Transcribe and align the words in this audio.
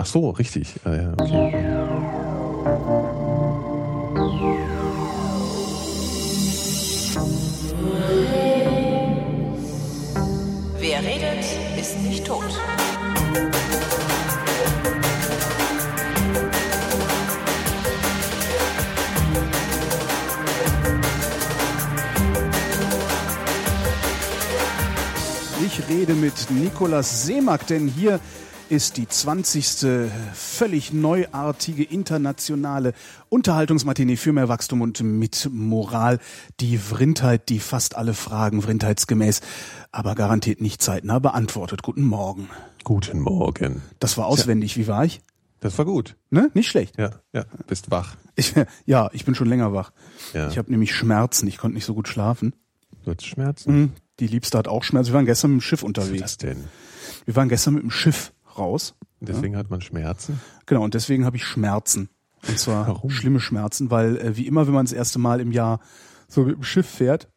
Ach 0.00 0.06
so, 0.06 0.30
richtig. 0.30 0.74
Ah, 0.84 0.94
ja, 0.94 1.12
okay. 1.18 1.52
Wer 10.78 10.98
redet, 11.02 11.44
ist 11.76 11.98
nicht 12.04 12.24
tot. 12.24 12.44
Ich 25.66 25.88
rede 25.88 26.14
mit 26.14 26.32
Nikolas 26.50 27.26
Seemack, 27.26 27.66
denn 27.66 27.88
hier 27.88 28.20
ist 28.70 28.96
die 28.96 29.08
20. 29.08 30.10
völlig 30.34 30.92
neuartige 30.92 31.84
internationale 31.84 32.92
Unterhaltungsmatinee 33.28 34.16
für 34.16 34.32
mehr 34.32 34.48
Wachstum 34.48 34.82
und 34.82 35.02
mit 35.02 35.48
Moral. 35.52 36.18
Die 36.60 36.76
Vrindheit, 36.76 37.48
die 37.48 37.60
fast 37.60 37.96
alle 37.96 38.14
Fragen 38.14 38.62
vrindheitsgemäß, 38.62 39.40
aber 39.92 40.14
garantiert 40.14 40.60
nicht 40.60 40.82
zeitnah 40.82 41.18
beantwortet. 41.18 41.82
Guten 41.82 42.04
Morgen. 42.04 42.48
Guten 42.84 43.20
Morgen. 43.20 43.82
Das 44.00 44.18
war 44.18 44.26
auswendig. 44.26 44.76
Wie 44.76 44.86
war 44.86 45.04
ich? 45.04 45.20
Das 45.60 45.76
war 45.78 45.84
gut. 45.84 46.16
Ne? 46.30 46.50
Nicht 46.54 46.68
schlecht. 46.68 46.98
Ja, 46.98 47.10
ja. 47.32 47.44
Bist 47.66 47.90
wach. 47.90 48.16
Ich, 48.36 48.54
ja, 48.86 49.10
ich 49.12 49.24
bin 49.24 49.34
schon 49.34 49.48
länger 49.48 49.72
wach. 49.72 49.92
Ja. 50.34 50.48
Ich 50.48 50.58
habe 50.58 50.70
nämlich 50.70 50.94
Schmerzen. 50.94 51.46
Ich 51.48 51.58
konnte 51.58 51.74
nicht 51.74 51.84
so 51.84 51.94
gut 51.94 52.08
schlafen. 52.08 52.54
Du 53.04 53.10
hast 53.10 53.26
Schmerzen? 53.26 53.80
Mhm. 53.80 53.92
Die 54.20 54.26
Liebste 54.26 54.58
hat 54.58 54.68
auch 54.68 54.82
Schmerzen. 54.82 55.08
Wir 55.08 55.14
waren 55.14 55.26
gestern 55.26 55.52
mit 55.52 55.60
dem 55.60 55.62
Schiff 55.62 55.82
Was 55.82 55.86
unterwegs. 55.86 56.32
ist 56.32 56.42
das 56.42 56.48
denn? 56.50 56.64
Wir 57.24 57.36
waren 57.36 57.48
gestern 57.48 57.74
mit 57.74 57.82
dem 57.82 57.90
Schiff 57.90 58.32
raus. 58.58 58.94
Deswegen 59.20 59.56
hat 59.56 59.70
man 59.70 59.80
Schmerzen? 59.80 60.40
Genau, 60.66 60.82
und 60.84 60.94
deswegen 60.94 61.24
habe 61.24 61.36
ich 61.36 61.44
Schmerzen. 61.44 62.08
Und 62.46 62.58
zwar 62.58 62.86
Warum? 62.86 63.10
schlimme 63.10 63.40
Schmerzen, 63.40 63.90
weil 63.90 64.16
äh, 64.18 64.36
wie 64.36 64.46
immer, 64.46 64.66
wenn 64.66 64.74
man 64.74 64.86
das 64.86 64.92
erste 64.92 65.18
Mal 65.18 65.40
im 65.40 65.50
Jahr 65.50 65.80
so 66.28 66.44
mit 66.44 66.54
dem 66.56 66.62
Schiff 66.62 66.86
fährt, 66.88 67.28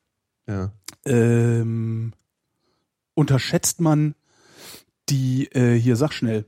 Ja. 0.47 0.72
ähm, 1.05 2.13
unterschätzt 3.13 3.81
man 3.81 4.16
die, 5.09 5.47
äh, 5.53 5.78
hier 5.80 5.95
sag 5.95 6.13
schnell, 6.13 6.45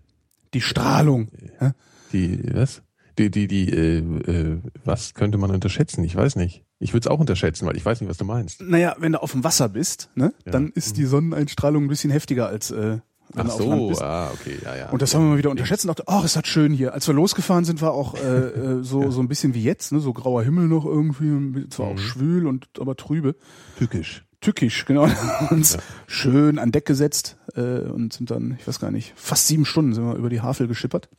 die 0.54 0.62
Strahlung. 0.62 1.30
Hä? 1.60 1.72
Die, 2.12 2.40
was? 2.54 2.82
Die, 3.18 3.30
die, 3.30 3.48
die, 3.48 3.70
äh, 3.72 3.98
äh, 4.00 4.60
was 4.86 5.14
könnte 5.14 5.38
man 5.38 5.52
unterschätzen? 5.52 6.04
Ich 6.04 6.16
weiß 6.16 6.36
nicht. 6.36 6.64
Ich 6.80 6.94
würde 6.94 7.08
es 7.08 7.12
auch 7.12 7.20
unterschätzen, 7.20 7.66
weil 7.66 7.78
ich 7.78 7.86
weiß 7.86 8.02
nicht, 8.02 8.10
was 8.10 8.18
du 8.18 8.26
meinst. 8.26 8.62
Naja, 8.62 8.96
wenn 9.00 9.14
du 9.14 9.22
auf 9.22 9.32
dem 9.32 9.44
Wasser 9.44 9.70
bist, 9.70 10.10
ne, 10.16 10.34
Ja. 10.46 10.52
dann 10.52 10.70
ist 10.70 10.98
die 10.98 11.06
Sonneneinstrahlung 11.06 11.86
ein 11.86 11.88
bisschen 11.88 12.12
heftiger 12.12 12.48
als 12.48 12.72
äh, 12.72 13.00
wenn 13.34 13.48
Ach 13.48 13.52
so, 13.52 13.92
ah, 14.02 14.30
okay, 14.32 14.58
ja, 14.64 14.76
ja. 14.76 14.90
Und 14.90 15.02
das 15.02 15.14
haben 15.16 15.24
wir 15.24 15.32
mal 15.32 15.38
wieder 15.38 15.50
unterschätzt 15.50 15.86
und 15.86 15.90
dachte, 15.90 16.04
ach, 16.08 16.24
ist 16.24 16.36
das 16.36 16.48
schön 16.48 16.72
hier. 16.74 16.94
Als 16.94 17.08
wir 17.08 17.14
losgefahren 17.16 17.66
sind, 17.66 17.82
war 17.82 17.94
auch 17.94 18.14
äh, 18.16 18.20
äh, 18.20 18.84
so 18.84 19.10
so 19.12 19.22
ein 19.22 19.28
bisschen 19.28 19.54
wie 19.54 19.64
jetzt, 19.64 19.92
ne, 19.92 20.00
so 20.00 20.14
grauer 20.14 20.44
Himmel 20.44 20.68
noch 20.68 20.86
irgendwie, 20.86 21.68
zwar 21.70 21.88
Mhm. 21.88 21.94
auch 21.94 21.98
schwül 22.00 22.48
und 22.48 22.68
aber 22.80 22.96
trübe. 22.96 23.36
Tückisch. 23.78 24.24
tückisch, 24.42 24.86
genau. 24.86 25.08
Uns 25.50 25.78
schön 26.06 26.60
an 26.60 26.72
Deck 26.72 26.86
gesetzt 26.86 27.38
äh, 27.56 27.62
und 27.62 28.14
sind 28.14 28.30
dann, 28.30 28.58
ich 28.60 28.68
weiß 28.68 28.80
gar 28.80 28.92
nicht, 28.92 29.14
fast 29.16 29.48
sieben 29.48 29.66
Stunden 29.66 29.94
sind 29.94 30.06
wir 30.06 30.16
über 30.16 30.30
die 30.30 30.42
Havel 30.42 30.68
geschippert. 30.68 31.10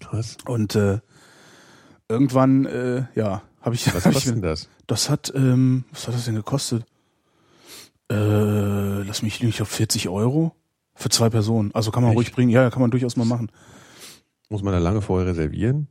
Krass. 0.00 0.36
Und 0.46 0.74
äh, 0.76 1.00
irgendwann, 2.08 2.66
äh, 2.66 3.04
ja, 3.14 3.42
habe 3.60 3.74
ich, 3.74 3.92
Was 3.94 4.04
hab 4.06 4.12
kostet 4.12 4.34
denn 4.36 4.42
das? 4.42 4.68
das 4.86 5.10
hat, 5.10 5.32
ähm, 5.34 5.84
was 5.92 6.06
hat 6.06 6.14
das 6.14 6.24
denn 6.24 6.34
gekostet? 6.34 6.84
Äh, 8.10 9.02
lass 9.02 9.22
mich 9.22 9.42
ich 9.42 9.56
glaube 9.56 9.70
40 9.70 10.08
Euro 10.08 10.54
für 11.00 11.08
zwei 11.08 11.30
Personen. 11.30 11.70
Also 11.74 11.90
kann 11.90 12.02
man 12.02 12.12
Echt? 12.12 12.18
ruhig 12.18 12.32
bringen. 12.32 12.50
Ja, 12.50 12.70
kann 12.70 12.80
man 12.82 12.90
durchaus 12.90 13.16
mal 13.16 13.24
machen. 13.24 13.50
Muss 14.48 14.62
man 14.62 14.72
da 14.72 14.78
lange 14.78 15.00
vorher 15.00 15.26
reservieren? 15.28 15.88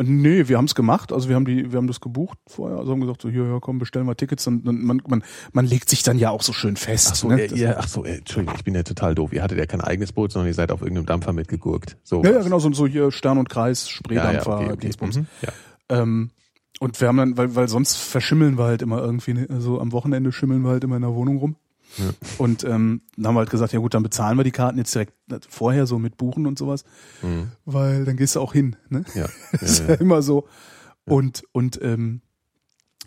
Nee, 0.00 0.46
wir 0.46 0.58
haben 0.58 0.66
es 0.66 0.76
gemacht, 0.76 1.12
also 1.12 1.28
wir 1.28 1.34
haben 1.34 1.44
die, 1.44 1.72
wir 1.72 1.76
haben 1.76 1.88
das 1.88 2.00
gebucht 2.00 2.38
vorher, 2.46 2.78
also 2.78 2.92
haben 2.92 3.00
gesagt, 3.00 3.20
so 3.20 3.28
hier, 3.28 3.44
ja, 3.46 3.58
komm, 3.60 3.80
bestellen 3.80 4.06
wir 4.06 4.16
Tickets 4.16 4.46
und, 4.46 4.64
und 4.68 4.84
man, 4.84 5.02
man, 5.08 5.24
man 5.50 5.66
legt 5.66 5.90
sich 5.90 6.04
dann 6.04 6.20
ja 6.20 6.30
auch 6.30 6.42
so 6.42 6.52
schön 6.52 6.76
fest. 6.76 7.08
Ach 7.10 7.14
so, 7.16 7.28
ne? 7.28 7.48
Das- 7.48 7.58
ihr, 7.58 7.76
ach 7.76 7.88
so, 7.88 8.04
äh, 8.04 8.18
Entschuldigung, 8.18 8.54
ich 8.56 8.62
bin 8.62 8.76
ja 8.76 8.84
total 8.84 9.16
doof. 9.16 9.32
Ihr 9.32 9.42
hattet 9.42 9.58
ja 9.58 9.66
kein 9.66 9.80
eigenes 9.80 10.12
Boot, 10.12 10.30
sondern 10.30 10.46
ihr 10.46 10.54
seid 10.54 10.70
auf 10.70 10.82
irgendeinem 10.82 11.06
Dampfer 11.06 11.32
mitgegurkt. 11.32 11.96
So 12.04 12.22
Ja, 12.22 12.30
ja, 12.30 12.42
genau, 12.42 12.60
so, 12.60 12.72
so 12.72 12.86
hier 12.86 13.10
Stern 13.10 13.38
und 13.38 13.48
Kreis, 13.48 13.88
Spreedampfer, 13.88 14.50
Ja, 14.50 14.56
ja, 14.60 14.64
okay, 14.66 14.72
okay. 14.72 14.80
Dingsbums. 14.82 15.16
Mhm, 15.16 15.26
ja. 15.42 15.48
Ähm, 15.88 16.30
und 16.78 17.00
wir 17.00 17.08
haben 17.08 17.16
dann, 17.16 17.36
weil, 17.36 17.56
weil 17.56 17.66
sonst 17.66 17.96
verschimmeln 17.96 18.56
wir 18.56 18.66
halt 18.66 18.82
immer 18.82 18.98
irgendwie, 19.02 19.34
ne, 19.34 19.46
so 19.58 19.80
am 19.80 19.90
Wochenende 19.90 20.30
schimmeln 20.30 20.62
wir 20.62 20.70
halt 20.70 20.84
immer 20.84 20.94
in 20.94 21.02
der 21.02 21.14
Wohnung 21.14 21.38
rum. 21.38 21.56
Ja. 21.98 22.10
Und 22.38 22.64
ähm, 22.64 23.02
dann 23.16 23.26
haben 23.28 23.34
wir 23.34 23.40
halt 23.40 23.50
gesagt, 23.50 23.72
ja 23.72 23.78
gut, 23.80 23.94
dann 23.94 24.02
bezahlen 24.02 24.36
wir 24.38 24.44
die 24.44 24.50
Karten 24.50 24.78
jetzt 24.78 24.94
direkt 24.94 25.12
vorher 25.48 25.86
so 25.86 25.98
mit 25.98 26.16
Buchen 26.16 26.46
und 26.46 26.58
sowas, 26.58 26.84
Mhm. 27.22 27.50
weil 27.64 28.04
dann 28.04 28.16
gehst 28.16 28.36
du 28.36 28.40
auch 28.40 28.52
hin. 28.52 28.76
Ne? 28.88 29.04
Ja. 29.14 29.26
ist 29.60 29.80
ja, 29.80 29.84
ja 29.86 29.94
ja. 29.94 30.00
immer 30.00 30.22
so. 30.22 30.46
Und, 31.04 31.42
und 31.52 31.80
ähm, 31.82 32.20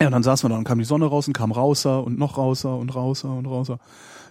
ja, 0.00 0.08
und 0.08 0.12
dann 0.12 0.22
saßen 0.22 0.48
wir 0.48 0.52
da 0.52 0.58
und 0.58 0.64
kam 0.64 0.78
die 0.78 0.84
Sonne 0.84 1.06
raus 1.06 1.26
und 1.28 1.32
kam 1.34 1.52
rauser 1.52 2.02
und 2.02 2.18
noch 2.18 2.36
rauser 2.36 2.76
und 2.76 2.94
rauser 2.94 3.34
und 3.36 3.46
rauser. 3.46 3.78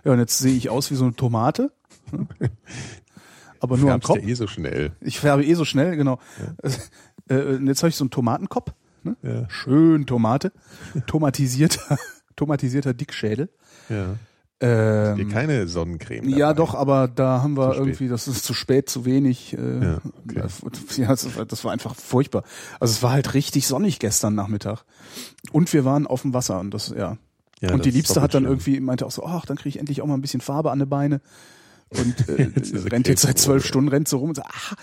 Ja, 0.03 0.11
und 0.11 0.19
jetzt 0.19 0.37
sehe 0.39 0.53
ich 0.55 0.69
aus 0.69 0.91
wie 0.91 0.95
so 0.95 1.05
eine 1.05 1.15
Tomate. 1.15 1.71
ne? 2.11 2.27
Aber 3.59 3.77
nur 3.77 3.91
am 3.93 4.01
Kopf. 4.01 4.17
ja 4.17 4.27
eh 4.27 4.33
so 4.33 4.47
schnell. 4.47 4.93
Ich 5.01 5.19
färbe 5.19 5.45
eh 5.45 5.53
so 5.53 5.65
schnell, 5.65 5.95
genau. 5.95 6.19
Äh, 7.29 7.43
und 7.55 7.67
jetzt 7.67 7.83
habe 7.83 7.89
ich 7.89 7.95
so 7.95 8.03
einen 8.03 8.09
Tomatenkopf. 8.09 8.73
Ne? 9.03 9.15
Ja. 9.21 9.49
Schön 9.49 10.05
Tomate. 10.07 10.51
Tomatisierter, 11.05 11.97
tomatisierter 12.35 12.93
Dickschädel. 12.95 13.49
Ja. 13.87 14.15
Ähm, 14.63 15.17
Dir 15.17 15.27
keine 15.27 15.67
Sonnencreme. 15.67 16.29
ja, 16.29 16.53
dabei. 16.53 16.53
doch, 16.53 16.75
aber 16.75 17.07
da 17.07 17.41
haben 17.41 17.57
wir 17.57 17.75
irgendwie, 17.75 18.07
das 18.07 18.27
ist 18.27 18.45
zu 18.45 18.53
spät, 18.53 18.89
zu 18.89 19.05
wenig. 19.05 19.57
Äh, 19.57 19.83
Ja, 19.83 20.01
okay. 20.23 21.01
ja, 21.01 21.07
das, 21.07 21.63
war, 21.63 21.71
einfach 21.71 21.95
furchtbar. 21.95 22.43
Also 22.79 22.91
es 22.91 23.03
war 23.03 23.11
halt 23.11 23.33
richtig 23.33 23.65
sonnig 23.65 23.97
gestern 23.97 24.35
Nachmittag. 24.35 24.83
Und 25.51 25.73
wir 25.73 25.83
waren 25.83 26.05
auf 26.05 26.21
dem 26.21 26.35
Wasser 26.35 26.59
und 26.59 26.73
das, 26.73 26.89
ja. 26.89 27.17
Ja, 27.59 27.71
und 27.71 27.79
das 27.79 27.81
die 27.81 27.91
Liebste 27.91 28.21
hat 28.21 28.33
dann 28.35 28.43
doppelt 28.43 28.65
irgendwie, 28.67 28.79
meinte 28.79 29.05
auch 29.05 29.11
so, 29.11 29.25
ach, 29.25 29.45
dann 29.45 29.57
kriege 29.57 29.69
ich 29.69 29.79
endlich 29.79 30.01
auch 30.01 30.07
mal 30.07 30.13
ein 30.13 30.21
bisschen 30.21 30.41
Farbe 30.41 30.71
an 30.71 30.79
die 30.79 30.85
Beine. 30.85 31.21
Und 31.89 32.29
äh, 32.29 32.51
Jetzt 32.55 32.91
rennt 32.91 33.07
jetzt 33.07 33.21
seit 33.23 33.37
zwölf. 33.39 33.65
Stunden, 33.65 33.89
rennt 33.89 34.07
so 34.07 34.17
rum 34.17 34.29
und 34.29 34.35
so, 34.35 34.43
ah, 34.43 34.75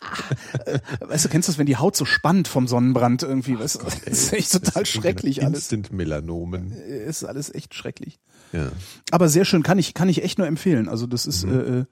ah, 0.00 0.70
äh, 0.70 0.78
weißt 1.00 1.24
du, 1.24 1.28
kennst 1.28 1.48
du 1.48 1.52
das, 1.52 1.58
wenn 1.58 1.66
die 1.66 1.76
Haut 1.76 1.96
so 1.96 2.04
spannt 2.04 2.48
vom 2.48 2.66
Sonnenbrand 2.66 3.22
irgendwie, 3.24 3.58
weißt 3.58 3.76
du, 3.76 3.78
das 3.84 3.98
ist 4.04 4.32
echt 4.32 4.52
total 4.52 4.82
Das 4.82 4.92
sind 4.92 5.02
schrecklich 5.02 5.44
alles. 5.44 5.58
Instant 5.72 5.92
Melanomen. 5.92 6.70
Ist 6.72 7.24
alles 7.24 7.52
echt 7.54 7.74
schrecklich. 7.74 8.18
Ja. 8.56 8.72
Aber 9.10 9.28
sehr 9.28 9.44
schön, 9.44 9.62
kann 9.62 9.78
ich, 9.78 9.94
kann 9.94 10.08
ich 10.08 10.22
echt 10.24 10.38
nur 10.38 10.46
empfehlen. 10.46 10.88
Also 10.88 11.06
das 11.06 11.26
ist, 11.26 11.44
äh, 11.44 11.80
äh, 11.80 11.84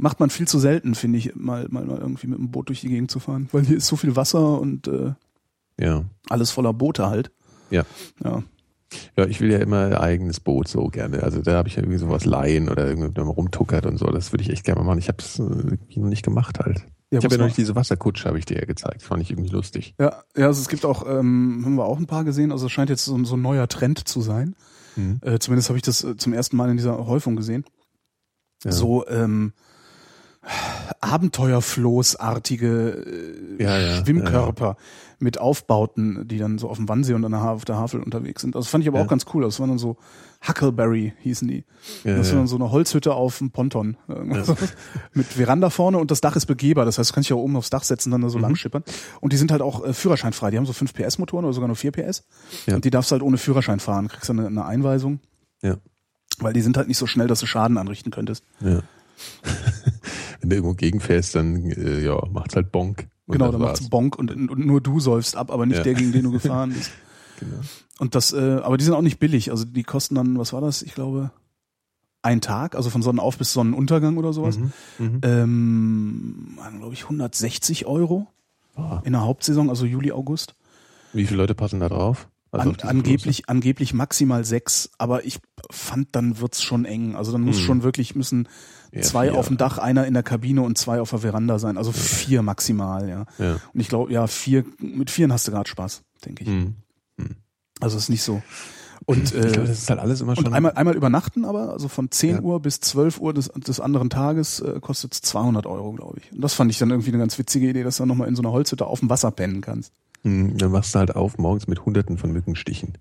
macht 0.00 0.20
man 0.20 0.30
viel 0.30 0.46
zu 0.46 0.58
selten, 0.58 0.94
finde 0.94 1.18
ich, 1.18 1.34
mal, 1.34 1.66
mal, 1.70 1.84
mal 1.84 1.98
irgendwie 1.98 2.28
mit 2.28 2.38
dem 2.38 2.50
Boot 2.50 2.68
durch 2.68 2.80
die 2.80 2.88
Gegend 2.88 3.10
zu 3.10 3.18
fahren. 3.20 3.48
Weil 3.52 3.64
hier 3.64 3.76
ist 3.76 3.86
so 3.86 3.96
viel 3.96 4.16
Wasser 4.16 4.60
und 4.60 4.86
äh, 4.88 5.12
Ja. 5.80 6.04
alles 6.28 6.50
voller 6.50 6.72
Boote 6.72 7.08
halt. 7.08 7.30
Ja. 7.70 7.84
Ja. 8.22 8.42
Ja, 9.18 9.26
ich 9.26 9.40
will 9.42 9.50
ja 9.52 9.58
immer 9.58 9.84
ein 9.86 9.94
eigenes 9.94 10.40
Boot 10.40 10.66
so 10.68 10.86
gerne. 10.86 11.22
Also 11.22 11.42
da 11.42 11.56
habe 11.58 11.68
ich 11.68 11.76
ja 11.76 11.82
irgendwie 11.82 11.98
sowas 11.98 12.24
leihen 12.24 12.70
oder 12.70 12.86
irgendwie 12.86 13.10
man 13.20 13.28
rumtuckert 13.28 13.84
und 13.84 13.98
so. 13.98 14.06
Das 14.06 14.32
würde 14.32 14.44
ich 14.44 14.50
echt 14.50 14.64
gerne 14.64 14.80
mal 14.80 14.86
machen. 14.86 14.98
Ich 14.98 15.08
habe 15.08 15.18
es 15.18 15.38
irgendwie 15.38 16.00
noch 16.00 16.08
nicht 16.08 16.24
gemacht 16.24 16.58
halt. 16.58 16.78
Ja, 17.10 17.18
ich 17.18 17.24
habe 17.24 17.34
ja 17.34 17.38
noch 17.38 17.46
nicht 17.46 17.58
diese 17.58 17.74
Wasserkutsche, 17.74 18.26
habe 18.28 18.38
ich 18.38 18.46
dir 18.46 18.58
ja 18.58 18.64
gezeigt. 18.64 19.02
Fand 19.02 19.22
ich 19.22 19.30
irgendwie 19.30 19.50
lustig. 19.50 19.94
Ja, 19.98 20.22
ja, 20.36 20.46
also 20.46 20.60
es 20.60 20.68
gibt 20.68 20.86
auch, 20.86 21.06
ähm, 21.06 21.62
haben 21.64 21.74
wir 21.74 21.84
auch 21.84 21.98
ein 21.98 22.06
paar 22.06 22.24
gesehen, 22.24 22.50
also 22.52 22.66
es 22.66 22.72
scheint 22.72 22.88
jetzt 22.88 23.04
so, 23.04 23.22
so 23.24 23.36
ein 23.36 23.42
neuer 23.42 23.68
Trend 23.68 24.08
zu 24.08 24.20
sein. 24.22 24.54
Mhm. 24.98 25.20
Äh, 25.22 25.38
zumindest 25.38 25.68
habe 25.70 25.78
ich 25.78 25.82
das 25.82 26.04
äh, 26.04 26.16
zum 26.16 26.32
ersten 26.32 26.56
Mal 26.56 26.70
in 26.70 26.76
dieser 26.76 27.06
Häufung 27.06 27.36
gesehen. 27.36 27.64
Ja. 28.64 28.72
So 28.72 29.06
ähm, 29.08 29.52
Abenteuerfloßartige 31.00 33.56
äh, 33.58 33.62
Ja, 33.62 33.78
ja, 33.78 34.04
Schwimmkörper 34.04 34.76
mit 35.18 35.38
Aufbauten, 35.38 36.26
die 36.28 36.38
dann 36.38 36.58
so 36.58 36.68
auf 36.68 36.76
dem 36.76 36.88
Wannsee 36.88 37.14
und 37.14 37.24
an 37.24 37.32
der 37.32 37.42
Ha- 37.42 37.52
auf 37.52 37.64
der 37.64 37.76
Havel 37.76 38.02
unterwegs 38.02 38.42
sind. 38.42 38.54
Also 38.56 38.64
das 38.66 38.70
fand 38.70 38.84
ich 38.84 38.88
aber 38.88 39.00
auch 39.00 39.08
ganz 39.08 39.26
cool. 39.34 39.42
Das 39.42 39.58
waren 39.60 39.68
dann 39.70 39.78
so 39.78 39.96
Huckleberry 40.46 41.14
hießen 41.20 41.48
die. 41.48 41.64
Ja, 42.04 42.16
das 42.16 42.28
ja. 42.28 42.34
war 42.34 42.40
dann 42.40 42.46
so 42.46 42.56
eine 42.56 42.70
Holzhütte 42.70 43.12
auf 43.14 43.38
dem 43.38 43.50
Ponton. 43.50 43.96
Sowas. 44.06 44.74
Mit 45.14 45.26
Veranda 45.26 45.68
vorne 45.68 45.98
und 45.98 46.10
das 46.10 46.20
Dach 46.20 46.36
ist 46.36 46.46
begehbar. 46.46 46.84
Das 46.84 46.98
heißt, 46.98 47.10
du 47.10 47.14
kannst 47.14 47.28
dich 47.28 47.34
auch 47.34 47.40
oben 47.40 47.56
aufs 47.56 47.70
Dach 47.70 47.82
setzen, 47.82 48.10
dann 48.12 48.20
da 48.20 48.28
Mhm. 48.28 48.32
so 48.32 48.38
lang 48.38 48.54
schippern. 48.54 48.84
Und 49.20 49.32
die 49.32 49.36
sind 49.36 49.50
halt 49.50 49.62
auch 49.62 49.84
äh, 49.84 49.92
führerscheinfrei. 49.92 50.50
Die 50.52 50.56
haben 50.58 50.66
so 50.66 50.72
5 50.72 50.92
PS 50.94 51.18
Motoren 51.18 51.44
oder 51.44 51.54
sogar 51.54 51.66
nur 51.66 51.76
4 51.76 51.90
PS. 51.90 52.24
Ja. 52.66 52.76
Und 52.76 52.84
die 52.84 52.90
darfst 52.90 53.10
halt 53.10 53.22
ohne 53.22 53.36
Führerschein 53.38 53.80
fahren. 53.80 54.06
Kriegst 54.08 54.28
dann 54.28 54.38
eine, 54.38 54.48
eine 54.48 54.64
Einweisung. 54.64 55.18
Ja. 55.62 55.76
Weil 56.38 56.52
die 56.52 56.60
sind 56.60 56.76
halt 56.76 56.86
nicht 56.86 56.98
so 56.98 57.06
schnell, 57.06 57.26
dass 57.26 57.40
du 57.40 57.46
Schaden 57.46 57.76
anrichten 57.78 58.12
könntest. 58.12 58.44
Ja. 58.60 58.82
Wenn 60.40 60.50
du 60.50 60.56
irgendwo 60.56 60.74
gegenfährst, 60.74 61.34
dann 61.34 61.64
äh, 61.72 62.00
ja, 62.04 62.16
macht's 62.30 62.54
halt 62.54 62.70
Bonk. 62.70 63.08
Genau, 63.26 63.50
dann 63.50 63.60
macht's 63.60 63.80
war's. 63.80 63.90
Bonk 63.90 64.16
und, 64.16 64.30
und 64.30 64.58
nur 64.64 64.80
du 64.80 65.00
säufst 65.00 65.36
ab, 65.36 65.50
aber 65.50 65.66
nicht 65.66 65.78
Ja. 65.78 65.82
der, 65.82 65.94
gegen 65.94 66.12
den 66.12 66.22
du 66.22 66.30
gefahren 66.38 66.72
bist. 66.72 66.92
Genau. 67.38 67.60
Und 67.98 68.14
das, 68.14 68.32
äh, 68.32 68.60
aber 68.62 68.76
die 68.78 68.84
sind 68.84 68.94
auch 68.94 69.02
nicht 69.02 69.18
billig. 69.18 69.50
Also 69.50 69.64
die 69.64 69.82
kosten 69.84 70.14
dann, 70.14 70.38
was 70.38 70.52
war 70.52 70.60
das? 70.60 70.82
Ich 70.82 70.94
glaube, 70.94 71.30
ein 72.22 72.40
Tag, 72.40 72.74
also 72.74 72.90
von 72.90 73.02
Sonnenauf 73.02 73.38
bis 73.38 73.52
Sonnenuntergang 73.52 74.16
oder 74.16 74.32
sowas. 74.32 74.58
Mhm. 74.58 74.72
Mhm. 74.98 75.20
Ähm, 75.22 76.58
glaube 76.78 76.94
ich, 76.94 77.04
160 77.04 77.86
Euro 77.86 78.26
Ah. 78.76 79.02
in 79.04 79.12
der 79.12 79.22
Hauptsaison, 79.22 79.70
also 79.70 79.84
Juli, 79.86 80.12
August. 80.12 80.54
Wie 81.12 81.26
viele 81.26 81.38
Leute 81.38 81.54
passen 81.56 81.80
da 81.80 81.88
drauf? 81.88 82.28
Also 82.52 82.70
An, 82.70 82.76
angeblich, 82.80 83.48
angeblich 83.48 83.92
maximal 83.92 84.44
sechs, 84.44 84.90
aber 84.98 85.24
ich 85.26 85.38
fand, 85.70 86.08
dann 86.12 86.38
wird's 86.40 86.62
schon 86.62 86.84
eng. 86.84 87.14
Also 87.16 87.30
dann 87.32 87.42
muss 87.42 87.58
Hm. 87.58 87.64
schon 87.64 87.82
wirklich 87.82 88.14
müssen 88.14 88.48
Ja, 88.92 89.02
zwei 89.02 89.28
vier. 89.30 89.38
auf 89.38 89.48
dem 89.48 89.56
Dach, 89.58 89.78
einer 89.78 90.06
in 90.06 90.14
der 90.14 90.22
Kabine 90.22 90.62
und 90.62 90.78
zwei 90.78 91.00
auf 91.00 91.10
der 91.10 91.18
Veranda 91.18 91.58
sein. 91.58 91.76
Also 91.76 91.92
vier 91.92 92.42
maximal, 92.42 93.08
ja. 93.08 93.26
Ja. 93.38 93.56
Und 93.74 93.80
ich 93.80 93.88
glaube, 93.88 94.12
ja, 94.12 94.26
vier, 94.28 94.64
mit 94.78 95.10
vieren 95.10 95.32
hast 95.32 95.46
du 95.46 95.52
gerade 95.52 95.68
Spaß, 95.68 96.02
denke 96.24 96.44
ich. 96.44 96.66
Hm. 97.18 97.36
Also 97.80 97.96
ist 97.96 98.08
nicht 98.08 98.22
so. 98.22 98.42
Und, 99.06 99.24
Ich 99.24 99.30
glaube, 99.32 99.48
äh, 99.48 99.66
das 99.66 99.70
ist 99.78 99.90
halt 99.90 100.00
alles 100.00 100.20
immer 100.20 100.36
und 100.36 100.44
schon. 100.44 100.52
einmal, 100.52 100.72
einmal 100.72 100.96
übernachten 100.96 101.44
aber, 101.44 101.72
also 101.72 101.88
von 101.88 102.10
10 102.10 102.36
Ja. 102.36 102.40
Uhr 102.42 102.60
bis 102.60 102.80
12 102.80 103.20
Uhr 103.20 103.32
des, 103.32 103.48
des 103.48 103.80
anderen 103.80 104.10
Tages 104.10 104.60
äh, 104.60 104.80
kostet 104.80 105.14
es 105.14 105.22
200 105.22 105.66
Euro, 105.66 105.92
glaube 105.92 106.18
ich. 106.20 106.32
Und 106.32 106.40
das 106.42 106.54
fand 106.54 106.70
ich 106.70 106.78
dann 106.78 106.90
irgendwie 106.90 107.10
eine 107.10 107.18
ganz 107.18 107.38
witzige 107.38 107.68
Idee, 107.68 107.84
dass 107.84 107.96
du 107.96 108.02
dann 108.02 108.08
nochmal 108.08 108.28
in 108.28 108.36
so 108.36 108.42
einer 108.42 108.52
Holzhütte 108.52 108.86
auf 108.86 109.00
dem 109.00 109.08
Wasser 109.08 109.30
pennen 109.30 109.60
kannst. 109.60 109.92
Hm, 110.22 110.58
dann 110.58 110.72
wachst 110.72 110.94
du 110.94 110.98
halt 110.98 111.14
auf 111.14 111.38
morgens 111.38 111.68
mit 111.68 111.84
hunderten 111.86 112.18
von 112.18 112.32
Mückenstichen. 112.32 112.98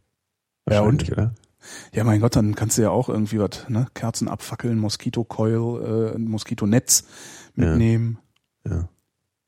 Ja, 0.69 0.81
und? 0.81 1.11
Oder? 1.11 1.33
Ja, 1.91 2.03
mein 2.03 2.21
Gott, 2.21 2.35
dann 2.35 2.55
kannst 2.55 2.77
du 2.77 2.83
ja 2.83 2.91
auch 2.91 3.09
irgendwie 3.09 3.39
was, 3.39 3.67
ne? 3.67 3.87
Kerzen 3.95 4.27
abfackeln, 4.29 4.77
Moskitocoil, 4.79 6.13
äh, 6.15 6.17
Moskitonetz 6.19 7.03
Ja. 7.55 7.65
mitnehmen. 7.71 8.19
Ja. 8.65 8.87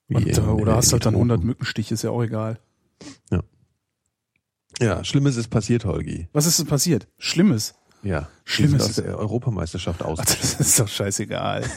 Wie 0.07 0.15
Und, 0.15 0.37
äh, 0.37 0.41
oder 0.41 0.75
hast 0.75 0.91
halt 0.91 1.05
dann 1.05 1.13
Tropen. 1.13 1.29
100 1.29 1.43
Mückenstiche, 1.45 1.93
ist 1.93 2.01
ja 2.01 2.09
auch 2.09 2.23
egal. 2.23 2.59
Ja, 3.31 3.41
Schlimmes 5.03 5.35
ist 5.37 5.49
passiert, 5.49 5.85
Holgi. 5.85 6.27
Was 6.33 6.45
ist 6.45 6.59
denn 6.59 6.67
passiert? 6.67 7.07
Schlimmes. 7.17 7.75
Ja. 8.03 8.29
Schlimmes 8.45 8.83
aus 8.83 8.95
der 8.95 9.17
Europameisterschaft 9.17 10.01
aus. 10.03 10.19
Ach, 10.21 10.25
das 10.25 10.59
ist 10.59 10.79
doch 10.79 10.87
scheißegal. 10.87 11.63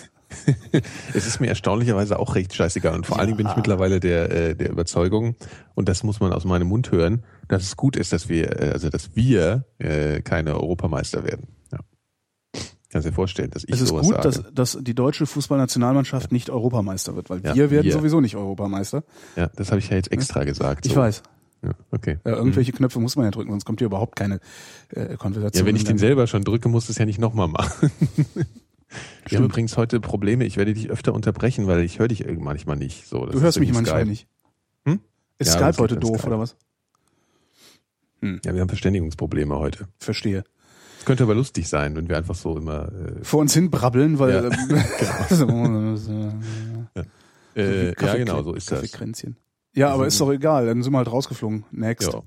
Es 1.12 1.26
ist 1.26 1.40
mir 1.40 1.48
erstaunlicherweise 1.48 2.18
auch 2.18 2.34
recht 2.36 2.54
scheißegal. 2.54 2.94
Und 2.94 3.06
vor 3.06 3.18
allen 3.18 3.26
Dingen 3.26 3.36
bin 3.36 3.46
ich 3.46 3.52
Ja. 3.52 3.56
mittlerweile 3.56 4.00
der, 4.00 4.30
äh, 4.30 4.56
der 4.56 4.70
Überzeugung, 4.70 5.36
und 5.74 5.90
das 5.90 6.04
muss 6.04 6.20
man 6.20 6.32
aus 6.32 6.46
meinem 6.46 6.68
Mund 6.68 6.90
hören, 6.90 7.22
dass 7.48 7.64
es 7.64 7.76
gut 7.76 7.96
ist, 7.96 8.14
dass 8.14 8.30
wir, 8.30 8.58
äh, 8.62 8.70
also 8.70 8.88
dass 8.88 9.14
wir 9.14 9.66
äh, 9.78 10.22
keine 10.22 10.54
Europameister 10.54 11.24
werden. 11.24 11.48
Ja. 11.70 11.80
Kannst 12.88 13.06
dir 13.06 13.12
vorstellen, 13.12 13.50
dass 13.50 13.64
ich 13.64 13.70
Es 13.74 13.82
ist 13.82 13.90
sowas 13.90 14.06
gut, 14.06 14.14
sage. 14.22 14.28
dass, 14.54 14.72
dass 14.74 14.78
die 14.82 14.94
deutsche 14.94 15.26
Fußballnationalmannschaft 15.26 16.32
nicht 16.32 16.48
Europameister 16.48 17.14
wird, 17.14 17.28
weil 17.28 17.42
Ja, 17.44 17.54
wir 17.54 17.70
werden 17.70 17.84
wir. 17.84 17.92
sowieso 17.92 18.22
nicht 18.22 18.34
Europameister. 18.36 19.04
ja, 19.36 19.48
das 19.54 19.68
habe 19.70 19.80
ich 19.80 19.90
ja 19.90 19.96
jetzt 19.96 20.12
extra 20.12 20.44
gesagt. 20.44 20.86
Ich 20.86 20.92
so. 20.94 21.00
weiß. 21.00 21.22
Ja, 21.62 21.70
okay. 21.92 22.18
Ja, 22.24 22.32
irgendwelche 22.32 22.72
Knöpfe 22.72 22.98
muss 22.98 23.14
man 23.16 23.24
ja 23.26 23.30
drücken, 23.30 23.50
sonst 23.50 23.64
kommt 23.64 23.80
hier 23.80 23.86
überhaupt 23.86 24.16
keine 24.16 24.40
äh, 24.90 25.16
Konversation. 25.16 25.64
Ja, 25.64 25.68
wenn 25.68 25.76
ich 25.76 25.84
den 25.84 25.98
selber 25.98 26.26
schon 26.26 26.42
drücke, 26.42 26.68
muss 26.68 26.88
es 26.88 26.98
ja 26.98 27.04
nicht 27.06 27.20
nochmal 27.20 27.48
machen. 27.48 27.90
Wir 29.26 29.38
haben 29.38 29.44
übrigens 29.46 29.76
heute 29.76 30.00
Probleme. 30.00 30.44
Ich 30.44 30.56
werde 30.58 30.74
dich 30.74 30.90
öfter 30.90 31.14
unterbrechen, 31.14 31.66
weil 31.66 31.82
ich 31.82 31.98
höre 31.98 32.08
dich 32.08 32.20
irgendwann 32.22 32.44
manchmal 32.44 32.76
nicht. 32.76 33.06
So, 33.06 33.24
Du 33.26 33.40
hörst 33.40 33.58
mich 33.58 33.72
manchmal 33.72 34.00
Skype. 34.00 34.10
nicht. 34.10 34.26
Hm? 34.84 35.00
Ist 35.38 35.54
Ja, 35.54 35.72
Skype 35.72 35.82
heute 35.82 35.96
doof 35.96 36.18
Skype. 36.18 36.26
oder 36.26 36.38
was? 36.40 36.56
Ja, 38.20 38.54
wir 38.54 38.60
haben 38.60 38.68
Verständigungsprobleme 38.68 39.58
heute. 39.58 39.88
Verstehe. 39.98 40.44
Es 40.98 41.04
könnte 41.06 41.24
aber 41.24 41.34
lustig 41.34 41.68
sein, 41.68 41.96
wenn 41.96 42.08
wir 42.08 42.16
einfach 42.16 42.36
so 42.36 42.56
immer 42.56 42.92
äh, 42.92 43.24
Vor 43.24 43.40
uns 43.40 43.52
hin 43.54 43.70
brabbeln, 43.70 44.18
weil 44.20 44.34
Ja, 44.34 44.44
äh, 47.56 47.88
äh, 47.90 47.94
ja 48.00 48.14
genau 48.16 48.42
so 48.42 48.54
ist 48.54 48.70
das. 48.70 48.82
Ja, 49.74 49.90
aber 49.90 50.06
ist 50.06 50.20
doch 50.20 50.30
egal, 50.30 50.66
dann 50.66 50.82
sind 50.82 50.92
wir 50.92 50.98
halt 50.98 51.10
rausgeflogen. 51.10 51.64
Next. 51.70 52.12
Ja. 52.12 52.22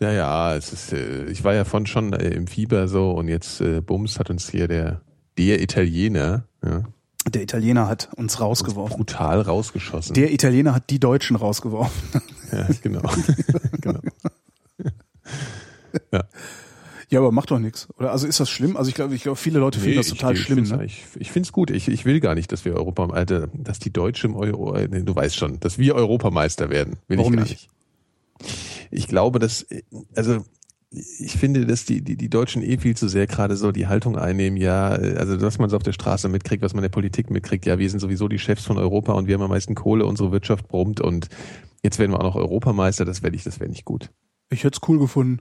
ja, 0.00 0.12
ja, 0.12 0.56
es 0.56 0.72
ist, 0.72 0.92
äh, 0.92 1.24
ich 1.26 1.44
war 1.44 1.54
ja 1.54 1.64
von 1.64 1.86
schon 1.86 2.12
äh, 2.12 2.28
im 2.28 2.46
Fieber 2.46 2.88
so 2.88 3.12
und 3.12 3.28
jetzt 3.28 3.60
äh, 3.60 3.80
Bums 3.80 4.18
hat 4.18 4.30
uns 4.30 4.48
hier 4.50 4.68
der 4.68 5.00
der 5.38 5.62
Italiener 5.62 6.44
ja, 6.62 6.82
Der 7.32 7.42
Italiener 7.42 7.88
hat 7.88 8.10
uns 8.16 8.40
rausgeworfen. 8.40 8.96
brutal 8.96 9.40
rausgeschossen. 9.40 10.14
Der 10.14 10.32
Italiener 10.32 10.74
hat 10.74 10.90
die 10.90 10.98
Deutschen 11.00 11.36
rausgeworfen. 11.36 12.20
ja, 12.52 12.68
genau. 12.82 13.00
genau. 13.80 14.00
Ja, 16.12 16.24
aber 17.18 17.32
macht 17.32 17.50
doch 17.50 17.58
nichts. 17.58 17.88
Oder 17.98 18.12
also 18.12 18.26
ist 18.26 18.38
das 18.38 18.48
schlimm? 18.48 18.76
Also 18.76 18.88
ich 18.88 18.94
glaube, 18.94 19.14
ich 19.14 19.22
glaube, 19.22 19.36
viele 19.36 19.58
Leute 19.58 19.80
finden 19.80 19.96
das 19.96 20.08
total 20.08 20.34
ich, 20.34 20.40
schlimm. 20.40 20.62
Ich, 20.64 20.70
Ne? 20.70 20.84
ich, 20.84 21.04
ich 21.18 21.32
finde 21.32 21.46
es 21.46 21.52
gut. 21.52 21.70
Ich, 21.70 21.88
ich 21.88 22.04
will 22.04 22.20
gar 22.20 22.36
nicht, 22.36 22.52
dass 22.52 22.64
wir 22.64 22.74
Europa, 22.74 23.06
Alter, 23.06 23.48
dass 23.52 23.80
die 23.80 23.92
Deutsche 23.92 24.28
im 24.28 24.36
Euro, 24.36 24.74
äh, 24.74 24.86
nee, 24.88 25.02
du 25.02 25.14
weißt 25.14 25.36
schon, 25.36 25.58
dass 25.58 25.78
wir 25.78 25.96
Europameister 25.96 26.70
werden. 26.70 26.96
Will 27.08 27.18
Warum 27.18 27.32
ich 27.32 27.36
gar 27.38 27.44
nicht? 27.44 27.68
nicht. 28.40 28.90
Ich 28.92 29.08
glaube, 29.08 29.38
dass, 29.38 29.62
äh, 29.62 29.82
also 30.14 30.44
ich 30.92 31.32
finde, 31.32 31.66
dass 31.66 31.84
die, 31.84 32.02
die, 32.02 32.16
die 32.16 32.28
Deutschen 32.28 32.62
eh 32.62 32.76
viel 32.78 32.96
zu 32.96 33.08
sehr 33.08 33.26
gerade 33.26 33.56
so 33.56 33.70
die 33.70 33.86
Haltung 33.86 34.16
einnehmen, 34.16 34.56
ja, 34.56 34.96
äh, 34.96 35.16
also 35.16 35.36
dass 35.36 35.58
man 35.58 35.68
es 35.68 35.74
auf 35.74 35.82
der 35.82 35.92
Straße 35.92 36.28
mitkriegt, 36.28 36.62
was 36.62 36.74
man 36.74 36.80
in 36.80 36.90
der 36.90 36.94
Politik 36.94 37.30
mitkriegt, 37.30 37.66
ja, 37.66 37.78
wir 37.78 37.88
sind 37.88 38.00
sowieso 38.00 38.28
die 38.28 38.38
Chefs 38.38 38.64
von 38.64 38.78
Europa 38.78 39.12
und 39.12 39.26
wir 39.26 39.34
haben 39.34 39.42
am 39.42 39.50
meisten 39.50 39.74
Kohle, 39.74 40.04
unsere 40.06 40.32
Wirtschaft 40.32 40.68
brummt 40.68 41.00
und 41.00 41.28
jetzt 41.82 41.98
werden 41.98 42.12
wir 42.12 42.18
auch 42.20 42.24
noch 42.24 42.36
Europameister, 42.36 43.04
das 43.04 43.22
werde 43.22 43.36
ich, 43.36 43.44
das 43.44 43.60
wäre 43.60 43.70
nicht 43.70 43.84
gut. 43.84 44.10
Ich 44.50 44.64
hätte 44.64 44.78
es 44.82 44.88
cool 44.88 44.98
gefunden. 44.98 45.40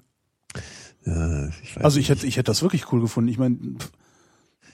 Ja, 1.06 1.48
ich 1.64 1.84
Also 1.84 2.00
ich 2.00 2.10
hätte, 2.10 2.28
ich 2.28 2.38
hätte 2.38 2.46
das 2.52 2.62
wirklich 2.62 2.92
cool 2.92 3.02
gefunden. 3.02 3.30
Ich 3.30 3.38
meine, 3.38 3.58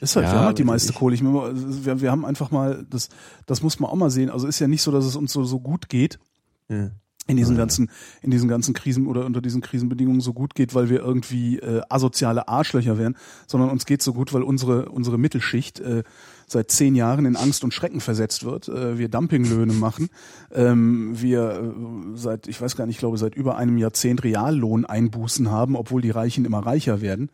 ist 0.02 0.16
halt, 0.16 0.26
Ja, 0.26 0.32
wir 0.34 0.40
haben 0.40 0.46
halt 0.48 0.58
die 0.58 0.64
meiste 0.64 0.92
ich- 0.92 0.98
Kohle. 0.98 1.16
Ich 1.16 1.22
meine, 1.24 1.54
wir, 1.86 2.02
wir 2.02 2.12
haben 2.12 2.26
einfach 2.26 2.52
mal, 2.52 2.86
das, 2.90 3.10
das 3.46 3.62
muss 3.62 3.80
man 3.80 3.90
auch 3.90 3.96
mal 3.96 4.10
sehen. 4.10 4.30
Also 4.30 4.48
ist 4.48 4.60
ja 4.60 4.68
nicht 4.68 4.82
so, 4.82 4.92
dass 4.92 5.06
es 5.06 5.16
uns 5.16 5.32
so, 5.32 5.44
so 5.46 5.60
gut 5.60 5.88
geht 5.88 6.20
ja. 6.68 6.90
in 7.28 7.38
diesen 7.38 7.56
ganzen, 7.56 7.90
in 8.22 8.32
diesen 8.32 8.50
ganzen 8.50 8.74
Krisen 8.74 9.08
oder 9.08 9.26
unter 9.26 9.42
diesen 9.42 9.62
Krisenbedingungen 9.62 10.20
so 10.22 10.34
gut 10.34 10.54
geht, 10.56 10.76
weil 10.76 10.90
wir 10.90 11.00
irgendwie 11.00 11.60
äh, 11.60 11.82
asoziale 11.90 12.48
Arschlöcher 12.48 12.98
wären, 12.98 13.16
sondern 13.48 13.70
uns 13.70 13.86
geht 13.86 14.02
so 14.02 14.14
gut, 14.14 14.34
weil 14.34 14.44
unsere 14.44 14.90
unsere 14.90 15.18
Mittelschicht 15.18 15.80
äh, 15.80 16.04
seit 16.48 16.70
zehn 16.72 16.96
Jahren 16.96 17.26
in 17.26 17.36
Angst 17.36 17.64
und 17.64 17.74
Schrecken 17.74 18.02
versetzt 18.02 18.44
wird. 18.44 18.68
Äh, 18.70 18.98
wir 18.98 19.10
Dumpinglöhne 19.10 19.74
machen. 19.74 20.10
Ähm, 20.54 21.14
wir 21.20 21.50
äh, 21.52 22.18
seit, 22.18 22.48
ich 22.48 22.62
weiß 22.62 22.76
gar 22.76 22.86
nicht, 22.86 22.96
ich 22.96 23.00
glaube 23.00 23.18
seit 23.18 23.36
über 23.36 23.58
einem 23.58 23.78
Jahrzehnt 23.78 24.24
Reallohneinbußen 24.24 25.50
haben, 25.52 25.76
obwohl 25.76 26.02
die 26.02 26.12
Reichen 26.12 26.46
immer 26.46 26.60
reicher 26.66 27.02
werden. 27.02 27.30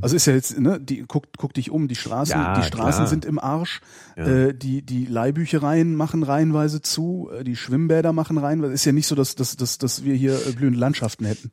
Also 0.00 0.16
ist 0.16 0.26
ja 0.26 0.34
jetzt, 0.34 0.58
ne, 0.58 0.80
die 0.80 1.04
guck, 1.06 1.24
guck 1.36 1.52
dich 1.54 1.70
um, 1.70 1.88
die 1.88 1.94
Straßen, 1.96 2.32
Ja, 2.34 2.56
die 2.58 2.62
Straßen 2.66 3.00
klar. 3.00 3.06
sind 3.08 3.24
im 3.24 3.38
Arsch, 3.38 3.80
Ja. 4.16 4.26
äh, 4.26 4.54
die 4.54 4.82
die 4.82 5.06
Leihbüchereien 5.06 5.94
machen 5.94 6.22
reihenweise 6.22 6.80
zu, 6.82 7.30
die 7.44 7.56
Schwimmbäder 7.56 8.12
machen 8.12 8.38
reihenweise. 8.38 8.72
Ist 8.72 8.84
ja 8.84 8.92
nicht 8.92 9.06
so, 9.06 9.14
dass 9.14 9.34
dass 9.34 9.56
dass, 9.56 9.78
dass 9.78 10.04
wir 10.04 10.14
hier 10.14 10.36
blühende 10.56 10.78
Landschaften 10.78 11.24
hätten. 11.24 11.50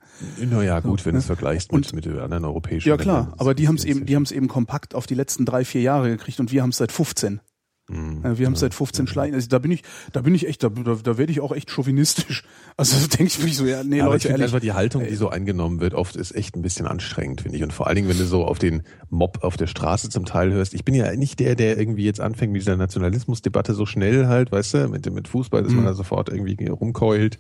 Naja, 0.50 0.80
gut, 0.80 1.06
wenn 1.06 1.14
du 1.14 1.20
es 1.20 1.26
ne? 1.26 1.36
vergleichst 1.36 1.72
Und- 1.72 1.94
mit, 1.94 2.06
mit 2.06 2.18
anderen 2.20 2.46
europäischen 2.46 2.88
Ja 2.90 2.98
klar, 2.98 3.22
Ländern. 3.22 3.40
aber 3.40 3.54
die 3.54 3.68
haben 3.68 3.76
es 3.76 3.86
eben, 3.86 4.06
die 4.06 4.16
haben 4.16 4.24
es 4.24 4.32
eben 4.32 4.48
kompakt 4.48 4.96
auf 4.96 5.06
die 5.08 5.16
letzten 5.16 5.46
drei 5.46 5.66
vier 5.66 5.82
Jahre 5.82 6.10
gekriegt 6.10 6.40
und 6.40 6.52
wir 6.52 6.62
haben 6.62 6.70
es 6.70 6.78
seit 6.78 6.92
15. 6.94 7.42
Mhm. 7.90 8.38
Wir 8.38 8.46
haben 8.46 8.54
es 8.54 8.62
seit 8.62 8.74
15 8.74 9.08
Schleichen. 9.08 9.36
Also 9.36 9.50
da 9.50 9.60
bin 9.60 9.70
ich, 9.70 9.84
da 10.14 10.22
bin 10.22 10.34
ich 10.34 10.48
echt, 10.48 10.64
da, 10.64 10.70
da, 10.70 10.96
da 11.04 11.18
werde 11.18 11.34
ich 11.34 11.42
auch 11.42 11.52
echt 11.52 11.70
chauvinistisch. 11.70 12.44
Also 12.78 12.96
denke 13.08 13.26
ich 13.26 13.38
wirklich 13.40 13.58
so, 13.58 13.66
ja, 13.66 13.84
nee, 13.84 13.98
Ja, 13.98 14.06
aber 14.06 14.16
ich 14.16 14.24
Leute, 14.24 14.30
finde 14.30 14.42
ehrlich. 14.44 14.54
einfach 14.56 14.62
die 14.62 14.72
Haltung, 14.72 15.04
die 15.06 15.16
so 15.16 15.28
eingenommen 15.30 15.82
wird, 15.82 15.94
oft 15.94 16.16
ist 16.16 16.34
echt 16.34 16.56
ein 16.56 16.62
bisschen 16.62 16.88
anstrengend, 16.88 17.42
finde 17.42 17.58
ich. 17.58 17.64
Und 17.64 17.74
vor 17.74 17.88
allen 17.88 17.98
Dingen, 17.98 18.08
wenn 18.08 18.18
du 18.18 18.24
so 18.26 18.46
auf 18.46 18.58
den 18.58 18.84
Mob 19.10 19.44
auf 19.44 19.58
der 19.58 19.68
Straße 19.68 20.10
zum 20.10 20.24
Teil 20.24 20.54
hörst. 20.54 20.74
Ich 20.74 20.86
bin 20.86 20.96
ja 20.96 21.14
nicht 21.16 21.42
der, 21.42 21.56
der 21.56 21.78
irgendwie 21.78 22.06
jetzt 22.06 22.22
anfängt 22.22 22.54
mit 22.54 22.62
dieser 22.62 22.78
Nationalismusdebatte 22.78 23.74
so 23.74 23.86
schnell 23.86 24.28
halt, 24.28 24.52
weißt 24.54 24.74
du, 24.76 24.88
mit, 24.88 25.12
mit 25.14 25.28
Fußball, 25.28 25.62
dass 25.62 25.74
man 25.74 25.82
Mhm. 25.82 25.88
da 25.88 25.94
sofort 25.94 26.30
irgendwie 26.30 26.66
rumkeult. 26.68 27.38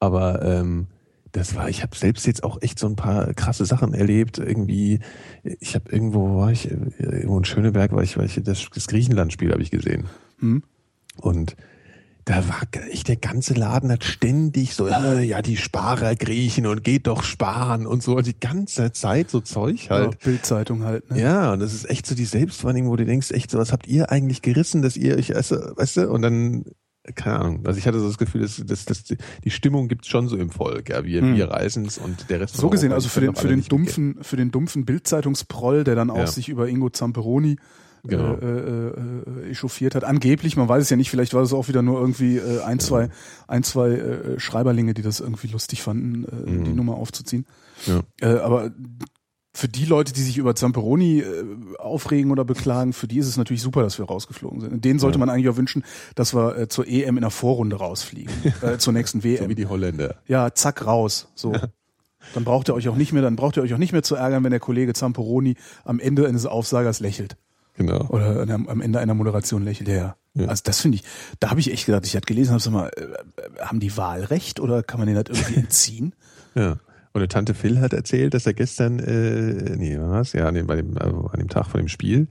Aber 0.00 0.42
ähm, 0.42 0.88
das 1.34 1.56
war, 1.56 1.68
ich 1.68 1.82
habe 1.82 1.96
selbst 1.96 2.26
jetzt 2.28 2.44
auch 2.44 2.62
echt 2.62 2.78
so 2.78 2.86
ein 2.86 2.94
paar 2.94 3.34
krasse 3.34 3.64
Sachen 3.66 3.92
erlebt. 3.92 4.38
Irgendwie, 4.38 5.00
ich 5.42 5.74
habe 5.74 5.90
irgendwo, 5.90 6.30
wo 6.30 6.36
war 6.38 6.52
ich, 6.52 6.70
irgendwo 6.70 7.38
in 7.38 7.44
Schöneberg, 7.44 7.90
war 7.90 8.04
ich, 8.04 8.16
war 8.16 8.24
ich 8.24 8.40
das, 8.44 8.68
das 8.72 8.86
Griechenland-Spiel 8.86 9.50
habe 9.50 9.60
ich 9.60 9.72
gesehen. 9.72 10.04
Hm? 10.38 10.62
Und 11.16 11.56
da 12.24 12.48
war 12.48 12.62
echt 12.90 13.08
der 13.08 13.16
ganze 13.16 13.52
Laden 13.54 13.90
hat 13.90 14.04
ständig 14.04 14.74
so, 14.74 14.86
äh, 14.86 15.24
ja, 15.24 15.42
die 15.42 15.56
Sparer 15.56 16.14
Griechen 16.14 16.66
und 16.66 16.84
geht 16.84 17.08
doch 17.08 17.24
sparen 17.24 17.84
und 17.88 18.00
so. 18.00 18.16
Und 18.16 18.28
die 18.28 18.38
ganze 18.38 18.92
Zeit 18.92 19.28
so 19.28 19.40
Zeug 19.40 19.86
Ja, 19.86 19.96
halt. 19.96 20.20
Bildzeitung 20.20 20.84
halt. 20.84 21.10
Ne? 21.10 21.20
Ja, 21.20 21.52
und 21.52 21.58
das 21.58 21.74
ist 21.74 21.90
echt 21.90 22.06
so 22.06 22.14
die 22.14 22.26
Selbstwahrnehmung, 22.26 22.92
wo 22.92 22.96
du 22.96 23.04
denkst, 23.04 23.32
echt 23.32 23.50
so, 23.50 23.58
was 23.58 23.72
habt 23.72 23.88
ihr 23.88 24.12
eigentlich 24.12 24.40
gerissen, 24.40 24.82
dass 24.82 24.96
ihr 24.96 25.16
euch, 25.16 25.28
du, 25.28 25.76
weißt 25.76 25.96
du, 25.96 26.10
und 26.10 26.22
dann, 26.22 26.64
keine 27.14 27.38
Ahnung, 27.38 27.66
also 27.66 27.78
ich 27.78 27.86
hatte 27.86 28.00
so 28.00 28.06
das 28.08 28.16
Gefühl, 28.18 28.40
dass, 28.42 28.56
dass, 28.64 28.84
dass 28.86 29.04
die 29.04 29.50
Stimmung 29.50 29.88
gibt's 29.88 30.08
schon 30.08 30.28
so 30.28 30.36
im 30.36 30.50
Volk, 30.50 30.88
ja, 30.88 31.04
wir, 31.04 31.20
Hm. 31.20 31.36
wir 31.36 31.48
reißen's 31.50 31.98
und 31.98 32.30
der 32.30 32.40
Rest 32.40 32.56
So 32.56 32.70
gesehen, 32.70 32.92
also 32.92 33.08
für 33.08 33.20
den, 33.20 33.34
für 33.34 33.48
den 33.48 33.56
mitgehen. 33.58 33.68
dumpfen, 33.84 34.18
für 34.22 34.36
den 34.36 34.50
dumpfen 34.50 34.84
Bildzeitungsproll, 34.86 35.84
der 35.84 35.94
dann 35.96 36.10
auch 36.10 36.16
Ja. 36.18 36.26
sich 36.26 36.48
über 36.48 36.68
Ingo 36.68 36.88
Zamperoni 36.90 37.56
Genau. 38.06 38.34
äh, 38.34 38.46
äh, 38.46 38.92
äh, 39.46 39.50
echauffiert 39.50 39.94
hat. 39.94 40.04
Angeblich, 40.04 40.56
man 40.58 40.68
weiß 40.68 40.82
es 40.82 40.90
ja 40.90 40.96
nicht, 40.98 41.08
vielleicht 41.10 41.32
war 41.32 41.40
das 41.40 41.54
auch 41.54 41.68
wieder 41.68 41.80
nur 41.80 41.98
irgendwie 41.98 42.36
äh, 42.36 42.60
ein, 42.62 42.78
zwei, 42.78 43.08
ein, 43.48 43.62
zwei 43.62 43.92
äh, 43.92 44.38
Schreiberlinge, 44.40 44.92
die 44.92 45.00
das 45.00 45.20
irgendwie 45.20 45.46
lustig 45.48 45.80
fanden, 45.82 46.24
äh, 46.24 46.50
Mhm. 46.50 46.64
die 46.64 46.72
Nummer 46.74 46.96
aufzuziehen. 46.96 47.46
Ja. 47.86 48.02
Äh, 48.20 48.38
aber 48.40 48.72
für 49.56 49.68
die 49.68 49.84
Leute, 49.84 50.12
die 50.12 50.20
sich 50.22 50.36
über 50.36 50.56
Zamperoni 50.56 51.20
äh, 51.20 51.44
aufregen 51.78 52.32
oder 52.32 52.44
beklagen, 52.44 52.92
für 52.92 53.06
die 53.06 53.18
ist 53.18 53.28
es 53.28 53.36
natürlich 53.36 53.62
super, 53.62 53.82
dass 53.82 53.98
wir 53.98 54.04
rausgeflogen 54.06 54.60
sind. 54.60 54.72
Und 54.72 54.84
denen 54.84 54.98
sollte 54.98 55.16
Ja. 55.18 55.20
man 55.20 55.30
eigentlich 55.30 55.48
auch 55.48 55.56
wünschen, 55.56 55.84
dass 56.16 56.34
wir 56.34 56.56
äh, 56.58 56.68
zur 56.68 56.88
EM 56.88 57.16
in 57.16 57.20
der 57.22 57.30
Vorrunde 57.30 57.76
rausfliegen, 57.76 58.32
äh, 58.62 58.78
zur 58.78 58.92
nächsten 58.92 59.22
WM. 59.22 59.44
So 59.44 59.48
wie 59.48 59.54
die 59.54 59.66
Holländer. 59.66 60.16
Ja, 60.26 60.52
zack, 60.54 60.84
raus. 60.86 61.28
So. 61.36 61.52
Dann 62.34 62.44
braucht 62.44 62.68
ihr 62.68 62.74
euch 62.74 62.88
auch 62.88 62.96
nicht 62.96 63.12
mehr, 63.12 63.22
dann 63.22 63.36
braucht 63.36 63.56
ihr 63.56 63.62
euch 63.62 63.72
auch 63.74 63.78
nicht 63.78 63.92
mehr 63.92 64.02
zu 64.02 64.16
ärgern, 64.16 64.42
wenn 64.44 64.50
der 64.50 64.60
Kollege 64.60 64.92
Zamperoni 64.92 65.54
am 65.84 66.00
Ende 66.00 66.26
eines 66.26 66.46
Aufsagers 66.46 66.98
lächelt. 67.00 67.36
Genau. 67.76 68.06
Oder 68.08 68.40
am 68.48 68.80
Ende 68.80 68.98
einer 69.00 69.14
Moderation 69.14 69.62
lächelt. 69.64 69.88
Ja. 69.88 70.16
Ja. 70.34 70.46
Also 70.46 70.62
das 70.64 70.80
finde 70.80 70.96
ich, 70.96 71.04
da 71.38 71.50
habe 71.50 71.60
ich 71.60 71.70
echt 71.72 71.86
gedacht, 71.86 72.04
ich 72.06 72.16
hatte 72.16 72.26
gelesen, 72.26 72.50
habe 72.52 72.60
sag 72.62 72.72
mal, 72.72 72.90
äh, 72.96 73.02
äh, 73.02 73.60
haben 73.60 73.78
die 73.78 73.96
Wahlrecht 73.96 74.58
oder 74.58 74.82
kann 74.82 74.98
man 74.98 75.06
denen 75.06 75.22
das 75.22 75.36
irgendwie 75.38 75.60
entziehen? 75.60 76.14
Ja. 76.56 76.78
Und 77.14 77.20
eine 77.20 77.28
Tante 77.28 77.54
Phil 77.54 77.80
hat 77.80 77.92
erzählt, 77.92 78.34
dass 78.34 78.44
er 78.44 78.54
gestern, 78.54 78.98
äh, 78.98 79.76
nee, 79.76 79.96
was? 80.00 80.32
Ja, 80.32 80.48
an 80.48 80.54
dem, 80.54 80.66
bei 80.66 80.74
dem, 80.74 80.98
also 80.98 81.28
an 81.28 81.38
dem 81.38 81.48
Tag 81.48 81.68
von 81.68 81.78
dem 81.78 81.86
Spiel, 81.86 82.26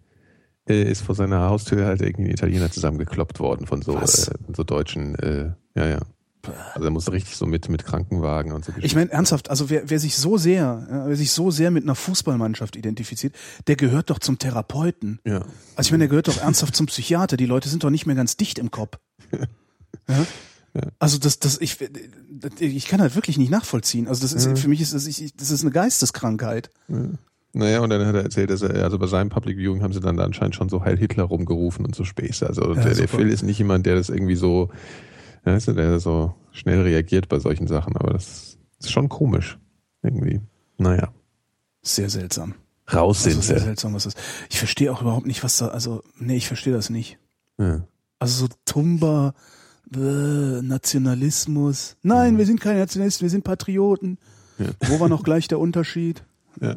äh, 0.67 0.83
ist 0.83 1.01
vor 1.03 1.15
seiner 1.15 1.49
Haustür 1.49 1.85
halt 1.85 2.01
irgendwie 2.01 2.25
ein 2.25 2.33
Italiener 2.33 2.69
zusammengekloppt 2.69 3.39
worden 3.39 3.65
von 3.65 3.81
so, 3.81 3.95
äh, 3.95 4.05
von 4.05 4.53
so 4.53 4.65
deutschen, 4.65 5.15
äh, 5.15 5.53
ja, 5.75 5.87
ja. 5.87 5.99
Also 6.73 6.85
er 6.85 6.91
musste 6.91 7.13
richtig 7.13 7.37
so 7.37 7.45
mit, 7.45 7.69
mit 7.69 7.85
Krankenwagen 7.85 8.51
und 8.51 8.65
so. 8.65 8.73
Ich 8.81 8.93
meine, 8.93 9.09
ernsthaft, 9.09 9.49
also 9.49 9.69
wer, 9.69 9.89
wer 9.89 9.99
sich 10.01 10.17
so 10.17 10.35
sehr, 10.35 10.85
ja, 10.89 11.07
wer 11.07 11.15
sich 11.15 11.31
so 11.31 11.49
sehr 11.49 11.71
mit 11.71 11.83
einer 11.83 11.95
Fußballmannschaft 11.95 12.75
identifiziert, 12.75 13.33
der 13.67 13.77
gehört 13.77 14.09
doch 14.09 14.19
zum 14.19 14.37
Therapeuten. 14.37 15.21
ja. 15.23 15.45
Also 15.77 15.87
ich 15.87 15.91
meine, 15.91 16.01
der 16.01 16.09
gehört 16.09 16.27
doch 16.27 16.41
ernsthaft 16.41 16.75
zum 16.75 16.87
Psychiater. 16.87 17.37
Die 17.37 17.45
Leute 17.45 17.69
sind 17.69 17.85
doch 17.85 17.89
nicht 17.89 18.05
mehr 18.05 18.17
ganz 18.17 18.35
dicht 18.35 18.59
im 18.59 18.69
Kopf. 18.69 18.99
Ja? 20.09 20.25
Also 20.99 21.19
das, 21.19 21.39
das, 21.39 21.61
ich, 21.61 21.77
ich 22.59 22.87
kann 22.87 23.01
halt 23.01 23.15
wirklich 23.15 23.37
nicht 23.37 23.49
nachvollziehen. 23.51 24.07
Also 24.07 24.21
das 24.21 24.33
ist, 24.33 24.59
für 24.59 24.67
mich 24.67 24.81
ist 24.81 24.93
das, 24.93 25.07
ich, 25.07 25.33
das 25.35 25.51
ist 25.51 25.61
eine 25.61 25.71
Geisteskrankheit. 25.71 26.69
Naja, 27.53 27.81
und 27.81 27.89
dann 27.89 28.05
hat 28.05 28.15
er 28.15 28.23
erzählt, 28.23 28.49
dass 28.49 28.61
er, 28.61 28.83
also 28.83 28.97
bei 28.97 29.07
seinem 29.07 29.29
Public 29.29 29.57
Viewing 29.57 29.83
haben 29.83 29.93
sie 29.93 29.99
dann 29.99 30.17
da 30.17 30.23
anscheinend 30.23 30.55
schon 30.55 30.69
so 30.69 30.83
Heil 30.83 30.97
Hitler 30.97 31.23
rumgerufen 31.23 31.85
und 31.85 31.95
so 31.95 32.03
Späße. 32.03 32.47
Also 32.47 32.73
Ja, 32.73 32.81
der, 32.83 32.95
der. 32.95 33.07
Phil 33.07 33.29
ist 33.29 33.43
nicht 33.43 33.59
jemand, 33.59 33.85
der 33.85 33.95
das 33.95 34.09
irgendwie 34.09 34.35
so, 34.35 34.69
ja, 35.45 35.53
weißt 35.53 35.67
du, 35.69 35.73
der 35.73 35.99
so 35.99 36.33
schnell 36.51 36.81
reagiert 36.81 37.29
bei 37.29 37.39
solchen 37.39 37.67
Sachen, 37.67 37.95
aber 37.95 38.13
das 38.13 38.57
ist 38.79 38.91
schon 38.91 39.07
komisch. 39.09 39.59
Irgendwie. 40.01 40.41
Naja. 40.77 41.13
Sehr 41.83 42.09
seltsam. 42.09 42.55
Raus 42.91 43.19
Also 43.25 43.29
sind 43.39 43.43
sehr 43.43 43.59
sie. 43.59 43.65
seltsam, 43.65 43.93
was 43.93 44.03
das. 44.03 44.15
Ich 44.49 44.57
verstehe 44.59 44.91
auch 44.91 45.01
überhaupt 45.01 45.25
nicht, 45.27 45.43
was 45.43 45.57
da, 45.57 45.67
also, 45.69 46.01
nee, 46.17 46.35
ich 46.35 46.47
verstehe 46.47 46.73
das 46.73 46.89
nicht. 46.89 47.17
Ja. 47.57 47.85
Also 48.19 48.45
so 48.47 48.53
Tumba, 48.65 49.33
äh, 49.95 50.61
Nationalismus. 50.61 51.95
Nein, 52.03 52.37
wir 52.37 52.45
sind 52.45 52.61
keine 52.61 52.79
Nationalisten, 52.79 53.25
wir 53.25 53.29
sind 53.29 53.43
Patrioten. 53.43 54.17
Ja. 54.59 54.67
Wo 54.87 54.99
war 54.99 55.09
noch 55.09 55.23
gleich 55.23 55.47
der 55.47 55.59
Unterschied? 55.59 56.23
Ja. 56.61 56.75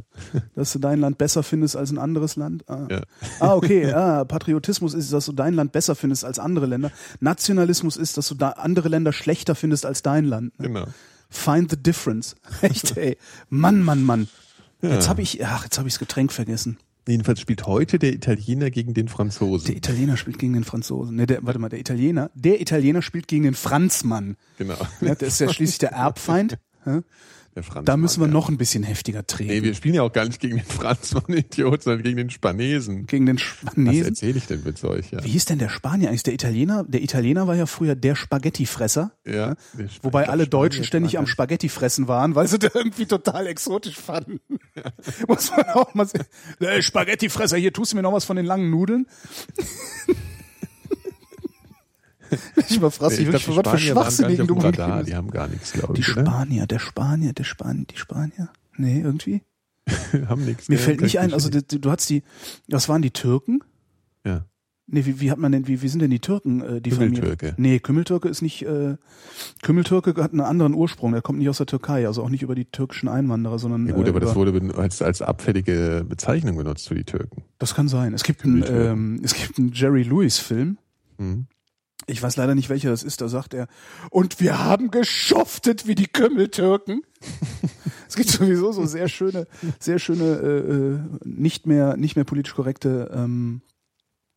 Dass 0.55 0.73
du 0.73 0.79
dein 0.79 1.01
Land 1.01 1.19
besser 1.19 1.43
findest 1.43 1.77
als 1.77 1.91
ein 1.91 1.99
anderes 1.99 2.37
Land? 2.37 2.65
Ah, 2.69 2.87
Ja. 2.91 3.03
ah 3.41 3.55
okay. 3.55 3.93
Ah, 3.93 4.25
Patriotismus 4.25 4.95
ist, 4.95 5.13
dass 5.13 5.27
du 5.27 5.33
dein 5.33 5.53
Land 5.55 5.73
besser 5.73 5.95
findest 5.95 6.25
als 6.25 6.39
andere 6.39 6.65
Länder. 6.67 6.91
Nationalismus 7.21 7.97
ist, 7.99 8.17
dass 8.17 8.29
du 8.29 8.35
da 8.35 8.51
andere 8.51 8.89
Länder 8.89 9.13
schlechter 9.13 9.55
findest 9.55 9.85
als 9.85 10.03
dein 10.03 10.25
Land. 10.25 10.59
Ne? 10.59 10.69
Genau. 10.69 10.87
Find 11.29 11.71
the 11.71 11.77
difference. 11.77 12.37
Echt, 12.63 12.97
ey. 12.97 13.19
Mann, 13.51 13.83
Mann, 13.83 14.03
Mann. 14.03 14.29
Jetzt 14.81 15.09
habe 15.09 15.21
ich, 15.23 15.45
ach, 15.45 15.65
jetzt 15.65 15.79
habe 15.79 15.89
ich 15.89 15.95
das 15.95 15.99
Getränk 15.99 16.33
vergessen. 16.33 16.79
Jedenfalls 17.09 17.41
spielt 17.41 17.67
heute 17.67 17.99
der 17.99 18.13
Italiener 18.13 18.71
gegen 18.71 18.93
den 18.93 19.09
Franzosen. 19.09 19.67
Der 19.67 19.77
Italiener 19.77 20.17
spielt 20.17 20.39
gegen 20.39 20.55
den 20.55 20.65
Franzosen. 20.65 21.17
Ne, 21.17 21.27
der, 21.27 21.39
warte 21.43 21.59
mal, 21.59 21.69
der 21.69 21.79
Italiener, 21.79 22.31
der 22.35 22.61
Italiener 22.61 23.01
spielt 23.01 23.29
gegen 23.29 23.45
den 23.45 23.55
Franzmann. 23.55 24.37
genau. 24.59 24.77
Ja, 25.01 25.15
der 25.15 25.29
ist 25.29 25.41
ja 25.41 25.49
schließlich 25.53 25.79
der 25.79 25.93
Erbfeind. 25.93 26.59
Der 27.57 27.63
Franz 27.63 27.87
Da 27.87 27.97
müssen 27.97 28.21
wir 28.21 28.27
ja. 28.27 28.33
noch 28.35 28.51
ein 28.51 28.59
bisschen 28.59 28.83
heftiger 28.85 29.27
treten. 29.27 29.51
Nee, 29.51 29.63
wir 29.63 29.75
spielen 29.75 29.95
ja 29.95 30.03
auch 30.03 30.13
gar 30.13 30.27
nicht 30.27 30.41
gegen 30.41 30.57
den 30.59 30.65
Franzmann, 30.67 31.25
Idiot, 31.29 31.83
sondern 31.83 32.03
gegen 32.03 32.19
den 32.19 32.29
Spanesen. 32.31 33.07
gegen 33.07 33.25
den 33.27 33.37
Was 33.37 33.43
Spanesen. 33.43 34.09
erzähle 34.09 34.37
ich 34.39 34.47
denn 34.47 34.63
mit 34.63 34.77
solch? 34.77 35.11
Ja. 35.11 35.25
Wie 35.25 35.31
hieß 35.31 35.47
denn 35.47 35.59
der 35.59 35.71
Spanier 35.71 36.09
eigentlich? 36.11 36.23
Der 36.23 36.35
Italiener? 36.35 36.85
Der 36.87 37.03
Italiener 37.03 37.47
war 37.49 37.57
ja 37.57 37.65
früher 37.67 37.95
der 37.97 38.15
Spaghettifresser. 38.15 39.13
Ja, 39.27 39.55
der 39.73 39.87
Sp- 39.89 40.05
Wobei 40.05 40.29
alle 40.29 40.47
Deutschen 40.47 40.85
Spanier 40.85 40.87
ständig 40.87 41.19
am 41.19 41.25
war 41.25 41.31
Spaghetti 41.31 41.69
fressen 41.71 42.07
waren, 42.09 42.35
weil 42.35 42.47
sie 42.47 42.59
das 42.61 42.75
irgendwie 42.75 43.07
total 43.07 43.47
exotisch 43.47 43.97
fanden. 43.97 44.39
Muss 45.27 45.51
man 45.51 45.65
auch 45.71 45.95
mal 45.95 46.07
sehen. 46.07 46.25
Äh, 46.61 46.83
Spaghettifresser, 46.83 47.57
hier 47.57 47.73
tust 47.73 47.93
du 47.93 47.97
mir 47.97 48.03
noch 48.03 48.13
was 48.13 48.27
von 48.27 48.37
den 48.37 48.45
langen 48.45 48.69
Nudeln. 48.71 49.07
ich 52.57 52.81
das. 52.99 53.13
dich 53.15 53.21
Ich 53.21 53.27
wirklich, 53.27 53.45
die 53.45 53.57
was 53.57 53.71
für 53.71 53.79
schwachsinnigen 53.79 54.47
du 54.47 54.55
rumgehst. 54.55 55.09
Die 55.09 55.15
haben 55.15 55.31
gar 55.31 55.49
nichts, 55.49 55.73
glaube 55.73 55.95
Die 55.95 56.01
ich. 56.01 56.13
oder? 56.13 56.23
Spanier, 56.27 56.67
der 56.67 56.79
Spanier, 56.79 57.33
der 57.33 57.45
Spanier, 57.45 57.85
die 57.85 57.97
Spanier. 57.97 58.49
Nee, 58.77 59.01
irgendwie. 59.01 59.43
haben 60.29 60.45
nichts. 60.45 60.69
Mir 60.69 60.77
Ja, 60.77 60.81
fällt 60.81 61.01
nicht 61.01 61.15
ich 61.15 61.21
ein, 61.21 61.33
also 61.33 61.49
du, 61.49 61.63
du 61.63 61.91
hast 61.91 62.09
die, 62.11 62.23
was 62.69 62.89
waren 62.89 63.03
die 63.03 63.11
Türken? 63.13 63.61
Ja. 64.25 64.45
Nee, 64.89 65.05
wie, 65.05 65.21
wie 65.21 65.33
hat 65.33 65.39
man 65.39 65.51
denn, 65.51 65.67
wie, 65.67 65.83
wie 65.83 65.89
sind 65.89 66.01
denn 66.01 66.11
die 66.11 66.21
Türken 66.21 66.61
äh, 66.61 66.81
diffamiert? 66.81 67.15
Kümmeltürke. 67.21 67.55
Nee, 67.57 67.81
Kümmeltürke 67.81 68.29
ist 68.29 68.41
nicht, 68.41 68.63
äh, 68.63 68.97
Kümmeltürke 69.63 70.15
hat 70.23 70.31
einen 70.31 70.41
anderen 70.43 70.75
Ursprung, 70.75 71.11
der 71.13 71.23
kommt 71.23 71.41
nicht 71.41 71.49
aus 71.49 71.57
der 71.57 71.67
Türkei, 71.67 72.07
also 72.07 72.23
auch 72.23 72.29
nicht 72.29 72.43
über 72.43 72.55
die 72.55 72.67
türkischen 72.67 73.09
Einwanderer, 73.09 73.59
sondern 73.59 73.87
Ja 73.89 73.95
gut, 73.95 74.07
äh, 74.07 74.11
aber 74.11 74.21
das 74.21 74.37
wurde 74.37 74.77
als, 74.77 75.03
als 75.03 75.23
abfällige 75.23 76.05
Bezeichnung 76.09 76.57
benutzt 76.57 76.87
für 76.87 76.95
die 76.95 77.03
Türken. 77.05 77.43
das 77.59 77.75
kann 77.75 77.89
sein. 77.89 78.15
Es 78.15 78.23
gibt 78.23 78.45
einen, 78.45 78.65
ähm, 78.69 79.21
es 79.25 79.35
gibt 79.35 79.59
einen 79.59 79.73
Jerry 79.73 80.03
Lewis 80.05 80.39
Film, 80.39 80.79
Mhm. 81.19 81.47
Ich 82.07 82.23
weiß 82.23 82.37
leider 82.37 82.55
nicht, 82.55 82.69
welcher 82.69 82.91
das 82.91 83.03
ist, 83.03 83.21
da 83.21 83.29
sagt 83.29 83.55
er, 83.55 83.67
und 84.11 84.41
wir 84.41 84.63
haben 84.63 84.91
geschuftet 84.91 85.87
wie 85.87 85.95
die 85.95 86.07
Kümmeltürken. 86.07 87.03
es 88.09 88.17
gibt 88.17 88.31
sowieso 88.31 88.73
so 88.73 88.87
sehr 88.87 89.09
schöne, 89.09 89.47
sehr 89.81 89.99
schöne, 89.99 90.25
äh, 90.25 90.59
äh, 90.59 90.99
nicht 91.25 91.67
mehr, 91.67 91.97
nicht 91.97 92.17
mehr 92.17 92.25
politisch 92.25 92.55
korrekte, 92.55 93.11
ähm, 93.15 93.63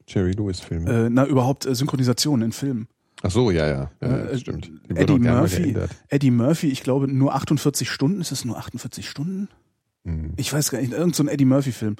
Jerry 0.07 0.31
Lewis 0.31 0.59
Filme. 0.59 1.05
äh, 1.05 1.09
na 1.09 1.25
überhaupt 1.25 1.67
äh, 1.67 1.75
Synchronisationen 1.75 2.47
in 2.47 2.51
Filmen. 2.51 2.87
Ach 3.21 3.31
so, 3.31 3.51
ja, 3.51 3.67
ja. 3.67 3.91
ja 4.01 4.07
Äh, 4.07 4.37
stimmt. 4.39 4.67
Die 4.67 4.95
wurden 4.95 4.97
Eddie 4.97 5.19
Murphy. 5.19 5.75
Eddie 6.07 6.31
Murphy, 6.31 6.67
ich 6.67 6.83
glaube 6.83 7.07
nur 7.07 7.35
48 7.35 7.89
Stunden, 7.89 8.21
ist 8.21 8.31
es 8.31 8.45
nur 8.45 8.57
48 8.57 9.07
Stunden? 9.07 9.49
Mhm. 10.03 10.33
Ich 10.37 10.51
weiß 10.51 10.71
gar 10.71 10.79
nicht, 10.79 10.93
irgend 10.93 11.15
so 11.15 11.23
ein 11.23 11.27
Eddie 11.27 11.45
Murphy 11.45 11.71
Film. 11.71 11.97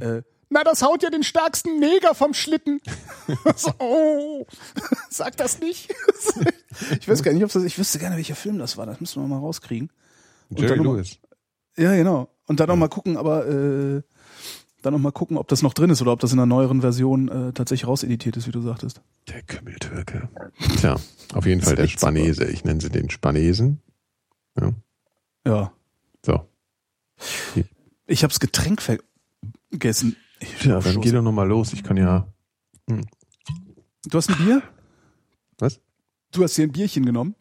Äh, 0.00 0.22
na, 0.52 0.64
das 0.64 0.82
haut 0.82 1.02
ja 1.02 1.10
den 1.10 1.22
stärksten 1.22 1.78
Neger 1.78 2.14
vom 2.14 2.34
Schlitten. 2.34 2.80
so, 3.56 3.72
oh, 3.78 4.46
sag 5.10 5.36
das 5.36 5.60
nicht. 5.60 5.92
ich 7.00 7.08
weiß 7.08 7.22
gar 7.22 7.32
nicht, 7.32 7.44
ob 7.44 7.52
das, 7.52 7.64
ich 7.64 7.78
wüsste 7.78 7.98
gerne, 7.98 8.16
welcher 8.16 8.34
Film 8.36 8.58
das 8.58 8.76
war, 8.76 8.86
das 8.86 9.00
müssen 9.00 9.22
wir 9.22 9.28
mal 9.28 9.38
rauskriegen. 9.38 9.90
Jerry 10.50 10.68
dann 10.68 10.78
noch 10.78 10.84
mal- 10.84 10.96
Lewis. 10.96 11.18
Ja, 11.76 11.94
genau. 11.96 12.28
Und 12.46 12.60
dann 12.60 12.68
noch 12.68 12.76
mal 12.76 12.88
gucken, 12.88 13.16
aber 13.16 13.46
äh, 13.48 14.02
dann 14.82 14.92
noch 14.92 15.00
mal 15.00 15.12
gucken, 15.12 15.38
ob 15.38 15.48
das 15.48 15.62
noch 15.62 15.72
drin 15.74 15.90
ist 15.90 16.02
oder 16.02 16.12
ob 16.12 16.20
das 16.20 16.32
in 16.32 16.38
einer 16.38 16.46
neueren 16.46 16.80
Version 16.82 17.28
äh, 17.28 17.52
tatsächlich 17.52 17.86
rauseditiert 17.88 18.36
ist, 18.36 18.46
wie 18.46 18.52
du 18.52 18.60
sagtest. 18.60 19.00
Der 19.28 19.42
Kümmeltürke. 19.42 20.28
Tja, 20.78 20.96
auf 21.32 21.46
jeden 21.46 21.62
Fall 21.62 21.76
der 21.76 21.84
echt 21.84 22.00
super. 22.00 22.12
Spanese. 22.12 22.44
Ich 22.44 22.64
nenne 22.64 22.80
sie 22.80 22.90
den 22.90 23.08
Spanesen. 23.08 23.80
Ja. 24.60 24.72
Ja. 25.46 25.72
So. 26.26 26.46
Ich 28.06 28.24
hab's 28.24 28.40
Getränk 28.40 28.82
vergessen. 28.82 30.16
Ich 30.42 30.54
Tja, 30.60 30.80
dann 30.80 31.00
geh 31.00 31.10
doch 31.12 31.22
nochmal 31.22 31.46
los. 31.48 31.72
Ich 31.72 31.82
kann 31.84 31.96
ja. 31.96 32.26
Du 32.86 34.18
hast 34.18 34.28
ein 34.30 34.36
Bier? 34.36 34.62
Was? 35.58 35.80
Du 36.32 36.42
hast 36.42 36.56
dir 36.56 36.64
ein 36.64 36.72
Bierchen 36.72 37.06
genommen? 37.06 37.34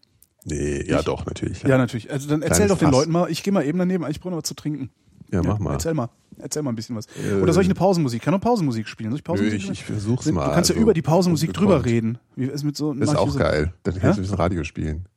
Nee, 0.43 0.83
ja 0.87 1.01
doch, 1.01 1.25
natürlich. 1.25 1.63
Ja, 1.63 1.77
natürlich. 1.77 2.11
Also 2.11 2.27
dann 2.29 2.41
erzähl 2.41 2.67
Kleines 2.67 2.71
doch 2.73 2.79
den 2.79 2.85
Fass. 2.91 2.99
Leuten 2.99 3.11
mal, 3.11 3.29
ich 3.31 3.43
gehe 3.43 3.53
mal 3.53 3.63
eben 3.65 3.77
daneben, 3.79 4.05
ich 4.09 4.19
brauche 4.19 4.31
noch 4.31 4.37
was 4.39 4.47
zu 4.47 4.55
trinken. 4.55 4.89
Ja, 5.31 5.41
mach 5.43 5.59
mal. 5.59 5.73
Erzähl 5.73 5.93
mal. 5.93 6.09
Erzähl 6.37 6.61
mal 6.63 6.71
ein 6.71 6.75
bisschen 6.75 6.95
was. 6.95 7.05
Äh, 7.07 7.41
Oder 7.41 7.53
soll 7.53 7.63
ich 7.63 7.67
eine 7.67 7.75
Pausenmusik? 7.75 8.17
Ich 8.19 8.23
kann 8.25 8.33
noch 8.33 8.41
Pausenmusik 8.41 8.87
spielen. 8.87 9.11
Soll 9.11 9.19
ich 9.19 9.23
Nö, 9.23 9.31
Pausenmusik 9.31 9.57
ich, 9.57 9.63
spielen? 9.63 9.73
ich 9.73 9.85
versuch's 9.85 10.25
du 10.25 10.33
mal. 10.33 10.51
kannst 10.53 10.69
ja 10.69 10.73
also, 10.75 10.81
über 10.83 10.93
die 10.93 11.01
Pausenmusik 11.01 11.53
drüber 11.53 11.85
reden. 11.85 12.17
Wie 12.35 12.45
ist 12.45 12.63
mit 12.63 12.75
so, 12.75 12.93
Das 12.93 13.09
ist 13.09 13.13
ich 13.13 13.19
auch 13.19 13.29
so, 13.29 13.39
geil. 13.39 13.73
Dann 13.83 13.93
kannst 13.99 14.17
du 14.17 14.21
ein 14.21 14.23
bisschen 14.23 14.37
Radio 14.37 14.63
spielen. 14.63 15.07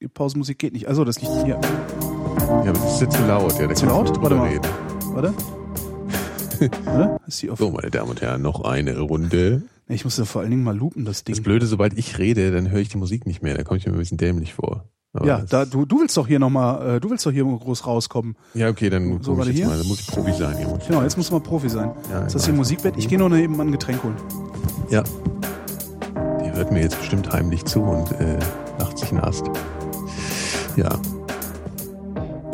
Die 0.00 0.08
Pausenmusik 0.08 0.58
geht 0.58 0.72
nicht. 0.72 0.86
Also 0.88 1.04
das 1.04 1.20
liegt 1.20 1.32
hier. 1.44 1.58
Ja, 1.58 2.60
aber 2.60 2.72
das 2.72 2.94
ist 2.94 3.00
jetzt 3.00 3.16
zu 3.16 3.26
laut. 3.26 3.58
Ja, 3.58 3.66
da 3.66 3.74
Zu 3.74 3.86
du 3.86 3.92
laut? 3.92 4.22
Warte 4.22 4.34
mal. 4.36 4.48
reden. 4.48 4.68
Warte. 5.12 5.34
Ist 7.26 7.42
die? 7.42 7.50
So, 7.56 7.70
meine 7.70 7.90
Damen 7.90 8.10
und 8.10 8.20
Herren, 8.22 8.42
noch 8.42 8.62
eine 8.64 8.98
Runde. 8.98 9.62
Ich 9.88 10.04
muss 10.04 10.16
ja 10.16 10.24
vor 10.24 10.40
allen 10.42 10.50
Dingen 10.50 10.64
mal 10.64 10.76
loopen, 10.76 11.04
das 11.04 11.24
Das 11.24 11.34
Ding. 11.34 11.42
Blöde, 11.44 11.66
sobald 11.66 11.96
ich 11.98 12.18
rede, 12.18 12.50
dann 12.52 12.70
höre 12.70 12.80
ich 12.80 12.88
die 12.88 12.96
Musik 12.96 13.26
nicht 13.26 13.42
mehr. 13.42 13.54
Da 13.56 13.64
komme 13.64 13.78
ich 13.78 13.86
mir 13.86 13.92
ein 13.92 13.98
bisschen 13.98 14.16
dämlich 14.18 14.54
vor. 14.54 14.84
Aber 15.12 15.26
Ja, 15.26 15.38
das- 15.40 15.50
da, 15.50 15.64
du, 15.64 15.84
du 15.84 16.00
willst 16.00 16.16
doch 16.16 16.26
hier 16.26 16.38
nochmal, 16.38 16.96
äh, 16.96 17.00
du 17.00 17.10
willst 17.10 17.24
doch 17.26 17.30
hier 17.30 17.44
groß 17.44 17.86
rauskommen. 17.86 18.34
ja, 18.54 18.68
okay, 18.68 18.90
dann 18.90 19.22
So, 19.22 19.38
ich 19.40 19.46
jetzt 19.46 19.56
hier. 19.56 19.66
mal. 19.68 19.78
Dann 19.78 19.86
muss 19.86 20.00
ich 20.00 20.06
Profi 20.08 20.32
sein. 20.32 20.56
Hier 20.56 20.66
muss 20.68 20.86
Genau, 20.86 21.02
jetzt 21.02 21.16
musst 21.16 21.30
du 21.30 21.34
mal 21.34 21.40
Profi 21.40 21.68
sein. 21.68 21.90
Ja, 22.10 22.24
ist 22.24 22.34
das 22.34 22.44
hier 22.46 22.54
Musikwett? 22.54 22.94
Ich 22.96 23.08
gehe 23.08 23.18
noch 23.18 23.30
eben 23.36 23.56
mal 23.56 23.66
ein 23.66 23.72
Getränk 23.72 24.02
holen. 24.02 24.16
Ja. 24.90 25.04
Die 26.44 26.50
hört 26.52 26.72
mir 26.72 26.80
jetzt 26.82 26.98
bestimmt 26.98 27.30
heimlich 27.32 27.64
zu 27.64 27.80
und 27.82 28.10
äh, 28.12 28.38
lacht 28.78 28.98
sich 28.98 29.12
nass. 29.12 29.42
Ja. 30.76 30.88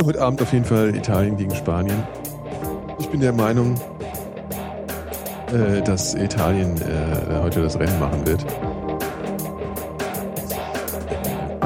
Heute 0.04 0.20
Abend 0.20 0.42
auf 0.42 0.52
jeden 0.52 0.64
Fall 0.64 0.94
Italien 0.94 1.36
gegen 1.36 1.54
Spanien. 1.54 2.02
Ich 3.00 3.08
bin 3.08 3.20
der 3.20 3.32
Meinung, 3.32 3.80
äh, 5.52 5.80
dass 5.80 6.14
Italien 6.14 6.76
äh, 6.76 7.40
heute 7.42 7.62
das 7.62 7.78
Rennen 7.80 7.98
machen 7.98 8.26
wird. 8.26 8.44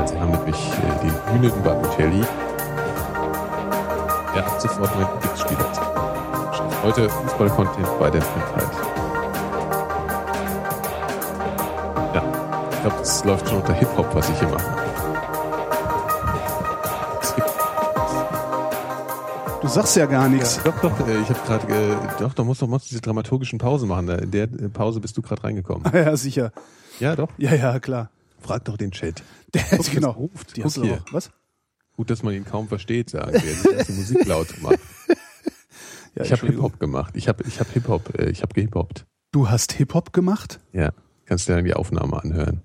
Sie 0.07 0.19
haben 0.19 0.31
nämlich 0.31 0.57
äh, 0.57 1.03
den 1.03 1.43
Hühner 1.43 1.51
Balotelli. 1.65 2.23
Er 4.37 4.47
hat 4.47 4.63
sofort 4.63 4.91
mein 4.95 5.09
Lieblingsspieler. 5.13 5.73
Heute 6.85 7.09
Fußball-Content 7.09 7.99
bei 7.99 8.11
der 8.11 8.23
Fünfheit. 8.23 8.71
Ja, 12.15 12.23
ich 12.71 12.81
glaube, 12.81 12.97
das 13.01 13.25
läuft 13.25 13.49
schon 13.49 13.59
unter 13.59 13.73
Hip-Hop, 13.73 14.15
was 14.15 14.29
ich 14.31 14.39
hier 14.39 14.49
mache. 14.49 14.85
Sagst 19.75 19.97
ja 19.97 20.07
gar 20.07 20.29
nichts. 20.29 20.61
Doch, 20.63 20.81
doch, 20.81 21.07
äh, 21.07 21.21
ich 21.21 21.29
habe 21.29 21.41
gerade, 21.47 21.73
äh, 21.75 21.97
doch, 22.21 22.33
da 22.35 22.45
musst 22.45 22.63
du 22.63 22.67
musst 22.67 22.91
diese 22.91 23.01
dramaturgischen 23.01 23.59
Pausen 23.59 23.89
machen. 23.89 24.09
In 24.09 24.31
der 24.31 24.47
Pause 24.47 25.01
bist 25.01 25.17
du 25.17 25.23
gerade 25.23 25.43
reingekommen. 25.45 25.85
Ja, 25.95 26.17
sicher. 26.17 26.53
Ja, 27.01 27.17
doch. 27.17 27.29
Ja, 27.39 27.55
ja, 27.55 27.79
klar. 27.81 28.11
Frag 28.41 28.65
doch 28.67 28.77
den 28.77 28.91
Chat. 28.93 29.23
Der 29.53 29.63
Guck, 29.71 29.91
genau. 29.91 30.11
ruft. 30.13 30.57
Die 30.57 30.63
Guck 30.63 30.73
hier. 30.75 30.95
auch. 31.07 31.13
Was? 31.13 31.31
Gut, 31.97 32.11
dass 32.11 32.23
man 32.23 32.35
ihn 32.35 32.45
kaum 32.45 32.69
versteht, 32.69 33.11
sagen 33.11 33.33
wir. 33.33 33.85
Die 33.85 33.93
Musik 33.93 34.25
laut 34.27 34.55
gemacht. 34.55 34.79
Ja, 36.17 36.23
Ich 36.23 36.31
habe. 36.31 36.47
Hip-Hop 36.47 36.79
gemacht. 36.79 37.15
Ich 37.17 37.27
habe 37.27 37.43
ich 37.45 37.59
hab 37.59 37.69
Hip-Hop, 37.73 38.17
äh, 38.17 38.31
ich 38.31 38.43
habe 38.43 38.55
gehip-hoppt. 38.55 39.05
Du 39.33 39.51
hast 39.51 39.73
Hip-Hop 39.73 40.13
gemacht? 40.13 40.61
Ja. 40.73 40.93
Kannst 41.25 41.49
dir 41.49 41.57
dann 41.57 41.65
die 41.65 41.75
Aufnahme 41.75 42.23
anhören. 42.23 42.63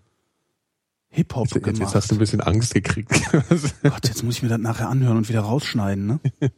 Hip-Hop 1.10 1.48
jetzt, 1.48 1.64
gemacht. 1.64 1.80
jetzt 1.80 1.96
hast 1.96 2.12
du 2.12 2.16
ein 2.16 2.20
bisschen 2.20 2.42
Angst 2.42 2.76
gekriegt. 2.76 3.10
Gott, 3.82 4.08
jetzt 4.08 4.22
muss 4.22 4.36
ich 4.36 4.44
mir 4.44 4.50
das 4.50 4.60
nachher 4.60 4.88
anhören 4.90 5.18
und 5.18 5.30
wieder 5.30 5.40
rausschneiden, 5.42 6.06
ne? 6.06 6.20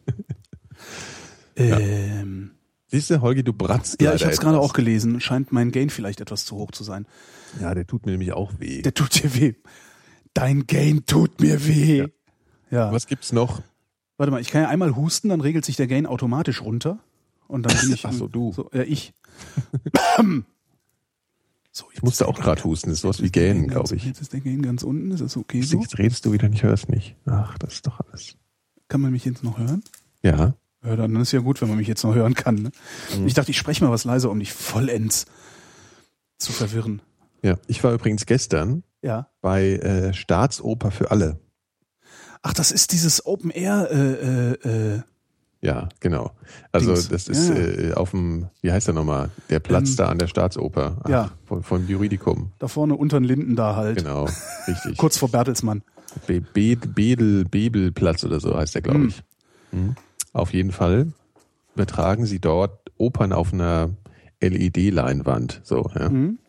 ähm, 1.55 2.51
Siehst 2.87 3.09
du, 3.09 3.21
Holgi, 3.21 3.41
du 3.43 3.53
bratzt 3.53 4.01
ja, 4.01 4.13
ich 4.13 4.23
habe 4.23 4.33
es 4.33 4.41
gerade 4.41 4.59
auch 4.59 4.73
gelesen. 4.73 5.21
Scheint 5.21 5.53
mein 5.53 5.71
Gain 5.71 5.89
vielleicht 5.89 6.19
etwas 6.19 6.43
zu 6.43 6.57
hoch 6.57 6.71
zu 6.71 6.83
sein. 6.83 7.07
Ja, 7.61 7.73
der 7.73 7.87
tut 7.87 8.05
mir 8.05 8.11
nämlich 8.11 8.33
auch 8.33 8.51
weh. 8.59 8.81
Der 8.81 8.93
tut 8.93 9.23
dir 9.23 9.33
weh. 9.33 9.53
Dein 10.33 10.67
Gain 10.67 11.05
tut 11.05 11.39
mir 11.39 11.65
weh. 11.65 12.07
Ja. 12.69 12.91
Was 12.91 13.07
gibt's 13.07 13.31
noch? 13.31 13.61
Warte 14.17 14.31
mal, 14.31 14.41
ich 14.41 14.49
kann 14.49 14.63
ja 14.63 14.67
einmal 14.67 14.95
husten, 14.95 15.29
dann 15.29 15.39
regelt 15.39 15.63
sich 15.63 15.77
der 15.77 15.87
Gain 15.87 16.05
automatisch 16.05 16.61
runter. 16.61 16.99
Und 17.47 17.65
dann 17.65 17.77
bin 17.79 17.93
ich. 17.93 18.05
Ach 18.05 18.11
so, 18.11 18.27
du. 18.27 18.51
So, 18.51 18.69
ja, 18.73 18.83
ich. 18.83 19.13
so, 21.71 21.85
Ich 21.93 22.03
musste 22.03 22.27
auch 22.27 22.37
gerade 22.39 22.61
husten. 22.65 22.89
Das 22.89 22.97
ist 22.97 23.01
sowas 23.03 23.21
wie 23.21 23.31
Gähnen, 23.31 23.67
glaube 23.67 23.95
ich. 23.95 24.03
Jetzt 24.03 24.19
ist 24.21 24.33
der 24.33 24.41
Gain 24.41 24.61
ganz 24.61 24.83
unten. 24.83 25.11
Ist 25.11 25.21
das 25.21 25.37
okay 25.37 25.61
so? 25.61 25.79
Jetzt 25.79 25.97
redest 25.97 26.25
du 26.25 26.33
wieder 26.33 26.49
nicht, 26.49 26.63
hörst 26.63 26.89
nicht. 26.89 27.15
Ach, 27.25 27.57
das 27.57 27.75
ist 27.75 27.87
doch 27.87 28.01
alles. 28.01 28.35
Kann 28.89 28.99
man 28.99 29.13
mich 29.13 29.23
jetzt 29.23 29.43
noch 29.45 29.57
hören? 29.57 29.81
Ja. 30.23 30.55
Ja, 30.83 30.95
dann 30.95 31.15
ist 31.17 31.31
ja 31.31 31.39
gut, 31.39 31.61
wenn 31.61 31.67
man 31.69 31.77
mich 31.77 31.87
jetzt 31.87 32.03
noch 32.03 32.15
hören 32.15 32.33
kann. 32.33 32.55
Ne? 32.55 32.71
Mhm. 33.17 33.27
Ich 33.27 33.33
dachte, 33.35 33.51
ich 33.51 33.57
spreche 33.57 33.83
mal 33.83 33.91
was 33.91 34.03
leiser, 34.03 34.31
um 34.31 34.39
dich 34.39 34.51
vollends 34.53 35.25
zu 36.39 36.51
verwirren. 36.51 37.01
Ja. 37.43 37.57
Ich 37.67 37.83
war 37.83 37.93
übrigens 37.93 38.25
gestern 38.25 38.83
Ja. 39.03 39.27
bei 39.41 39.73
äh, 39.73 40.13
Staatsoper 40.13 40.89
für 40.91 41.11
alle. 41.11 41.39
Ach, 42.41 42.53
das 42.53 42.71
ist 42.71 42.91
dieses 42.91 43.25
Open 43.25 43.51
Air. 43.51 43.89
Äh, 43.91 44.11
äh, 44.65 44.95
äh, 44.95 45.01
Ja, 45.61 45.89
genau. 45.99 46.31
Also 46.71 46.93
Dings. 46.93 47.09
das 47.09 47.27
ist 47.27 47.49
Ja. 47.49 47.55
äh, 47.55 47.93
auf 47.93 48.09
dem, 48.11 48.47
wie 48.61 48.71
heißt 48.71 48.87
der 48.87 48.95
nochmal? 48.95 49.29
Der 49.51 49.59
Platz 49.59 49.91
Ähm, 49.91 49.95
da 49.97 50.09
an 50.09 50.17
der 50.17 50.25
Staatsoper. 50.27 50.97
Ach, 51.03 51.09
ja. 51.09 51.31
Von, 51.45 51.61
von 51.61 51.87
Juridikum. 51.87 52.51
da 52.57 52.67
vorne 52.67 52.95
unter 52.95 53.19
den 53.19 53.25
Linden 53.25 53.55
da 53.55 53.75
halt. 53.75 53.99
Genau. 53.99 54.27
Richtig. 54.67 54.97
Kurz 54.97 55.17
vor 55.17 55.29
Bertelsmann. 55.29 55.83
Be 56.25 56.41
Be 56.41 56.75
Bedel, 56.75 57.45
Bebelplatz 57.45 58.23
oder 58.23 58.39
so 58.39 58.57
heißt 58.57 58.73
der, 58.73 58.81
glaube 58.81 58.99
Hm. 59.01 59.07
ich. 59.09 59.23
Mhm. 59.71 59.95
Auf 60.33 60.53
jeden 60.53 60.71
Fall 60.71 61.11
übertragen 61.75 62.25
sie 62.25 62.39
dort 62.39 62.91
Opern 62.97 63.33
auf 63.33 63.53
einer 63.53 63.89
LED-Leinwand. 64.41 65.61
So, 65.63 65.89
ja. 65.97 66.09
Mhm. 66.09 66.39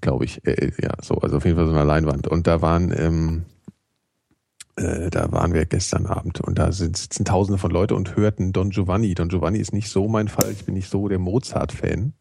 glaube 0.00 0.24
ich. 0.24 0.44
Äh, 0.46 0.72
ja, 0.82 0.92
so, 1.02 1.14
also 1.16 1.36
auf 1.38 1.44
jeden 1.44 1.56
Fall 1.56 1.66
so 1.66 1.72
eine 1.72 1.84
Leinwand. 1.84 2.26
Und 2.28 2.46
da 2.46 2.62
waren, 2.62 2.92
ähm, 2.96 3.42
äh, 4.76 5.10
da 5.10 5.30
waren 5.32 5.52
wir 5.54 5.64
gestern 5.66 6.06
Abend 6.06 6.40
und 6.40 6.58
da 6.58 6.72
sind, 6.72 6.96
sitzen 6.96 7.24
Tausende 7.24 7.58
von 7.58 7.70
Leute 7.70 7.94
und 7.94 8.16
hörten 8.16 8.52
Don 8.52 8.70
Giovanni. 8.70 9.14
Don 9.14 9.28
Giovanni 9.28 9.58
ist 9.58 9.72
nicht 9.72 9.88
so 9.90 10.08
mein 10.08 10.28
Fall. 10.28 10.50
Ich 10.52 10.64
bin 10.64 10.74
nicht 10.74 10.88
so 10.90 11.08
der 11.08 11.18
Mozart-Fan. 11.18 12.12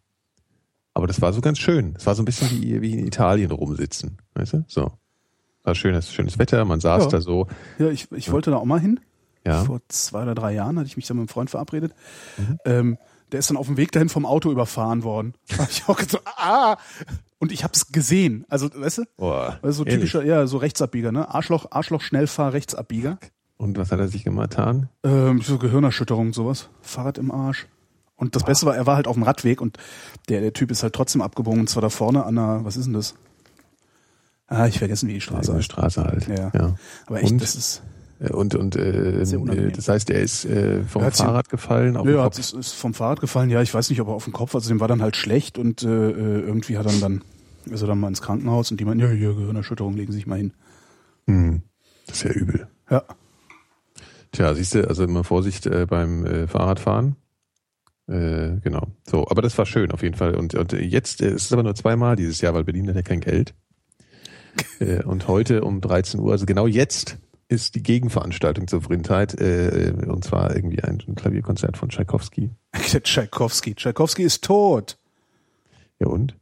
Aber 0.93 1.07
das 1.07 1.21
war 1.21 1.33
so 1.33 1.41
ganz 1.41 1.59
schön. 1.59 1.93
Es 1.97 2.05
war 2.05 2.15
so 2.15 2.21
ein 2.21 2.25
bisschen 2.25 2.49
wie, 2.51 2.81
wie 2.81 2.93
in 2.93 3.05
Italien 3.05 3.51
rumsitzen. 3.51 4.17
Weißt 4.33 4.53
du? 4.53 4.63
So. 4.67 4.93
War 5.63 5.75
schönes, 5.75 6.11
schönes 6.13 6.39
Wetter. 6.39 6.63
Man 6.63 6.79
saß 6.79 7.03
Ja. 7.05 7.09
da 7.09 7.21
so. 7.21 7.47
Ja, 7.79 7.89
ich, 7.89 8.09
ich 8.13 8.31
wollte 8.31 8.51
da 8.51 8.57
auch 8.57 8.65
mal 8.65 8.79
hin. 8.79 8.99
Ja. 9.45 9.61
Mhm. 9.61 9.65
Vor 9.65 9.79
zwei 9.89 10.23
oder 10.23 10.35
drei 10.35 10.53
Jahren 10.53 10.77
hatte 10.77 10.87
ich 10.87 10.97
mich 10.97 11.07
da 11.07 11.13
mit 11.13 11.21
einem 11.21 11.27
Freund 11.27 11.49
verabredet. 11.49 11.93
Ähm, 12.65 12.97
der 13.31 13.39
ist 13.39 13.49
dann 13.49 13.57
auf 13.57 13.67
dem 13.67 13.77
Weg 13.77 13.91
dahin 13.91 14.09
vom 14.09 14.25
Auto 14.25 14.51
überfahren 14.51 15.03
worden. 15.03 15.33
Da 15.49 15.57
hab 15.59 15.69
ich 15.69 15.83
auch 15.87 15.97
gesagt, 15.97 16.25
ah! 16.37 16.77
Und 17.39 17.51
ich 17.51 17.63
habe 17.63 17.73
es 17.73 17.91
gesehen. 17.91 18.45
Also, 18.49 18.69
weißt 18.73 18.99
du? 18.99 19.03
Boah, 19.17 19.59
Also 19.61 19.79
so 19.79 19.85
ehrlich. 19.85 20.11
typischer, 20.11 20.23
ja, 20.23 20.47
so 20.47 20.57
Rechtsabbieger, 20.57 21.11
ne? 21.11 21.33
Arschloch, 21.33 21.67
Arschloch, 21.71 22.01
Schnellfahr, 22.01 22.53
Rechtsabbieger. 22.53 23.19
Und 23.57 23.77
was 23.77 23.91
hat 23.91 23.99
er 23.99 24.07
sich 24.07 24.23
getan? 24.23 24.89
Ähm, 25.03 25.41
so 25.41 25.57
Gehirnerschütterung, 25.57 26.33
sowas. 26.33 26.69
Fahrrad 26.81 27.17
im 27.17 27.31
Arsch. 27.31 27.67
Und 28.17 28.35
das 28.35 28.43
Beste 28.43 28.65
war, 28.65 28.75
er 28.75 28.85
war 28.85 28.95
halt 28.95 29.07
auf 29.07 29.15
dem 29.15 29.23
Radweg 29.23 29.59
und 29.61 29.77
der, 30.29 30.41
der 30.41 30.53
Typ 30.53 30.71
ist 30.71 30.83
halt 30.83 30.93
trotzdem 30.93 31.21
abgebogen. 31.21 31.59
Und 31.61 31.69
zwar 31.69 31.81
da 31.81 31.89
vorne 31.89 32.25
an 32.25 32.35
der, 32.35 32.61
was 32.63 32.77
ist 32.77 32.85
denn 32.85 32.93
das? 32.93 33.15
Ah, 34.47 34.67
ich 34.67 34.79
vergessen, 34.79 35.09
wie 35.09 35.13
die 35.13 35.21
Straße 35.21 35.51
eine 35.51 35.57
heißt. 35.59 35.65
Straße 35.65 36.03
halt. 36.03 36.27
Ja. 36.27 36.51
ja. 36.53 36.75
Aber 37.07 37.21
echt, 37.21 37.31
Und? 37.31 37.41
das 37.41 37.55
ist, 37.55 37.81
Und, 38.19 38.55
und 38.55 38.75
äh, 38.77 39.21
äh, 39.21 39.71
das 39.71 39.89
heißt, 39.89 40.09
er 40.09 40.21
ist 40.21 40.45
äh, 40.45 40.83
vom 40.83 41.03
Er 41.03 41.11
sie- 41.11 41.23
Fahrrad 41.23 41.49
gefallen 41.49 41.97
auf 41.97 42.05
den 42.05 42.15
ja, 42.15 42.23
Kopf. 42.23 42.37
das 42.37 42.53
ist 42.53 42.71
vom 42.73 42.93
Fahrrad 42.93 43.19
gefallen. 43.19 43.49
Ja, 43.49 43.61
ich 43.61 43.73
weiß 43.73 43.89
nicht, 43.89 43.99
ob 43.99 44.07
er 44.07 44.13
auf 44.13 44.23
den 44.23 44.33
Kopf, 44.33 44.55
also 44.55 44.69
dem 44.69 44.79
war 44.79 44.87
dann 44.87 45.01
halt 45.01 45.15
schlecht 45.17 45.57
und 45.57 45.83
äh, 45.83 45.87
äh, 46.11 46.39
irgendwie 46.41 46.77
hat 46.77 46.85
er 46.85 46.93
dann, 46.99 47.23
ist 47.65 47.81
er 47.81 47.87
dann 47.87 47.99
mal 47.99 48.07
ins 48.07 48.21
Krankenhaus 48.21 48.71
und 48.71 48.79
die 48.79 48.85
meinten, 48.85 49.03
ja, 49.03 49.09
hier, 49.09 49.33
Gehirnerschütterung, 49.33 49.95
legen 49.97 50.11
Sie 50.13 50.19
sich 50.19 50.27
mal 50.27 50.37
hin. 50.37 50.53
Hm. 51.27 51.61
Das 52.07 52.17
ist 52.17 52.23
ja 52.23 52.31
übel. 52.31 52.67
Ja. 52.89 53.03
Tja, 54.31 54.53
siehst 54.53 54.75
du, 54.75 54.87
also 54.87 55.03
immer 55.03 55.23
Vorsicht 55.23 55.65
äh, 55.65 55.85
beim 55.85 56.25
äh, 56.25 56.47
Fahrradfahren. 56.47 57.15
Äh, 58.07 58.59
genau. 58.63 58.87
So, 59.09 59.27
aber 59.27 59.41
das 59.41 59.57
war 59.57 59.65
schön 59.65 59.91
auf 59.91 60.03
jeden 60.03 60.15
Fall. 60.15 60.35
Und, 60.35 60.53
und 60.55 60.71
jetzt 60.73 61.21
äh, 61.21 61.29
es 61.29 61.45
ist 61.45 61.53
aber 61.53 61.63
nur 61.63 61.75
zweimal 61.75 62.15
dieses 62.15 62.39
Jahr, 62.41 62.53
weil 62.53 62.63
Berlin 62.63 62.87
hat 62.87 62.95
ja 62.95 63.01
kein 63.01 63.19
Geld. 63.21 63.53
äh, 64.79 65.03
und 65.03 65.27
heute 65.27 65.63
um 65.63 65.81
13 65.81 66.19
Uhr, 66.19 66.31
also 66.31 66.45
genau 66.45 66.67
jetzt, 66.67 67.17
ist 67.47 67.75
die 67.75 67.83
Gegenveranstaltung 67.83 68.67
zur 68.67 68.81
Vrindheit. 68.81 69.39
Äh, 69.39 69.93
und 70.07 70.23
zwar 70.23 70.55
irgendwie 70.55 70.83
ein 70.83 70.99
Klavierkonzert 71.15 71.77
von 71.77 71.89
Tchaikovsky. 71.89 72.51
Der 72.93 73.03
Tschaikowski. 73.03 73.75
Tschaikowski 73.75 74.23
ist 74.23 74.43
tot. 74.43 74.97
Ja 75.99 76.07
und? 76.07 76.35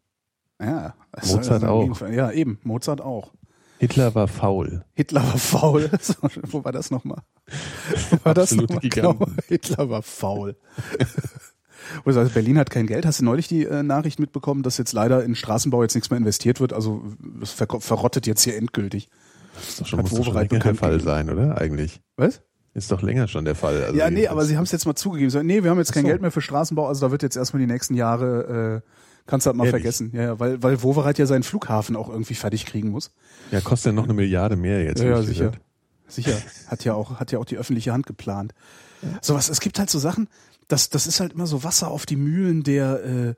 Ja. 0.61 0.95
Mozart 1.25 1.63
das 1.63 1.69
auch. 1.69 2.01
Ja, 2.09 2.31
eben. 2.31 2.59
Mozart 2.63 3.01
auch. 3.01 3.31
Hitler 3.79 4.15
war 4.15 4.27
faul. 4.29 4.85
Hitler 4.93 5.23
war 5.23 5.37
faul. 5.37 5.91
Wo 6.43 6.63
war 6.63 6.71
das 6.71 6.89
nochmal? 6.89 7.21
Wo 8.11 8.17
war 8.23 8.33
das 8.33 8.53
nochmal? 8.53 8.79
Genau, 8.81 9.19
Hitler 9.47 9.89
war 9.89 10.01
faul. 10.01 10.55
Berlin 12.05 12.57
hat 12.57 12.69
kein 12.69 12.87
Geld. 12.87 13.05
Hast 13.05 13.19
du 13.19 13.25
neulich 13.25 13.49
die 13.49 13.65
äh, 13.65 13.83
Nachricht 13.83 14.19
mitbekommen, 14.19 14.63
dass 14.63 14.77
jetzt 14.77 14.93
leider 14.93 15.23
in 15.23 15.35
Straßenbau 15.35 15.83
jetzt 15.83 15.95
nichts 15.95 16.09
mehr 16.09 16.17
investiert 16.17 16.61
wird? 16.61 16.71
Also 16.71 17.03
es 17.41 17.51
ver 17.51 17.67
verrottet 17.79 18.25
jetzt 18.25 18.43
hier 18.43 18.55
endgültig. 18.55 19.09
Das 19.55 19.69
ist 19.69 19.81
doch 19.81 19.87
schon, 19.87 20.01
muss 20.01 20.11
doch 20.11 20.25
schon 20.25 20.33
länger 20.33 20.47
der 20.47 20.75
Fall 20.75 20.91
gegeben. 20.91 21.05
sein, 21.05 21.29
oder? 21.29 21.57
Eigentlich. 21.59 22.01
Was? 22.17 22.41
Ist 22.75 22.91
doch 22.91 23.01
länger 23.01 23.27
schon 23.27 23.45
der 23.45 23.55
Fall. 23.55 23.83
Also 23.83 23.95
ja, 23.97 24.09
nee, 24.09 24.27
aber 24.27 24.45
sie 24.45 24.57
haben 24.57 24.63
es 24.63 24.71
jetzt 24.71 24.85
mal 24.85 24.95
zugegeben. 24.95 25.29
Sagen, 25.29 25.45
nee, 25.45 25.63
wir 25.63 25.69
haben 25.69 25.77
jetzt 25.77 25.91
Ach 25.91 25.95
kein 25.95 26.03
so. 26.03 26.09
Geld 26.09 26.21
mehr 26.21 26.31
für 26.31 26.41
Straßenbau, 26.41 26.87
also 26.87 27.05
da 27.05 27.11
wird 27.11 27.21
jetzt 27.21 27.35
erstmal 27.35 27.59
die 27.59 27.71
nächsten 27.71 27.93
Jahre, 27.93 28.81
äh, 28.83 28.89
kannst 29.27 29.45
du 29.45 29.49
halt 29.49 29.57
mal 29.57 29.65
Ehrlich? 29.65 29.81
vergessen. 29.81 30.11
Ja, 30.13 30.21
ja, 30.23 30.39
weil, 30.39 30.63
weil 30.63 30.81
Wovereit 30.81 31.19
ja 31.19 31.27
seinen 31.27 31.43
Flughafen 31.43 31.95
auch 31.95 32.09
irgendwie 32.09 32.33
fertig 32.33 32.65
kriegen 32.65 32.89
muss. 32.89 33.11
Ja, 33.51 33.61
kostet 33.61 33.91
ja 33.91 33.93
noch 33.93 34.05
eine 34.05 34.15
Milliarde 34.15 34.55
mehr 34.55 34.83
jetzt. 34.83 35.01
Ja, 35.03 35.11
ja 35.11 35.19
ich 35.19 35.27
sicher. 35.27 35.51
Sicher. 36.07 36.37
Hat 36.67 36.83
ja 36.83 36.95
auch, 36.95 37.19
hat 37.19 37.31
ja 37.31 37.39
auch 37.39 37.45
die 37.45 37.57
öffentliche 37.57 37.93
Hand 37.93 38.05
geplant. 38.05 38.53
Sowas, 39.21 39.49
es 39.49 39.59
gibt 39.59 39.79
halt 39.79 39.89
so 39.89 39.99
Sachen, 39.99 40.27
das, 40.67 40.89
das 40.89 41.07
ist 41.07 41.19
halt 41.19 41.33
immer 41.33 41.47
so 41.47 41.63
Wasser 41.63 41.89
auf 41.89 42.05
die 42.05 42.15
Mühlen 42.15 42.63
der, 42.63 43.03
äh, 43.03 43.33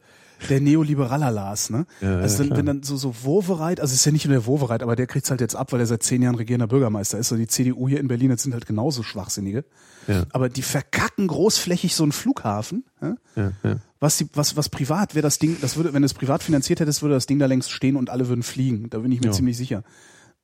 der 0.49 0.61
Neoliberalerlas, 0.61 1.69
ne? 1.69 1.85
Ja, 2.01 2.17
also 2.17 2.43
ja, 2.43 2.49
dann, 2.49 2.57
wenn 2.57 2.65
dann 2.65 2.83
so, 2.83 2.97
so 2.97 3.13
Wovereit, 3.23 3.79
also 3.79 3.91
es 3.91 3.99
ist 3.99 4.05
ja 4.05 4.11
nicht 4.11 4.25
nur 4.25 4.33
der 4.33 4.45
Wovereit, 4.45 4.83
aber 4.83 4.95
der 4.95 5.07
kriegt's 5.07 5.29
halt 5.29 5.41
jetzt 5.41 5.55
ab, 5.55 5.71
weil 5.71 5.79
er 5.79 5.85
seit 5.85 6.03
zehn 6.03 6.21
Jahren 6.21 6.35
regierender 6.35 6.67
Bürgermeister 6.67 7.17
ist. 7.17 7.31
Also 7.31 7.37
die 7.37 7.47
CDU 7.47 7.87
hier 7.87 7.99
in 7.99 8.07
Berlin, 8.07 8.29
das 8.29 8.43
sind 8.43 8.53
halt 8.53 8.65
genauso 8.65 9.03
Schwachsinnige. 9.03 9.65
Ja. 10.07 10.25
Aber 10.31 10.49
die 10.49 10.61
verkacken 10.61 11.27
großflächig 11.27 11.95
so 11.95 12.03
einen 12.03 12.11
Flughafen, 12.11 12.85
ja? 13.01 13.15
Ja, 13.35 13.51
ja. 13.63 13.75
was, 13.99 14.17
die, 14.17 14.27
was, 14.33 14.55
was 14.55 14.69
privat 14.69 15.15
wäre 15.15 15.23
das 15.23 15.39
Ding, 15.39 15.57
das 15.61 15.77
würde, 15.77 15.93
wenn 15.93 16.03
es 16.03 16.13
privat 16.13 16.43
finanziert 16.43 16.79
hättest, 16.79 17.01
würde 17.01 17.15
das 17.15 17.25
Ding 17.25 17.39
da 17.39 17.45
längst 17.45 17.71
stehen 17.71 17.95
und 17.95 18.09
alle 18.09 18.27
würden 18.27 18.43
fliegen. 18.43 18.89
Da 18.89 18.99
bin 18.99 19.11
ich 19.11 19.21
mir 19.21 19.31
ziemlich 19.31 19.57
sicher. 19.57 19.83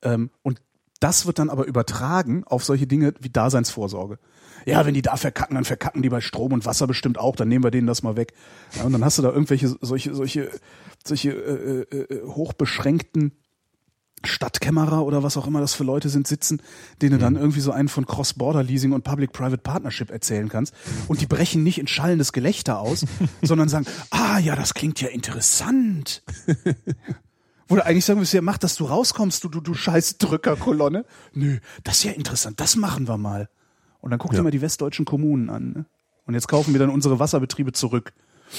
Ähm, 0.02 0.30
und 0.42 0.60
das 1.00 1.26
wird 1.26 1.38
dann 1.38 1.50
aber 1.50 1.66
übertragen 1.66 2.44
auf 2.44 2.64
solche 2.64 2.86
Dinge 2.86 3.14
wie 3.20 3.28
Daseinsvorsorge. 3.28 4.18
Ja, 4.66 4.84
wenn 4.86 4.94
die 4.94 5.02
da 5.02 5.16
verkacken, 5.16 5.54
dann 5.54 5.64
verkacken 5.64 6.02
die 6.02 6.08
bei 6.08 6.20
Strom 6.20 6.52
und 6.52 6.66
Wasser 6.66 6.86
bestimmt 6.86 7.18
auch, 7.18 7.36
dann 7.36 7.48
nehmen 7.48 7.64
wir 7.64 7.70
denen 7.70 7.86
das 7.86 8.02
mal 8.02 8.16
weg. 8.16 8.32
Ja, 8.76 8.84
und 8.84 8.92
dann 8.92 9.04
hast 9.04 9.18
du 9.18 9.22
da 9.22 9.30
irgendwelche 9.30 9.74
solche, 9.80 10.14
solche, 10.14 10.50
solche 11.04 11.30
äh, 11.30 11.82
äh, 11.90 12.14
äh, 12.14 12.26
hochbeschränkten 12.26 13.32
Stadtkämmerer 14.24 15.04
oder 15.04 15.22
was 15.22 15.36
auch 15.36 15.46
immer 15.46 15.60
das 15.60 15.74
für 15.74 15.84
Leute 15.84 16.08
sind, 16.08 16.26
sitzen, 16.26 16.62
denen 17.00 17.12
du 17.12 17.18
dann 17.18 17.36
irgendwie 17.36 17.60
so 17.60 17.72
einen 17.72 17.88
von 17.88 18.06
Cross-Border-Leasing 18.06 18.92
und 18.92 19.02
Public-Private 19.02 19.58
Partnership 19.58 20.10
erzählen 20.10 20.48
kannst. 20.48 20.74
Und 21.08 21.20
die 21.20 21.26
brechen 21.26 21.62
nicht 21.62 21.78
in 21.78 21.86
schallendes 21.86 22.32
Gelächter 22.32 22.78
aus, 22.78 23.04
sondern 23.42 23.68
sagen, 23.68 23.86
ah 24.10 24.38
ja, 24.38 24.56
das 24.56 24.74
klingt 24.74 25.00
ja 25.00 25.08
interessant. 25.08 26.22
Wo 27.68 27.76
du 27.76 27.84
eigentlich 27.84 28.04
sagen 28.04 28.20
müsstest, 28.20 28.34
ja, 28.34 28.42
mach, 28.42 28.58
dass 28.58 28.76
du 28.76 28.84
rauskommst, 28.84 29.42
du, 29.44 29.48
du, 29.48 29.60
du 29.60 29.74
scheiß 29.74 30.18
Drückerkolonne. 30.18 31.04
Nö, 31.32 31.58
das 31.84 31.98
ist 31.98 32.04
ja 32.04 32.12
interessant, 32.12 32.60
das 32.60 32.76
machen 32.76 33.08
wir 33.08 33.16
mal. 33.16 33.48
Und 34.02 34.10
dann 34.10 34.18
guck 34.18 34.32
dir 34.32 34.36
Ja. 34.38 34.42
mal 34.42 34.50
die 34.50 34.60
westdeutschen 34.60 35.06
Kommunen 35.06 35.48
an. 35.48 35.72
Ne? 35.72 35.84
Und 36.26 36.34
jetzt 36.34 36.48
kaufen 36.48 36.74
wir 36.74 36.78
dann 36.80 36.90
unsere 36.90 37.18
Wasserbetriebe 37.18 37.72
zurück. 37.72 38.12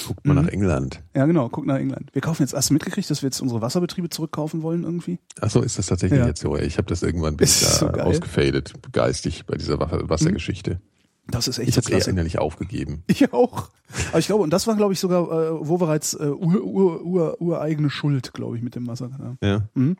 Guckt 0.08 0.26
mal 0.26 0.34
Mhm. 0.34 0.42
nach 0.42 0.48
England. 0.48 1.04
Ja, 1.14 1.24
genau, 1.26 1.48
guck 1.48 1.66
nach 1.66 1.76
England. 1.78 2.10
Wir 2.12 2.20
kaufen 2.20 2.42
jetzt, 2.42 2.52
hast 2.52 2.70
du 2.70 2.74
mitgekriegt, 2.74 3.08
dass 3.08 3.22
wir 3.22 3.28
jetzt 3.28 3.40
unsere 3.40 3.60
Wasserbetriebe 3.62 4.08
zurückkaufen 4.08 4.62
wollen 4.62 4.82
irgendwie? 4.82 5.20
Ach 5.40 5.50
so, 5.50 5.62
ist 5.62 5.78
das 5.78 5.86
tatsächlich 5.86 6.18
Ja. 6.18 6.26
jetzt 6.26 6.40
so? 6.40 6.56
Ich 6.56 6.78
habe 6.78 6.88
das 6.88 7.04
irgendwann 7.04 7.34
ich 7.38 7.60
da 7.60 7.66
so 7.68 7.86
ausgefadet, 7.90 8.72
geistig 8.90 9.46
bei 9.46 9.54
dieser 9.56 9.78
Wasser- 9.78 10.08
Wassergeschichte. 10.08 10.80
Das 11.28 11.46
ist 11.46 11.58
echt 11.58 11.68
Ich 11.68 11.76
habe 11.76 11.86
klasse. 11.86 12.10
innerlich 12.10 12.38
aufgegeben. 12.38 13.04
Ich 13.06 13.32
auch. 13.32 13.68
Aber 14.10 14.18
ich 14.18 14.26
glaube, 14.26 14.42
und 14.42 14.50
das 14.50 14.66
war, 14.66 14.74
glaube 14.76 14.92
ich, 14.94 15.00
sogar 15.00 15.22
äh, 15.30 15.68
Wovereits 15.68 16.14
äh, 16.14 16.26
ur, 16.26 16.62
ur, 16.64 17.02
ur, 17.04 17.40
ureigene 17.40 17.88
Schuld, 17.88 18.32
glaube 18.34 18.56
ich, 18.56 18.62
mit 18.64 18.74
dem 18.74 18.86
Wasser. 18.88 19.10
Ja. 19.40 19.48
Ja. 19.48 19.62
Mhm. 19.74 19.96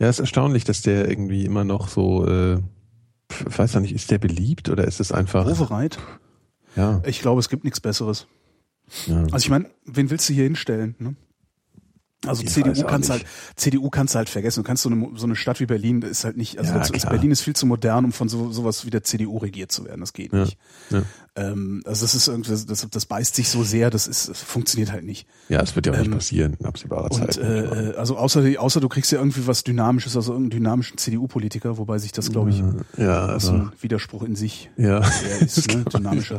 Ja, 0.00 0.08
ist 0.08 0.18
erstaunlich, 0.18 0.64
dass 0.64 0.82
der 0.82 1.08
irgendwie 1.08 1.44
immer 1.44 1.62
noch 1.64 1.88
so 1.88 2.26
äh, 2.26 2.58
weiß 3.44 3.74
noch 3.74 3.82
nicht, 3.82 3.94
ist 3.94 4.10
der 4.10 4.18
beliebt 4.18 4.68
oder 4.68 4.84
ist 4.84 5.00
es 5.00 5.12
einfach. 5.12 5.46
Wovereit? 5.46 5.98
Ja. 6.76 7.02
Ich 7.06 7.20
glaube, 7.20 7.40
es 7.40 7.48
gibt 7.48 7.64
nichts 7.64 7.80
Besseres. 7.80 8.26
ja. 9.06 9.22
Also 9.24 9.38
ich 9.38 9.50
meine, 9.50 9.70
wen 9.84 10.10
willst 10.10 10.28
du 10.28 10.32
hier 10.32 10.44
hinstellen? 10.44 10.94
Ne? 10.98 11.16
Also 12.26 12.42
Ich 12.42 12.50
CDU 12.50 12.84
kannst 12.84 13.10
halt, 13.10 13.24
CDU 13.56 13.90
kannst 13.90 14.14
du 14.14 14.18
halt 14.18 14.28
vergessen. 14.28 14.60
Du 14.62 14.66
kannst 14.66 14.82
so 14.84 14.90
eine, 14.90 15.08
so 15.16 15.26
eine 15.26 15.34
Stadt 15.36 15.58
wie 15.60 15.66
Berlin, 15.66 16.00
das 16.00 16.10
ist 16.10 16.24
halt 16.24 16.36
nicht, 16.36 16.58
also 16.58 16.72
Ja, 16.72 16.80
ist. 16.80 17.08
Berlin 17.08 17.30
ist 17.30 17.40
viel 17.40 17.56
zu 17.56 17.66
modern, 17.66 18.04
um 18.04 18.12
von 18.12 18.28
so, 18.28 18.52
sowas 18.52 18.86
wie 18.86 18.90
der 18.90 19.02
CDU 19.02 19.38
regiert 19.38 19.72
zu 19.72 19.84
werden. 19.84 20.00
Das 20.00 20.12
geht 20.12 20.32
Ja. 20.32 20.44
nicht. 20.44 20.58
Ja. 20.90 21.02
Ähm, 21.34 21.82
also 21.86 22.04
das 22.04 22.14
ist 22.14 22.28
irgendwie, 22.28 22.50
das, 22.50 22.86
das, 22.90 23.06
beißt 23.06 23.34
sich 23.34 23.48
so 23.48 23.64
sehr, 23.64 23.88
das 23.90 24.06
ist, 24.06 24.28
das 24.28 24.38
funktioniert 24.40 24.92
halt 24.92 25.04
nicht. 25.04 25.26
ja, 25.48 25.60
es 25.60 25.74
wird 25.74 25.86
ja 25.86 25.92
auch 25.92 25.96
Ähm, 25.96 26.02
nicht 26.02 26.12
passieren 26.12 26.56
in 26.60 26.66
absehbarer 26.66 27.10
Zeit. 27.10 27.38
Und 27.38 27.44
äh, 27.44 27.90
äh, 27.90 27.96
also 27.96 28.16
außer, 28.18 28.42
außer 28.58 28.80
du 28.80 28.88
kriegst 28.88 29.10
ja 29.12 29.18
irgendwie 29.18 29.46
was 29.46 29.64
Dynamisches, 29.64 30.14
also 30.14 30.32
irgendeinen 30.32 30.60
dynamischen 30.60 30.98
CDU-Politiker, 30.98 31.78
wobei 31.78 31.98
sich 31.98 32.12
das, 32.12 32.30
glaube 32.30 32.50
ich, 32.50 32.62
ja, 32.98 33.26
also, 33.26 33.52
ein 33.52 33.72
Widerspruch 33.80 34.22
in 34.22 34.36
sich 34.36 34.70
ja. 34.76 34.98
ist, 35.40 35.74
ne? 35.74 35.84
dynamische, 35.92 36.36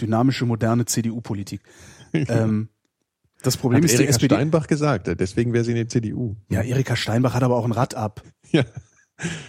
dynamische, 0.00 0.44
moderne 0.44 0.84
CDU-Politik. 0.84 1.60
Ähm, 2.14 2.68
das 3.42 3.56
Problem 3.56 3.78
Hat 3.78 3.84
ist, 3.84 3.92
die 3.92 4.02
Erika 4.04 4.10
SPD. 4.10 4.34
Steinbach 4.34 4.66
gesagt, 4.66 5.08
deswegen 5.20 5.52
wäre 5.52 5.64
sie 5.64 5.72
in 5.72 5.76
der 5.76 5.88
CDU. 5.88 6.36
Ja, 6.50 6.62
Erika 6.62 6.96
Steinbach 6.96 7.34
hat 7.34 7.42
aber 7.42 7.56
auch 7.56 7.64
ein 7.64 7.72
Rad 7.72 7.94
ab. 7.94 8.22
Ja. 8.52 8.64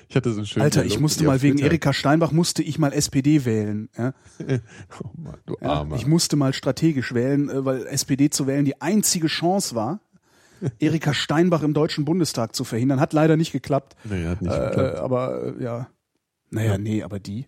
Ich 0.08 0.16
hatte 0.16 0.32
so 0.34 0.38
einen 0.40 0.46
schönen 0.46 0.64
Alter, 0.66 0.82
ich 0.84 0.90
Dialog 0.90 1.02
musste 1.02 1.20
mit 1.24 1.26
ihr 1.28 1.32
mal 1.32 1.42
wegen 1.42 1.56
Twitter. 1.58 1.72
Erika 1.72 1.94
Steinbach 1.94 2.32
musste 2.32 2.62
ich 2.62 2.78
mal 2.78 2.94
SPD 2.94 3.44
wählen. 3.46 3.90
Ja? 3.98 4.14
Oh 5.04 5.10
Mann, 5.18 5.38
du 5.48 5.56
Ja, 5.62 5.68
Armer. 5.70 5.96
ich 5.96 6.06
musste 6.06 6.36
mal 6.36 6.54
strategisch 6.54 7.14
wählen, 7.14 7.50
äh, 7.50 7.66
weil 7.66 7.88
SPD 7.88 8.30
zu 8.30 8.46
wählen 8.46 8.66
die 8.66 8.82
einzige 8.82 9.28
Chance 9.28 9.74
war, 9.74 10.00
Erika 10.80 11.14
Steinbach 11.14 11.64
im 11.64 11.74
Deutschen 11.74 12.06
Bundestag 12.06 12.56
zu 12.56 12.64
verhindern. 12.66 13.00
Hat 13.00 13.14
leider 13.14 13.36
nicht 13.36 13.52
geklappt. 13.52 13.96
nee, 14.04 14.26
hat 14.28 14.42
nicht 14.42 14.54
Äh, 14.54 14.60
geklappt. 14.68 14.98
aber 15.00 15.56
äh, 15.60 15.64
ja. 15.64 15.88
Naja, 16.52 16.78
nee, 16.78 17.02
aber 17.02 17.20
die. 17.20 17.48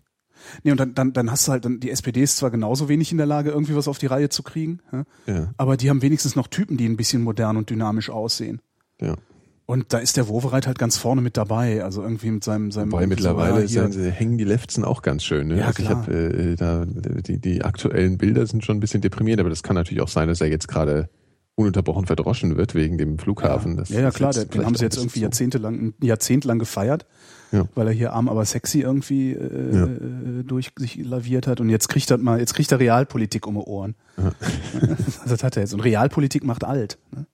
Nee, 0.62 0.72
und 0.72 0.80
dann, 0.80 0.94
dann, 0.94 1.12
dann 1.12 1.30
hast 1.30 1.46
du 1.46 1.52
halt, 1.52 1.64
dann, 1.64 1.80
die 1.80 1.90
SPD 1.90 2.22
ist 2.22 2.36
zwar 2.36 2.50
genauso 2.50 2.88
wenig 2.88 3.10
in 3.12 3.18
der 3.18 3.26
Lage, 3.26 3.50
irgendwie 3.50 3.76
was 3.76 3.88
auf 3.88 3.98
die 3.98 4.06
Reihe 4.06 4.28
zu 4.28 4.42
kriegen, 4.42 4.80
ja? 5.26 5.52
Aber 5.56 5.76
die 5.76 5.90
haben 5.90 6.02
wenigstens 6.02 6.36
noch 6.36 6.48
Typen, 6.48 6.76
die 6.76 6.86
ein 6.86 6.96
bisschen 6.96 7.22
modern 7.22 7.56
und 7.56 7.70
dynamisch 7.70 8.10
aussehen. 8.10 8.60
ja. 9.00 9.16
Und 9.68 9.92
da 9.92 9.98
ist 9.98 10.16
der 10.16 10.28
Wovereit 10.28 10.68
halt 10.68 10.78
ganz 10.78 10.96
vorne 10.96 11.20
mit 11.20 11.36
dabei, 11.36 11.82
also 11.82 12.00
irgendwie 12.00 12.30
mit 12.30 12.44
seinem, 12.44 12.70
seinem 12.70 12.92
Wobei 12.92 13.08
mittlerweile 13.08 13.66
so, 13.66 13.80
ja, 13.80 13.90
sind, 13.90 14.12
hängen 14.12 14.38
die 14.38 14.44
Lefzen 14.44 14.84
auch 14.84 15.02
ganz 15.02 15.24
schön. 15.24 15.48
Ne? 15.48 15.58
Ja, 15.58 15.66
also 15.66 15.82
ich 15.82 15.88
klar. 15.88 16.02
habe 16.02 16.12
äh, 16.12 16.54
da 16.54 16.84
die, 16.86 17.40
die 17.40 17.64
aktuellen 17.64 18.16
Bilder 18.16 18.46
sind 18.46 18.64
schon 18.64 18.76
ein 18.76 18.80
bisschen 18.80 19.00
deprimierend, 19.00 19.40
aber 19.40 19.50
das 19.50 19.64
kann 19.64 19.74
natürlich 19.74 20.04
auch 20.04 20.08
sein, 20.08 20.28
dass 20.28 20.40
er 20.40 20.46
jetzt 20.46 20.68
gerade 20.68 21.10
ununterbrochen 21.56 22.06
verdroschen 22.06 22.56
wird 22.56 22.76
wegen 22.76 22.96
dem 22.96 23.18
Flughafen. 23.18 23.76
Das 23.76 23.88
ja, 23.88 24.02
ja 24.02 24.10
klar, 24.12 24.32
den 24.32 24.64
haben 24.64 24.76
sie 24.76 24.84
jetzt 24.84 24.98
irgendwie 24.98 25.20
jahrzehntelang, 25.20 25.74
ein 25.74 25.94
Jahrzehnt 26.00 26.44
lang 26.44 26.60
gefeiert, 26.60 27.06
Ja. 27.56 27.68
weil 27.74 27.86
er 27.88 27.92
hier 27.92 28.12
arm 28.12 28.28
aber 28.28 28.44
sexy 28.44 28.80
irgendwie 28.80 29.32
äh, 29.32 29.74
Ja. 29.74 29.84
äh, 29.86 30.44
durch 30.44 30.72
sich 30.78 30.96
laviert 30.96 31.46
hat 31.46 31.60
und 31.60 31.68
jetzt 31.70 31.88
kriegt 31.88 32.10
er 32.10 32.18
mal, 32.18 32.38
jetzt 32.38 32.54
kriegt 32.54 32.70
er 32.72 32.78
Realpolitik 32.78 33.46
um 33.46 33.54
die 33.54 33.60
Ohren. 33.60 33.94
das 35.26 35.42
hat 35.42 35.56
er 35.56 35.62
jetzt. 35.62 35.72
Und 35.74 35.80
Realpolitik 35.80 36.44
macht 36.44 36.64
alt. 36.64 36.98
Ne? 37.12 37.26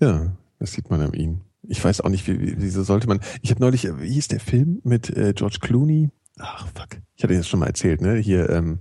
Ja, 0.00 0.32
das 0.58 0.72
sieht 0.72 0.90
man 0.90 1.00
an 1.00 1.12
ihm. 1.12 1.40
Ich 1.66 1.82
weiß 1.82 2.00
auch 2.02 2.08
nicht, 2.10 2.26
wie, 2.26 2.40
wie, 2.40 2.54
wieso 2.58 2.82
sollte 2.82 3.06
man. 3.06 3.20
Ich 3.42 3.50
habe 3.50 3.60
neulich, 3.60 3.84
äh, 3.86 4.00
wie 4.00 4.10
hieß 4.12 4.28
der 4.28 4.40
Film 4.40 4.80
mit 4.84 5.10
äh, 5.10 5.32
George 5.34 5.58
Clooney? 5.60 6.10
Ach 6.38 6.66
fuck, 6.74 7.00
ich 7.16 7.24
hatte 7.24 7.36
das 7.36 7.48
schon 7.48 7.60
mal 7.60 7.66
erzählt, 7.66 8.00
ne? 8.00 8.16
Hier, 8.16 8.50
ähm, 8.50 8.80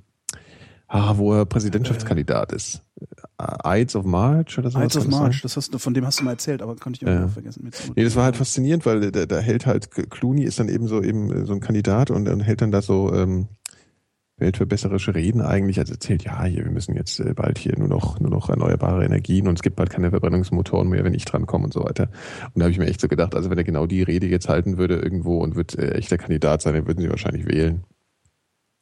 ah, 0.93 1.17
wo 1.17 1.33
er 1.33 1.45
Präsidentschaftskandidat 1.45 2.51
ist. 2.51 2.81
Äh, 3.39 3.81
Ides 3.81 3.95
of 3.95 4.05
March 4.05 4.57
oder 4.59 4.69
so. 4.69 4.79
Ides 4.79 4.97
of 4.97 5.07
March, 5.07 5.41
das 5.41 5.57
hast 5.57 5.73
du, 5.73 5.79
von 5.79 5.93
dem 5.93 6.05
hast 6.05 6.19
du 6.19 6.23
mal 6.23 6.31
erzählt, 6.31 6.61
aber 6.61 6.75
konnte 6.75 6.97
ich 6.97 7.01
immer 7.01 7.13
Ja. 7.13 7.19
noch 7.21 7.31
vergessen. 7.31 7.63
Mit 7.63 7.75
Nee, 7.95 8.03
das 8.03 8.15
war 8.15 8.25
halt 8.25 8.35
faszinierend, 8.37 8.85
weil 8.85 9.11
da, 9.11 9.25
da 9.25 9.39
hält 9.39 9.65
halt 9.65 9.89
Clooney 9.91 10.43
ist 10.43 10.59
dann 10.59 10.69
eben 10.69 10.87
so 10.87 11.01
eben 11.01 11.45
so 11.45 11.53
ein 11.53 11.59
Kandidat 11.59 12.11
und, 12.11 12.29
und 12.29 12.41
hält 12.41 12.61
dann 12.61 12.71
da 12.71 12.81
so 12.81 13.11
ähm, 13.13 13.47
weltverbesserische 14.37 15.15
Reden 15.15 15.41
eigentlich, 15.41 15.79
also 15.79 15.93
erzählt, 15.93 16.23
ja, 16.23 16.43
hier, 16.43 16.63
wir 16.63 16.71
müssen 16.71 16.95
jetzt 16.95 17.19
äh, 17.19 17.33
bald 17.33 17.57
hier 17.57 17.77
nur 17.77 17.87
noch 17.87 18.19
nur 18.19 18.29
noch 18.29 18.49
erneuerbare 18.49 19.03
Energien 19.05 19.47
und 19.47 19.55
es 19.57 19.63
gibt 19.63 19.75
bald 19.75 19.89
keine 19.89 20.11
Verbrennungsmotoren 20.11 20.89
mehr, 20.89 21.03
wenn 21.03 21.13
ich 21.13 21.25
drankomme 21.25 21.65
und 21.65 21.73
so 21.73 21.83
weiter. 21.83 22.09
Und 22.53 22.59
da 22.59 22.63
habe 22.65 22.71
ich 22.71 22.77
mir 22.77 22.85
echt 22.87 23.01
so 23.01 23.07
gedacht, 23.07 23.35
also 23.35 23.49
wenn 23.49 23.57
er 23.57 23.63
genau 23.63 23.87
die 23.87 24.03
Rede 24.03 24.27
jetzt 24.27 24.47
halten 24.47 24.77
würde 24.77 24.95
irgendwo 24.95 25.39
und 25.39 25.55
wird 25.55 25.77
äh, 25.77 25.91
echter 25.93 26.17
Kandidat 26.17 26.61
sein, 26.61 26.73
dann 26.75 26.87
würden 26.87 27.01
sie 27.01 27.09
wahrscheinlich 27.09 27.47
wählen. 27.47 27.83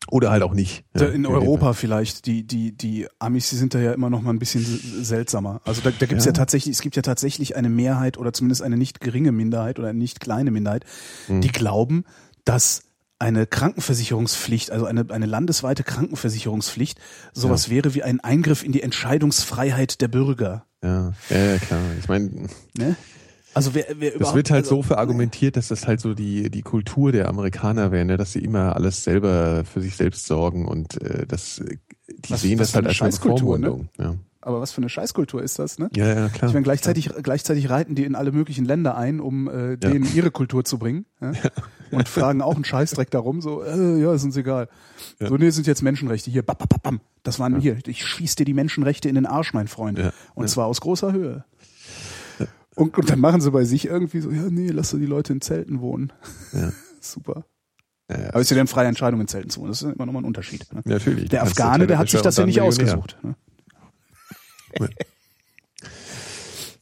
Oder 0.09 0.31
halt 0.31 0.43
auch 0.43 0.53
nicht. 0.53 0.83
Ja, 0.97 1.05
in 1.07 1.25
Europa 1.25 1.73
vielleicht, 1.73 2.25
die, 2.25 2.43
die, 2.45 2.71
die 2.75 3.07
Amis, 3.19 3.49
die 3.49 3.55
sind 3.55 3.73
da 3.73 3.79
ja 3.79 3.93
immer 3.93 4.09
noch 4.09 4.21
mal 4.21 4.31
ein 4.31 4.39
bisschen 4.39 4.65
seltsamer. 5.03 5.61
Also 5.63 5.81
da, 5.81 5.91
da 5.91 6.05
gibt 6.05 6.19
es 6.19 6.25
ja. 6.25 6.31
Ja. 6.31 6.33
tatsächlich, 6.33 6.73
es 6.75 6.81
gibt 6.81 6.95
ja 6.95 7.01
tatsächlich 7.01 7.55
eine 7.55 7.69
Mehrheit 7.69 8.17
oder 8.17 8.33
zumindest 8.33 8.61
eine 8.63 8.77
nicht 8.77 8.99
geringe 8.99 9.31
Minderheit 9.31 9.77
oder 9.79 9.89
eine 9.89 9.99
nicht 9.99 10.19
kleine 10.19 10.51
Minderheit, 10.51 10.85
Hm. 11.27 11.41
die 11.41 11.49
glauben, 11.49 12.03
dass 12.45 12.83
eine 13.19 13.45
Krankenversicherungspflicht, 13.45 14.71
also 14.71 14.85
eine, 14.85 15.05
eine 15.09 15.27
landesweite 15.27 15.83
Krankenversicherungspflicht, 15.83 16.99
sowas 17.33 17.69
wäre 17.69 17.93
wie 17.93 18.01
ein 18.01 18.19
Eingriff 18.19 18.63
in 18.63 18.71
die 18.71 18.81
Entscheidungsfreiheit 18.81 20.01
der 20.01 20.07
Bürger. 20.07 20.65
Ja, 20.83 21.13
ja, 21.29 21.37
ja 21.37 21.57
klar. 21.59 21.79
Ich 21.99 22.07
meine, 22.07 22.47
Ne? 22.75 22.95
Also 23.53 23.73
wer, 23.73 23.85
wer 23.97 24.17
Das 24.17 24.33
wird 24.33 24.49
halt 24.49 24.63
also, 24.65 24.77
so 24.77 24.83
verargumentiert, 24.83 25.57
dass 25.57 25.67
das 25.67 25.87
halt 25.87 25.99
so 25.99 26.13
die, 26.13 26.49
die 26.49 26.61
Kultur 26.61 27.11
der 27.11 27.27
Amerikaner 27.27 27.91
wäre, 27.91 28.05
ne? 28.05 28.17
dass 28.17 28.33
sie 28.33 28.39
immer 28.39 28.75
alles 28.75 29.03
selber 29.03 29.63
für 29.65 29.81
sich 29.81 29.95
selbst 29.95 30.25
sorgen 30.25 30.67
und 30.67 31.01
äh, 31.01 31.25
das, 31.27 31.61
die 32.07 32.31
Was- 32.31 32.41
sehen 32.41 32.59
was 32.59 32.69
das 32.69 32.75
halt 32.75 32.85
eine 32.85 32.89
als 32.89 33.01
eine 33.01 33.11
Scheißkultur, 33.11 33.57
ne? 33.57 33.89
Ja. 33.99 34.15
Aber 34.43 34.59
was 34.59 34.71
für 34.71 34.81
eine 34.81 34.89
Scheißkultur 34.89 35.43
ist 35.43 35.59
das, 35.59 35.77
ne? 35.77 35.89
ja, 35.95 36.07
ja, 36.07 36.29
klar. 36.29 36.49
Ich 36.49 36.53
meine, 36.53 36.63
gleichzeitig, 36.63 37.11
gleichzeitig 37.21 37.69
reiten 37.69 37.93
die 37.93 38.05
in 38.05 38.15
alle 38.15 38.31
möglichen 38.31 38.65
Länder 38.65 38.97
ein, 38.97 39.19
um 39.19 39.47
äh, 39.47 39.77
denen 39.77 40.07
ihre 40.15 40.31
Kultur 40.31 40.63
zu 40.63 40.77
bringen. 40.79 41.05
Ja? 41.91 41.97
Und 41.99 42.07
fragen 42.07 42.41
auch 42.41 42.55
einen 42.55 42.63
Scheißdreck 42.63 43.11
darum, 43.11 43.41
so, 43.41 43.61
äh, 43.63 44.01
ja, 44.01 44.13
ist 44.13 44.23
uns 44.23 44.37
egal. 44.37 44.69
So, 45.19 45.35
nee, 45.35 45.49
sind 45.49 45.67
jetzt 45.67 45.81
Menschenrechte. 45.81 46.31
Hier, 46.31 46.41
bam, 46.41 46.55
bam, 46.57 46.69
bam, 46.69 46.79
bam. 46.81 47.01
Das 47.23 47.37
waren 47.37 47.59
hier. 47.59 47.79
Ich 47.85 48.05
schieß 48.05 48.35
dir 48.35 48.45
die 48.45 48.53
Menschenrechte 48.53 49.09
in 49.09 49.15
den 49.15 49.25
Arsch, 49.25 49.53
mein 49.53 49.67
Freund. 49.67 49.99
Ja. 49.99 50.13
Und 50.33 50.47
zwar 50.49 50.67
aus 50.67 50.79
großer 50.79 51.11
Höhe. 51.11 51.43
Und, 52.75 52.97
und 52.97 53.09
dann 53.09 53.19
machen 53.19 53.41
sie 53.41 53.51
bei 53.51 53.65
sich 53.65 53.85
irgendwie 53.85 54.21
so, 54.21 54.31
ja, 54.31 54.43
nee, 54.49 54.69
lass 54.69 54.91
doch 54.91 54.97
die 54.97 55.05
Leute 55.05 55.33
in 55.33 55.41
Zelten 55.41 55.81
wohnen. 55.81 56.13
Ja. 56.53 56.71
Super. 57.01 57.45
Ja, 58.09 58.19
ja. 58.19 58.29
Aber 58.29 58.39
es 58.39 58.43
ist 58.43 58.51
ja 58.51 58.57
dann 58.57 58.67
freie 58.67 58.87
Entscheidung, 58.87 59.21
in 59.21 59.27
Zelten 59.27 59.49
zu 59.49 59.61
wohnen. 59.61 59.71
Das 59.71 59.81
ist 59.81 59.93
immer 59.93 60.05
nochmal 60.05 60.21
ein 60.21 60.25
Unterschied. 60.25 60.71
Ne? 60.73 60.81
Natürlich. 60.85 61.29
Der 61.29 61.43
Afghane, 61.43 61.87
der 61.87 61.97
hat 61.97 62.09
sich 62.09 62.21
das 62.21 62.37
ja 62.37 62.45
nicht 62.45 62.61
ausgesucht. 62.61 63.17
Ne? 63.23 63.35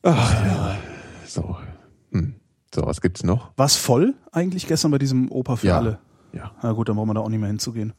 Ach 0.03 0.45
ja. 0.45 0.77
So. 1.25 1.57
Hm. 2.11 2.35
So, 2.73 2.85
was 2.85 3.01
gibt's 3.01 3.23
noch? 3.23 3.51
War 3.57 3.65
es 3.65 3.75
voll 3.75 4.15
eigentlich 4.31 4.67
gestern 4.67 4.91
bei 4.91 4.99
diesem 4.99 5.31
Oper 5.31 5.57
für 5.57 5.75
alle? 5.75 5.99
Ja. 6.33 6.51
Na 6.61 6.73
gut, 6.73 6.87
dann 6.87 6.95
brauchen 6.95 7.09
wir 7.09 7.15
da 7.15 7.21
auch 7.21 7.29
nicht 7.29 7.39
mehr 7.39 7.47
hinzugehen. 7.47 7.93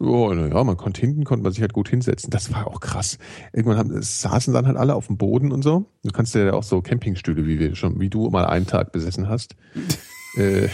Oh, 0.00 0.32
ja, 0.32 0.64
man 0.64 0.76
konnte 0.76 1.00
hinten, 1.00 1.24
konnte 1.24 1.42
man 1.42 1.52
sich 1.52 1.60
halt 1.60 1.72
gut 1.72 1.88
hinsetzen. 1.88 2.30
Das 2.30 2.52
war 2.52 2.66
auch 2.66 2.80
krass. 2.80 3.18
Irgendwann 3.52 3.78
haben, 3.78 4.02
saßen 4.02 4.52
dann 4.52 4.66
halt 4.66 4.76
alle 4.76 4.94
auf 4.94 5.06
dem 5.06 5.16
Boden 5.16 5.52
und 5.52 5.62
so. 5.62 5.86
Du 6.04 6.10
kannst 6.10 6.34
ja 6.34 6.52
auch 6.52 6.62
so 6.64 6.82
Campingstühle, 6.82 7.46
wie 7.46 7.58
wir 7.58 7.74
schon, 7.76 8.00
wie 8.00 8.10
du 8.10 8.28
mal 8.30 8.44
einen 8.44 8.66
Tag 8.66 8.92
besessen 8.92 9.28
hast, 9.28 9.54
äh, 10.36 10.68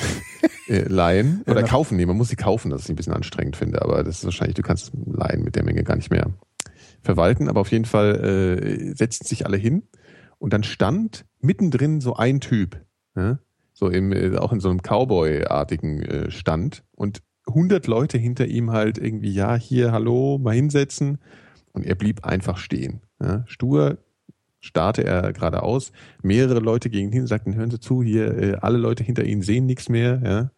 äh, 0.69 0.89
leihen 0.89 1.43
oder 1.47 1.61
Ja. 1.61 1.67
kaufen. 1.67 1.97
Nee, 1.97 2.07
man 2.07 2.17
muss 2.17 2.29
sie 2.29 2.37
kaufen, 2.37 2.71
das 2.71 2.85
ich 2.85 2.91
ein 2.91 2.97
bisschen 2.97 3.13
anstrengend 3.13 3.57
finde. 3.57 3.83
Aber 3.83 4.03
das 4.05 4.19
ist 4.19 4.25
wahrscheinlich, 4.25 4.55
du 4.55 4.63
kannst 4.63 4.93
leihen 5.07 5.43
mit 5.45 5.55
der 5.57 5.65
Menge 5.65 5.85
gar 5.85 5.97
nicht 5.97 6.11
mehr 6.11 6.31
verwalten. 7.03 7.49
Aber 7.49 7.61
auf 7.61 7.71
jeden 7.71 7.85
Fall 7.85 8.15
äh, 8.25 8.95
setzten 8.95 9.27
sich 9.27 9.45
alle 9.47 9.57
hin 9.59 9.83
und 10.39 10.53
dann 10.53 10.65
stand 10.65 11.25
mittendrin 11.41 12.01
so 12.01 12.17
ein 12.17 12.41
Typ, 12.41 12.81
ja? 13.17 13.39
so 13.75 13.89
im, 13.89 14.13
äh, 14.13 14.37
auch 14.39 14.53
in 14.53 14.61
so 14.61 14.71
einem 14.71 14.81
Cowboy-artigen 14.83 16.03
äh, 16.03 16.31
Stand 16.31 16.85
und 16.93 17.21
100 17.47 17.87
Leute 17.87 18.19
hinter 18.19 18.47
ihm 18.47 18.71
halt 18.71 18.99
irgendwie, 18.99 19.33
ja, 19.33 19.57
hier, 19.57 19.93
hallo, 19.93 20.39
mal 20.39 20.55
hinsetzen. 20.55 21.19
Und 21.73 21.85
er 21.85 21.95
blieb 21.95 22.25
einfach 22.25 22.57
stehen. 22.57 23.01
Ja? 23.21 23.45
Stur 23.47 23.99
starrte 24.61 25.05
er 25.05 25.33
geradeaus. 25.33 25.93
Mehrere 26.23 26.61
Leute 26.61 26.89
gingen 26.89 27.13
hin 27.13 27.23
und 27.23 27.27
sagten, 27.27 27.55
hören 27.55 27.71
Sie 27.71 27.81
zu, 27.81 28.03
hier, 28.03 28.39
äh, 28.39 28.55
alle 28.61 28.79
Leute 28.79 29.05
hinter 29.05 29.25
Ihnen 29.25 29.43
sehen 29.43 29.67
nichts 29.67 29.89
mehr. 29.89 30.23
Ja? 30.25 30.51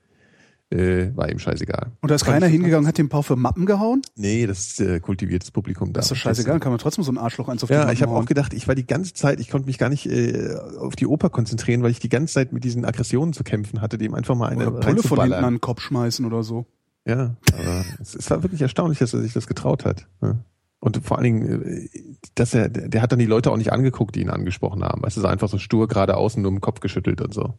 Äh, 0.68 1.16
war 1.16 1.31
ihm 1.31 1.38
scheißegal. 1.38 1.92
Und 2.01 2.11
da 2.11 2.16
ist 2.16 2.25
keiner 2.25 2.49
hingegangen 2.49 2.85
und 2.85 2.88
hat 2.88 2.99
den 2.99 3.09
Pau 3.09 3.22
für 3.22 3.37
Mappen 3.37 3.66
gehauen? 3.66 4.03
Nee, 4.16 4.49
das 4.49 4.66
ist 4.66 4.81
äh, 4.81 4.99
kultiviertes 4.99 5.53
Publikum 5.53 5.92
da. 5.92 5.99
Das 5.99 6.07
ist 6.07 6.11
doch 6.11 6.16
scheißegal, 6.16 6.59
kann 6.59 6.72
man 6.72 6.81
trotzdem 6.81 7.05
so 7.05 7.11
einen 7.12 7.18
Arschloch 7.18 7.49
eins 7.49 7.62
auf 7.62 7.70
Ja, 7.70 7.92
ich 7.92 8.03
habe 8.03 8.12
auch 8.12 8.25
gedacht, 8.25 8.53
ich 8.53 8.66
war 8.66 8.75
die 8.75 8.87
ganze 8.87 9.14
Zeit, 9.14 9.38
ich 9.38 9.49
konnte 9.49 9.68
mich 9.68 9.79
gar 9.79 9.90
nicht 9.90 10.07
äh, 10.07 10.57
auf 10.79 10.96
die 10.96 11.07
Oper 11.07 11.31
konzentrieren, 11.31 11.85
weil 11.85 11.92
ich 11.92 12.01
die 12.01 12.09
ganze 12.09 12.35
Zeit 12.35 12.53
mit 12.53 12.64
diesen 12.64 12.85
Aggressionen 12.85 13.33
zu 13.33 13.44
kämpfen 13.44 13.81
hatte, 13.81 13.96
dem 13.96 14.12
einfach 14.14 14.35
mal 14.35 14.49
eine 14.49 14.72
Oder 14.72 14.81
Pulle 14.81 15.03
von 15.05 15.20
hinten 15.20 15.35
an 15.35 15.55
den 15.55 15.61
Kopf 15.61 15.83
schmeißen 15.83 16.27
oder 16.27 16.42
so. 16.42 16.66
Ja, 17.07 17.37
aber 17.53 17.85
es, 18.01 18.31
war 18.31 18.42
wirklich 18.42 18.62
erstaunlich, 18.62 18.99
dass 18.99 19.14
er 19.14 19.21
sich 19.21 19.33
das 19.33 19.47
getraut 19.47 19.85
hat. 19.85 20.07
Ja. 20.21 20.37
Und 20.81 21.05
vor 21.05 21.19
allen 21.19 21.25
Dingen, 21.25 21.62
äh, 21.62 21.88
dass 22.35 22.53
er, 22.55 22.69
der 22.69 23.01
hat 23.01 23.12
dann 23.12 23.19
die 23.19 23.27
Leute 23.27 23.51
auch 23.51 23.57
nicht 23.57 23.73
angeguckt, 23.73 24.14
die 24.16 24.21
ihn 24.21 24.31
angesprochen 24.31 24.83
haben. 24.83 25.03
Es 25.07 25.16
ist 25.16 25.25
einfach 25.25 25.49
so 25.49 25.59
stur 25.59 25.88
geradeaus 25.88 26.35
und 26.37 26.42
nur 26.42 26.51
im 26.51 26.61
Kopf 26.61 26.81
geschüttelt 26.81 27.21
und 27.21 27.33
so. 27.33 27.55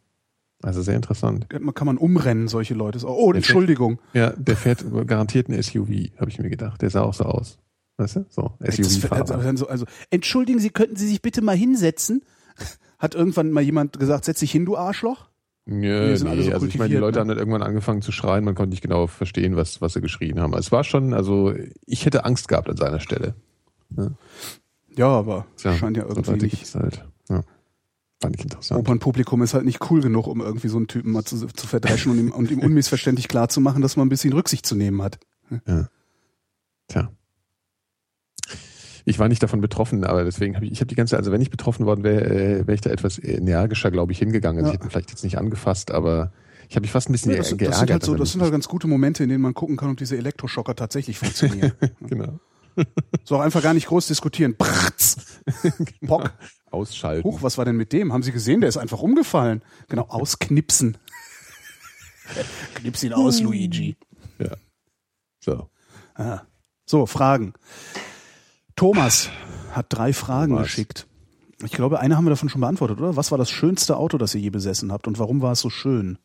Also 0.63 0.81
sehr 0.81 0.95
interessant. 0.95 1.47
Man 1.59 1.73
kann 1.73 1.85
man 1.85 1.97
umrennen, 1.97 2.47
solche 2.47 2.73
Leute. 2.73 2.99
Oh, 3.05 3.31
Der 3.31 3.37
Entschuldigung. 3.37 3.99
Ja, 4.13 4.31
der 4.31 4.57
fährt 4.57 4.85
garantiert 5.07 5.49
ein 5.49 5.61
SUV, 5.61 5.89
habe 6.19 6.29
ich 6.29 6.39
mir 6.39 6.49
gedacht. 6.49 6.81
Der 6.81 6.89
sah 6.89 7.01
auch 7.03 7.13
so 7.13 7.25
aus. 7.25 7.59
Weißt 7.97 8.17
du? 8.17 8.25
So, 8.29 8.53
Das, 8.59 8.77
also, 8.77 8.83
SUV-Fahrer. 8.89 9.23
dann 9.43 9.57
so, 9.57 9.67
also, 9.67 9.85
entschuldigen 10.09 10.59
Sie, 10.59 10.69
könnten 10.71 10.95
Sie 10.95 11.07
sich 11.07 11.21
bitte 11.21 11.41
mal 11.41 11.55
hinsetzen? 11.55 12.21
Hat 12.97 13.13
irgendwann 13.13 13.51
mal 13.51 13.61
jemand 13.61 13.99
gesagt, 13.99 14.25
setz 14.25 14.39
dich 14.39 14.51
hin, 14.51 14.65
du 14.65 14.75
Arschloch? 14.77 15.29
Ja, 15.69 15.97
alle 15.97 16.09
nee, 16.09 16.15
so 16.15 16.27
also 16.27 16.65
ich 16.65 16.77
meine, 16.77 16.93
die 16.93 16.99
Leute 16.99 17.17
ne? 17.17 17.21
haben 17.21 17.27
dann 17.27 17.37
irgendwann 17.37 17.61
angefangen 17.61 18.01
zu 18.01 18.13
schreien, 18.13 18.45
man 18.45 18.55
konnte 18.55 18.69
nicht 18.69 18.81
genau 18.81 19.07
verstehen, 19.07 19.57
was, 19.57 19.81
was 19.81 19.93
sie 19.93 20.01
geschrien 20.01 20.39
haben. 20.39 20.53
Es 20.53 20.71
war 20.71 20.85
schon, 20.85 21.13
also 21.13 21.53
ich 21.85 22.05
hätte 22.05 22.23
Angst 22.23 22.47
gehabt 22.47 22.69
an 22.69 22.77
seiner 22.77 23.01
Stelle. 23.01 23.35
Ja, 24.95 25.07
aber 25.09 25.45
Tja, 25.57 25.73
scheint 25.73 25.97
ja 25.97 26.03
irgendwie 26.03 26.45
nicht. 26.45 26.73
halt. 26.73 27.05
Ja. 27.29 27.43
Fand 28.21 28.35
ich 28.35 28.43
interessant. 28.43 28.79
Opernpublikum 28.79 29.41
ist 29.43 29.53
halt 29.53 29.65
nicht 29.65 29.91
cool 29.91 30.01
genug, 30.01 30.27
um 30.27 30.39
irgendwie 30.39 30.69
so 30.69 30.77
einen 30.77 30.87
Typen 30.87 31.11
mal 31.11 31.25
zu, 31.25 31.47
zu 31.47 31.67
verdreschen 31.67 32.13
und 32.13 32.19
ihm, 32.19 32.31
und 32.31 32.49
ihm 32.49 32.59
unmissverständlich 32.63 33.27
klarzumachen, 33.27 33.81
dass 33.81 33.97
man 33.97 34.07
ein 34.07 34.09
bisschen 34.09 34.33
Rücksicht 34.33 34.65
zu 34.65 34.75
nehmen 34.75 35.01
hat. 35.01 35.19
Tja. 36.87 37.11
Ich 39.09 39.19
war 39.19 39.29
nicht 39.29 39.41
davon 39.41 39.61
betroffen, 39.61 40.03
aber 40.03 40.25
deswegen 40.25 40.55
habe 40.55 40.65
ich, 40.65 40.71
ich 40.73 40.79
habe 40.81 40.87
die 40.87 40.95
ganze, 40.95 41.15
also 41.15 41.31
wenn 41.31 41.39
ich 41.41 41.49
betroffen 41.49 41.85
worden 41.85 42.03
wäre, 42.03 42.25
äh, 42.25 42.67
wäre 42.67 42.73
ich 42.73 42.81
da 42.81 42.89
etwas 42.89 43.17
energischer, 43.23 43.89
glaube 43.89 44.11
ich, 44.11 44.19
hingegangen. 44.19 44.59
Also 44.59 44.67
Ja. 44.67 44.73
ich 44.73 44.79
hätte 44.79 44.87
ihn 44.87 44.91
vielleicht 44.91 45.11
jetzt 45.11 45.23
nicht 45.23 45.37
angefasst, 45.37 45.91
aber 45.91 46.33
ich 46.67 46.75
habe 46.75 46.81
mich 46.81 46.91
fast 46.91 47.09
ein 47.09 47.13
bisschen 47.13 47.31
Ja, 47.31 47.37
das, 47.37 47.47
ge- 47.49 47.57
das, 47.59 47.77
geärgert. 47.77 47.79
sind 47.79 47.91
halt 47.93 48.03
so, 48.03 48.15
das 48.15 48.31
sind 48.33 48.41
halt 48.41 48.51
ganz 48.51 48.67
gute 48.67 48.87
Momente, 48.87 49.23
in 49.23 49.29
denen 49.29 49.41
man 49.41 49.53
gucken 49.53 49.77
kann, 49.77 49.91
ob 49.91 49.97
diese 49.97 50.17
Elektroschocker 50.17 50.75
tatsächlich 50.75 51.17
funktionieren. 51.19 51.71
genau. 52.01 52.39
so 53.23 53.37
auch 53.37 53.41
einfach 53.41 53.63
gar 53.63 53.73
nicht 53.73 53.87
groß 53.87 54.07
diskutieren. 54.07 54.55
Bratz. 54.57 55.39
Bock. 56.01 56.33
Ausschalten. 56.69 57.23
Huch, 57.23 57.41
was 57.41 57.57
war 57.57 57.63
denn 57.63 57.77
mit 57.77 57.93
dem? 57.93 58.11
Haben 58.11 58.23
Sie 58.23 58.33
gesehen? 58.33 58.59
Der 58.59 58.67
ist 58.67 58.75
einfach 58.77 58.99
umgefallen. 59.01 59.61
Genau, 59.87 60.03
ausknipsen. 60.09 60.97
Knips 62.75 63.03
ihn 63.03 63.13
aus, 63.13 63.39
Luigi. 63.39 63.95
So. 65.39 65.69
Ah. 66.15 66.41
So, 66.85 67.05
Fragen. 67.05 67.53
Thomas 68.77 69.29
hat 69.71 69.87
drei 69.89 70.13
Fragen 70.13 70.51
Thomas. 70.53 70.67
geschickt. 70.67 71.07
Ich 71.63 71.71
glaube, 71.71 71.99
eine 71.99 72.15
haben 72.15 72.25
wir 72.25 72.29
davon 72.29 72.47
schon 72.49 72.61
beantwortet, 72.61 72.99
oder? 72.99 73.15
Was 73.17 73.31
war 73.31 73.37
das 73.37 73.49
schönste 73.49 73.97
Auto, 73.97 74.17
das 74.17 74.33
ihr 74.35 74.41
je 74.41 74.51
besessen 74.51 74.91
habt 74.91 75.07
und 75.07 75.19
warum 75.19 75.41
war 75.41 75.51
es 75.51 75.59
so 75.59 75.69
schön? 75.69 76.17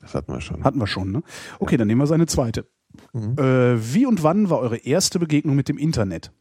Das 0.00 0.14
hatten 0.14 0.32
wir 0.32 0.40
schon. 0.40 0.62
Hatten 0.64 0.78
wir 0.78 0.86
schon, 0.88 1.12
ne? 1.12 1.22
Okay, 1.60 1.76
dann 1.78 1.86
nehmen 1.86 2.00
wir 2.02 2.06
seine 2.06 2.26
zweite. 2.26 2.66
Mhm. 3.12 3.38
Äh, 3.38 3.94
wie 3.94 4.04
und 4.06 4.22
wann 4.22 4.50
war 4.50 4.58
eure 4.58 4.76
erste 4.76 5.18
Begegnung 5.18 5.56
mit 5.56 5.68
dem 5.68 5.78
Internet? 5.78 6.32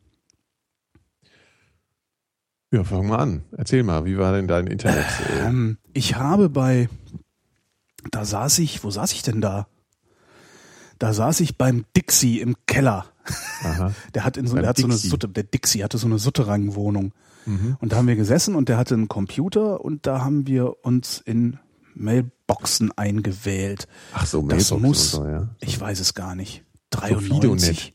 Ja, 2.71 2.83
fang 2.83 3.07
mal 3.07 3.19
an. 3.19 3.43
Erzähl 3.55 3.83
mal, 3.83 4.05
wie 4.05 4.17
war 4.17 4.33
denn 4.33 4.47
dein 4.47 4.65
Internet? 4.67 5.05
Äh, 5.29 5.45
Ähm, 5.47 5.77
ich 5.93 6.15
habe 6.15 6.49
bei, 6.49 6.89
da 8.11 8.25
saß 8.25 8.57
ich, 8.59 8.83
wo 8.83 8.89
saß 8.89 9.13
ich 9.13 9.21
denn 9.21 9.41
da? 9.41 9.67
Da 11.03 11.11
saß 11.13 11.41
ich 11.41 11.57
beim 11.57 11.83
Dixie 11.97 12.39
im 12.39 12.55
Keller. 12.65 13.05
aha. 13.63 13.91
Der 14.13 14.23
hat 14.23 14.37
in 14.37 14.47
so, 14.47 14.53
Beim 14.53 14.61
der 14.63 14.69
hat 14.69 14.77
so 14.77 14.85
eine 14.85 14.93
Dixie. 14.93 15.09
Sutte, 15.09 15.27
der 15.27 15.43
Dixie 15.43 15.83
hatte 15.83 15.97
so 15.97 16.07
eine 16.07 16.17
Sutterangwohnung. 16.17 17.11
Mhm. 17.45 17.75
Und 17.81 17.91
da 17.91 17.97
haben 17.97 18.07
wir 18.07 18.15
gesessen 18.15 18.55
und 18.55 18.69
der 18.69 18.77
hatte 18.77 18.93
einen 18.93 19.09
Computer 19.09 19.81
und 19.83 20.07
da 20.07 20.21
haben 20.21 20.47
wir 20.47 20.85
uns 20.85 21.19
in 21.25 21.59
Mailboxen 21.93 22.91
eingewählt. 22.97 23.87
Ach 24.13 24.25
so, 24.25 24.41
Das 24.47 24.71
Mailbox 24.71 24.81
muss- 24.87 25.11
so, 25.11 25.27
ja. 25.27 25.49
Ich 25.59 25.79
weiß 25.79 25.99
es 25.99 26.13
gar 26.13 26.35
nicht. 26.35 26.63
Fidonet. 26.93 27.41
93? 27.41 27.93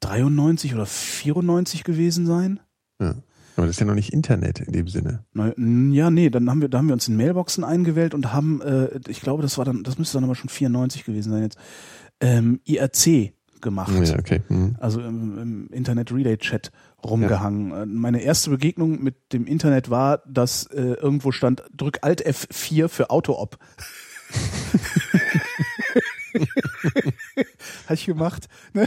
93 0.00 0.74
oder 0.74 0.86
94 0.86 1.84
gewesen 1.84 2.26
sein? 2.26 2.60
ja. 3.00 3.14
Aber 3.58 3.64
das 3.68 3.76
ist 3.76 3.80
ja 3.80 3.86
noch 3.86 3.94
nicht 3.94 4.12
Internet 4.12 4.60
in 4.60 4.72
dem 4.74 4.86
Sinne. 4.86 5.24
Na, 5.32 5.50
Ja, 5.56 6.10
nee, 6.10 6.28
dann 6.28 6.50
haben 6.50 6.60
wir, 6.60 6.68
da 6.68 6.76
haben 6.76 6.88
wir 6.88 6.92
uns 6.92 7.08
in 7.08 7.16
Mailboxen 7.16 7.64
eingewählt 7.64 8.12
und 8.12 8.30
haben, 8.34 8.60
äh, 8.60 9.00
ich 9.08 9.22
glaube, 9.22 9.40
das 9.42 9.56
war 9.56 9.64
dann, 9.64 9.82
das 9.82 9.96
müsste 9.98 10.18
dann 10.18 10.24
aber 10.24 10.34
schon 10.34 10.50
94 10.50 11.06
gewesen 11.06 11.32
sein 11.32 11.42
jetzt, 11.44 11.56
ähm, 12.20 12.60
IRC 12.64 13.32
gemacht. 13.60 13.92
Ja, 14.06 14.18
okay. 14.18 14.42
Mhm. 14.48 14.76
Also 14.78 15.00
im, 15.00 15.38
im 15.38 15.68
Internet 15.72 16.12
Relay 16.12 16.36
Chat 16.36 16.70
rumgehangen. 17.04 17.72
Äh, 17.72 17.86
Meine 17.86 18.20
erste 18.20 18.50
Begegnung 18.50 19.02
mit 19.02 19.32
dem 19.32 19.46
Internet 19.46 19.90
war, 19.90 20.22
dass 20.26 20.66
äh, 20.66 20.82
irgendwo 20.82 21.32
stand, 21.32 21.62
drück 21.74 21.98
Alt 22.02 22.26
F4 22.26 22.88
für 22.88 23.10
Auto-Op. 23.10 23.58
Habe 27.84 27.94
ich 27.94 28.06
gemacht. 28.06 28.48
Ne? 28.72 28.86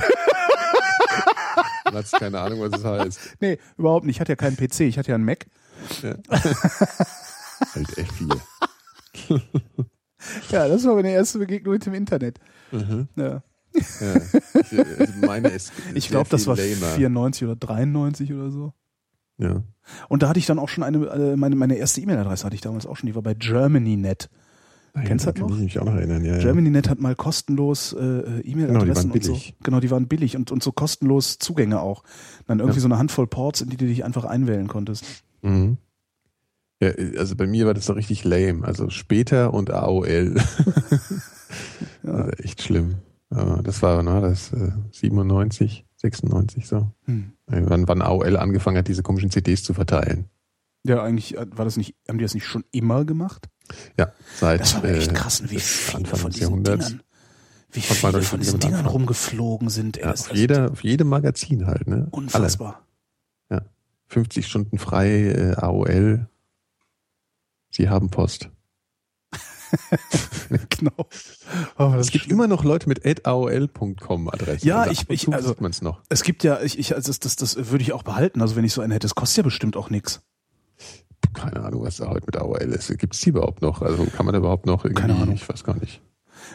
Man 1.85 1.95
hat 1.95 2.11
keine 2.11 2.39
Ahnung, 2.39 2.61
was 2.61 2.79
es 2.79 2.85
heißt. 2.85 3.19
Nee, 3.39 3.57
überhaupt 3.77 4.05
nicht. 4.05 4.17
Ich 4.17 4.21
hatte 4.21 4.33
ja 4.33 4.35
keinen 4.35 4.57
PC, 4.57 4.81
ich 4.81 4.97
hatte 4.97 5.09
ja 5.09 5.15
einen 5.15 5.25
Mac. 5.25 5.47
Ja. 6.01 6.15
halt 6.29 7.87
F4. 7.87 8.39
Ja, 10.51 10.67
das 10.67 10.85
war 10.85 10.95
meine 10.95 11.11
erste 11.11 11.39
Begegnung 11.39 11.73
mit 11.73 11.85
dem 11.85 11.93
Internet. 11.93 12.39
Mhm. 12.71 13.07
Ja. 13.15 13.25
Ja. 13.25 13.41
Ich, 13.73 14.99
also 14.99 15.13
meine 15.25 15.47
ist 15.49 15.71
Ich 15.93 16.09
glaube, 16.09 16.29
das 16.29 16.47
war 16.47 16.55
lamer. 16.55 16.87
94 16.95 17.43
oder 17.45 17.55
93 17.55 18.33
oder 18.33 18.49
so. 18.51 18.73
Ja. 19.37 19.63
Und 20.09 20.23
da 20.23 20.29
hatte 20.29 20.39
ich 20.39 20.45
dann 20.47 20.59
auch 20.59 20.69
schon 20.69 20.83
eine, 20.83 21.05
äh, 21.07 21.35
meine, 21.37 21.55
meine 21.55 21.75
erste 21.75 22.01
E-Mail-Adresse 22.01 22.43
hatte 22.45 22.55
ich 22.55 22.61
damals 22.61 22.85
auch 22.85 22.97
schon, 22.97 23.07
die 23.07 23.15
war 23.15 23.21
bei 23.21 23.33
GermanyNet. 23.35 24.29
Kennst 25.05 25.25
du 25.25 25.27
da 25.27 25.31
das 25.33 25.39
kann 25.39 25.49
noch? 25.49 25.55
ich 25.57 25.63
mich 25.63 25.79
auch 25.79 25.85
noch 25.85 25.93
erinnern, 25.95 26.25
ja. 26.25 26.33
ja. 26.33 26.39
GermanyNet 26.39 26.89
hat 26.89 26.99
mal 26.99 27.15
kostenlos 27.15 27.93
äh, 27.93 28.39
E-Mail-Adressen 28.41 29.11
Genau, 29.11 29.13
und 29.13 29.23
so. 29.23 29.39
Genau, 29.63 29.79
die 29.79 29.91
waren 29.91 30.07
billig 30.07 30.35
und, 30.35 30.51
und 30.51 30.61
so 30.63 30.71
kostenlos 30.71 31.37
Zugänge 31.37 31.79
auch. 31.79 32.03
Dann 32.47 32.59
irgendwie 32.59 32.79
Ja. 32.79 32.81
so 32.81 32.87
eine 32.87 32.97
Handvoll 32.97 33.27
Ports, 33.27 33.61
in 33.61 33.69
die 33.69 33.77
du 33.77 33.85
dich 33.85 34.03
einfach 34.03 34.25
einwählen 34.25 34.67
konntest. 34.67 35.05
Mhm. 35.43 35.77
Ja, 36.81 36.89
also 37.17 37.35
bei 37.35 37.45
mir 37.45 37.65
war 37.67 37.73
das 37.73 37.85
so 37.85 37.93
richtig 37.93 38.23
lame. 38.25 38.65
Also 38.65 38.89
später 38.89 39.53
und 39.53 39.69
AOL. 39.71 40.35
Ja. 42.03 42.11
Also 42.11 42.31
echt 42.31 42.61
schlimm. 42.61 42.95
Aber 43.29 43.61
das 43.61 43.81
war, 43.81 44.01
ne, 44.01 44.21
das 44.21 44.53
äh, 44.53 44.71
97, 44.91 45.85
96 45.97 46.67
so. 46.67 46.91
Hm. 47.05 47.33
Irgendwann, 47.51 47.87
wann 47.87 48.01
AOL 48.01 48.37
angefangen 48.37 48.77
hat, 48.77 48.87
diese 48.87 49.03
komischen 49.03 49.29
CDs 49.29 49.63
zu 49.63 49.73
verteilen. 49.73 50.25
Ja, 50.83 51.03
eigentlich 51.03 51.37
äh, 51.37 51.45
war 51.51 51.65
das 51.65 51.77
nicht, 51.77 51.95
haben 52.07 52.17
die 52.17 52.23
das 52.23 52.33
nicht 52.33 52.45
schon 52.45 52.63
immer 52.71 53.05
gemacht? 53.05 53.47
Ja, 53.97 54.11
seit 54.35 54.61
Das 54.61 54.73
war 54.73 54.83
aber 54.83 54.93
echt 54.93 55.11
äh, 55.11 55.13
krass, 55.13 55.43
wie 55.43 55.59
viele 55.59 55.97
Anfang 55.97 56.19
von 56.19 56.31
diesen. 56.31 56.63
Dingern, 56.63 57.01
wie 57.71 57.81
viele 57.81 58.21
von 58.23 58.39
diesen 58.39 58.59
Dingern 58.59 58.79
anfangen. 58.79 58.93
rumgeflogen 58.93 59.69
sind. 59.69 59.97
Ja, 59.97 60.11
auf, 60.11 60.33
jeder, 60.33 60.71
auf 60.71 60.83
jedem 60.83 61.09
Magazin 61.09 61.67
halt, 61.67 61.87
ne? 61.87 62.07
unfassbar. 62.11 62.69
Alle. 62.73 62.89
50 64.09 64.47
Stunden 64.47 64.79
frei, 64.79 65.29
äh, 65.29 65.55
AOL. 65.55 66.27
Sie 67.69 67.89
haben 67.89 68.09
Post. 68.09 68.49
genau. 70.69 71.07
Das 71.77 72.07
Es 72.07 72.11
gibt 72.11 72.27
immer 72.27 72.47
noch 72.47 72.63
Leute 72.63 72.87
mit 72.89 73.05
aol.com 73.27 74.29
Adressen. 74.29 74.67
Ja, 74.67 74.81
Also 74.81 74.91
ich- 74.91 75.09
ich- 75.09 75.33
also- 75.33 75.55
man's 75.59 75.81
noch. 75.81 76.01
Es 76.09 76.23
gibt 76.23 76.43
ja, 76.43 76.61
ich, 76.61 76.77
ich, 76.79 76.95
also 76.95 77.07
das, 77.09 77.19
das, 77.19 77.35
das 77.35 77.55
würde 77.69 77.83
ich 77.83 77.93
auch 77.93 78.03
behalten. 78.03 78.41
Also 78.41 78.55
wenn 78.55 78.65
ich 78.65 78.73
so 78.73 78.81
einen 78.81 78.91
hätte, 78.91 79.07
es 79.07 79.15
kostet 79.15 79.37
ja 79.37 79.43
bestimmt 79.43 79.77
auch 79.77 79.89
nichts. 79.89 80.21
Keine 81.33 81.61
Ahnung, 81.61 81.83
was 81.83 81.97
da 81.97 82.07
heute 82.09 82.25
mit 82.25 82.37
AOL 82.37 82.61
ist. 82.61 82.87
Gibt 82.97 83.13
es 83.13 83.21
die 83.21 83.29
überhaupt 83.29 83.61
noch? 83.61 83.81
Also 83.81 84.05
kann 84.05 84.25
man 84.25 84.33
da 84.33 84.39
überhaupt 84.39 84.65
noch 84.65 84.83
irgendwie, 84.85 85.01
Keine 85.01 85.15
Ahnung. 85.15 85.35
ich 85.35 85.47
weiß 85.47 85.63
gar 85.63 85.75
nicht. 85.77 86.01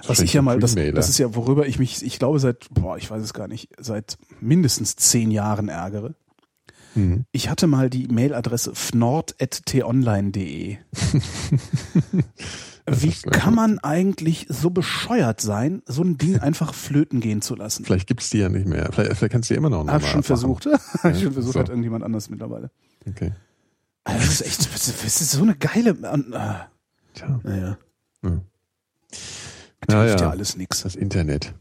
Was 0.07 0.21
ich 0.21 0.33
ja 0.33 0.43
mal, 0.43 0.59
das, 0.59 0.75
das 0.75 1.09
ist 1.09 1.19
ja, 1.19 1.35
worüber 1.37 1.67
ich 1.67 1.79
mich, 1.79 2.03
ich 2.05 2.19
glaube 2.19 2.41
seit, 2.41 2.67
boah, 2.71 2.97
ich 2.97 3.11
weiß 3.11 3.23
es 3.23 3.35
gar 3.35 3.49
nicht, 3.49 3.69
seit 3.79 4.17
mindestens 4.41 4.97
zehn 4.97 5.31
Jahren 5.31 5.69
ärgere. 5.69 6.15
Mhm. 6.95 7.27
Ich 7.33 7.49
hatte 7.51 7.67
mal 7.67 7.91
die 7.91 8.09
Mailadresse 8.09 8.75
fnord.tonline.de. 8.75 10.79
Wie 12.87 13.13
kann 13.31 13.55
man 13.55 13.79
eigentlich 13.79 14.47
so 14.51 14.69
bescheuert 14.69 15.41
sein, 15.41 15.83
so 15.87 16.03
ein 16.03 16.19
Ding 16.19 16.39
einfach 16.39 16.75
flöten 16.75 17.21
gehen 17.21 17.41
zu 17.41 17.55
lassen? 17.57 17.85
Vielleicht 17.85 18.07
gibt's 18.07 18.29
die 18.29 18.39
ja 18.39 18.51
nicht 18.51 18.67
mehr. 18.67 18.91
Vielleicht, 18.93 19.17
vielleicht 19.17 19.33
kannst 19.33 19.49
du 19.49 19.55
die 19.55 19.59
immer 19.59 19.71
noch 19.71 19.87
Hab 19.89 20.05
schon 20.05 20.23
versucht. 20.23 20.67
Hab 21.03 21.13
ich 21.15 21.23
schon 21.23 21.33
versucht, 21.33 21.55
so. 21.55 21.61
hat 21.61 21.71
irgendjemand 21.71 22.05
anders 22.05 22.29
mittlerweile. 22.29 22.71
Okay. 23.09 23.33
Also 24.05 24.19
das 24.21 24.41
ist 24.41 24.47
echt, 24.47 24.75
das 24.75 24.89
ist 25.21 25.31
so 25.31 25.43
eine 25.43 25.55
geile, 25.57 25.91
äh, 25.91 27.15
Tja. 27.15 27.41
naja. 27.43 27.79
Ja. 28.23 28.41
Das 29.11 29.21
hilft 29.21 29.91
Ja, 29.91 30.05
ja 30.05 30.17
ja. 30.17 30.31
alles 30.31 30.57
nix. 30.57 30.83
Das 30.83 30.95
Internet. 30.95 31.55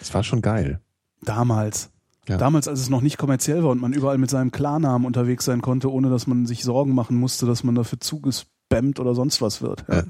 Das 0.00 0.12
war 0.12 0.24
schon 0.24 0.42
geil. 0.42 0.80
Damals. 1.22 1.90
Ja. 2.28 2.36
Damals, 2.36 2.66
als 2.66 2.80
es 2.80 2.88
noch 2.90 3.00
nicht 3.00 3.16
kommerziell 3.18 3.62
war 3.62 3.70
und 3.70 3.80
man 3.80 3.92
überall 3.92 4.18
mit 4.18 4.30
seinem 4.30 4.50
Klarnamen 4.50 5.06
unterwegs 5.06 5.44
sein 5.44 5.60
konnte, 5.62 5.90
ohne 5.92 6.10
dass 6.10 6.26
man 6.26 6.46
sich 6.46 6.64
Sorgen 6.64 6.94
machen 6.94 7.16
musste, 7.16 7.46
dass 7.46 7.62
man 7.64 7.74
dafür 7.76 8.00
zugespammt 8.00 8.98
oder 8.98 9.14
sonst 9.14 9.40
was 9.40 9.62
wird. 9.62 9.84
Ja. 9.88 10.04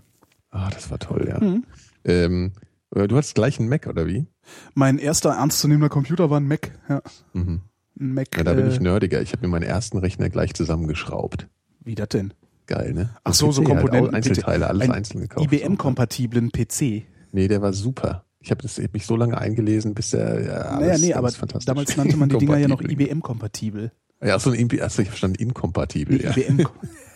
Ah, 0.52 0.70
das 0.70 0.90
war 0.90 0.98
toll, 0.98 1.26
ja. 1.28 1.40
Mhm. 1.40 1.64
Ähm, 2.04 2.52
äh, 2.94 3.08
du 3.08 3.16
hattest 3.16 3.34
gleich 3.34 3.58
einen 3.58 3.68
Mac, 3.68 3.86
oder 3.88 4.06
wie? 4.06 4.26
Mein 4.74 4.98
erster 4.98 5.30
ernstzunehmender 5.30 5.88
Computer 5.88 6.30
war 6.30 6.38
ein 6.38 6.46
Mac. 6.46 6.70
Ja, 6.88 7.02
Mhm. 7.32 7.62
ein 7.98 8.14
Mac. 8.14 8.36
Ja, 8.36 8.44
da 8.44 8.52
bin 8.54 8.66
äh, 8.66 8.70
ich 8.70 8.80
nerdiger. 8.80 9.20
Ich 9.22 9.32
habe 9.32 9.42
mir 9.42 9.48
meinen 9.48 9.64
ersten 9.64 9.98
Rechner 9.98 10.28
gleich 10.30 10.54
zusammengeschraubt. 10.54 11.48
Wie 11.84 11.94
das 11.94 12.08
denn? 12.10 12.32
Geil, 12.66 12.92
ne? 12.92 13.10
Ach 13.24 13.34
so, 13.34 13.50
so 13.50 13.62
PC 13.62 13.68
halt, 13.68 13.78
Komponenten, 13.80 14.10
auch 14.10 14.14
Einzelteile, 14.14 14.66
alles 14.68 14.82
Ein 14.82 14.92
einzeln 14.92 15.20
gekauft. 15.22 15.52
IBM-kompatiblen 15.52 16.52
PC. 16.52 17.02
Nee, 17.32 17.48
der 17.48 17.60
war 17.60 17.72
super. 17.72 18.24
Ich 18.40 18.50
habe 18.50 18.66
hab 18.66 18.92
mich 18.92 19.06
so 19.06 19.16
lange 19.16 19.38
eingelesen, 19.38 19.94
bis 19.94 20.10
der 20.10 20.44
ja, 20.44 20.52
alles 20.52 20.80
naja, 20.86 20.98
nee, 20.98 21.14
aber 21.14 21.30
fantastisch. 21.30 21.66
damals 21.66 21.96
nannte 21.96 22.16
man 22.16 22.28
die 22.28 22.38
Dinger 22.38 22.58
ja 22.58 22.68
noch. 22.68 22.80
IBM-kompatibel. 22.82 23.92
Ja, 24.22 24.38
so 24.38 24.50
ein 24.50 24.58
IB, 24.58 24.80
achso, 24.82 25.02
ich 25.02 25.08
verstand 25.08 25.38
inkompatibel, 25.38 26.22
ja. 26.22 26.30
IBM 26.36 26.66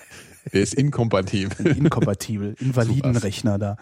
Der 0.53 0.63
ist 0.63 0.75
inkompatibel. 0.75 1.67
inkompatibel, 1.77 2.55
Invalidenrechner 2.61 3.59
da. 3.59 3.77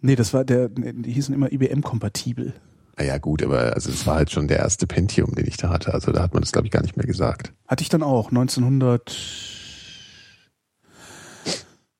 Nee, 0.00 0.16
das 0.16 0.32
war 0.34 0.44
der, 0.44 0.68
die 0.68 1.12
hießen 1.12 1.34
immer 1.34 1.50
IBM-kompatibel. 1.52 2.52
Naja, 2.98 3.18
gut, 3.18 3.42
aber 3.42 3.74
also 3.74 3.90
es 3.90 4.06
war 4.06 4.16
halt 4.16 4.30
schon 4.30 4.48
der 4.48 4.58
erste 4.58 4.86
Pentium, 4.86 5.34
den 5.34 5.46
ich 5.46 5.56
da 5.56 5.68
hatte. 5.68 5.92
Also 5.92 6.12
da 6.12 6.22
hat 6.22 6.32
man 6.32 6.42
das, 6.42 6.52
glaube 6.52 6.66
ich, 6.66 6.70
gar 6.72 6.82
nicht 6.82 6.96
mehr 6.96 7.06
gesagt. 7.06 7.52
Hatte 7.68 7.82
ich 7.82 7.88
dann 7.88 8.02
auch, 8.02 8.28
1995 8.28 9.52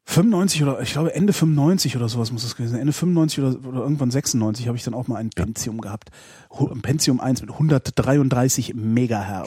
95 0.09 0.63
oder 0.63 0.81
ich 0.81 0.93
glaube 0.93 1.15
Ende 1.15 1.33
95 1.33 1.97
oder 1.97 2.09
sowas 2.09 2.31
muss 2.33 2.45
es 2.45 2.57
gewesen 2.57 2.73
sein. 2.73 2.81
Ende 2.81 2.93
95 2.93 3.45
oder, 3.45 3.69
oder 3.69 3.81
irgendwann 3.81 4.11
96 4.11 4.67
habe 4.69 4.77
ich 4.79 4.85
dann 4.85 4.95
auch 4.95 5.09
mal 5.09 5.17
ein 5.17 5.31
Pentium 5.31 5.81
gehabt. 5.81 6.11
Hu- 6.51 6.69
Ein 6.71 6.81
Pentium 6.81 7.21
1 7.21 7.43
mit 7.43 7.51
133 7.51 8.75
Megahertz. 8.75 9.47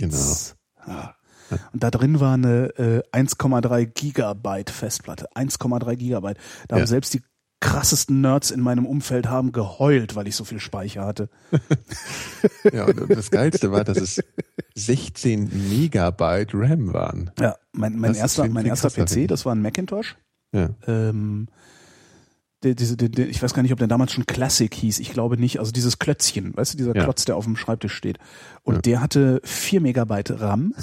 Genau. 0.86 0.94
Ja. 1.00 1.16
Und 1.74 1.84
da 1.84 1.92
drin 1.92 2.20
war 2.20 2.34
eine 2.34 2.68
äh, 2.78 3.02
1,3 3.18 3.86
Gigabyte 3.86 4.70
Festplatte. 4.70 5.28
1,3 5.36 5.96
Gigabyte. 5.96 6.38
Da 6.68 6.76
Ja. 6.76 6.82
haben 6.82 6.88
selbst 6.88 7.14
die 7.14 7.22
krassesten 7.62 8.22
Nerds 8.22 8.52
in 8.52 8.62
meinem 8.62 8.86
Umfeld 8.86 9.28
haben 9.28 9.52
geheult, 9.52 10.16
weil 10.16 10.28
ich 10.30 10.36
so 10.38 10.46
viel 10.46 10.60
Speicher 10.62 11.06
hatte. 11.06 11.30
Ja, 12.72 12.86
und, 12.86 13.02
und 13.02 13.10
das 13.10 13.32
Geilste 13.32 13.72
war, 13.72 13.84
dass 13.84 13.98
es 13.98 14.22
16 14.76 15.70
Megabyte 15.70 16.52
RAM 16.54 16.94
waren. 16.94 17.32
Ja, 17.40 17.56
mein, 17.74 17.98
mein 17.98 18.12
Das 18.12 18.18
erster, 18.18 18.48
mein 18.48 18.66
erster 18.66 18.90
PC, 18.90 19.28
das 19.28 19.46
war 19.46 19.54
ein 19.56 19.62
Macintosh. 19.62 20.16
Ja. 20.54 20.70
ähm, 20.88 21.48
der, 22.64 22.76
diese, 22.76 22.98
der, 22.98 23.10
der, 23.10 23.30
ich 23.30 23.42
weiß 23.42 23.54
gar 23.54 23.62
nicht, 23.62 23.72
ob 23.72 23.80
der 23.80 23.88
damals 23.88 24.12
schon 24.14 24.26
Classic 24.26 24.74
hieß. 24.74 25.00
Ich 25.00 25.12
glaube 25.12 25.38
nicht. 25.38 25.60
Also 25.60 25.72
dieses 25.72 26.00
Klötzchen, 26.00 26.56
weißt 26.56 26.74
du, 26.74 26.78
dieser 26.78 26.96
Ja. 26.96 27.04
Klotz, 27.04 27.24
der 27.26 27.36
auf 27.38 27.46
dem 27.46 27.56
Schreibtisch 27.56 27.94
steht. 27.94 28.20
Und 28.64 28.76
Ja. 28.76 28.82
der 28.82 29.02
hatte 29.02 29.42
4 29.44 29.80
Megabyte 29.82 30.40
RAM, 30.42 30.74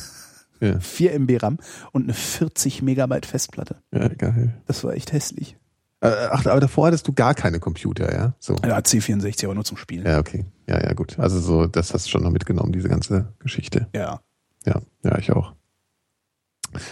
Ja, 0.60 0.80
4 0.80 1.12
MB 1.14 1.42
RAM 1.42 1.58
und 1.92 2.04
eine 2.04 2.14
40 2.14 2.82
Megabyte 2.82 3.26
Festplatte. 3.26 3.76
ja, 3.92 4.08
geil. 4.08 4.54
Das 4.66 4.82
war 4.84 4.92
echt 4.94 5.12
hässlich. 5.12 5.56
Äh, 6.00 6.08
Ach, 6.30 6.44
aber 6.46 6.60
davor 6.60 6.86
hattest 6.88 7.08
du 7.08 7.12
gar 7.12 7.34
keine 7.34 7.58
Computer, 7.58 8.12
ja? 8.14 8.34
So. 8.38 8.54
Ja, 8.64 8.78
C64, 8.78 9.44
aber 9.46 9.54
nur 9.54 9.64
zum 9.64 9.76
Spielen. 9.78 10.06
Ja, 10.06 10.18
okay. 10.18 10.44
Ja, 10.66 10.82
ja, 10.82 10.92
gut. 10.92 11.18
Also 11.18 11.40
so, 11.40 11.66
das 11.66 11.92
hast 11.94 12.06
du 12.06 12.10
schon 12.10 12.22
noch 12.22 12.30
mitgenommen, 12.30 12.72
diese 12.72 12.88
ganze 12.88 13.32
Geschichte. 13.38 13.88
Ja. 13.94 14.20
Ja, 14.66 14.80
ja, 15.02 15.18
ich 15.18 15.32
auch. 15.32 15.54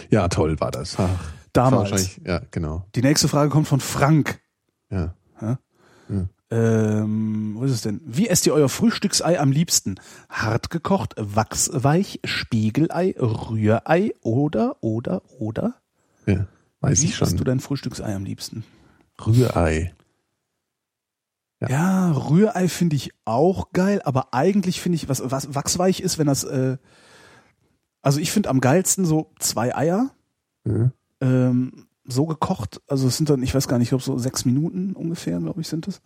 Ja, 0.09 0.27
toll 0.27 0.59
war 0.59 0.71
das. 0.71 0.95
Ach, 0.95 0.99
war 0.99 1.09
Damals. 1.53 1.91
wahrscheinlich- 1.91 2.21
Ja, 2.25 2.41
genau. 2.51 2.85
Die 2.95 3.01
nächste 3.01 3.27
Frage 3.27 3.49
kommt 3.49 3.67
von 3.67 3.79
Frank. 3.79 4.39
Ja. 4.89 5.13
Ähm, 6.51 7.55
wo 7.57 7.63
ist 7.63 7.71
es 7.71 7.81
denn? 7.81 8.01
Wie 8.05 8.27
esst 8.29 8.45
ihr 8.45 8.53
euer 8.53 8.69
Frühstücksei 8.69 9.39
am 9.39 9.51
liebsten? 9.51 9.95
Hart 10.29 10.69
gekocht, 10.69 11.15
wachsweich, 11.17 12.19
Spiegelei, 12.23 13.15
Rührei 13.17 14.13
oder, 14.21 14.77
oder, 14.81 15.21
oder? 15.39 15.75
ja. 16.25 16.47
Weiß 16.81 17.01
Wie 17.01 17.05
ich 17.05 17.15
schon. 17.15 17.27
isst 17.27 17.39
du 17.39 17.43
dein 17.43 17.59
Frühstücksei 17.61 18.13
am 18.13 18.25
liebsten? 18.25 18.63
Rührei. 19.25 19.95
Ja. 21.61 21.69
Ja, 21.69 22.11
Rührei 22.11 22.67
finde 22.67 22.95
ich 22.97 23.11
auch 23.23 23.71
geil, 23.71 24.01
aber 24.03 24.33
eigentlich 24.33 24.81
finde 24.81 24.97
ich, 24.97 25.09
was, 25.09 25.21
was 25.31 25.55
wachsweich 25.55 26.01
ist, 26.01 26.19
wenn 26.19 26.27
das, 26.27 26.43
äh, 26.43 26.77
also 28.03 28.19
ich 28.19 28.31
finde 28.31 28.49
am 28.49 28.59
geilsten 28.61 29.05
so 29.05 29.31
zwei 29.39 29.73
Eier, 29.75 30.11
Ja. 30.67 30.91
ähm, 31.21 31.87
so 32.07 32.25
gekocht, 32.25 32.81
also 32.87 33.07
es 33.07 33.17
sind 33.17 33.29
dann, 33.29 33.41
ich 33.43 33.53
weiß 33.55 33.67
gar 33.67 33.77
nicht, 33.77 33.87
ich 33.87 33.89
glaube 33.89 34.03
so 34.03 34.17
sechs 34.17 34.45
Minuten 34.45 34.93
ungefähr, 34.93 35.39
glaube 35.39 35.61
ich, 35.61 35.67
sind 35.67 35.87
es. 35.87 36.01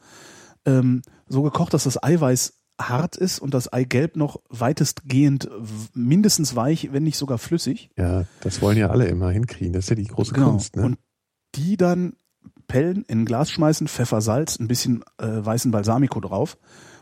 Ähm, 0.65 1.01
so 1.27 1.41
gekocht, 1.41 1.73
dass 1.73 1.83
das 1.85 2.01
Eiweiß 2.01 2.53
hart 2.81 3.17
ist 3.17 3.39
und 3.39 3.53
das 3.53 3.71
Eigelb 3.73 4.15
noch 4.15 4.39
weitestgehend 4.49 5.49
mindestens 5.93 6.55
weich, 6.55 6.93
wenn 6.93 7.03
nicht 7.03 7.17
sogar 7.17 7.37
flüssig. 7.37 7.89
ja, 7.97 8.23
das 8.41 8.61
wollen 8.61 8.77
ja 8.77 8.89
alle 8.89 9.07
immer 9.07 9.29
hinkriegen. 9.31 9.73
Das 9.73 9.85
ist 9.85 9.89
ja 9.89 9.95
die 9.97 10.05
große 10.05 10.33
Kunst, 10.33 10.75
ne? 10.75 10.83
Genau. 10.83 10.93
Und 10.93 10.99
die 11.55 11.75
dann 11.75 12.13
pellen, 12.67 13.03
in 13.07 13.21
ein 13.21 13.25
Glas 13.25 13.51
schmeißen, 13.51 13.87
Pfeffer, 13.87 14.21
Salz, 14.21 14.57
ein 14.59 14.67
bisschen 14.69 15.03
äh, 15.17 15.25
weißen 15.45 15.71
Balsamico 15.71 16.21
drauf 16.21 16.57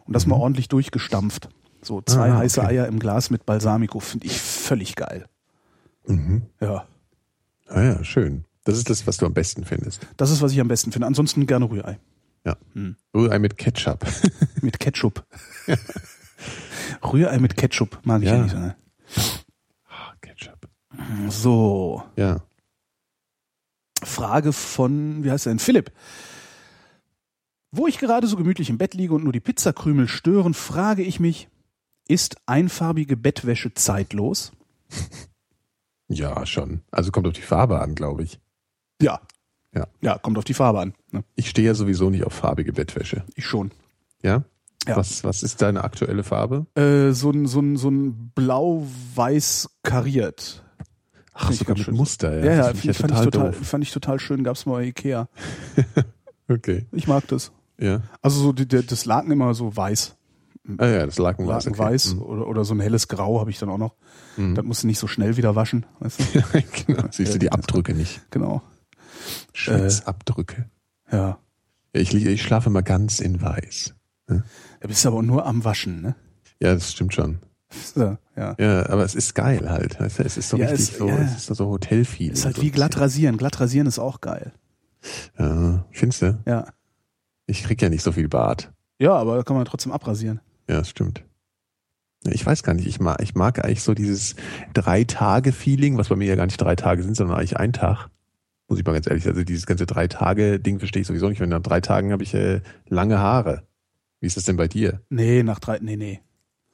und 0.05 0.13
das 0.13 0.25
mal 0.25 0.35
ordentlich 0.37 0.67
durchgestampft. 0.69 1.49
So 1.83 2.01
zwei 2.01 2.29
Mhm. 2.29 2.33
Ah, 2.33 2.37
heiße 2.39 2.61
okay. 2.61 2.69
Eier 2.69 2.87
im 2.87 2.97
Glas 2.97 3.29
mit 3.29 3.45
Balsamico 3.45 3.99
finde 3.99 4.25
ich 4.25 4.41
völlig 4.41 4.95
geil. 4.95 5.25
mhm. 6.07 6.43
Ja, 6.59 6.87
Ah 7.69 7.83
ja, 7.83 8.03
schön. 8.03 8.45
Das 8.67 8.77
ist 8.77 8.89
das, 8.89 9.07
was 9.07 9.15
du 9.17 9.25
am 9.25 9.33
besten 9.33 9.63
findest. 9.63 10.05
das 10.17 10.29
ist, 10.29 10.41
was 10.41 10.51
ich 10.51 10.59
am 10.59 10.67
besten 10.67 10.91
finde. 10.91 11.07
Ansonsten 11.07 11.47
gerne 11.47 11.69
Rührei. 11.69 11.99
Rührei 13.15 13.39
mit 13.39 13.57
Ketchup. 13.57 14.05
Mit 14.61 14.79
Ketchup. 14.79 15.25
Rührei 17.03 17.39
mit 17.39 17.57
Ketchup 17.57 17.99
mag 18.03 18.21
ich 18.21 18.27
ja, 18.29 18.35
Ja. 18.35 18.43
nicht 18.43 18.51
so. 18.51 18.57
Ne? 18.57 18.75
Ah, 19.89 20.13
Ketchup. 20.21 20.69
So, 21.29 22.03
Ja. 22.15 22.41
Frage 24.03 24.53
von, 24.53 25.23
wie 25.23 25.31
heißt 25.31 25.45
er 25.47 25.51
denn? 25.51 25.59
Philipp. 25.59 25.91
Wo 27.71 27.87
ich 27.87 27.97
gerade 27.97 28.27
so 28.27 28.37
gemütlich 28.37 28.69
im 28.69 28.77
Bett 28.77 28.93
liege 28.93 29.13
und 29.13 29.23
nur 29.23 29.33
die 29.33 29.39
Pizzakrümel 29.39 30.07
stören, 30.07 30.53
frage 30.53 31.03
ich 31.03 31.19
mich, 31.19 31.49
ist 32.07 32.37
einfarbige 32.45 33.17
Bettwäsche 33.17 33.73
zeitlos? 33.73 34.51
Ja, 36.09 36.45
schon. 36.45 36.79
Also 36.89 37.11
kommt 37.11 37.27
auf 37.27 37.33
die 37.33 37.41
Farbe 37.41 37.81
an, 37.81 37.93
glaube 37.93 38.23
ich. 38.23 38.39
Ja. 39.01 39.21
Ja. 39.73 39.87
Ja, 40.01 40.17
kommt 40.17 40.37
auf 40.37 40.43
die 40.43 40.53
Farbe 40.53 40.79
an. 40.79 40.93
Ne? 41.11 41.23
Ich 41.35 41.49
stehe 41.49 41.67
ja 41.67 41.73
sowieso 41.73 42.09
nicht 42.09 42.23
auf 42.23 42.33
farbige 42.33 42.73
Bettwäsche. 42.73 43.23
Ich 43.35 43.45
schon. 43.45 43.71
Ja? 44.23 44.43
Ja. 44.87 44.95
Was, 44.97 45.23
was 45.23 45.43
ist 45.43 45.61
deine 45.61 45.83
aktuelle 45.83 46.23
Farbe? 46.23 46.65
Äh, 46.75 47.11
so 47.11 47.31
ein, 47.31 47.45
so 47.45 47.59
ein, 47.59 47.77
so 47.77 47.89
ein 47.89 48.31
blau-weiß 48.33 49.69
kariert. 49.83 50.63
Ach, 51.33 51.51
sogar 51.51 51.77
mit 51.77 51.85
schön. 51.85 51.95
Muster, 51.95 52.39
ja. 52.39 52.45
Ja, 52.45 52.51
ja, 52.51 52.71
das 52.71 52.79
finde 52.79 52.93
fand, 52.93 53.11
ich 53.11 53.19
ja 53.19 53.25
total, 53.25 53.53
fand 53.53 53.83
ich 53.83 53.91
total 53.91 54.19
schön, 54.19 54.43
gab's 54.43 54.65
mal 54.65 54.73
bei 54.75 54.85
Ikea. 54.85 55.27
Okay. 56.49 56.85
Ich 56.93 57.07
mag 57.07 57.27
das. 57.27 57.51
Ja. 57.77 58.01
Also 58.21 58.41
so 58.41 58.53
die, 58.53 58.67
der, 58.67 58.83
das 58.83 59.03
Laken 59.05 59.31
immer 59.31 59.53
so 59.53 59.75
weiß. 59.75 60.15
Ah 60.77 60.85
ja, 60.85 61.05
das 61.05 61.17
Laken 61.17 61.45
Laken 61.45 61.77
weiß 61.77 62.15
oder, 62.15 62.47
oder 62.47 62.65
so 62.65 62.73
ein 62.73 62.79
helles 62.79 63.07
Grau 63.07 63.39
habe 63.39 63.49
ich 63.49 63.59
dann 63.59 63.69
auch 63.69 63.77
noch. 63.77 63.95
Mhm. 64.35 64.55
Das 64.55 64.65
musst 64.65 64.83
du 64.83 64.87
nicht 64.87 64.99
so 64.99 65.07
schnell 65.07 65.37
wieder 65.37 65.55
waschen. 65.55 65.85
Weißt 65.99 66.19
du? 66.19 66.23
genau. 66.85 67.03
Siehst 67.11 67.35
du 67.35 67.39
die 67.39 67.51
Abdrücke 67.51 67.93
nicht. 67.93 68.21
Genau. 68.31 68.61
Schwitzabdrücke. 69.53 70.69
Ja. 71.11 71.37
Ja, 71.93 72.01
ich, 72.01 72.13
ich 72.13 72.41
schlafe 72.41 72.69
mal 72.69 72.81
ganz 72.83 73.19
in 73.19 73.41
weiß. 73.41 73.93
Da 74.27 74.87
bist 74.87 75.03
du 75.05 75.09
aber 75.09 75.23
nur 75.23 75.45
am 75.45 75.63
Waschen, 75.63 76.01
ne? 76.01 76.15
Ja, 76.61 76.73
das 76.73 76.91
stimmt 76.91 77.13
schon. 77.13 77.39
So, 77.95 78.17
ja. 78.35 78.55
Ja, 78.59 78.89
aber 78.89 79.03
es 79.03 79.15
ist 79.15 79.35
geil 79.35 79.69
halt. 79.69 79.99
Weißt 79.99 80.19
du? 80.19 80.23
Es 80.23 80.37
ist 80.37 80.49
so 80.49 80.57
Ja, 80.57 80.67
richtig 80.67 80.91
es- 80.93 80.97
so, 80.97 81.07
ja. 81.07 81.17
es 81.17 81.35
ist 81.35 81.45
so 81.57 81.67
Hotelfeeling. 81.67 82.33
Ist 82.33 82.45
halt 82.45 82.61
wie 82.61 82.71
glatt 82.71 82.97
rasieren. 82.99 83.37
Glatt 83.37 83.59
rasieren 83.59 83.87
ist 83.87 83.99
auch 83.99 84.21
geil. 84.21 84.51
Ja, 85.37 85.85
findest 85.91 86.21
du? 86.21 86.39
Ja. 86.45 86.67
Ich 87.45 87.63
krieg 87.63 87.81
ja 87.81 87.89
nicht 87.89 88.03
so 88.03 88.11
viel 88.11 88.27
Bart. 88.27 88.71
Ja, 88.99 89.13
aber 89.15 89.43
kann 89.43 89.55
man 89.55 89.65
trotzdem 89.65 89.91
abrasieren. 89.91 90.41
Ja, 90.69 90.79
das 90.79 90.89
stimmt. 90.89 91.23
Ich 92.25 92.45
weiß 92.45 92.63
gar 92.63 92.73
nicht, 92.73 92.87
ich 92.87 92.99
mag, 92.99 93.21
ich 93.21 93.35
mag 93.35 93.63
eigentlich 93.63 93.83
so 93.83 93.93
dieses 93.93 94.35
Drei-Tage-Feeling, 94.73 95.97
was 95.97 96.09
bei 96.09 96.15
mir 96.15 96.27
ja 96.27 96.35
gar 96.35 96.45
nicht 96.47 96.59
drei 96.59 96.75
Tage 96.75 97.03
sind, 97.03 97.15
sondern 97.15 97.37
eigentlich 97.37 97.57
ein 97.57 97.73
Tag. 97.73 98.09
Muss 98.67 98.79
ich 98.79 98.85
mal 98.85 98.93
ganz 98.93 99.07
ehrlich. 99.07 99.25
Also 99.27 99.43
dieses 99.43 99.65
ganze 99.65 99.85
Drei-Tage-Ding 99.85 100.79
verstehe 100.79 101.01
ich 101.01 101.07
sowieso 101.07 101.29
nicht. 101.29 101.39
Wenn 101.39 101.49
nach 101.49 101.61
drei 101.61 101.79
Tagen 101.79 102.11
habe 102.11 102.23
ich 102.23 102.33
äh, 102.33 102.61
lange 102.87 103.19
Haare. 103.19 103.63
Wie 104.19 104.27
ist 104.27 104.35
das 104.35 104.43
denn 104.43 104.57
bei 104.57 104.67
dir? 104.67 105.01
Nee, 105.09 105.43
nach 105.43 105.59
drei, 105.59 105.79
nee, 105.79 105.95
nee. 105.95 106.21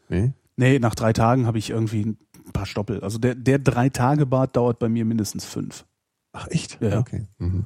Nee? 0.10 0.34
Nee, 0.56 0.80
nach 0.80 0.96
drei 0.96 1.14
Tagen 1.14 1.46
habe 1.46 1.58
ich 1.58 1.70
irgendwie 1.70 2.06
ein 2.06 2.52
paar 2.52 2.66
Stoppel. 2.66 3.02
Also 3.02 3.18
der, 3.18 3.36
der 3.36 3.60
drei 3.60 3.90
Tage 3.90 4.26
Bart 4.26 4.56
dauert 4.56 4.80
bei 4.80 4.90
mir 4.90 5.06
mindestens 5.06 5.46
fünf. 5.46 5.86
Ach 6.32 6.48
echt? 6.50 6.80
Ja. 6.82 7.00
Okay. 7.00 7.28
Mhm. 7.38 7.66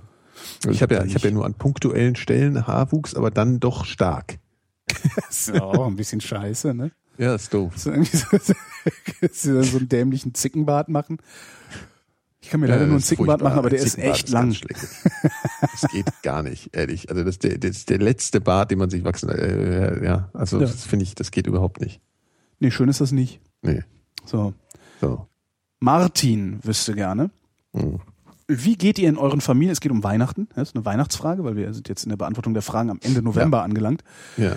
Ich 0.69 0.81
habe 0.81 0.95
ja, 0.95 1.03
ich 1.03 1.15
habe 1.15 1.27
ja 1.27 1.33
nur 1.33 1.45
an 1.45 1.55
punktuellen 1.55 2.15
Stellen 2.15 2.67
Haarwuchs, 2.67 3.15
aber 3.15 3.31
dann 3.31 3.59
doch 3.59 3.85
stark. 3.85 4.39
Das 5.15 5.47
ist 5.47 5.61
auch 5.61 5.87
ein 5.87 5.95
bisschen 5.95 6.21
scheiße, 6.21 6.73
ne? 6.73 6.91
Ja, 7.17 7.35
ist 7.35 7.53
doof. 7.53 7.73
So 7.77 7.91
irgendwie 7.91 8.15
so, 8.15 8.27
so, 9.31 9.63
so 9.63 9.77
einen 9.77 9.89
dämlichen 9.89 10.35
Zickenbart 10.35 10.89
machen. 10.89 11.17
Ich 12.47 12.51
kann 12.51 12.61
mir 12.61 12.67
leider 12.67 12.83
Ja, 12.83 12.87
nur 12.87 12.95
einen 12.95 13.03
Zickenbart 13.03 13.41
machen, 13.41 13.57
aber 13.59 13.69
der 13.69 13.79
ist 13.79 13.97
echt 13.97 14.29
lang. 14.29 14.55
Das 15.59 15.91
geht 15.91 16.05
gar 16.23 16.43
nicht, 16.43 16.73
ehrlich. 16.73 17.09
Also 17.09 17.25
das, 17.25 17.31
ist 17.35 17.43
der- 17.43 17.57
das 17.57 17.83
der 17.83 17.97
letzte 17.97 18.39
Bart, 18.39 18.71
den 18.71 18.79
man 18.79 18.89
sich 18.89 19.03
wachsen. 19.03 19.27
Äh, 19.27 20.01
ja, 20.05 20.29
also 20.33 20.57
Ja. 20.61 20.65
das 20.65 20.85
finde 20.85 21.03
ich, 21.03 21.13
das 21.13 21.31
geht 21.31 21.45
überhaupt 21.45 21.81
nicht. 21.81 21.99
Nee, 22.59 22.71
schön 22.71 22.87
ist 22.87 23.01
das 23.01 23.11
nicht. 23.11 23.41
Nee. 23.63 23.83
So. 24.23 24.53
So. 25.01 25.27
Martin 25.81 26.59
wüsste 26.63 26.95
gerne. 26.95 27.31
Mhm. 27.73 27.99
Wie 28.47 28.77
geht 28.77 28.97
ihr 28.97 29.09
in 29.09 29.17
euren 29.17 29.41
Familien? 29.41 29.73
Es 29.73 29.81
geht 29.81 29.91
um 29.91 30.05
Weihnachten. 30.05 30.47
Das 30.55 30.69
ist 30.69 30.75
eine 30.77 30.85
Weihnachtsfrage, 30.85 31.43
weil 31.43 31.57
wir 31.57 31.73
sind 31.73 31.89
jetzt 31.89 32.03
in 32.05 32.09
der 32.11 32.15
Beantwortung 32.17 32.53
der 32.53 32.63
Fragen 32.63 32.89
am 32.89 32.99
Ende 33.03 33.21
November 33.21 33.61
angelangt. 33.61 34.05
Ja. 34.37 34.55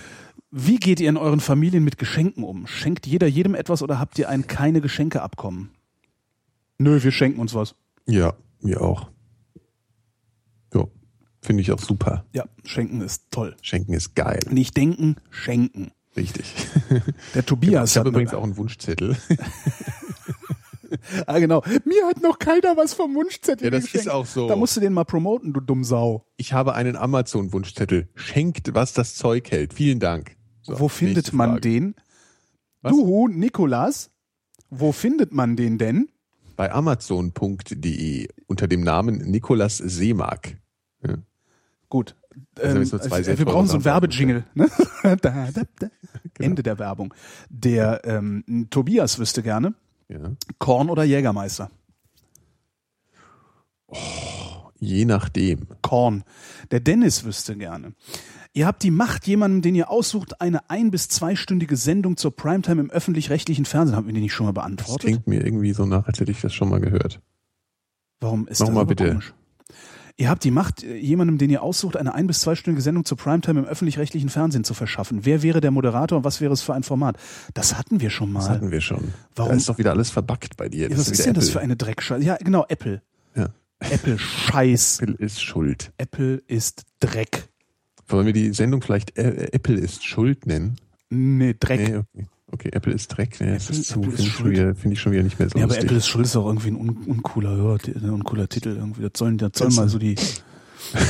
Wie 0.52 0.76
geht 0.76 1.00
ihr 1.00 1.08
in 1.08 1.16
euren 1.16 1.40
Familien 1.40 1.82
mit 1.82 1.98
Geschenken 1.98 2.44
um? 2.44 2.68
Schenkt 2.68 3.08
jeder 3.08 3.26
jedem 3.26 3.56
etwas 3.56 3.82
oder 3.82 3.98
habt 3.98 4.16
ihr 4.20 4.28
ein 4.28 4.46
keine 4.46 4.80
Geschenke 4.80 5.22
abkommen? 5.22 5.70
Nö, 6.80 7.02
wir 7.02 7.12
schenken 7.12 7.40
uns 7.40 7.52
was. 7.52 7.74
Ja, 8.06 8.32
mir 8.62 8.80
auch. 8.80 9.10
Ja, 10.72 10.86
finde 11.42 11.60
ich 11.60 11.70
auch 11.72 11.78
super. 11.78 12.24
Ja, 12.32 12.46
schenken 12.64 13.02
ist 13.02 13.24
toll. 13.30 13.54
Schenken 13.60 13.92
ist 13.92 14.14
geil. 14.14 14.40
Nicht 14.50 14.78
denken, 14.78 15.16
schenken. 15.28 15.92
Richtig. 16.16 16.54
Der 17.34 17.44
Tobias 17.44 17.90
Ich 17.90 17.98
habe 17.98 18.08
übrigens 18.08 18.32
auch 18.32 18.42
einen 18.42 18.56
Wunschzettel. 18.56 19.16
Ah, 21.26 21.38
genau. 21.38 21.62
Mir 21.84 22.04
hat 22.08 22.20
noch 22.20 22.40
keiner 22.40 22.76
was 22.76 22.94
vom 22.94 23.14
Wunschzettel 23.14 23.64
Ja, 23.66 23.70
das 23.70 23.84
geschenkt. 23.84 24.06
ist 24.06 24.12
auch 24.12 24.26
so. 24.26 24.48
Da 24.48 24.56
musst 24.56 24.76
du 24.76 24.80
den 24.80 24.92
mal 24.92 25.04
promoten, 25.04 25.52
du 25.52 25.60
dumm 25.60 25.84
Sau. 25.84 26.26
Ich 26.36 26.52
habe 26.52 26.74
einen 26.74 26.96
Amazon-Wunschzettel. 26.96 28.08
Schenkt, 28.16 28.74
was 28.74 28.92
das 28.92 29.14
Zeug 29.14 29.52
hält. 29.52 29.72
Vielen 29.72 30.00
Dank. 30.00 30.36
So, 30.62 30.80
wo 30.80 30.88
findet 30.88 31.32
man 31.32 31.60
den? 31.60 31.94
Was? 32.82 32.90
Du, 32.90 33.28
Nikolas, 33.28 34.10
wo 34.68 34.90
findet 34.90 35.32
man 35.32 35.54
den 35.54 35.78
denn? 35.78 36.10
Bei 36.60 36.72
amazon.de 36.72 38.28
unter 38.46 38.68
dem 38.68 38.82
Namen 38.82 39.16
Nikolas 39.16 39.78
Seemark. 39.78 40.58
Ja. 41.02 41.14
Gut. 41.88 42.16
Also 42.54 42.76
Ähm, 42.76 43.00
also, 43.10 43.38
wir 43.38 43.46
brauchen 43.46 43.66
so 43.66 43.76
einen. 43.76 43.86
Werbejingle. 43.86 44.44
Ne? 44.52 44.68
da, 45.02 45.16
da, 45.16 45.50
da. 45.54 45.62
Genau. 45.78 45.90
Ende 46.38 46.62
der 46.62 46.78
Werbung. 46.78 47.14
Der 47.48 48.02
ähm, 48.04 48.44
Tobias 48.68 49.18
wüsste 49.18 49.42
gerne, 49.42 49.72
Ja. 50.08 50.32
Korn 50.58 50.90
oder 50.90 51.02
Jägermeister? 51.02 51.70
Je 54.78 55.06
nachdem. 55.06 55.66
Korn. 55.80 56.24
Der 56.72 56.80
Dennis 56.80 57.24
wüsste 57.24 57.56
gerne. 57.56 57.94
Ihr 58.52 58.66
habt 58.66 58.82
die 58.82 58.90
Macht, 58.90 59.26
jemandem, 59.28 59.62
den 59.62 59.74
ihr 59.76 59.90
aussucht, 59.90 60.40
eine 60.40 60.68
ein- 60.70 60.90
bis 60.90 61.08
zweistündige 61.08 61.76
Sendung 61.76 62.16
zur 62.16 62.34
Primetime 62.34 62.80
im 62.80 62.90
öffentlich-rechtlichen 62.90 63.64
Fernsehen. 63.64 63.96
Haben 63.96 64.06
wir 64.08 64.14
die 64.14 64.20
nicht 64.20 64.32
schon 64.34 64.46
mal 64.46 64.52
Das 64.52 64.62
beantwortet? 64.64 65.00
klingt 65.06 65.26
mir 65.28 65.44
irgendwie 65.44 65.72
so 65.72 65.86
nach, 65.86 66.06
als 66.06 66.18
hätte 66.18 66.32
ich 66.32 66.40
das 66.40 66.52
schon 66.52 66.68
mal 66.68 66.80
gehört. 66.80 67.20
Warum 68.20 68.48
ist 68.48 68.60
Nochmal 68.60 68.84
das 68.84 68.88
bitte. 68.88 69.08
komisch? 69.10 69.34
Ihr 70.16 70.28
habt 70.28 70.44
die 70.44 70.50
Macht, 70.50 70.82
äh, 70.82 70.96
jemandem, 70.96 71.38
den 71.38 71.48
ihr 71.48 71.62
aussucht, 71.62 71.96
eine 71.96 72.12
ein- 72.14 72.26
bis 72.26 72.40
zweistündige 72.40 72.82
Sendung 72.82 73.04
zur 73.06 73.16
Primetime 73.16 73.60
im 73.60 73.66
öffentlich-rechtlichen 73.66 74.28
Fernsehen 74.28 74.64
zu 74.64 74.74
verschaffen. 74.74 75.20
Wer 75.24 75.42
wäre 75.42 75.60
der 75.62 75.70
Moderator 75.70 76.18
und 76.18 76.24
was 76.24 76.40
wäre 76.42 76.52
es 76.52 76.60
für 76.60 76.74
ein 76.74 76.82
Format? 76.82 77.16
Das 77.54 77.78
hatten 77.78 78.00
wir 78.00 78.10
schon 78.10 78.30
mal. 78.32 78.40
Das 78.40 78.50
hatten 78.50 78.70
wir 78.70 78.80
schon. 78.82 79.14
Warum- 79.36 79.52
Da 79.52 79.56
ist 79.56 79.68
doch 79.68 79.78
wieder 79.78 79.92
alles 79.92 80.10
verbackt 80.10 80.56
bei 80.58 80.68
dir. 80.68 80.90
ja, 80.90 80.98
was 80.98 81.06
ist 81.08 81.12
wieder 81.14 81.24
denn 81.26 81.34
das 81.34 81.44
Apple. 81.44 81.52
für 81.52 81.60
eine 81.60 81.76
Dreckscheiße? 81.76 82.24
Ja, 82.26 82.36
genau, 82.36 82.66
Apple. 82.68 83.00
Ja. 83.36 83.48
Apple 83.78 84.18
Scheiß. 84.18 84.98
Apple 85.00 85.14
ist 85.14 85.40
schuld. 85.40 85.92
Apple 85.96 86.42
ist 86.48 86.82
Dreck. 86.98 87.48
Wollen 88.10 88.26
wir 88.26 88.32
die 88.32 88.52
Sendung 88.52 88.82
vielleicht 88.82 89.16
äh, 89.16 89.48
Apple 89.52 89.76
ist 89.76 90.04
schuld 90.04 90.46
nennen? 90.46 90.76
Nee, 91.10 91.54
Dreck. 91.58 91.80
Nee, 91.80 91.96
okay. 91.96 92.26
Okay, 92.52 92.70
Apple 92.72 92.92
ist 92.92 93.06
Dreck. 93.08 93.36
Nee, 93.40 93.54
das 93.54 93.66
Apple- 93.68 93.78
ist 93.80 93.86
zu, 93.88 94.02
finde 94.02 94.22
ich, 94.22 94.32
schon 94.32 94.50
wieder- 94.50 94.74
finde 94.74 94.94
ich 94.94 95.00
schon 95.00 95.12
wieder 95.12 95.22
nicht 95.22 95.38
mehr 95.38 95.48
so 95.48 95.56
Ja, 95.58 95.64
aber 95.64 95.74
lustig. 95.74 95.84
Apple 95.84 95.96
ist 95.98 96.08
schuld 96.08 96.24
ist 96.26 96.34
auch 96.36 96.46
irgendwie 96.46 96.68
ein 96.72 96.76
un 96.76 96.90
uncooler, 97.06 97.56
ja, 97.56 97.92
ein 98.02 98.10
uncooler 98.10 98.48
Titel 98.48 98.70
irgendwie. 98.76 99.02
Das 99.02 99.12
sollen, 99.16 99.38
das 99.38 99.52
sollen 99.54 99.74
mal 99.76 99.88
so 99.88 99.98
die, 99.98 100.16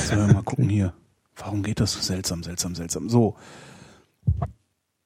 sollen 0.06 0.26
wir 0.28 0.34
mal 0.34 0.42
gucken 0.42 0.68
hier. 0.68 0.92
Warum 1.36 1.62
geht 1.62 1.80
das 1.80 1.92
so 1.92 2.00
seltsam, 2.00 2.42
seltsam, 2.42 2.74
seltsam? 2.74 3.08
So. 3.08 3.36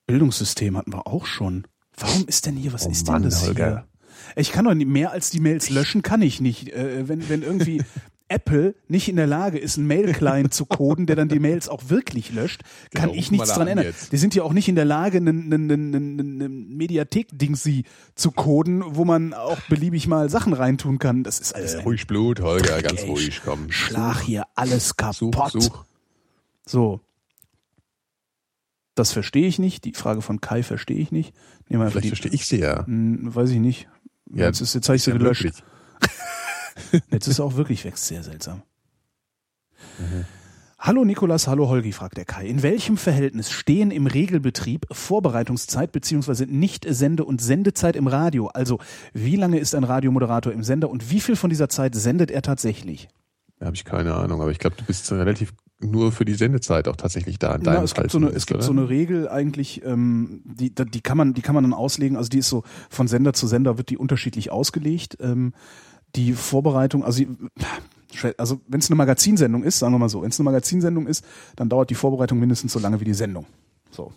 Bildungssystem 0.07 0.77
hatten 0.77 0.93
wir 0.93 1.07
auch 1.07 1.27
schon. 1.27 1.67
Warum 1.97 2.27
ist 2.27 2.47
denn 2.47 2.57
hier, 2.57 2.73
was 2.73 2.87
Oh 2.87 2.91
ist 2.91 3.07
Mann, 3.07 3.23
denn 3.23 3.31
das 3.31 3.47
Holger. 3.47 3.67
hier? 3.67 3.85
Ich 4.37 4.51
kann 4.53 4.65
doch 4.65 4.75
nicht 4.75 4.89
mehr 4.89 5.13
als 5.13 5.31
die 5.31 5.39
Mails 5.41 5.71
löschen, 5.71 6.03
kann 6.03 6.21
ich 6.23 6.41
nicht. 6.41 6.69
Äh, 6.71 7.09
wenn, 7.09 7.29
wenn 7.29 7.43
irgendwie 7.43 7.83
Apple 8.29 8.75
nicht 8.89 9.09
in 9.09 9.17
der 9.17 9.27
Lage 9.27 9.59
ist, 9.59 9.77
einen 9.77 9.87
Mail-Client 9.87 10.53
zu 10.55 10.65
coden, 10.67 11.07
der 11.07 11.15
dann 11.17 11.29
die 11.29 11.39
Mails 11.39 11.69
auch 11.69 11.91
wirklich 11.91 12.33
löscht, 12.33 12.63
kann 12.95 13.09
Genau, 13.11 13.15
ich 13.21 13.31
nichts 13.31 13.51
dran 13.51 13.63
an 13.63 13.69
ändern. 13.69 13.87
jetzt. 13.87 14.13
Die 14.13 14.17
sind 14.17 14.35
ja 14.35 14.43
auch 14.43 14.53
nicht 14.55 14.69
in 14.69 14.77
der 14.77 14.87
Lage, 14.87 15.19
einen, 15.19 15.53
einen, 15.53 15.71
einen, 15.71 15.95
einen, 16.41 16.77
Mediathek-Dingsi 16.77 17.85
zu 18.15 18.31
coden, 18.33 18.83
wo 18.87 19.05
man 19.05 19.35
auch 19.35 19.61
beliebig 19.69 20.07
mal 20.07 20.31
Sachen 20.31 20.53
reintun 20.55 20.99
kann. 20.99 21.23
Das 21.23 21.39
ist 21.39 21.55
alles 21.55 21.75
Äh, 21.75 21.83
ruhig 21.83 22.07
Blut, 22.07 22.41
Holger, 22.41 22.81
ganz 22.83 23.03
Ey, 23.03 23.11
ruhig, 23.11 23.43
komm. 23.45 23.71
Schlag 23.71 24.21
hier 24.23 24.45
alles 24.55 24.89
Such, 24.89 24.97
kaputt. 24.97 25.53
such. 25.63 25.85
So. 26.67 27.01
Das 28.95 29.13
verstehe 29.13 29.47
ich 29.47 29.59
nicht. 29.59 29.85
Die 29.85 29.93
Frage 29.93 30.23
von 30.23 30.41
Kai 30.41 30.63
verstehe 30.63 30.99
ich 30.99 31.11
nicht. 31.13 31.35
Nehmen 31.69 31.83
wir 31.83 31.91
Vielleicht 31.91 32.05
die, 32.05 32.09
verstehe 32.09 32.33
ich 32.33 32.47
sie 32.47 32.61
ja. 32.61 32.87
Hm, 32.87 33.35
weiß 33.35 33.51
ich 33.51 33.59
nicht. 33.59 33.89
Ja, 34.33 34.47
jetzt, 34.47 34.61
ist, 34.61 34.75
jetzt 34.75 34.89
habe 34.89 34.97
ich 34.97 35.03
sie 35.03 35.13
gelöscht. 35.13 35.45
wirklich. 35.45 35.63
Jetzt 37.11 37.29
ist 37.29 37.39
er 37.39 37.45
auch 37.45 37.57
wirklich 37.57 37.85
weg. 37.85 37.97
Sehr 37.97 38.23
seltsam. 38.23 38.63
Mhm. 39.99 40.25
Hallo 40.79 41.03
Nikolas, 41.03 41.49
hallo 41.49 41.69
Holgi, 41.69 41.93
fragt 41.93 42.19
der 42.19 42.27
Kai. 42.27 42.47
In 42.47 42.63
welchem 42.63 42.99
Verhältnis 42.99 43.51
stehen 43.51 43.91
im 43.91 44.07
Regelbetrieb 44.07 44.85
Vorbereitungszeit 44.91 45.93
bzw. 45.93 46.45
Nicht-Sende- 46.45 47.25
und 47.25 47.41
Sendezeit 47.41 47.97
im 47.97 48.07
Radio? 48.07 48.49
Also 48.49 48.81
wie 49.15 49.37
lange 49.37 49.59
ist 49.59 49.75
ein 49.75 49.85
Radiomoderator 49.85 50.53
im 50.53 50.63
Sender 50.63 50.91
und 50.91 51.11
wie 51.11 51.21
viel 51.21 51.37
von 51.37 51.49
dieser 51.49 51.71
Zeit 51.71 51.95
sendet 51.95 52.31
er 52.31 52.43
tatsächlich? 52.43 53.09
Da 53.59 53.67
habe 53.67 53.77
ich 53.77 53.87
keine 53.87 54.13
Ahnung, 54.15 54.43
aber 54.43 54.51
ich 54.51 54.59
glaube, 54.59 54.77
du 54.77 54.85
bist 54.85 55.11
relativ 55.11 55.55
nur 55.81 56.13
für 56.13 56.27
die 56.27 56.35
Sendezeit 56.35 56.87
auch 56.87 56.97
tatsächlich 56.97 57.39
da 57.39 57.55
in 57.55 57.63
deinem 57.63 57.85
es 57.85 57.93
Fall 57.93 58.05
gibt 58.05 58.13
so 58.13 58.19
eine, 58.19 58.27
es 58.27 58.45
zumindest, 58.45 58.47
gibt 58.47 58.59
oder? 58.59 58.67
so 58.67 58.73
eine 58.73 58.89
Regel 58.89 59.29
eigentlich, 59.29 59.83
ähm, 59.85 60.43
die, 60.45 60.75
die 60.75 61.01
kann 61.01 61.17
man, 61.17 61.35
die 61.35 61.43
kann 61.43 61.55
man 61.55 61.65
dann 61.65 61.73
auslegen. 61.73 62.17
Also 62.17 62.29
die 62.29 62.39
ist 62.39 62.49
so 62.49 62.63
von 62.91 63.09
Sender 63.09 63.33
zu 63.33 63.47
Sender 63.47 63.79
wird 63.79 63.89
die 63.89 63.97
unterschiedlich 63.97 64.51
ausgelegt. 64.51 65.17
Ähm, 65.21 65.53
die 66.17 66.33
Vorbereitung, 66.33 67.05
also 67.05 67.25
also 68.39 68.61
wenn 68.69 68.81
es 68.81 68.89
eine 68.91 68.97
Magazinsendung 68.97 69.65
ist, 69.65 69.81
sagen 69.81 69.93
wir 69.93 69.99
mal 69.99 70.09
so, 70.09 70.23
wenn 70.23 70.31
es 70.31 70.39
eine 70.39 70.45
Magazinsendung 70.45 71.07
ist, 71.07 71.25
dann 71.57 71.69
dauert 71.69 71.91
die 71.91 71.97
Vorbereitung 71.97 72.39
mindestens 72.39 72.73
so 72.73 72.79
lange 72.79 73.01
wie 73.01 73.05
die 73.05 73.15
Sendung. 73.15 73.47
So. 73.91 74.13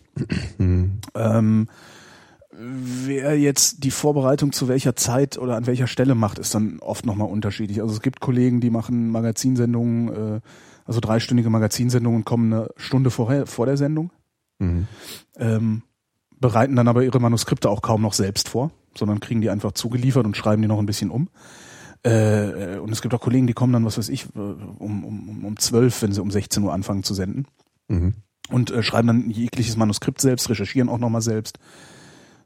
Hm. 0.58 1.00
Ähm, 1.16 1.68
wer 2.52 3.40
jetzt 3.40 3.84
die 3.84 3.92
Vorbereitung 3.92 4.52
zu 4.52 4.68
welcher 4.68 4.96
Zeit 4.96 5.38
oder 5.38 5.56
an 5.56 5.68
welcher 5.68 5.88
Stelle 5.88 6.16
macht, 6.16 6.40
ist 6.40 6.56
dann 6.56 6.80
oft 6.80 7.06
nochmal 7.06 7.30
unterschiedlich. 7.30 7.82
Also 7.82 7.94
es 7.94 8.02
gibt 8.02 8.20
Kollegen, 8.20 8.62
die 8.62 8.70
machen 8.70 9.10
Magazinsendungen, 9.12 10.38
äh, 10.38 10.42
also 10.86 11.00
dreistündige 11.00 11.50
Magazinsendungen 11.50 12.26
kommen 12.26 12.54
eine 12.54 12.70
Stunde 12.78 13.12
vorher, 13.12 13.46
vor 13.46 13.66
der 13.66 13.78
Sendung, 13.78 14.12
Mhm. 14.60 14.88
ähm, 15.38 15.82
bereiten 16.40 16.76
dann 16.76 16.88
aber 16.88 17.04
ihre 17.04 17.20
Manuskripte 17.20 17.70
auch 17.70 17.82
kaum 17.84 18.02
noch 18.02 18.14
selbst 18.14 18.50
vor, 18.50 18.72
sondern 18.96 19.20
kriegen 19.20 19.42
die 19.42 19.52
einfach 19.52 19.74
zugeliefert 19.74 20.26
und 20.26 20.36
schreiben 20.36 20.62
die 20.62 20.68
noch 20.68 20.80
ein 20.80 20.88
bisschen 20.88 21.12
um. 21.12 21.30
Äh, 22.04 22.78
und 22.78 22.92
es 22.92 23.02
gibt 23.02 23.14
auch 23.14 23.20
Kollegen, 23.22 23.48
die 23.48 23.54
kommen 23.54 23.74
dann, 23.74 23.86
was 23.86 23.98
weiß 23.98 24.10
ich, 24.10 24.26
äh, 24.36 24.40
um, 24.40 25.04
um, 25.04 25.46
um 25.46 25.58
12, 25.58 26.02
wenn 26.04 26.12
sie 26.12 26.22
um 26.22 26.32
16 26.32 26.64
Uhr 26.64 26.74
anfangen 26.74 27.04
zu 27.04 27.14
senden 27.14 27.46
Mhm. 27.90 28.16
und 28.50 28.70
äh, 28.72 28.84
schreiben 28.84 29.08
dann 29.08 29.30
jegliches 29.30 29.78
Manuskript 29.78 30.20
selbst, 30.22 30.50
recherchieren 30.50 30.90
auch 30.90 31.00
nochmal 31.00 31.22
selbst. 31.22 31.58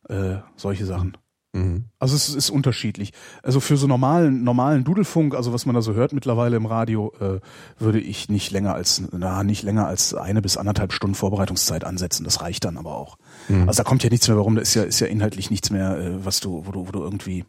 Äh, 0.10 0.38
solche 0.56 0.86
Sachen. 0.86 1.18
Mhm. 1.54 1.86
Also 2.00 2.16
es 2.16 2.34
ist 2.34 2.50
unterschiedlich. 2.50 3.12
Also 3.44 3.60
für 3.60 3.76
so 3.76 3.86
normalen 3.86 4.44
normalen 4.44 4.84
Dudelfunk, 4.84 5.36
also 5.36 5.52
was 5.52 5.66
man 5.66 5.76
da 5.76 5.82
so 5.82 5.94
hört 5.94 6.14
mittlerweile 6.14 6.56
im 6.58 6.66
Radio, 6.66 7.12
äh, 7.20 7.40
würde 7.78 8.00
ich 8.00 8.30
nicht 8.30 8.52
länger 8.52 8.74
als 8.74 9.04
na 9.12 9.44
nicht 9.44 9.64
länger 9.64 9.86
als 9.86 10.14
eine 10.14 10.42
bis 10.42 10.58
anderthalb 10.58 10.94
Stunden 10.94 11.14
Vorbereitungszeit 11.16 11.84
ansetzen. 11.84 12.24
Das 12.24 12.42
reicht 12.42 12.64
dann 12.66 12.78
aber 12.78 12.96
auch. 12.96 13.18
Mhm. 13.50 13.68
Also 13.68 13.84
da 13.84 13.84
kommt 13.84 14.04
ja 14.04 14.10
nichts 14.10 14.28
mehr 14.28 14.38
warum. 14.38 14.56
Da 14.56 14.62
ist 14.62 14.74
ja 14.76 14.84
ist 14.84 15.00
ja 15.02 15.08
inhaltlich 15.08 15.50
nichts 15.52 15.72
mehr, 15.72 15.98
äh, 15.98 16.26
was 16.26 16.40
du 16.40 16.66
wo 16.66 16.72
du 16.72 16.88
wo 16.88 16.92
du 16.92 17.02
irgendwie 17.04 17.44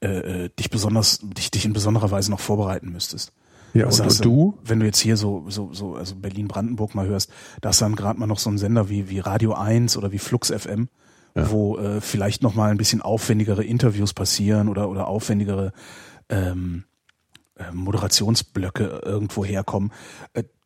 äh, 0.00 0.44
äh, 0.44 0.50
dich 0.58 0.70
besonders 0.70 1.18
dich 1.22 1.50
dich 1.50 1.64
in 1.64 1.72
besonderer 1.72 2.10
Weise 2.10 2.30
noch 2.30 2.40
vorbereiten 2.40 2.90
müsstest. 2.92 3.32
Ja, 3.74 3.86
Also 3.86 4.02
und, 4.04 4.24
du? 4.24 4.58
Wenn 4.64 4.80
du 4.80 4.86
jetzt 4.86 4.98
hier 4.98 5.16
so, 5.16 5.44
so, 5.48 5.72
so, 5.72 5.94
also 5.94 6.16
Berlin-Brandenburg 6.16 6.94
mal 6.94 7.06
hörst, 7.06 7.30
da 7.60 7.70
ist 7.70 7.82
dann 7.82 7.96
gerade 7.96 8.18
mal 8.18 8.26
noch 8.26 8.38
so 8.38 8.48
ein 8.50 8.56
Sender 8.58 8.88
wie, 8.88 9.10
wie 9.10 9.18
Radio 9.20 9.52
1 9.54 9.96
oder 9.98 10.10
wie 10.10 10.18
Flux 10.18 10.50
FM, 10.50 10.88
Ja. 11.34 11.50
wo 11.50 11.76
äh, 11.76 12.00
vielleicht 12.00 12.42
noch 12.42 12.54
mal 12.54 12.70
ein 12.70 12.78
bisschen 12.78 13.02
aufwendigere 13.02 13.62
Interviews 13.64 14.14
passieren 14.14 14.68
oder, 14.70 14.88
oder 14.88 15.06
aufwendigere 15.06 15.72
ähm, 16.30 16.84
äh, 17.56 17.70
Moderationsblöcke 17.72 19.02
irgendwo 19.04 19.44
herkommen. 19.44 19.92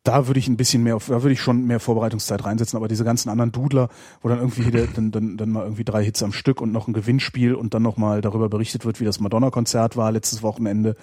Da 0.03 0.27
würde 0.27 0.39
ich 0.39 0.49
ein 0.49 0.57
bisschen 0.57 0.83
mehr, 0.83 0.97
auf, 0.97 1.07
da 1.07 1.23
würde 1.23 1.31
ich 1.31 1.39
schon 1.39 1.65
mehr 1.65 1.79
Vorbereitungszeit 1.79 2.43
reinsetzen, 2.43 2.75
aber 2.75 2.89
diese 2.89 3.05
ganzen 3.05 3.29
anderen 3.29 3.53
Dudler, 3.53 3.87
wo 4.21 4.27
dann 4.27 4.39
irgendwie 4.39 4.69
dann, 4.71 5.11
dann, 5.11 5.37
dann 5.37 5.49
mal 5.49 5.63
irgendwie 5.63 5.85
drei 5.85 6.03
Hits 6.03 6.21
am 6.23 6.33
Stück 6.33 6.59
und 6.59 6.73
noch 6.73 6.87
ein 6.87 6.93
Gewinnspiel 6.93 7.55
und 7.55 7.73
dann 7.73 7.83
noch 7.83 7.95
mal 7.95 8.19
darüber 8.19 8.49
berichtet 8.49 8.83
wird, 8.85 8.99
wie 8.99 9.05
das 9.05 9.21
Madonna-Konzert 9.21 9.95
war 9.95 10.11
letztes 10.11 10.43
Wochenende, 10.43 10.95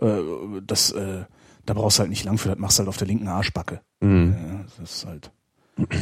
äh, 0.00 0.16
das, 0.66 0.90
äh, 0.90 1.24
da 1.66 1.74
brauchst 1.74 1.98
du 1.98 2.00
halt 2.00 2.10
nicht 2.10 2.24
lang 2.24 2.38
für, 2.38 2.48
das 2.48 2.58
machst 2.58 2.78
du 2.78 2.80
halt 2.80 2.88
auf 2.88 2.96
der 2.96 3.06
linken 3.06 3.28
Arschbacke. 3.28 3.80
Mhm. 4.00 4.34
Ja, 4.36 4.64
das 4.78 4.90
ist 4.90 5.06
halt, 5.06 5.30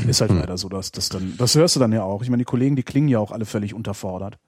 ist 0.08 0.20
halt 0.22 0.30
leider 0.32 0.56
so, 0.56 0.68
dass 0.70 0.92
das 0.92 1.10
dann, 1.10 1.34
das 1.36 1.54
hörst 1.56 1.76
du 1.76 1.80
dann 1.80 1.92
ja 1.92 2.04
auch. 2.04 2.22
Ich 2.22 2.30
meine, 2.30 2.40
die 2.40 2.46
Kollegen, 2.46 2.76
die 2.76 2.82
klingen 2.82 3.08
ja 3.08 3.18
auch 3.18 3.32
alle 3.32 3.44
völlig 3.44 3.74
unterfordert. 3.74 4.38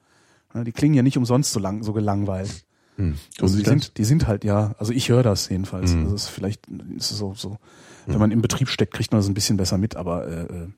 Ja, 0.54 0.64
Die 0.64 0.72
klingen 0.72 0.94
ja 0.94 1.02
nicht 1.02 1.18
umsonst 1.18 1.52
so 1.52 1.60
lang, 1.60 1.82
so 1.82 1.92
gelangweilt. 1.92 2.64
Mhm. 2.96 3.14
Also 3.40 3.56
die 3.56 3.62
das? 3.62 3.70
sind, 3.70 3.98
die 3.98 4.04
sind 4.04 4.26
halt, 4.26 4.44
ja, 4.44 4.74
also 4.78 4.92
ich 4.92 5.08
höre 5.08 5.22
das 5.22 5.48
jedenfalls. 5.48 5.92
Mhm. 5.92 6.04
Also 6.04 6.14
es 6.14 6.22
ist 6.24 6.28
vielleicht 6.30 6.66
ist 6.96 7.08
so, 7.10 7.34
so, 7.34 7.58
wenn 8.12 8.18
man 8.18 8.30
im 8.30 8.42
Betrieb 8.42 8.68
steckt, 8.68 8.94
kriegt 8.94 9.12
man 9.12 9.20
das 9.20 9.28
ein 9.28 9.34
bisschen 9.34 9.56
besser 9.56 9.78
mit, 9.78 9.96
aber 9.96 10.26
äh, 10.26 10.42
äh, 10.42 10.68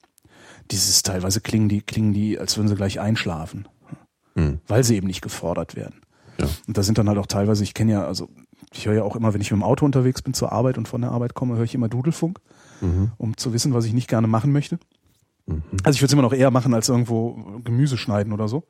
dieses 0.70 1.02
teilweise 1.02 1.40
klingen 1.40 1.68
die, 1.68 1.80
klingen 1.80 2.12
die, 2.12 2.38
als 2.38 2.56
würden 2.56 2.68
sie 2.68 2.74
gleich 2.76 3.00
einschlafen, 3.00 3.66
Mhm. 4.34 4.60
weil 4.68 4.84
sie 4.84 4.96
eben 4.96 5.06
nicht 5.06 5.22
gefordert 5.22 5.74
werden. 5.76 6.00
Ja. 6.38 6.48
Und 6.68 6.76
da 6.78 6.82
sind 6.82 6.98
dann 6.98 7.08
halt 7.08 7.18
auch 7.18 7.26
teilweise, 7.26 7.62
ich 7.64 7.74
kenne 7.74 7.92
ja, 7.92 8.04
also 8.06 8.28
ich 8.72 8.86
höre 8.86 8.94
ja 8.94 9.02
auch 9.02 9.16
immer, 9.16 9.34
wenn 9.34 9.40
ich 9.40 9.50
mit 9.50 9.58
dem 9.60 9.64
Auto 9.64 9.84
unterwegs 9.84 10.22
bin 10.22 10.32
zur 10.34 10.52
Arbeit 10.52 10.78
und 10.78 10.86
von 10.86 11.00
der 11.00 11.10
Arbeit 11.10 11.34
komme, 11.34 11.56
höre 11.56 11.64
ich 11.64 11.74
immer 11.74 11.88
Dudelfunk, 11.88 12.38
Mhm. 12.80 13.12
um 13.18 13.36
zu 13.36 13.52
wissen, 13.52 13.74
was 13.74 13.84
ich 13.84 13.92
nicht 13.92 14.08
gerne 14.08 14.26
machen 14.26 14.52
möchte. 14.52 14.78
Mhm. 15.46 15.62
Also 15.82 15.96
ich 15.96 16.00
würde 16.02 16.06
es 16.06 16.12
immer 16.12 16.22
noch 16.22 16.32
eher 16.32 16.50
machen, 16.50 16.72
als 16.74 16.88
irgendwo 16.88 17.60
Gemüse 17.64 17.96
schneiden 17.98 18.32
oder 18.32 18.46
so. 18.48 18.64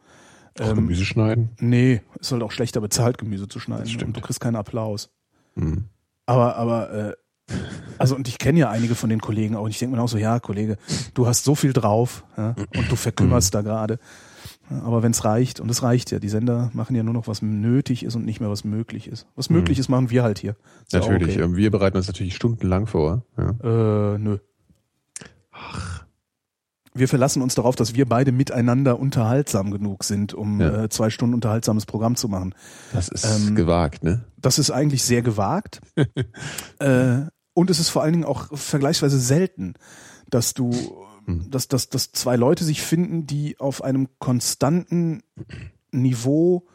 Auch 0.59 0.71
Ähm, 0.71 0.75
Gemüse 0.77 1.05
schneiden? 1.05 1.51
Nee, 1.61 2.01
ist 2.19 2.33
halt 2.33 2.43
auch 2.43 2.51
schlechter 2.51 2.81
bezahlt, 2.81 3.19
Gemüse 3.19 3.47
zu 3.47 3.61
schneiden. 3.61 3.87
Stimmt. 3.87 4.09
Und 4.09 4.17
du 4.17 4.21
kriegst 4.21 4.41
keinen 4.41 4.57
Applaus. 4.57 5.11
Mhm. 5.55 5.85
Aber, 6.27 6.57
aber, 6.57 6.91
äh, 6.93 7.13
also 7.99 8.15
und 8.17 8.29
ich 8.29 8.39
kenne 8.39 8.59
ja 8.61 8.71
einige 8.71 8.95
von 8.95 9.11
den 9.11 9.21
Kollegen 9.21 9.57
auch. 9.57 9.63
Und 9.65 9.71
ich 9.71 9.79
denke 9.79 9.97
mir 9.97 10.03
auch 10.03 10.09
so, 10.09 10.19
ja, 10.19 10.41
Kollege, 10.41 10.77
du 11.15 11.27
hast 11.27 11.45
so 11.45 11.55
viel 11.55 11.73
drauf 11.73 12.25
ja, 12.37 12.55
und 12.77 12.91
du 12.91 12.97
verkümmerst 12.97 13.55
da 13.55 13.63
gerade. 13.63 13.99
Ja, 14.71 14.83
Aber 14.83 15.03
wenn 15.03 15.11
es 15.11 15.25
reicht, 15.25 15.59
und 15.61 15.69
es 15.71 15.83
reicht 15.83 16.11
ja, 16.13 16.19
die 16.21 16.29
Sender 16.29 16.71
machen 16.75 16.95
ja 16.95 17.03
nur 17.03 17.15
noch, 17.15 17.27
was 17.27 17.43
nötig 17.43 18.05
ist 18.05 18.15
und 18.15 18.25
nicht 18.25 18.41
mehr, 18.41 18.51
was 18.51 18.63
möglich 18.65 19.09
ist. 19.09 19.27
Was 19.35 19.51
möglich 19.51 19.79
ist, 19.79 19.89
machen 19.89 20.11
wir 20.11 20.23
halt 20.23 20.39
hier. 20.39 20.55
Ist 20.87 20.93
ja 20.93 21.01
Natürlich. 21.01 21.35
Okay. 21.37 21.45
ähm, 21.45 21.57
Wir 21.57 21.71
bereiten 21.71 21.97
uns 21.97 22.07
natürlich 22.07 22.37
stundenlang 22.37 22.87
vor. 22.87 23.25
Ja. 23.37 24.15
Äh, 24.15 24.19
nö. 24.19 24.39
Wir 26.93 27.07
verlassen 27.07 27.41
uns 27.43 27.55
darauf, 27.55 27.77
dass 27.77 27.95
wir 27.95 28.07
beide 28.09 28.33
miteinander 28.33 28.99
unterhaltsam 28.99 29.71
genug 29.71 30.03
sind, 30.03 30.35
um 30.35 30.61
Ja. 30.61 30.85
äh, 30.85 30.89
zwei 30.89 31.09
Stunden 31.11 31.35
unterhaltsames 31.35 31.87
Programm 31.87 32.17
zu 32.17 32.29
machen. 32.29 32.55
Das 32.93 33.09
ist 33.09 33.25
Ähm, 33.25 33.55
gewagt, 33.55 34.03
ne? 34.03 34.25
Das 34.39 34.59
ist 34.59 34.71
eigentlich 34.73 35.05
sehr 35.05 35.23
gewagt. 35.23 35.81
äh, 36.81 37.21
Und 37.61 37.69
es 37.69 37.79
ist 37.79 37.91
vor 37.91 38.03
allen 38.03 38.15
Dingen 38.15 38.25
auch 38.25 38.49
vergleichsweise 38.57 39.21
selten, 39.21 39.75
dass 40.31 40.55
du, 40.55 40.71
Hm. 41.27 41.51
dass, 41.51 41.69
dass, 41.69 41.91
dass 41.91 42.11
zwei 42.13 42.37
Leute 42.37 42.65
sich 42.65 42.81
finden, 42.81 43.27
die 43.27 43.61
auf 43.61 43.85
einem 43.85 44.09
konstanten 44.19 45.23
Niveau 45.93 46.67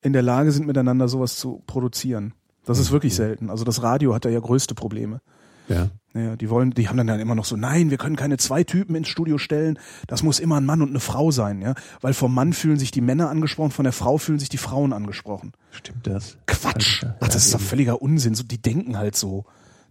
in 0.00 0.14
der 0.14 0.22
Lage 0.22 0.52
sind, 0.52 0.66
miteinander 0.66 1.08
sowas 1.08 1.36
zu 1.36 1.62
produzieren. 1.66 2.32
Das 2.64 2.78
ist 2.78 2.92
wirklich 2.92 3.14
selten. 3.14 3.50
Also 3.50 3.64
das 3.64 3.82
Radio 3.82 4.14
hat 4.14 4.24
da 4.24 4.30
ja 4.30 4.40
größte 4.40 4.74
Probleme. 4.74 5.20
Ja. 5.68 5.90
Ja, 6.14 6.34
die 6.34 6.48
wollen, 6.48 6.70
die 6.70 6.88
haben 6.88 6.96
dann, 6.96 7.08
dann 7.08 7.20
immer 7.20 7.34
noch 7.34 7.44
so, 7.44 7.56
nein, 7.56 7.90
wir 7.90 7.98
können 7.98 8.16
keine 8.16 8.38
zwei 8.38 8.64
Typen 8.64 8.94
ins 8.94 9.08
Studio 9.08 9.36
stellen, 9.36 9.78
das 10.06 10.22
muss 10.22 10.40
immer 10.40 10.56
ein 10.56 10.64
Mann 10.64 10.80
und 10.80 10.88
eine 10.88 11.00
Frau 11.00 11.30
sein, 11.30 11.60
ja. 11.60 11.74
Weil 12.00 12.14
vom 12.14 12.32
Mann 12.32 12.54
fühlen 12.54 12.78
sich 12.78 12.90
die 12.90 13.02
Männer 13.02 13.28
angesprochen, 13.28 13.70
von 13.70 13.84
der 13.84 13.92
Frau 13.92 14.16
fühlen 14.16 14.38
sich 14.38 14.48
die 14.48 14.56
Frauen 14.56 14.94
angesprochen. 14.94 15.52
Stimmt 15.72 16.06
das? 16.06 16.38
Quatsch! 16.46 17.04
Ach, 17.20 17.28
das 17.28 17.44
ist 17.44 17.52
doch 17.52 17.60
völliger 17.60 18.00
Unsinn. 18.00 18.34
So, 18.34 18.44
die 18.44 18.62
denken 18.62 18.96
halt 18.96 19.14
so. 19.14 19.44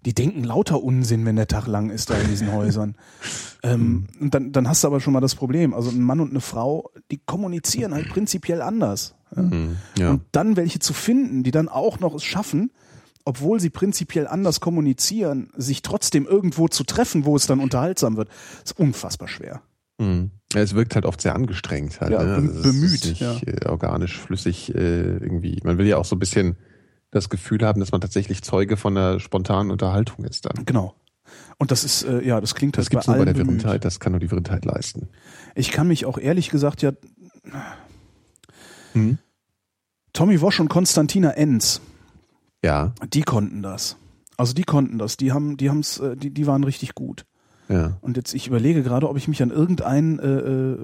Die 0.05 0.13
denken 0.13 0.43
lauter 0.43 0.83
Unsinn, 0.83 1.25
wenn 1.25 1.35
der 1.35 1.47
Tag 1.47 1.67
lang 1.67 1.89
ist 1.89 2.09
da 2.09 2.15
in 2.15 2.29
diesen 2.29 2.51
Häusern. 2.51 2.95
ähm, 3.63 4.07
und 4.19 4.33
dann, 4.33 4.51
dann 4.51 4.69
hast 4.69 4.83
du 4.83 4.87
aber 4.87 4.99
schon 4.99 5.13
mal 5.13 5.21
das 5.21 5.35
Problem. 5.35 5.73
Also 5.73 5.89
ein 5.89 6.01
Mann 6.01 6.19
und 6.19 6.29
eine 6.29 6.41
Frau, 6.41 6.91
die 7.11 7.19
kommunizieren 7.25 7.93
halt 7.93 8.09
prinzipiell 8.09 8.61
anders. 8.61 9.15
Ja? 9.35 9.41
Hm, 9.41 9.77
Ja. 9.97 10.11
Und 10.11 10.21
dann 10.31 10.55
welche 10.55 10.79
zu 10.79 10.93
finden, 10.93 11.43
die 11.43 11.51
dann 11.51 11.67
auch 11.67 11.99
noch 11.99 12.13
es 12.13 12.23
schaffen, 12.23 12.71
obwohl 13.25 13.59
sie 13.59 13.71
prinzipiell 13.71 14.27
anders 14.27 14.59
kommunizieren, 14.59 15.49
sich 15.57 15.81
trotzdem 15.81 16.27
irgendwo 16.27 16.67
zu 16.67 16.83
treffen, 16.83 17.25
wo 17.25 17.35
es 17.35 17.47
dann 17.47 17.59
unterhaltsam 17.59 18.17
wird, 18.17 18.29
ist 18.63 18.77
unfassbar 18.79 19.27
schwer. 19.27 19.63
Hm. 19.99 20.29
Ja, 20.53 20.61
es 20.61 20.75
wirkt 20.75 20.95
halt 20.95 21.05
oft 21.05 21.21
sehr 21.21 21.35
angestrengt 21.35 21.99
halt. 21.99 22.11
Ja, 22.11 22.23
ne? 22.23 22.35
Also 22.35 22.61
bemüht, 22.61 23.05
nicht 23.05 23.21
ja. 23.21 23.35
äh, 23.45 23.65
organisch, 23.67 24.17
flüssig 24.19 24.73
äh, 24.75 25.17
irgendwie. 25.17 25.59
Man 25.63 25.77
will 25.77 25.87
ja 25.87 25.97
auch 25.97 26.05
so 26.05 26.15
ein 26.15 26.19
bisschen 26.19 26.55
das 27.15 27.29
Gefühl 27.29 27.65
haben, 27.65 27.79
dass 27.79 27.91
man 27.91 28.01
tatsächlich 28.01 28.43
Zeuge 28.43 28.77
von 28.77 28.97
einer 28.97 29.19
spontanen 29.19 29.71
Unterhaltung 29.71 30.25
ist 30.25 30.45
dann. 30.45 30.65
Genau. 30.65 30.93
Und 31.57 31.71
das 31.71 31.83
ist, 31.83 32.03
äh, 32.03 32.21
ja, 32.23 32.41
das 32.41 32.53
klingt 32.53 32.77
Das 32.77 32.85
halt 32.85 32.91
gibt's 32.91 33.05
bei 33.07 33.15
nur 33.15 33.25
bei 33.25 33.33
der 33.33 33.43
bemüht. 33.43 33.83
Das 33.83 33.99
kann 33.99 34.11
nur 34.11 34.19
die 34.19 34.29
Wirrendheit 34.29 34.65
leisten. 34.65 35.07
Ich 35.55 35.71
kann 35.71 35.87
mich 35.87 36.05
auch 36.05 36.17
ehrlich 36.17 36.49
gesagt 36.49 36.81
ja, 36.81 36.91
Hm? 38.93 39.17
Tommy 40.13 40.41
Wosch 40.41 40.59
und 40.59 40.69
Konstantina 40.69 41.31
Enz, 41.31 41.81
Ja, 42.63 42.93
die 43.13 43.21
konnten 43.21 43.61
das. 43.61 43.97
Also 44.37 44.53
die 44.53 44.63
konnten 44.63 44.97
das, 44.97 45.17
die 45.17 45.31
haben, 45.31 45.57
die 45.57 45.69
haben's, 45.69 45.99
äh, 45.99 46.15
die, 46.17 46.31
die 46.31 46.47
waren 46.47 46.63
richtig 46.63 46.95
gut. 46.95 47.25
ja. 47.69 47.97
Und 48.01 48.17
jetzt, 48.17 48.33
ich 48.33 48.47
überlege 48.47 48.83
gerade, 48.83 49.09
ob 49.09 49.17
ich 49.17 49.27
mich 49.27 49.41
an 49.41 49.51
irgendein 49.51 50.19
äh, 50.19 50.27
äh, 50.27 50.77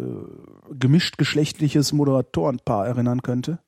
gemischt 0.77 1.17
geschlechtliches 1.17 1.91
Moderatorenpaar 1.93 2.87
erinnern 2.87 3.21
könnte. 3.21 3.59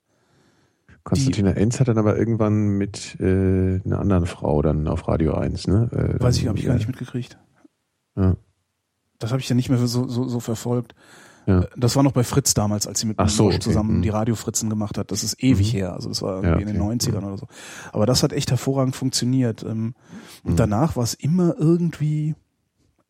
Konstantina 1.03 1.51
Enz 1.51 1.79
hat 1.79 1.87
dann 1.89 1.97
aber 1.97 2.17
irgendwann 2.17 2.77
mit 2.77 3.17
äh, 3.19 3.81
einer 3.83 3.99
anderen 3.99 4.25
Frau 4.25 4.61
dann 4.61 4.87
auf 4.87 5.07
Radio 5.07 5.33
1, 5.33 5.67
ne? 5.67 5.89
Äh, 5.91 6.21
Weiß 6.23 6.37
ich, 6.37 6.47
habe 6.47 6.57
ich 6.57 6.65
gar 6.65 6.75
äh, 6.75 6.77
nicht 6.77 6.87
mitgekriegt. 6.87 7.37
Ja. 8.15 8.35
Das 9.19 9.31
habe 9.31 9.41
ich 9.41 9.49
ja 9.49 9.55
nicht 9.55 9.69
mehr 9.69 9.77
so, 9.79 10.07
so, 10.07 10.27
so 10.27 10.39
verfolgt. 10.39 10.95
Ja. 11.45 11.65
Das 11.75 11.97
war 11.97 12.03
noch 12.03 12.13
bei 12.13 12.23
Fritz 12.23 12.53
damals, 12.53 12.87
als 12.87 13.01
sie 13.01 13.07
mit 13.07 13.19
Ach 13.19 13.27
so, 13.27 13.47
okay, 13.47 13.59
zusammen 13.59 13.97
mhm. 13.97 14.01
die 14.01 14.09
Radio-Fritzen 14.09 14.69
gemacht 14.69 14.97
hat. 14.97 15.11
Das 15.11 15.23
ist 15.23 15.43
ewig 15.43 15.73
Mhm. 15.73 15.77
her. 15.77 15.93
Also 15.93 16.07
das 16.07 16.21
war 16.21 16.35
irgendwie 16.35 16.63
Ja, 16.63 16.67
in 16.69 16.73
den 16.73 16.81
okay, 16.81 16.95
90ern 17.09 17.19
mhm. 17.19 17.27
oder 17.27 17.37
so. 17.37 17.47
Aber 17.91 18.05
das 18.05 18.23
hat 18.23 18.31
echt 18.31 18.49
hervorragend 18.51 18.95
funktioniert. 18.95 19.61
Ähm, 19.63 19.93
Und 20.43 20.53
Mhm. 20.53 20.55
danach 20.57 20.95
war 20.95 21.03
es 21.03 21.13
immer 21.15 21.53
irgendwie, 21.57 22.35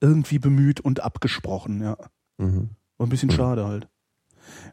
irgendwie 0.02 0.40
bemüht 0.40 0.80
und 0.82 1.02
abgesprochen, 1.02 1.82
ja. 1.82 1.96
Mhm. 2.40 2.72
War 2.98 3.06
ein 3.08 3.10
bisschen 3.10 3.30
Mhm. 3.30 3.34
schade 3.34 3.68
halt. 3.68 3.88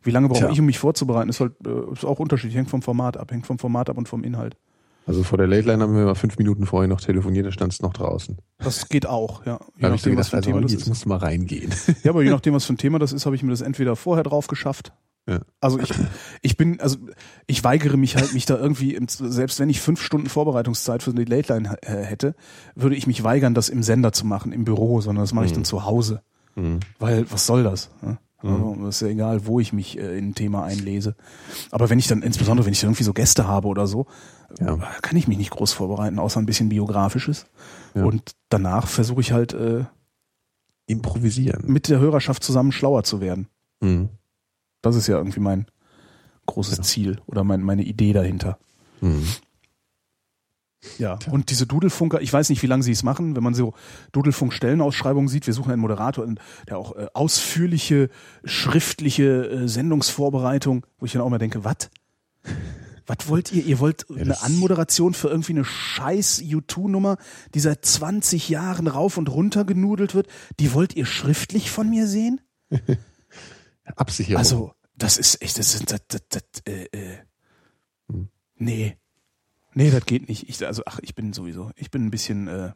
Wie 0.02 0.10
lange 0.10 0.28
brauche 0.28 0.40
Tja. 0.40 0.50
ich, 0.50 0.60
um 0.60 0.66
mich 0.66 0.78
vorzubereiten? 0.78 1.28
Ist 1.30 1.40
halt 1.40 1.52
äh, 1.66 1.92
ist 1.92 2.04
auch 2.04 2.18
unterschiedlich, 2.18 2.56
hängt 2.56 2.70
vom 2.70 2.82
Format 2.82 3.16
ab, 3.16 3.30
hängt 3.32 3.46
vom 3.46 3.58
Format 3.58 3.90
ab 3.90 3.98
und 3.98 4.08
vom 4.08 4.24
Inhalt. 4.24 4.56
Also 5.06 5.24
vor 5.24 5.38
der 5.38 5.46
Late 5.46 5.66
Line 5.66 5.82
haben 5.82 5.96
wir 5.96 6.04
mal 6.04 6.14
fünf 6.14 6.38
Minuten 6.38 6.66
vorher 6.66 6.86
noch 6.86 7.00
telefoniert, 7.00 7.46
da 7.46 7.50
stand 7.50 7.72
es 7.72 7.80
noch 7.82 7.92
draußen. 7.92 8.38
Das 8.58 8.88
geht 8.88 9.06
auch, 9.06 9.44
ja. 9.46 9.58
Je 9.76 9.84
habe 9.86 9.96
ich 9.96 10.02
so 10.02 10.10
nachdem, 10.10 10.18
was 10.18 10.30
gedacht, 10.30 10.30
für 10.30 10.36
ein 10.36 10.38
also, 10.38 10.50
Thema 10.50 10.60
das 10.60 10.72
jetzt 10.72 10.82
ist. 10.82 10.88
musst 10.88 11.04
du 11.04 11.08
mal 11.08 11.16
reingehen. 11.18 11.74
Ja, 12.04 12.10
aber 12.10 12.22
je 12.22 12.30
nachdem, 12.30 12.54
was 12.54 12.64
für 12.66 12.74
ein 12.74 12.78
Thema 12.78 12.98
das 12.98 13.12
ist, 13.12 13.26
habe 13.26 13.34
ich 13.34 13.42
mir 13.42 13.50
das 13.50 13.60
entweder 13.62 13.96
vorher 13.96 14.22
drauf 14.24 14.46
geschafft. 14.46 14.92
Ja. 15.28 15.40
Also 15.60 15.78
ich, 15.80 15.90
ich 16.42 16.56
bin, 16.56 16.80
also 16.80 16.96
ich 17.46 17.62
weigere 17.64 17.96
mich 17.96 18.16
halt, 18.16 18.34
mich 18.34 18.46
da 18.46 18.56
irgendwie, 18.56 18.94
im, 18.94 19.06
selbst 19.08 19.58
wenn 19.60 19.68
ich 19.68 19.80
fünf 19.80 20.00
Stunden 20.02 20.28
Vorbereitungszeit 20.28 21.02
für 21.02 21.12
die 21.12 21.24
Late 21.24 21.52
Line 21.54 21.76
äh, 21.82 21.96
hätte, 22.04 22.34
würde 22.74 22.94
ich 22.96 23.06
mich 23.06 23.22
weigern, 23.24 23.54
das 23.54 23.68
im 23.68 23.82
Sender 23.82 24.12
zu 24.12 24.26
machen, 24.26 24.52
im 24.52 24.64
Büro, 24.64 25.00
sondern 25.00 25.22
das 25.24 25.32
mache 25.32 25.46
ich 25.46 25.50
Mhm. 25.52 25.56
dann 25.56 25.64
zu 25.64 25.84
Hause. 25.84 26.22
Mhm. 26.56 26.80
Weil, 26.98 27.30
was 27.30 27.46
soll 27.46 27.62
das? 27.64 27.90
ne? 28.02 28.18
Also, 28.42 28.74
Mhm. 28.74 28.84
das 28.84 28.96
ist 28.96 29.00
ja 29.02 29.08
egal, 29.08 29.46
wo 29.46 29.60
ich 29.60 29.72
mich 29.72 29.98
äh, 29.98 30.16
in 30.18 30.28
ein 30.30 30.34
Thema 30.34 30.64
einlese. 30.64 31.14
Aber 31.70 31.90
wenn 31.90 31.98
ich 31.98 32.06
dann, 32.06 32.22
insbesondere 32.22 32.64
wenn 32.66 32.72
ich 32.72 32.80
dann 32.80 32.88
irgendwie 32.90 33.04
so 33.04 33.12
Gäste 33.12 33.46
habe 33.46 33.68
oder 33.68 33.86
so, 33.86 34.06
Ja. 34.58 34.74
äh, 34.74 34.78
kann 35.02 35.16
ich 35.16 35.28
mich 35.28 35.36
nicht 35.38 35.50
groß 35.50 35.72
vorbereiten, 35.72 36.18
außer 36.18 36.40
ein 36.40 36.46
bisschen 36.46 36.68
biografisches. 36.70 37.46
Ja. 37.94 38.04
Und 38.04 38.32
danach 38.48 38.86
versuche 38.88 39.20
ich 39.20 39.32
halt 39.32 39.52
äh, 39.52 39.84
Improvisieren. 40.86 41.64
mit 41.70 41.88
der 41.88 42.00
Hörerschaft 42.00 42.42
zusammen 42.42 42.72
schlauer 42.72 43.04
zu 43.04 43.20
werden. 43.20 43.46
Mhm. 43.80 44.08
Das 44.82 44.96
ist 44.96 45.06
ja 45.06 45.18
irgendwie 45.18 45.40
mein 45.40 45.66
großes 46.46 46.78
Ja. 46.78 46.82
Ziel 46.82 47.20
oder 47.26 47.44
mein, 47.44 47.62
meine 47.62 47.82
Idee 47.84 48.12
dahinter. 48.12 48.58
Mhm. 49.00 49.24
Ja. 50.98 51.18
Und 51.30 51.50
diese 51.50 51.66
Dudelfunker, 51.66 52.20
ich 52.22 52.32
weiß 52.32 52.48
nicht, 52.48 52.62
wie 52.62 52.66
lange 52.66 52.82
sie 52.82 52.92
es 52.92 53.02
machen, 53.02 53.36
wenn 53.36 53.42
man 53.42 53.52
so 53.54 53.74
Dudelfunk-Stellenausschreibungen 54.12 55.28
sieht, 55.28 55.46
wir 55.46 55.52
suchen 55.54 55.72
einen 55.72 55.82
Moderator, 55.82 56.26
der 56.68 56.78
auch 56.78 56.96
äh, 56.96 57.06
ausführliche, 57.12 58.08
schriftliche 58.44 59.48
äh, 59.50 59.68
Sendungsvorbereitung, 59.68 60.86
wo 60.98 61.04
ich 61.06 61.12
dann 61.12 61.20
auch 61.22 61.28
mal 61.28 61.38
denke, 61.38 61.64
was? 61.64 61.90
Was 63.06 63.28
wollt 63.28 63.52
ihr? 63.52 63.64
Ihr 63.66 63.78
wollt 63.80 64.08
eine 64.10 64.24
das- 64.26 64.42
Anmoderation 64.44 65.12
für 65.14 65.28
irgendwie 65.28 65.52
eine 65.52 65.64
scheiß 65.64 66.42
U2-Nummer, 66.42 67.18
die 67.54 67.60
seit 67.60 67.84
20 67.84 68.48
Jahren 68.48 68.86
rauf 68.86 69.18
und 69.18 69.28
runter 69.28 69.64
genudelt 69.64 70.14
wird, 70.14 70.28
die 70.60 70.72
wollt 70.72 70.94
ihr 70.96 71.04
schriftlich 71.06 71.70
von 71.70 71.90
mir 71.90 72.06
sehen? 72.06 72.40
Absicherung. 73.96 74.38
Also, 74.38 74.72
das 74.96 75.18
ist 75.18 75.42
echt, 75.42 75.58
das 75.58 75.74
ist, 75.74 75.90
das, 75.90 76.00
das, 76.08 76.20
das, 76.28 76.42
äh, 76.66 76.84
äh. 76.92 77.18
Hm. 78.10 78.28
Nee. 78.56 78.96
Nee, 79.74 79.90
das 79.90 80.04
geht 80.04 80.28
nicht. 80.28 80.48
Ich, 80.48 80.66
also, 80.66 80.82
ach, 80.86 80.98
ich 81.02 81.14
bin 81.14 81.32
sowieso, 81.32 81.70
ich 81.76 81.90
bin 81.90 82.06
ein 82.06 82.10
bisschen, 82.10 82.48
äh, 82.48 82.72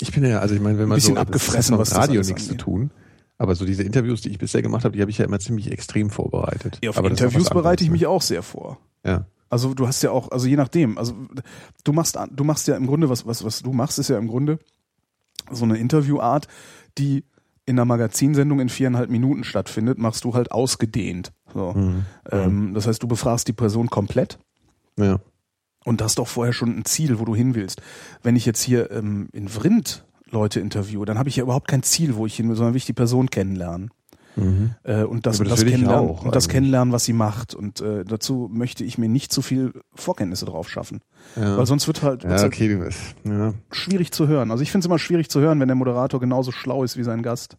ich 0.00 0.12
bin 0.12 0.24
ja, 0.24 0.40
also 0.40 0.54
ich 0.54 0.60
meine, 0.60 0.78
wenn 0.78 0.88
man 0.88 0.96
bisschen 0.96 1.14
so, 1.14 1.20
abgefressen, 1.20 1.74
hat 1.74 1.80
das 1.80 1.90
mit 1.90 1.98
Radio 1.98 2.22
nichts 2.22 2.46
zu 2.46 2.56
tun. 2.56 2.90
Aber 3.38 3.54
so 3.54 3.64
diese 3.64 3.82
Interviews, 3.82 4.20
die 4.20 4.30
ich 4.30 4.38
bisher 4.38 4.62
gemacht 4.62 4.84
habe, 4.84 4.94
die 4.94 5.00
habe 5.00 5.10
ich 5.10 5.18
ja 5.18 5.24
immer 5.24 5.38
ziemlich 5.38 5.70
extrem 5.70 6.10
vorbereitet. 6.10 6.78
auf 6.86 6.96
aber 6.96 7.10
Interviews 7.10 7.50
bereite 7.50 7.82
ich 7.82 7.90
ne? 7.90 7.94
mich 7.94 8.06
auch 8.06 8.22
sehr 8.22 8.42
vor. 8.42 8.78
Ja. 9.04 9.26
Also 9.48 9.74
du 9.74 9.86
hast 9.86 10.02
ja 10.02 10.10
auch, 10.10 10.30
also 10.30 10.46
je 10.46 10.56
nachdem, 10.56 10.96
also 10.96 11.14
du 11.84 11.92
machst, 11.92 12.18
du 12.30 12.44
machst 12.44 12.68
ja 12.68 12.76
im 12.76 12.86
Grunde, 12.86 13.08
was, 13.10 13.26
was, 13.26 13.44
was 13.44 13.62
du 13.62 13.72
machst, 13.72 13.98
ist 13.98 14.08
ja 14.08 14.18
im 14.18 14.28
Grunde 14.28 14.58
so 15.50 15.64
eine 15.64 15.76
Interviewart, 15.76 16.46
die 16.98 17.24
in 17.66 17.76
einer 17.78 17.84
Magazinsendung 17.84 18.60
in 18.60 18.68
viereinhalb 18.68 19.10
Minuten 19.10 19.44
stattfindet, 19.44 19.98
machst 19.98 20.24
du 20.24 20.34
halt 20.34 20.52
ausgedehnt. 20.52 21.32
So. 21.52 21.72
Mhm. 21.72 22.06
Ähm, 22.30 22.74
das 22.74 22.86
heißt, 22.86 23.02
du 23.02 23.08
befragst 23.08 23.46
die 23.46 23.52
Person 23.52 23.90
komplett 23.90 24.38
Ja. 24.98 25.20
Und 25.84 26.02
hast 26.02 26.18
doch 26.18 26.28
vorher 26.28 26.52
schon 26.52 26.76
ein 26.76 26.84
Ziel, 26.84 27.18
wo 27.18 27.24
du 27.24 27.34
hin 27.34 27.54
willst. 27.54 27.82
Wenn 28.22 28.36
ich 28.36 28.46
jetzt 28.46 28.62
hier 28.62 28.90
ähm, 28.90 29.28
in 29.32 29.48
Vrind 29.48 30.04
Leute 30.30 30.60
interviewe, 30.60 31.04
dann 31.04 31.18
habe 31.18 31.28
ich 31.28 31.36
ja 31.36 31.42
überhaupt 31.42 31.68
kein 31.68 31.82
Ziel, 31.82 32.16
wo 32.16 32.26
ich 32.26 32.36
hin 32.36 32.48
will, 32.48 32.56
sondern 32.56 32.74
will 32.74 32.78
ich 32.78 32.86
die 32.86 32.92
Person 32.92 33.30
kennenlernen. 33.30 33.90
Mhm. 34.36 34.74
Äh, 34.84 35.02
und 35.02 35.26
das, 35.26 35.38
das 35.38 35.48
das, 35.48 35.64
kennenlernen, 35.64 36.10
auch 36.10 36.24
und 36.24 36.34
das 36.34 36.44
eigentlich. 36.44 36.54
kennenlernen, 36.54 36.92
was 36.92 37.04
sie 37.04 37.12
macht. 37.12 37.54
Und 37.54 37.80
äh, 37.80 38.04
dazu 38.04 38.48
möchte 38.50 38.84
ich 38.84 38.96
mir 38.96 39.08
nicht 39.08 39.32
zu 39.32 39.42
viel 39.42 39.72
Vorkenntnisse 39.94 40.46
drauf 40.46 40.70
schaffen. 40.70 41.00
Ja. 41.36 41.58
Weil 41.58 41.66
sonst 41.66 41.86
wird 41.86 42.02
halt, 42.02 42.24
ja, 42.24 42.30
halt 42.30 42.44
okay, 42.44 42.74
bist. 42.76 42.98
Ja. 43.24 43.52
schwierig 43.70 44.12
zu 44.12 44.28
hören. 44.28 44.50
Also 44.50 44.62
ich 44.62 44.70
finde 44.70 44.84
es 44.84 44.86
immer 44.86 44.98
schwierig 44.98 45.28
zu 45.28 45.40
hören, 45.40 45.60
wenn 45.60 45.68
der 45.68 45.74
Moderator 45.74 46.18
genauso 46.18 46.50
schlau 46.50 46.82
ist 46.82 46.96
wie 46.96 47.02
sein 47.02 47.22
Gast. 47.22 47.58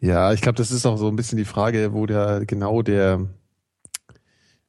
Ja, 0.00 0.32
ich 0.32 0.40
glaube, 0.40 0.56
das 0.56 0.70
ist 0.70 0.86
auch 0.86 0.96
so 0.96 1.08
ein 1.08 1.16
bisschen 1.16 1.38
die 1.38 1.44
Frage, 1.44 1.92
wo 1.92 2.06
da 2.06 2.40
genau 2.44 2.82
der, 2.82 3.26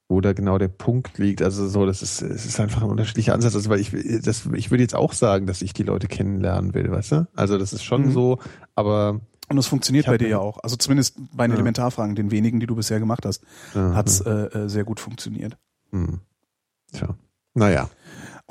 wo 0.09 0.19
da 0.21 0.33
genau 0.33 0.57
der 0.57 0.67
Punkt 0.67 1.17
liegt. 1.19 1.41
Also 1.41 1.67
so, 1.67 1.85
das 1.85 2.01
ist, 2.01 2.21
es 2.21 2.45
ist 2.45 2.59
einfach 2.59 2.81
ein 2.81 2.89
unterschiedlicher 2.89 3.33
Ansatz. 3.33 3.55
Also 3.55 3.69
weil 3.69 3.79
ich, 3.79 3.91
das, 4.23 4.47
ich 4.53 4.71
würde 4.71 4.81
jetzt 4.83 4.95
auch 4.95 5.13
sagen, 5.13 5.45
dass 5.45 5.61
ich 5.61 5.71
die 5.73 5.83
Leute 5.83 6.07
kennenlernen 6.07 6.73
will, 6.73 6.91
weißt 6.91 7.11
du? 7.13 7.27
Also 7.35 7.57
das 7.57 7.71
ist 7.73 7.83
schon 7.83 8.07
Mhm. 8.07 8.11
so, 8.11 8.39
aber 8.75 9.21
Und 9.49 9.55
das 9.55 9.67
funktioniert 9.67 10.07
bei 10.07 10.17
dir 10.17 10.27
ja 10.27 10.39
auch. 10.39 10.57
Also 10.63 10.75
zumindest 10.75 11.15
bei 11.33 11.45
den 11.45 11.51
Ja. 11.51 11.55
Elementarfragen, 11.57 12.15
den 12.15 12.31
wenigen, 12.31 12.59
die 12.59 12.65
du 12.67 12.75
bisher 12.75 12.99
gemacht 12.99 13.25
hast, 13.25 13.43
äh, 13.75 13.77
hat's 13.79 14.19
äh, 14.21 14.29
äh, 14.31 14.67
sehr 14.67 14.83
gut 14.83 14.99
funktioniert. 14.99 15.57
hm. 15.91 16.19
Tja. 16.91 17.15
Naja. 17.53 17.89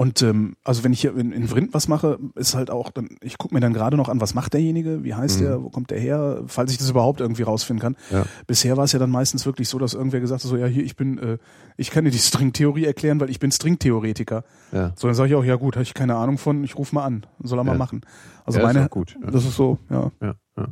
Und 0.01 0.23
ähm, 0.23 0.55
also 0.63 0.85
wenn 0.85 0.93
ich 0.93 1.01
hier 1.01 1.17
in, 1.17 1.33
in 1.33 1.49
Vrind 1.49 1.75
was 1.75 1.89
mache, 1.89 2.21
ist 2.37 2.55
halt 2.55 2.71
auch, 2.71 2.93
dann, 2.93 3.09
ich 3.21 3.37
gucke 3.37 3.53
mir 3.53 3.59
dann 3.61 3.73
gerade 3.73 3.97
noch 3.97 4.09
an, 4.09 4.21
was 4.21 4.33
macht 4.33 4.53
derjenige, 4.55 5.03
wie 5.03 5.13
heißt 5.13 5.41
Mhm. 5.41 5.45
der, 5.45 5.63
wo 5.65 5.71
kommt 5.71 5.91
der 5.91 5.99
her, 5.99 6.45
falls 6.47 6.71
ich 6.71 6.79
das 6.79 6.89
überhaupt 6.89 7.21
irgendwie 7.21 7.43
rausfinden 7.43 7.81
kann. 7.83 7.97
Ja. 8.13 8.25
Bisher 8.47 8.77
war 8.77 8.85
es 8.85 8.93
ja 8.93 9.01
dann 9.01 9.11
meistens 9.11 9.45
wirklich 9.45 9.69
so, 9.69 9.77
dass 9.81 9.95
irgendwer 9.95 10.21
gesagt 10.21 10.45
hat, 10.45 10.49
so 10.49 10.57
ja 10.57 10.67
hier, 10.67 10.85
ich 10.85 10.95
bin, 10.95 11.19
äh, 11.19 11.39
ich 11.77 11.91
kann 11.91 12.05
dir 12.05 12.13
die 12.13 12.19
Stringtheorie 12.19 12.85
erklären, 12.85 13.19
weil 13.19 13.29
ich 13.29 13.41
bin 13.41 13.51
Stringtheoretiker. 13.51 14.45
Ja. 14.71 14.93
So, 14.95 15.09
dann 15.09 15.17
sage 15.17 15.31
ich 15.31 15.35
auch, 15.35 15.43
ja 15.45 15.57
gut, 15.57 15.75
habe 15.75 15.83
ich 15.83 15.95
keine 15.95 16.15
Ahnung 16.15 16.39
von, 16.39 16.63
ich 16.63 16.79
rufe 16.79 16.95
mal 16.95 17.05
an, 17.05 17.27
soll 17.43 17.59
er 17.59 17.65
mal 17.65 17.73
Ja. 17.73 17.79
machen. 17.79 18.03
Also 18.45 18.61
ja, 18.61 18.69
ist 18.69 18.75
meine, 18.75 18.87
auch 18.87 18.91
gut. 18.91 19.17
Das 19.33 19.45
ist 19.45 19.57
so, 19.57 19.79
ja. 19.91 20.13
Ja, 20.23 20.35
ja. 20.57 20.67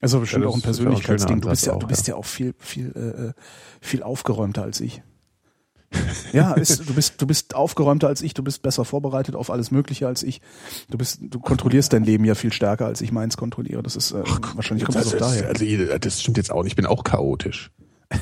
Also 0.00 0.20
bestimmt 0.20 0.44
auch 0.46 0.50
ein 0.54 0.58
ist 0.58 0.62
auch 0.62 0.66
Persönlichkeitsding. 0.66 1.40
Du 1.40 1.48
bist 1.48 1.66
ja, 1.66 1.72
Ansatz 1.72 1.80
du 1.80 1.86
auch, 1.86 1.88
bist 1.88 2.06
ja 2.06 2.14
auch 2.14 2.24
viel, 2.24 2.54
viel, 2.58 2.92
äh, 2.94 3.00
äh, 3.28 3.32
viel 3.80 4.04
aufgeräumter 4.04 4.62
als 4.62 4.80
ich. 4.80 5.02
Ja, 6.32 6.52
ist, 6.54 6.88
du 6.88 6.94
bist 6.94 7.20
du 7.22 7.26
bist 7.26 7.54
aufgeräumter 7.54 8.08
als 8.08 8.22
ich, 8.22 8.34
du 8.34 8.42
bist 8.42 8.62
besser 8.62 8.84
vorbereitet 8.84 9.34
auf 9.36 9.50
alles 9.50 9.70
Mögliche 9.70 10.06
als 10.06 10.22
ich. 10.22 10.40
Du 10.90 10.98
bist 10.98 11.18
du 11.22 11.38
kontrollierst 11.38 11.92
dein 11.92 12.04
Leben 12.04 12.24
ja 12.24 12.34
viel 12.34 12.52
stärker 12.52 12.86
als 12.86 13.00
ich 13.00 13.12
meins 13.12 13.36
kontrolliere. 13.36 13.82
Das 13.82 13.96
ist 13.96 14.12
äh, 14.12 14.22
wahrscheinlich 14.54 14.84
kommt 14.84 14.96
das, 14.96 15.04
das, 15.10 15.14
auch 15.14 15.18
daher. 15.18 15.48
also, 15.48 15.98
das 15.98 16.20
stimmt 16.20 16.36
jetzt 16.36 16.50
auch 16.50 16.62
nicht. 16.62 16.72
Ich 16.72 16.76
bin 16.76 16.86
auch 16.86 17.04
chaotisch. 17.04 17.70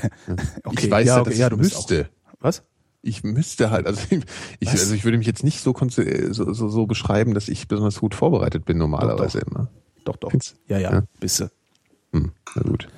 Okay, 0.64 0.86
ich 0.86 0.90
weiß 0.90 1.06
ja, 1.06 1.20
okay, 1.20 1.30
dass 1.30 1.38
ja, 1.38 1.46
ich 1.46 1.50
du 1.50 1.56
bist 1.58 1.76
auch- 1.76 1.88
müsste. 1.90 2.08
Was? 2.40 2.62
Ich 3.04 3.24
müsste 3.24 3.70
halt, 3.70 3.86
also 3.86 4.00
ich, 4.60 4.68
Was? 4.72 4.80
also 4.80 4.94
ich 4.94 5.04
würde 5.04 5.18
mich 5.18 5.26
jetzt 5.26 5.42
nicht 5.42 5.60
so, 5.60 5.74
so, 5.76 6.52
so, 6.52 6.68
so 6.68 6.86
beschreiben, 6.86 7.34
dass 7.34 7.48
ich 7.48 7.66
besonders 7.66 7.98
gut 7.98 8.14
vorbereitet 8.14 8.64
bin 8.64 8.78
normalerweise 8.78 9.40
immer. 9.40 9.68
Doch, 10.04 10.16
doch. 10.16 10.30
Findest- 10.30 10.56
Ja, 10.68 10.78
ja, 10.78 10.92
Ja. 10.92 11.02
bist 11.18 11.40
du. 11.40 11.50
Hm, 12.12 12.30
na 12.54 12.62
gut. 12.62 12.88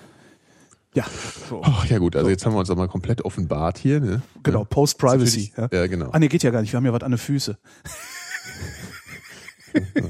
Ja, 0.95 1.05
so. 1.49 1.61
Ach, 1.65 1.85
ja 1.87 1.99
gut, 1.99 2.15
also 2.15 2.31
jetzt 2.31 2.47
haben 2.47 2.53
wir 2.55 2.61
uns 2.61 2.71
auch 2.71 2.77
mal 2.77 2.89
komplett 2.89 3.25
offenbart 3.25 3.79
hier. 3.79 4.01
Ne? 4.01 4.23
genau. 4.43 4.65
Post-Privacy. 4.65 5.53
Ja. 5.57 5.69
Ja, 5.73 5.87
genau. 5.89 6.11
Ah, 6.13 6.19
nee, 6.21 6.29
geht 6.29 6.45
ja 6.45 6.51
gar 6.51 6.61
nicht. 6.61 6.73
Wir 6.73 6.77
haben 6.77 6.87
ja 6.87 6.93
was 6.93 7.03
an 7.03 7.11
den 7.11 7.19
Füße. 7.19 7.59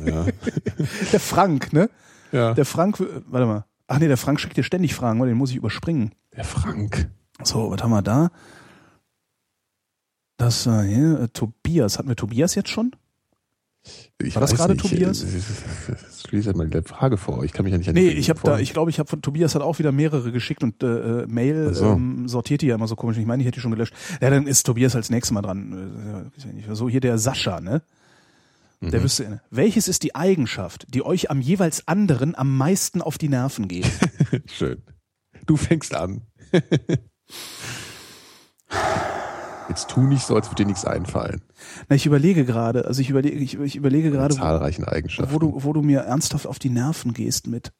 Ja. 0.04 0.26
Der 1.12 1.20
Frank, 1.20 1.72
ne? 1.72 1.88
ja. 2.32 2.52
Der 2.52 2.66
Frank, 2.66 3.00
äh, 3.00 3.22
warte 3.26 3.46
mal. 3.46 3.64
Ach 3.86 3.98
nee, 3.98 4.08
der 4.08 4.16
Frank 4.16 4.40
schickt 4.40 4.56
dir 4.56 4.62
ständig 4.62 4.94
Fragen, 4.94 5.20
den 5.20 5.36
muss 5.36 5.50
ich 5.50 5.56
überspringen. 5.56 6.14
Der 6.34 6.44
Frank. 6.44 7.10
So, 7.42 7.70
was 7.70 7.82
haben 7.82 7.90
wir 7.90 8.02
da? 8.02 8.30
Das 10.38 10.66
war 10.66 10.82
hier, 10.82 11.20
äh, 11.20 11.28
Tobias. 11.28 11.98
Hatten 11.98 12.08
wir 12.08 12.16
Tobias 12.16 12.54
jetzt 12.54 12.70
schon? 12.70 12.94
Ich 14.22 14.34
War 14.34 14.40
das 14.40 14.54
gerade. 14.54 14.76
Tobias? 14.76 15.24
Schließ 16.28 16.46
halt 16.46 16.56
mal 16.56 16.68
die 16.68 16.80
Frage 16.82 17.16
vor. 17.18 17.44
Ich 17.44 17.52
kann 17.52 17.64
mich 17.64 17.72
ja 17.72 17.78
nicht 17.78 17.88
an 17.88 17.94
Nee, 17.94 18.08
ich 18.08 18.30
habe 18.30 18.40
da, 18.42 18.58
ich 18.58 18.72
glaube, 18.72 18.90
ich 18.90 18.98
habe 18.98 19.08
von 19.08 19.20
Tobias 19.20 19.54
hat 19.54 19.60
auch 19.62 19.78
wieder 19.78 19.92
mehrere 19.92 20.32
geschickt 20.32 20.62
und 20.62 20.82
äh, 20.82 21.22
äh, 21.22 21.26
Mail 21.26 21.74
so. 21.74 21.92
ähm, 21.92 22.26
sortiert 22.28 22.62
die 22.62 22.66
ja 22.68 22.76
immer 22.76 22.88
so 22.88 22.96
komisch. 22.96 23.18
Ich 23.18 23.26
meine, 23.26 23.42
ich 23.42 23.46
hätte 23.46 23.56
die 23.56 23.60
schon 23.60 23.72
gelöscht. 23.72 23.94
Ja, 24.22 24.30
dann 24.30 24.46
ist 24.46 24.64
Tobias 24.64 24.96
als 24.96 25.10
nächstes 25.10 25.32
Mal 25.32 25.42
dran. 25.42 26.30
Äh, 26.36 26.58
ich. 26.58 26.64
So 26.72 26.88
hier 26.88 27.00
der 27.00 27.18
Sascha, 27.18 27.60
ne? 27.60 27.82
Der 28.80 29.00
Mhm. 29.00 29.04
wüsste, 29.04 29.40
welches 29.50 29.88
ist 29.88 30.02
die 30.02 30.14
Eigenschaft, 30.14 30.86
die 30.92 31.04
euch 31.04 31.30
am 31.30 31.40
jeweils 31.40 31.86
anderen 31.88 32.34
am 32.34 32.56
meisten 32.56 33.00
auf 33.02 33.18
die 33.18 33.28
Nerven 33.28 33.68
geht? 33.68 33.90
Schön. 34.46 34.82
Du 35.46 35.56
fängst 35.56 35.94
an. 35.94 36.22
Jetzt 39.68 39.88
tu 39.88 40.02
nicht 40.02 40.26
so, 40.26 40.34
als 40.36 40.48
würde 40.48 40.62
dir 40.62 40.66
nichts 40.66 40.84
einfallen. 40.84 41.40
Na, 41.88 41.96
ich 41.96 42.06
überlege 42.06 42.44
gerade, 42.44 42.84
also 42.86 43.00
ich 43.00 43.10
überlege, 43.10 43.36
ich, 43.36 43.58
ich 43.58 43.76
überlege 43.76 44.10
gerade, 44.10 44.34
zahlreichen 44.34 44.84
Eigenschaften. 44.84 45.32
wo 45.32 45.38
du, 45.38 45.64
wo 45.64 45.72
du 45.72 45.82
mir 45.82 46.00
ernsthaft 46.00 46.46
auf 46.46 46.58
die 46.58 46.70
Nerven 46.70 47.14
gehst 47.14 47.46
mit. 47.46 47.72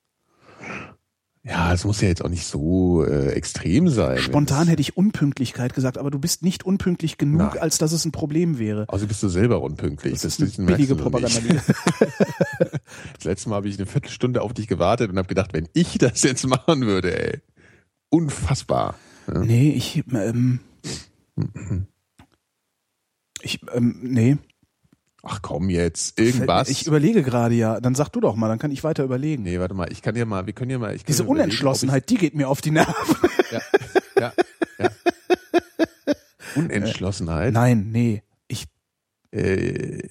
ja, 1.42 1.74
es 1.74 1.84
muss 1.84 2.00
ja 2.00 2.08
jetzt 2.08 2.24
auch 2.24 2.30
nicht 2.30 2.46
so 2.46 3.04
äh, 3.04 3.32
extrem 3.32 3.88
sein. 3.88 4.16
Spontan 4.18 4.66
hätte 4.66 4.80
ich 4.80 4.96
Unpünktlichkeit 4.96 5.74
gesagt, 5.74 5.98
aber 5.98 6.10
du 6.10 6.18
bist 6.18 6.42
nicht 6.42 6.64
unpünktlich 6.64 7.18
genug, 7.18 7.52
Nein. 7.52 7.58
als 7.58 7.76
dass 7.76 7.92
es 7.92 8.06
ein 8.06 8.12
Problem 8.12 8.58
wäre. 8.58 8.86
Also 8.88 9.06
bist 9.06 9.22
du 9.22 9.28
selber 9.28 9.60
unpünktlich. 9.60 10.14
Das 10.14 10.24
ist 10.24 10.58
eine 10.58 10.66
billige 10.66 10.94
Propaganda. 10.94 11.38
Das 13.16 13.24
letzte 13.24 13.48
Mal 13.48 13.56
habe 13.56 13.68
ich 13.68 13.76
eine 13.76 13.86
Viertelstunde 13.86 14.40
auf 14.42 14.52
dich 14.54 14.68
gewartet 14.68 15.10
und 15.10 15.18
habe 15.18 15.26
gedacht, 15.26 15.52
wenn 15.52 15.68
ich 15.72 15.98
das 15.98 16.22
jetzt 16.22 16.46
machen 16.46 16.86
würde, 16.86 17.32
ey, 17.32 17.40
unfassbar. 18.10 18.94
Ja. 19.26 19.40
Nee, 19.40 19.70
ich, 19.70 20.04
ähm, 20.12 20.60
ich, 23.42 23.60
ähm, 23.72 23.98
nee. 24.02 24.36
Ach 25.22 25.40
komm 25.40 25.70
jetzt, 25.70 26.18
irgendwas. 26.20 26.68
Ich 26.68 26.86
überlege 26.86 27.22
gerade 27.22 27.54
ja. 27.54 27.80
Dann 27.80 27.94
sag 27.94 28.10
du 28.10 28.20
doch 28.20 28.36
mal, 28.36 28.48
dann 28.48 28.58
kann 28.58 28.70
ich 28.70 28.84
weiter 28.84 29.04
überlegen. 29.04 29.42
nee, 29.42 29.58
warte 29.58 29.74
mal, 29.74 29.90
ich 29.90 30.02
kann 30.02 30.14
ja 30.16 30.26
mal, 30.26 30.44
wir 30.46 30.52
können 30.52 30.70
ja 30.70 30.78
mal. 30.78 30.94
Ich 30.94 31.04
Diese 31.04 31.24
Unentschlossenheit, 31.24 32.10
die 32.10 32.16
geht 32.16 32.34
mir 32.34 32.48
auf 32.48 32.60
die 32.60 32.70
Nerven. 32.72 33.16
ja, 33.50 33.60
ja, 34.18 34.32
ja. 34.78 34.90
Unentschlossenheit. 36.56 37.52
Nein, 37.54 37.88
nee. 37.90 38.22
Ich, 38.48 38.66
Äh, 39.32 40.08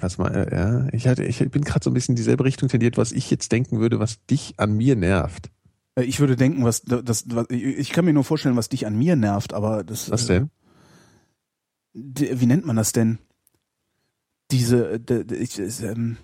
was 0.00 0.18
mal, 0.18 0.34
äh, 0.34 0.54
ja, 0.56 0.88
ich 0.92 1.06
hatte, 1.06 1.24
ich 1.24 1.38
bin 1.50 1.62
gerade 1.62 1.84
so 1.84 1.90
ein 1.90 1.94
bisschen 1.94 2.14
in 2.14 2.16
dieselbe 2.16 2.44
Richtung 2.44 2.68
tendiert, 2.68 2.96
was 2.96 3.12
ich 3.12 3.30
jetzt 3.30 3.52
denken 3.52 3.78
würde, 3.80 4.00
was 4.00 4.24
dich 4.26 4.54
an 4.56 4.76
mir 4.76 4.96
nervt. 4.96 5.50
äh, 5.96 6.02
ich 6.04 6.18
würde 6.20 6.36
denken, 6.36 6.64
was, 6.64 6.82
das, 6.82 7.24
was, 7.28 7.46
ich 7.50 7.90
kann 7.90 8.04
mir 8.06 8.12
nur 8.14 8.24
vorstellen, 8.24 8.56
was 8.56 8.68
dich 8.70 8.86
an 8.86 8.96
mir 8.98 9.14
nervt, 9.14 9.52
aber 9.52 9.84
das. 9.84 10.10
Was 10.10 10.24
äh, 10.24 10.34
denn? 10.40 10.44
die- 10.46 10.63
Wie 11.94 12.46
nennt 12.46 12.66
man 12.66 12.76
das 12.76 12.92
denn? 12.92 13.18
Diese, 14.50 15.00
de, 15.00 15.24
ich, 15.36 15.58
ähm, 15.58 16.16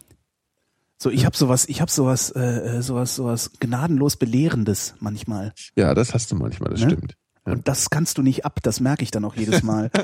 so, 0.98 1.10
ich 1.10 1.24
habe 1.24 1.36
sowas, 1.36 1.66
ich 1.68 1.80
habe 1.80 1.90
sowas, 1.90 2.30
äh, 2.30 2.40
äh, 2.78 2.82
sowas, 2.82 3.14
sowas 3.14 3.52
gnadenlos 3.60 4.16
belehrendes 4.16 4.94
manchmal. 5.00 5.54
Ja, 5.76 5.94
das 5.94 6.12
hast 6.12 6.30
du 6.30 6.36
manchmal, 6.36 6.70
das 6.70 6.80
Ne? 6.80 6.90
stimmt. 6.90 7.16
Ja. 7.50 7.56
Und 7.56 7.68
das 7.68 7.90
kannst 7.90 8.16
du 8.18 8.22
nicht 8.22 8.44
ab, 8.44 8.60
das 8.62 8.80
merke 8.80 9.02
ich 9.02 9.10
dann 9.10 9.24
auch 9.24 9.34
jedes 9.36 9.62
Mal. 9.62 9.90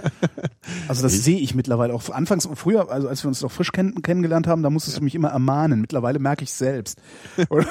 Also 0.88 1.02
das 1.02 1.12
sehe 1.24 1.38
ich 1.38 1.54
mittlerweile 1.54 1.94
auch. 1.94 2.10
Anfangs, 2.10 2.48
früher, 2.54 2.90
also 2.90 3.08
als 3.08 3.22
wir 3.24 3.28
uns 3.28 3.40
noch 3.40 3.50
frisch 3.52 3.70
kenn 3.72 4.02
kennengelernt 4.02 4.46
haben, 4.46 4.62
da 4.64 4.70
musstest 4.70 4.98
du 4.98 5.02
mich 5.04 5.14
immer 5.14 5.28
ermahnen. 5.28 5.80
Mittlerweile 5.80 6.18
merke 6.18 6.42
ich 6.44 6.52
selbst. 6.52 6.98
Und, 7.48 7.66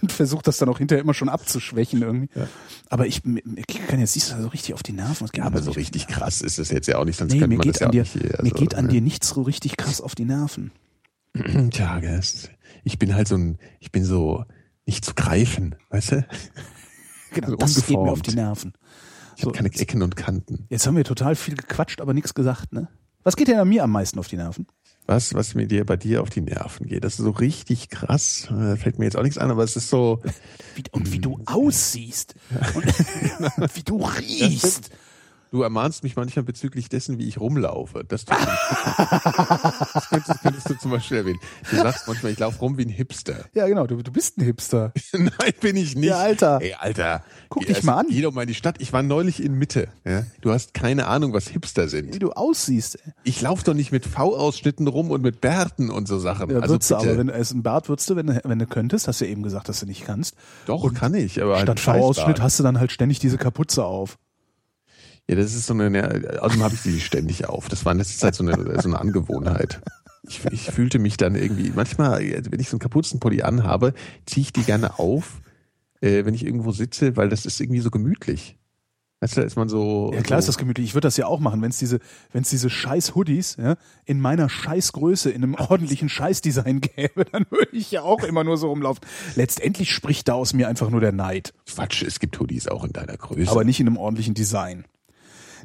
und 0.00 0.12
versuche 0.12 0.42
das 0.42 0.58
dann 0.58 0.68
auch 0.68 0.78
hinterher 0.78 1.02
immer 1.02 1.12
schon 1.14 1.28
abzuschwächen 1.28 2.00
irgendwie. 2.02 2.28
Aber 2.88 3.06
ich, 3.06 3.22
ich 3.24 3.86
kann 3.88 4.00
jetzt 4.00 4.14
nicht 4.14 4.26
so 4.26 4.46
richtig 4.48 4.74
auf 4.74 4.82
die 4.82 4.92
Nerven. 4.92 5.26
Es 5.26 5.30
Ja, 5.34 5.44
mir 5.44 5.46
aber 5.48 5.62
so 5.62 5.70
richtig- 5.72 6.06
krass 6.06 6.40
ist 6.40 6.58
es 6.58 6.70
jetzt 6.70 6.86
ja 6.88 6.98
auch 6.98 7.04
nicht, 7.04 7.16
sonst 7.18 7.32
Nee, 7.32 7.38
könnte 7.40 7.48
mir 7.48 7.56
man 7.58 7.64
geht 7.64 7.74
das 7.76 7.80
ja 7.80 7.88
dir, 7.88 8.02
nicht 8.02 8.12
hier. 8.12 8.22
mir 8.22 8.38
also, 8.40 8.54
geht 8.56 8.74
an 8.74 8.88
dir 8.88 9.00
nichts 9.02 9.28
so 9.28 9.42
richtig 9.42 9.76
krass 9.76 10.00
auf 10.00 10.14
die 10.14 10.24
Nerven. 10.24 10.72
Tja, 11.70 12.00
das, 12.00 12.48
ich 12.84 12.98
bin 12.98 13.14
halt 13.14 13.28
so 13.28 13.36
ein, 13.36 13.58
ich 13.80 13.92
bin 13.92 14.04
so 14.04 14.44
nicht 14.86 15.04
zu 15.04 15.14
greifen, 15.14 15.76
weißt 15.90 16.12
du? 16.12 16.26
Genau, 17.32 17.48
So 17.50 17.56
das 17.56 17.74
geht 17.86 17.96
mir 17.98 18.10
auf 18.10 18.22
die 18.22 18.34
Nerven. 18.34 18.72
Ich 19.40 19.44
So, 19.44 19.52
keine 19.52 19.72
Ecken 19.72 20.02
und 20.02 20.16
Kanten. 20.16 20.66
Jetzt 20.68 20.86
haben 20.86 20.98
wir 20.98 21.04
total 21.04 21.34
viel 21.34 21.54
gequatscht, 21.56 22.02
aber 22.02 22.12
nichts 22.12 22.34
gesagt, 22.34 22.74
ne? 22.74 22.88
Was 23.22 23.36
geht 23.36 23.48
denn 23.48 23.58
an 23.58 23.68
mir 23.68 23.82
am 23.84 23.90
meisten 23.90 24.18
auf 24.18 24.28
die 24.28 24.36
Nerven? 24.36 24.66
Was, 25.06 25.32
was 25.32 25.54
mir 25.54 25.66
dir 25.66 25.86
bei 25.86 25.96
dir 25.96 26.20
auf 26.20 26.28
die 26.28 26.42
Nerven 26.42 26.86
geht, 26.86 27.04
das 27.04 27.14
ist 27.14 27.24
so 27.24 27.30
richtig 27.30 27.88
krass. 27.88 28.48
Fällt 28.76 28.98
mir 28.98 29.06
jetzt 29.06 29.16
auch 29.16 29.22
nichts 29.22 29.38
an, 29.38 29.50
aber 29.50 29.64
es 29.64 29.76
ist 29.76 29.88
so, 29.88 30.20
Wie, 30.74 30.84
und 30.92 31.10
wie 31.12 31.20
du 31.20 31.40
aussiehst. 31.46 32.34
Und 32.74 32.84
wie 33.76 33.82
du 33.82 34.04
riechst. 34.04 34.90
Du 35.50 35.62
ermahnst 35.62 36.02
mich 36.02 36.16
manchmal 36.16 36.44
bezüglich 36.44 36.88
dessen, 36.88 37.18
wie 37.18 37.26
ich 37.26 37.40
rumlaufe. 37.40 38.04
Das, 38.06 38.24
tut 38.24 38.36
das 38.96 40.08
könntest, 40.08 40.42
könntest 40.42 40.70
du 40.70 40.74
zum 40.74 40.90
Beispiel 40.90 41.18
erwähnen. 41.18 41.40
Du 41.70 41.76
sagst 41.76 42.06
manchmal, 42.06 42.32
ich 42.32 42.38
laufe 42.38 42.58
rum 42.60 42.78
wie 42.78 42.84
ein 42.84 42.88
Hipster. 42.88 43.44
Ja, 43.54 43.66
genau, 43.66 43.86
du, 43.86 43.96
du 43.96 44.12
bist 44.12 44.38
ein 44.38 44.44
Hipster. 44.44 44.92
Nein, 45.12 45.30
bin 45.60 45.76
ich 45.76 45.96
nicht. 45.96 46.08
Ja, 46.08 46.18
Alter. 46.18 46.60
Ey, 46.60 46.74
Alter. 46.74 47.24
Guck 47.48 47.66
Geh 47.66 47.72
dich 47.72 47.82
mal 47.82 47.98
an. 47.98 48.06
Geh 48.08 48.22
doch 48.22 48.32
mal 48.32 48.42
in 48.42 48.48
die 48.48 48.54
Stadt. 48.54 48.76
Ich 48.78 48.92
war 48.92 49.02
neulich 49.02 49.42
in 49.42 49.54
Mitte. 49.54 49.88
Ja? 50.04 50.24
Du 50.40 50.52
hast 50.52 50.74
keine 50.74 51.06
Ahnung, 51.06 51.32
was 51.32 51.48
Hipster 51.48 51.86
Wie 51.86 51.88
sind. 51.88 52.22
du 52.22 52.32
aussiehst. 52.32 52.98
ey. 53.04 53.12
Ich 53.24 53.40
laufe 53.40 53.64
doch 53.64 53.74
nicht 53.74 53.92
mit 53.92 54.06
V-Ausschnitten 54.06 54.86
rum 54.86 55.10
und 55.10 55.22
mit 55.22 55.40
Bärten 55.40 55.90
und 55.90 56.06
so 56.06 56.18
Sachen. 56.18 56.50
Ja, 56.50 56.60
also 56.60 56.74
würdest 56.74 56.90
bitte. 56.90 57.00
aber 57.00 57.18
wenn 57.18 57.26
du 57.26 57.32
es 57.34 57.52
ein 57.52 57.62
Bart 57.62 57.88
würdest 57.88 58.08
du, 58.08 58.16
wenn 58.16 58.26
du, 58.26 58.40
wenn 58.44 58.58
du 58.58 58.66
könntest, 58.66 59.08
hast 59.08 59.20
du 59.20 59.24
ja 59.24 59.32
eben 59.32 59.42
gesagt, 59.42 59.68
dass 59.68 59.80
du 59.80 59.86
nicht 59.86 60.04
kannst. 60.04 60.36
doch, 60.66 60.92
kann 60.94 61.14
ich. 61.14 61.42
Aber 61.42 61.58
Statt. 61.60 61.80
V-Ausschnitt 61.80 62.40
hast 62.40 62.58
du 62.58 62.62
dann 62.62 62.78
halt 62.78 62.92
ständig 62.92 63.18
diese 63.18 63.38
Kapuze 63.38 63.84
auf. 63.84 64.18
Ja, 65.30 65.36
das 65.36 65.54
ist 65.54 65.66
so 65.66 65.74
eine, 65.74 65.90
ne, 65.90 66.38
außerdem 66.40 66.64
habe 66.64 66.74
ich 66.74 66.82
die 66.82 66.98
ständig 66.98 67.48
auf. 67.48 67.68
Das 67.68 67.84
war 67.84 67.92
in 67.92 67.98
letzter 67.98 68.18
Zeit 68.18 68.34
so 68.34 68.42
eine, 68.42 68.80
so 68.80 68.88
eine 68.88 68.98
Angewohnheit. 68.98 69.80
Ich, 70.24 70.44
ich 70.50 70.62
fühlte 70.62 70.98
mich 70.98 71.18
dann 71.18 71.36
irgendwie, 71.36 71.70
manchmal, 71.72 72.18
wenn 72.18 72.58
ich 72.58 72.68
so 72.68 72.74
einen 72.74 72.80
Kapuzenpulli 72.80 73.42
anhabe, 73.42 73.94
ziehe 74.26 74.42
ich 74.42 74.52
die 74.52 74.64
gerne 74.64 74.98
auf, 74.98 75.40
äh, 76.00 76.24
wenn 76.24 76.34
ich 76.34 76.44
irgendwo 76.44 76.72
sitze, 76.72 77.16
weil 77.16 77.28
das 77.28 77.46
ist 77.46 77.60
irgendwie 77.60 77.78
so 77.78 77.92
gemütlich. 77.92 78.58
Weißt 79.20 79.36
du, 79.36 79.42
da 79.42 79.46
ist 79.46 79.54
man 79.54 79.68
so. 79.68 80.10
Ja, 80.12 80.22
klar 80.22 80.40
so, 80.40 80.46
ist 80.46 80.48
das 80.48 80.58
gemütlich. 80.58 80.86
Ich 80.86 80.94
würde 80.94 81.06
das 81.06 81.16
ja 81.16 81.26
auch 81.26 81.38
machen, 81.38 81.62
wenn 81.62 81.70
es 81.70 81.78
diese, 81.78 82.00
wenn 82.32 82.42
es 82.42 82.50
diese 82.50 82.68
scheiß 82.68 83.14
Hoodies 83.14 83.56
ja, 83.56 83.76
in 84.06 84.18
meiner 84.18 84.48
scheiß 84.48 84.92
Größe, 84.94 85.30
in 85.30 85.44
einem 85.44 85.54
ordentlichen 85.54 86.08
Scheißdesign 86.08 86.80
gäbe, 86.80 87.24
dann 87.30 87.46
würde 87.50 87.76
ich 87.76 87.92
ja 87.92 88.02
auch 88.02 88.24
immer 88.24 88.42
nur 88.42 88.56
so 88.56 88.68
rumlaufen. 88.68 89.04
Letztendlich 89.36 89.92
spricht 89.92 90.26
da 90.26 90.32
aus 90.32 90.54
mir 90.54 90.66
einfach 90.66 90.90
nur 90.90 91.00
der 91.00 91.12
Neid, 91.12 91.54
Quatsch, 91.66 92.02
es 92.02 92.18
gibt 92.18 92.40
Hoodies 92.40 92.66
auch 92.66 92.82
in 92.82 92.92
deiner 92.92 93.16
Größe. 93.16 93.48
aber 93.48 93.62
nicht 93.62 93.78
in 93.78 93.86
einem 93.86 93.96
ordentlichen 93.96 94.34
Design. 94.34 94.86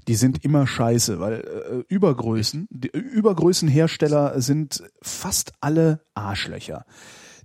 Die 0.08 0.16
sind 0.16 0.44
immer 0.46 0.68
scheiße, 0.68 1.20
weil 1.20 1.42
äh, 1.42 1.84
Übergrößen, 1.94 2.68
die 2.70 2.94
äh, 2.94 2.98
Übergrößenhersteller 3.00 4.40
sind 4.42 4.84
fast 5.02 5.54
alle 5.62 6.02
Arschlöcher. 6.14 6.86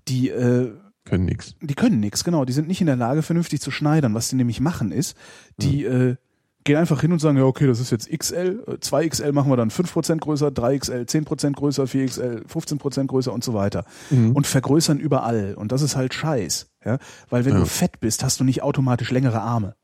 Die 0.09 0.29
äh, 0.29 0.73
können 1.05 1.25
nix. 1.25 1.55
die 1.61 1.75
können 1.75 2.01
nichts, 2.01 2.25
genau. 2.25 2.45
Die 2.45 2.53
sind 2.53 2.69
nicht 2.69 2.81
in 2.81 2.87
der 2.87 2.97
Lage, 2.97 3.23
vernünftig 3.23 3.61
zu 3.61 3.71
schneidern. 3.71 4.15
Was 4.15 4.29
die 4.29 4.37
nämlich 4.37 4.61
machen 4.61 4.93
ist, 4.93 5.17
die 5.57 5.85
äh, 5.85 6.17
gehen 6.65 6.77
einfach 6.77 7.01
hin 7.01 7.11
und 7.13 7.19
sagen, 7.21 7.39
ja, 7.39 7.45
okay, 7.45 7.67
das 7.67 7.81
ist 7.81 7.91
jetzt 7.91 8.11
XL, 8.11 8.63
äh, 8.67 8.73
2XL 8.75 9.33
machen 9.33 9.51
wir 9.51 9.57
dann 9.57 9.71
5% 9.71 10.19
größer, 10.19 10.49
3XL 10.49 11.09
10% 11.09 11.53
größer, 11.55 11.85
4XL 11.85 12.47
15% 12.47 13.07
größer 13.07 13.33
und 13.33 13.43
so 13.43 13.55
weiter. 13.55 13.85
Und 14.11 14.47
vergrößern 14.47 14.99
überall. 14.99 15.55
Und 15.55 15.73
das 15.73 15.81
ist 15.81 15.97
halt 15.97 16.13
scheiß. 16.13 16.69
Ja? 16.85 16.99
Weil 17.31 17.47
wenn 17.47 17.55
Ja. 17.55 17.61
du 17.61 17.67
fett 17.67 18.01
bist, 18.01 18.23
hast 18.23 18.39
du 18.41 18.45
nicht 18.45 18.63
automatisch 18.63 19.11
längere 19.11 19.41
Arme. 19.41 19.75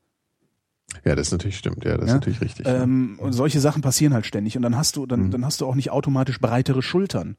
Ja, 1.03 1.15
das 1.15 1.27
ist 1.27 1.31
natürlich 1.31 1.57
stimmt. 1.57 1.83
Ja, 1.83 1.93
das 1.95 2.03
ist 2.05 2.07
Ja, 2.09 2.13
natürlich 2.15 2.41
richtig. 2.41 2.65
Ähm, 2.67 3.17
und 3.21 3.33
solche 3.33 3.59
Sachen 3.59 3.81
passieren 3.81 4.13
halt 4.13 4.25
ständig. 4.25 4.55
Und 4.55 4.63
dann 4.63 4.77
hast 4.77 4.95
du, 4.95 5.05
dann, 5.05 5.25
Mhm. 5.27 5.31
dann 5.31 5.45
hast 5.45 5.61
du 5.61 5.65
auch 5.67 5.75
nicht 5.75 5.91
automatisch 5.91 6.39
breitere 6.39 6.81
Schultern. 6.81 7.35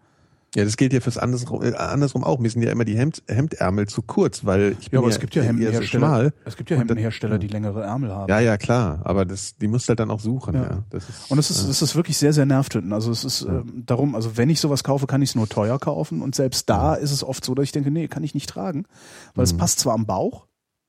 Ja, 0.54 0.64
das 0.64 0.78
gilt 0.78 0.94
ja 0.94 1.00
fürs 1.00 1.18
andersrum, 1.18 1.62
äh, 1.62 1.74
andersrum 1.74 2.24
auch. 2.24 2.38
Mir 2.38 2.48
sind 2.48 2.62
ja 2.62 2.70
immer 2.72 2.86
die 2.86 2.96
Hemd, 2.96 3.22
Hemdärmel 3.28 3.86
zu 3.86 4.00
kurz, 4.00 4.46
weil 4.46 4.76
ich 4.80 4.90
bin 4.90 4.96
Ja, 4.96 4.98
aber 5.00 5.08
ja, 5.08 5.14
es 5.14 5.20
gibt 5.20 5.34
ja 5.34 5.42
eher 5.42 5.48
so 5.48 5.54
Hemdenhersteller. 5.58 6.06
schmal. 6.06 6.32
Es 6.46 6.56
gibt 6.56 6.70
ja 6.70 6.76
dann- 6.76 6.88
Hemdenhersteller, 6.88 7.38
die 7.38 7.48
längere 7.48 7.82
Ärmel 7.82 8.10
haben. 8.14 8.30
Ja, 8.30 8.40
ja, 8.40 8.56
klar. 8.56 9.00
Aber 9.04 9.26
das, 9.26 9.56
die 9.58 9.68
musst 9.68 9.86
du 9.86 9.90
halt 9.90 10.00
dann 10.00 10.10
auch 10.10 10.20
suchen. 10.20 10.54
Ja. 10.54 10.62
Ja. 10.62 10.82
Das 10.88 11.06
ist, 11.08 11.30
Und 11.30 11.36
das 11.36 11.50
ist, 11.50 11.68
das 11.68 11.82
ist 11.82 11.96
wirklich 11.96 12.16
sehr, 12.16 12.32
sehr 12.32 12.46
nervtötend. 12.46 12.94
Also 12.94 13.10
es 13.10 13.24
ist 13.24 13.42
ähm, 13.42 13.82
darum, 13.84 14.14
also 14.14 14.38
wenn 14.38 14.48
ich 14.48 14.58
sowas 14.60 14.84
kaufe, 14.84 15.06
kann 15.06 15.20
ich 15.20 15.30
es 15.30 15.34
nur 15.34 15.48
teuer 15.50 15.78
kaufen. 15.78 16.22
Und 16.22 16.34
selbst 16.34 16.70
da 16.70 16.94
ist 16.94 17.12
es 17.12 17.22
oft 17.22 17.44
so, 17.44 17.54
dass 17.54 17.64
ich 17.64 17.72
denke, 17.72 17.90
nee, 17.90 18.08
kann 18.08 18.24
ich 18.24 18.32
nicht 18.34 18.48
tragen. 18.48 18.84
Weil 19.34 19.44
es 19.44 19.54
passt 19.54 19.80
zwar 19.80 19.92
am 19.94 20.06
Bauch, 20.06 20.46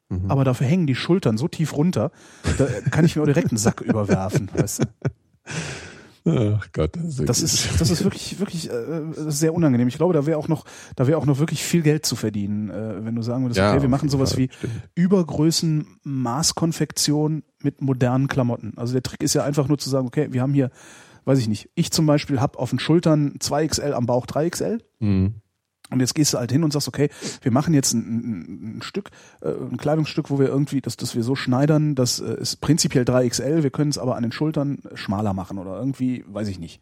Mhm. 0.10 0.30
aber 0.32 0.44
dafür 0.44 0.66
hängen 0.68 0.88
die 0.88 0.96
Schultern 0.96 1.38
so 1.38 1.48
tief 1.48 1.76
runter, 1.76 2.12
da 2.58 2.66
kann 2.90 3.06
ich 3.06 3.16
mir 3.16 3.22
auch 3.22 3.28
direkt 3.28 3.50
einen 3.52 3.58
Sack 3.58 3.82
überwerfen. 3.86 4.50
Weißt 4.56 4.82
du? 4.84 4.86
Ach 6.26 6.68
Gott, 6.74 6.96
das 6.96 7.20
ist, 7.20 7.30
Das 7.30 7.42
ist, 7.42 7.82
das 7.82 7.90
ist 7.90 8.04
wirklich, 8.04 8.40
wirklich 8.40 8.70
äh, 8.70 9.02
sehr 9.14 9.54
unangenehm. 9.54 9.88
Ich 9.88 9.98
glaube, 9.98 10.14
da 10.14 10.26
wäre 10.26 10.38
auch 10.38 10.48
noch, 10.48 10.66
da 10.96 11.08
wäre 11.08 11.18
auch 11.18 11.26
noch 11.26 11.40
wirklich 11.40 11.64
viel 11.64 11.82
Geld 11.82 12.06
zu 12.06 12.16
verdienen, 12.16 12.70
äh, 12.70 13.04
wenn 13.06 13.16
du 13.16 13.22
sagen 13.22 13.44
würdest, 13.44 13.58
Ja, 13.58 13.72
okay, 13.72 13.82
wir 13.82 13.90
machen 13.90 14.10
sowas 14.10 14.32
Fall, 14.34 14.40
wie 14.44 14.50
stimmt. 14.52 14.74
Übergrößen 14.96 15.88
Maßkonfektion 16.04 17.44
mit 17.64 17.82
modernen 17.82 18.28
Klamotten. 18.28 18.74
Also 18.78 18.94
der 18.94 19.04
Trick 19.04 19.24
ist 19.24 19.34
ja 19.34 19.44
einfach 19.44 19.68
nur 19.68 19.78
zu 19.78 19.90
sagen, 19.90 20.08
okay, 20.08 20.28
wir 20.32 20.42
haben 20.42 20.54
hier, 20.54 20.70
weiß 21.26 21.40
ich 21.40 21.48
nicht, 21.48 21.70
ich 21.76 21.92
zum 21.92 22.06
Beispiel 22.06 22.40
habe 22.42 22.60
auf 22.60 22.70
den 22.72 22.80
Schultern 22.80 23.36
2XL, 23.40 23.92
am 23.92 24.06
Bauch 24.06 24.26
3XL. 24.26 24.80
Mhm. 25.00 25.36
Und 25.92 26.00
jetzt 26.00 26.14
gehst 26.16 26.34
du 26.34 26.38
halt 26.38 26.52
hin 26.52 26.64
und 26.64 26.72
sagst, 26.72 26.88
okay, 26.88 27.10
wir 27.42 27.52
machen 27.52 27.74
jetzt 27.74 27.94
ein, 27.94 28.00
ein, 28.00 28.78
ein 28.78 28.82
Stück, 28.82 29.10
äh, 29.42 29.50
ein 29.50 29.78
Kleidungsstück, 29.78 30.30
wo 30.30 30.40
wir 30.40 30.48
irgendwie, 30.48 30.82
dass 30.82 30.98
das 30.98 31.16
wir 31.16 31.24
so 31.24 31.36
schneidern, 31.36 31.96
das 31.96 32.20
äh, 32.20 32.40
ist 32.40 32.62
prinzipiell 32.62 33.04
3XL, 33.04 33.64
wir 33.64 33.72
können 33.72 33.90
es 33.90 33.98
aber 33.98 34.16
an 34.16 34.24
den 34.24 34.32
Schultern 34.32 34.80
schmaler 34.94 35.34
machen 35.34 35.58
oder 35.58 35.80
irgendwie, 35.80 36.24
weiß 36.28 36.48
ich 36.48 36.60
nicht. 36.60 36.82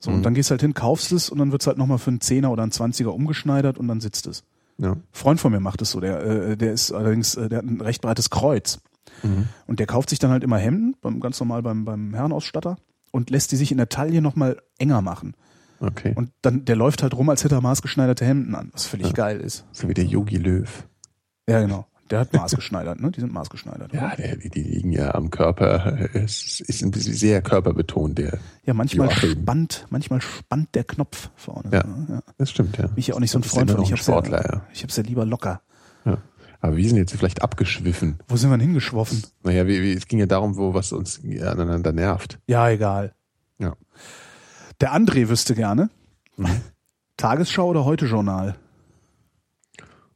So, 0.00 0.10
und 0.10 0.22
dann 0.22 0.34
gehst 0.34 0.50
du 0.50 0.52
halt 0.52 0.60
hin, 0.60 0.74
kaufst 0.74 1.10
es 1.12 1.30
und 1.30 1.38
dann 1.38 1.52
wird's 1.52 1.66
halt 1.66 1.78
nochmal 1.78 1.98
für 1.98 2.10
einen 2.10 2.20
Zehner 2.20 2.50
oder 2.50 2.62
einen 2.62 2.72
Zwanziger 2.72 3.14
umgeschneidert 3.14 3.78
und 3.78 3.88
dann 3.88 4.00
sitzt 4.00 4.26
es. 4.26 4.44
Ja. 4.78 4.96
Freund 5.10 5.40
von 5.40 5.52
mir 5.52 5.60
macht 5.60 5.80
es 5.80 5.90
so, 5.92 6.00
der, 6.00 6.22
äh, 6.22 6.56
der 6.56 6.72
ist 6.72 6.92
allerdings, 6.92 7.34
äh, 7.34 7.48
der 7.48 7.58
hat 7.58 7.64
ein 7.64 7.80
recht 7.80 8.02
breites 8.02 8.30
Kreuz. 8.30 8.80
Und 9.66 9.80
der 9.80 9.86
kauft 9.86 10.10
sich 10.10 10.18
dann 10.18 10.30
halt 10.30 10.44
immer 10.44 10.58
Hemden, 10.58 10.94
beim, 11.00 11.20
ganz 11.20 11.40
normal 11.40 11.62
beim, 11.62 11.86
beim 11.86 12.12
Herrenausstatter 12.12 12.76
und 13.12 13.30
lässt 13.30 13.50
die 13.50 13.56
sich 13.56 13.72
in 13.72 13.78
der 13.78 13.88
Taille 13.88 14.20
nochmal 14.20 14.60
enger 14.78 15.00
machen. 15.00 15.34
Okay. 15.80 16.12
Und 16.14 16.30
dann, 16.42 16.64
der 16.64 16.76
läuft 16.76 17.02
halt 17.02 17.14
rum, 17.14 17.28
als 17.28 17.44
hätte 17.44 17.56
er 17.56 17.60
maßgeschneiderte 17.60 18.24
Hemden 18.24 18.54
an, 18.54 18.70
was 18.72 18.86
völlig 18.86 19.12
geil 19.14 19.40
ist. 19.40 19.66
so 19.72 19.88
wie 19.88 19.94
der 19.94 20.04
Yogi 20.04 20.36
Löw. 20.36 20.86
Ja, 21.48 21.60
genau. 21.60 21.86
Der 22.10 22.20
hat 22.20 22.32
maßgeschneidert, 22.32 23.00
ne? 23.00 23.10
Die 23.10 23.20
sind 23.20 23.32
maßgeschneidert. 23.32 23.92
Ja, 23.92 24.14
der, 24.14 24.36
die, 24.36 24.48
die 24.48 24.62
liegen 24.62 24.92
ja 24.92 25.14
am 25.14 25.30
Körper. 25.30 25.98
Es 26.14 26.60
ist 26.60 26.82
ein 26.82 26.92
bisschen 26.92 27.14
sehr 27.14 27.42
körperbetont, 27.42 28.18
der. 28.18 28.38
Ja, 28.64 28.74
manchmal 28.74 29.08
Joachim. 29.08 29.42
spannt, 29.42 29.86
manchmal 29.90 30.20
spannt 30.20 30.74
der 30.74 30.84
Knopf 30.84 31.30
vorne. 31.34 31.70
Ja. 31.72 31.84
ja. 32.08 32.22
Das 32.38 32.50
stimmt, 32.50 32.78
ja. 32.78 32.86
Bin 32.86 32.94
ich 32.96 33.08
ja 33.08 33.14
auch 33.14 33.20
nicht 33.20 33.32
so 33.32 33.38
ein 33.40 33.42
Freund 33.42 33.70
von. 33.70 33.82
Ich 33.82 33.90
hab's 33.90 34.02
Sportler, 34.02 34.44
ja, 34.44 34.52
ja. 34.52 34.66
ich 34.72 34.82
hab's 34.84 34.96
ja 34.96 35.02
lieber 35.02 35.26
locker. 35.26 35.62
ja. 36.04 36.18
Aber 36.60 36.76
wir 36.76 36.88
sind 36.88 36.96
jetzt 36.96 37.14
vielleicht 37.14 37.42
abgeschwiffen. 37.42 38.18
Wo 38.28 38.36
sind 38.36 38.50
wir 38.50 38.56
denn 38.56 38.66
hingeschwoffen? 38.66 39.22
Naja, 39.42 39.66
wie, 39.66 39.82
wie, 39.82 39.92
es 39.92 40.08
ging 40.08 40.18
ja 40.18 40.26
darum, 40.26 40.56
wo 40.56 40.74
was 40.74 40.92
uns 40.92 41.20
aneinander 41.22 41.92
nervt. 41.92 42.38
Ja, 42.46 42.68
egal. 42.70 43.14
Ja. 43.58 43.74
Der 44.80 44.94
André 44.94 45.28
wüsste 45.28 45.54
gerne. 45.54 45.90
Mhm. 46.36 46.48
Tagesschau 47.16 47.68
oder 47.68 47.84
Heute-Journal? 47.84 48.56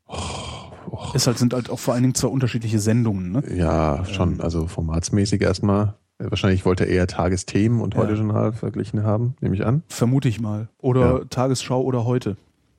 Oh, 0.07 1.13
Ist 1.15 1.27
halt, 1.27 1.39
sind 1.39 1.55
halt 1.55 1.71
auch 1.71 1.79
vor 1.79 1.95
allen 1.95 2.03
Dingen 2.03 2.15
zwei 2.15 2.29
unterschiedliche 2.29 2.79
Sendungen, 2.79 3.33
ne? 3.33 3.43
Ja, 3.55 4.05
schon, 4.05 4.41
also 4.41 4.67
formatsmäßig 4.67 5.41
erstmal. 5.41 5.95
Wahrscheinlich 6.19 6.65
wollte 6.67 6.85
er 6.85 6.91
eher 6.91 7.07
Tagesthemen 7.07 7.81
und 7.81 7.95
Ja. 7.95 8.01
heute 8.01 8.15
Journal 8.15 8.53
verglichen 8.53 9.03
haben, 9.05 9.35
nehme 9.41 9.55
ich 9.55 9.65
an. 9.65 9.83
Vermute 9.89 10.29
ich 10.29 10.41
mal. 10.41 10.69
Oder 10.79 11.19
Ja. 11.21 11.25
Tagesschau 11.25 11.81
oder 11.83 12.05
heute. 12.05 12.37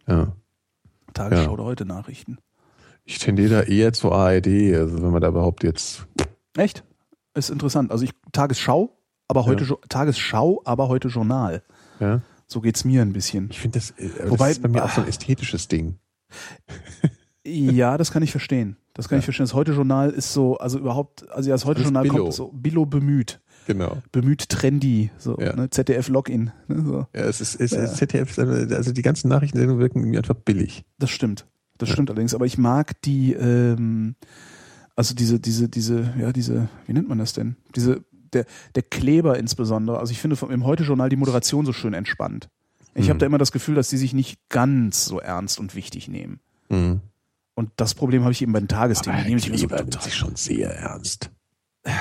Ja. 0.08 0.34
Tagesschau 1.14 1.44
Ja. 1.44 1.50
oder 1.50 1.64
heute 1.64 1.86
Nachrichten. 1.86 2.38
Ich 3.06 3.18
tendiere 3.18 3.50
da 3.50 3.62
eher 3.64 3.94
zur 3.94 4.14
ARD, 4.14 4.76
also 4.76 5.02
wenn 5.02 5.12
man 5.12 5.22
da 5.22 5.30
überhaupt 5.30 5.64
jetzt. 5.64 6.06
Echt? 6.56 6.84
Ist 7.34 7.50
interessant. 7.50 7.92
Also 7.92 8.04
ich 8.04 8.12
Tagesschau, 8.32 8.96
aber 9.32 9.46
heute 9.46 9.64
Jo- 9.64 9.80
Tagesschau, 9.90 10.62
aber 10.66 10.88
heute 10.90 11.08
Journal. 11.08 11.64
Ja. 12.00 12.22
So 12.48 12.62
geht's 12.62 12.84
mir 12.86 13.02
ein 13.02 13.14
bisschen. 13.14 13.48
Ich 13.50 13.60
finde 13.60 13.80
das, 13.80 13.92
äh, 13.92 14.30
Wobei- 14.30 14.50
das 14.50 14.58
ist 14.58 14.62
bei 14.62 14.70
mir 14.70 14.84
auch 14.86 14.92
so 14.92 15.02
ein 15.02 15.08
ästhetisches 15.08 15.68
Ding. 15.68 15.96
Ja, 17.44 17.98
das 17.98 18.12
kann 18.12 18.22
ich 18.22 18.30
verstehen. 18.30 18.78
Das 18.94 19.10
kann 19.10 19.18
ich 19.18 19.26
verstehen. 19.26 19.46
Das 19.46 19.56
Heute-Journal 19.56 20.12
ist 20.12 20.32
so, 20.32 20.58
also 20.58 20.78
überhaupt, 20.78 21.28
also 21.32 21.50
ja, 21.50 21.56
das 21.56 21.66
Heute-Journal 21.66 22.08
kommt 22.08 22.34
so 22.34 22.50
Billo 22.54 22.86
bemüht. 22.86 23.42
Genau. 23.66 23.98
Bemüht 24.12 24.48
trendy, 24.50 25.10
so, 25.18 25.40
Ja. 25.40 25.56
ne, 25.56 25.68
ZDF-Login. 25.72 26.52
Ne, 26.68 26.84
so. 26.86 26.98
Ja, 27.16 27.22
es 27.26 27.42
ist, 27.42 27.60
es 27.60 27.72
Ja. 27.72 27.82
ist 27.84 27.98
ZDF, 27.98 28.38
also 28.38 28.92
die 28.92 29.02
ganzen 29.02 29.28
Nachrichtensendungen 29.30 29.82
wirken 29.82 30.02
mir 30.02 30.20
einfach 30.20 30.36
billig. 30.36 30.84
Das 31.00 31.10
stimmt. 31.10 31.48
Das 31.80 31.90
stimmt 31.90 32.12
allerdings. 32.12 32.36
Aber 32.36 32.46
ich 32.46 32.60
mag 32.60 33.02
die, 33.02 33.34
ähm, 33.34 34.14
also 34.96 35.16
diese, 35.16 35.40
diese, 35.40 35.68
diese, 35.68 36.14
ja, 36.20 36.32
diese, 36.32 36.68
wie 36.86 36.94
nennt 36.94 37.10
man 37.10 37.18
das 37.18 37.34
denn? 37.34 37.56
Diese, 37.76 38.04
der, 38.34 38.46
der 38.76 38.84
Kleber 38.84 39.38
insbesondere. 39.40 40.00
Also 40.00 40.12
ich 40.12 40.20
finde 40.20 40.36
vom, 40.36 40.52
im 40.52 40.66
Heute-Journal 40.66 41.10
die 41.10 41.16
Moderation 41.16 41.66
so 41.66 41.74
schön 41.74 41.94
entspannt. 41.94 42.50
Ich 42.94 43.06
habe 43.06 43.14
Hm. 43.14 43.20
da 43.20 43.26
immer 43.28 43.38
das 43.38 43.52
Gefühl, 43.52 43.76
dass 43.76 43.90
die 43.90 43.98
sich 43.98 44.14
nicht 44.14 44.38
ganz 44.50 45.06
so 45.06 45.20
ernst 45.20 45.60
und 45.60 45.76
wichtig 45.76 46.08
nehmen. 46.10 46.40
Mhm. 46.70 47.02
Und 47.56 47.70
das 47.78 47.94
Problem 47.94 48.24
habe 48.24 48.32
ich 48.32 48.42
eben 48.42 48.52
bei 48.54 48.60
den 48.60 48.68
Tagesthemen. 48.68 49.20
Aber 49.20 49.40
so 49.40 49.50
Kleber 49.50 49.76
nimmt 49.78 50.02
sich 50.02 50.16
schon 50.16 50.36
sehr 50.36 50.72
ernst. 50.78 51.30
Der 51.86 51.94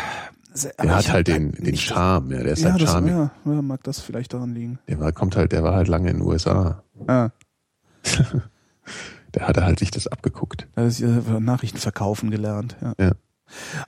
aber 0.78 0.96
hat 0.96 1.12
halt 1.12 1.28
hab 1.28 1.34
den, 1.36 1.52
den 1.52 1.76
Charme, 1.76 2.32
ja, 2.32 2.42
der 2.42 2.52
ist 2.54 2.62
Ja, 2.62 2.72
halt 2.72 2.82
das, 2.82 2.90
charmig. 2.90 3.12
ja, 3.12 3.30
ja, 3.44 3.62
mag 3.62 3.82
das 3.84 4.00
vielleicht 4.00 4.32
daran 4.34 4.52
liegen. 4.52 4.78
Der 4.88 4.98
war, 4.98 5.12
kommt 5.12 5.36
halt, 5.36 5.52
der 5.52 5.62
war 5.62 5.74
halt 5.74 5.86
lange 5.88 6.10
in 6.10 6.18
den 6.18 6.26
USA. 6.26 6.82
Ah, 7.06 7.30
Der 9.34 9.46
hatte 9.46 9.64
halt 9.64 9.78
sich 9.78 9.92
das 9.92 10.08
abgeguckt. 10.08 10.66
da 10.74 10.84
ist 10.86 10.98
ja 10.98 11.08
Nachrichten 11.38 11.78
verkaufen 11.78 12.30
gelernt. 12.32 12.76
Ja. 12.80 12.94
Ja. 12.98 13.12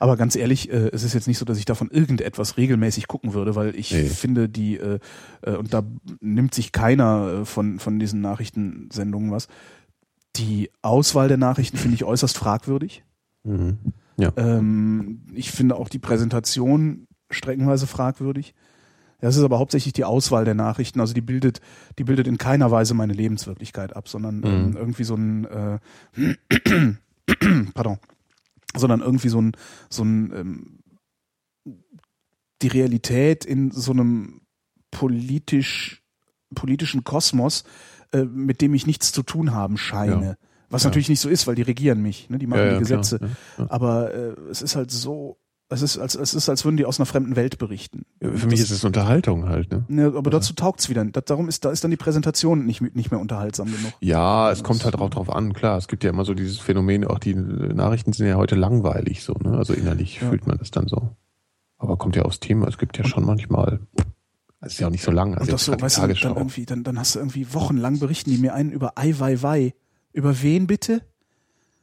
Aber 0.00 0.16
ganz 0.16 0.36
ehrlich, 0.36 0.70
äh, 0.70 0.90
es 0.92 1.02
ist 1.02 1.14
jetzt 1.14 1.28
nicht 1.28 1.38
so, 1.38 1.44
dass 1.44 1.58
ich 1.58 1.64
davon 1.64 1.90
irgendetwas 1.90 2.56
regelmäßig 2.56 3.08
gucken 3.08 3.34
würde, 3.34 3.54
weil 3.54 3.74
ich 3.76 3.92
Nee. 3.92 4.04
finde, 4.04 4.48
die, 4.48 4.76
äh, 4.78 4.98
äh, 5.42 5.56
und 5.56 5.72
da 5.74 5.82
nimmt 6.20 6.54
sich 6.54 6.72
keiner 6.72 7.40
äh, 7.40 7.44
von, 7.44 7.78
von 7.78 7.98
diesen 7.98 8.20
Nachrichtensendungen 8.20 9.30
was. 9.30 9.48
Die 10.36 10.70
Auswahl 10.82 11.28
der 11.28 11.36
Nachrichten 11.36 11.76
finde 11.76 11.94
ich 11.96 12.04
äußerst 12.04 12.36
fragwürdig. 12.38 13.04
Mhm. 13.44 13.78
Ja. 14.18 14.32
Ähm, 14.36 15.22
ich 15.34 15.50
finde 15.50 15.76
auch 15.76 15.88
die 15.88 15.98
Präsentation 15.98 17.06
streckenweise 17.30 17.86
fragwürdig. 17.86 18.54
Ja, 19.20 19.28
es 19.28 19.36
ist 19.36 19.44
aber 19.44 19.58
hauptsächlich 19.58 19.92
die 19.92 20.04
Auswahl 20.04 20.44
der 20.44 20.54
Nachrichten. 20.54 21.00
Also 21.00 21.14
die 21.14 21.20
bildet, 21.20 21.60
die 21.98 22.04
bildet 22.04 22.26
in 22.26 22.38
keiner 22.38 22.70
Weise 22.70 22.92
meine 22.94 23.12
Lebenswirklichkeit 23.12 23.94
ab, 23.94 24.08
sondern 24.08 24.42
ähm, 24.44 24.70
Mhm. 24.70 24.76
irgendwie 24.76 25.04
so 25.04 25.14
ein, 25.14 25.44
äh, 25.44 25.78
pardon, 27.74 27.98
sondern 28.76 29.00
irgendwie 29.00 29.28
so 29.28 29.40
ein, 29.40 29.52
so 29.90 30.04
ein, 30.04 30.32
ähm, 30.34 30.78
die 32.62 32.68
Realität 32.68 33.44
in 33.44 33.70
so 33.70 33.92
einem 33.92 34.42
politisch, 34.90 36.02
politischen 36.54 37.04
Kosmos, 37.04 37.64
äh, 38.12 38.24
mit 38.24 38.60
dem 38.60 38.74
ich 38.74 38.86
nichts 38.86 39.12
zu 39.12 39.22
tun 39.22 39.52
haben 39.52 39.76
scheine. 39.76 40.24
Ja. 40.24 40.34
Was 40.70 40.84
Ja. 40.84 40.88
natürlich 40.88 41.08
nicht 41.08 41.20
so 41.20 41.28
ist, 41.28 41.46
weil 41.46 41.54
die 41.54 41.62
regieren 41.62 42.00
mich, 42.00 42.30
ne? 42.30 42.38
die 42.38 42.46
machen 42.46 42.60
Ja, 42.60 42.78
die 42.78 42.84
klar. 42.84 42.98
Gesetze. 43.00 43.20
Ja. 43.58 43.66
Aber 43.70 44.14
äh, 44.14 44.34
es 44.50 44.62
ist 44.62 44.76
halt 44.76 44.90
so, 44.90 45.38
es 45.72 45.82
ist, 45.82 45.98
als, 45.98 46.14
es 46.14 46.34
ist, 46.34 46.48
als 46.48 46.64
würden 46.64 46.76
die 46.76 46.84
aus 46.84 46.98
einer 46.98 47.06
fremden 47.06 47.36
Welt 47.36 47.58
berichten. 47.58 48.04
Für 48.20 48.46
mich 48.46 48.60
ist 48.60 48.70
es 48.70 48.84
Unterhaltung 48.84 49.48
halt, 49.48 49.70
ne? 49.70 49.84
Ne, 49.88 50.12
aber 50.16 50.30
dazu 50.30 50.52
taugt's 50.54 50.88
wieder. 50.88 51.04
Das, 51.04 51.24
darum 51.26 51.48
ist, 51.48 51.64
da 51.64 51.70
ist 51.70 51.82
dann 51.84 51.90
die 51.90 51.96
Präsentation 51.96 52.64
nicht, 52.66 52.80
nicht 52.94 53.10
mehr 53.10 53.20
unterhaltsam 53.20 53.66
genug. 53.66 53.92
Ja, 54.00 54.50
es 54.50 54.62
kommt 54.62 54.84
halt 54.84 54.96
auch 54.96 55.10
drauf 55.10 55.30
an, 55.30 55.52
klar. 55.52 55.78
Es 55.78 55.88
gibt 55.88 56.04
ja 56.04 56.10
immer 56.10 56.24
so 56.24 56.34
dieses 56.34 56.58
Phänomen, 56.58 57.04
auch 57.06 57.18
die 57.18 57.34
Nachrichten 57.34 58.12
sind 58.12 58.26
ja 58.26 58.36
heute 58.36 58.54
langweilig 58.54 59.22
so, 59.22 59.34
ne? 59.34 59.56
Also 59.56 59.72
innerlich 59.72 60.20
Ja. 60.20 60.28
fühlt 60.28 60.46
man 60.46 60.58
das 60.58 60.70
dann 60.70 60.88
so. 60.88 61.16
Aber 61.78 61.96
kommt 61.96 62.16
ja 62.16 62.22
aufs 62.22 62.40
Thema. 62.40 62.68
Es 62.68 62.78
gibt 62.78 62.96
ja 62.98 63.04
schon 63.04 63.24
manchmal, 63.24 63.80
es 64.60 64.74
ist 64.74 64.80
ja 64.80 64.86
auch 64.86 64.90
nicht 64.92 65.02
so 65.04 65.10
lang. 65.10 65.34
Also 65.34 65.44
Und 65.44 65.52
das 65.52 65.64
so, 65.64 65.72
weißt 65.72 65.98
du, 65.98 66.06
dann 66.06 66.36
irgendwie, 66.36 66.66
dann, 66.66 66.84
dann 66.84 66.98
hast 66.98 67.14
du 67.14 67.18
irgendwie 67.18 67.52
wochenlang 67.54 67.98
berichten 67.98 68.30
die 68.30 68.38
mir 68.38 68.54
einen 68.54 68.70
über 68.70 68.96
Ai 68.96 69.14
Weiwei. 69.18 69.74
Über 70.12 70.42
wen 70.42 70.66
bitte? 70.66 71.00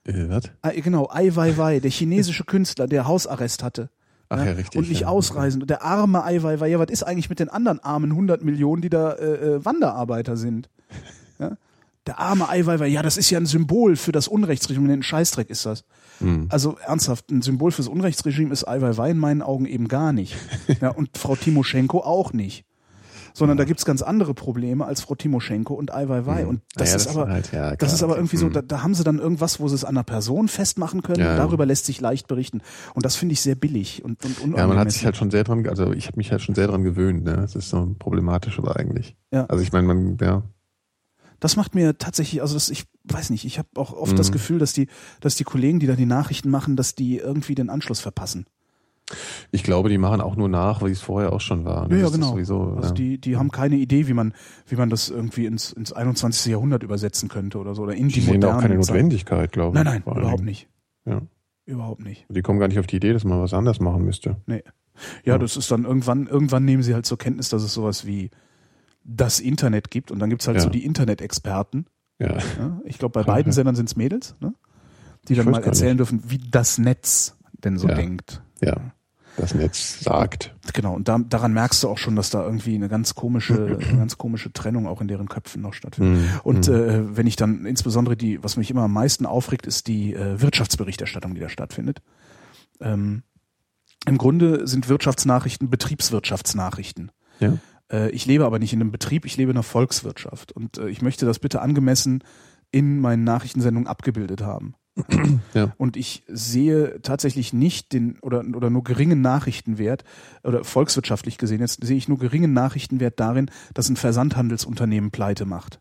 Äh, 0.05 0.29
was? 0.29 0.43
Ah, 0.61 0.71
genau, 0.71 1.09
Ai 1.09 1.35
Weiwei, 1.35 1.79
der 1.79 1.91
chinesische 1.91 2.43
Künstler, 2.43 2.87
der 2.87 3.07
Hausarrest 3.07 3.63
hatte. 3.63 3.89
Ach 4.29 4.45
ja, 4.45 4.51
richtig. 4.51 4.77
Und 4.79 4.89
nicht 4.89 5.01
ja. 5.01 5.07
ausreisen. 5.07 5.61
Und 5.61 5.69
der 5.69 5.83
arme 5.83 6.23
Ai 6.23 6.41
Weiwei, 6.43 6.67
ja, 6.67 6.79
was 6.79 6.89
ist 6.89 7.03
eigentlich 7.03 7.29
mit 7.29 7.39
den 7.39 7.49
anderen 7.49 7.79
armen 7.79 8.11
100 8.11 8.43
Millionen, 8.43 8.81
die 8.81 8.89
da 8.89 9.13
äh, 9.13 9.55
äh, 9.55 9.65
Wanderarbeiter 9.65 10.37
sind? 10.37 10.69
Ja? 11.39 11.57
Der 12.05 12.19
arme 12.19 12.47
Ai 12.47 12.65
Weiwei, 12.65 12.87
ja, 12.87 13.01
das 13.01 13.17
ist 13.17 13.29
ja 13.29 13.39
ein 13.39 13.45
Symbol 13.47 13.95
für 13.95 14.11
das 14.11 14.27
Unrechtsregime. 14.27 14.91
Ein 14.93 15.03
Scheißdreck 15.03 15.49
ist 15.49 15.65
das. 15.65 15.83
Hm. 16.19 16.47
Also 16.49 16.77
ernsthaft, 16.85 17.31
ein 17.31 17.41
Symbol 17.41 17.71
fürs 17.71 17.87
Unrechtsregime 17.87 18.53
ist 18.53 18.65
Ai 18.65 18.81
Weiwei 18.81 19.11
in 19.11 19.17
meinen 19.17 19.41
Augen 19.41 19.65
eben 19.65 19.87
gar 19.87 20.13
nicht. 20.13 20.35
Ja, 20.81 20.89
und 20.89 21.17
Frau 21.17 21.35
Timoschenko 21.35 21.99
auch 21.99 22.31
nicht. 22.31 22.63
Sondern 23.33 23.57
da 23.57 23.63
gibt's 23.65 23.85
ganz 23.85 24.01
andere 24.01 24.33
Probleme 24.33 24.85
als 24.85 25.01
Frau 25.01 25.15
Timoschenko 25.15 25.73
und 25.73 25.93
Ai 25.93 26.09
Weiwei. 26.09 26.45
Und 26.47 26.61
das 26.75 26.87
Naja, 26.89 26.95
ist 26.97 27.05
das 27.07 27.15
aber, 27.17 27.31
halt, 27.31 27.51
ja, 27.51 27.75
das 27.75 27.93
ist 27.93 28.03
aber 28.03 28.15
irgendwie 28.15 28.37
so, 28.37 28.47
Hm. 28.47 28.53
da, 28.53 28.61
da 28.61 28.83
haben 28.83 28.93
sie 28.93 29.03
dann 29.03 29.19
irgendwas, 29.19 29.59
wo 29.59 29.67
sie 29.67 29.75
es 29.75 29.83
an 29.85 29.95
einer 29.97 30.03
Person 30.03 30.47
festmachen 30.47 31.01
können. 31.03 31.19
Ja. 31.21 31.31
Und 31.31 31.37
darüber 31.37 31.65
lässt 31.65 31.85
sich 31.85 32.01
leicht 32.01 32.27
berichten. 32.27 32.61
Und 32.95 33.05
das 33.05 33.15
finde 33.15 33.33
ich 33.33 33.41
sehr 33.41 33.55
billig 33.55 34.03
und, 34.03 34.23
und 34.25 34.31
Ja, 34.39 34.45
man 34.45 34.51
hat 34.57 34.63
unangemessen. 34.69 34.91
sich 34.91 35.05
halt 35.05 35.17
schon 35.17 35.31
sehr 35.31 35.43
dran, 35.43 35.67
also 35.67 35.91
ich 35.93 36.07
habe 36.07 36.17
mich 36.17 36.31
halt 36.31 36.41
schon 36.41 36.55
sehr 36.55 36.67
dran 36.67 36.83
gewöhnt, 36.83 37.23
ne? 37.23 37.35
Das 37.37 37.55
ist 37.55 37.69
so 37.69 37.95
problematisch 37.99 38.57
aber 38.59 38.75
eigentlich. 38.77 39.15
Ja. 39.31 39.45
Also 39.45 39.63
ich 39.63 39.71
meine, 39.71 39.87
man, 39.87 40.17
ja. 40.21 40.43
Das 41.39 41.55
macht 41.55 41.73
mir 41.73 41.97
tatsächlich, 41.97 42.41
also 42.41 42.55
das, 42.55 42.69
ich 42.69 42.83
weiß 43.05 43.29
nicht, 43.29 43.45
ich 43.45 43.57
habe 43.59 43.69
auch 43.75 43.93
oft 43.93 44.11
Mhm. 44.13 44.17
das 44.17 44.31
Gefühl, 44.31 44.59
dass 44.59 44.73
die, 44.73 44.87
dass 45.21 45.35
die 45.35 45.45
Kollegen, 45.45 45.79
die 45.79 45.87
da 45.87 45.95
die 45.95 46.05
Nachrichten 46.05 46.49
machen, 46.49 46.75
dass 46.75 46.95
die 46.95 47.17
irgendwie 47.17 47.55
den 47.55 47.69
Anschluss 47.69 48.01
verpassen. 48.01 48.45
Ich 49.51 49.63
glaube, 49.63 49.89
die 49.89 49.97
machen 49.97 50.21
auch 50.21 50.35
nur 50.35 50.49
nach, 50.49 50.83
wie 50.83 50.91
es 50.91 51.01
vorher 51.01 51.33
auch 51.33 51.41
schon 51.41 51.65
war. 51.65 51.83
Ja, 51.83 51.87
Das 51.89 51.99
ja, 51.99 52.05
ist 52.07 52.13
genau. 52.13 52.31
Sowieso, 52.31 52.61
also 52.75 52.89
ja. 52.89 52.93
die, 52.93 53.17
die 53.19 53.37
haben 53.37 53.49
keine 53.51 53.75
Idee, 53.77 54.07
wie 54.07 54.13
man, 54.13 54.33
wie 54.67 54.75
man 54.75 54.89
das 54.89 55.09
irgendwie 55.09 55.45
ins, 55.45 55.71
ins 55.73 55.91
21. 55.93 56.51
Jahrhundert 56.51 56.83
übersetzen 56.83 57.27
könnte 57.29 57.57
oder 57.57 57.73
so 57.75 57.83
oder 57.83 57.95
in 57.95 58.07
die, 58.09 58.15
die 58.15 58.21
sehen 58.21 58.41
da 58.41 58.55
auch 58.57 58.61
keine. 58.61 58.75
Notwendigkeit, 58.75 59.51
glaube 59.51 59.77
ich. 59.77 59.83
Nein, 59.83 60.01
nein, 60.05 60.15
überhaupt 60.17 60.43
nicht. 60.43 60.67
Ja. 61.05 61.21
Überhaupt 61.65 62.01
nicht. 62.03 62.25
Die 62.29 62.41
kommen 62.41 62.59
gar 62.59 62.67
nicht 62.67 62.79
auf 62.79 62.87
die 62.87 62.95
Idee, 62.97 63.13
dass 63.13 63.23
man 63.23 63.39
was 63.41 63.53
anders 63.53 63.79
machen 63.79 64.03
müsste. 64.03 64.37
Nee. 64.47 64.63
Ja, 65.23 65.37
das 65.37 65.55
ist 65.55 65.71
dann 65.71 65.85
irgendwann, 65.85 66.27
irgendwann 66.27 66.65
nehmen 66.65 66.83
sie 66.83 66.93
halt 66.93 67.05
zur 67.05 67.17
Kenntnis, 67.17 67.49
dass 67.49 67.63
es 67.63 67.73
sowas 67.73 68.05
wie 68.05 68.31
das 69.03 69.39
Internet 69.39 69.91
gibt 69.91 70.11
und 70.11 70.19
dann 70.19 70.29
gibt's 70.29 70.45
halt 70.47 70.57
Ja. 70.57 70.63
so 70.63 70.69
die 70.69 70.83
Internet-Experten. 70.85 71.85
Ja. 72.19 72.37
Ja? 72.57 72.81
Ich 72.83 72.97
glaube, 72.99 73.13
bei 73.13 73.23
beiden 73.23 73.51
Ja. 73.51 73.53
Sendern 73.55 73.75
sind's 73.75 73.95
Mädels, 73.95 74.35
ne? 74.39 74.53
die 75.27 75.35
dann 75.35 75.49
mal 75.49 75.63
erzählen 75.63 75.95
dürfen, 75.97 76.21
wie 76.27 76.37
das 76.37 76.77
Netz 76.79 77.37
denn 77.63 77.77
so 77.77 77.87
Ja. 77.87 77.95
denkt. 77.95 78.41
ja. 78.61 78.75
Das 79.39 79.55
Netz 79.55 80.01
sagt. 80.01 80.53
Genau, 80.73 80.93
und 80.93 81.07
da, 81.07 81.17
daran 81.17 81.53
merkst 81.53 81.81
du 81.83 81.87
auch 81.89 81.97
schon, 81.97 82.15
dass 82.17 82.29
da 82.29 82.43
irgendwie 82.43 82.75
eine 82.75 82.89
ganz 82.89 83.15
komische, 83.15 83.79
eine 83.89 83.97
ganz 83.97 84.17
komische 84.17 84.51
Trennung 84.51 84.85
auch 84.85 84.99
in 84.99 85.07
deren 85.07 85.29
Köpfen 85.29 85.61
noch 85.61 85.73
stattfindet. 85.73 86.21
Mhm. 86.21 86.39
Und 86.43 86.67
äh, 86.67 87.15
wenn 87.15 87.25
ich 87.25 87.37
dann 87.37 87.65
insbesondere 87.65 88.17
die, 88.17 88.43
was 88.43 88.57
mich 88.57 88.69
immer 88.69 88.83
am 88.83 88.93
meisten 88.93 89.25
aufregt, 89.25 89.65
ist 89.65 89.87
die 89.87 90.13
äh, 90.13 90.41
Wirtschaftsberichterstattung, 90.41 91.35
die 91.35 91.41
da 91.41 91.47
stattfindet. 91.47 92.01
Ähm, 92.81 93.23
Im 94.05 94.17
Grunde 94.17 94.67
sind 94.67 94.89
Wirtschaftsnachrichten 94.89 95.69
Betriebswirtschaftsnachrichten. 95.69 97.11
Ja. 97.39 97.57
Äh, 97.89 98.09
ich 98.11 98.25
lebe 98.25 98.45
aber 98.45 98.59
nicht 98.59 98.73
in 98.73 98.81
einem 98.81 98.91
Betrieb, 98.91 99.25
ich 99.25 99.37
lebe 99.37 99.51
in 99.51 99.57
einer 99.57 99.63
Volkswirtschaft. 99.63 100.51
Und 100.51 100.77
äh, 100.79 100.89
ich 100.89 101.01
möchte 101.01 101.25
das 101.25 101.39
bitte 101.39 101.61
angemessen 101.61 102.23
in 102.71 102.99
meinen 102.99 103.23
Nachrichtensendungen 103.23 103.87
abgebildet 103.87 104.41
haben. 104.41 104.75
Ja. 105.53 105.73
Und 105.77 105.97
ich 105.97 106.23
sehe 106.27 107.01
tatsächlich 107.01 107.53
nicht 107.53 107.93
den 107.93 108.19
oder, 108.21 108.43
oder 108.55 108.69
nur 108.69 108.83
geringen 108.83 109.21
Nachrichtenwert 109.21 110.03
oder 110.43 110.63
volkswirtschaftlich 110.63 111.37
gesehen, 111.37 111.59
jetzt 111.61 111.83
sehe 111.83 111.97
ich 111.97 112.07
nur 112.07 112.19
geringen 112.19 112.53
Nachrichtenwert 112.53 113.19
darin, 113.19 113.49
dass 113.73 113.89
ein 113.89 113.95
Versandhandelsunternehmen 113.95 115.11
pleite 115.11 115.45
macht. 115.45 115.79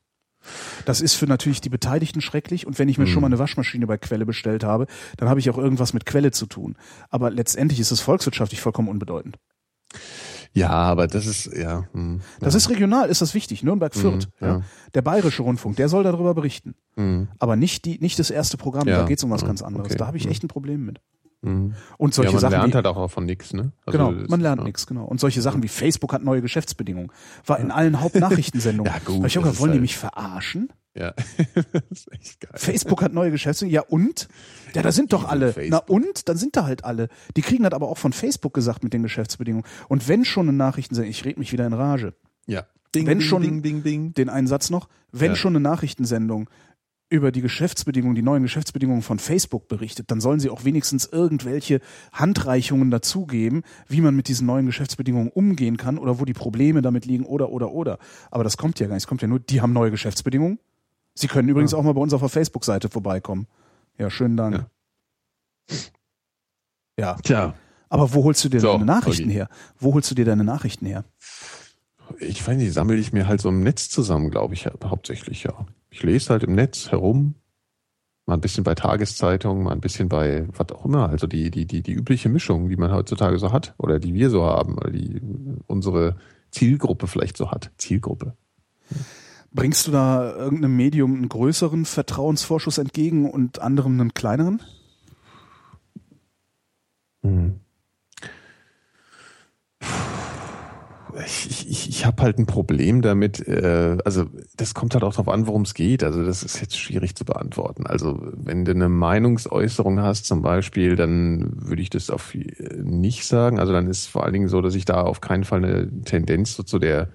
Das 0.87 1.01
ist 1.01 1.14
für 1.14 1.27
natürlich 1.27 1.61
die 1.61 1.69
Beteiligten 1.69 2.21
schrecklich 2.21 2.66
und 2.66 2.79
wenn 2.79 2.89
ich 2.89 2.97
mir 2.97 3.05
Mhm. 3.05 3.09
schon 3.09 3.21
mal 3.23 3.27
eine 3.27 3.39
Waschmaschine 3.39 3.87
bei 3.87 3.99
Quelle 3.99 4.25
bestellt 4.25 4.64
habe, 4.64 4.87
dann 5.16 5.29
habe 5.29 5.41
ich 5.41 5.51
auch 5.51 5.59
irgendwas 5.59 5.93
mit 5.93 6.07
Quelle 6.07 6.31
zu 6.31 6.47
tun. 6.47 6.77
Aber 7.11 7.31
letztendlich 7.31 7.81
ist 7.81 7.91
es 7.91 8.01
volkswirtschaftlich 8.01 8.61
vollkommen 8.61 8.89
unbedeutend. 8.89 9.37
Ja, 10.59 10.70
aber 10.70 11.06
das 11.06 11.26
ist, 11.26 11.46
ja. 11.56 11.84
hm, 11.92 12.20
Das 12.40 12.54
ja. 12.54 12.59
ist 12.59 12.70
regional, 12.70 13.09
ist 13.09 13.20
das 13.22 13.34
wichtig. 13.34 13.62
Nürnberg-Fürth. 13.62 14.28
Mhm, 14.40 14.46
ja. 14.46 14.62
Der 14.94 15.02
Bayerische 15.02 15.42
Rundfunk, 15.42 15.76
der 15.76 15.88
soll 15.88 16.02
darüber 16.04 16.34
berichten. 16.34 16.74
Hm, 16.96 17.28
Aber 17.38 17.56
nicht, 17.56 17.84
die, 17.84 17.98
nicht 18.00 18.18
das 18.18 18.30
erste 18.30 18.56
Programm, 18.56 18.86
Ja. 18.88 18.98
da 19.00 19.04
geht 19.06 19.18
es 19.18 19.24
um 19.24 19.30
was 19.30 19.42
Mhm, 19.42 19.46
ganz 19.46 19.62
anderes. 19.62 19.86
okay. 19.86 19.96
Da 19.96 20.06
habe 20.06 20.16
ich 20.16 20.24
Mhm. 20.26 20.30
echt 20.30 20.44
ein 20.44 20.48
Problem 20.48 20.84
mit. 20.84 21.00
hm. 21.44 21.74
Und 21.98 22.14
solche 22.14 22.30
ja, 22.30 22.32
man 22.34 22.40
Sachen 22.40 22.50
lernt 22.50 22.72
wie, 22.72 22.74
halt 22.74 22.86
auch 22.88 23.09
von 23.11 23.24
nix, 23.24 23.52
ne? 23.52 23.70
Also 23.86 23.96
Genau, 23.98 24.11
man 24.28 24.40
lernt 24.40 24.59
ja. 24.61 24.64
nichts, 24.64 24.88
genau. 24.88 25.04
Und 25.04 25.20
solche 25.20 25.40
Sachen 25.40 25.62
wie 25.62 25.68
Facebook 25.68 26.12
hat 26.12 26.24
neue 26.24 26.42
Geschäftsbedingungen. 26.42 27.12
War 27.46 27.61
in 27.61 27.70
allen 27.70 28.00
Hauptnachrichtensendungen. 28.00 28.92
Ja, 28.92 28.98
gut, 29.04 29.18
Hab 29.20 29.26
ich 29.26 29.36
ist 29.36 29.61
wollen 29.61 29.70
die 29.70 29.76
halt- 29.76 29.80
mich 29.82 29.96
verarschen? 29.96 30.68
Ja. 30.99 31.12
das 31.55 32.01
ist 32.01 32.12
echt 32.12 32.40
geil. 32.40 32.51
Facebook 32.55 33.03
hat 33.03 33.12
neue 33.12 33.30
Geschäftsbedingungen. 33.30 33.74
Ja, 33.74 33.82
und? 33.88 34.28
Ja, 34.74 34.82
da 34.82 34.90
sind 34.92 35.12
doch 35.12 35.28
alle. 35.28 35.53
Facebook. 35.53 35.84
Na 35.88 35.94
und? 35.94 36.28
Dann 36.28 36.36
sind 36.36 36.57
da 36.57 36.64
halt 36.64 36.84
alle. 36.84 37.09
Die 37.36 37.42
kriegen 37.42 37.62
das 37.64 37.72
aber 37.72 37.88
auch 37.88 37.99
von 37.99 38.12
Facebook 38.12 38.55
gesagt 38.55 38.82
mit 38.82 38.92
den 38.92 39.03
Geschäftsbedingungen. 39.03 39.64
Und 39.88 40.09
wenn 40.09 40.24
schon 40.24 40.49
eine 40.49 40.57
Nachrichtensendung, 40.57 41.11
ich 41.11 41.24
red 41.24 41.38
mich 41.38 41.53
wieder 41.53 41.66
in 41.66 41.72
Rage. 41.72 42.14
Ja. 42.46 42.66
Ding, 42.94 43.07
Wenn 43.07 43.18
ding, 43.18 43.28
schon- 43.28 43.42
Ding, 43.42 43.62
ding, 43.62 43.82
ding. 43.82 44.14
Den 44.14 44.28
einen 44.28 44.46
Satz 44.46 44.70
noch. 44.70 44.88
Wenn 45.12 45.32
Ja. 45.32 45.36
schon 45.36 45.53
eine 45.53 45.61
Nachrichtensendung 45.61 46.49
über 47.11 47.32
die 47.32 47.40
Geschäftsbedingungen, 47.40 48.14
die 48.14 48.22
neuen 48.22 48.42
Geschäftsbedingungen 48.42 49.01
von 49.03 49.18
Facebook 49.18 49.66
berichtet, 49.68 50.11
dann 50.11 50.20
sollen 50.20 50.40
sie 50.40 50.51
auch 50.51 50.64
wenigstens 50.64 51.07
irgendwelche 51.07 51.80
Handreichungen 52.12 52.90
dazugeben, 52.90 53.62
wie 53.88 54.01
man 54.03 54.14
mit 54.14 54.28
diesen 54.28 54.46
neuen 54.46 54.66
Geschäftsbedingungen 54.66 55.30
umgehen 55.30 55.76
kann 55.78 55.96
oder 55.96 56.20
wo 56.20 56.24
die 56.26 56.34
Probleme 56.34 56.82
damit 56.82 57.07
liegen 57.07 57.24
oder 57.24 57.51
oder 57.51 57.70
oder. 57.70 57.99
Aber 58.30 58.44
das 58.44 58.57
kommt 58.59 58.78
ja 58.80 58.86
gar 58.88 58.94
nicht. 58.94 59.05
Es 59.05 59.07
kommt 59.07 59.22
ja 59.22 59.28
nur, 59.28 59.38
die 59.40 59.61
haben 59.62 59.72
neue 59.72 59.90
Geschäftsbedingungen. 59.90 60.59
Sie 61.19 61.27
können 61.27 61.49
übrigens 61.49 61.75
auch 61.75 61.83
mal 61.83 61.95
bei 61.95 62.01
uns 62.01 62.12
auf 62.12 62.21
der 62.21 62.29
Facebook-Seite 62.29 62.89
vorbeikommen. 62.89 63.49
Ja, 63.99 64.09
schönen 64.09 64.37
Dank. 64.37 64.66
Ja. 66.97 67.16
Tja, 67.23 67.55
Aber 67.89 68.14
wo 68.14 68.23
holst 68.23 68.45
du 68.45 68.49
dir 68.49 68.61
So, 68.61 68.73
deine 68.73 68.85
Nachrichten 68.85 69.29
her? 69.29 69.49
Wo 69.81 69.95
holst 69.95 70.11
du 70.11 70.14
dir 70.14 70.25
deine 70.25 70.45
Nachrichten 70.45 70.87
her? 70.87 71.05
ich 72.21 72.47
weiß 72.47 72.57
nicht, 72.57 72.73
sammle 72.73 72.97
ich 72.97 73.12
mir 73.12 73.27
halt 73.27 73.41
so 73.41 73.49
im 73.49 73.62
Netz 73.62 73.91
zusammen, 73.91 74.31
glaube 74.31 74.55
ich, 74.55 74.66
hauptsächlich, 74.66 75.43
ja. 75.43 75.66
Ich 75.91 76.03
lese 76.03 76.31
halt 76.31 76.45
im 76.45 76.55
Netz 76.55 76.91
herum, 76.91 77.35
mal 78.27 78.35
ein 78.35 78.41
bisschen 78.41 78.64
bei 78.64 78.75
Tageszeitungen, 78.75 79.64
mal 79.64 79.73
ein 79.73 79.81
bisschen 79.81 80.09
bei 80.09 80.47
was 80.57 80.71
auch 80.71 80.85
immer, 80.85 81.09
also 81.09 81.27
die, 81.27 81.51
die, 81.51 81.66
die, 81.66 81.83
die 81.83 81.93
übliche 81.93 82.29
Mischung, 82.29 82.69
die 82.69 82.77
man 82.77 82.93
heutzutage 82.93 83.39
so 83.39 83.53
hat, 83.53 83.75
oder 83.77 83.99
die 83.99 84.14
wir 84.14 84.31
so 84.31 84.45
haben, 84.45 84.79
oder 84.79 84.91
die 84.91 85.21
unsere 85.66 86.16
Zielgruppe 86.51 87.09
vielleicht 87.09 87.37
so 87.37 87.51
hat. 87.51 87.71
Zielgruppe. 87.77 88.37
Bringst 89.51 89.86
du 89.86 89.92
da 89.92 90.34
irgendeinem 90.34 90.76
Medium 90.76 91.14
einen 91.14 91.28
größeren 91.28 91.84
Vertrauensvorschuss 91.84 92.78
entgegen 92.78 93.30
und 93.30 93.61
anderem 93.61 93.99
einen 93.99 94.12
kleineren? 94.12 94.62
Hm. 97.22 97.61
Ich, 101.26 101.68
ich, 101.68 101.88
ich, 101.88 102.07
habe 102.07 102.22
halt 102.22 102.38
ein 102.38 102.46
Problem 102.46 103.03
damit, 103.03 103.46
äh, 103.49 103.96
also 104.05 104.26
das 104.57 104.74
kommt 104.74 104.94
halt 104.94 105.03
auch 105.03 105.12
darauf 105.12 105.28
an, 105.28 105.46
worum 105.46 105.62
es 105.62 105.74
geht. 105.74 106.05
Also 106.05 106.24
das 106.24 106.42
ist 106.44 106.61
jetzt 106.61 106.78
schwierig 106.78 107.16
zu 107.16 107.24
beantworten. 107.24 107.86
Also 107.86 108.20
wenn 108.34 108.64
du 108.64 108.70
eine 108.70 108.88
Meinungsäußerung 108.88 110.01
hast 110.01 110.26
zum 110.26 110.42
Beispiel, 110.42 110.94
dann 110.94 111.51
würde 111.57 111.82
ich 111.82 111.90
das 111.90 112.11
auf 112.11 112.34
äh, 112.34 112.44
nicht 112.76 113.24
sagen. 113.24 113.59
Also 113.59 113.72
dann 113.72 113.88
ist 113.88 114.07
vor 114.07 114.24
allen 114.24 114.34
Dingen 114.34 114.49
so, 114.49 114.61
dass 114.61 114.74
ich 114.74 114.84
da 114.84 115.03
auf 115.03 115.20
keinen 115.20 115.44
Fall 115.44 115.64
eine 115.64 116.03
Tendenz 116.03 116.55
so 116.55 116.62
zu 116.62 116.78
der 116.78 117.09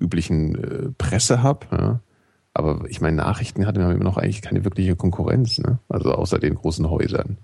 üblichen 0.00 0.54
äh, 0.56 0.90
Presse 0.98 1.42
habe. 1.42 1.66
Ja? 1.70 2.00
Aber 2.54 2.84
ich 2.88 3.00
meine, 3.00 3.16
Nachrichten 3.18 3.66
hatten 3.66 3.78
wir 3.78 3.90
immer 3.90 4.04
noch 4.04 4.16
eigentlich 4.16 4.42
keine 4.42 4.64
wirkliche 4.64 4.96
Konkurrenz, 4.96 5.58
ne? 5.58 5.78
Also 5.88 6.12
außer 6.12 6.38
den 6.38 6.56
großen 6.56 6.88
Häusern. 6.90 7.38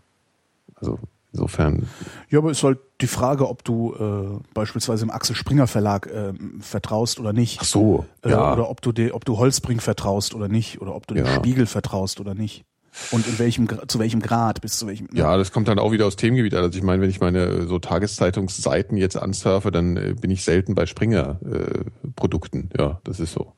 Also 0.75 0.99
insofern 1.33 1.87
Ja, 2.29 2.41
aber 2.41 2.51
ist 2.51 2.63
halt 2.65 2.79
die 3.01 3.07
Frage, 3.07 3.49
ob 3.49 3.63
du 3.63 3.95
äh, 3.95 4.43
beispielsweise 4.55 5.05
im 5.05 5.11
Axel 5.11 5.37
Springer 5.37 5.67
Verlag 5.67 6.07
äh, 6.07 6.33
vertraust 6.61 7.21
oder 7.21 7.33
nicht. 7.33 7.59
Ach 7.61 7.65
so, 7.65 8.07
Äh, 8.23 8.31
ja. 8.31 8.53
Oder 8.53 8.69
ob 8.69 8.81
du 8.83 8.91
de, 8.93 9.13
ob 9.13 9.25
du 9.25 9.39
Holzbring 9.39 9.81
vertraust 9.81 10.35
oder 10.35 10.49
nicht. 10.49 10.81
Oder 10.81 10.95
ob 10.95 11.07
du 11.07 11.15
dem 11.15 11.27
Ja. 11.27 11.33
Spiegel 11.35 11.67
vertraust 11.67 12.21
oder 12.21 12.35
nicht. 12.35 12.65
Und 13.11 13.27
in 13.27 13.39
welchem 13.39 13.69
zu 13.89 13.99
welchem 13.99 14.21
Grad 14.21 14.61
bis 14.63 14.79
zu 14.79 14.87
welchem. 14.87 15.07
ne? 15.13 15.19
Ja, 15.19 15.37
das 15.37 15.53
kommt 15.53 15.69
dann 15.69 15.79
auch 15.79 15.93
wieder 15.93 16.07
aus 16.07 16.17
Themengebiet. 16.17 16.55
Also 16.55 16.77
ich 16.77 16.83
meine, 16.83 17.03
wenn 17.03 17.11
ich 17.11 17.21
meine 17.21 17.41
äh, 17.45 17.67
so 17.67 17.79
Tageszeitungsseiten 17.79 18.97
jetzt 18.97 19.17
ansurfe, 19.17 19.71
dann 19.71 19.97
äh, 19.97 20.15
bin 20.19 20.31
ich 20.31 20.43
selten 20.45 20.75
bei 20.75 20.87
Springer-Produkten. 20.87 22.71
ja, 22.79 23.01
das 23.05 23.21
ist 23.21 23.33
so. 23.33 23.53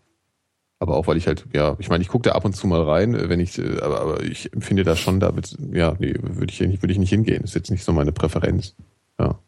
Aber 0.81 0.97
auch 0.97 1.07
weil 1.09 1.17
ich 1.17 1.27
halt, 1.27 1.45
ja, 1.53 1.77
ich 1.81 1.89
meine, 1.89 2.03
ich 2.03 2.09
gucke 2.09 2.29
da 2.29 2.35
ab 2.37 2.45
und 2.45 2.55
zu 2.55 2.67
mal 2.69 2.83
rein, 2.83 3.15
äh, 3.15 3.29
wenn 3.29 3.41
ich, 3.41 3.59
äh, 3.59 3.81
aber, 3.81 4.01
aber 4.01 4.23
ich 4.23 4.53
empfinde 4.53 4.85
das 4.85 4.99
schon 5.01 5.19
damit, 5.21 5.57
ja, 5.73 5.95
nee, 5.99 6.15
würde 6.21 6.53
ich, 6.53 6.61
nicht- 6.61 6.83
würde 6.83 6.93
ich 6.93 6.99
nicht 6.99 7.11
hingehen. 7.11 7.43
Ist 7.45 7.55
jetzt 7.55 7.71
nicht 7.71 7.85
so 7.85 7.93
meine 7.93 8.13
Präferenz. 8.13 8.75
Ja. 9.19 9.39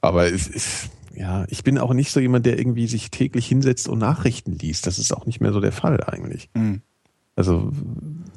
Aber 0.00 0.30
es 0.32 0.46
ist, 0.46 0.90
ja, 1.14 1.44
ich 1.48 1.64
bin 1.64 1.78
auch 1.78 1.92
nicht 1.92 2.10
so 2.12 2.20
jemand, 2.20 2.46
der 2.46 2.58
irgendwie 2.58 2.86
sich 2.86 3.10
täglich 3.10 3.46
hinsetzt 3.46 3.88
und 3.88 3.98
Nachrichten 3.98 4.52
liest. 4.52 4.86
Das 4.86 4.98
ist 4.98 5.12
auch 5.14 5.26
nicht 5.26 5.40
mehr 5.40 5.52
so 5.52 5.60
der 5.60 5.72
Fall 5.72 6.02
eigentlich. 6.04 6.48
Mhm. 6.54 6.80
Also, 7.36 7.70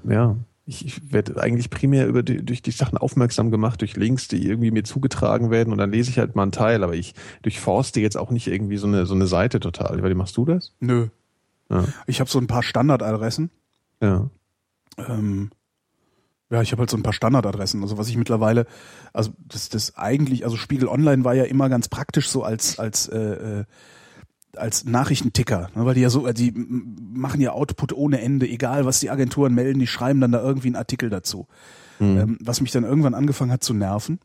ja, 0.03 0.35
ich, 0.65 0.85
ich 0.85 1.13
werde 1.13 1.41
eigentlich 1.41 1.69
primär 1.69 2.07
über 2.07 2.23
die, 2.23 2.45
durch 2.45 2.61
die 2.61 2.71
Sachen 2.71 2.97
aufmerksam 2.97 3.51
gemacht, 3.51 3.81
durch 3.81 3.95
Links, 3.95 4.27
die 4.27 4.47
irgendwie 4.47 4.71
mir 4.71 4.83
zugetragen 4.83 5.51
werden 5.51 5.71
und 5.71 5.79
dann 5.79 5.91
lese 5.91 6.09
ich 6.09 6.19
halt 6.19 6.35
mal 6.35 6.43
einen 6.43 6.51
Teil, 6.51 6.83
aber 6.83 6.93
ich 6.93 7.13
durchforste 7.41 7.99
jetzt 7.99 8.17
auch 8.17 8.31
nicht 8.31 8.47
irgendwie 8.47 8.77
so 8.77 8.87
eine, 8.87 9.05
so 9.05 9.15
eine 9.15 9.27
Seite 9.27 9.59
total. 9.59 10.03
Wie 10.03 10.13
machst 10.13 10.37
du 10.37 10.45
das? 10.45 10.73
Nö. 10.79 11.07
Ja. 11.69 11.85
Ich 12.05 12.19
habe 12.19 12.29
so 12.29 12.39
ein 12.39 12.47
paar 12.47 12.63
Standardadressen. 12.63 13.49
Ja. 14.01 14.29
Ähm, 14.97 15.51
ja, 16.49 16.61
ich 16.61 16.71
habe 16.73 16.81
halt 16.81 16.89
so 16.89 16.97
ein 16.97 17.03
paar 17.03 17.13
Standardadressen. 17.13 17.81
Also 17.81 17.97
was 17.97 18.09
ich 18.09 18.17
mittlerweile, 18.17 18.65
also 19.13 19.31
das, 19.39 19.69
das 19.69 19.95
eigentlich, 19.95 20.43
also 20.43 20.57
Spiegel 20.57 20.89
Online 20.89 21.23
war 21.23 21.33
ja 21.33 21.45
immer 21.45 21.69
ganz 21.69 21.87
praktisch 21.87 22.29
so 22.29 22.43
als 22.43 22.77
als 22.77 23.07
äh, 23.07 23.61
äh, 23.61 23.65
als 24.55 24.85
Nachrichtenticker, 24.85 25.69
ne, 25.75 25.85
weil 25.85 25.95
die 25.95 26.01
ja 26.01 26.09
so, 26.09 26.27
die 26.31 26.49
m- 26.49 26.97
machen 27.13 27.41
ja 27.41 27.51
Output 27.51 27.93
ohne 27.93 28.21
Ende, 28.21 28.47
egal 28.47 28.85
was 28.85 28.99
die 28.99 29.09
Agenturen 29.09 29.53
melden, 29.53 29.79
die 29.79 29.87
schreiben 29.87 30.19
dann 30.21 30.31
da 30.31 30.41
irgendwie 30.41 30.67
einen 30.67 30.75
Artikel 30.75 31.09
dazu. 31.09 31.47
Hm. 31.99 32.17
Ähm, 32.17 32.37
was 32.41 32.61
mich 32.61 32.71
dann 32.71 32.83
irgendwann 32.83 33.13
angefangen 33.13 33.51
hat 33.51 33.63
zu 33.63 33.73
nerven, 33.73 34.19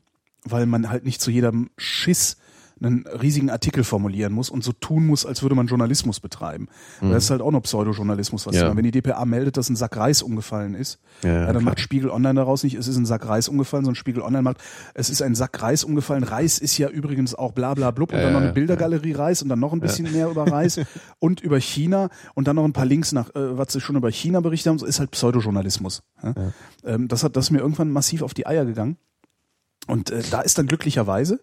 weil 0.44 0.66
man 0.66 0.90
halt 0.90 1.04
nicht 1.04 1.20
zu 1.20 1.30
jedem 1.30 1.70
Schiss 1.76 2.36
einen 2.78 3.06
riesigen 3.06 3.48
Artikel 3.48 3.84
formulieren 3.84 4.34
muss 4.34 4.50
und 4.50 4.62
so 4.62 4.70
tun 4.72 5.06
muss, 5.06 5.24
als 5.24 5.40
würde 5.40 5.54
man 5.54 5.66
Journalismus 5.66 6.20
betreiben. 6.20 6.68
Mhm. 7.00 7.10
Das 7.10 7.24
ist 7.24 7.30
halt 7.30 7.40
auch 7.40 7.50
noch 7.50 7.62
Pseudojournalismus, 7.62 8.46
was 8.46 8.54
Ja. 8.54 8.76
wenn 8.76 8.84
die 8.84 8.90
DPA 8.90 9.24
meldet, 9.24 9.56
dass 9.56 9.70
ein 9.70 9.76
Sack 9.76 9.96
Reis 9.96 10.20
umgefallen 10.20 10.74
ist, 10.74 10.98
Ja, 11.22 11.30
ja, 11.30 11.38
dann 11.46 11.52
klar. 11.52 11.62
macht 11.62 11.80
Spiegel 11.80 12.10
Online 12.10 12.34
daraus 12.34 12.64
nicht, 12.64 12.74
es 12.74 12.86
ist 12.86 12.96
ein 12.98 13.06
Sack 13.06 13.26
Reis 13.26 13.48
umgefallen, 13.48 13.86
sondern 13.86 13.96
Spiegel 13.96 14.20
Online 14.22 14.42
macht, 14.42 14.58
es 14.92 15.08
ist 15.08 15.22
ein 15.22 15.34
Sack 15.34 15.62
Reis 15.62 15.84
umgefallen. 15.84 16.22
Reis 16.22 16.58
ist 16.58 16.76
ja 16.76 16.88
übrigens 16.90 17.34
auch 17.34 17.52
bla 17.52 17.72
bla 17.72 17.92
blub 17.92 18.12
und 18.12 18.18
dann 18.18 18.34
noch 18.34 18.40
eine 18.42 18.52
Bildergalerie 18.52 19.12
Reis 19.12 19.40
und 19.42 19.48
dann 19.48 19.58
noch 19.60 19.72
ein 19.72 19.80
bisschen 19.80 20.12
mehr 20.12 20.28
über 20.28 20.46
Reis 20.46 20.78
und 21.18 21.40
über 21.40 21.58
China 21.58 22.10
und 22.34 22.46
dann 22.46 22.56
noch 22.56 22.64
ein 22.64 22.74
paar 22.74 22.84
Links 22.86 23.12
nach, 23.12 23.30
äh, 23.30 23.56
was 23.56 23.72
sie 23.72 23.80
schon 23.80 23.96
über 23.96 24.10
China 24.10 24.40
berichtet 24.40 24.68
haben, 24.70 24.78
so 24.78 24.84
ist 24.84 25.00
halt 25.00 25.12
Pseudojournalismus. 25.12 26.02
Ähm, 26.84 27.08
das 27.08 27.24
hat 27.24 27.36
das 27.36 27.46
ist 27.46 27.50
mir 27.52 27.60
irgendwann 27.60 27.90
massiv 27.90 28.20
auf 28.20 28.34
die 28.34 28.46
Eier 28.46 28.66
gegangen. 28.66 28.98
Und 29.86 30.10
äh, 30.10 30.22
da 30.30 30.40
ist 30.42 30.58
dann 30.58 30.66
glücklicherweise 30.66 31.40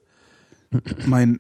mein 1.06 1.40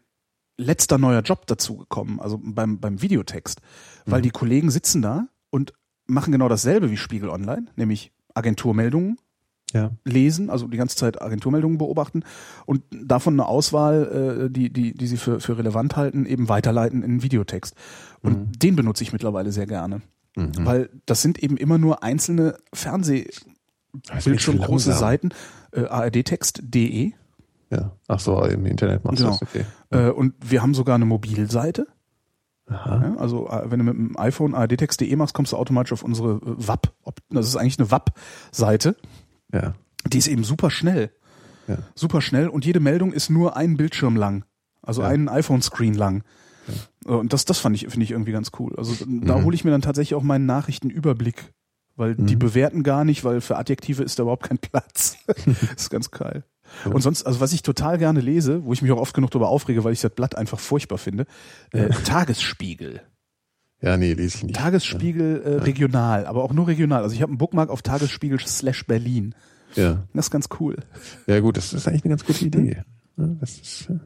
letzter 0.58 0.98
neuer 0.98 1.22
Job 1.22 1.48
dazu 1.48 1.78
gekommen, 1.78 2.20
also 2.20 2.40
beim, 2.42 2.80
beim 2.80 3.02
Videotext. 3.02 3.62
Weil 4.06 4.22
die 4.22 4.30
Kollegen 4.30 4.70
sitzen 4.72 5.02
da 5.02 5.28
und 5.50 5.74
machen 6.06 6.32
genau 6.32 6.50
dasselbe 6.50 6.92
wie 6.92 6.98
Spiegel 6.98 7.30
Online, 7.30 7.68
nämlich 7.76 8.12
Agenturmeldungen 8.36 9.18
Ja. 9.74 9.92
lesen, 10.06 10.50
also 10.50 10.68
die 10.68 10.78
ganze 10.78 10.96
Zeit 10.96 11.22
Agenturmeldungen 11.22 11.78
beobachten 11.78 12.24
und 12.66 12.84
davon 12.92 13.34
eine 13.36 13.48
Auswahl, 13.48 14.46
äh, 14.46 14.50
die, 14.52 14.72
die, 14.72 14.94
die 14.94 15.08
sie 15.08 15.18
für, 15.18 15.40
für 15.40 15.58
relevant 15.58 15.96
halten, 15.96 16.26
eben 16.26 16.50
weiterleiten 16.50 17.00
in 17.04 17.10
einen 17.12 17.24
Videotext. 17.24 17.74
Und 18.22 18.62
den 18.62 18.76
benutze 18.76 19.04
ich 19.04 19.14
mittlerweile 19.14 19.52
sehr 19.52 19.66
gerne. 19.68 20.02
Weil 20.36 20.90
das 21.06 21.22
sind 21.22 21.42
eben 21.42 21.58
immer 21.58 21.78
nur 21.78 22.02
einzelne 22.04 22.58
Fernseh 22.74 23.28
Das 24.08 24.24
Bildschirm 24.26 24.58
ist 24.58 24.64
große 24.66 24.90
langsam. 24.90 25.08
Seiten, 25.08 25.30
äh, 25.72 25.86
ardtext.de 25.86 27.14
Ja. 27.74 27.92
Ach 28.08 28.20
so, 28.20 28.44
im 28.46 28.66
Internet 28.66 29.04
machst 29.04 29.18
Genau. 29.18 29.38
du 29.38 29.40
das, 29.46 29.50
okay. 29.50 29.66
äh, 29.90 30.10
und 30.10 30.34
wir 30.40 30.62
haben 30.62 30.74
sogar 30.74 30.96
eine 30.96 31.06
Mobilseite. 31.06 31.88
Aha. 32.68 33.02
Ja, 33.04 33.16
also 33.18 33.48
äh, 33.50 33.70
wenn 33.72 33.80
du 33.80 33.86
mit 33.86 33.94
dem 33.96 34.18
iPhone 34.18 34.54
ardtext.de 34.56 35.16
machst, 35.16 35.34
kommst 35.34 35.52
du 35.52 35.58
automatisch 35.58 35.92
auf 35.92 36.04
unsere 36.04 36.34
äh, 36.36 36.68
WAP. 36.68 36.94
Das 37.30 37.48
ist 37.48 37.56
eigentlich 37.56 37.80
eine 37.80 37.92
WAP-Seite. 37.92 38.96
Ja. 39.52 39.74
Die 40.08 40.18
ist 40.18 40.28
eben 40.28 40.44
super 40.44 40.70
schnell. 40.70 41.12
Ja. 41.68 41.78
Super 41.96 42.22
schnell 42.22 42.48
und 42.50 42.66
jede 42.66 42.80
Meldung 42.80 43.12
ist 43.14 43.30
nur 43.30 43.56
ein 43.58 43.76
Bildschirm 43.78 44.16
lang. 44.16 44.46
Also 44.82 45.02
Ja. 45.02 45.08
einen 45.10 45.30
iPhone-Screen 45.30 45.94
lang. 45.94 46.24
Und 47.06 47.34
das, 47.34 47.44
das 47.46 47.60
fand 47.60 47.76
ich, 47.76 47.88
finde 47.90 48.04
ich 48.06 48.12
irgendwie 48.12 48.32
ganz 48.32 48.52
cool. 48.60 48.74
Also 48.78 48.94
da 49.06 49.38
Mhm. 49.38 49.44
hole 49.44 49.56
ich 49.56 49.66
mir 49.66 49.72
dann 49.72 49.82
tatsächlich 49.82 50.16
auch 50.16 50.24
meinen 50.24 50.46
Nachrichtenüberblick. 50.46 51.54
Weil 51.96 52.16
die 52.16 52.36
Mhm. 52.36 52.40
bewerten 52.40 52.84
gar 52.84 53.04
nicht, 53.06 53.24
weil 53.24 53.40
für 53.42 53.58
Adjektive 53.58 54.02
ist 54.04 54.18
da 54.18 54.24
überhaupt 54.24 54.44
kein 54.44 54.58
Platz. 54.58 55.18
das 55.28 55.72
ist 55.84 55.90
ganz 55.90 56.10
geil. 56.12 56.44
Ja. 56.86 56.92
Und 56.92 57.02
sonst, 57.02 57.24
also 57.24 57.40
was 57.40 57.54
ich 57.54 57.62
total 57.62 57.98
gerne 57.98 58.20
lese, 58.20 58.66
wo 58.66 58.74
ich 58.74 58.82
mich 58.82 58.92
auch 58.92 59.00
oft 59.00 59.14
genug 59.14 59.32
darüber 59.32 59.50
aufrege, 59.50 59.84
weil 59.84 59.94
ich 59.94 60.02
das 60.02 60.12
Blatt 60.12 60.36
einfach 60.36 60.60
furchtbar 60.60 60.98
finde, 60.98 61.26
äh, 61.72 61.90
Tagesspiegel. 61.90 63.02
Ja, 63.82 63.98
nee, 63.98 64.14
lese 64.14 64.38
ich 64.38 64.44
nicht. 64.44 64.56
Tagesspiegel 64.56 65.42
äh, 65.42 65.50
regional, 65.58 66.26
aber 66.26 66.44
auch 66.44 66.54
nur 66.54 66.68
regional. 66.68 67.04
Also 67.04 67.16
ich 67.16 67.22
habe 67.22 67.32
einen 67.32 67.38
Bookmark 67.38 67.70
auf 67.70 67.82
Tagesspiegel 67.82 68.40
slash 68.40 68.86
Berlin. 68.88 69.36
Ja. 69.76 70.04
Das 70.14 70.28
ist 70.28 70.32
ganz 70.32 70.48
cool. 70.60 70.78
Ja, 71.28 71.40
gut, 71.40 71.58
das 71.58 71.74
ist 71.74 71.88
eigentlich 71.88 72.06
eine 72.06 72.12
ganz 72.12 72.26
gute 72.26 72.46
Idee. 72.46 72.84
Ja, 73.18 73.28
das 73.40 73.60
ist, 73.60 73.90
äh, 73.90 74.00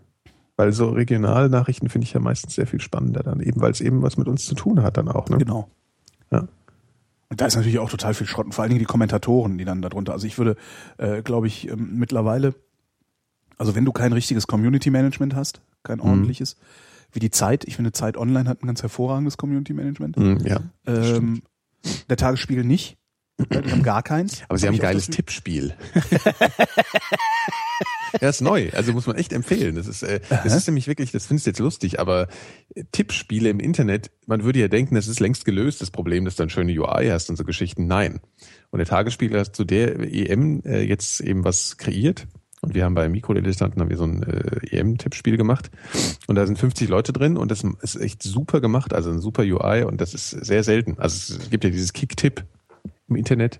weil 0.56 0.74
so 0.74 0.90
Regionalnachrichten 0.90 1.90
finde 1.90 2.06
ich 2.06 2.14
ja 2.14 2.20
meistens 2.20 2.56
sehr 2.56 2.66
viel 2.66 2.82
spannender 2.82 3.22
dann, 3.22 3.40
eben 3.40 3.62
weil 3.62 3.72
es 3.72 3.80
eben 3.80 4.02
was 4.02 4.18
mit 4.18 4.28
uns 4.28 4.46
zu 4.46 4.56
tun 4.56 4.82
hat 4.82 4.98
dann 4.98 5.08
auch. 5.08 5.30
Ne? 5.30 5.38
Genau. 5.38 5.70
Ja. 6.32 6.48
Und 7.30 7.42
da 7.42 7.46
ist 7.46 7.56
natürlich 7.56 7.80
auch 7.80 7.90
total 7.90 8.14
viel 8.14 8.28
Schrott 8.28 8.46
und 8.46 8.54
vor 8.54 8.64
allen 8.64 8.70
Dingen 8.70 8.80
die 8.80 8.86
Kommentatoren, 8.86 9.58
die 9.58 9.66
dann 9.66 9.82
darunter. 9.82 10.14
Also 10.14 10.28
ich 10.28 10.38
würde, 10.38 10.56
äh, 10.98 11.22
glaube 11.22 11.48
ich, 11.48 11.70
ähm, 11.70 11.96
mittlerweile, 11.96 12.56
also 13.58 13.76
wenn 13.76 13.86
du 13.86 13.92
kein 13.92 14.14
richtiges 14.14 14.48
Community 14.48 14.90
Management 14.90 15.36
hast, 15.36 15.62
kein 15.84 16.00
ordentliches, 16.00 16.56
wie 17.12 17.20
die 17.20 17.32
Zeit, 17.32 17.66
ich 17.66 17.76
finde 17.76 17.92
Zeit 17.92 18.18
Online 18.18 18.48
hat 18.50 18.64
ein 18.64 18.68
ganz 18.68 18.82
hervorragendes 18.82 19.38
Community 19.38 19.74
Management. 19.74 20.16
Hm, 20.18 20.38
ja. 20.46 20.60
Ähm, 20.86 21.42
der 22.10 22.18
Tagesspiegel 22.18 22.64
nicht. 22.64 22.98
Die 23.40 23.72
haben 23.72 23.84
gar 23.84 24.02
keins. 24.02 24.42
Aber 24.48 24.58
sie 24.58 24.66
Hab 24.66 24.74
haben 24.74 24.80
ein 24.80 24.82
geiles 24.82 25.08
Tippspiel. 25.08 25.76
ja, 28.22 28.30
ist 28.30 28.42
neu. 28.42 28.70
Also 28.74 28.94
muss 28.94 29.06
man 29.06 29.16
echt 29.16 29.32
empfehlen. 29.32 29.76
Das 29.76 29.88
ist, 29.88 30.02
äh, 30.02 30.22
das 30.30 30.56
ist 30.56 30.68
nämlich 30.68 30.88
wirklich, 30.88 31.12
das 31.12 31.28
findest 31.28 31.46
du 31.46 31.50
jetzt 31.52 31.60
lustig, 31.60 32.00
aber 32.00 32.28
äh, 32.74 32.84
Tippspiele 32.92 33.50
im 33.50 33.60
Internet, 33.60 34.10
man 34.26 34.44
würde 34.44 34.60
ja 34.60 34.68
denken, 34.68 34.96
das 34.96 35.08
ist 35.08 35.20
längst 35.20 35.46
gelöst, 35.46 35.82
das 35.82 35.92
Problem, 35.92 36.26
dass 36.26 36.36
du 36.36 36.44
eine 36.44 36.50
schöne 36.50 36.72
UI 36.72 37.10
hast 37.10 37.30
und 37.30 37.36
so 37.36 37.44
Geschichten. 37.44 37.86
Nein. 37.86 38.22
Und 38.72 38.80
der 38.80 38.88
Tagesspiegel 38.88 39.40
hat 39.40 39.56
zu 39.56 39.66
der 39.66 40.00
EM 40.00 40.64
äh, 40.66 40.82
jetzt 40.82 41.22
eben 41.22 41.44
was 41.44 41.78
kreiert. 41.78 42.28
Und 42.62 42.74
wir 42.74 42.86
haben 42.86 42.96
bei 42.96 43.08
Mikrodilettanten 43.08 43.80
haben 43.80 43.90
wir 43.90 43.98
so 43.98 44.06
ein 44.06 44.24
äh, 44.24 44.78
EM-Tippspiel 44.78 45.38
gemacht. 45.38 45.70
Und 46.26 46.36
da 46.36 46.48
sind 46.48 46.58
50 46.58 46.90
Leute 46.90 47.14
drin 47.14 47.38
und 47.38 47.52
das 47.52 47.64
ist 47.82 48.02
echt 48.02 48.24
super 48.24 48.62
gemacht, 48.62 48.94
also 48.94 49.12
ein 49.12 49.20
super 49.20 49.44
UI 49.44 49.84
und 49.84 50.02
das 50.02 50.16
ist 50.16 50.32
sehr 50.32 50.64
selten. 50.64 50.98
Also 50.98 51.36
es 51.36 51.52
gibt 51.52 51.64
ja 51.64 51.70
dieses 51.70 51.94
Kick-Tipp 51.94 52.44
im 53.10 53.16
Internet. 53.16 53.60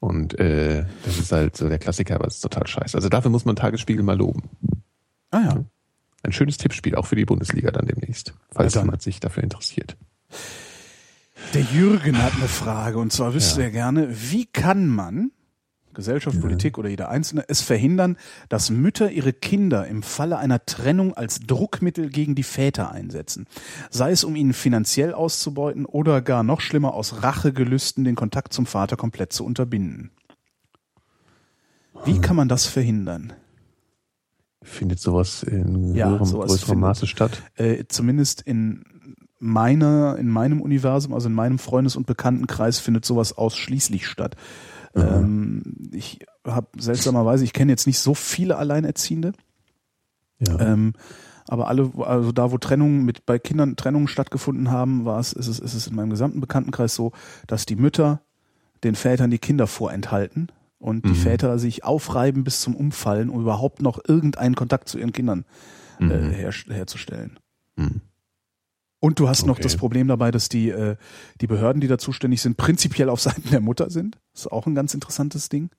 Und 0.00 0.38
äh, 0.40 0.84
das 1.04 1.18
ist 1.18 1.30
halt 1.32 1.56
so 1.56 1.68
der 1.68 1.78
Klassiker, 1.78 2.16
aber 2.16 2.26
es 2.26 2.36
ist 2.36 2.40
total 2.40 2.66
scheiße. 2.66 2.96
Also 2.96 3.08
dafür 3.08 3.30
muss 3.30 3.44
man 3.44 3.54
Tagesspiegel 3.56 4.02
mal 4.02 4.16
loben. 4.16 4.42
Ah 5.30 5.40
ja. 5.44 5.64
Ein 6.24 6.32
schönes 6.32 6.56
Tippspiel, 6.56 6.94
auch 6.96 7.06
für 7.06 7.16
die 7.16 7.24
Bundesliga 7.24 7.70
dann 7.70 7.86
demnächst, 7.86 8.34
falls 8.50 8.74
Ja, 8.74 8.80
dann. 8.80 8.88
jemand 8.88 9.02
sich 9.02 9.20
dafür 9.20 9.42
interessiert. 9.44 9.96
Der 11.54 11.62
Jürgen 11.62 12.20
hat 12.22 12.34
eine 12.34 12.48
Frage 12.48 12.98
und 12.98 13.12
zwar 13.12 13.34
wüsste 13.34 13.60
Ja. 13.60 13.66
er 13.66 13.70
gerne, 13.72 14.08
wie 14.10 14.46
kann 14.46 14.86
man, 14.88 15.30
Gesellschaft, 15.94 16.40
Politik 16.40 16.78
oder 16.78 16.88
jeder 16.88 17.08
Einzelne, 17.08 17.44
es 17.48 17.60
verhindern, 17.60 18.16
dass 18.48 18.70
Mütter 18.70 19.10
ihre 19.10 19.32
Kinder 19.32 19.86
im 19.86 20.02
Falle 20.02 20.38
einer 20.38 20.64
Trennung 20.64 21.14
als 21.14 21.40
Druckmittel 21.40 22.08
gegen 22.10 22.34
die 22.34 22.42
Väter 22.42 22.90
einsetzen? 22.92 23.46
Sei 23.90 24.10
es, 24.12 24.24
um 24.24 24.36
ihnen 24.36 24.52
finanziell 24.52 25.12
auszubeuten 25.14 25.84
oder 25.86 26.22
gar 26.22 26.42
noch 26.42 26.60
schlimmer 26.60 26.94
aus 26.94 27.22
Rachegelüsten 27.22 28.04
den 28.04 28.14
Kontakt 28.14 28.52
zum 28.52 28.66
Vater 28.66 28.96
komplett 28.96 29.32
zu 29.32 29.44
unterbinden. 29.44 30.10
Wie 32.04 32.20
kann 32.20 32.36
man 32.36 32.48
das 32.48 32.66
verhindern? 32.66 33.32
Findet 34.62 35.00
sowas 35.00 35.42
in 35.42 35.94
Ja, 35.94 36.08
höherem, 36.08 36.24
sowas 36.24 36.48
größerem 36.50 36.66
findet- 36.68 36.80
Maße 36.80 37.06
statt? 37.06 37.42
Äh, 37.56 37.84
zumindest 37.88 38.42
in 38.42 38.84
meiner, 39.38 40.16
in 40.18 40.28
meinem 40.28 40.60
Universum, 40.60 41.12
also 41.12 41.28
in 41.28 41.34
meinem 41.34 41.58
Freundes- 41.58 41.96
und 41.96 42.06
Bekanntenkreis 42.06 42.78
findet 42.78 43.04
sowas 43.04 43.36
ausschließlich 43.36 44.06
statt. 44.06 44.36
Ähm, 44.94 45.62
ich 45.92 46.20
habe 46.46 46.68
seltsamerweise, 46.78 47.44
ich 47.44 47.52
kenne 47.52 47.72
jetzt 47.72 47.86
nicht 47.86 47.98
so 47.98 48.14
viele 48.14 48.56
Alleinerziehende, 48.56 49.32
Ja. 50.38 50.58
ähm, 50.60 50.92
aber 51.48 51.68
alle, 51.68 51.90
also 51.98 52.30
da, 52.32 52.52
wo 52.52 52.58
Trennungen 52.58 53.04
mit 53.04 53.26
bei 53.26 53.38
Kindern 53.38 53.76
Trennungen 53.76 54.08
stattgefunden 54.08 54.70
haben, 54.70 55.04
war 55.04 55.18
es, 55.18 55.32
ist 55.32 55.48
es, 55.48 55.58
ist 55.58 55.74
es 55.74 55.86
in 55.86 55.94
meinem 55.96 56.10
gesamten 56.10 56.40
Bekanntenkreis 56.40 56.94
so, 56.94 57.12
dass 57.46 57.66
die 57.66 57.76
Mütter 57.76 58.20
den 58.84 58.94
Vätern 58.94 59.30
die 59.30 59.38
Kinder 59.38 59.66
vorenthalten 59.66 60.48
und 60.78 61.04
die 61.04 61.10
Mhm. 61.10 61.14
Väter 61.14 61.58
sich 61.58 61.84
aufreiben 61.84 62.44
bis 62.44 62.60
zum 62.60 62.74
Umfallen, 62.76 63.28
um 63.30 63.40
überhaupt 63.40 63.82
noch 63.82 64.00
irgendeinen 64.06 64.54
Kontakt 64.54 64.88
zu 64.88 64.98
ihren 64.98 65.12
Kindern 65.12 65.44
äh, 66.00 66.04
Mhm. 66.04 66.30
her, 66.30 66.52
herzustellen. 66.68 67.38
Mhm. 67.76 68.00
Und 69.04 69.18
du 69.18 69.28
hast 69.28 69.46
noch 69.46 69.54
Okay. 69.54 69.64
das 69.64 69.76
Problem 69.76 70.06
dabei, 70.06 70.30
dass 70.30 70.48
die, 70.48 70.70
äh, 70.70 70.94
die 71.40 71.48
Behörden, 71.48 71.80
die 71.80 71.88
da 71.88 71.98
zuständig 71.98 72.40
sind, 72.40 72.56
prinzipiell 72.56 73.08
auf 73.08 73.20
Seiten 73.42 73.50
der 73.50 73.60
Mutter 73.60 73.90
sind. 73.90 74.16
Das 74.32 74.42
ist 74.42 74.52
auch 74.52 74.66
ein 74.66 74.76
ganz 74.76 74.94
interessantes 74.94 75.48
Ding. 75.48 75.70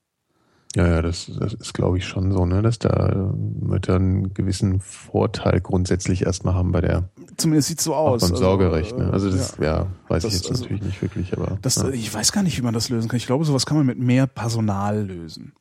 Ja, 0.75 0.87
ja, 0.87 1.01
das, 1.03 1.31
das 1.39 1.53
ist, 1.53 1.73
glaube 1.73 1.99
ich, 1.99 2.05
schon 2.05 2.31
so, 2.33 2.45
ne, 2.45 2.61
dass 2.63 2.79
da 2.79 2.89
äh, 3.09 3.65
Mütter 3.65 3.95
einen 3.95 4.33
gewissen 4.33 4.79
Vorteil 4.81 5.61
grundsätzlich 5.61 6.25
erstmal 6.25 6.55
haben 6.55 6.71
bei 6.73 6.81
der 6.81 7.09
Zumindest 7.37 7.69
sieht's 7.69 7.83
so 7.85 7.93
aus. 7.95 8.21
beim 8.23 8.31
Also, 8.31 8.43
Sorgerecht. 8.43 8.97
Ne? 8.97 9.05
äh, 9.05 9.11
Also 9.11 9.29
das, 9.29 9.55
ja, 9.61 9.85
weiß 10.09 10.23
Das- 10.23 10.33
ich 10.33 10.39
jetzt 10.41 10.49
also- 10.51 10.63
natürlich 10.63 10.83
nicht 10.83 11.01
wirklich, 11.01 11.31
aber 11.37 11.57
Das, 11.61 11.75
ja. 11.77 11.89
äh, 11.89 11.95
Ich 11.95 12.13
weiß 12.13 12.31
gar 12.33 12.43
nicht, 12.43 12.57
wie 12.57 12.61
man 12.63 12.73
das 12.73 12.89
lösen 12.89 13.07
kann. 13.07 13.17
Ich 13.17 13.25
glaube, 13.27 13.45
sowas 13.45 13.65
kann 13.65 13.77
man 13.77 13.85
mit 13.85 13.99
mehr 13.99 14.27
Personal 14.27 15.05
lösen. 15.05 15.53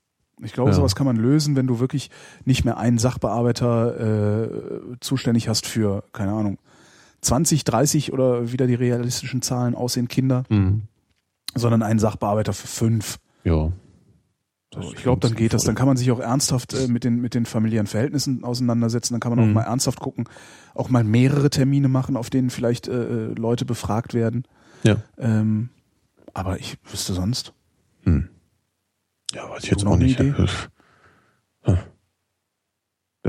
Ich 0.43 0.53
glaube, 0.55 0.71
Ja. 0.71 0.75
sowas 0.77 0.97
kann 0.97 1.07
man 1.07 1.17
lösen, 1.17 1.55
wenn 1.55 1.67
du 1.69 1.79
wirklich 1.79 2.11
nicht 2.45 2.65
mehr 2.65 2.79
einen 2.79 2.99
Sachbearbeiter 2.99 4.43
äh, 4.45 4.49
zuständig 5.01 5.49
hast 5.49 5.67
für, 5.67 6.03
keine 6.13 6.33
Ahnung, 6.33 6.59
20, 7.23 7.65
30 7.65 8.13
oder 8.13 8.53
wieder 8.53 8.67
die 8.67 8.75
realistischen 8.75 9.43
Zahlen 9.43 9.75
aussehen 9.75 10.09
Kinder, 10.09 10.45
Mhm. 10.49 10.83
sondern 11.55 11.83
einen 11.83 11.99
Sachbearbeiter 11.99 12.53
für 12.53 12.67
fünf. 12.69 13.19
ja. 13.45 13.73
So, 14.75 14.81
ich 14.81 15.03
glaube, 15.03 15.21
dann 15.21 15.35
geht 15.35 15.53
das. 15.53 15.65
Dann 15.65 15.75
kann 15.75 15.87
man 15.87 15.99
sich 15.99 16.11
auch 16.13 16.19
ernsthaft 16.19 16.73
äh, 16.73 16.89
mit 16.89 17.05
den 17.05 17.21
mit 17.21 17.35
den 17.35 17.45
familiären 17.45 17.87
Verhältnissen 17.87 18.43
auseinandersetzen. 18.43 19.13
Dann 19.13 19.21
kann 19.21 19.29
man 19.33 19.39
auch 19.41 19.47
Mhm. 19.47 19.53
mal 19.53 19.65
ernsthaft 19.65 20.01
gucken, 20.01 20.27
auch 20.75 20.89
mal 20.89 21.05
mehrere 21.05 21.51
Termine 21.51 21.89
machen, 21.89 22.17
auf 22.17 22.31
denen 22.31 22.49
vielleicht 22.49 22.89
äh, 22.89 22.93
äh, 22.93 23.35
Leute 23.35 23.67
befragt 23.67 24.15
werden. 24.15 24.45
Ja. 24.83 24.97
Ähm, 25.19 25.69
aber 26.33 26.59
ich 26.59 26.79
wüsste 26.91 27.13
sonst. 27.13 27.53
Hm. 28.05 28.31
Ja, 29.35 29.47
weiß 29.51 29.65
ich 29.65 29.71
jetzt 29.71 29.85
noch 29.85 29.93
auch 29.93 29.97
nicht. 29.99 30.19
Idee? 30.19 30.33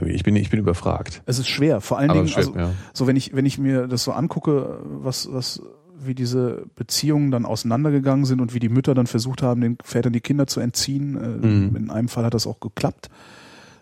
Ich 0.02 0.24
bin, 0.24 0.36
ich 0.36 0.50
bin 0.50 0.60
überfragt. 0.60 1.22
Es 1.26 1.38
ist 1.38 1.48
schwer. 1.48 1.80
Vor 1.80 2.00
allen 2.00 2.10
Aber 2.10 2.20
Dingen, 2.20 2.30
schwer, 2.30 2.48
also, 2.48 2.58
ja. 2.58 2.72
so 2.94 3.06
wenn 3.06 3.16
ich 3.16 3.36
wenn 3.36 3.46
ich 3.46 3.60
mir 3.60 3.88
das 3.88 4.04
so 4.04 4.12
angucke, 4.12 4.80
was 4.84 5.32
was 5.32 5.62
wie 5.96 6.16
diese 6.16 6.66
Beziehungen 6.76 7.30
dann 7.32 7.46
auseinandergegangen 7.46 8.26
sind 8.26 8.42
und 8.42 8.54
wie 8.54 8.60
die 8.60 8.70
Mütter 8.70 8.96
dann 8.96 9.08
versucht 9.08 9.42
haben, 9.44 9.62
den 9.62 9.78
Vätern 9.84 10.12
die 10.12 10.20
Kinder 10.22 10.48
zu 10.48 10.60
entziehen. 10.60 11.16
Äh, 11.16 11.48
Mhm. 11.48 11.76
In 11.76 11.90
einem 11.92 12.08
Fall 12.10 12.26
hat 12.26 12.34
das 12.34 12.48
auch 12.48 12.60
geklappt. 12.60 13.10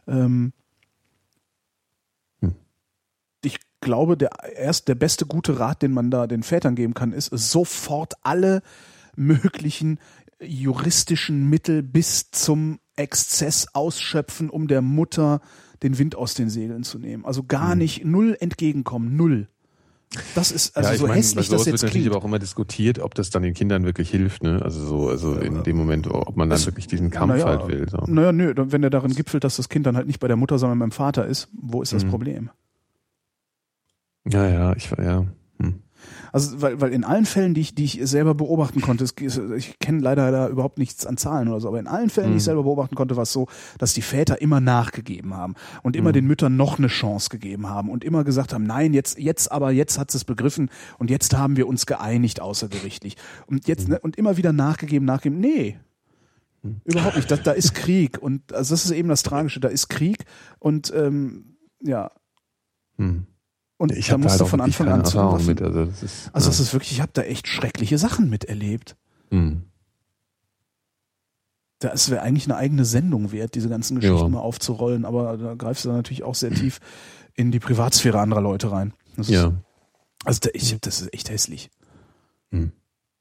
Ähm, 0.08 0.52
Hm. 2.42 2.56
glaube, 3.80 4.16
der 4.18 4.30
erst 4.56 4.90
der 4.90 4.96
beste 4.96 5.26
gute 5.26 5.60
Rat, 5.60 5.82
den 5.82 5.92
man 5.94 6.12
da 6.12 6.28
den 6.28 6.44
Vätern 6.44 6.76
geben 6.76 6.94
kann, 6.94 7.14
ist 7.14 7.28
sofort 7.28 8.14
alle 8.22 8.62
möglichen 9.16 10.00
juristischen 10.40 11.50
Mittel 11.50 11.82
bis 11.82 12.30
zum 12.32 12.80
Exzess 12.96 13.68
ausschöpfen, 13.74 14.50
um 14.52 14.68
der 14.68 14.82
Mutter 14.84 15.42
den 15.84 15.98
Wind 15.98 16.16
aus 16.16 16.34
den 16.34 16.50
Segeln 16.50 16.84
zu 16.84 17.00
nehmen. 17.00 17.26
Also 17.26 17.44
gar 17.44 17.74
Mhm. 17.74 17.80
nicht 17.80 18.06
null 18.06 18.38
entgegenkommen, 18.40 19.16
null. 19.16 19.48
Das 20.36 20.52
ist 20.52 20.76
also 20.76 20.90
ja, 20.92 20.98
so 20.98 21.04
meine, 21.04 21.14
bei 21.14 21.18
hässlich, 21.20 21.48
sowas 21.48 21.60
das 21.62 21.66
wird 21.68 21.74
jetzt 21.76 21.82
natürlich 21.84 22.04
klingt. 22.04 22.16
aber 22.16 22.22
auch 22.22 22.28
immer 22.28 22.38
diskutiert, 22.40 23.00
ob 23.00 23.16
das 23.16 23.30
dann 23.30 23.44
den 23.44 23.54
Kindern 23.54 23.86
wirklich 23.86 24.10
hilft, 24.10 24.44
ne? 24.44 24.62
Also 24.62 24.86
so, 24.86 25.08
also 25.08 25.36
in 25.36 25.64
dem 25.64 25.78
Moment, 25.78 26.08
ob 26.08 26.36
man 26.36 26.50
dann 26.50 26.58
Es- 26.60 26.66
wirklich 26.66 26.88
diesen 26.88 27.12
Kampf 27.12 27.32
naja, 27.34 27.46
halt 27.46 27.68
will. 27.70 27.88
So. 27.90 27.98
Naja, 28.08 28.34
nö, 28.34 28.54
wenn 28.58 28.82
der 28.82 28.90
darin 28.92 29.16
gipfelt, 29.16 29.46
dass 29.46 29.56
das 29.56 29.70
Kind 29.70 29.86
dann 29.86 29.96
halt 29.96 30.08
nicht 30.08 30.20
bei 30.20 30.28
der 30.28 30.36
Mutter, 30.36 30.60
sondern 30.60 30.80
beim 30.80 30.92
Vater 30.92 31.26
ist, 31.26 31.48
wo 31.54 31.82
ist 31.82 31.94
das 31.94 32.04
Mhm. 32.04 32.10
Problem? 32.10 32.50
Ja, 34.28 34.48
ja, 34.50 34.76
ich 34.76 34.90
ja. 34.92 35.26
Hm. 35.62 35.76
Also, 36.32 36.62
weil, 36.62 36.80
weil 36.80 36.94
in 36.94 37.04
allen 37.04 37.26
Fällen, 37.26 37.54
die 37.54 37.62
ich, 37.62 37.76
die 37.76 37.84
ich 37.84 38.00
selber 38.04 38.34
beobachten 38.36 38.80
konnte, 38.82 39.04
es, 39.04 39.14
ich 39.58 39.80
kenne 39.80 40.00
leider 40.00 40.32
da 40.32 40.48
überhaupt 40.48 40.78
nichts 40.78 41.06
an 41.06 41.18
Zahlen 41.18 41.48
oder 41.50 41.60
so, 41.60 41.68
aber 41.68 41.80
in 41.80 41.88
allen 41.88 42.10
Fällen, 42.10 42.30
die 42.32 42.38
ich 42.38 42.44
Mhm. 42.44 42.46
selber 42.46 42.64
beobachten 42.64 42.96
konnte, 42.96 43.16
war 43.16 43.24
es 43.24 43.34
so, 43.34 43.48
dass 43.78 43.94
die 43.94 44.02
Väter 44.02 44.42
immer 44.42 44.60
nachgegeben 44.62 45.34
haben 45.36 45.56
und 45.84 45.96
immer 45.96 46.10
Mhm. 46.10 46.14
den 46.14 46.28
Müttern 46.28 46.56
noch 46.56 46.78
eine 46.78 46.88
Chance 46.88 47.30
gegeben 47.30 47.68
haben 47.68 47.90
und 47.90 48.04
immer 48.04 48.24
gesagt 48.24 48.54
haben, 48.54 48.64
nein, 48.64 48.94
jetzt, 48.94 49.18
jetzt 49.20 49.52
aber, 49.52 49.72
jetzt 49.72 50.00
hat 50.00 50.14
es 50.16 50.24
begriffen 50.24 50.70
und 51.00 51.10
jetzt 51.10 51.36
haben 51.38 51.58
wir 51.58 51.68
uns 51.68 51.86
geeinigt 51.86 52.42
außergerichtlich. 52.42 53.18
Und 53.48 53.68
jetzt, 53.68 53.88
Mhm. 53.88 53.94
ne, 53.96 54.00
und 54.00 54.16
immer 54.16 54.38
wieder 54.38 54.54
nachgegeben, 54.54 55.06
nachgegeben, 55.06 55.40
nee. 55.42 55.78
Überhaupt 56.86 57.16
nicht. 57.16 57.30
Da, 57.32 57.38
da 57.38 57.52
ist 57.54 57.74
Krieg 57.74 58.20
und 58.22 58.54
also 58.54 58.74
das 58.76 58.86
ist 58.86 58.92
eben 58.92 59.10
das 59.10 59.24
Tragische. 59.24 59.60
Da 59.60 59.68
ist 59.68 59.88
Krieg 59.90 60.26
und 60.60 60.94
ähm, 60.96 61.56
ja 61.84 62.12
Hm. 62.98 63.26
Und 63.82 63.92
Ich 63.92 64.08
da 64.08 64.14
habe 64.14 64.22
da 64.22 64.28
musst 64.28 64.32
halt 64.34 64.42
du 64.42 64.46
von 64.46 64.62
Anfang 64.62 64.88
an 64.90 65.04
zu 65.06 65.18
Erfahrung 65.18 65.46
mit. 65.46 65.62
Also 65.62 65.86
das 65.86 66.04
ist, 66.04 66.30
also 66.34 66.50
das 66.50 66.60
ist 66.60 66.74
wirklich, 66.74 66.92
ich 66.94 67.02
habe 67.02 67.12
da 67.14 67.24
echt 67.24 67.48
schreckliche 67.48 67.98
Sachen 67.98 68.30
miterlebt. 68.30 68.96
Hm. 69.32 69.64
Das 71.80 72.12
wäre 72.12 72.22
eigentlich 72.22 72.46
eine 72.46 72.58
eigene 72.58 72.86
Sendung 72.86 73.32
wert, 73.32 73.56
diese 73.56 73.68
ganzen 73.70 73.96
Geschichten 74.00 74.18
Ja. 74.20 74.28
mal 74.30 74.40
aufzurollen, 74.40 75.04
aber 75.04 75.36
da 75.38 75.56
greifst 75.56 75.84
du 75.84 75.90
dann 75.90 75.98
natürlich 75.98 76.24
auch 76.24 76.36
sehr 76.36 76.52
tief 76.52 76.80
in 77.34 77.52
die 77.52 77.60
Privatsphäre 77.60 78.20
anderer 78.20 78.42
Leute 78.42 78.72
rein. 78.72 78.94
Das 79.18 79.28
ist, 79.30 79.34
Ja. 79.34 79.54
Also 80.24 80.42
da, 80.44 80.50
ich, 80.54 80.78
das 80.80 81.02
ist 81.02 81.12
echt 81.14 81.32
hässlich. 81.32 81.72
Hm. 82.52 82.72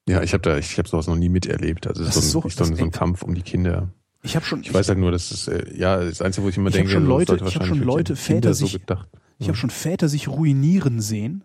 Ja, 0.07 0.21
ich 0.21 0.33
habe 0.33 0.41
da, 0.43 0.57
ich 0.57 0.77
habe 0.77 0.87
sowas 0.87 1.07
noch 1.07 1.15
nie 1.15 1.29
miterlebt. 1.29 1.87
Also 1.87 2.03
es 2.03 2.09
Das 2.13 2.17
ist 2.23 2.31
so, 2.31 2.41
so- 2.41 2.47
ein, 2.47 2.51
so, 2.51 2.63
ein, 2.65 2.69
das- 2.69 2.77
so 2.79 2.83
ein 2.85 2.91
Kampf 2.91 3.23
um 3.23 3.33
die 3.33 3.41
Kinder. 3.41 3.89
Ich 4.23 4.35
habe 4.35 4.45
schon, 4.45 4.61
Ich 4.61 4.71
weiß 4.71 4.87
halt 4.89 4.99
nur, 4.99 5.11
dass 5.11 5.31
es, 5.31 5.47
äh, 5.47 5.75
ja, 5.75 5.97
das 6.03 6.21
Einzige, 6.21 6.45
wo 6.45 6.49
ich 6.49 6.57
immer 6.57 6.69
Ich 6.69 6.75
hab 6.75 6.79
denke, 6.81 6.91
schon 6.91 7.03
das 7.05 7.09
Leute- 7.09 7.33
ich 7.33 7.39
hab 7.39 7.45
wahrscheinlich 7.45 7.69
schon 7.69 7.87
Leute, 7.87 8.15
Väter 8.15 8.53
so 8.53 8.65
sich- 8.67 8.73
gedacht. 8.73 9.09
Ich 9.41 9.47
habe 9.47 9.57
schon 9.57 9.69
Väter 9.69 10.07
sich 10.07 10.27
ruinieren 10.27 11.01
sehen, 11.01 11.43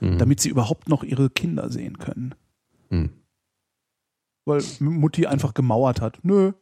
Mhm. 0.00 0.18
damit 0.18 0.40
sie 0.40 0.48
überhaupt 0.48 0.88
noch 0.88 1.02
ihre 1.02 1.28
Kinder 1.30 1.70
sehen 1.70 1.98
können. 1.98 2.34
Mhm. 2.90 3.10
Weil 4.44 4.62
Mutti 4.80 5.26
einfach 5.26 5.54
gemauert 5.54 6.00
hat. 6.00 6.20
Nö. 6.22 6.52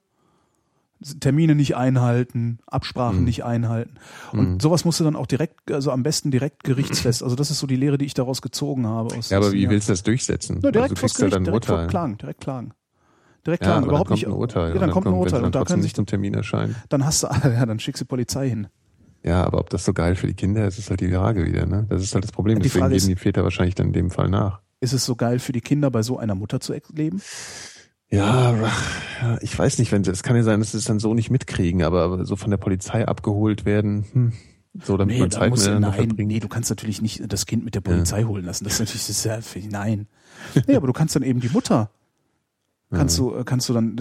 Termine 1.20 1.55
nicht 1.55 1.76
einhalten, 1.76 2.59
Absprachen 2.66 3.18
Mhm. 3.18 3.24
nicht 3.24 3.45
einhalten. 3.45 3.97
Und 4.32 4.55
Mhm. 4.55 4.61
sowas 4.61 4.87
musst 4.87 4.99
du 4.99 5.05
dann 5.05 5.14
auch 5.14 5.26
direkt, 5.26 5.70
also 5.70 5.91
am 5.91 6.03
besten 6.03 6.30
direkt 6.30 6.64
gerichtsfest. 6.64 7.22
Also 7.22 7.37
das 7.37 7.51
ist 7.51 7.59
so 7.59 7.66
die 7.66 7.76
Lehre, 7.76 7.99
die 7.99 8.07
ich 8.07 8.14
daraus 8.14 8.41
gezogen 8.41 8.87
habe. 8.87 9.14
Aus, 9.14 9.28
Ja, 9.28 9.37
aber 9.37 9.53
wie 9.53 9.61
dem 9.61 9.70
willst 9.70 9.89
du 9.89 9.93
das 9.93 10.03
durchsetzen? 10.03 10.61
Na, 10.62 10.70
direkt 10.70 10.76
also 10.84 10.95
du 10.95 11.01
kriegst 11.01 11.16
Gericht, 11.16 11.34
dann 11.34 11.43
ein 11.43 11.45
direkt 11.45 11.66
vor 11.66 11.74
Urteil. 11.76 11.89
klagen, 11.89 12.16
direkt 12.18 12.41
klagen. 12.41 12.72
Direkt 13.47 13.62
Ja, 13.64 13.72
klagen, 13.72 13.87
überhaupt 13.87 14.09
dann 14.11 14.14
nicht. 14.14 14.24
kommt 14.24 14.34
ein 14.34 14.41
Urteil. 14.41 14.72
Ja, 14.74 14.80
dann 14.80 14.91
kommt 14.91 15.07
ein 15.07 15.12
Urteil 15.12 15.45
und 15.45 15.55
da 15.55 15.59
trotzdem 15.61 15.74
können 15.74 15.82
nicht 15.82 15.91
sich, 15.91 15.95
zum 15.95 16.07
Termin 16.07 16.32
erscheinen. 16.34 16.74
dann 16.89 17.05
hast 17.05 17.22
du, 17.22 17.26
ja, 17.45 17.66
dann 17.66 17.78
schickst 17.78 18.01
du 18.01 18.07
Polizei 18.07 18.49
hin. 18.49 18.68
Ja, 19.27 19.45
aber 19.45 19.59
ob 19.59 19.70
das 19.70 19.85
so 19.85 19.93
geil 19.93 20.14
für 20.14 20.29
die 20.29 20.35
Kinder 20.35 20.66
ist, 20.68 20.79
ist 20.79 20.89
halt 20.89 21.01
die 21.01 21.11
Frage 21.11 21.45
wieder, 21.45 21.66
ne? 21.66 21.85
Das 21.89 22.01
ist 22.03 22.14
halt 22.14 22.22
das 22.24 22.31
Problem. 22.33 22.59
Die 22.61 22.64
Deswegen 22.64 22.83
Frage 22.85 22.95
geben 22.95 23.09
die 23.09 23.16
Väter 23.16 23.43
wahrscheinlich 23.43 23.74
dann 23.74 23.89
in 23.89 23.93
dem 23.93 24.11
Fall 24.11 24.29
nach. 24.29 24.61
Ist 24.81 24.93
es 24.93 25.05
so 25.05 25.16
geil 25.16 25.41
für 25.41 25.53
die 25.53 25.61
Kinder, 25.61 25.91
bei 25.91 26.03
so 26.03 26.18
einer 26.18 26.35
Mutter 26.37 26.61
zu 26.61 26.74
leben? 26.93 27.20
Ja, 28.09 28.55
ja, 29.20 29.39
ich 29.41 29.59
weiß 29.59 29.79
nicht, 29.79 29.91
wenn 29.91 30.05
sie, 30.05 30.12
es 30.12 30.22
kann 30.22 30.37
ja 30.37 30.45
sein, 30.45 30.61
dass 30.61 30.72
sie 30.72 30.79
es 30.79 30.85
dann 30.85 31.01
so 31.01 31.12
nicht 31.12 31.31
mitkriegen, 31.31 31.83
aber, 31.83 32.24
so 32.24 32.37
von 32.37 32.51
der 32.51 32.57
Polizei 32.57 33.07
abgeholt 33.07 33.64
werden, 33.64 34.05
hm, 34.12 34.33
so 34.81 34.97
damit 34.97 35.18
man 35.18 35.29
da 35.31 35.39
Zeit 35.41 35.51
miteinander 35.51 35.89
nein, 35.89 35.97
verbringt. 36.09 36.29
nee, 36.29 36.39
du 36.39 36.47
kannst 36.47 36.70
natürlich 36.70 37.03
nicht 37.03 37.20
das 37.33 37.47
Kind 37.47 37.64
mit 37.64 37.74
der 37.74 37.81
Polizei 37.81 38.22
holen 38.22 38.45
lassen. 38.45 38.62
Das 38.62 38.74
ist 38.74 38.79
natürlich, 38.79 39.24
ja, 39.24 39.41
für- 39.41 39.59
nein. 39.68 40.07
Nee, 40.68 40.77
aber 40.77 40.87
du 40.87 40.93
kannst 40.93 41.16
dann 41.16 41.24
eben 41.24 41.41
die 41.41 41.49
Mutter, 41.49 41.91
kannst 42.97 43.18
du, 43.18 43.34
äh, 43.34 43.44
kannst 43.44 43.68
du 43.68 43.72
dann, 43.74 43.97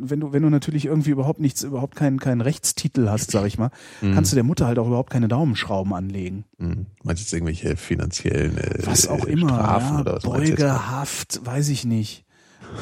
wenn 0.00 0.20
du, 0.20 0.32
wenn 0.32 0.42
du 0.42 0.50
natürlich 0.50 0.86
irgendwie 0.86 1.10
überhaupt 1.10 1.40
nichts, 1.40 1.62
überhaupt 1.62 1.96
keinen, 1.96 2.18
keinen 2.18 2.40
Rechtstitel 2.40 3.08
hast, 3.08 3.30
sag 3.30 3.46
ich 3.46 3.58
mal, 3.58 3.70
Mhm. 4.00 4.14
kannst 4.14 4.32
du 4.32 4.34
der 4.34 4.44
Mutter 4.44 4.66
halt 4.66 4.78
auch 4.78 4.86
überhaupt 4.86 5.10
keine 5.10 5.28
Daumenschrauben 5.28 5.92
anlegen. 5.94 6.44
Hm. 6.58 6.86
Meinst 7.04 7.20
du 7.20 7.24
jetzt 7.24 7.32
irgendwelche 7.32 7.76
finanziellen 7.76 8.58
äh, 8.58 8.86
Was 8.86 9.06
auch 9.08 9.26
äh, 9.26 9.32
immer, 9.32 9.48
Strafen 9.50 9.94
ja, 9.96 10.00
oder 10.00 10.14
was? 10.16 10.22
Beugehaft, 10.24 11.40
weiß 11.44 11.68
ich 11.68 11.84
nicht. 11.84 12.24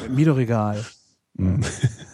Mir 0.09 0.25
doch 0.25 0.37
egal. 0.37 0.83
Hm. 1.37 1.61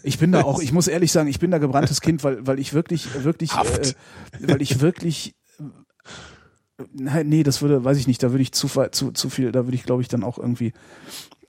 Ich 0.04 0.20
bin 0.20 0.32
da 0.34 0.44
auch, 0.44 0.62
ich 0.62 0.74
muss 0.74 0.88
ehrlich 0.88 1.12
sagen, 1.12 1.30
ich 1.30 1.40
bin 1.40 1.50
da 1.52 1.58
gebranntes 1.58 2.02
Kind, 2.02 2.24
weil, 2.24 2.46
weil 2.46 2.60
ich 2.60 2.74
wirklich, 2.74 3.24
wirklich, 3.24 3.52
äh, 3.52 3.56
Haft. 3.56 3.96
weil 4.42 4.62
ich 4.62 4.82
wirklich, 4.82 5.34
äh, 5.60 6.84
nein, 6.94 7.30
nee, 7.30 7.44
das 7.44 7.62
würde, 7.62 7.84
weiß 7.84 7.98
ich 7.98 8.08
nicht, 8.08 8.22
da 8.22 8.32
würde 8.32 8.42
ich 8.42 8.52
zu, 8.52 8.68
zu, 8.92 9.12
zu 9.12 9.30
viel, 9.30 9.52
da 9.52 9.66
würde 9.66 9.76
ich, 9.76 9.84
glaube 9.84 10.02
ich, 10.02 10.08
dann 10.08 10.24
auch 10.24 10.38
irgendwie 10.38 10.74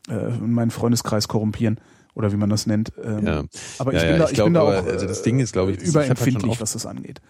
äh, 0.09 0.29
meinen 0.39 0.71
Freundeskreis 0.71 1.29
korrumpieren 1.29 1.81
oder 2.15 2.33
wie 2.33 2.37
man 2.37 2.51
das 2.51 2.67
nennt. 2.67 2.93
Ähm, 3.03 3.27
Ja. 3.27 3.43
Aber 3.79 3.93
ich 3.93 4.03
ja, 4.03 4.09
bin 4.09 4.19
da, 4.19 4.25
ich 4.25 4.31
ich 4.31 4.35
glaub, 4.37 4.47
bin 4.47 4.55
da 4.55 4.61
aber, 4.63 4.81
auch 4.81 4.87
also 4.87 5.07
das 5.07 5.23
Ding 5.23 5.41
ist, 5.41 5.53
glaub 5.53 5.69
ich, 5.69 5.77
äh, 5.77 5.81
das- 5.81 5.89
ich 5.89 5.95
hab 5.95 6.01
halt 6.01 6.11
überempfindlich, 6.19 6.51
oft- 6.53 6.61
was 6.61 6.73
das 6.73 6.87
angeht. 6.87 7.21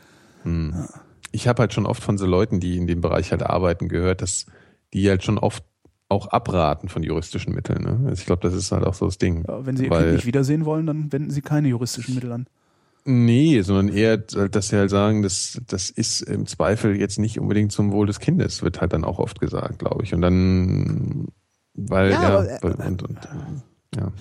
Hm. 0.42 0.74
Ich 1.32 1.48
habe 1.48 1.60
halt 1.62 1.72
schon 1.72 1.86
oft 1.86 2.02
von 2.02 2.16
so 2.18 2.26
Leuten, 2.26 2.60
die 2.60 2.76
in 2.76 2.86
dem 2.86 3.00
Bereich 3.00 3.30
halt 3.32 3.42
arbeiten, 3.42 3.88
gehört, 3.88 4.22
dass 4.22 4.46
die 4.92 5.08
halt 5.08 5.24
schon 5.24 5.38
oft 5.38 5.64
auch 6.08 6.28
abraten 6.28 6.88
von 6.88 7.02
juristischen 7.02 7.54
Mitteln. 7.54 7.82
Ne? 7.82 7.98
Also 8.08 8.20
ich 8.20 8.26
glaube, 8.26 8.42
das 8.42 8.54
ist 8.54 8.70
halt 8.70 8.84
auch 8.84 8.94
so 8.94 9.06
das 9.06 9.18
Ding. 9.18 9.44
Ja, 9.48 9.66
wenn 9.66 9.76
Sie 9.76 9.84
Ihr 9.86 9.90
Kind 9.90 10.12
nicht 10.12 10.26
wiedersehen 10.26 10.64
wollen, 10.64 10.86
dann 10.86 11.10
wenden 11.12 11.30
Sie 11.30 11.40
keine 11.40 11.68
juristischen 11.68 12.14
Mittel 12.14 12.30
an. 12.30 12.46
Nee, 13.06 13.60
sondern 13.62 13.88
eher, 13.94 14.16
dass 14.18 14.68
sie 14.68 14.76
halt 14.76 14.88
sagen, 14.90 15.22
das, 15.22 15.60
das 15.66 15.90
ist 15.90 16.22
im 16.22 16.46
Zweifel 16.46 16.98
jetzt 16.98 17.18
nicht 17.18 17.38
unbedingt 17.38 17.70
zum 17.72 17.92
Wohl 17.92 18.06
des 18.06 18.18
Kindes, 18.18 18.62
wird 18.62 18.80
halt 18.80 18.92
dann 18.94 19.04
auch 19.04 19.18
oft 19.18 19.40
gesagt, 19.40 19.78
glaube 19.80 20.04
ich. 20.04 20.14
Und 20.14 20.22
dann, 20.22 21.26
weil, 21.74 22.12
Ja, 22.12 22.22
ja, 22.22 22.28
aber, 22.38 22.80
äh, 22.80 22.86
und, 22.86 23.02
und, 23.02 23.18
ja. 23.96 24.12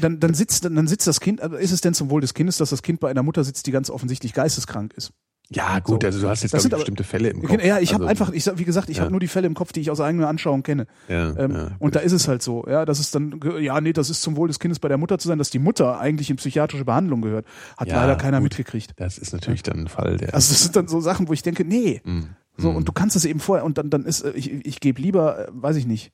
Dann, 0.00 0.18
dann 0.20 0.32
sitzt, 0.34 0.64
dann 0.64 0.86
sitzt 0.86 1.06
das 1.06 1.20
Kind, 1.20 1.40
also 1.42 1.56
ist 1.56 1.70
es 1.72 1.80
denn 1.82 1.92
zum 1.94 2.08
Wohl 2.10 2.20
des 2.22 2.32
Kindes, 2.34 2.56
dass 2.56 2.70
das 2.70 2.82
Kind 2.82 3.00
bei 3.00 3.10
einer 3.10 3.22
Mutter 3.22 3.44
sitzt, 3.44 3.66
die 3.66 3.70
ganz 3.70 3.90
offensichtlich 3.90 4.32
geisteskrank 4.32 4.94
ist? 4.94 5.12
Ja, 5.50 5.78
gut, 5.80 6.00
So. 6.02 6.06
also 6.06 6.20
du 6.22 6.28
hast 6.30 6.42
jetzt, 6.42 6.54
ich, 6.54 6.70
bestimmte 6.70 7.04
Fälle 7.04 7.28
im 7.28 7.42
Kopf. 7.42 7.62
Ja, 7.62 7.78
ich 7.78 7.92
habe 7.92 8.04
also, 8.08 8.10
einfach, 8.24 8.32
ich 8.34 8.46
wie 8.58 8.64
gesagt, 8.64 8.88
ich 8.88 8.96
Ja. 8.96 9.02
habe 9.02 9.10
nur 9.10 9.20
die 9.20 9.28
Fälle 9.28 9.46
im 9.46 9.52
Kopf, 9.52 9.72
die 9.72 9.80
ich 9.82 9.90
aus 9.90 10.00
eigener 10.00 10.26
Anschauung 10.28 10.62
kenne. 10.62 10.86
Ja, 11.06 11.36
Ähm, 11.36 11.52
ja. 11.52 11.70
und 11.78 11.94
da 11.96 12.00
ist 12.00 12.12
es 12.12 12.28
halt 12.28 12.42
so, 12.42 12.64
ja, 12.66 12.86
das 12.86 12.98
ist 12.98 13.14
dann, 13.14 13.38
ja, 13.60 13.78
nee, 13.82 13.92
das 13.92 14.08
ist 14.08 14.22
zum 14.22 14.36
Wohl 14.36 14.48
des 14.48 14.58
Kindes 14.58 14.78
bei 14.78 14.88
der 14.88 14.96
Mutter 14.96 15.18
zu 15.18 15.28
sein, 15.28 15.36
dass 15.36 15.50
die 15.50 15.58
Mutter 15.58 16.00
eigentlich 16.00 16.30
in 16.30 16.36
psychiatrische 16.36 16.86
Behandlung 16.86 17.20
gehört. 17.20 17.44
Hat 17.76 17.88
leider 17.90 18.16
keiner 18.16 18.38
gut. 18.38 18.44
mitgekriegt. 18.44 18.92
Das 18.96 19.18
ist 19.18 19.34
natürlich 19.34 19.62
dann 19.62 19.80
ein 19.80 19.88
Fall, 19.88 20.16
der. 20.16 20.32
Also 20.34 20.50
das 20.54 20.62
sind 20.62 20.76
dann 20.76 20.88
so 20.88 21.00
Sachen, 21.00 21.28
wo 21.28 21.34
ich 21.34 21.42
denke, 21.42 21.62
nee. 21.66 22.00
Mm, 22.04 22.20
So, 22.56 22.70
und 22.70 22.88
du 22.88 22.92
kannst 22.92 23.14
es 23.14 23.26
eben 23.26 23.40
vorher, 23.40 23.66
und 23.66 23.76
dann, 23.76 23.90
dann 23.90 24.06
ist, 24.06 24.22
äh, 24.22 24.30
ich, 24.30 24.50
ich 24.50 24.80
gebe 24.80 25.02
lieber, 25.02 25.48
äh, 25.48 25.50
weiß 25.52 25.76
ich 25.76 25.86
nicht, 25.86 26.10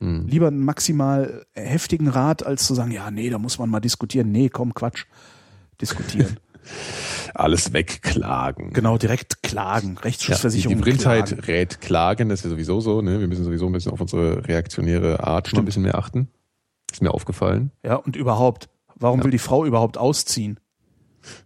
mm. 0.00 0.26
lieber 0.26 0.48
einen 0.48 0.64
maximal 0.64 1.46
heftigen 1.54 2.08
Rat, 2.08 2.44
als 2.44 2.66
zu 2.66 2.74
sagen, 2.74 2.90
ja, 2.90 3.10
nee, 3.10 3.30
da 3.30 3.38
muss 3.38 3.58
man 3.58 3.70
mal 3.70 3.80
diskutieren. 3.80 4.32
Nee, 4.32 4.48
komm, 4.48 4.74
Quatsch. 4.74 5.04
Diskutieren. 5.80 6.38
alles 7.34 7.72
wegklagen. 7.72 8.72
genau, 8.72 8.98
direkt 8.98 9.42
klagen. 9.42 9.94
Ja, 9.94 10.00
die, 10.00 10.04
Rechtsschutzversicherung. 10.04 10.76
die 10.76 10.82
Brindheit 10.82 11.26
klagen. 11.26 11.44
rät 11.44 11.80
klagen, 11.80 12.28
das 12.28 12.40
ist 12.40 12.44
ja 12.44 12.50
sowieso 12.50 12.80
so, 12.80 13.00
ne? 13.00 13.20
Wir 13.20 13.28
müssen 13.28 13.44
sowieso 13.44 13.66
ein 13.66 13.72
bisschen 13.72 13.92
auf 13.92 14.00
unsere 14.00 14.46
reaktionäre 14.46 15.24
Art 15.24 15.52
mal 15.52 15.60
ein 15.60 15.64
bisschen 15.64 15.82
mehr 15.82 15.96
achten. 15.96 16.28
Ist 16.92 17.02
mir 17.02 17.12
aufgefallen. 17.12 17.70
Ja, 17.84 17.96
und 17.96 18.16
überhaupt, 18.16 18.68
warum 18.96 19.20
Ja. 19.20 19.24
will 19.24 19.30
die 19.30 19.38
Frau 19.38 19.64
überhaupt 19.64 19.96
ausziehen? 19.96 20.58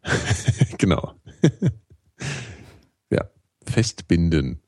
genau. 0.78 1.12
ja. 3.10 3.24
Festbinden. 3.64 4.60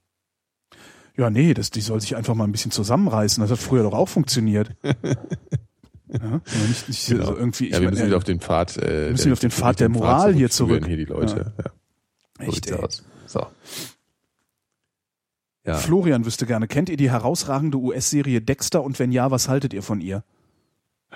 Ja, 1.17 1.31
nee, 1.31 1.55
das, 1.55 1.71
die 1.71 1.81
soll 1.81 2.01
sich 2.01 2.15
einfach 2.17 2.35
mal 2.35 2.45
ein 2.45 2.53
bisschen 2.53 2.71
zusammenreißen. 2.71 3.41
Das 3.41 3.51
hat 3.51 3.59
früher 3.59 3.83
doch 3.83 3.95
auch 3.95 4.09
funktioniert. 4.09 4.77
ja, 4.83 6.41
nicht, 6.69 6.89
nicht 6.89 7.09
Genau. 7.09 7.27
so 7.27 7.37
irgendwie, 7.37 7.71
ja, 7.71 7.73
wir 7.73 7.81
meine, 7.81 7.91
müssen 7.93 8.07
wieder 8.07 8.17
auf 8.19 8.25
den 8.25 8.41
Pfad, 8.41 8.77
äh, 8.77 9.11
müssen 9.11 9.25
wieder 9.27 9.33
auf 9.33 9.39
den 9.41 9.51
Pfad 9.51 9.81
der 9.81 9.89
Moral 9.89 10.35
hier 10.35 10.51
zurückführen 10.51 10.83
zurück. 10.83 10.87
Hier 10.89 10.97
die 10.97 11.05
Leute. 11.05 11.53
Ja. 11.59 11.71
So 12.39 12.53
echt, 12.53 12.73
aus. 12.73 13.05
So. 13.27 13.47
Ja. 15.65 15.75
Florian 15.77 16.25
wüsste 16.25 16.47
gerne, 16.47 16.69
kennt 16.69 16.89
ihr 16.91 16.97
die 16.97 17.11
herausragende 17.11 17.79
US-Serie 17.79 18.41
Dexter 18.41 18.85
und 18.85 18.99
wenn 18.99 19.11
ja, 19.11 19.31
was 19.31 19.49
haltet 19.49 19.73
ihr 19.75 19.83
von 19.83 20.01
ihr? 20.01 20.23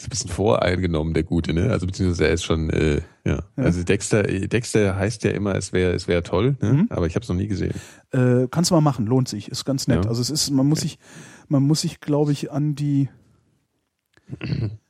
ist 0.00 0.06
ein 0.06 0.10
bisschen 0.10 0.30
voreingenommen, 0.30 1.14
der 1.14 1.22
Gute, 1.24 1.52
ne? 1.52 1.70
Also 1.70 1.86
beziehungsweise 1.86 2.26
er 2.26 2.32
ist 2.34 2.44
schon, 2.44 2.70
äh, 2.70 3.00
ja. 3.24 3.42
Also 3.56 3.82
Dexter, 3.82 4.22
Dexter 4.22 4.96
heißt 4.96 5.24
ja 5.24 5.30
immer, 5.32 5.54
es 5.54 5.72
wäre, 5.72 5.92
es 5.92 6.08
wäre 6.08 6.22
toll, 6.22 6.56
ne? 6.60 6.72
Mhm. 6.72 6.86
Aber 6.90 7.06
ich 7.06 7.14
habe 7.14 7.22
es 7.22 7.28
noch 7.28 7.36
nie 7.36 7.48
gesehen. 7.48 7.74
Äh, 8.12 8.46
kannst 8.50 8.70
du 8.70 8.74
mal 8.74 8.80
machen, 8.80 9.06
lohnt 9.06 9.28
sich, 9.28 9.48
ist 9.50 9.64
ganz 9.64 9.88
nett. 9.88 10.04
Ja. 10.04 10.08
Also 10.10 10.22
es 10.22 10.30
ist, 10.30 10.50
man 10.50 10.66
muss 10.66 10.80
sich, 10.80 10.98
man 11.48 11.62
muss 11.62 11.82
sich, 11.82 12.00
glaube 12.00 12.32
ich, 12.32 12.50
an 12.50 12.74
die, 12.74 13.08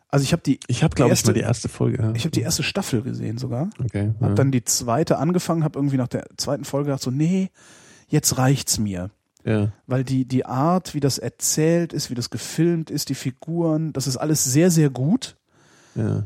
also 0.08 0.22
ich 0.22 0.32
habe 0.32 0.42
die, 0.42 0.60
Ich 0.68 0.82
habe, 0.82 0.94
glaube 0.94 1.08
ich, 1.08 1.12
erste- 1.18 1.30
mal 1.30 1.34
die 1.34 1.40
erste 1.40 1.68
Folge. 1.68 2.02
Ja. 2.02 2.12
ich 2.14 2.22
habe 2.24 2.30
die 2.32 2.42
erste 2.42 2.62
Staffel 2.62 3.02
gesehen 3.02 3.38
sogar. 3.38 3.70
okay. 3.82 4.12
Hab 4.20 4.28
ja. 4.30 4.34
dann 4.34 4.50
die 4.52 4.64
zweite 4.64 5.18
angefangen, 5.18 5.64
habe 5.64 5.78
irgendwie 5.78 5.96
nach 5.96 6.08
der 6.08 6.26
zweiten 6.36 6.64
Folge 6.64 6.86
gedacht 6.86 7.02
so, 7.02 7.10
nee, 7.10 7.50
jetzt 8.08 8.38
reicht's 8.38 8.78
mir. 8.78 9.10
Ja. 9.44 9.72
Weil 9.86 10.04
die, 10.04 10.24
die 10.26 10.44
Art, 10.44 10.94
wie 10.94 11.00
das 11.00 11.18
erzählt 11.18 11.92
ist, 11.92 12.10
wie 12.10 12.14
das 12.14 12.30
gefilmt 12.30 12.90
ist, 12.90 13.08
die 13.08 13.14
Figuren, 13.14 13.92
das 13.92 14.06
ist 14.06 14.16
alles 14.16 14.44
sehr, 14.44 14.70
sehr 14.70 14.90
gut. 14.90 15.36
Ja. 15.94 16.24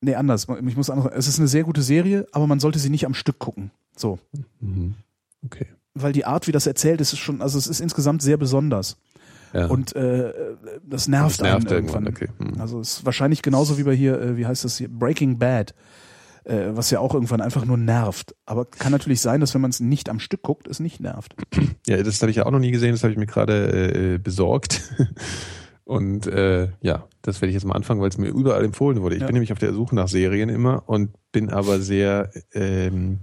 Nee, 0.00 0.14
anders. 0.16 0.46
Ich 0.66 0.76
muss 0.76 0.90
anders. 0.90 1.12
Es 1.14 1.28
ist 1.28 1.38
eine 1.38 1.48
sehr 1.48 1.62
gute 1.64 1.82
Serie, 1.82 2.26
aber 2.32 2.46
man 2.46 2.60
sollte 2.60 2.78
sie 2.78 2.90
nicht 2.90 3.06
am 3.06 3.14
Stück 3.14 3.38
gucken. 3.38 3.70
So. 3.96 4.18
Mhm. 4.60 4.94
Okay. 5.44 5.66
Weil 5.94 6.12
die 6.12 6.24
Art, 6.24 6.48
wie 6.48 6.52
das 6.52 6.66
erzählt 6.66 7.00
ist, 7.00 7.12
ist 7.12 7.18
schon, 7.18 7.42
also 7.42 7.58
es 7.58 7.66
ist 7.66 7.80
insgesamt 7.80 8.22
sehr 8.22 8.36
besonders. 8.36 8.96
Ja. 9.52 9.66
Und 9.66 9.94
äh, 9.94 10.32
das 10.82 11.08
nervt, 11.08 11.38
Das 11.38 11.42
nervt 11.42 11.66
einen 11.70 11.86
irgendwann. 11.88 12.06
irgendwann, 12.06 12.08
okay. 12.08 12.28
Hm. 12.54 12.60
Also 12.60 12.80
es 12.80 12.94
ist 12.98 13.04
wahrscheinlich 13.04 13.42
genauso 13.42 13.76
wie 13.76 13.82
bei 13.82 13.94
hier, 13.94 14.18
äh, 14.18 14.36
wie 14.38 14.46
heißt 14.46 14.64
das 14.64 14.78
hier, 14.78 14.88
Breaking 14.88 15.38
Bad, 15.38 15.74
äh, 16.44 16.68
was 16.76 16.90
ja 16.90 17.00
auch 17.00 17.14
irgendwann 17.14 17.40
einfach 17.40 17.64
nur 17.64 17.76
nervt. 17.76 18.34
Aber 18.46 18.64
kann 18.64 18.92
natürlich 18.92 19.20
sein, 19.20 19.40
dass 19.40 19.54
wenn 19.54 19.60
man 19.60 19.70
es 19.70 19.80
nicht 19.80 20.08
am 20.08 20.18
Stück 20.20 20.42
guckt, 20.42 20.66
es 20.68 20.80
nicht 20.80 21.00
nervt. 21.00 21.34
Ja, 21.86 22.00
das 22.00 22.20
habe 22.22 22.30
ich 22.30 22.36
ja 22.36 22.46
auch 22.46 22.52
noch 22.52 22.60
nie 22.60 22.70
gesehen, 22.70 22.92
das 22.92 23.02
habe 23.02 23.12
ich 23.12 23.18
mir 23.18 23.26
gerade 23.26 24.14
äh, 24.14 24.18
besorgt. 24.18 24.82
Und 25.84 26.28
äh, 26.28 26.68
ja, 26.80 27.08
das 27.22 27.40
werde 27.40 27.48
ich 27.48 27.54
jetzt 27.54 27.64
mal 27.64 27.74
anfangen, 27.74 28.00
weil 28.00 28.08
es 28.08 28.16
mir 28.18 28.28
überall 28.28 28.64
empfohlen 28.64 29.02
wurde. 29.02 29.16
Ich 29.16 29.20
Ja. 29.22 29.26
bin 29.26 29.34
nämlich 29.34 29.52
auf 29.52 29.58
der 29.58 29.72
Suche 29.74 29.94
nach 29.96 30.06
Serien 30.06 30.48
immer 30.48 30.84
und 30.88 31.10
bin 31.32 31.50
aber 31.50 31.80
sehr, 31.80 32.30
ähm, 32.52 33.18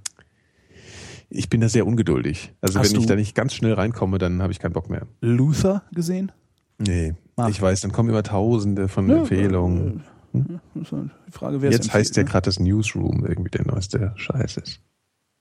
ich 1.30 1.50
bin 1.50 1.62
da 1.62 1.70
sehr 1.70 1.88
ungeduldig. 1.88 2.54
Also 2.60 2.80
Hast 2.80 2.94
wenn 2.94 3.00
ich 3.00 3.06
da 3.08 3.16
nicht 3.16 3.34
ganz 3.34 3.54
schnell 3.54 3.74
reinkomme, 3.74 4.18
dann 4.18 4.42
habe 4.42 4.52
ich 4.52 4.60
keinen 4.60 4.74
Bock 4.74 4.90
mehr. 4.90 5.08
Luther 5.22 5.84
gesehen? 5.94 6.32
Nee, 6.80 7.14
Ah. 7.38 7.48
ich 7.48 7.62
weiß, 7.62 7.80
dann 7.82 7.94
kommen 7.94 8.10
immer 8.10 8.24
Tausende 8.24 8.90
von 8.90 9.10
Empfehlungen. 9.10 10.04
Das 10.34 10.92
ist 10.92 10.92
Die 11.28 11.32
Frage, 11.32 11.62
wer 11.62 11.72
Jetzt 11.72 11.94
heißt 11.94 12.16
der 12.18 12.24
ne? 12.24 12.30
gerade 12.30 12.46
das 12.46 12.60
Newsroom, 12.60 13.26
irgendwie 13.26 13.50
der 13.52 13.66
neueste 13.66 14.14
Scheiß 14.16 14.58
ist. 14.58 14.82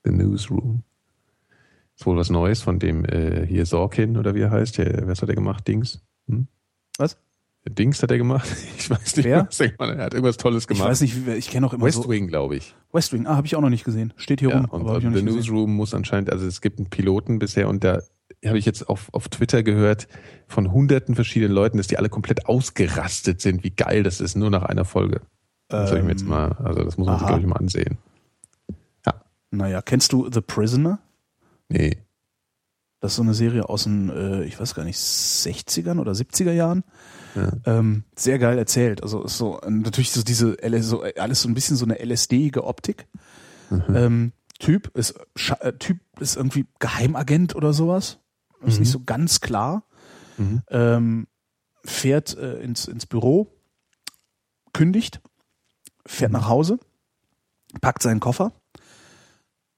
The 0.03 0.11
Newsroom. 0.11 0.83
Ist 1.97 2.05
wohl 2.05 2.17
was 2.17 2.29
Neues 2.29 2.61
von 2.61 2.79
dem 2.79 3.03
äh, 3.05 3.45
hier 3.45 3.65
Sorkin 3.65 4.17
oder 4.17 4.33
wie 4.35 4.41
er 4.41 4.51
heißt. 4.51 4.77
Der, 4.77 5.07
was 5.07 5.21
hat 5.21 5.29
er 5.29 5.35
gemacht? 5.35 5.67
Dings? 5.67 6.01
Hm? 6.27 6.47
Was? 6.97 7.17
Dings 7.67 8.01
hat 8.01 8.09
er 8.11 8.17
gemacht? 8.17 8.47
Ich 8.77 8.89
weiß 8.89 9.17
nicht. 9.17 9.25
Wer? 9.25 9.45
Was 9.47 9.57
denkt 9.57 9.79
man? 9.79 9.89
Er 9.97 10.05
hat 10.05 10.13
irgendwas 10.13 10.37
Tolles 10.37 10.63
Ich 10.63 10.67
gemacht. 10.69 10.87
weiß 10.89 11.01
nicht, 11.01 11.27
ich 11.27 11.49
kenne 11.49 11.67
auch 11.67 11.73
immer 11.73 11.85
West 11.85 12.01
so. 12.03 12.09
Wing, 12.09 12.27
glaube 12.27 12.55
ich. 12.55 12.73
West 12.91 13.11
Wing, 13.13 13.27
ah, 13.27 13.35
habe 13.35 13.45
ich 13.45 13.55
auch 13.55 13.61
noch 13.61 13.69
nicht 13.69 13.83
gesehen. 13.83 14.13
Steht 14.15 14.39
hier 14.39 14.49
Ja, 14.49 14.61
rum, 14.61 14.69
und 14.69 14.81
ich 14.81 14.87
noch 14.87 14.99
The 15.01 15.07
nicht 15.09 15.13
gesehen. 15.25 15.35
Newsroom 15.35 15.75
muss 15.75 15.93
anscheinend, 15.93 16.31
also 16.31 16.47
es 16.47 16.61
gibt 16.61 16.79
einen 16.79 16.89
Piloten 16.89 17.37
bisher 17.37 17.67
und 17.67 17.83
da 17.83 18.01
habe 18.45 18.57
ich 18.57 18.65
jetzt 18.65 18.87
auf, 18.89 19.09
auf 19.13 19.27
Twitter 19.29 19.63
gehört 19.63 20.07
von 20.47 20.71
hunderten 20.71 21.15
verschiedenen 21.15 21.53
Leuten, 21.53 21.77
dass 21.77 21.87
die 21.87 21.97
alle 21.97 22.09
komplett 22.09 22.45
ausgerastet 22.45 23.41
sind, 23.41 23.63
wie 23.63 23.71
geil 23.71 24.03
das 24.03 24.21
ist, 24.21 24.35
nur 24.35 24.49
nach 24.49 24.63
einer 24.63 24.85
Folge. 24.85 25.21
Das 25.67 25.89
soll 25.89 25.99
ich 25.99 26.03
mir 26.03 26.11
jetzt 26.11 26.23
Ähm, 26.23 26.29
mal, 26.29 26.51
also 26.53 26.83
das 26.83 26.97
muss 26.97 27.07
man 27.07 27.17
sich, 27.17 27.23
aha. 27.23 27.27
glaube 27.27 27.41
ich, 27.41 27.47
mal 27.47 27.57
ansehen. 27.57 27.97
Naja, 29.51 29.81
kennst 29.81 30.13
du 30.13 30.29
The 30.31 30.41
Prisoner? 30.41 30.99
Nee. 31.69 31.97
Das 32.99 33.13
ist 33.13 33.15
so 33.15 33.23
eine 33.23 33.33
Serie 33.33 33.67
aus 33.69 33.83
den, 33.83 34.09
äh, 34.09 34.43
ich 34.43 34.59
weiß 34.59 34.75
gar 34.75 34.83
nicht, 34.83 34.97
60ern 34.97 35.99
oder 35.99 36.11
70er 36.11 36.51
Jahren. 36.51 36.83
Ja. 37.35 37.51
Ähm, 37.65 38.03
sehr 38.15 38.39
geil 38.39 38.57
erzählt. 38.57 39.01
Also 39.01 39.23
ist 39.23 39.37
so 39.37 39.59
natürlich 39.67 40.11
so 40.11 40.21
diese 40.21 40.61
L 40.61 40.81
so, 40.83 41.03
alles 41.17 41.41
so 41.41 41.47
ein 41.47 41.53
bisschen 41.53 41.77
so 41.77 41.85
eine 41.85 41.97
LSD-ige 42.03 42.63
Optik. 42.63 43.07
Mhm. 43.69 43.95
Ähm, 43.95 44.31
typ 44.59 44.95
ist 44.95 45.19
äh, 45.61 45.73
Typ 45.79 45.99
ist 46.19 46.35
irgendwie 46.35 46.65
Geheimagent 46.79 47.55
oder 47.55 47.73
sowas. 47.73 48.19
Ist 48.65 48.75
Mhm. 48.75 48.79
nicht 48.81 48.91
so 48.91 49.01
ganz 49.03 49.39
klar. 49.41 49.83
Mhm. 50.37 50.61
Ähm, 50.69 51.27
fährt 51.85 52.37
äh, 52.37 52.59
ins, 52.61 52.87
ins 52.87 53.05
Büro, 53.05 53.51
kündigt, 54.73 55.21
fährt 56.05 56.31
nach 56.31 56.47
Hause, 56.47 56.77
packt 57.81 58.03
seinen 58.03 58.19
Koffer. 58.19 58.51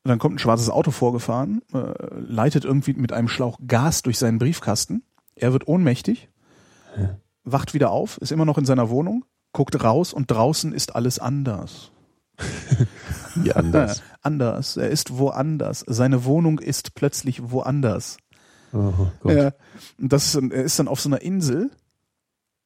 Dann 0.03 0.17
kommt 0.17 0.35
ein 0.35 0.39
schwarzes 0.39 0.69
Auto 0.71 0.89
vorgefahren, 0.89 1.61
äh, 1.73 1.93
leitet 2.19 2.65
irgendwie 2.65 2.93
mit 2.93 3.13
einem 3.13 3.27
Schlauch 3.27 3.59
Gas 3.67 4.01
durch 4.01 4.17
seinen 4.17 4.39
Briefkasten. 4.39 5.03
Er 5.35 5.53
wird 5.53 5.67
ohnmächtig, 5.67 6.29
wacht 7.43 7.73
wieder 7.75 7.91
auf, 7.91 8.17
ist 8.17 8.31
immer 8.31 8.45
noch 8.45 8.57
in 8.57 8.65
seiner 8.65 8.89
Wohnung, 8.89 9.25
guckt 9.53 9.81
raus 9.83 10.11
und 10.13 10.29
draußen 10.31 10.73
ist 10.73 10.95
alles 10.95 11.19
anders. 11.19 11.91
Wie 13.35 13.53
anders. 13.53 14.01
Anders. 14.21 14.77
Er 14.77 14.89
ist 14.89 15.17
woanders. 15.17 15.83
Seine 15.87 16.25
Wohnung 16.25 16.59
ist 16.59 16.93
plötzlich 16.95 17.51
woanders. 17.51 18.17
Oh 18.73 18.93
Gott. 19.21 19.33
Ja. 19.35 19.51
Und 19.99 20.13
das 20.13 20.33
ist, 20.35 20.51
er 20.51 20.63
ist 20.63 20.79
dann 20.79 20.87
auf 20.87 21.01
so 21.01 21.09
einer 21.09 21.21
Insel, 21.21 21.71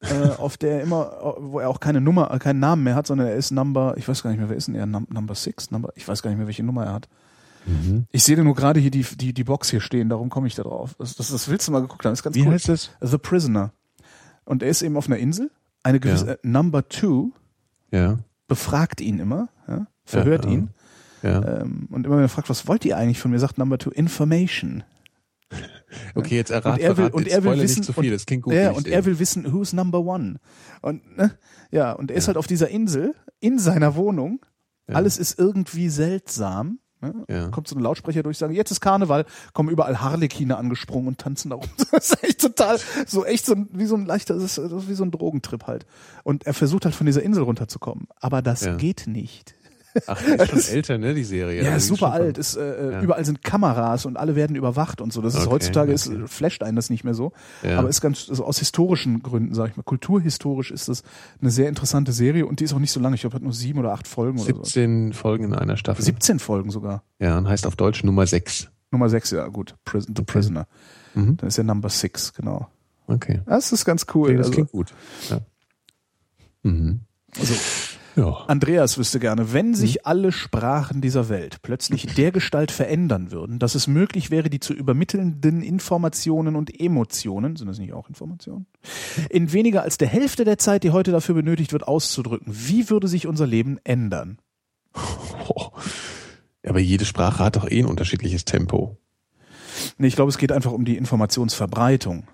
äh, 0.02 0.30
auf 0.38 0.58
der 0.58 0.72
er 0.78 0.82
immer, 0.82 1.36
wo 1.40 1.60
er 1.60 1.70
auch 1.70 1.80
keine 1.80 2.02
Nummer, 2.02 2.28
keinen 2.40 2.60
Namen 2.60 2.84
mehr 2.84 2.96
hat, 2.96 3.08
sondern 3.08 3.28
er 3.28 3.36
ist 3.36 3.52
Number, 3.52 3.96
ich 3.98 4.08
weiß 4.08 4.22
gar 4.24 4.30
nicht 4.32 4.40
mehr, 4.40 4.50
wer 4.50 4.58
ist 4.58 4.68
denn 4.68 4.76
er? 4.76 4.86
Num- 4.86 5.08
Number 5.10 5.34
Six? 5.36 5.72
Number, 5.72 5.90
ich 5.96 6.08
weiß 6.08 6.22
gar 6.22 6.30
nicht 6.30 6.38
mehr, 6.38 6.48
welche 6.48 6.64
Nummer 6.64 6.86
er 6.86 6.94
hat. 6.94 7.08
Mhm. 7.66 8.06
Ich 8.12 8.24
sehe 8.24 8.42
nur 8.44 8.54
gerade 8.54 8.80
hier 8.80 8.92
die, 8.92 9.02
die, 9.04 9.34
die 9.34 9.44
Box 9.44 9.70
hier 9.72 9.82
stehen, 9.82 10.10
darum 10.10 10.30
komme 10.30 10.46
ich 10.48 10.54
da 10.56 10.62
drauf. 10.64 10.96
Das, 11.00 11.16
das, 11.16 11.30
das 11.32 11.48
willst 11.50 11.68
du 11.68 11.72
mal 11.72 11.82
geguckt 11.82 12.06
haben, 12.06 12.12
das 12.12 12.20
ist 12.20 12.24
ganz 12.24 12.36
Wie 12.36 12.44
cool. 12.44 12.52
heißt 12.54 12.70
das? 12.70 12.92
The 13.02 13.18
Prisoner. 13.18 13.72
Und 14.44 14.62
er 14.62 14.70
ist 14.70 14.84
eben 14.84 14.98
auf 14.98 15.08
einer 15.08 15.18
Insel. 15.18 15.50
Eine 15.82 16.00
gewisse, 16.00 16.26
Ja. 16.28 16.32
äh, 16.34 16.38
Number 16.44 16.88
Two 16.88 17.32
Ja. 17.92 18.20
befragt 18.48 19.02
ihn 19.02 19.18
immer, 19.20 19.50
ja, 19.68 19.88
verhört 20.04 20.46
ihn. 20.46 20.70
Ja. 21.26 21.62
Ähm, 21.62 21.88
und 21.92 22.06
immer 22.06 22.18
wenn 22.18 22.24
er 22.24 22.30
fragt, 22.30 22.50
was 22.50 22.68
wollt 22.68 22.86
ihr 22.86 22.98
eigentlich 22.98 23.20
von 23.20 23.32
mir, 23.32 23.40
sagt 23.40 23.58
Number 23.58 23.78
Two 23.78 23.92
Information. 23.92 24.84
Okay, 26.14 26.36
jetzt 26.36 26.50
errat, 26.50 26.74
und 26.74 26.82
er 26.82 26.90
will, 26.90 26.96
verrat, 26.96 27.14
und 27.14 27.28
er 27.28 27.44
will 27.44 27.62
wissen, 27.62 27.80
nicht 27.80 27.86
zu 27.86 27.94
viel, 27.94 28.06
und, 28.06 28.12
das 28.12 28.26
klingt 28.26 28.44
gut. 28.44 28.54
ja, 28.54 28.72
und 28.72 28.88
er 28.88 29.06
will 29.06 29.18
wissen, 29.18 29.54
who's 29.54 29.72
number 29.72 30.00
one. 30.00 30.40
Und 30.82 31.18
ne, 31.18 31.38
ja, 31.72 31.94
und 31.94 32.12
er 32.12 32.18
ist 32.18 32.28
halt 32.28 32.36
auf 32.36 32.48
dieser 32.48 32.68
Insel 32.68 33.16
in 33.40 33.60
seiner 33.60 33.96
Wohnung. 33.96 34.46
Ja. 34.90 34.96
Alles 34.96 35.18
ist 35.18 35.40
irgendwie 35.40 35.88
seltsam. 35.90 36.80
Ne? 37.02 37.26
Ja. 37.30 37.48
Kommt 37.50 37.68
so 37.68 37.76
ein 37.76 37.82
Lautsprecher 37.82 38.24
durch, 38.24 38.38
sagen, 38.38 38.54
jetzt 38.54 38.72
ist 38.72 38.82
Karneval, 38.82 39.26
kommen 39.54 39.70
überall 39.70 40.02
Harlekine 40.02 40.58
angesprungen 40.58 41.08
und 41.08 41.18
tanzen 41.18 41.50
da 41.50 41.56
rum. 41.56 41.70
Das 41.92 42.12
ist 42.12 42.24
echt 42.24 42.42
total, 42.42 42.80
so 43.08 43.26
echt 43.26 43.46
so 43.46 43.54
ein, 43.54 43.70
wie 43.72 43.86
so 43.86 43.96
ein 43.96 44.06
leichter, 44.06 44.34
das 44.34 44.44
ist, 44.44 44.58
das 44.58 44.72
ist 44.72 44.90
wie 44.90 44.96
so 44.96 45.04
ein 45.04 45.12
Drogentrip 45.12 45.66
halt. 45.66 45.86
Und 46.24 46.46
er 46.46 46.54
versucht 46.54 46.86
halt 46.86 46.96
von 46.96 47.06
dieser 47.06 47.24
Insel 47.24 47.44
runterzukommen. 47.44 48.08
Aber 48.18 48.42
das 48.42 48.68
geht 48.78 49.08
nicht. 49.08 49.55
Ach, 50.08 50.22
ist 50.22 50.68
schon 50.68 50.76
älter, 50.76 50.98
ne, 50.98 51.14
die 51.14 51.24
Serie. 51.24 51.64
Ja, 51.64 51.72
Also 51.72 51.78
ist 51.94 52.00
super 52.00 52.12
alt. 52.12 52.38
Ist, 52.38 52.56
äh, 52.56 52.92
Ja. 52.92 53.02
Überall 53.02 53.24
sind 53.26 53.44
Kameras 53.44 54.06
und 54.06 54.18
alle 54.18 54.36
werden 54.36 54.56
überwacht 54.56 55.02
und 55.02 55.14
so. 55.14 55.22
Das 55.22 55.34
ist 55.36 55.42
Okay, 55.42 55.50
heutzutage 55.52 55.94
okay. 55.94 56.24
ist, 56.24 56.32
flasht 56.34 56.64
einen 56.64 56.76
das 56.76 56.90
nicht 56.90 57.04
mehr 57.04 57.14
so. 57.14 57.32
Ja. 57.64 57.80
Aber 57.80 57.90
ist 57.90 58.02
ganz 58.02 58.28
also 58.30 58.46
aus 58.46 58.60
historischen 58.60 59.24
Gründen, 59.24 59.54
sag 59.54 59.72
ich 59.72 59.78
mal, 59.78 59.84
kulturhistorisch 59.84 60.72
ist 60.72 60.90
das 60.90 61.04
eine 61.42 61.52
sehr 61.52 61.70
interessante 61.70 62.12
Serie 62.12 62.46
und 62.46 62.60
die 62.60 62.64
ist 62.66 62.74
auch 62.74 62.80
nicht 62.80 62.92
so 62.92 63.00
lang. 63.00 63.14
Ich 63.14 63.22
glaube, 63.22 63.36
hat 63.36 63.44
nur 63.44 63.54
sieben 63.54 63.80
oder 63.80 63.94
acht 63.94 64.08
Folgen 64.08 64.40
oder 64.40 64.54
so. 64.54 64.64
17 64.64 65.14
Folgen 65.14 65.46
in 65.46 65.54
einer 65.54 65.78
Staffel. 65.78 66.04
17 66.04 66.40
Folgen 66.40 66.70
sogar. 66.72 67.04
Ja, 67.20 67.38
und 67.38 67.48
heißt 67.48 67.66
auf 67.68 67.76
Deutsch 67.76 68.04
Nummer 68.04 68.26
6. 68.28 68.70
Nummer 68.92 69.10
sechs, 69.10 69.32
ja 69.32 69.48
gut. 69.48 69.76
Prison, 69.84 70.14
The 70.16 70.24
Prisoner. 70.24 70.68
Mhm. 71.16 71.38
Dann 71.38 71.48
ist 71.48 71.58
ja 71.58 71.64
Number 71.64 71.90
Six, 71.90 72.34
genau. 72.34 72.70
Okay. 73.08 73.42
Das 73.46 73.72
ist 73.72 73.84
ganz 73.84 74.06
cool. 74.14 74.30
Okay, 74.30 74.38
das 74.38 74.48
also, 74.48 74.54
klingt 74.54 74.72
gut. 74.72 74.94
Ja. 75.30 75.40
Mhm. 76.64 77.02
also 77.38 77.54
Ja. 78.16 78.46
Andreas 78.48 78.98
wüsste 78.98 79.20
gerne, 79.20 79.52
wenn 79.52 79.74
sich 79.74 80.06
alle 80.06 80.32
Sprachen 80.32 81.02
dieser 81.02 81.28
Welt 81.28 81.62
plötzlich 81.62 82.06
dergestalt 82.16 82.72
verändern 82.72 83.32
würden, 83.32 83.60
dass 83.60 83.76
es 83.76 83.88
möglich 83.88 84.32
wäre, 84.32 84.50
die 84.50 84.62
zu 84.62 84.74
übermittelnden 84.74 85.62
Informationen 85.62 86.56
und 86.56 86.80
Emotionen, 86.80 87.58
sind 87.58 87.68
das 87.68 87.78
nicht 87.78 87.94
auch 87.94 88.08
Informationen, 88.08 88.68
in 89.30 89.52
weniger 89.52 89.84
als 89.84 89.98
der 89.98 90.08
Hälfte 90.08 90.46
der 90.46 90.58
Zeit, 90.58 90.84
die 90.84 90.92
heute 90.92 91.12
dafür 91.12 91.36
benötigt 91.36 91.74
wird, 91.74 91.88
auszudrücken, 91.88 92.54
wie 92.54 92.90
würde 92.90 93.08
sich 93.08 93.28
unser 93.28 93.48
Leben 93.48 93.80
ändern? 93.84 94.40
Oh. 95.48 95.70
Aber 96.66 96.80
jede 96.80 97.06
Sprache 97.06 97.44
hat 97.44 97.58
doch 97.58 97.70
eh 97.70 97.80
ein 97.80 97.86
unterschiedliches 97.86 98.44
Tempo. 98.44 98.98
Nee, 99.98 100.08
ich 100.08 100.16
glaube, 100.16 100.30
es 100.30 100.38
geht 100.38 100.52
einfach 100.52 100.72
um 100.72 100.84
die 100.84 100.98
Informationsverbreitung. 100.98 102.28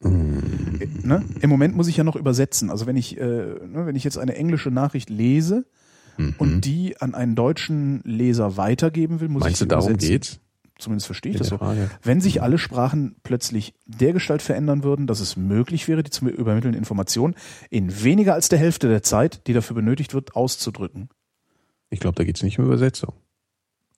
Mhm. 0.00 0.59
Ne? 1.02 1.24
Im 1.40 1.50
Moment 1.50 1.76
muss 1.76 1.88
ich 1.88 1.96
ja 1.96 2.04
noch 2.04 2.16
übersetzen. 2.16 2.70
Also 2.70 2.86
wenn 2.86 2.96
ich, 2.96 3.18
äh, 3.18 3.24
ne, 3.24 3.86
wenn 3.86 3.96
ich 3.96 4.04
jetzt 4.04 4.18
eine 4.18 4.36
englische 4.36 4.70
Nachricht 4.70 5.10
lese 5.10 5.66
Mhm. 6.16 6.34
und 6.38 6.60
die 6.62 7.00
an 7.00 7.14
einen 7.14 7.34
deutschen 7.34 8.00
Leser 8.04 8.56
weitergeben 8.56 9.20
will, 9.20 9.28
muss 9.28 9.40
ich 9.42 9.44
Meinst 9.46 9.58
sie 9.60 9.64
du, 9.64 9.68
darum 9.68 9.90
übersetzen. 9.90 10.10
geht's? 10.10 10.40
Zumindest 10.78 11.06
verstehe 11.06 11.32
ich 11.32 11.38
das 11.38 11.48
so. 11.48 11.58
Frage. 11.58 11.90
Wenn 12.02 12.20
sich 12.22 12.40
alle 12.42 12.56
Sprachen 12.58 13.16
plötzlich 13.22 13.74
dergestalt 13.86 14.40
verändern 14.42 14.82
würden, 14.82 15.06
dass 15.06 15.20
es 15.20 15.36
möglich 15.36 15.88
wäre, 15.88 16.02
die 16.02 16.10
zu 16.10 16.26
übermittelnden 16.26 16.78
Informationen 16.78 17.34
in 17.68 18.02
weniger 18.02 18.32
als 18.34 18.48
der 18.48 18.58
Hälfte 18.58 18.88
der 18.88 19.02
Zeit, 19.02 19.46
die 19.46 19.52
dafür 19.52 19.76
benötigt 19.76 20.14
wird, 20.14 20.34
auszudrücken. 20.34 21.10
Ich 21.90 22.00
glaube, 22.00 22.14
da 22.16 22.24
geht's 22.24 22.42
nicht 22.42 22.58
um 22.58 22.64
Übersetzung. 22.64 23.12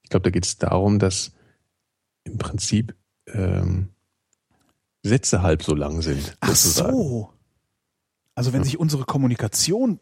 Ich 0.03 0.11
glaube, 0.11 0.25
da 0.25 0.31
geht's 0.31 0.59
darum, 0.59 0.99
dass 0.99 1.33
im 2.25 2.39
Prinzip 2.39 2.95
ähm, 3.29 3.89
Sätze 5.03 5.43
halb 5.43 5.63
so 5.63 5.75
lang 5.75 6.01
sind. 6.03 6.37
Ach 6.41 6.49
sozusagen. 6.49 6.93
so. 6.93 7.31
Also 8.35 8.53
wenn 8.53 8.61
Ja. 8.61 8.65
sich 8.65 8.79
unsere 8.79 9.05
Kommunikation, 9.05 10.01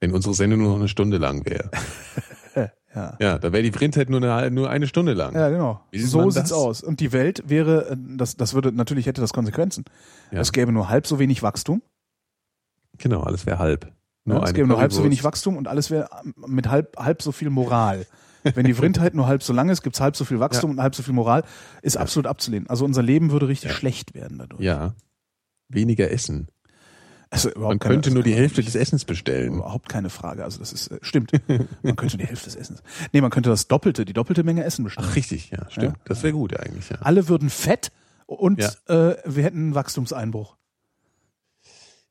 Wenn 0.00 0.12
unsere 0.12 0.34
Sendung 0.34 0.60
nur 0.60 0.68
noch 0.70 0.76
eine 0.78 0.88
Stunde 0.88 1.16
lang 1.18 1.46
wäre. 1.46 1.70
ja, 2.94 3.16
Ja, 3.18 3.38
da 3.38 3.52
wäre 3.52 3.62
die 3.62 3.70
Print 3.70 3.96
nur 4.10 4.22
eine, 4.22 4.50
nur 4.50 4.68
eine 4.68 4.86
Stunde 4.86 5.14
lang. 5.14 5.34
ja 5.34 5.48
genau, 5.48 5.80
so 5.94 6.30
sieht's 6.30 6.50
das? 6.50 6.52
aus. 6.52 6.82
Und 6.82 7.00
die 7.00 7.12
Welt 7.12 7.42
wäre, 7.46 7.90
äh, 7.90 7.96
das, 8.16 8.36
das 8.36 8.52
würde 8.54 8.70
natürlich 8.72 9.06
hätte 9.06 9.20
das 9.22 9.32
Konsequenzen. 9.32 9.84
Ja. 10.30 10.40
Es 10.40 10.52
gäbe 10.52 10.72
nur 10.72 10.88
halb 10.90 11.06
so 11.06 11.18
wenig 11.18 11.42
Wachstum. 11.42 11.82
Genau, 12.98 13.22
alles 13.22 13.46
wäre 13.46 13.58
halb. 13.58 13.90
Nur 14.26 14.38
Ja, 14.38 14.44
es 14.44 14.52
gäbe 14.54 14.68
nur 14.68 14.78
halb 14.78 14.92
so 14.92 15.02
wenig 15.04 15.24
Wachstum 15.24 15.56
und 15.56 15.66
alles 15.68 15.90
wäre 15.90 16.08
mit 16.46 16.68
halb 16.68 16.96
halb 16.98 17.22
so 17.22 17.32
viel 17.32 17.50
Moral. 17.50 18.06
Wenn 18.54 18.66
die 18.66 18.74
Vrindheit 18.74 19.14
nur 19.14 19.26
halb 19.26 19.42
so 19.42 19.52
lang 19.52 19.68
ist, 19.70 19.82
gibt's 19.82 20.00
halb 20.00 20.16
so 20.16 20.24
viel 20.24 20.38
Wachstum 20.40 20.70
und 20.72 20.80
halb 20.80 20.94
so 20.94 21.02
viel 21.02 21.14
Moral, 21.14 21.44
ist 21.82 21.96
absolut 21.96 22.26
abzulehnen. 22.26 22.68
Also 22.68 22.84
unser 22.84 23.02
Leben 23.02 23.30
würde 23.30 23.48
richtig 23.48 23.72
schlecht 23.72 24.14
werden 24.14 24.38
dadurch. 24.38 24.60
Ja. 24.62 24.94
Weniger 25.68 26.10
essen. 26.10 26.48
Also 27.30 27.48
überhaupt 27.48 27.68
Man 27.70 27.78
keine- 27.80 27.94
könnte 27.94 28.10
nur 28.12 28.22
die 28.22 28.34
Hälfte 28.34 28.62
des 28.62 28.74
Essens 28.76 29.04
bestellen. 29.04 29.54
Überhaupt 29.54 29.88
keine 29.88 30.08
Frage. 30.10 30.44
Also 30.44 30.60
das 30.60 30.72
ist 30.72 30.88
äh, 30.88 30.98
stimmt. 31.02 31.32
Man 31.82 31.96
könnte 31.96 32.16
die 32.16 32.26
Hälfte 32.26 32.44
des 32.44 32.54
Essens. 32.54 32.82
Nee, 33.12 33.20
man 33.22 33.30
könnte 33.30 33.50
das 33.50 33.66
Doppelte, 33.66 34.04
die 34.04 34.12
doppelte 34.12 34.44
Menge 34.44 34.62
Essen 34.62 34.84
bestellen. 34.84 35.08
Ach, 35.10 35.16
richtig, 35.16 35.50
ja, 35.50 35.68
stimmt. 35.70 35.96
Ja. 35.96 36.02
Das 36.04 36.22
wäre 36.22 36.32
gut 36.32 36.56
eigentlich, 36.58 36.90
ja. 36.90 36.98
Alle 37.00 37.28
würden 37.28 37.50
fett 37.50 37.90
und 38.26 38.60
Ja. 38.60 38.70
äh, 39.10 39.16
wir 39.24 39.42
hätten 39.42 39.58
einen 39.58 39.74
Wachstumseinbruch. 39.74 40.56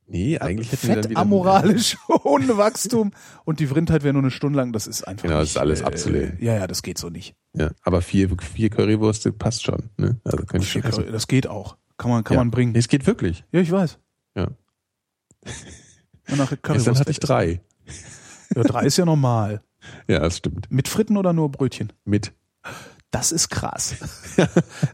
Nee, 0.06 0.38
eigentlich 0.38 0.72
hätten 0.72 0.88
wir 0.88 0.96
dann 0.96 1.04
Fett 1.04 1.10
wieder. 1.12 1.22
amoralisch 1.22 1.98
ohne 2.24 2.58
Wachstum 2.58 3.12
und 3.46 3.60
die 3.60 3.68
Vrindheit 3.68 4.04
wäre 4.04 4.14
nur 4.14 4.22
eine 4.22 4.32
Stunde 4.32 4.58
lang. 4.58 4.74
Das 4.74 4.86
ist 4.86 5.08
einfach 5.08 5.24
Genau, 5.24 5.36
das 5.36 5.46
nicht, 5.46 5.56
ist 5.56 5.58
alles 5.62 5.82
abzulehnen. 5.84 6.38
Ja, 6.42 6.56
ja, 6.56 6.68
das 6.68 6.84
geht 6.84 6.98
so 6.98 7.10
nicht. 7.10 7.36
Ja, 7.54 7.72
aber 7.84 8.02
vier, 8.02 8.30
vier 8.54 8.70
Currywürste 8.70 9.32
passt 9.32 9.64
schon. 9.64 9.90
Ne? 9.98 10.20
Also 10.24 10.38
könnte 10.46 10.66
ich 10.66 10.72
schon. 10.72 11.12
Das 11.12 11.28
geht 11.28 11.48
auch. 11.48 11.78
Kann 11.98 12.12
man, 12.12 12.24
kann 12.24 12.36
Ja. 12.36 12.42
man 12.42 12.52
bringen. 12.52 12.74
Nee, 12.74 12.80
Es 12.80 12.88
geht 12.90 13.08
wirklich. 13.08 13.46
Ja, 13.52 13.62
ich 13.62 13.72
weiß. 13.72 13.98
Ja. 14.36 14.50
Und 16.30 16.38
nach 16.38 16.54
Currywurst 16.62 17.00
hatte 17.00 17.12
ich 17.12 17.20
drei. 17.20 17.62
Ja, 18.56 18.64
drei 18.64 18.86
ist 18.86 18.98
ja 18.98 19.06
normal. 19.06 19.62
Ja, 20.08 20.20
das 20.20 20.38
stimmt. 20.38 20.72
Mit 20.72 20.88
Fritten 20.88 21.18
oder 21.18 21.34
nur 21.34 21.52
Brötchen? 21.52 21.92
Mit. 22.06 22.32
Das 23.12 23.34
ist 23.34 23.50
krass. 23.50 23.96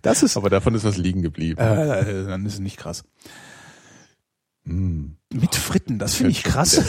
Das 0.01 0.23
ist, 0.23 0.35
Aber 0.35 0.49
davon 0.49 0.73
ist 0.73 0.83
was 0.83 0.97
liegen 0.97 1.21
geblieben. 1.21 1.59
äh, 1.61 2.25
dann 2.25 2.43
ist 2.47 2.53
es 2.55 2.59
nicht 2.59 2.77
krass. 2.77 3.03
Mm, 4.69 5.17
Mit 5.33 5.55
Fritten, 5.55 5.97
das 5.99 6.15
finde 6.15 6.31
ich 6.31 6.43
krass. 6.43 6.81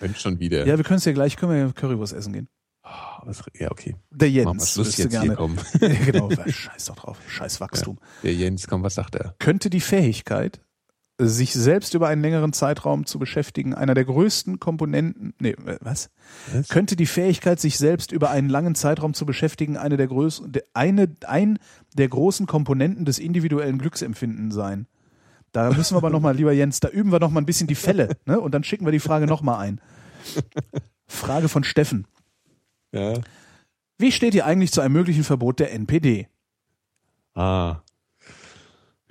Wenn 0.00 0.14
schon 0.14 0.38
wieder. 0.40 0.66
ja, 0.66 0.76
wir 0.76 0.84
können 0.84 0.98
es 0.98 1.04
ja 1.04 1.12
gleich, 1.12 1.36
können 1.36 1.52
wir 1.52 1.58
ja 1.58 1.72
Currywurst 1.72 2.12
essen 2.14 2.32
gehen. 2.32 2.48
Ah, 2.82 3.22
ja, 3.58 3.70
okay. 3.70 3.94
Der 4.10 4.30
Jens 4.30 4.76
wüsste 4.78 5.02
jetzt 5.02 5.10
gerne. 5.10 5.26
hier, 5.26 5.36
komm. 5.36 5.56
Ja, 5.80 5.88
genau, 5.88 6.30
scheiß 6.30 6.86
doch 6.86 6.96
drauf. 6.96 7.18
Scheiß 7.28 7.60
Wachstum. 7.60 7.98
Der 8.22 8.34
Jens, 8.34 8.66
komm, 8.66 8.82
was 8.82 8.94
sagt 8.94 9.14
er? 9.16 9.34
Könnte 9.38 9.68
die 9.68 9.80
Fähigkeit, 9.80 10.60
sich 11.18 11.52
selbst 11.52 11.92
über 11.92 12.08
einen 12.08 12.22
längeren 12.22 12.54
Zeitraum 12.54 13.04
zu 13.04 13.18
beschäftigen, 13.18 13.74
einer 13.74 13.92
der 13.92 14.06
größten 14.06 14.58
Komponenten, 14.58 15.34
nee, 15.38 15.50
äh, 15.50 15.76
was? 15.80 16.08
Was? 16.52 16.68
Könnte 16.68 16.96
die 16.96 17.06
Fähigkeit, 17.06 17.60
sich 17.60 17.76
selbst 17.76 18.12
über 18.12 18.30
einen 18.30 18.48
langen 18.48 18.74
Zeitraum 18.74 19.12
zu 19.12 19.26
beschäftigen, 19.26 19.76
eine 19.76 19.98
der 19.98 20.06
größten, 20.06 20.52
eine, 20.72 21.14
ein 21.26 21.58
der 21.96 22.08
großen 22.08 22.46
Komponenten 22.46 23.04
des 23.04 23.18
individuellen 23.18 23.78
Glücksempfindens 23.78 24.54
sein? 24.54 24.86
Da 25.52 25.70
müssen 25.72 25.94
wir 25.94 25.98
aber 25.98 26.10
nochmal, 26.10 26.36
lieber 26.36 26.52
Jens, 26.52 26.80
da 26.80 26.88
üben 26.88 27.10
wir 27.12 27.18
noch 27.18 27.30
mal 27.30 27.40
ein 27.40 27.46
bisschen 27.46 27.66
die 27.66 27.74
Fälle, 27.74 28.16
ne? 28.26 28.40
Und 28.40 28.52
dann 28.52 28.62
schicken 28.64 28.84
wir 28.84 28.92
die 28.92 29.00
Frage 29.00 29.26
nochmal 29.26 29.58
ein. 29.58 29.80
Frage 31.08 31.48
von 31.48 31.64
Steffen. 31.64 32.06
Ja. 32.92 33.14
Wie 33.98 34.12
steht 34.12 34.34
ihr 34.34 34.46
eigentlich 34.46 34.72
zu 34.72 34.80
einem 34.80 34.92
möglichen 34.94 35.24
Verbot 35.24 35.58
der 35.60 35.72
NPD? 35.72 36.28
Ah. 37.34 37.78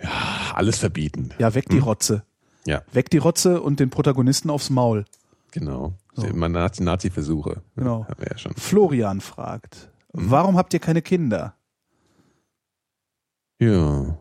Ja, 0.01 0.09
alles 0.55 0.77
verbieten. 0.79 1.31
Ja, 1.39 1.53
weg 1.55 1.67
die 1.69 1.79
Rotze. 1.79 2.23
Ja, 2.65 2.83
Weg 2.93 3.09
die 3.09 3.17
Rotze 3.17 3.61
und 3.61 3.79
den 3.79 3.89
Protagonisten 3.89 4.49
aufs 4.49 4.69
Maul. 4.69 5.05
genau. 5.51 5.93
So. 6.13 6.25
Immer 6.25 6.47
Nazi- 6.49 6.83
Nazi-Versuche. 6.83 7.61
Genau. 7.75 8.05
Ja 8.29 8.37
schon. 8.37 8.53
Florian 8.55 9.21
fragt, 9.21 9.89
warum 10.11 10.57
habt 10.57 10.73
ihr 10.73 10.79
keine 10.81 11.01
Kinder? 11.01 11.55
Ja. 13.59 14.17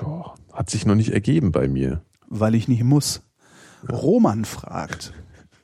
Ja. 0.00 0.34
Hat 0.52 0.70
sich 0.70 0.86
noch 0.86 0.94
nicht 0.94 1.10
ergeben 1.10 1.50
bei 1.52 1.68
mir. 1.68 2.02
Weil 2.28 2.54
ich 2.54 2.68
nicht 2.68 2.84
muss. 2.84 3.22
Roman 3.90 4.44
fragt, 4.44 5.12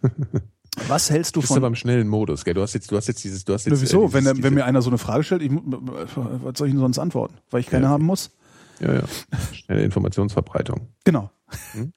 was 0.89 1.11
hältst 1.11 1.37
du 1.37 1.41
Du 1.41 1.43
bist 1.43 1.53
aber 1.53 1.61
von... 1.63 1.73
im 1.73 1.77
schnellen 1.77 2.09
Modus, 2.09 2.45
gell? 2.45 2.55
Du 2.55 2.63
hast 2.63 2.75
jetzt, 2.75 2.91
du 2.91 2.97
hast 2.97 3.07
jetzt 3.07 3.23
dieses, 3.25 3.45
du 3.45 3.53
hast 3.55 3.67
jetzt. 3.67 3.81
wieso? 3.81 4.05
äh, 4.07 4.13
wenn, 4.13 4.25
dieses, 4.25 4.39
er- 4.39 4.43
wenn 4.43 4.55
mir 4.55 4.65
einer 4.65 4.83
so 4.83 4.91
eine 4.91 4.99
Frage 4.99 5.23
stellt, 5.25 5.43
ich, 5.43 5.51
was 5.53 6.59
soll 6.59 6.69
ich 6.69 6.73
denn 6.75 6.81
sonst 6.81 6.99
antworten? 6.99 7.35
Weil 7.51 7.61
ich 7.61 7.67
keine 7.69 7.85
Ja, 7.85 7.91
haben 7.91 8.05
muss? 8.05 8.31
Ja, 8.81 8.95
ja. 8.95 9.03
Schnelle 9.53 9.83
Informationsverbreitung. 9.85 10.89
Genau. 11.05 11.31
Hm? 11.73 11.93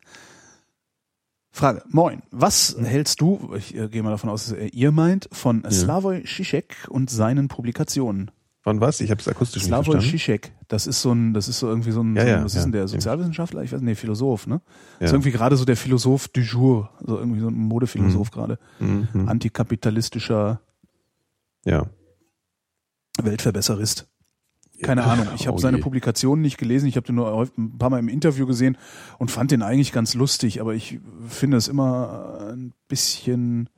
Frage, 1.54 1.84
moin. 1.90 2.22
Was 2.32 2.78
hältst 2.82 3.20
du, 3.20 3.54
ich 3.58 3.76
äh, 3.76 3.90
gehe 3.90 4.02
mal 4.04 4.12
davon 4.12 4.30
aus, 4.30 4.46
dass 4.48 4.58
ihr 4.72 4.92
meint, 4.92 5.28
von 5.34 5.70
Slavoj 5.70 6.24
Žižek 6.26 6.88
und 6.88 7.10
seinen 7.10 7.50
Publikationen? 7.50 8.32
Von 8.64 8.80
was? 8.80 9.02
Ich 9.02 9.10
habe 9.10 9.20
es 9.20 9.28
akustisch 9.28 9.64
nicht 9.64 9.68
Slavoj 9.70 9.94
verstanden. 9.94 10.18
Žižek, 10.18 10.52
das 10.68 10.86
ist 10.86 11.02
so 11.02 11.12
ein, 11.12 11.34
das 11.34 11.48
ist 11.48 11.58
so 11.60 11.68
irgendwie 11.68 11.92
so 11.92 12.02
ein, 12.04 12.16
Ja, 12.16 12.22
so 12.22 12.28
ein 12.28 12.38
ja, 12.38 12.44
was 12.46 12.54
ja. 12.54 12.60
ist 12.60 12.64
denn 12.66 12.72
der, 12.72 12.88
Sozialwissenschaftler? 12.88 13.64
Ich 13.64 13.72
weiß 13.72 13.82
nicht, 13.82 14.00
Philosoph, 14.00 14.46
ne? 14.46 14.62
Ja. 15.00 15.06
Ist 15.08 15.14
irgendwie 15.14 15.32
gerade 15.32 15.56
so 15.58 15.66
der 15.66 15.76
Philosoph 15.78 16.28
du 16.28 16.42
jour, 16.42 16.92
so 17.04 17.18
irgendwie 17.18 17.40
so 17.42 17.48
ein 17.48 17.56
Modephilosoph 17.56 18.30
gerade. 18.30 18.60
Mhm. 18.80 19.28
Antikapitalistischer 19.28 20.62
Ja. 21.66 21.88
Weltverbesserist. 23.22 24.08
Keine 24.84 25.04
Ahnung. 25.04 25.28
Ich 25.36 25.48
habe 25.48 25.58
Oh 25.58 25.60
seine. 25.60 25.78
Publikationen 25.80 26.42
nicht 26.42 26.58
gelesen. 26.58 26.88
Ich 26.88 26.96
habe 26.98 27.06
den 27.06 27.16
nur 27.16 27.48
ein 27.58 27.78
paar 27.78 27.90
Mal 27.90 28.00
im 28.00 28.10
Interview 28.10 28.46
gesehen 28.48 28.78
und 29.20 29.30
fand 29.32 29.52
den 29.52 29.62
eigentlich 29.62 29.92
ganz 29.92 30.14
lustig. 30.14 30.60
Aber 30.62 30.74
ich 30.74 31.00
finde 31.28 31.58
es 31.58 31.68
immer 31.68 32.48
ein 32.52 32.74
bisschen. 32.88 33.70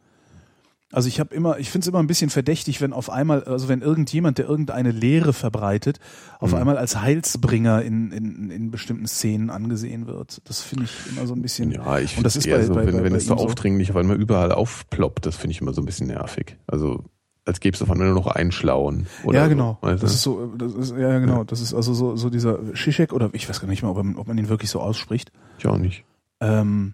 Also 0.94 1.08
ich 1.10 1.20
habe 1.20 1.34
immer, 1.36 1.58
ich 1.60 1.70
finde 1.72 1.84
es 1.86 1.88
immer 1.90 2.00
ein 2.00 2.08
bisschen 2.08 2.30
verdächtig, 2.30 2.80
wenn 2.80 2.94
auf 2.94 3.10
einmal, 3.10 3.44
also 3.46 3.68
wenn 3.68 3.82
irgendjemand, 3.82 4.38
der 4.38 4.48
irgendeine 4.48 4.92
Lehre 4.92 5.34
verbreitet, 5.34 6.00
auf 6.40 6.52
Mhm. 6.52 6.58
einmal 6.58 6.78
als 6.78 7.02
Heilsbringer 7.02 7.82
in, 7.82 8.12
in, 8.12 8.52
in 8.52 8.72
bestimmten 8.72 9.08
Szenen 9.08 9.50
angesehen 9.50 10.08
wird. 10.08 10.42
Das 10.46 10.62
finde 10.62 10.86
ich 10.86 11.12
immer 11.12 11.26
so 11.28 11.34
ein 11.34 11.42
bisschen. 11.42 11.72
Ja, 11.72 12.00
ich 12.00 12.12
finde 12.12 12.24
das 12.26 12.36
ist 12.36 12.46
eher 12.46 12.60
bei, 12.60 12.64
so, 12.66 12.74
bei, 12.76 12.86
wenn, 12.86 12.96
bei, 12.98 13.04
wenn 13.06 13.16
es 13.16 13.26
so 13.26 13.36
so. 13.38 13.44
aufdringlich 13.44 13.90
auf 13.90 13.98
einmal 13.98 14.22
überall 14.22 14.52
aufploppt, 14.52 15.26
das 15.26 15.36
finde 15.36 15.52
ich 15.54 15.62
immer 15.62 15.74
so 15.74 15.82
ein 15.82 15.86
bisschen 15.86 16.08
nervig. 16.08 16.58
Also 16.68 17.04
als 17.46 17.60
gäbe 17.60 17.76
es 17.76 17.82
auf 17.82 17.92
einmal 17.92 18.08
nur 18.08 18.16
noch 18.16 18.28
einen 18.28 18.52
Schlauen. 18.54 19.08
Oder 19.26 19.40
ja, 19.40 19.44
so, 19.46 19.50
genau. 19.50 19.78
du? 19.82 19.96
das 19.96 20.14
ist 20.14 20.22
so, 20.22 20.54
das 20.58 20.74
ist, 20.76 20.92
ja, 20.96 21.20
genau. 21.20 21.44
Das 21.44 21.60
ist 21.60 21.74
also 21.74 21.94
so, 21.94 22.16
so 22.16 22.30
dieser 22.30 22.60
Shishek 22.76 23.12
oder 23.12 23.30
ich 23.34 23.50
weiß 23.50 23.60
gar 23.60 23.68
nicht 23.68 23.84
mal, 23.84 23.90
ob, 23.90 23.98
er- 23.98 24.18
ob 24.20 24.28
man 24.28 24.38
ihn 24.38 24.48
wirklich 24.48 24.70
so 24.70 24.80
ausspricht. 24.80 25.32
ich 25.58 25.66
auch 25.68 25.78
nicht. 25.78 26.06
ähm, 26.40 26.94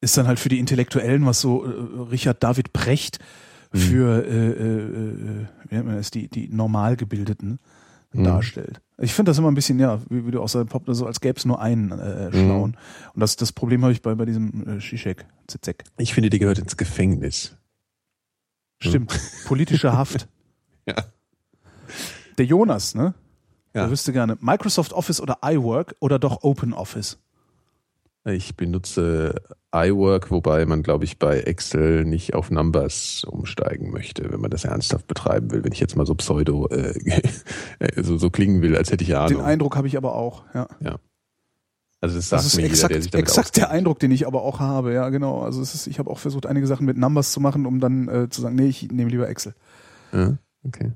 ist 0.00 0.16
dann 0.16 0.26
halt 0.26 0.38
für 0.38 0.48
die 0.48 0.58
Intellektuellen, 0.58 1.26
was 1.26 1.40
so 1.40 1.64
äh, 1.64 1.68
Richard 2.10 2.42
David 2.42 2.72
Precht 2.72 3.18
Mhm. 3.72 3.78
für 3.78 4.24
äh, 4.26 4.50
äh, 4.50 5.42
äh, 5.42 5.46
wie 5.68 5.74
nennt 5.76 5.86
man 5.86 5.96
das, 5.96 6.10
die, 6.10 6.26
die 6.28 6.48
Normalgebildeten 6.48 7.60
Mhm. 8.12 8.24
darstellt. 8.24 8.80
Ich 8.98 9.14
finde 9.14 9.30
das 9.30 9.38
immer 9.38 9.48
ein 9.48 9.54
bisschen, 9.54 9.78
ja, 9.78 10.00
wie, 10.08 10.26
wie 10.26 10.32
du 10.32 10.42
auch 10.42 10.48
sagst, 10.48 10.70
Pop, 10.70 10.82
so 10.88 11.06
als 11.06 11.20
gäbe 11.20 11.38
es 11.38 11.44
nur 11.44 11.60
einen 11.60 11.92
äh, 11.92 12.26
Mhm. 12.26 12.32
Schlauen. 12.32 12.76
Und 13.14 13.20
das, 13.20 13.36
das 13.36 13.52
Problem 13.52 13.82
habe 13.82 13.92
ich 13.92 14.02
bei, 14.02 14.14
bei 14.16 14.24
diesem 14.24 14.78
äh, 14.78 14.80
Zizek. 14.80 15.24
Zizek. 15.46 15.84
Ich 15.98 16.12
finde, 16.14 16.28
die 16.30 16.40
gehört 16.40 16.58
ins 16.58 16.76
Gefängnis. 16.76 17.56
Stimmt. 18.80 19.16
Politische 19.46 19.92
Haft. 19.92 20.26
Ja. 20.86 20.94
Der 22.38 22.46
Jonas, 22.46 22.94
ne? 22.96 23.14
Ja. 23.74 23.82
Der 23.82 23.90
wüsste 23.90 24.12
gerne 24.12 24.36
Microsoft 24.40 24.92
Office 24.94 25.20
oder 25.20 25.38
iWork 25.44 25.94
oder 26.00 26.18
doch 26.18 26.42
Open 26.42 26.72
Office. 26.72 27.18
Ich 28.24 28.54
benutze 28.54 29.34
iWork, 29.74 30.30
wobei 30.30 30.66
man, 30.66 30.82
glaube 30.82 31.04
ich, 31.04 31.18
bei 31.18 31.40
Excel 31.40 32.04
nicht 32.04 32.34
auf 32.34 32.50
Numbers 32.50 33.24
umsteigen 33.24 33.90
möchte, 33.90 34.30
wenn 34.30 34.40
man 34.40 34.50
das 34.50 34.64
ernsthaft 34.64 35.06
betreiben 35.06 35.50
will. 35.52 35.64
Wenn 35.64 35.72
ich 35.72 35.80
jetzt 35.80 35.96
mal 35.96 36.06
so 36.06 36.14
pseudo 36.14 36.68
äh, 36.68 36.92
äh, 37.78 38.02
so, 38.02 38.18
so 38.18 38.28
klingen 38.30 38.60
will, 38.60 38.76
als 38.76 38.90
hätte 38.90 39.04
ich 39.04 39.16
Ahnung. 39.16 39.38
Den 39.38 39.46
Eindruck 39.46 39.76
habe 39.76 39.86
ich 39.86 39.96
aber 39.96 40.14
auch, 40.14 40.44
ja. 40.54 40.68
also 42.02 42.16
das 42.16 42.28
sagt 42.28 42.40
Das 42.40 42.46
ist 42.46 42.56
mir 42.56 42.64
exakt, 42.64 42.90
jeder, 42.90 42.94
der 42.94 43.02
sich 43.02 43.10
damit 43.10 43.26
exakt 43.26 43.56
der. 43.56 43.70
Eindruck, 43.70 44.00
den 44.00 44.10
ich 44.10 44.26
aber 44.26 44.42
auch 44.42 44.60
habe, 44.60 44.92
ja, 44.92 45.08
genau. 45.08 45.40
Also 45.42 45.62
es 45.62 45.74
ist, 45.74 45.86
ich 45.86 45.98
habe 45.98 46.10
auch 46.10 46.18
versucht, 46.18 46.44
einige 46.44 46.66
Sachen 46.66 46.84
mit 46.84 46.98
Numbers 46.98 47.32
zu 47.32 47.40
machen, 47.40 47.64
um 47.64 47.80
dann 47.80 48.08
äh, 48.08 48.28
zu 48.28 48.42
sagen, 48.42 48.56
nee, 48.56 48.66
ich 48.66 48.90
nehme 48.92 49.10
lieber 49.10 49.28
Excel. 49.28 49.54
Ja, 50.12 50.36
okay. 50.62 50.92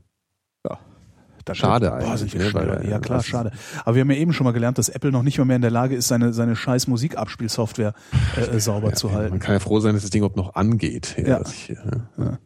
Dann 1.44 1.56
Schade 1.56 1.90
boah, 1.90 1.96
eigentlich, 1.96 2.32
sind 2.32 2.34
wir 2.34 2.44
ne, 2.44 2.54
weil, 2.54 2.88
ja, 2.88 2.98
klar, 2.98 3.22
schade. 3.22 3.50
Aber 3.84 3.94
wir 3.94 4.00
haben 4.00 4.10
ja 4.10 4.16
eben 4.16 4.32
schon 4.32 4.44
mal 4.44 4.52
gelernt, 4.52 4.78
dass 4.78 4.88
Apple 4.88 5.12
noch 5.12 5.22
nicht 5.22 5.38
mal 5.38 5.44
mehr 5.44 5.56
in 5.56 5.62
der 5.62 5.70
Lage 5.70 5.94
ist, 5.94 6.08
seine, 6.08 6.32
seine 6.32 6.56
scheiß 6.56 6.86
Musikabspielsoftware 6.86 7.94
äh, 8.36 8.40
äh, 8.40 8.60
sauber 8.60 8.88
Ja, 8.88 8.94
zu 8.94 9.08
Man 9.08 9.16
halten. 9.16 9.38
kann 9.40 9.54
ja 9.54 9.60
froh 9.60 9.80
sein, 9.80 9.94
dass 9.94 10.02
das 10.02 10.10
Ding 10.10 10.20
überhaupt 10.20 10.36
noch 10.36 10.54
angeht. 10.54 11.16
Ja. 11.18 11.42
ich, 11.42 11.68
ja. 11.68 12.38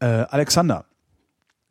Äh, 0.00 0.26
Alexander, 0.30 0.86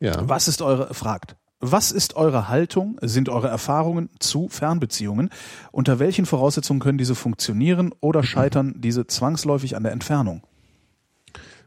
ja. 0.00 0.16
was 0.28 0.48
ist 0.48 0.62
eure, 0.62 0.94
fragt, 0.94 1.36
was 1.60 1.90
ist 1.90 2.16
eure 2.16 2.48
Haltung, 2.48 2.98
sind 3.02 3.28
eure 3.28 3.48
Erfahrungen 3.48 4.10
zu 4.18 4.48
Fernbeziehungen? 4.48 5.30
Unter 5.72 5.98
welchen 5.98 6.26
Voraussetzungen 6.26 6.80
können 6.80 6.98
diese 6.98 7.14
funktionieren 7.14 7.92
oder 8.00 8.22
scheitern 8.24 8.74
diese 8.78 9.06
zwangsläufig 9.06 9.76
an 9.76 9.82
der 9.82 9.92
Entfernung? 9.92 10.42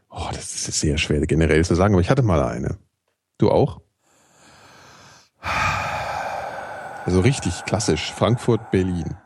Oh, 0.08 0.28
das 0.32 0.68
ist 0.68 0.80
sehr 0.80 0.98
schwer 0.98 1.20
generell 1.26 1.64
zu 1.64 1.74
sagen, 1.74 1.94
aber 1.94 2.00
ich 2.00 2.10
hatte 2.10 2.22
mal 2.22 2.42
eine. 2.42 2.78
Du 3.40 3.50
auch? 3.50 3.80
Also 7.06 7.20
richtig 7.20 7.64
klassisch. 7.64 8.12
Frankfurt, 8.12 8.70
Berlin. 8.70 9.16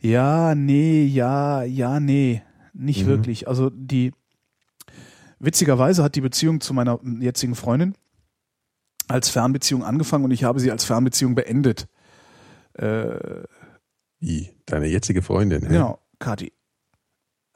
Ja, 0.00 0.54
nee, 0.54 1.04
ja, 1.04 1.62
ja, 1.62 2.00
nee, 2.00 2.42
nicht 2.72 3.04
Mhm. 3.04 3.06
wirklich. 3.06 3.46
Also 3.48 3.70
die 3.70 4.12
witzigerweise 5.38 6.02
hat 6.02 6.14
die 6.16 6.20
Beziehung 6.20 6.60
zu 6.60 6.74
meiner 6.74 6.98
jetzigen 7.20 7.54
Freundin 7.54 7.94
als 9.08 9.28
Fernbeziehung 9.28 9.84
angefangen 9.84 10.24
und 10.24 10.32
ich 10.32 10.42
habe 10.44 10.58
sie 10.58 10.70
als 10.72 10.84
Fernbeziehung 10.84 11.34
beendet. 11.36 11.86
Äh, 12.74 13.44
Wie? 14.18 14.50
Deine 14.66 14.86
jetzige 14.86 15.22
Freundin. 15.22 15.62
hä? 15.62 15.68
genau, 15.68 16.00
Kati. 16.18 16.52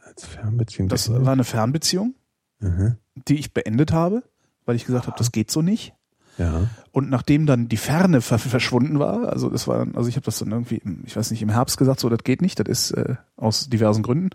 Als 0.05 0.25
Fernbeziehung. 0.25 0.89
Das 0.89 1.07
beendet? 1.09 1.27
war 1.27 1.33
eine 1.33 1.45
Fernbeziehung, 1.45 2.15
Mhm. 2.61 2.97
die 3.29 3.39
ich 3.41 3.53
beendet 3.53 3.93
habe, 3.93 4.23
weil 4.65 4.77
ich 4.77 4.85
gesagt 4.85 5.07
habe, 5.07 5.19
das 5.19 5.33
geht 5.33 5.51
so 5.51 5.63
nicht. 5.63 5.95
Ja. 6.39 6.69
Und 6.93 7.11
nachdem 7.11 7.45
dann 7.45 7.69
die 7.69 7.77
Ferne 7.77 8.21
ver 8.21 8.39
verschwunden 8.39 8.99
war, 8.99 9.29
also 9.29 9.51
das 9.51 9.69
war 9.69 9.79
dann, 9.79 9.95
also 9.95 10.09
ich 10.09 10.17
habe 10.17 10.25
das 10.25 10.39
dann 10.39 10.51
irgendwie, 10.51 10.81
ich 11.05 11.15
weiß 11.15 11.31
nicht, 11.31 11.43
im 11.43 11.51
Herbst 11.51 11.77
gesagt, 11.77 12.01
so 12.01 12.09
das 12.09 12.25
geht 12.25 12.41
nicht, 12.41 12.59
das 12.59 12.69
ist 12.69 12.91
äh, 12.93 13.17
aus 13.37 13.69
diversen 13.69 14.03
Gründen, 14.03 14.31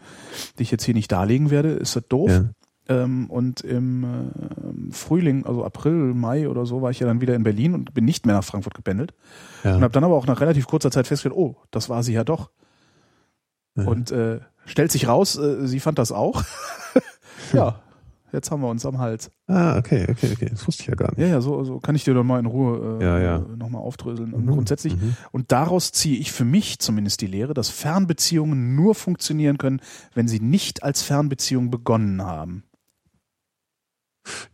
die 0.57 0.63
ich 0.63 0.71
jetzt 0.71 0.83
hier 0.83 0.93
nicht 0.93 1.11
darlegen 1.11 1.49
werde, 1.49 1.69
ist 1.69 1.95
das 1.95 2.07
doof. 2.07 2.29
Ja. 2.29 2.49
Ähm, 2.87 3.31
und 3.31 3.61
im 3.61 4.03
äh, 4.03 4.93
Frühling, 4.93 5.45
also 5.45 5.65
April, 5.65 6.13
Mai 6.13 6.47
oder 6.47 6.67
so, 6.67 6.83
war 6.83 6.91
ich 6.91 6.99
ja 6.99 7.07
dann 7.07 7.21
wieder 7.21 7.33
in 7.33 7.43
Berlin 7.43 7.73
und 7.73 7.93
bin 7.95 8.05
nicht 8.05 8.27
mehr 8.27 8.35
nach 8.35 8.43
Frankfurt 8.43 8.75
gependelt. 8.75 9.13
ja. 9.63 9.75
Und 9.75 9.81
habe 9.81 9.93
dann 9.93 10.03
aber 10.03 10.15
auch 10.15 10.27
nach 10.27 10.41
relativ 10.41 10.67
kurzer 10.67 10.91
Zeit 10.91 11.07
festgestellt, 11.07 11.35
oh, 11.35 11.55
das 11.71 11.89
war 11.89 12.03
sie 12.03 12.13
ja 12.13 12.23
doch. 12.23 12.51
Ja. 13.75 13.85
Und 13.85 14.11
äh, 14.11 14.39
stellt 14.65 14.91
sich 14.91 15.07
raus, 15.07 15.35
äh, 15.37 15.65
sie 15.67 15.79
fand 15.79 15.97
das 15.97 16.11
auch. 16.11 16.43
ja, 17.53 17.81
jetzt 18.35 18.51
haben 18.51 18.61
wir 18.61 18.69
uns 18.69 18.85
am 18.85 18.99
Hals. 18.99 19.31
Ah, 19.47 19.77
okay, 19.77 20.05
okay, 20.09 20.31
okay. 20.33 20.47
Das 20.51 20.67
wusste 20.67 20.83
ich 20.83 20.87
ja 20.87 20.95
gar 20.95 21.09
nicht. 21.09 21.19
Ja, 21.19 21.27
ja, 21.27 21.41
so, 21.41 21.63
so 21.63 21.79
kann 21.79 21.95
ich 21.95 22.03
dir 22.03 22.13
doch 22.13 22.23
mal 22.23 22.39
in 22.39 22.45
Ruhe 22.45 22.99
äh, 23.01 23.03
Ja, 23.03 23.19
ja. 23.19 23.39
nochmal 23.39 23.81
aufdröseln. 23.81 24.33
Und 24.33 24.45
Mhm, 24.45 24.51
grundsätzlich, 24.51 24.95
mhm. 24.95 25.15
und 25.31 25.51
daraus 25.51 25.91
ziehe 25.91 26.17
ich 26.17 26.31
für 26.31 26.45
mich 26.45 26.79
zumindest 26.79 27.21
die 27.21 27.27
Lehre, 27.27 27.53
dass 27.53 27.69
Fernbeziehungen 27.69 28.75
nur 28.75 28.93
funktionieren 28.95 29.57
können, 29.57 29.81
wenn 30.13 30.27
sie 30.27 30.39
nicht 30.39 30.83
als 30.83 31.01
Fernbeziehung 31.01 31.71
begonnen 31.71 32.21
haben. 32.21 32.63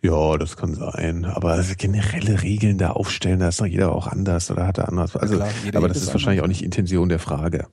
Ja, 0.02 0.38
das 0.38 0.58
kann 0.58 0.74
sein. 0.76 1.26
Aber 1.26 1.52
also 1.54 1.74
generelle 1.78 2.42
Regeln 2.42 2.78
da 2.78 2.92
aufstellen, 2.92 3.40
da 3.40 3.48
ist 3.48 3.62
doch 3.62 3.66
jeder 3.66 3.94
auch 3.94 4.08
anders 4.08 4.52
oder 4.52 4.68
hat 4.68 4.78
er 4.78 4.90
anders. 4.90 5.16
Also, 5.16 5.36
klar, 5.36 5.50
jeder 5.64 5.78
aber 5.78 5.88
das 5.88 5.98
es 5.98 6.04
ist 6.04 6.14
wahrscheinlich 6.14 6.42
auch 6.44 6.48
nicht 6.48 6.64
Intention 6.64 7.10
der 7.10 7.20
Frage. 7.20 7.68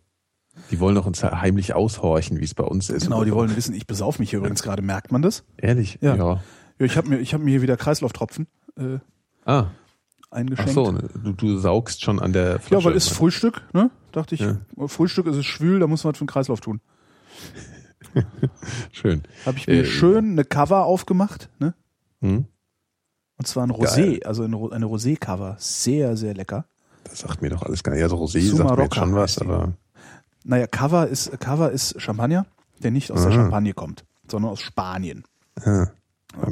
Die 0.71 0.81
wollen 0.81 0.95
doch 0.95 1.07
uns 1.07 1.23
heimlich 1.25 1.75
aushorchen, 1.75 2.39
wie 2.41 2.45
es 2.45 2.55
bei 2.55 2.65
uns 2.65 2.91
ist. 2.91 3.05
Genau, 3.05 3.25
die 3.25 3.31
so. 3.31 3.37
wollen 3.37 3.57
wissen, 3.57 3.75
ich 3.75 3.87
besauf 3.87 4.19
mich 4.19 4.31
hier 4.31 4.39
übrigens 4.41 4.63
gerade, 4.63 4.83
merkt 4.83 5.13
man 5.13 5.23
das? 5.23 5.45
Ehrlich? 5.57 5.99
Ja. 6.03 6.15
ja. 6.17 6.41
Ja, 6.79 6.87
ich 6.87 6.97
habe 6.97 7.09
mir, 7.09 7.19
ich 7.19 7.33
hab 7.35 7.41
mir 7.41 7.51
hier 7.51 7.63
wieder 7.63 7.77
Kreislauftropfen 7.77 8.47
äh, 8.77 8.99
Ah, 9.45 9.67
ach 9.67 9.67
eingeschenkt. 10.31 10.73
so, 10.73 10.93
ne, 10.93 11.09
du, 11.25 11.33
du 11.33 11.57
saugst 11.59 12.03
schon 12.03 12.21
an 12.21 12.33
der 12.35 12.53
Ja, 12.53 12.59
Flasche. 12.59 12.85
weil 12.85 12.95
ist 12.95 13.09
Frühstück, 13.09 13.63
ne? 13.73 13.91
Dachte 14.13 14.35
ich, 14.35 14.43
Ja. 14.43 14.59
Frühstück 14.87 15.27
ist 15.27 15.37
es 15.37 15.47
schwül, 15.47 15.81
da 15.81 15.87
muss 15.87 16.05
man 16.05 16.13
was 16.13 16.19
für 16.19 16.23
einen 16.23 16.29
Kreislauf 16.29 16.61
tun. 16.61 16.81
Schön. 18.93 19.23
Habe 19.47 19.59
ich 19.59 19.67
mir 19.67 19.81
Äh, 19.81 19.85
schön 19.85 20.33
eine 20.33 20.45
Cover 20.45 20.85
aufgemacht, 20.85 21.49
ne? 21.59 21.75
Hm? 22.21 22.47
Und 23.39 23.47
zwar 23.47 23.65
ein 23.65 23.71
Rosé, 23.71 24.25
also 24.25 24.43
eine, 24.43 24.57
eine 24.73 24.87
Rosé-Cover. 24.87 25.57
Sehr, 25.59 26.17
sehr 26.17 26.35
lecker. 26.35 26.65
Das 27.05 27.21
sagt 27.21 27.41
mir 27.41 27.51
doch 27.51 27.63
alles 27.63 27.83
gar 27.85 27.93
nicht. 27.95 28.03
Also 28.03 28.17
Rosé 28.17 28.41
Suma 28.41 28.65
sagt 28.69 28.77
mir 28.79 28.85
jetzt 28.85 28.95
schon 28.97 29.15
was, 29.15 29.39
aber 29.39 29.73
Naja, 30.45 30.67
Cover 30.67 31.07
ist, 31.09 31.39
Cover 31.41 31.71
ist 31.71 32.01
Champagner, 32.01 32.47
der 32.83 32.91
nicht 32.91 33.11
aus 33.11 33.23
der 33.23 33.31
Aha. 33.33 33.41
Champagne 33.43 33.75
kommt, 33.75 34.05
sondern 34.31 34.51
aus 34.53 34.61
Spanien. 34.61 35.25
ah, 35.65 35.87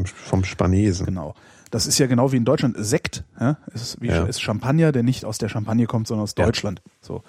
vom, 0.04 0.44
Spanesen. 0.44 1.06
Genau. 1.06 1.34
Das 1.70 1.86
ist 1.86 1.98
ja 1.98 2.06
genau 2.06 2.32
wie 2.32 2.36
in 2.36 2.44
Deutschland 2.44 2.76
Sekt, 2.78 3.24
ja? 3.38 3.58
ist, 3.74 4.00
wie, 4.00 4.08
Ja. 4.08 4.24
ist 4.24 4.40
Champagner, 4.40 4.92
der 4.92 5.02
nicht 5.02 5.24
aus 5.24 5.38
der 5.38 5.48
Champagne 5.48 5.86
kommt, 5.86 6.06
sondern 6.08 6.24
aus 6.24 6.34
Ja. 6.38 6.44
Deutschland. 6.44 6.82
So. 7.00 7.22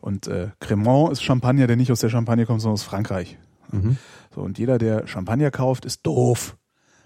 Und 0.00 0.26
äh, 0.28 0.48
Cremant 0.60 1.12
ist 1.12 1.22
Champagner, 1.22 1.66
der 1.66 1.76
nicht 1.76 1.90
aus 1.90 2.00
der 2.00 2.08
Champagne 2.08 2.46
kommt, 2.46 2.60
sondern 2.60 2.74
aus 2.74 2.82
Frankreich. 2.84 3.38
Mhm. 3.72 3.96
So, 4.34 4.42
und 4.42 4.58
jeder, 4.58 4.78
der 4.78 5.06
Champagner 5.08 5.50
kauft, 5.50 5.84
ist 5.84 6.06
doof. 6.06 6.56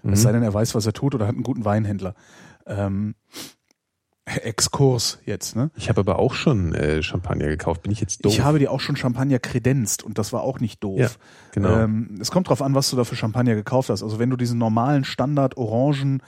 Mhm. 0.03 0.13
Es 0.13 0.21
sei 0.21 0.31
denn, 0.31 0.43
er 0.43 0.53
weiß, 0.53 0.75
was 0.75 0.85
er 0.85 0.93
tut 0.93 1.15
oder 1.15 1.25
hat 1.27 1.33
einen 1.33 1.43
guten 1.43 1.65
Weinhändler. 1.65 2.13
Ähm, 2.67 3.15
Exkurs 4.25 5.19
jetzt, 5.25 5.55
ne? 5.55 5.69
Ich 5.75 5.89
habe 5.89 5.99
aber 5.99 6.17
auch 6.17 6.33
schon 6.33 6.73
äh, 6.73 7.03
Champagner 7.03 7.47
gekauft. 7.47 7.81
Bin 7.81 7.91
ich 7.91 7.99
jetzt 7.99 8.23
doof? 8.23 8.31
Ich 8.31 8.41
habe 8.41 8.57
dir 8.57 8.71
auch 8.71 8.79
schon 8.79 8.95
Champagner 8.95 9.39
kredenzt 9.39 10.01
und 10.03 10.17
das 10.17 10.31
war 10.31 10.43
auch 10.43 10.61
nicht 10.61 10.81
doof. 10.81 10.99
Ja, 10.99 11.09
genau. 11.51 11.79
Ähm, 11.79 12.17
es 12.21 12.31
kommt 12.31 12.47
drauf 12.47 12.61
an, 12.61 12.73
was 12.73 12.89
du 12.89 12.95
da 12.95 13.03
für 13.03 13.17
Champagner 13.17 13.55
gekauft 13.55 13.89
hast. 13.89 14.01
Also 14.01 14.19
wenn 14.19 14.29
du 14.29 14.37
diesen 14.37 14.57
normalen 14.57 15.03
Standard 15.03 15.57
Orangen 15.57 16.21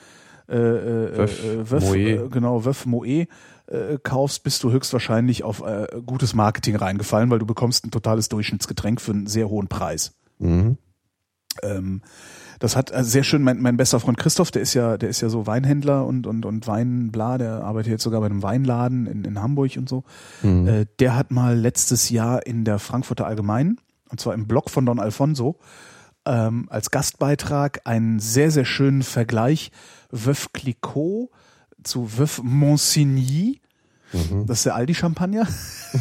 äh, 0.50 0.56
äh, 0.58 1.18
Veuve 1.18 1.24
äh, 1.24 1.72
Veuve, 1.72 1.86
Moet. 1.86 1.96
äh, 1.98 2.30
genau, 2.30 2.66
Veuve 2.66 2.90
Moet 2.90 3.08
äh, 3.08 3.28
kaufst, 4.04 4.44
bist 4.44 4.62
du 4.64 4.72
höchstwahrscheinlich 4.72 5.44
auf 5.44 5.62
äh, 5.62 5.88
gutes 6.06 6.34
Marketing 6.34 6.76
reingefallen, 6.76 7.30
weil 7.30 7.40
du 7.40 7.46
bekommst 7.46 7.86
ein 7.86 7.92
totales 7.92 8.30
Durchschnittsgetränk 8.30 9.00
für 9.00 9.12
einen 9.12 9.28
sehr 9.28 9.50
hohen 9.50 9.68
Preis. 9.68 10.14
Mhm. 10.40 10.78
Ähm, 11.64 12.02
das 12.60 12.76
hat 12.76 12.92
also 12.92 13.10
sehr 13.10 13.24
schön, 13.24 13.44
mein, 13.44 13.62
mein 13.62 13.78
bester 13.78 14.00
Freund 14.00 14.18
Christoph, 14.18 14.52
der 14.52 14.62
ist 14.62 14.74
ja, 14.74 14.98
der 14.98 15.10
ist 15.10 15.22
ja 15.22 15.30
so 15.30 15.48
Weinhändler 15.48 16.06
und, 16.06 16.28
und, 16.28 16.46
und 16.46 16.68
Weinbla, 16.68 17.38
der 17.38 17.64
arbeitet 17.64 17.92
jetzt 17.92 18.04
sogar 18.04 18.22
bei 18.22 18.28
einem 18.28 18.44
Weinladen 18.44 19.08
in, 19.08 19.26
in 19.26 19.42
Hamburg 19.42 19.72
und 19.78 19.90
so. 19.90 20.04
Mhm. 20.42 20.68
Äh, 20.68 20.86
der 21.00 21.16
hat 21.16 21.32
mal 21.32 21.58
letztes 21.58 22.10
Jahr 22.10 22.46
in 22.46 22.64
der 22.66 22.80
Frankfurter 22.80 23.26
Allgemeinen, 23.26 23.80
und 24.10 24.20
zwar 24.20 24.34
im 24.34 24.48
Blog 24.48 24.70
von 24.70 24.86
Don 24.86 25.00
Alfonso, 25.00 25.58
ähm, 26.26 26.68
als 26.70 26.92
Gastbeitrag 26.92 27.82
einen 27.86 28.20
sehr, 28.20 28.52
sehr 28.52 28.66
schönen 28.66 29.04
Vergleich 29.04 29.72
Veuve 30.12 30.48
Clicquot 30.54 31.30
zu 31.84 32.18
Veuve 32.18 32.42
Monsigny. 32.44 33.62
Mhm. 34.14 34.46
Das 34.46 34.60
ist 34.60 34.66
der 34.66 34.76
Aldi-Champagner, 34.76 35.48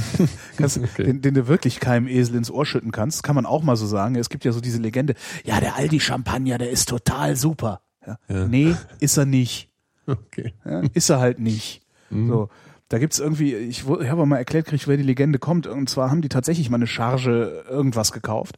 Okay. 0.60 1.04
den, 1.04 1.20
den 1.22 1.34
du 1.34 1.48
wirklich 1.48 1.80
keinem 1.80 2.06
Esel 2.06 2.36
ins 2.36 2.50
Ohr 2.50 2.66
schütten 2.66 2.92
kannst. 2.92 3.22
Kann 3.22 3.34
man 3.34 3.46
auch 3.46 3.62
mal 3.62 3.76
so 3.76 3.86
sagen. 3.86 4.14
Es 4.16 4.28
gibt 4.28 4.44
ja 4.44 4.52
so 4.52 4.60
diese 4.60 4.78
Legende, 4.78 5.14
ja, 5.44 5.60
der 5.60 5.76
Aldi-Champagner, 5.76 6.58
der 6.58 6.70
ist 6.70 6.88
total 6.88 7.36
super. 7.36 7.80
Ja. 8.06 8.18
Ja. 8.28 8.46
Nee, 8.46 8.74
ist 9.00 9.16
er 9.16 9.26
nicht. 9.26 9.70
Okay. 10.06 10.52
Ja, 10.64 10.82
ist 10.92 11.08
er 11.10 11.18
halt 11.20 11.38
nicht. 11.38 11.80
Mhm. 12.10 12.28
So. 12.28 12.48
Da 12.90 12.98
gibt's 12.98 13.18
irgendwie, 13.18 13.54
ich, 13.54 13.84
ich 13.88 14.08
habe 14.10 14.26
mal 14.26 14.36
erklärt 14.36 14.66
gekriegt, 14.66 14.86
wer 14.86 14.96
die 14.98 15.02
Legende 15.02 15.38
kommt. 15.38 15.66
Und 15.66 15.88
zwar 15.88 16.10
haben 16.10 16.20
die 16.22 16.28
tatsächlich 16.28 16.68
mal 16.70 16.76
eine 16.76 16.86
Charge 16.86 17.64
irgendwas 17.68 18.12
gekauft. 18.12 18.56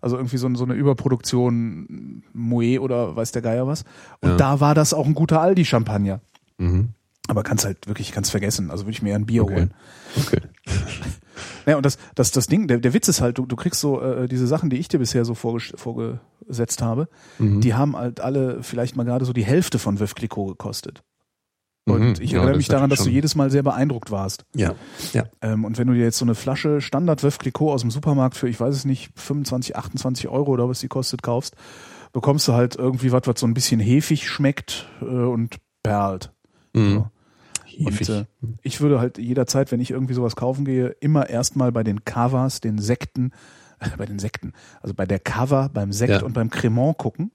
Also 0.00 0.16
irgendwie 0.16 0.38
so, 0.38 0.52
so 0.54 0.64
eine 0.64 0.74
Überproduktion 0.74 2.22
Moe 2.32 2.80
oder 2.80 3.14
weiß 3.16 3.32
der 3.32 3.42
Geier 3.42 3.66
was. 3.66 3.84
Und 4.20 4.30
Ja. 4.30 4.36
da 4.36 4.60
war 4.60 4.74
das 4.74 4.94
auch 4.94 5.06
ein 5.06 5.14
guter 5.14 5.40
Aldi-Champagner. 5.40 6.20
Mhm. 6.56 6.90
Aber 7.28 7.42
kannst 7.44 7.64
halt 7.64 7.86
wirklich, 7.86 8.10
kannst 8.10 8.30
vergessen. 8.32 8.70
Also 8.70 8.84
würde 8.84 8.92
ich 8.92 9.02
mir 9.02 9.10
eher 9.10 9.16
ein 9.18 9.26
Bier 9.26 9.44
Okay. 9.44 9.54
holen. 9.54 9.74
Okay. 10.16 10.40
Ja, 11.66 11.76
und 11.76 11.84
das, 11.84 11.98
das, 12.14 12.30
das 12.30 12.46
Ding, 12.46 12.66
der, 12.66 12.78
der 12.78 12.94
Witz 12.94 13.08
ist 13.08 13.20
halt, 13.20 13.36
du, 13.38 13.44
du 13.46 13.54
kriegst 13.54 13.80
so 13.80 14.00
äh, 14.00 14.26
diese 14.26 14.46
Sachen, 14.46 14.70
die 14.70 14.78
ich 14.78 14.88
dir 14.88 14.98
bisher 14.98 15.24
so 15.26 15.34
vorges- 15.34 15.76
vorgesetzt 15.76 16.80
habe, 16.82 17.08
Mhm. 17.38 17.60
die 17.60 17.74
haben 17.74 17.94
halt 17.94 18.20
alle 18.20 18.62
vielleicht 18.62 18.96
mal 18.96 19.04
gerade 19.04 19.24
so 19.26 19.32
die 19.34 19.44
Hälfte 19.44 19.78
von 19.78 20.00
Veuve 20.00 20.14
Clicquot 20.14 20.46
gekostet. 20.48 21.02
Und 21.84 22.00
Mhm. 22.00 22.14
ich 22.20 22.30
Ja, 22.32 22.38
erinnere 22.38 22.56
mich 22.56 22.68
daran, 22.68 22.88
dass 22.90 23.04
du 23.04 23.10
jedes 23.10 23.34
Mal 23.34 23.50
sehr 23.50 23.62
beeindruckt 23.62 24.10
warst. 24.10 24.46
Ja. 24.54 24.74
Ja. 25.12 25.24
Ähm, 25.42 25.64
und 25.66 25.76
wenn 25.78 25.86
du 25.88 25.92
dir 25.94 26.04
jetzt 26.04 26.18
so 26.18 26.24
eine 26.24 26.34
Flasche 26.34 26.80
Standard 26.80 27.20
Clicquot 27.38 27.70
aus 27.72 27.82
dem 27.82 27.90
Supermarkt 27.90 28.36
für, 28.36 28.48
ich 28.48 28.58
weiß 28.58 28.74
es 28.74 28.84
nicht, 28.86 29.10
25, 29.16 29.76
28 29.76 30.28
Euro 30.28 30.50
oder 30.52 30.68
was 30.70 30.80
die 30.80 30.88
kostet, 30.88 31.22
kaufst, 31.22 31.54
bekommst 32.14 32.48
du 32.48 32.54
halt 32.54 32.76
irgendwie 32.76 33.12
was, 33.12 33.22
was 33.26 33.38
so 33.38 33.46
ein 33.46 33.54
bisschen 33.54 33.78
hefig 33.78 34.26
schmeckt 34.28 34.88
äh, 35.02 35.04
und 35.04 35.56
perlt. 35.82 36.32
Mhm. 36.72 37.04
Und 37.86 38.08
äh, 38.08 38.24
ich 38.62 38.80
würde 38.80 39.00
halt 39.00 39.18
jederzeit, 39.18 39.70
wenn 39.72 39.80
ich 39.80 39.90
irgendwie 39.90 40.14
sowas 40.14 40.36
kaufen 40.36 40.64
gehe, 40.64 40.88
immer 41.00 41.28
erstmal 41.28 41.70
bei 41.72 41.84
den 41.84 42.04
Cavas, 42.04 42.60
den 42.60 42.78
Sekten, 42.78 43.32
äh, 43.80 43.88
bei 43.96 44.06
den 44.06 44.18
Sekten, 44.18 44.52
also 44.80 44.94
bei 44.94 45.06
der 45.06 45.18
Cava, 45.20 45.68
beim 45.68 45.92
Sekt 45.92 46.12
Ja. 46.12 46.22
und 46.22 46.32
beim 46.32 46.50
Cremant 46.50 46.98
gucken. 46.98 47.30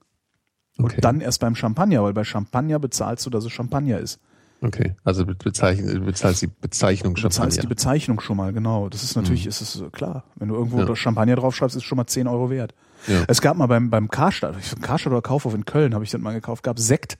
Okay. 0.78 0.96
Und 0.96 1.04
dann 1.04 1.20
erst 1.20 1.40
beim 1.40 1.54
Champagner, 1.54 2.02
weil 2.02 2.12
bei 2.14 2.24
Champagner 2.24 2.78
bezahlst 2.78 3.24
du, 3.26 3.30
dass 3.30 3.44
es 3.44 3.52
Champagner 3.52 3.98
ist. 3.98 4.18
Okay. 4.60 4.94
Also 5.04 5.24
be- 5.26 5.34
bezeichnen, 5.34 5.86
du 5.94 6.00
bezahlst 6.06 6.40
die 6.42 6.46
Bezeichnung 6.46 7.14
Du 7.14 7.20
Champagner. 7.20 7.44
bezahlst 7.46 7.62
die 7.62 7.66
Bezeichnung 7.68 8.20
schon 8.20 8.36
mal, 8.36 8.52
genau. 8.52 8.88
Das 8.88 9.02
ist 9.02 9.14
natürlich, 9.14 9.46
ist 9.46 9.60
es 9.60 9.80
äh, 9.80 9.90
klar. 9.90 10.24
Wenn 10.36 10.48
du 10.48 10.54
irgendwo 10.54 10.80
Ja. 10.80 10.96
Champagner 10.96 11.36
draufschreibst, 11.36 11.76
ist 11.76 11.82
es 11.82 11.86
schon 11.86 11.96
mal 11.96 12.06
10 12.06 12.26
Euro 12.26 12.50
wert. 12.50 12.74
Ja. 13.06 13.24
Es 13.28 13.40
gab 13.42 13.56
mal 13.56 13.66
beim, 13.66 13.90
beim 13.90 14.08
Karstadt, 14.08 14.56
ich 14.58 14.74
Karstadt 14.80 15.12
oder 15.12 15.20
Kaufhof 15.22 15.54
in 15.54 15.64
Köln 15.66 15.92
habe 15.94 16.02
ich 16.04 16.10
das 16.10 16.20
mal 16.20 16.32
gekauft, 16.32 16.62
gab 16.64 16.78
Sekt. 16.78 17.18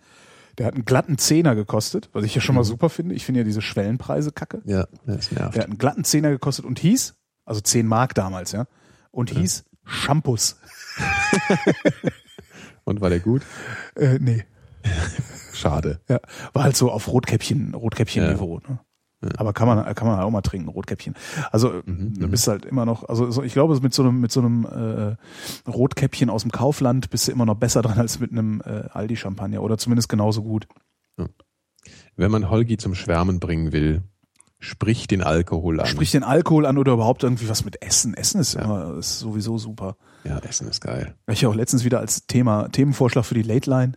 Der 0.59 0.67
hat 0.67 0.75
einen 0.75 0.85
glatten 0.85 1.19
Zehner 1.19 1.55
gekostet, 1.55 2.11
was 2.13 2.25
ich 2.25 2.35
ja 2.35 2.41
schon 2.41 2.55
mal 2.55 2.65
super 2.65 2.89
finde. 2.89 3.15
Ich 3.15 3.25
finde 3.25 3.41
ja 3.41 3.45
diese 3.45 3.63
Schwellenpreise 3.63 4.33
kacke. 4.33 4.63
ja, 4.65 4.87
das 5.07 5.33
nervt. 5.33 5.55
Der 5.55 5.63
hat 5.63 5.69
einen 5.69 5.79
glatten 5.79 6.05
Zehner 6.05 6.31
gekostet 6.31 6.65
und 6.65 6.79
hieß, 6.79 7.15
also 7.45 7.61
10 7.61 7.87
Mark 7.87 8.15
damals, 8.15 8.53
ja, 8.53 8.67
und 9.11 9.31
hieß 9.31 9.65
Shampoos. 9.85 10.57
Und 12.85 13.01
war 13.01 13.09
der 13.09 13.21
gut? 13.21 13.43
Äh, 13.97 14.19
nee. 14.21 14.45
Schade. 15.55 16.01
Ja, 16.09 16.21
war 16.53 16.65
halt 16.65 16.77
so 16.77 16.91
auf 16.91 17.09
Rotkäppchen, 17.09 17.75
Rotkäppchen-Niveau. 17.75 18.61
Ne? 18.69 18.79
Aber 19.37 19.53
kann 19.53 19.69
man, 19.69 19.95
kann 19.95 20.07
man 20.07 20.21
auch 20.21 20.31
mal 20.31 20.43
trinken, 20.43 20.69
Rotkäppchen. 20.69 21.15
Also 21.51 21.83
bist 21.85 22.47
du 22.47 22.53
halt 22.53 22.65
immer 22.65 22.85
noch, 22.85 23.09
also 23.09 23.31
so, 23.31 23.43
ich 23.43 23.53
glaube, 23.53 23.79
mit 23.81 23.95
so 23.95 24.03
einem, 24.03 24.21
mit 24.21 24.33
so 24.33 24.41
einem 24.41 24.65
äh, 24.65 25.71
Rotkäppchen 25.71 26.31
aus 26.31 26.43
dem 26.43 26.53
Kaufland 26.53 27.11
bist 27.11 27.29
du 27.29 27.33
immer 27.33 27.47
noch 27.47 27.57
besser 27.57 27.83
dran 27.83 27.99
als 27.99 28.21
mit 28.21 28.33
einem 28.33 28.61
äh, 28.65 28.89
Aldi-Champagner 28.93 29.63
oder 29.63 29.79
zumindest 29.79 30.09
genauso 30.09 30.43
gut. 30.43 30.67
Wenn 32.17 32.31
man 32.31 32.49
Holgi 32.49 32.77
zum 32.77 32.95
Schwärmen 32.95 33.41
bringen 33.41 33.73
will, 33.73 34.03
sprich 34.59 35.07
den 35.07 35.23
Alkohol 35.23 35.81
an. 35.81 35.87
Sprich 35.87 36.11
den 36.11 36.23
Alkohol 36.23 36.67
an 36.67 36.79
oder 36.79 36.93
überhaupt 36.93 37.23
irgendwie 37.23 37.49
was 37.49 37.65
mit 37.65 37.83
Essen. 37.83 38.15
Essen 38.15 38.41
ist 38.41 38.55
immer 38.55 38.97
ist 38.99 39.19
sowieso 39.19 39.59
super. 39.59 39.97
Ja, 40.25 40.39
Essen 40.39 40.69
ist 40.69 40.81
geil. 40.81 41.15
Ich 41.29 41.43
ja 41.43 41.49
auch 41.49 41.55
letztens 41.55 41.85
wieder 41.85 42.01
als 42.01 42.27
Thema, 42.27 42.69
Themenvorschlag 42.69 43.25
für 43.25 43.35
die 43.35 43.43
Late 43.43 43.69
Line. 43.69 43.93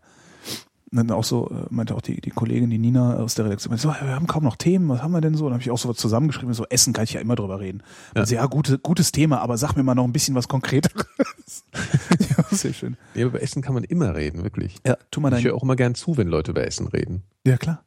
Und 0.89 0.97
dann 0.97 1.11
auch 1.11 1.25
so, 1.25 1.49
äh, 1.49 1.65
meinte 1.69 1.95
auch 1.95 2.01
die, 2.01 2.21
die 2.21 2.29
Kollegin, 2.29 2.69
die 2.69 2.77
Nina 2.77 3.17
aus 3.17 3.35
der 3.35 3.45
Redaktion, 3.45 3.71
meinte 3.71 3.83
so, 3.83 3.89
wir 3.89 4.15
haben 4.15 4.27
kaum 4.27 4.43
noch 4.45 4.55
Themen, 4.55 4.87
was 4.87 5.01
haben 5.01 5.11
wir 5.11 5.19
denn 5.19 5.35
so? 5.35 5.45
Und 5.45 5.51
dann 5.51 5.55
habe 5.55 5.63
ich 5.63 5.71
auch 5.71 5.77
so 5.77 5.89
was 5.89 5.97
zusammengeschrieben, 5.97 6.53
so 6.53 6.65
Essen 6.69 6.93
kann 6.93 7.03
ich 7.03 7.13
ja 7.13 7.19
immer 7.19 7.35
drüber 7.35 7.59
reden. 7.59 7.83
Ja, 8.15 8.21
also, 8.21 8.35
ja 8.35 8.45
gute, 8.45 8.79
gutes 8.79 9.11
Thema, 9.11 9.39
aber 9.41 9.57
sag 9.57 9.75
mir 9.75 9.83
mal 9.83 9.95
noch 9.95 10.05
ein 10.05 10.13
bisschen 10.13 10.35
was 10.35 10.47
Konkreteres. 10.47 11.05
Sehr 12.51 12.73
schön. 12.73 12.95
Ja, 13.15 13.25
über 13.25 13.41
Essen 13.41 13.61
kann 13.61 13.73
man 13.73 13.83
immer 13.83 14.15
reden, 14.15 14.43
wirklich. 14.43 14.77
Ja, 14.85 14.97
tu 15.11 15.19
mal 15.19 15.29
Ich 15.29 15.35
dein. 15.35 15.43
höre 15.45 15.55
auch 15.55 15.63
immer 15.63 15.75
gern 15.75 15.93
zu, 15.93 16.15
wenn 16.15 16.27
Leute 16.29 16.51
über 16.51 16.65
Essen 16.65 16.87
reden. 16.87 17.23
Ja, 17.45 17.57
klar. 17.57 17.83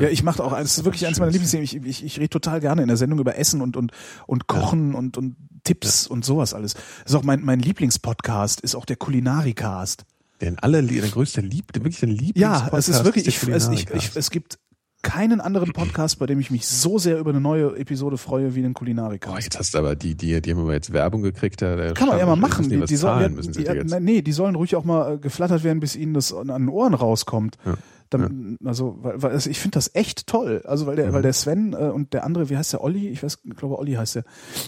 Ja, 0.00 0.08
ich 0.08 0.22
mache 0.22 0.42
auch, 0.42 0.56
es 0.58 0.78
ist 0.78 0.84
wirklich 0.84 1.06
eins 1.06 1.18
meiner. 1.18 1.30
Lieblingsthemen. 1.30 1.64
Ich, 1.64 1.76
ich, 1.76 2.04
ich 2.04 2.18
rede 2.18 2.30
total 2.30 2.60
gerne 2.60 2.80
in 2.80 2.88
der 2.88 2.96
Sendung 2.96 3.18
über 3.18 3.36
Essen 3.36 3.60
und, 3.60 3.76
und, 3.76 3.92
und 4.26 4.46
Kochen 4.46 4.94
und, 4.94 5.18
und 5.18 5.36
Tipps 5.62 6.06
und 6.06 6.24
sowas 6.24 6.54
alles. 6.54 6.72
Das 6.74 7.12
ist 7.12 7.14
auch 7.14 7.22
mein, 7.22 7.42
mein 7.44 7.60
Lieblingspodcast, 7.60 8.62
ist 8.62 8.74
auch 8.74 8.86
der 8.86 8.96
Kulinarikast. 8.96 10.06
Denn 10.40 10.58
alle, 10.58 10.82
der 10.82 11.08
größte 11.08 11.40
Lieb, 11.40 11.66
wirklich 11.74 12.02
ein 12.02 12.10
Lieblings 12.10 12.36
Ja, 12.36 12.70
es 12.72 12.88
ist 12.88 13.04
wirklich, 13.04 13.26
ich, 13.26 13.42
es, 13.48 13.68
ich, 13.68 13.90
ich, 13.90 14.16
es 14.16 14.30
gibt 14.30 14.58
keinen 15.02 15.40
anderen 15.40 15.72
Podcast, 15.72 16.18
bei 16.18 16.26
dem 16.26 16.40
ich 16.40 16.50
mich 16.50 16.66
so 16.66 16.98
sehr 16.98 17.18
über 17.18 17.30
eine 17.30 17.40
neue 17.40 17.76
Episode 17.78 18.18
freue 18.18 18.54
wie 18.54 18.62
den 18.62 18.72
Boah, 18.74 18.80
Kulinarikast. 18.80 19.44
jetzt 19.44 19.58
hast 19.58 19.74
du 19.74 19.78
aber 19.78 19.96
die, 19.96 20.14
die, 20.14 20.40
die 20.42 20.50
haben 20.50 20.60
aber 20.60 20.74
jetzt 20.74 20.92
Werbung 20.92 21.22
gekriegt. 21.22 21.62
Da, 21.62 21.92
Kann 21.92 22.08
man 22.08 22.18
ja 22.18 22.26
mal 22.26 22.36
machen. 22.36 22.68
Die, 22.68 22.80
Die, 22.80 22.96
sollen, 22.96 23.40
ja, 23.42 23.74
die, 23.74 23.88
ja, 23.90 24.00
nee, 24.00 24.22
die 24.22 24.32
sollen 24.32 24.54
ruhig 24.54 24.76
auch 24.76 24.84
mal 24.84 25.14
äh, 25.14 25.18
geflattert 25.18 25.64
werden, 25.64 25.80
bis 25.80 25.96
ihnen 25.96 26.14
das 26.14 26.32
an 26.34 26.50
an 26.50 26.62
den 26.62 26.68
Ohren 26.68 26.94
rauskommt. 26.94 27.56
Ja. 27.64 27.74
Dann, 28.10 28.56
Also, 28.64 28.98
weil, 29.02 29.22
weil 29.22 29.30
also 29.30 29.48
ich 29.48 29.60
finde 29.60 29.74
das 29.76 29.94
echt 29.94 30.26
toll. 30.26 30.62
Also, 30.66 30.86
weil 30.86 30.96
der, 30.96 31.08
Mhm. 31.08 31.12
weil 31.12 31.22
der 31.22 31.32
Sven 31.32 31.72
äh, 31.72 31.76
und 31.76 32.12
der 32.12 32.24
andere, 32.24 32.50
wie 32.50 32.56
heißt 32.56 32.72
der 32.72 32.82
Olli? 32.82 33.08
Ich 33.08 33.22
weiß, 33.22 33.38
ich 33.44 33.56
glaube 33.56 33.78
Olli 33.78 33.92
heißt 33.94 34.16
der. 34.16 34.24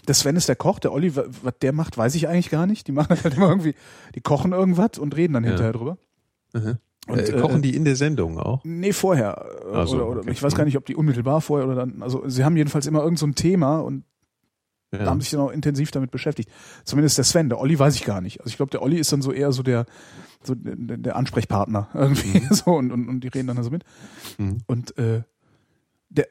Der 0.07 0.15
Sven 0.15 0.37
ist 0.37 0.49
der 0.49 0.57
Koch, 0.57 0.79
der 0.79 0.93
Olli, 0.93 1.15
wa- 1.17 1.25
was 1.43 1.55
der 1.61 1.73
macht, 1.73 1.99
weiß 1.99 2.15
ich 2.15 2.29
eigentlich 2.29 2.51
gar 2.51 2.67
nicht. 2.67 2.87
Die 2.87 2.93
machen 2.93 3.17
halt 3.25 3.35
immer 3.37 3.49
irgendwie, 3.49 3.75
die 4.15 4.21
kochen 4.21 4.53
irgendwas 4.53 4.99
und 4.99 5.17
reden 5.17 5.35
dann 5.35 5.43
Ja. 5.45 5.51
hinterher 5.51 5.73
drüber. 5.73 5.99
Mhm. 6.55 6.79
Und, 7.09 7.19
äh, 7.19 7.23
äh, 7.37 7.41
kochen 7.41 7.63
die 7.63 7.75
in 7.75 7.85
der 7.85 7.97
Sendung 7.97 8.39
auch? 8.39 8.61
Nee, 8.63 8.93
vorher. 8.93 9.45
Äh, 9.73 9.87
so, 9.87 9.97
oder, 9.97 10.09
oder 10.09 10.21
okay. 10.21 10.31
ich 10.31 10.41
weiß 10.43 10.55
gar 10.55 10.65
nicht, 10.65 10.77
ob 10.77 10.87
die 10.87 10.95
unmittelbar 10.95 11.41
vorher 11.41 11.67
oder 11.67 11.75
dann. 11.75 12.01
Also 12.03 12.23
sie 12.29 12.45
haben 12.45 12.57
jedenfalls 12.57 12.87
immer 12.87 13.03
irgend 13.03 13.19
so 13.19 13.27
ein 13.27 13.35
Thema 13.35 13.81
und 13.81 14.05
da 14.93 14.99
Ja. 14.99 15.07
haben 15.07 15.21
sich 15.21 15.31
dann 15.31 15.41
auch 15.41 15.51
intensiv 15.51 15.91
damit 15.91 16.11
beschäftigt. 16.13 16.49
Zumindest 16.85 17.17
der 17.19 17.25
Sven, 17.25 17.49
der 17.49 17.59
Olli 17.59 17.77
weiß 17.79 17.95
ich 17.97 18.05
gar 18.05 18.21
nicht. 18.21 18.41
Also 18.41 18.51
ich 18.51 18.57
glaube, 18.57 18.71
der 18.71 18.83
Olli 18.83 18.99
ist 18.99 19.11
dann 19.11 19.23
so 19.23 19.33
eher 19.33 19.51
so 19.51 19.63
der, 19.65 19.87
so 20.47 20.55
der, 20.57 21.17
Ansprechpartner 21.17 21.89
irgendwie 21.95 22.47
so 22.51 22.73
und, 22.73 22.93
und, 22.93 23.09
und 23.09 23.21
die 23.21 23.29
reden 23.29 23.49
dann 23.49 23.63
so 23.63 23.71
mit. 23.71 23.85
Mhm. 24.39 24.59
Und 24.67 24.97
äh, 24.99 25.23
der, 26.09 26.27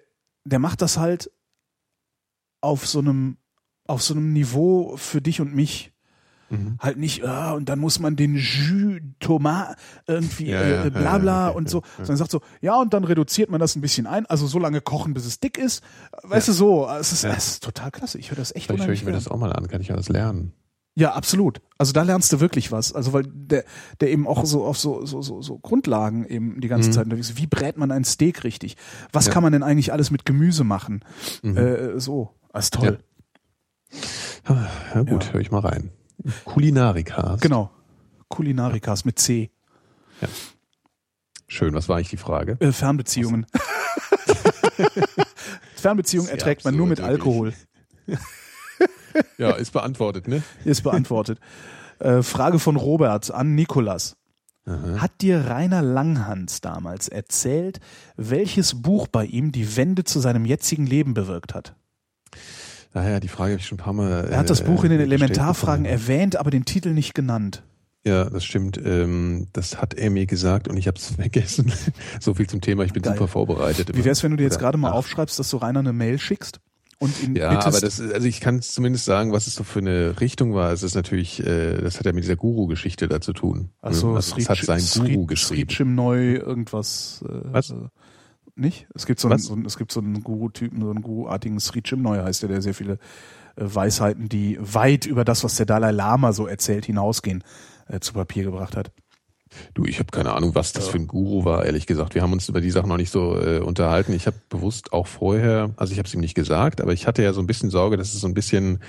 der 0.45 0.59
macht 0.59 0.81
das 0.81 0.97
halt 0.97 1.31
auf 2.61 2.87
so 2.87 2.99
einem, 2.99 3.37
auf 3.87 4.01
so 4.01 4.13
einem 4.13 4.33
Niveau 4.33 4.95
für 4.97 5.21
dich 5.21 5.41
und 5.41 5.53
mich. 5.53 5.91
Mhm. 6.49 6.77
Halt 6.79 6.97
nicht, 6.97 7.23
ah, 7.23 7.53
und 7.53 7.69
dann 7.69 7.79
muss 7.79 7.99
man 7.99 8.17
den 8.17 8.35
Jus 8.35 8.99
Tomat 9.19 9.77
irgendwie 10.05 10.47
Ja, 10.47 10.67
ja, 10.67 10.85
äh, 10.85 10.89
bla 10.89 11.01
ja, 11.01 11.17
bla 11.17 11.47
okay, 11.49 11.57
und 11.57 11.69
so, 11.69 11.79
ja, 11.79 11.83
ja. 11.85 12.05
sondern 12.05 12.17
sagt 12.17 12.31
so, 12.31 12.41
ja, 12.59 12.79
und 12.79 12.93
dann 12.93 13.05
reduziert 13.05 13.49
man 13.49 13.61
das 13.61 13.75
ein 13.77 13.81
bisschen 13.81 14.05
ein, 14.05 14.25
also 14.25 14.47
so 14.47 14.59
lange 14.59 14.81
kochen, 14.81 15.13
bis 15.13 15.25
es 15.25 15.39
dick 15.39 15.57
ist. 15.57 15.81
Weißt 16.23 16.49
du 16.49 16.51
so, 16.51 16.89
es 16.89 17.13
ist, 17.13 17.23
Ja. 17.23 17.31
es 17.31 17.47
ist 17.47 17.63
total 17.63 17.89
klasse. 17.91 18.17
Ich 18.17 18.31
höre 18.31 18.35
das 18.35 18.53
echt 18.53 18.67
Vielleicht 18.67 18.85
höre 18.85 18.93
ich 18.93 19.05
mir 19.05 19.13
das 19.13 19.29
auch 19.29 19.37
mal 19.37 19.53
an, 19.53 19.67
kann 19.69 19.79
ich 19.79 19.87
ja 19.87 19.95
das 19.95 20.09
lernen. 20.09 20.51
Ja, 20.95 21.13
absolut. 21.13 21.61
Also 21.77 21.93
da 21.93 22.03
lernst 22.03 22.33
du 22.33 22.39
wirklich 22.41 22.71
was. 22.71 22.91
Also 22.93 23.13
weil 23.13 23.23
der, 23.25 23.63
der 24.01 24.09
eben 24.11 24.27
auch 24.27 24.45
so 24.45 24.65
auf 24.65 24.77
so, 24.77 25.05
so, 25.05 25.21
so, 25.21 25.41
so 25.41 25.57
Grundlagen 25.59 26.25
eben 26.25 26.59
die 26.59 26.67
ganze 26.67 26.89
Mhm. 26.89 26.93
Zeit 26.93 27.03
unterwegs 27.05 27.29
ist. 27.29 27.37
Wie 27.37 27.47
brät 27.47 27.77
man 27.77 27.91
ein 27.91 28.03
Steak 28.03 28.43
richtig? 28.43 28.75
Was 29.13 29.27
Ja. 29.27 29.31
kann 29.33 29.41
man 29.43 29.53
denn 29.53 29.63
eigentlich 29.63 29.93
alles 29.93 30.11
mit 30.11 30.25
Gemüse 30.25 30.63
machen? 30.65 31.03
Mhm. 31.43 31.57
Äh, 31.57 31.99
so, 31.99 32.35
das 32.51 32.65
ist 32.65 32.73
toll. 32.73 32.99
Ja 34.93 35.03
gut, 35.03 35.25
Ja. 35.27 35.33
höre 35.33 35.41
ich 35.41 35.51
mal 35.51 35.59
rein. 35.59 35.91
Kulinarika. 36.45 37.37
Genau. 37.39 37.71
Kulinarikas 38.27 39.05
mit 39.05 39.17
C. 39.17 39.49
Schön, 41.47 41.73
was 41.73 41.87
war 41.89 41.95
eigentlich 41.97 42.09
die 42.09 42.17
Frage? 42.17 42.57
Äh, 42.59 42.71
Fernbeziehungen. 42.73 43.45
Fernbeziehungen 45.75 46.29
erträgt 46.29 46.63
man 46.65 46.75
nur 46.75 46.87
mit 46.87 46.99
Alkohol. 47.01 47.53
Ja, 49.37 49.51
ist 49.51 49.71
beantwortet, 49.71 50.27
ne? 50.27 50.43
Ist 50.65 50.83
beantwortet. 50.83 51.39
äh, 51.99 52.21
Frage 52.23 52.59
von 52.59 52.75
Robert 52.75 53.31
an 53.31 53.55
Nikolas. 53.55 54.15
Aha. 54.65 55.01
Hat 55.01 55.21
dir 55.21 55.45
Rainer 55.47 55.81
Langhans 55.81 56.61
damals 56.61 57.07
erzählt, 57.07 57.79
welches 58.15 58.81
Buch 58.81 59.07
bei 59.07 59.25
ihm 59.25 59.51
die 59.51 59.75
Wende 59.75 60.03
zu 60.03 60.19
seinem 60.19 60.45
jetzigen 60.45 60.85
Leben 60.85 61.13
bewirkt 61.15 61.55
hat? 61.55 61.73
Naja, 62.93 63.19
die 63.19 63.27
Frage 63.27 63.53
habe 63.53 63.59
ich 63.61 63.67
schon 63.67 63.77
ein 63.79 63.83
paar 63.83 63.93
Mal. 63.93 64.27
Er 64.29 64.37
hat 64.37 64.49
das 64.49 64.63
Buch 64.63 64.83
in 64.83 64.91
den 64.91 64.99
äh, 64.99 65.03
Elementarfragen 65.03 65.83
bekommen. 65.83 66.01
erwähnt, 66.01 66.35
aber 66.35 66.51
den 66.51 66.65
Titel 66.65 66.89
nicht 66.93 67.15
genannt. 67.15 67.63
Ja, 68.03 68.25
das 68.29 68.43
stimmt. 68.43 68.79
Ähm, 68.83 69.47
das 69.53 69.79
hat 69.81 69.93
er 69.93 70.09
mir 70.09 70.25
gesagt 70.25 70.67
und 70.67 70.75
ich 70.77 70.87
habe 70.87 70.97
es 70.97 71.11
vergessen. 71.15 71.71
so 72.19 72.33
viel 72.33 72.47
zum 72.47 72.61
Thema. 72.61 72.83
Ich 72.83 72.93
bin 72.93 73.01
Geil. 73.01 73.13
super 73.13 73.27
vorbereitet. 73.27 73.95
Wie 73.95 74.03
wär's, 74.05 74.23
wenn 74.23 74.31
du 74.31 74.37
dir 74.37 74.43
jetzt 74.43 74.55
Oder- 74.55 74.65
gerade 74.65 74.77
mal 74.77 74.91
Ach, 74.91 74.95
aufschreibst, 74.95 75.39
dass 75.39 75.49
du 75.49 75.57
Rainer 75.57 75.79
eine 75.79 75.93
Mail 75.93 76.19
schickst 76.19 76.59
und 77.01 77.21
ihn 77.21 77.35
Ja, 77.35 77.49
bittest, 77.49 77.67
aber 77.67 77.79
das, 77.81 77.99
ist- 77.99 78.13
also 78.13 78.27
ich 78.27 78.39
kann 78.39 78.61
zumindest 78.61 79.05
sagen, 79.05 79.31
was 79.33 79.47
es 79.47 79.55
so 79.55 79.63
für 79.63 79.79
eine 79.79 80.21
Richtung 80.21 80.53
war. 80.53 80.71
Es 80.71 80.83
ist 80.83 80.95
natürlich, 80.95 81.45
äh, 81.45 81.81
das 81.81 81.97
hat 81.99 82.05
ja 82.05 82.13
mit 82.13 82.23
dieser 82.23 82.35
Guru-Geschichte 82.37 83.07
da 83.07 83.19
zu 83.19 83.33
tun. 83.33 83.71
also, 83.81 84.15
also 84.15 84.35
das 84.35 84.47
hat 84.49 84.57
sein 84.59 84.81
Guru 85.13 85.25
geschrieben. 85.25 85.69
Srichim 85.69 85.95
Neu, 85.95 86.35
irgendwas. 86.35 87.23
Äh, 87.27 87.33
Was? 87.51 87.71
Äh, 87.71 87.75
nicht? 88.55 88.87
Es 88.93 89.05
gibt 89.05 89.19
so 89.19 89.27
einen, 89.27 89.39
Was? 89.39 89.43
so 89.45 89.53
einen, 89.53 89.65
es 89.65 89.77
gibt 89.77 89.91
so 89.91 89.99
einen 89.99 90.21
Guru-Typen, 90.23 90.79
so 90.81 90.89
einen 90.91 91.01
Guru-artigen 91.01 91.59
Srichim 91.59 92.01
Neu 92.01 92.21
heißt 92.23 92.43
der, 92.43 92.49
der 92.49 92.61
sehr 92.61 92.73
viele 92.75 92.93
äh, 92.93 92.97
Weisheiten, 93.55 94.29
die 94.29 94.57
weit 94.61 95.05
über 95.05 95.25
das, 95.25 95.43
was 95.43 95.55
der 95.55 95.65
Dalai 95.65 95.91
Lama 95.91 96.33
so 96.33 96.45
erzählt, 96.47 96.85
hinausgehen, 96.85 97.43
äh, 97.87 97.99
zu 97.99 98.13
Papier 98.13 98.43
gebracht 98.43 98.77
hat. 98.77 98.91
Du, 99.73 99.85
ich 99.85 99.99
habe 99.99 100.11
keine 100.11 100.33
Ahnung, 100.33 100.55
was 100.55 100.73
das 100.73 100.87
für 100.87 100.97
ein 100.97 101.07
Guru 101.07 101.45
war, 101.45 101.65
ehrlich 101.65 101.85
gesagt. 101.85 102.15
Wir 102.15 102.21
haben 102.21 102.33
uns 102.33 102.47
über 102.49 102.61
die 102.61 102.71
Sachen 102.71 102.89
noch 102.89 102.97
nicht 102.97 103.11
so 103.11 103.37
äh, 103.37 103.59
unterhalten. 103.59 104.13
Ich 104.13 104.27
habe 104.27 104.37
bewusst 104.49 104.93
auch 104.93 105.07
vorher, 105.07 105.71
also 105.77 105.91
ich 105.91 105.99
habe 105.99 106.07
es 106.07 106.13
ihm 106.13 106.21
nicht 106.21 106.35
gesagt, 106.35 106.81
aber 106.81 106.93
ich 106.93 107.07
hatte 107.07 107.23
ja 107.23 107.33
so 107.33 107.41
ein 107.41 107.47
bisschen 107.47 107.69
Sorge, 107.69 107.97
dass 107.97 108.13
es 108.13 108.21
so 108.21 108.27
ein 108.27 108.33
bisschen 108.33 108.79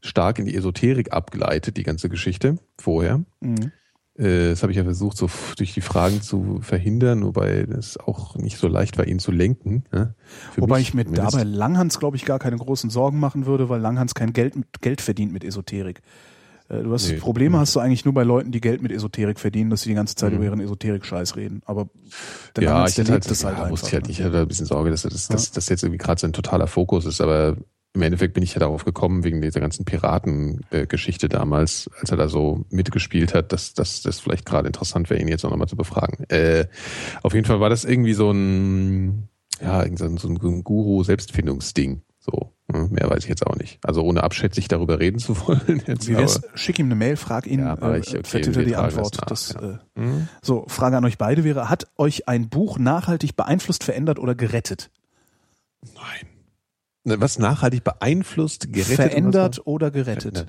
stark 0.00 0.38
in 0.38 0.46
die 0.46 0.54
Esoterik 0.54 1.12
abgleitet, 1.12 1.76
die 1.76 1.82
ganze 1.82 2.08
Geschichte 2.08 2.58
vorher. 2.78 3.24
Mhm. 3.40 3.72
Äh, 4.18 4.50
das 4.50 4.62
habe 4.62 4.72
ich 4.72 4.78
ja 4.78 4.84
versucht, 4.84 5.16
so 5.16 5.28
durch 5.56 5.74
die 5.74 5.80
Fragen 5.80 6.20
zu 6.20 6.60
verhindern, 6.60 7.24
wobei 7.24 7.60
es 7.60 7.98
auch 7.98 8.36
nicht 8.36 8.58
so 8.58 8.68
leicht 8.68 8.98
war, 8.98 9.06
ihn 9.06 9.18
zu 9.18 9.32
lenken. 9.32 9.84
Ja? 9.92 10.14
Für 10.52 10.62
Wobei 10.62 10.80
ich 10.80 10.94
mir 10.94 11.04
dabei 11.04 11.44
Langhans, 11.44 11.98
glaube 11.98 12.16
ich, 12.16 12.24
gar 12.24 12.38
keine 12.38 12.56
großen 12.56 12.90
Sorgen 12.90 13.18
machen 13.18 13.46
würde, 13.46 13.68
weil 13.68 13.80
Langhans 13.80 14.14
kein 14.14 14.32
Geld, 14.32 14.54
Geld 14.80 15.00
verdient 15.00 15.32
mit 15.32 15.44
Esoterik. 15.44 16.02
Äh, 16.68 16.82
Du 16.82 16.92
hast 16.92 17.08
Nee. 17.08 17.16
Probleme 17.16 17.58
hast 17.58 17.74
du 17.76 17.80
eigentlich 17.80 18.04
nur 18.04 18.14
bei 18.14 18.22
Leuten, 18.24 18.50
die 18.52 18.60
Geld 18.60 18.82
mit 18.82 18.92
Esoterik 18.92 19.38
verdienen, 19.40 19.70
dass 19.70 19.82
sie 19.82 19.90
die 19.90 19.94
ganze 19.94 20.14
Zeit 20.14 20.30
Mhm. 20.30 20.36
über 20.36 20.44
ihren 20.46 20.60
Esoterik-Scheiß 20.60 21.36
reden. 21.36 21.62
Aber 21.66 21.88
der 22.56 22.64
ja, 22.64 22.86
ich 22.86 22.96
lebt 22.96 23.10
halt, 23.10 23.30
das 23.30 23.44
halt 23.44 23.58
ja, 23.58 23.64
einfach. 23.64 23.86
ich 23.86 23.92
halt 23.92 24.04
ne? 24.06 24.10
ich 24.10 24.22
hatte 24.22 24.40
ein 24.40 24.48
bisschen 24.48 24.66
Sorge, 24.66 24.90
dass 24.90 25.02
das, 25.02 25.28
dass, 25.28 25.50
das 25.50 25.68
jetzt 25.68 25.82
irgendwie 25.82 25.98
gerade 25.98 26.20
sein 26.20 26.32
totaler 26.32 26.66
Fokus 26.66 27.04
ist, 27.06 27.20
aber 27.20 27.56
im 27.94 28.00
Endeffekt 28.00 28.32
bin 28.32 28.42
ich 28.42 28.54
ja 28.54 28.58
darauf 28.60 28.86
gekommen, 28.86 29.22
wegen 29.22 29.42
dieser 29.42 29.60
ganzen 29.60 29.84
Piraten-Geschichte 29.84 31.28
damals, 31.28 31.90
als 32.00 32.10
er 32.10 32.16
da 32.16 32.28
so 32.28 32.64
mitgespielt 32.70 33.34
hat, 33.34 33.52
dass, 33.52 33.74
dass 33.74 34.00
das 34.00 34.18
vielleicht 34.20 34.46
gerade 34.46 34.66
interessant 34.66 35.10
wäre, 35.10 35.20
ihn 35.20 35.28
jetzt 35.28 35.44
auch 35.44 35.50
nochmal 35.50 35.68
zu 35.68 35.76
befragen. 35.76 36.24
Äh, 36.30 36.68
auf 37.22 37.34
jeden 37.34 37.44
Fall 37.46 37.60
war 37.60 37.68
das 37.68 37.84
irgendwie 37.84 38.14
so 38.14 38.30
ein, 38.30 39.28
ja, 39.60 39.84
so 39.96 40.06
ein, 40.06 40.16
so 40.16 40.28
ein 40.28 40.64
Guru-Selbstfindungsding. 40.64 42.00
So, 42.24 42.52
hm, 42.70 42.90
mehr 42.92 43.10
weiß 43.10 43.24
ich 43.24 43.28
jetzt 43.28 43.44
auch 43.44 43.56
nicht. 43.56 43.80
Also 43.84 44.02
ohne 44.02 44.22
abschätzig 44.22 44.68
darüber 44.68 45.00
reden 45.00 45.18
zu 45.18 45.36
wollen. 45.46 45.82
Jetzt, 45.88 46.06
Wie 46.06 46.16
wär's? 46.16 46.44
aber, 46.44 46.56
Schick 46.56 46.78
ihm 46.78 46.86
eine 46.86 46.94
Mail, 46.94 47.16
frag 47.16 47.48
ihn, 47.48 47.58
Ja, 47.58 47.74
äh, 47.74 47.98
ich, 47.98 48.16
okay, 48.16 48.40
die 48.42 48.52
tragen 48.52 48.70
das 48.70 48.76
Antwort. 48.76 49.16
nach, 49.16 49.26
Das, 49.26 49.52
ja. 49.54 49.60
äh, 49.70 49.78
hm? 49.96 50.28
so, 50.40 50.64
Frage 50.68 50.96
an 50.96 51.04
euch 51.04 51.18
beide 51.18 51.42
wäre, 51.42 51.68
hat 51.68 51.88
euch 51.96 52.28
ein 52.28 52.48
Buch 52.48 52.78
nachhaltig 52.78 53.34
beeinflusst, 53.34 53.82
verändert 53.82 54.20
oder 54.20 54.36
gerettet? 54.36 54.90
Nein. 55.94 56.28
Ne, 57.04 57.20
Was 57.20 57.40
nachhaltig 57.40 57.82
beeinflusst, 57.82 58.72
gerettet? 58.72 58.94
verändert 58.94 59.66
oder 59.66 59.90
gerettet? 59.90 60.46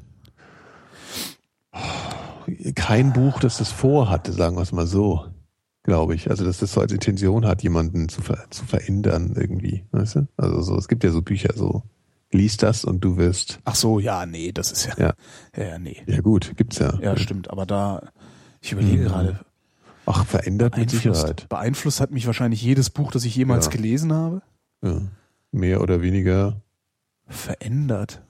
Verändert. 1.72 2.76
kein 2.76 3.14
Buch, 3.14 3.40
das 3.40 3.58
das 3.58 3.72
vorhatte, 3.72 4.32
sagen 4.32 4.56
wir 4.58 4.62
es 4.62 4.72
mal 4.72 4.86
so, 4.86 5.26
glaube 5.84 6.16
ich. 6.16 6.30
Also, 6.30 6.44
dass 6.46 6.60
das 6.60 6.72
so 6.74 6.82
als 6.82 6.92
Intention 6.92 7.46
hat, 7.46 7.62
jemanden 7.64 8.10
zu, 8.10 8.22
ver 8.22 8.46
zu 8.50 8.66
verändern 8.66 9.34
irgendwie, 9.36 9.84
weißt 9.92 10.16
du? 10.16 10.28
Also 10.38 10.62
so, 10.62 10.78
es 10.78 10.88
gibt 10.88 11.04
ja 11.04 11.12
so 11.12 11.22
Bücher, 11.22 11.54
so 11.56 11.84
lies 12.32 12.58
das 12.58 12.84
und 12.84 13.02
du 13.04 13.18
wirst, 13.18 13.60
Ach 13.66 13.76
so, 13.76 14.00
ja, 14.00 14.26
nee, 14.26 14.52
das 14.52 14.72
ist 14.72 14.86
ja, 14.88 14.94
Ja. 14.98 15.14
ja, 15.56 15.64
ja 15.64 15.80
nee. 15.80 16.02
ja 16.08 16.22
gut, 16.22 16.54
gibt's 16.58 16.80
ja. 16.80 16.98
Ja, 17.00 17.16
stimmt, 17.18 17.50
aber 17.52 17.66
da, 17.66 18.12
ich 18.62 18.72
überlege 18.72 19.04
Mhm. 19.04 19.08
gerade, 19.08 19.40
Ach, 20.06 20.26
verändert 20.26 20.76
mit 20.78 20.90
beeinflusst, 20.90 21.20
Sicherheit. 21.22 21.48
beeinflusst 21.50 22.02
hat 22.02 22.12
mich 22.12 22.26
wahrscheinlich 22.26 22.62
jedes 22.62 22.90
Buch, 22.90 23.12
das 23.12 23.24
ich 23.24 23.36
jemals 23.36 23.66
Ja. 23.66 23.72
gelesen 23.72 24.12
habe. 24.14 24.42
Ja. 24.84 25.02
Mehr 25.52 25.82
oder 25.82 26.02
weniger, 26.02 26.60
Verändert. 27.28 28.22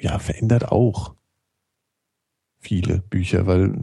ja, 0.00 0.18
verändert 0.18 0.70
auch 0.70 1.14
viele 2.58 2.98
Bücher, 3.02 3.46
weil, 3.46 3.74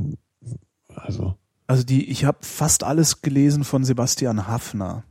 also, 0.94 1.36
Also 1.70 1.84
die, 1.84 2.10
ich 2.10 2.26
habe 2.26 2.40
fast 2.42 2.84
alles 2.84 3.22
gelesen 3.22 3.64
von 3.64 3.84
Sebastian 3.84 4.48
Hafner. 4.48 5.04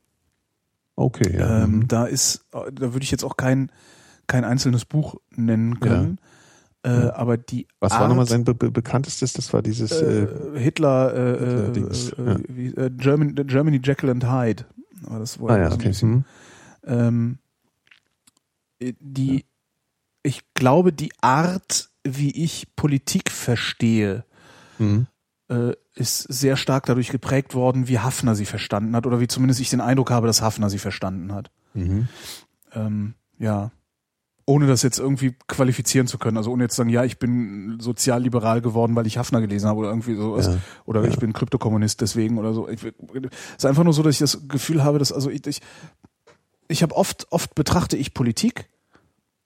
okay, 0.96 1.36
ja. 1.38 1.62
Ähm, 1.62 1.70
mhm. 1.70 1.88
da 1.88 2.04
ist, 2.06 2.44
da 2.50 2.92
würde 2.92 3.04
ich 3.04 3.12
jetzt 3.12 3.22
auch 3.22 3.36
kein, 3.36 3.70
kein 4.26 4.44
einzelnes 4.44 4.84
Buch 4.84 5.14
nennen 5.30 5.78
können. 5.78 6.18
Äh, 6.82 6.90
Ja. 7.06 7.14
aber 7.14 7.36
die 7.36 7.68
Was 7.78 7.92
Art, 7.92 8.00
war 8.02 8.08
nochmal 8.08 8.26
sein 8.26 8.42
be 8.44 8.54
be 8.54 8.72
bekanntestes? 8.72 9.34
Das 9.34 9.52
war 9.52 9.62
dieses, 9.62 9.92
äh, 9.92 10.24
äh, 10.24 10.58
Hitler, 10.58 11.14
äh, 11.14 11.30
äh, 11.32 11.38
Hitler-Dings, 11.38 12.10
äh, 12.14 12.24
ja. 12.24 12.36
wie, 12.48 12.66
äh, 12.74 12.90
German, 12.90 13.34
Germany 13.34 13.80
Jekyll 13.82 14.10
and 14.10 14.24
Hyde. 14.28 14.64
War 15.02 15.20
das 15.20 15.38
wohl 15.38 15.50
ah 15.52 15.58
ja, 15.58 15.68
so 15.70 15.76
okay. 15.76 15.88
bisschen- 15.88 16.24
Hm. 16.84 16.98
ähm, 16.98 17.38
äh, 18.80 18.94
die, 18.98 19.44
ich 20.24 20.42
glaube, 20.54 20.92
die 20.92 21.12
Art, 21.20 21.88
wie 22.02 22.30
ich 22.32 22.66
Politik 22.74 23.30
verstehe, 23.30 24.24
Mhm. 24.80 25.06
Äh, 25.48 25.72
ist 25.94 26.18
sehr 26.22 26.56
stark 26.56 26.86
dadurch 26.86 27.08
geprägt 27.10 27.54
worden, 27.54 27.88
wie 27.88 27.98
Hafner 27.98 28.34
sie 28.34 28.44
verstanden 28.46 28.94
hat 28.94 29.06
oder 29.06 29.20
wie 29.20 29.28
zumindest 29.28 29.60
ich 29.60 29.70
den 29.70 29.80
Eindruck 29.80 30.10
habe, 30.10 30.26
dass 30.26 30.42
Hafner 30.42 30.68
sie 30.70 30.78
verstanden 30.78 31.32
hat. 31.32 31.50
Mhm. 31.74 32.08
Ähm, 32.72 33.14
ja. 33.38 33.70
Ohne 34.46 34.66
das 34.66 34.82
jetzt 34.82 34.98
irgendwie 34.98 35.36
qualifizieren 35.46 36.06
zu 36.06 36.16
können. 36.16 36.38
Also 36.38 36.50
ohne 36.50 36.64
jetzt 36.64 36.74
zu 36.74 36.78
sagen, 36.80 36.88
ja, 36.88 37.04
ich 37.04 37.18
bin 37.18 37.78
sozialliberal 37.80 38.62
geworden, 38.62 38.96
weil 38.96 39.06
ich 39.06 39.18
Hafner 39.18 39.42
gelesen 39.42 39.68
habe 39.68 39.80
oder 39.80 39.88
irgendwie 39.90 40.14
sowas. 40.16 40.46
Ja. 40.46 40.56
Oder 40.86 41.02
Ja. 41.04 41.08
ich 41.10 41.18
bin 41.18 41.34
Kryptokommunist 41.34 42.00
deswegen 42.00 42.38
oder 42.38 42.54
so. 42.54 42.66
Es 42.66 42.82
ist 42.82 43.66
einfach 43.66 43.84
nur 43.84 43.92
so, 43.92 44.02
dass 44.02 44.14
ich 44.14 44.18
das 44.20 44.48
Gefühl 44.48 44.82
habe, 44.84 44.98
dass, 44.98 45.12
also 45.12 45.28
ich, 45.28 45.46
ich, 45.46 45.60
ich 46.68 46.82
habe 46.82 46.94
oft, 46.96 47.26
oft 47.30 47.54
betrachte 47.54 47.96
ich 47.98 48.14
Politik 48.14 48.70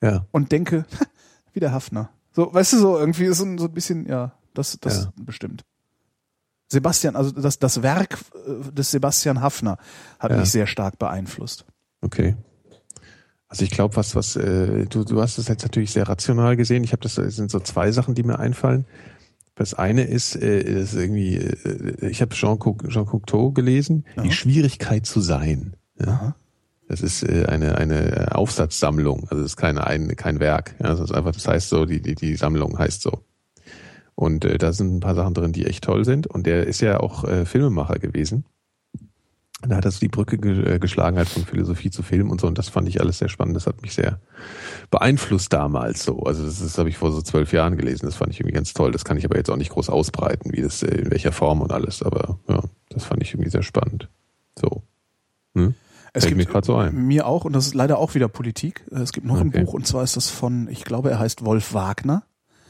Ja. 0.01 0.27
und 0.31 0.53
denke, 0.53 0.85
wie 1.53 1.61
der 1.61 1.73
Hafner. 1.73 2.11
So, 2.33 2.53
weißt 2.55 2.75
du, 2.75 2.79
so 2.79 2.99
irgendwie 2.99 3.25
ist 3.25 3.39
so 3.39 3.45
ein 3.45 3.59
so 3.59 3.67
ein 3.67 3.73
bisschen, 3.73 4.07
ja, 4.07 4.33
das, 4.55 4.79
das 4.81 5.05
Ja. 5.05 5.13
bestimmt. 5.17 5.65
Sebastian, 6.73 7.15
also 7.17 7.31
das, 7.31 7.59
das 7.61 7.83
Werk 7.83 8.19
äh, 8.47 8.73
des 8.73 8.91
Sebastian 8.91 9.41
Hafner 9.41 9.79
hat 10.19 10.33
Ja. 10.33 10.39
mich 10.39 10.51
sehr 10.51 10.67
stark 10.67 10.99
beeinflusst. 10.99 11.65
Okay. 12.01 12.35
Also 13.49 13.65
ich 13.65 13.71
glaube, 13.71 13.95
was, 13.97 14.17
was, 14.17 14.35
äh, 14.37 14.87
du, 14.87 15.05
du 15.05 15.21
hast 15.23 15.39
es 15.39 15.47
jetzt 15.49 15.63
natürlich 15.63 15.93
sehr 15.93 16.09
rational 16.09 16.57
gesehen. 16.57 16.83
Ich 16.85 16.93
habe 16.93 17.03
das, 17.03 17.19
es 17.19 17.37
sind 17.37 17.51
so 17.51 17.61
zwei 17.61 17.93
Sachen, 17.93 18.15
die 18.15 18.23
mir 18.23 18.39
einfallen. 18.39 18.87
Das 19.55 19.75
eine 19.75 20.05
ist, 20.05 20.35
äh, 20.35 20.61
ist 20.63 20.95
irgendwie, 20.95 21.37
äh, 21.37 22.09
ich 22.09 22.23
habe 22.23 22.35
Jean, 22.35 22.59
Jean 22.89 23.05
Cocteau 23.07 23.53
gelesen, 23.53 24.05
Ja. 24.17 24.23
die 24.23 24.33
Schwierigkeit 24.33 25.05
zu 25.07 25.21
sein. 25.21 25.77
Ja. 26.01 26.07
Aha. 26.09 26.37
Das 26.89 27.01
ist 27.03 27.23
äh, 27.23 27.45
eine, 27.47 27.77
eine 27.79 28.35
Aufsatzsammlung, 28.35 29.25
also 29.31 29.43
das 29.43 29.53
ist 29.53 29.57
keine, 29.57 29.87
ein, 29.87 30.17
kein 30.17 30.41
Werk. 30.41 30.75
Ja, 30.81 30.89
das 30.89 31.01
ist 31.01 31.13
einfach, 31.13 31.33
das 31.33 31.47
heißt 31.47 31.69
so, 31.69 31.85
die, 31.87 32.01
die, 32.03 32.15
die 32.15 32.37
Sammlung 32.37 32.79
heißt 32.79 33.03
so. 33.03 33.21
Und 34.23 34.45
äh, 34.45 34.57
da 34.57 34.73
sind 34.73 34.95
ein 34.95 35.01
paar 35.01 35.17
Sachen 35.17 35.35
drin, 35.35 35.53
die 35.53 35.67
echt 35.67 35.83
toll 35.83 36.05
sind. 36.05 36.29
Und 36.29 36.47
der 36.47 36.69
ist 36.69 36.81
ja 36.81 37.01
auch 37.01 37.25
äh, 37.25 37.45
Filmemacher 37.45 37.99
gewesen. 37.99 38.45
Und 39.63 39.71
Da 39.71 39.77
hat 39.77 39.85
er 39.85 39.91
so 39.91 39.99
die 39.99 40.09
Brücke 40.09 40.39
ge 40.39 40.75
äh, 40.75 40.79
geschlagen 40.79 41.17
halt 41.17 41.29
von 41.29 41.45
Philosophie 41.45 41.91
zu 41.91 42.05
Film 42.05 42.31
und 42.31 42.41
so. 42.41 42.47
Und 42.47 42.57
das 42.57 42.69
fand 42.69 42.89
ich 42.89 43.01
alles 43.01 43.19
sehr 43.19 43.29
spannend. 43.29 43.57
Das 43.57 43.67
hat 43.67 43.83
mich 43.83 43.95
sehr 43.95 44.21
beeinflusst 44.93 45.53
damals 45.53 46.05
so. 46.05 46.21
Also 46.21 46.45
das, 46.45 46.61
das 46.61 46.79
habe 46.79 46.89
ich 46.89 46.99
vor 46.99 47.11
so 47.11 47.21
zwölf 47.21 47.53
Jahren 47.53 47.77
gelesen. 47.77 48.07
Das 48.07 48.15
fand 48.15 48.31
ich 48.33 48.39
irgendwie 48.39 48.55
ganz 48.55 48.73
toll. 48.75 48.93
Das 48.93 49.05
kann 49.05 49.17
ich 49.17 49.25
aber 49.25 49.37
jetzt 49.37 49.51
auch 49.51 49.57
nicht 49.57 49.71
groß 49.71 49.89
ausbreiten, 49.89 50.53
wie 50.53 50.63
das, 50.63 50.85
äh, 50.85 50.95
in 50.95 51.11
welcher 51.11 51.33
Form 51.33 51.61
und 51.61 51.73
alles. 51.73 52.01
Aber 52.01 52.39
ja, 52.49 52.63
das 52.91 53.05
fand 53.05 53.23
ich 53.23 53.35
irgendwie 53.35 53.51
sehr 53.51 53.65
spannend. 53.65 54.09
So. 54.57 54.83
Hm? 55.57 55.75
Es 56.13 56.23
Fällt 56.25 56.37
mir 56.37 56.43
gibt 56.43 56.53
gerade 56.53 56.67
so 56.67 56.77
ein. 56.77 56.95
mir 57.09 57.27
auch, 57.27 57.45
und 57.45 57.55
das 57.55 57.67
ist 57.67 57.75
leider 57.75 57.99
auch 57.99 58.15
wieder 58.15 58.29
Politik. 58.29 58.85
Es 58.91 59.13
gibt 59.13 59.27
noch 59.27 59.41
ein 59.41 59.49
Okay. 59.49 59.65
Buch, 59.65 59.73
und 59.75 59.85
zwar 59.87 60.05
ist 60.05 60.17
das 60.17 60.29
von, 60.29 60.69
ich 60.69 60.85
glaube, 60.85 61.11
er 61.11 61.19
heißt 61.19 61.45
Wolf 61.45 61.75
Wagner. 61.75 62.23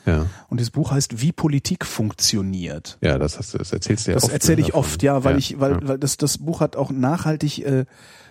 Ja. 0.07 0.27
Und 0.49 0.59
dieses 0.59 0.71
Buch 0.71 0.91
heißt 0.91 1.21
Wie 1.21 1.33
Politik 1.33 1.85
funktioniert. 1.85 2.99
Ja, 3.01 3.19
das 3.19 3.39
hast 3.39 3.55
du, 3.55 3.59
das 3.59 3.73
erzählst 3.73 4.07
du 4.07 4.11
ja 4.11 4.15
Das 4.17 4.25
oft. 4.25 4.33
erzähle 4.33 4.57
ne, 4.57 4.61
ich 4.63 4.67
davon. 4.69 4.81
oft, 4.81 5.03
ja, 5.03 5.25
weil 5.25 5.39
ich, 5.39 5.61
weil, 5.61 5.73
ja. 5.73 5.89
weil 5.89 5.99
das, 5.99 6.17
das 6.17 6.39
Buch 6.39 6.61
hat 6.61 6.77
auch 6.77 6.91
nachhaltig 6.91 7.65
äh, 7.65 7.85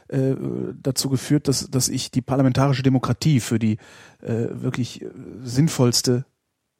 äh, 0.09 0.35
dazu 0.81 1.09
geführt, 1.09 1.47
dass, 1.47 1.69
dass 1.69 1.87
ich 1.87 2.11
die 2.11 2.21
parlamentarische 2.21 2.83
Demokratie 2.83 3.39
für 3.39 3.59
die 3.59 3.77
äh, 4.21 4.47
wirklich 4.51 5.01
äh, 5.01 5.09
sinnvollste, 5.43 6.25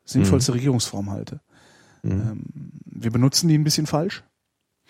sinnvollste 0.04 0.54
Regierungsform 0.54 1.10
halte. 1.12 1.40
Mhm. 2.04 2.12
Ähm, 2.12 2.44
wir 2.86 3.12
benutzen 3.12 3.48
die 3.48 3.58
ein 3.58 3.64
bisschen 3.64 3.88
falsch. 3.88 4.24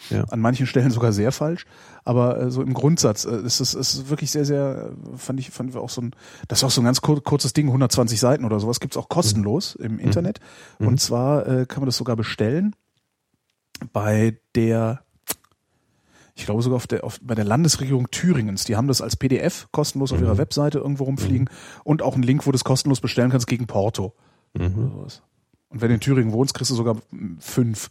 Ja. 0.09 0.23
An 0.25 0.39
manchen 0.41 0.65
Stellen 0.65 0.89
sogar 0.91 1.13
sehr 1.13 1.31
falsch, 1.31 1.65
aber 2.03 2.39
äh, 2.41 2.51
so 2.51 2.61
im 2.61 2.73
Grundsatz 2.73 3.25
äh, 3.25 3.41
ist 3.43 3.59
es 3.59 3.73
ist 3.75 4.09
wirklich 4.09 4.31
sehr, 4.31 4.45
sehr, 4.45 4.91
äh, 5.13 5.17
fand 5.17 5.39
ich, 5.39 5.51
fand 5.51 5.73
wir 5.73 5.81
auch 5.81 5.89
so 5.89 6.01
ein, 6.01 6.11
das 6.47 6.59
ist 6.59 6.63
auch 6.63 6.71
so 6.71 6.81
ein 6.81 6.85
ganz 6.85 7.01
kur 7.01 7.23
kurzes 7.23 7.53
Ding, 7.53 7.67
120 7.67 8.19
Seiten 8.19 8.43
oder 8.43 8.59
sowas, 8.59 8.79
gibt's 8.79 8.97
auch 8.97 9.09
kostenlos 9.09 9.75
im 9.75 9.99
Internet. 9.99 10.39
Mhm. 10.79 10.87
Und 10.87 11.01
zwar 11.01 11.47
äh, 11.47 11.65
kann 11.67 11.81
man 11.81 11.85
das 11.85 11.97
sogar 11.97 12.15
bestellen 12.15 12.75
bei 13.93 14.37
der, 14.55 15.01
ich 16.35 16.45
glaube 16.45 16.61
sogar 16.61 16.77
auf 16.77 16.87
der, 16.87 17.03
auf, 17.03 17.19
bei 17.21 17.35
der 17.35 17.45
Landesregierung 17.45 18.09
Thüringens. 18.11 18.63
Die 18.65 18.75
haben 18.75 18.87
das 18.87 19.01
als 19.01 19.15
PDF 19.15 19.67
kostenlos 19.71 20.11
auf 20.11 20.19
Mhm. 20.19 20.25
ihrer 20.25 20.37
Webseite 20.37 20.79
irgendwo 20.79 21.03
rumfliegen 21.05 21.49
und 21.83 22.01
auch 22.01 22.15
einen 22.15 22.23
Link, 22.23 22.45
wo 22.45 22.51
du 22.51 22.55
das 22.55 22.63
kostenlos 22.63 23.01
bestellen 23.01 23.29
kannst 23.31 23.47
gegen 23.47 23.67
Porto 23.67 24.13
oder 24.55 24.69
Mhm. 24.69 24.91
sowas. 24.93 25.21
Und 25.69 25.81
wenn 25.81 25.89
du 25.89 25.93
in 25.95 25.99
Thüringen 26.01 26.33
wohnst, 26.33 26.53
kriegst 26.53 26.71
du 26.71 26.75
sogar 26.75 26.95
mm, 27.11 27.37
fünf 27.39 27.89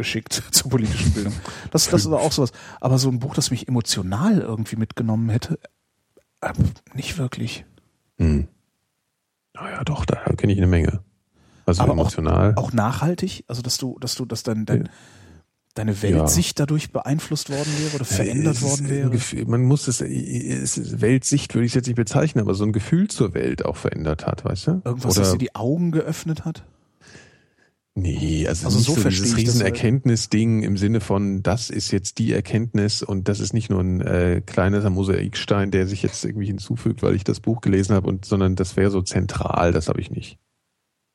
geschickt 0.00 0.42
zur 0.50 0.70
politischen 0.70 1.12
Bildung. 1.12 1.32
Das, 1.70 1.88
das 1.88 2.00
ist 2.02 2.06
aber 2.06 2.20
auch 2.20 2.32
sowas. 2.32 2.52
Aber 2.80 2.98
so 2.98 3.08
ein 3.10 3.18
Buch, 3.18 3.34
das 3.34 3.50
mich 3.50 3.68
emotional 3.68 4.38
irgendwie 4.40 4.76
mitgenommen 4.76 5.28
hätte, 5.30 5.58
äh, 6.40 6.52
nicht 6.94 7.18
wirklich. 7.18 7.64
Hm. 8.18 8.48
Naja, 9.54 9.84
doch, 9.84 10.04
da 10.04 10.16
kenne 10.36 10.52
ich 10.52 10.58
eine 10.58 10.66
Menge. 10.66 11.00
Also 11.66 11.82
Aber 11.82 11.92
auch- 11.92 11.96
emotional. 11.96 12.54
Auch 12.56 12.72
nachhaltig, 12.72 13.44
also 13.46 13.62
dass 13.62 13.76
du, 13.78 13.98
dass 14.00 14.14
du, 14.14 14.24
dass 14.24 14.42
dein, 14.42 14.64
dein, 14.66 14.88
deine 15.74 16.00
Weltsicht 16.02 16.58
dadurch 16.58 16.90
beeinflusst 16.92 17.50
worden 17.50 17.72
wäre 17.78 17.94
oder 17.96 18.04
verändert 18.04 18.56
Es 18.56 18.62
ist 18.62 18.68
worden 18.68 18.88
wäre. 18.90 19.10
Gefühl, 19.10 19.44
man 19.46 19.62
muss 19.62 19.86
es, 19.86 20.00
es 20.00 20.78
ist 20.78 21.00
Weltsicht 21.00 21.54
würde 21.54 21.66
ich 21.66 21.72
es 21.72 21.74
jetzt 21.76 21.86
nicht 21.86 21.96
bezeichnen, 21.96 22.40
aber 22.42 22.54
so 22.54 22.64
ein 22.64 22.72
Gefühl 22.72 23.08
zur 23.08 23.34
Welt 23.34 23.64
auch 23.64 23.76
verändert 23.76 24.26
hat, 24.26 24.44
weißt 24.44 24.66
du? 24.66 24.70
Irgendwas, 24.84 25.12
Oder, 25.16 25.20
das 25.24 25.32
dir 25.32 25.38
die 25.38 25.54
Augen 25.54 25.92
geöffnet 25.92 26.44
hat? 26.44 26.64
Nee, 28.00 28.46
also, 28.48 28.66
Also 28.66 28.78
so 28.78 28.94
so, 29.00 29.08
dieses. 29.08 29.36
Riesenerkenntnisding 29.36 30.62
im 30.62 30.76
Sinne 30.76 31.00
von, 31.00 31.42
das 31.42 31.70
ist 31.70 31.90
jetzt 31.90 32.18
die 32.18 32.32
Erkenntnis 32.32 33.02
und 33.02 33.28
das 33.28 33.40
ist 33.40 33.52
nicht 33.52 33.70
nur 33.70 33.80
ein 33.80 34.00
äh, 34.00 34.42
kleiner 34.44 34.88
Mosaikstein, 34.90 35.70
der 35.70 35.86
sich 35.86 36.02
jetzt 36.02 36.24
irgendwie 36.24 36.46
hinzufügt, 36.46 37.02
weil 37.02 37.14
ich 37.14 37.24
das 37.24 37.40
Buch 37.40 37.60
gelesen 37.60 37.94
habe, 37.94 38.08
und 38.08 38.24
sondern 38.24 38.56
das 38.56 38.76
wäre 38.76 38.90
so 38.90 39.02
zentral, 39.02 39.72
das 39.72 39.88
habe 39.88 40.00
ich 40.00 40.10
nicht. 40.10 40.38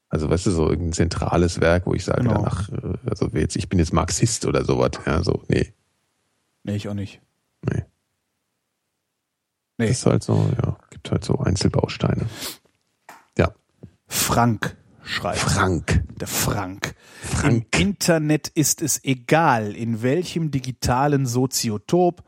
Also 0.10 0.30
weißt 0.30 0.46
du, 0.46 0.52
so 0.52 0.70
irgendein 0.70 0.94
zentrales 0.94 1.60
Werk, 1.62 1.86
wo 1.88 1.94
ich 1.94 2.06
sage, 2.06 2.22
Genau. 2.22 2.36
danach, 2.36 2.70
äh, 2.70 2.98
also 3.10 3.28
jetzt, 3.34 3.56
ich 3.56 3.68
bin 3.70 3.80
jetzt 3.80 3.92
Marxist 3.94 4.46
oder 4.46 4.64
sowas, 4.64 4.92
ja, 5.06 5.24
so, 5.24 5.44
nee, 5.48 5.74
Nee, 6.64 6.76
ich 6.78 6.88
auch 6.90 6.94
nicht. 6.94 7.22
nee. 7.70 7.84
Nee. 9.78 9.88
Das 9.88 9.98
ist 9.98 10.06
halt 10.06 10.24
so, 10.24 10.50
ja, 10.64 10.78
gibt 10.90 11.12
halt 11.12 11.26
so 11.26 11.38
Einzelbausteine. 11.40 12.26
Frank 14.08 14.78
schreibt. 15.06 15.40
Frank. 15.40 16.04
Der 16.20 16.28
Frank. 16.28 16.96
Frank. 17.22 17.66
Im 17.80 17.80
Internet 17.80 18.48
ist 18.50 18.82
es 18.82 19.04
egal, 19.04 19.76
in 19.76 20.02
welchem 20.02 20.52
digitalen 20.52 21.26
Soziotop, 21.26 22.24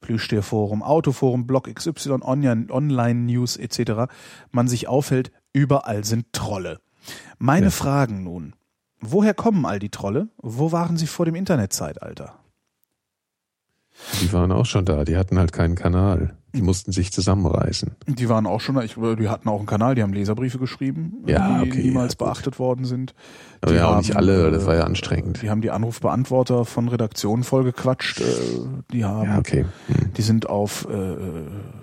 Plüschtierforum, 0.00 0.82
Autoforum, 0.82 1.46
Blog 1.46 1.72
XY, 1.74 2.22
Online- 2.22 2.66
Online-News 2.70 3.56
etc. 3.56 4.10
man 4.50 4.66
sich 4.68 4.88
aufhält, 4.88 5.30
überall 5.52 6.04
sind 6.04 6.32
Trolle. 6.32 6.80
Meine 7.38 7.66
Ja. 7.66 7.70
Fragen 7.70 8.24
nun. 8.24 8.54
Woher 9.00 9.34
kommen 9.34 9.64
all 9.66 9.78
die 9.78 9.88
Trolle? 9.90 10.28
Wo 10.38 10.72
waren 10.72 10.96
sie 10.96 11.06
vor 11.06 11.24
dem 11.26 11.34
Internetzeitalter? 11.34 12.34
Die 14.20 14.32
waren 14.32 14.52
auch 14.52 14.66
schon 14.66 14.84
da, 14.84 15.04
die 15.04 15.16
hatten 15.16 15.38
halt 15.38 15.52
keinen 15.52 15.74
Kanal. 15.74 16.36
Die 16.54 16.62
mussten 16.62 16.90
sich 16.92 17.12
zusammenreißen. 17.12 17.92
Die 18.08 18.28
waren 18.28 18.46
auch 18.46 18.60
schon, 18.60 18.80
ich, 18.82 18.94
die 18.94 19.28
hatten 19.28 19.48
auch 19.48 19.58
einen 19.58 19.66
Kanal, 19.66 19.94
die 19.94 20.02
haben 20.02 20.12
Leserbriefe 20.12 20.58
geschrieben, 20.58 21.22
Ja, 21.26 21.62
die 21.62 21.70
okay, 21.70 21.82
niemals 21.82 22.16
ja, 22.18 22.24
beachtet 22.24 22.58
worden 22.58 22.84
sind. 22.84 23.14
Aber 23.60 23.72
Die 23.72 23.78
ja, 23.78 23.86
auch 23.88 23.98
nicht 23.98 24.16
alle, 24.16 24.50
das 24.50 24.66
war 24.66 24.74
ja 24.74 24.80
äh, 24.82 24.84
anstrengend. 24.86 25.42
Die 25.42 25.50
haben 25.50 25.60
die 25.60 25.70
Anrufbeantworter 25.70 26.64
von 26.64 26.88
Redaktionen 26.88 27.44
vollgequatscht. 27.44 28.20
Äh, 28.20 28.24
die 28.92 29.04
haben, 29.04 29.28
Ja, 29.28 29.38
okay. 29.38 29.64
Hm. 29.86 30.12
die 30.16 30.22
sind 30.22 30.48
auf 30.48 30.88
äh, 30.90 31.16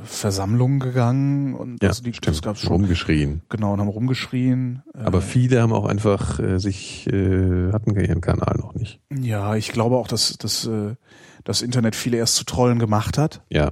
Versammlungen 0.03 0.79
gegangen 0.79 1.53
und 1.53 1.81
Ja, 1.81 1.89
also 1.89 2.03
die, 2.03 2.11
das 2.11 2.17
stimmt. 2.17 2.41
gab's 2.41 2.61
schon. 2.61 2.73
Rumgeschrien. 2.73 3.41
Genau, 3.49 3.73
und 3.73 3.79
haben 3.79 3.87
rumgeschrien. 3.87 4.83
Äh, 4.93 4.99
Aber 5.03 5.21
viele 5.21 5.61
haben 5.61 5.73
auch 5.73 5.85
einfach 5.85 6.39
äh, 6.39 6.59
sich, 6.59 7.07
äh, 7.07 7.71
hatten 7.71 7.97
ihren 7.99 8.21
Kanal 8.21 8.57
noch 8.59 8.73
nicht. 8.73 8.99
ja, 9.11 9.55
ich 9.55 9.71
glaube 9.71 9.95
auch, 9.97 10.07
dass, 10.07 10.37
dass 10.37 10.65
äh, 10.67 10.95
das 11.43 11.61
Internet 11.61 11.95
viele 11.95 12.17
erst 12.17 12.35
zu 12.35 12.43
Trollen 12.43 12.79
gemacht 12.79 13.17
hat. 13.17 13.41
Ja. 13.49 13.71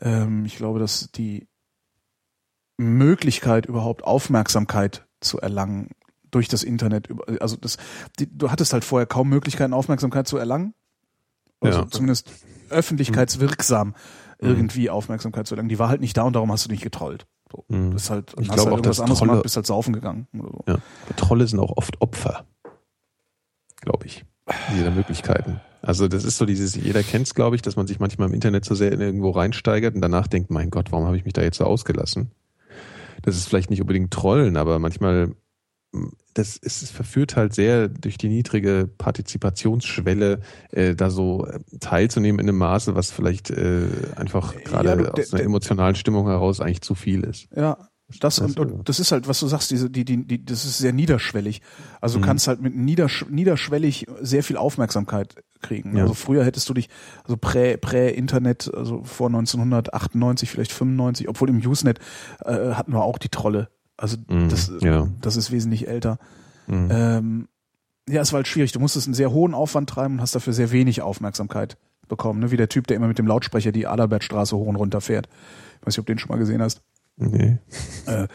Ähm, 0.00 0.44
ich 0.44 0.56
glaube, 0.56 0.78
dass 0.78 1.10
die 1.12 1.46
Möglichkeit 2.76 3.66
überhaupt 3.66 4.04
Aufmerksamkeit 4.04 5.06
zu 5.20 5.38
erlangen 5.40 5.90
durch 6.30 6.48
das 6.48 6.62
Internet, 6.62 7.08
also 7.40 7.56
das, 7.56 7.76
die, 8.18 8.26
du 8.30 8.50
hattest 8.50 8.72
halt 8.72 8.84
vorher 8.84 9.06
kaum 9.06 9.28
Möglichkeiten, 9.28 9.74
Aufmerksamkeit 9.74 10.26
zu 10.28 10.36
erlangen. 10.38 10.74
Also 11.60 11.80
Ja. 11.80 11.88
zumindest 11.90 12.30
öffentlichkeitswirksam 12.70 13.94
irgendwie 14.38 14.88
Aufmerksamkeit 14.88 15.46
zu 15.46 15.54
erlangen. 15.54 15.68
Die 15.68 15.78
war 15.78 15.88
halt 15.90 16.00
nicht 16.00 16.16
da 16.16 16.22
und 16.22 16.34
darum 16.34 16.50
hast 16.50 16.64
du 16.64 16.70
nicht 16.70 16.82
getrollt. 16.82 17.26
So. 17.52 17.64
Mhm. 17.68 17.90
Das 17.92 18.04
ist 18.04 18.10
halt, 18.10 18.32
Ich 18.40 18.48
glaube 18.48 18.70
halt 18.70 18.78
auch, 18.78 18.80
dass 18.80 19.00
anderes 19.00 19.18
Trolle- 19.18 19.30
gemacht, 19.32 19.42
bist 19.42 19.56
halt 19.56 19.66
saufen 19.66 19.92
gegangen. 19.92 20.28
So. 20.32 20.64
ja. 20.66 20.78
Trolle 21.16 21.46
sind 21.46 21.58
auch 21.58 21.76
oft 21.76 22.00
Opfer. 22.00 22.46
Glaube 23.82 24.06
ich. 24.06 24.24
Dieser 24.74 24.90
Möglichkeiten. 24.90 25.60
Also 25.82 26.08
das 26.08 26.24
ist 26.24 26.36
so 26.36 26.44
dieses, 26.46 26.74
jeder 26.74 27.02
kennt 27.02 27.26
es, 27.26 27.34
glaube 27.34 27.56
ich, 27.56 27.62
dass 27.62 27.76
man 27.76 27.86
sich 27.86 27.98
manchmal 28.00 28.28
im 28.28 28.34
Internet 28.34 28.64
so 28.64 28.74
sehr 28.74 28.92
irgendwo 28.92 29.30
reinsteigert 29.30 29.94
und 29.94 30.00
danach 30.02 30.26
denkt, 30.26 30.50
mein 30.50 30.70
Gott, 30.70 30.92
warum 30.92 31.06
habe 31.06 31.16
ich 31.16 31.24
mich 31.24 31.32
da 31.32 31.42
jetzt 31.42 31.58
so 31.58 31.64
ausgelassen? 31.64 32.30
Das 33.22 33.36
ist 33.36 33.48
vielleicht 33.48 33.70
nicht 33.70 33.80
unbedingt 33.80 34.10
Trollen, 34.12 34.56
aber 34.56 34.78
manchmal, 34.78 35.34
mh, 35.92 36.08
das 36.34 36.56
ist, 36.56 36.82
es 36.82 36.90
verführt 36.90 37.34
halt 37.36 37.54
sehr 37.54 37.88
durch 37.88 38.16
die 38.18 38.28
niedrige 38.28 38.88
Partizipationsschwelle, 38.98 40.40
äh, 40.70 40.94
da 40.94 41.10
so 41.10 41.46
äh, 41.46 41.58
teilzunehmen 41.80 42.40
in 42.40 42.48
einem 42.48 42.58
Maße, 42.58 42.94
was 42.94 43.10
vielleicht 43.10 43.50
äh, 43.50 43.88
einfach 44.16 44.54
gerade 44.62 45.04
Ja, 45.04 45.10
aus 45.12 45.32
einer 45.32 45.42
emotionalen 45.42 45.94
Stimmung 45.96 46.26
heraus 46.26 46.60
eigentlich 46.60 46.82
zu 46.82 46.94
viel 46.94 47.24
ist. 47.24 47.48
Ja, 47.54 47.88
Das 48.20 48.38
und, 48.38 48.58
und 48.58 48.88
das 48.88 49.00
ist 49.00 49.12
halt, 49.12 49.28
was 49.28 49.40
du 49.40 49.46
sagst, 49.46 49.70
diese, 49.70 49.90
die, 49.90 50.04
die, 50.04 50.26
die, 50.26 50.44
das 50.44 50.64
ist 50.64 50.78
sehr 50.78 50.92
niederschwellig. 50.92 51.62
Also 52.00 52.18
du 52.18 52.20
Mhm. 52.20 52.26
kannst 52.26 52.48
halt 52.48 52.60
mit 52.60 52.76
niedersch 52.76 53.26
niederschwellig 53.28 54.06
sehr 54.20 54.42
viel 54.42 54.56
Aufmerksamkeit 54.56 55.34
kriegen. 55.60 55.96
Ja. 55.96 56.02
Also 56.02 56.14
früher 56.14 56.44
hättest 56.44 56.68
du 56.68 56.74
dich, 56.74 56.88
also 57.24 57.36
prä, 57.36 57.76
prä-Internet, 57.76 58.70
also 58.74 59.02
vor 59.04 59.28
1998, 59.28 60.50
vielleicht 60.50 60.72
95, 60.72 61.28
obwohl 61.28 61.48
im 61.48 61.58
Usenet 61.58 61.98
äh, 62.44 62.72
hatten 62.72 62.92
wir 62.92 63.02
auch 63.02 63.18
die 63.18 63.28
Trolle. 63.28 63.68
Also 63.96 64.16
Mhm, 64.28 64.48
das, 64.48 64.72
ja. 64.80 65.08
das 65.20 65.36
ist 65.36 65.50
wesentlich 65.50 65.86
älter. 65.88 66.18
Mhm. 66.66 66.88
Ähm, 66.90 67.48
ja, 68.08 68.22
es 68.22 68.32
war 68.32 68.38
halt 68.38 68.48
schwierig. 68.48 68.72
Du 68.72 68.80
musstest 68.80 69.06
einen 69.06 69.14
sehr 69.14 69.30
hohen 69.32 69.54
Aufwand 69.54 69.90
treiben 69.90 70.14
und 70.14 70.20
hast 70.20 70.34
dafür 70.34 70.52
sehr 70.52 70.72
wenig 70.72 71.02
Aufmerksamkeit 71.02 71.76
bekommen. 72.08 72.40
Ne? 72.40 72.50
Wie 72.50 72.56
der 72.56 72.68
Typ, 72.68 72.86
der 72.86 72.96
immer 72.96 73.08
mit 73.08 73.18
dem 73.18 73.26
Lautsprecher 73.26 73.72
die 73.72 73.86
Adalbertstraße 73.86 74.56
hoch 74.56 74.66
und 74.66 74.76
runter 74.76 75.00
fährt. 75.00 75.28
Ich 75.80 75.86
weiß 75.86 75.94
nicht, 75.94 75.98
ob 76.00 76.06
du 76.06 76.12
den 76.14 76.18
schon 76.18 76.28
mal 76.28 76.38
gesehen 76.38 76.60
hast. 76.62 76.82
Nee. 77.20 77.58
Äh, 78.06 78.26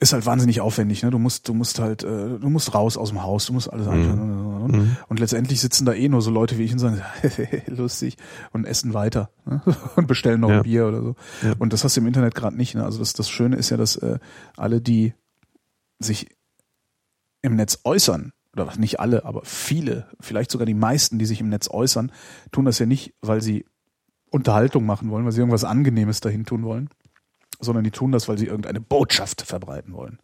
ist 0.00 0.12
halt 0.12 0.26
wahnsinnig 0.26 0.60
aufwendig. 0.60 1.02
Ne? 1.02 1.10
Du 1.10 1.18
musst, 1.18 1.48
du 1.48 1.54
musst 1.54 1.78
halt, 1.80 2.02
äh, 2.04 2.38
du 2.38 2.48
musst 2.50 2.74
raus 2.74 2.96
aus 2.96 3.08
dem 3.08 3.22
Haus, 3.22 3.46
du 3.46 3.54
musst 3.54 3.72
alles 3.72 3.86
Mhm. 3.86 3.92
anschauen. 3.92 4.96
Und 5.08 5.18
letztendlich 5.20 5.60
sitzen 5.60 5.86
da 5.86 5.94
eh 5.94 6.08
nur 6.08 6.20
so 6.22 6.30
Leute 6.30 6.58
wie 6.58 6.64
ich 6.64 6.72
und 6.72 6.78
sagen, 6.78 7.00
lustig 7.66 8.16
und 8.52 8.66
essen 8.66 8.92
weiter 8.94 9.30
ne? 9.46 9.62
und 9.96 10.06
bestellen 10.06 10.40
noch 10.40 10.50
Ja. 10.50 10.58
ein 10.58 10.62
Bier 10.62 10.86
oder 10.86 11.00
so. 11.02 11.16
Ja. 11.42 11.54
Und 11.58 11.72
das 11.72 11.84
hast 11.84 11.96
du 11.96 12.00
im 12.02 12.06
Internet 12.06 12.34
gerade 12.34 12.56
nicht. 12.56 12.74
Ne? 12.74 12.84
Also 12.84 12.98
das, 12.98 13.14
das 13.14 13.28
Schöne 13.30 13.56
ist 13.56 13.70
ja, 13.70 13.76
dass 13.76 13.96
äh, 13.96 14.18
alle, 14.56 14.80
die 14.80 15.14
sich 15.98 16.28
im 17.42 17.56
Netz 17.56 17.80
äußern, 17.84 18.32
oder 18.54 18.72
nicht 18.76 18.98
alle, 19.00 19.24
aber 19.24 19.42
viele, 19.44 20.06
vielleicht 20.20 20.50
sogar 20.50 20.66
die 20.66 20.74
meisten, 20.74 21.18
die 21.18 21.26
sich 21.26 21.40
im 21.40 21.48
Netz 21.48 21.68
äußern, 21.70 22.10
tun 22.50 22.64
das 22.64 22.78
ja 22.78 22.86
nicht, 22.86 23.14
weil 23.20 23.40
sie 23.40 23.64
Unterhaltung 24.30 24.84
machen 24.84 25.10
wollen, 25.10 25.24
weil 25.24 25.32
sie 25.32 25.40
irgendwas 25.40 25.64
Angenehmes 25.64 26.20
dahin 26.20 26.44
tun 26.44 26.64
wollen, 26.64 26.90
sondern 27.60 27.84
die 27.84 27.90
tun 27.90 28.12
das, 28.12 28.28
weil 28.28 28.38
sie 28.38 28.46
irgendeine 28.46 28.80
Botschaft 28.80 29.42
verbreiten 29.42 29.94
wollen. 29.94 30.18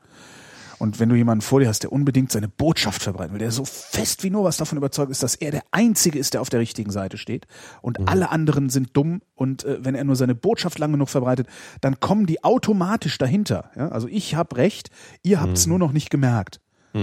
Und 0.79 1.01
wenn 1.01 1.09
du 1.09 1.15
jemanden 1.15 1.43
vor 1.43 1.61
dir 1.61 1.69
hast, 1.69 1.83
der 1.83 1.93
unbedingt 1.93 2.33
seine 2.33 2.49
Botschaft 2.49 3.03
verbreiten 3.03 3.33
will, 3.33 3.39
der 3.39 3.51
so 3.51 3.65
fest 3.65 4.23
wie 4.23 4.31
nur 4.31 4.45
was 4.45 4.57
davon 4.57 4.77
überzeugt 4.77 5.11
ist, 5.11 5.23
dass 5.23 5.35
er 5.35 5.51
der 5.51 5.63
Einzige 5.71 6.19
ist, 6.19 6.35
der 6.35 6.41
auf 6.41 6.51
der 6.51 6.61
richtigen 6.61 6.91
Seite 6.91 7.17
steht 7.17 7.47
und 7.81 8.09
alle 8.09 8.31
anderen 8.31 8.69
sind 8.69 8.97
dumm 8.97 9.23
und 9.35 9.65
äh, 9.65 9.85
wenn 9.85 9.95
er 9.95 10.05
nur 10.05 10.17
seine 10.17 10.35
Botschaft 10.35 10.79
lang 10.79 10.93
genug 10.93 11.09
verbreitet, 11.09 11.47
dann 11.81 12.01
kommen 12.01 12.27
die 12.27 12.43
automatisch 12.43 13.19
dahinter. 13.19 13.71
Ja? 13.77 13.89
Also 13.89 14.09
ich 14.09 14.35
habe 14.35 14.57
recht, 14.57 14.91
ihr 15.23 15.41
habt 15.41 15.57
es 15.57 15.67
nur 15.67 15.79
noch 15.79 15.93
nicht 15.93 16.11
gemerkt. 16.11 16.61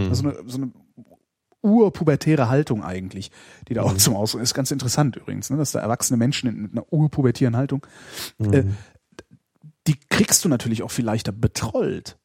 Also 0.09 0.23
eine, 0.23 0.37
so 0.45 0.57
eine 0.57 0.71
urpubertäre 1.63 2.49
Haltung 2.49 2.83
eigentlich, 2.83 3.31
die 3.67 3.73
da 3.73 3.83
auch 3.83 3.95
zum 3.97 4.15
Ausdruck 4.15 4.41
ist. 4.41 4.53
Ganz 4.53 4.71
interessant 4.71 5.15
übrigens, 5.15 5.49
ne? 5.49 5.57
dass 5.57 5.71
da 5.71 5.79
erwachsene 5.79 6.17
Menschen 6.17 6.49
in, 6.49 6.61
mit 6.63 6.71
einer 6.71 6.91
urpubertären 6.91 7.55
Haltung, 7.55 7.85
äh, 8.39 8.63
die 9.91 9.99
kriegst 10.09 10.45
du 10.45 10.49
natürlich 10.49 10.83
auch 10.83 10.91
viel 10.91 11.05
leichter 11.05 11.31
betrollt. 11.31 12.17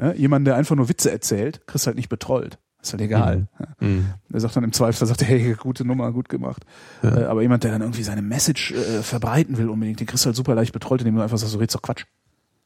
Ja? 0.00 0.12
Jemand, 0.12 0.46
der 0.46 0.56
einfach 0.56 0.76
nur 0.76 0.88
Witze 0.88 1.10
erzählt, 1.10 1.66
kriegst 1.66 1.86
halt 1.86 1.96
nicht 1.96 2.08
betrollt. 2.08 2.58
Ist 2.80 2.92
halt 2.92 3.02
egal. 3.02 3.48
Ja. 3.58 3.66
Mhm. 3.80 4.06
Der 4.28 4.40
sagt 4.40 4.56
dann 4.56 4.64
im 4.64 4.72
Zweifel, 4.72 5.06
sagt 5.06 5.22
er, 5.22 5.28
hey, 5.28 5.54
gute 5.54 5.84
Nummer, 5.84 6.12
gut 6.12 6.28
gemacht. 6.28 6.64
Äh, 7.02 7.24
aber 7.24 7.42
jemand, 7.42 7.62
der 7.62 7.70
dann 7.70 7.80
irgendwie 7.80 8.02
seine 8.02 8.22
Message 8.22 8.72
äh, 8.72 9.02
verbreiten 9.02 9.56
will 9.56 9.68
unbedingt, 9.68 10.00
den 10.00 10.06
kriegst 10.06 10.24
du 10.24 10.26
halt 10.26 10.36
super 10.36 10.54
leicht 10.54 10.72
betrollt, 10.72 11.00
indem 11.00 11.16
du 11.16 11.22
einfach 11.22 11.38
sagst, 11.38 11.52
so 11.52 11.58
redest 11.58 11.76
doch 11.76 11.82
Quatsch. 11.82 12.04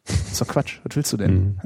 Das 0.07 0.33
ist 0.33 0.41
doch 0.41 0.49
Quatsch. 0.49 0.81
Was 0.85 0.97
willst 0.97 1.13
du 1.13 1.17
denn? 1.19 1.61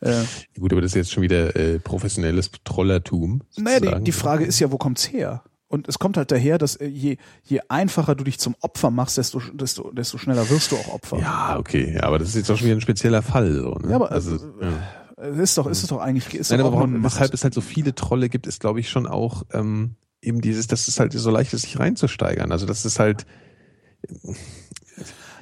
Äh, 0.00 0.24
Gut, 0.58 0.72
aber 0.72 0.80
das 0.80 0.92
ist 0.92 0.96
jetzt 0.96 1.12
schon 1.12 1.22
wieder 1.22 1.54
äh, 1.56 1.78
professionelles 1.78 2.50
Trollertum. 2.64 3.42
Naja, 3.56 3.78
die, 3.78 3.84
sozusagen. 3.84 4.04
die 4.04 4.12
Frage 4.12 4.44
ist 4.44 4.58
ja, 4.58 4.72
wo 4.72 4.78
kommt's 4.78 5.10
her? 5.12 5.42
Und 5.72 5.86
es 5.88 6.00
kommt 6.00 6.16
halt 6.16 6.32
daher, 6.32 6.58
dass 6.58 6.74
äh, 6.76 6.86
je, 6.88 7.16
je 7.44 7.60
einfacher 7.68 8.16
du 8.16 8.24
dich 8.24 8.40
zum 8.40 8.56
Opfer 8.60 8.90
machst, 8.90 9.18
desto, 9.18 9.38
desto, 9.52 9.92
desto 9.92 10.18
schneller 10.18 10.50
wirst 10.50 10.72
du 10.72 10.76
auch 10.76 10.88
Opfer. 10.94 11.18
Ja, 11.20 11.56
okay, 11.60 11.94
ja, 11.94 12.02
aber 12.02 12.18
das 12.18 12.30
ist 12.30 12.34
jetzt 12.34 12.50
auch 12.50 12.56
schon 12.56 12.66
wieder 12.66 12.76
ein 12.76 12.80
spezieller 12.80 13.22
Fall. 13.22 13.52
So, 13.54 13.74
ne? 13.76 13.90
Ja, 13.90 13.94
aber 13.96 14.10
also, 14.10 14.32
also, 14.32 14.52
ja. 14.60 14.72
Es 15.16 15.38
ist 15.38 15.58
doch, 15.58 15.66
ist 15.68 15.82
es 15.84 15.88
doch 15.88 16.00
eigentlich, 16.00 16.34
ist 16.34 16.50
Nein, 16.50 16.58
doch 16.58 16.66
aber 16.66 16.76
warum, 16.78 17.04
weshalb 17.04 17.32
es 17.32 17.44
halt 17.44 17.54
so 17.54 17.60
viele 17.60 17.94
Trolle 17.94 18.28
gibt, 18.28 18.48
ist, 18.48 18.58
glaube 18.58 18.80
ich, 18.80 18.88
schon 18.90 19.06
auch 19.06 19.44
ähm, 19.52 19.94
eben 20.22 20.40
dieses, 20.40 20.66
dass 20.66 20.88
es 20.88 20.98
halt 20.98 21.12
so 21.12 21.30
leicht 21.30 21.52
ist, 21.54 21.62
sich 21.62 21.78
reinzusteigern. 21.78 22.50
Also 22.50 22.66
das 22.66 22.84
ist 22.84 22.98
halt 22.98 23.24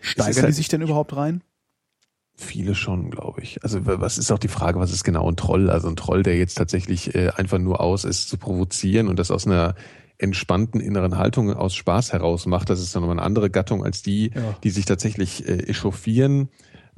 steigern 0.00 0.34
die 0.34 0.42
halt- 0.42 0.54
sich 0.54 0.68
denn 0.68 0.82
überhaupt 0.82 1.16
rein? 1.16 1.42
viele 2.40 2.76
schon, 2.76 3.10
glaube 3.10 3.40
ich. 3.42 3.64
Also 3.64 3.84
wa- 3.84 3.98
was 4.00 4.16
ist 4.16 4.30
auch 4.30 4.38
die 4.38 4.46
Frage, 4.46 4.78
was 4.78 4.92
ist 4.92 5.02
genau 5.02 5.28
ein 5.28 5.34
Troll? 5.34 5.70
Also 5.70 5.88
ein 5.88 5.96
Troll, 5.96 6.22
der 6.22 6.36
jetzt 6.38 6.54
tatsächlich 6.54 7.16
äh, 7.16 7.30
einfach 7.30 7.58
nur 7.58 7.80
aus 7.80 8.04
ist, 8.04 8.28
zu 8.28 8.36
provozieren 8.38 9.08
und 9.08 9.18
das 9.18 9.32
aus 9.32 9.44
einer 9.44 9.74
entspannten 10.18 10.80
inneren 10.80 11.16
Haltung 11.16 11.52
aus 11.54 11.74
Spaß 11.74 12.12
heraus 12.12 12.46
macht, 12.46 12.70
das 12.70 12.80
ist 12.80 12.94
dann 12.94 13.02
nochmal 13.02 13.18
eine 13.18 13.26
andere 13.26 13.50
Gattung 13.50 13.84
als 13.84 14.02
die, 14.02 14.32
Ja. 14.34 14.54
die 14.64 14.70
sich 14.70 14.84
tatsächlich 14.84 15.46
äh, 15.48 15.58
echauffieren 15.68 16.48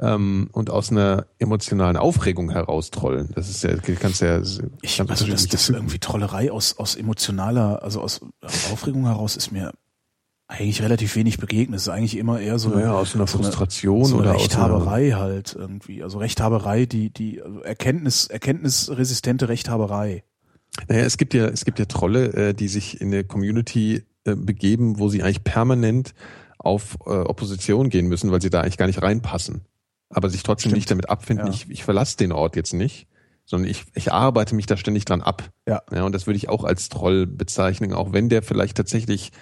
ähm, 0.00 0.48
und 0.52 0.70
aus 0.70 0.90
einer 0.90 1.26
emotionalen 1.38 1.96
Aufregung 1.98 2.50
heraus 2.50 2.90
trollen. 2.90 3.30
Das 3.34 3.50
ist 3.50 3.62
ja, 3.62 3.76
kannst 3.76 4.22
ja 4.22 4.40
Ich, 4.80 4.96
ganz 4.98 5.10
also 5.10 5.26
das, 5.26 5.46
das 5.48 5.68
irgendwie 5.68 5.98
Trollerei 5.98 6.50
aus, 6.50 6.78
aus 6.78 6.94
emotionaler, 6.96 7.82
also 7.82 8.00
aus 8.00 8.20
Aufregung 8.72 9.04
heraus 9.06 9.36
ist 9.36 9.52
mir 9.52 9.72
eigentlich 10.48 10.82
relativ 10.82 11.14
wenig 11.14 11.38
begegnet. 11.38 11.76
Es 11.76 11.82
ist 11.82 11.88
eigentlich 11.90 12.16
immer 12.16 12.40
eher 12.40 12.58
so 12.58 12.72
eine, 12.72 12.80
Naja, 12.80 12.94
aus 12.94 13.14
einer 13.14 13.26
so 13.26 13.38
eine- 13.38 13.44
Frustration 13.46 14.04
so 14.04 14.14
eine 14.14 14.22
oder 14.22 14.30
aus 14.36 14.50
einer, 14.54 14.64
Rechthaberei 14.72 15.10
halt 15.12 15.54
irgendwie. 15.56 16.02
Also 16.02 16.18
Rechthaberei, 16.18 16.86
die, 16.86 17.10
die 17.12 17.40
also 17.42 17.60
Erkenntnis, 17.60 18.26
erkenntnisresistente 18.26 19.48
Rechthaberei. 19.48 20.24
Naja, 20.88 21.04
es 21.04 21.16
gibt 21.16 21.34
ja, 21.34 21.46
es 21.46 21.64
gibt 21.64 21.78
ja 21.78 21.84
Trolle, 21.86 22.32
äh, 22.32 22.54
die 22.54 22.68
sich 22.68 23.00
in 23.00 23.08
eine 23.08 23.24
Community 23.24 24.04
äh, 24.24 24.34
begeben, 24.34 24.98
wo 24.98 25.08
sie 25.08 25.22
eigentlich 25.22 25.44
permanent 25.44 26.14
auf 26.58 26.96
äh, 27.06 27.10
Opposition 27.10 27.88
gehen 27.88 28.06
müssen, 28.06 28.30
weil 28.30 28.42
sie 28.42 28.50
da 28.50 28.60
eigentlich 28.60 28.76
gar 28.78 28.86
nicht 28.86 29.02
reinpassen. 29.02 29.62
Aber 30.10 30.28
sich 30.28 30.42
trotzdem 30.42 30.70
Stimmt. 30.70 30.76
nicht 30.78 30.90
damit 30.90 31.08
abfinden, 31.08 31.46
Ja. 31.46 31.52
ich, 31.52 31.70
ich 31.70 31.84
verlasse 31.84 32.16
den 32.16 32.32
Ort 32.32 32.56
jetzt 32.56 32.72
nicht, 32.74 33.06
sondern 33.44 33.70
ich, 33.70 33.84
ich 33.94 34.12
arbeite 34.12 34.54
mich 34.54 34.66
da 34.66 34.76
ständig 34.76 35.04
dran 35.04 35.22
ab. 35.22 35.50
Ja. 35.66 35.82
ja. 35.92 36.04
Und 36.04 36.14
das 36.14 36.26
würde 36.26 36.36
ich 36.36 36.48
auch 36.48 36.64
als 36.64 36.88
Troll 36.88 37.26
bezeichnen, 37.26 37.92
auch 37.92 38.12
wenn 38.12 38.28
der 38.28 38.42
vielleicht 38.42 38.76
tatsächlich, 38.76 39.32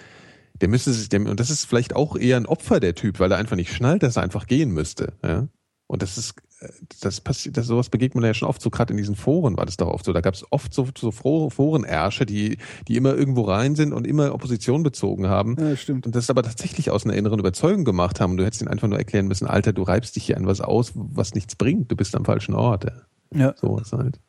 der 0.61 0.69
müsste 0.69 0.93
sich, 0.93 1.09
der, 1.09 1.21
und 1.21 1.39
das 1.39 1.49
ist 1.49 1.65
vielleicht 1.65 1.95
auch 1.95 2.15
eher 2.15 2.37
ein 2.37 2.45
Opfer, 2.45 2.79
der 2.79 2.95
Typ, 2.95 3.19
weil 3.19 3.31
er 3.31 3.37
einfach 3.37 3.55
nicht 3.55 3.73
schnallt, 3.73 4.03
dass 4.03 4.15
er 4.17 4.23
einfach 4.23 4.47
gehen 4.47 4.71
müsste. 4.71 5.13
Ja. 5.23 5.47
Und 5.87 6.01
das 6.01 6.17
ist, 6.17 6.35
das 7.01 7.21
passiert, 7.21 7.55
das, 7.55 7.67
sowas 7.67 7.89
begegnet 7.89 8.15
man 8.15 8.25
ja 8.25 8.33
schon 8.33 8.47
oft, 8.47 8.61
so 8.61 8.69
gerade 8.69 8.91
in 8.91 8.97
diesen 8.97 9.15
Foren 9.15 9.57
war 9.57 9.65
das 9.65 9.77
doch 9.77 9.87
oft 9.87 10.03
so. 10.03 10.11
Da 10.11 10.21
gab 10.21 10.33
es 10.33 10.45
oft 10.51 10.73
so, 10.73 10.87
so 10.97 11.11
Forenersche, 11.11 12.25
die, 12.25 12.57
die 12.87 12.97
immer 12.97 13.15
irgendwo 13.15 13.43
rein 13.43 13.75
sind 13.75 13.93
und 13.93 14.05
immer 14.05 14.33
Opposition 14.33 14.83
bezogen 14.83 15.27
haben. 15.27 15.55
Ja, 15.59 15.75
stimmt. 15.75 16.05
Und 16.05 16.15
das 16.15 16.29
aber 16.29 16.43
tatsächlich 16.43 16.91
aus 16.91 17.05
einer 17.05 17.15
inneren 17.15 17.39
Überzeugung 17.39 17.85
gemacht 17.85 18.19
haben. 18.19 18.31
Und 18.31 18.37
du 18.37 18.45
hättest 18.45 18.61
ihnen 18.61 18.69
einfach 18.69 18.87
nur 18.87 18.97
erklären 18.97 19.27
müssen, 19.27 19.47
Alter, 19.47 19.71
du 19.71 19.83
reibst 19.83 20.15
dich 20.15 20.25
hier 20.25 20.37
an 20.37 20.47
was 20.47 20.59
aus, 20.59 20.91
was 20.95 21.33
nichts 21.33 21.55
bringt. 21.55 21.91
Du 21.91 21.95
bist 21.95 22.15
am 22.15 22.25
falschen 22.25 22.55
Ort. 22.55 22.85
Ja. 22.85 22.91
Ja. 23.33 23.55
So 23.59 23.77
ist 23.79 23.93
halt. 23.93 24.19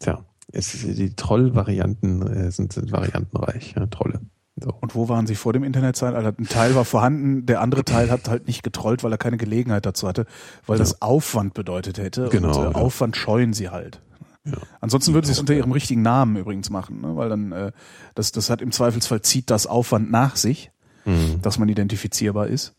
Tja, 0.00 0.24
es, 0.52 0.72
die 0.82 1.14
Troll-Varianten 1.14 2.22
äh, 2.22 2.50
sind, 2.50 2.72
sind 2.72 2.90
variantenreich, 2.92 3.74
ja, 3.76 3.86
Trolle. 3.86 4.20
So. 4.56 4.70
Und 4.80 4.94
wo 4.94 5.08
waren 5.08 5.26
sie 5.26 5.34
vor 5.34 5.52
dem 5.54 5.64
Internetzeitalter? 5.64 6.34
Ein 6.38 6.46
Teil 6.48 6.74
war 6.74 6.84
vorhanden, 6.84 7.46
der 7.46 7.60
andere 7.62 7.84
Teil 7.84 8.10
hat 8.10 8.28
halt 8.28 8.46
nicht 8.46 8.62
getrollt, 8.62 9.02
weil 9.02 9.10
er 9.12 9.18
keine 9.18 9.38
Gelegenheit 9.38 9.86
dazu 9.86 10.06
hatte, 10.06 10.26
weil 10.66 10.76
das 10.78 11.00
Aufwand 11.00 11.54
bedeutet 11.54 11.98
hätte. 11.98 12.28
Genau, 12.28 12.48
und 12.48 12.56
äh, 12.66 12.70
ja. 12.70 12.74
Aufwand 12.74 13.16
scheuen 13.16 13.54
sie 13.54 13.70
halt. 13.70 14.02
Ja. 14.44 14.58
Ansonsten 14.80 15.14
würden 15.14 15.24
sie 15.24 15.32
es 15.32 15.38
unter 15.38 15.54
ihrem 15.54 15.72
richtigen 15.72 16.02
Namen 16.02 16.36
übrigens 16.36 16.68
machen, 16.68 17.00
ne? 17.00 17.16
weil 17.16 17.28
dann 17.28 17.52
äh, 17.52 17.72
das, 18.14 18.32
das 18.32 18.50
hat 18.50 18.60
im 18.60 18.72
Zweifelsfall 18.72 19.22
zieht 19.22 19.48
das 19.50 19.66
Aufwand 19.66 20.10
nach 20.10 20.36
sich, 20.36 20.70
Mhm. 21.04 21.42
dass 21.42 21.58
man 21.58 21.68
identifizierbar 21.68 22.46
ist. 22.46 22.76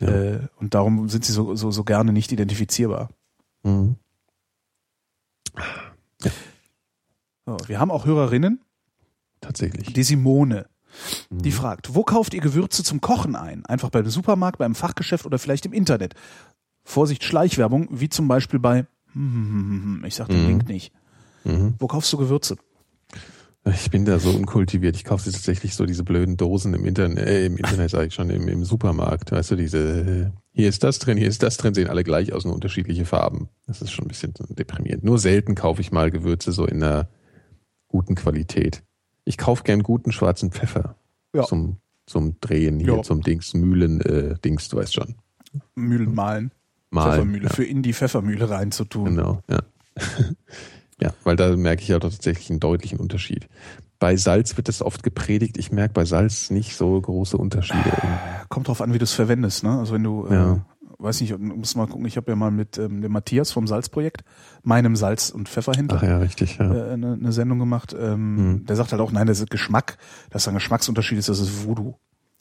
Ja. 0.00 0.08
Äh, 0.08 0.40
und 0.56 0.74
darum 0.74 1.08
sind 1.08 1.24
sie 1.24 1.32
so, 1.32 1.54
so, 1.54 1.70
so 1.70 1.84
gerne 1.84 2.12
nicht 2.12 2.32
identifizierbar. 2.32 3.10
Mhm. 3.62 3.94
So, 7.46 7.56
wir 7.66 7.78
haben 7.78 7.90
auch 7.90 8.06
Hörerinnen, 8.06 8.60
Tatsächlich. 9.40 9.92
die 9.92 10.02
Simone. 10.02 10.66
Mhm. 11.30 11.42
Die 11.42 11.52
fragt, 11.52 11.94
wo 11.94 12.02
kauft 12.02 12.34
ihr 12.34 12.40
Gewürze 12.40 12.82
zum 12.82 13.00
Kochen 13.00 13.36
ein? 13.36 13.64
Einfach 13.66 13.90
beim 13.90 14.08
Supermarkt, 14.08 14.58
beim 14.58 14.74
Fachgeschäft 14.74 15.26
oder 15.26 15.38
vielleicht 15.38 15.66
im 15.66 15.72
Internet? 15.72 16.14
Vorsicht, 16.84 17.24
Schleichwerbung, 17.24 17.88
wie 17.90 18.08
zum 18.08 18.26
Beispiel 18.28 18.58
bei, 18.58 18.86
ich 20.04 20.14
sag 20.14 20.28
den 20.28 20.42
Mhm. 20.42 20.48
Link 20.48 20.68
nicht. 20.68 20.92
Mhm. 21.44 21.74
Wo 21.78 21.86
kaufst 21.86 22.12
du 22.12 22.16
Gewürze? 22.16 22.56
Ich 23.74 23.90
bin 23.90 24.06
da 24.06 24.18
so 24.18 24.30
unkultiviert. 24.30 24.96
Ich 24.96 25.04
kaufe 25.04 25.30
tatsächlich 25.30 25.74
so 25.74 25.84
diese 25.84 26.02
blöden 26.02 26.38
Dosen 26.38 26.72
im 26.72 26.86
Internet, 26.86 27.26
äh, 27.26 27.44
im 27.44 27.58
Internet 27.58 27.90
sage 27.90 28.06
ich 28.06 28.14
schon, 28.14 28.30
im, 28.30 28.48
im 28.48 28.64
Supermarkt. 28.64 29.32
Weißt 29.32 29.50
du, 29.50 29.56
diese, 29.56 29.78
äh, 29.78 30.30
hier 30.52 30.68
ist 30.68 30.82
das 30.82 30.98
drin, 30.98 31.18
hier 31.18 31.28
ist 31.28 31.42
das 31.42 31.58
drin, 31.58 31.74
sehen 31.74 31.88
alle 31.88 32.02
gleich 32.02 32.32
aus, 32.32 32.46
nur 32.46 32.54
unterschiedliche 32.54 33.04
Farben. 33.04 33.50
Das 33.66 33.82
ist 33.82 33.90
schon 33.92 34.06
ein 34.06 34.08
bisschen 34.08 34.32
deprimierend. 34.48 35.04
Nur 35.04 35.18
selten 35.18 35.54
kaufe 35.54 35.82
ich 35.82 35.92
mal 35.92 36.10
Gewürze 36.10 36.52
so 36.52 36.64
in 36.64 36.82
einer 36.82 37.08
guten 37.88 38.14
Qualität. 38.14 38.82
Ich 39.24 39.36
kaufe 39.38 39.62
gern 39.64 39.82
guten 39.82 40.12
schwarzen 40.12 40.50
Pfeffer 40.50 40.96
Ja. 41.34 41.44
zum, 41.44 41.76
zum 42.06 42.40
Drehen 42.40 42.80
hier, 42.80 42.96
Ja. 42.96 43.02
zum 43.02 43.20
Dings, 43.22 43.54
Mühlen, 43.54 44.00
äh, 44.00 44.34
Dings, 44.44 44.68
du 44.68 44.76
weißt 44.78 44.94
schon. 44.94 45.14
Mühlen 45.74 46.14
mahlen. 46.14 46.50
Mal. 46.90 47.10
Pfeffermühle, 47.10 47.44
Ja. 47.44 47.50
für 47.54 47.64
in 47.64 47.82
die 47.82 47.92
Pfeffermühle 47.92 48.50
reinzutun. 48.50 49.04
Genau, 49.16 49.42
ja. 49.48 49.60
ja, 51.00 51.12
weil 51.24 51.36
da 51.36 51.56
merke 51.56 51.82
ich 51.82 51.88
ja 51.88 51.98
tatsächlich 51.98 52.50
einen 52.50 52.60
deutlichen 52.60 52.98
Unterschied. 52.98 53.48
Bei 53.98 54.16
Salz 54.16 54.56
wird 54.56 54.68
das 54.68 54.80
oft 54.82 55.02
gepredigt. 55.02 55.58
Ich 55.58 55.70
merke 55.72 55.92
bei 55.92 56.04
Salz 56.06 56.50
nicht 56.50 56.74
so 56.74 56.98
große 57.00 57.36
Unterschiede. 57.36 57.92
Kommt 58.48 58.68
drauf 58.68 58.80
an, 58.80 58.94
wie 58.94 58.98
du 58.98 59.04
es 59.04 59.12
verwendest, 59.12 59.62
ne? 59.62 59.78
Also 59.78 59.92
wenn 59.94 60.02
du, 60.02 60.26
Ja. 60.30 60.64
Weiß 61.02 61.20
nicht, 61.20 61.38
muss 61.38 61.74
mal 61.76 61.86
gucken, 61.86 62.06
ich 62.06 62.16
habe 62.16 62.30
ja 62.30 62.36
mal 62.36 62.50
mit 62.50 62.78
ähm, 62.78 63.00
dem 63.02 63.12
Matthias 63.12 63.50
vom 63.52 63.66
Salzprojekt, 63.66 64.22
meinem 64.62 64.96
Salz- 64.96 65.30
und 65.30 65.48
Pfefferhändler, 65.48 66.02
ja, 66.04 66.18
richtig, 66.18 66.58
ja. 66.58 66.72
äh, 66.72 66.92
eine, 66.92 67.14
eine 67.14 67.32
Sendung 67.32 67.58
gemacht. 67.58 67.94
Ähm, 67.98 68.30
Mhm. 68.36 68.66
Der 68.66 68.76
sagt 68.76 68.92
halt 68.92 69.00
auch, 69.00 69.12
nein, 69.12 69.26
das 69.26 69.40
ist 69.40 69.50
Geschmack, 69.50 69.96
dass 70.30 70.44
da 70.44 70.50
ein 70.50 70.54
Geschmacksunterschied 70.54 71.18
ist, 71.18 71.28
das 71.28 71.40
ist 71.40 71.64
Voodoo. 71.64 71.94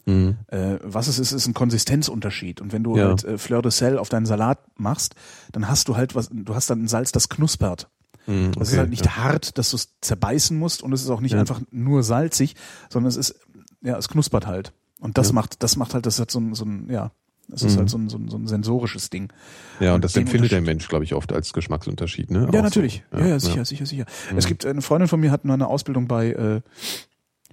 Mhm. 0.06 0.38
Äh, 0.48 0.78
was 0.84 1.08
es 1.08 1.20
ist, 1.20 1.32
ist 1.32 1.48
ein 1.48 1.54
Konsistenzunterschied. 1.54 2.62
Und 2.62 2.74
wenn 2.74 2.84
du 2.84 2.98
Ja. 2.98 3.08
halt 3.10 3.24
äh, 3.24 3.38
Fleur 3.38 3.62
de 3.62 3.72
Sel 3.72 3.98
auf 3.98 4.10
deinen 4.10 4.26
Salat 4.26 4.60
machst, 4.78 5.16
dann 5.52 5.68
hast 5.68 5.88
du 5.88 5.96
halt 5.98 6.16
was, 6.16 6.30
du 6.32 6.56
hast 6.56 6.70
dann 6.70 6.84
ein 6.84 6.88
Salz, 6.88 7.12
das 7.12 7.30
knuspert. 7.30 7.90
Mhm, 8.28 8.52
Das 8.54 8.68
ist 8.68 8.74
okay, 8.74 8.80
halt 8.80 8.90
nicht 8.90 9.06
ja. 9.06 9.18
hart, 9.18 9.58
dass 9.58 9.72
du 9.72 9.76
es 9.78 9.96
zerbeißen 10.02 10.58
musst 10.58 10.84
und 10.84 10.94
es 10.94 11.02
ist 11.02 11.10
auch 11.10 11.22
nicht 11.22 11.36
einfach 11.36 11.62
nur 11.72 12.04
salzig, 12.04 12.56
sondern 12.90 13.10
es 13.10 13.16
ist, 13.18 13.36
ja, 13.82 13.98
es 13.98 14.08
knuspert 14.10 14.46
halt. 14.48 14.74
Und 15.00 15.18
das 15.18 15.32
macht, 15.32 15.64
das 15.64 15.78
macht 15.78 15.94
halt, 15.94 16.06
das 16.06 16.20
hat 16.20 16.30
so 16.30 16.40
ein, 16.40 16.54
so 16.54 16.66
ein 16.66 16.90
ja, 16.90 17.12
das 17.50 17.64
ist 17.64 17.76
Mhm. 17.76 17.80
halt 17.80 17.90
so 17.90 17.98
ein, 17.98 18.10
so, 18.10 18.18
ein, 18.18 18.28
so 18.30 18.38
ein 18.38 18.48
sensorisches 18.48 19.10
Ding. 19.10 19.32
Ja, 19.80 19.96
und 19.96 20.04
das 20.04 20.14
den 20.14 20.24
empfindet 20.24 20.52
der 20.52 20.62
Mensch, 20.62 20.88
glaube 20.88 21.04
ich, 21.04 21.14
oft 21.14 21.34
als 21.34 21.52
Geschmacksunterschied, 21.54 22.32
ne? 22.32 22.50
Ja, 22.52 22.60
Auch 22.60 22.64
natürlich. 22.64 23.04
So. 23.12 23.18
Ja, 23.20 23.26
ja, 23.28 23.40
sicher, 23.40 23.66
sicher, 23.66 23.86
sicher. 23.86 24.06
Mhm. 24.32 24.38
Es 24.38 24.46
gibt 24.48 24.66
eine 24.66 24.82
Freundin 24.82 25.08
von 25.08 25.20
mir 25.20 25.32
hat 25.32 25.46
mal 25.46 25.56
eine 25.56 25.68
Ausbildung 25.68 26.08
bei, 26.08 26.32
äh, 26.32 26.62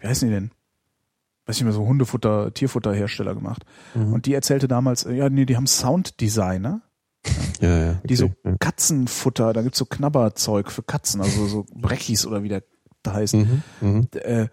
wie 0.00 0.06
heißen 0.06 0.28
die 0.28 0.34
denn? 0.34 0.50
Weiß 1.46 1.56
nicht 1.56 1.64
mehr, 1.64 1.72
so 1.72 1.86
Hundefutter, 1.86 2.52
Tierfutterhersteller 2.52 3.34
gemacht. 3.34 3.64
Mhm. 3.94 4.12
Und 4.12 4.26
die 4.26 4.34
erzählte 4.34 4.68
damals, 4.68 5.04
äh, 5.04 5.14
ja, 5.14 5.28
nee, 5.30 5.46
die 5.46 5.56
haben 5.56 5.66
Sounddesigner, 5.66 6.82
ja, 7.60 7.78
ja. 7.86 7.92
die 8.04 8.16
so 8.16 8.26
okay, 8.26 8.36
ja. 8.44 8.56
Katzenfutter, 8.58 9.52
da 9.52 9.62
gibt's 9.62 9.78
so 9.78 9.84
Knabberzeug 9.84 10.70
für 10.70 10.82
Katzen, 10.82 11.20
also 11.20 11.46
so 11.46 11.66
Breckis 11.74 12.26
oder 12.26 12.42
wie 12.42 12.48
der 12.48 12.62
da 13.02 13.14
heißt. 13.14 13.34
Mhm. 13.34 13.62
Mhm. 13.80 14.08
Äh, 14.14 14.48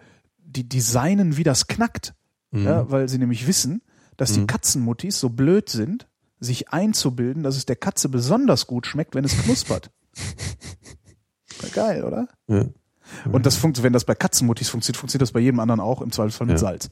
die 0.46 0.68
designen, 0.68 1.36
wie 1.36 1.42
das 1.42 1.66
knackt. 1.66 2.14
Mhm. 2.52 2.64
Ja, 2.64 2.90
weil 2.90 3.08
sie 3.08 3.18
nämlich 3.18 3.48
wissen, 3.48 3.82
dass 4.16 4.32
die 4.32 4.40
Mhm. 4.40 4.46
Katzenmuttis 4.46 5.18
so 5.20 5.28
blöd 5.30 5.68
sind, 5.68 6.08
sich 6.40 6.70
einzubilden, 6.70 7.42
dass 7.42 7.56
es 7.56 7.66
der 7.66 7.76
Katze 7.76 8.08
besonders 8.08 8.66
gut 8.66 8.86
schmeckt, 8.86 9.14
wenn 9.14 9.24
es 9.24 9.36
knuspert. 9.36 9.90
Geil, 11.72 12.04
oder? 12.04 12.28
Ja. 12.48 12.66
Und 13.30 13.46
das 13.46 13.56
funktioniert, 13.56 13.84
wenn 13.86 13.92
das 13.92 14.04
bei 14.04 14.14
Katzenmuttis 14.14 14.68
funktioniert, 14.68 14.98
funktioniert 14.98 15.22
das 15.22 15.32
bei 15.32 15.40
jedem 15.40 15.60
anderen 15.60 15.80
auch, 15.80 16.00
im 16.02 16.10
Zweifelsfall 16.12 16.46
mit 16.46 16.54
Ja. 16.54 16.58
Salz. 16.58 16.90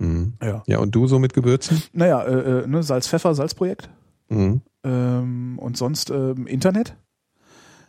Mhm. 0.00 0.34
Ja. 0.40 0.62
Ja, 0.66 0.78
und 0.78 0.94
du 0.94 1.08
so 1.08 1.18
mit 1.18 1.34
Gewürzen? 1.34 1.82
Naja, 1.92 2.22
äh, 2.22 2.60
äh, 2.62 2.66
ne, 2.68 2.84
Salz, 2.84 3.08
Pfeffer, 3.08 3.34
Salzprojekt. 3.34 3.90
Mhm. 4.28 4.62
Ähm, 4.84 5.58
und 5.58 5.76
sonst 5.76 6.10
ähm, 6.10 6.46
Internet. 6.46 6.96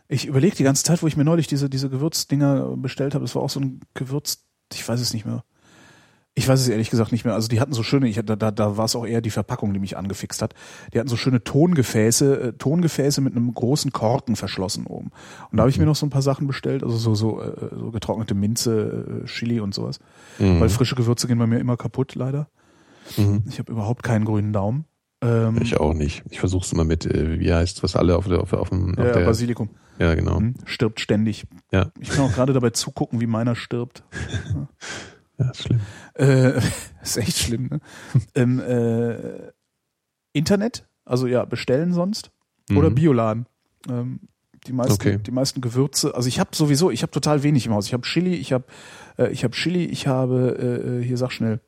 Ich 0.08 0.26
überlege 0.26 0.56
die 0.56 0.64
ganze 0.64 0.82
Zeit, 0.82 1.04
wo 1.04 1.06
ich 1.06 1.16
mir 1.16 1.22
neulich 1.24 1.46
diese, 1.46 1.70
diese 1.70 1.88
Gewürzdinger 1.88 2.76
bestellt 2.76 3.14
habe. 3.14 3.24
Das 3.24 3.36
war 3.36 3.42
auch 3.42 3.50
so 3.50 3.60
ein 3.60 3.80
Gewürz, 3.94 4.44
ich 4.72 4.88
weiß 4.88 5.00
es 5.00 5.12
nicht 5.14 5.24
mehr. 5.24 5.44
Ich 6.40 6.48
weiß 6.48 6.58
es 6.58 6.68
ehrlich 6.68 6.88
gesagt 6.88 7.12
nicht 7.12 7.26
mehr. 7.26 7.34
Also 7.34 7.48
die 7.48 7.60
hatten 7.60 7.74
so 7.74 7.82
schöne, 7.82 8.08
ich, 8.08 8.16
da, 8.24 8.34
da, 8.34 8.50
da 8.50 8.76
war 8.78 8.86
es 8.86 8.96
auch 8.96 9.06
eher 9.06 9.20
die 9.20 9.28
Verpackung, 9.28 9.74
die 9.74 9.78
mich 9.78 9.98
angefixt 9.98 10.40
hat. 10.40 10.54
Die 10.94 10.98
hatten 10.98 11.08
so 11.10 11.18
schöne 11.18 11.44
Tongefäße, 11.44 12.40
äh, 12.40 12.52
Tongefäße 12.54 13.20
mit 13.20 13.36
einem 13.36 13.52
großen 13.52 13.92
Korken 13.92 14.36
verschlossen 14.36 14.86
oben. 14.86 15.10
Und 15.50 15.58
da 15.58 15.64
habe 15.64 15.70
ich 15.70 15.78
mir 15.78 15.84
noch 15.84 15.96
so 15.96 16.06
ein 16.06 16.10
paar 16.10 16.22
Sachen 16.22 16.46
bestellt, 16.46 16.82
also 16.82 16.96
so, 16.96 17.14
so, 17.14 17.42
äh, 17.42 17.52
so 17.78 17.90
getrocknete 17.90 18.34
Minze, 18.34 19.22
äh, 19.22 19.26
Chili 19.26 19.60
und 19.60 19.74
sowas. 19.74 19.98
Mhm. 20.38 20.60
Weil 20.60 20.70
frische 20.70 20.94
Gewürze 20.94 21.26
gehen 21.26 21.38
bei 21.38 21.46
mir 21.46 21.58
immer 21.58 21.76
kaputt, 21.76 22.14
leider. 22.14 22.48
Mhm. 23.18 23.42
Ich 23.46 23.58
habe 23.58 23.70
überhaupt 23.70 24.02
keinen 24.02 24.24
grünen 24.24 24.54
Daumen. 24.54 24.86
Ähm, 25.20 25.58
Ich 25.60 25.78
auch 25.78 25.92
nicht. 25.92 26.22
Ich 26.30 26.40
versuche 26.40 26.64
es 26.64 26.72
immer 26.72 26.84
mit, 26.84 27.04
äh, 27.04 27.38
wie 27.38 27.52
heißt 27.52 27.82
was 27.82 27.96
alle 27.96 28.16
auf 28.16 28.26
der, 28.28 28.40
auf, 28.40 28.54
auf 28.54 28.70
dem, 28.70 28.98
auf 28.98 29.04
ja, 29.04 29.12
der, 29.12 29.26
Basilikum. 29.26 29.68
ja, 29.98 30.14
genau. 30.14 30.38
Hm, 30.38 30.54
Stirbt 30.64 31.00
ständig. 31.00 31.44
Ja. 31.70 31.92
Ich 32.00 32.08
kann 32.08 32.24
auch 32.24 32.32
gerade 32.32 32.54
dabei 32.54 32.70
zugucken, 32.70 33.20
wie 33.20 33.26
meiner 33.26 33.54
stirbt. 33.56 34.04
Ja, 35.40 35.50
ist 35.50 35.62
schlimm. 35.62 35.80
Äh, 36.14 36.60
ist 37.02 37.16
echt 37.16 37.36
schlimm, 37.38 37.68
ne? 37.70 37.80
ähm, 38.34 38.60
äh, 38.60 39.50
Internet, 40.32 40.86
also 41.04 41.26
ja, 41.26 41.44
bestellen 41.44 41.92
sonst. 41.92 42.30
Oder 42.76 42.90
Mhm. 42.90 42.94
Bioladen. 42.94 43.46
Ähm, 43.88 44.20
die 44.66 44.72
meisten, 44.72 44.92
Okay. 44.92 45.18
die 45.18 45.30
meisten 45.30 45.60
Gewürze. 45.60 46.14
Also 46.14 46.28
ich 46.28 46.38
habe 46.38 46.50
sowieso, 46.54 46.90
ich 46.90 47.02
habe 47.02 47.10
total 47.10 47.42
wenig 47.42 47.66
im 47.66 47.72
Haus. 47.72 47.86
Ich 47.86 47.94
habe 47.94 48.02
Chili, 48.02 48.34
ich 48.34 48.52
habe, 48.52 48.64
äh, 49.18 49.30
ich 49.32 49.42
habe 49.42 49.54
Chili, 49.54 49.84
ich 49.86 50.06
habe, 50.06 51.00
äh, 51.00 51.04
hier 51.04 51.16
sag 51.16 51.32
schnell. 51.32 51.60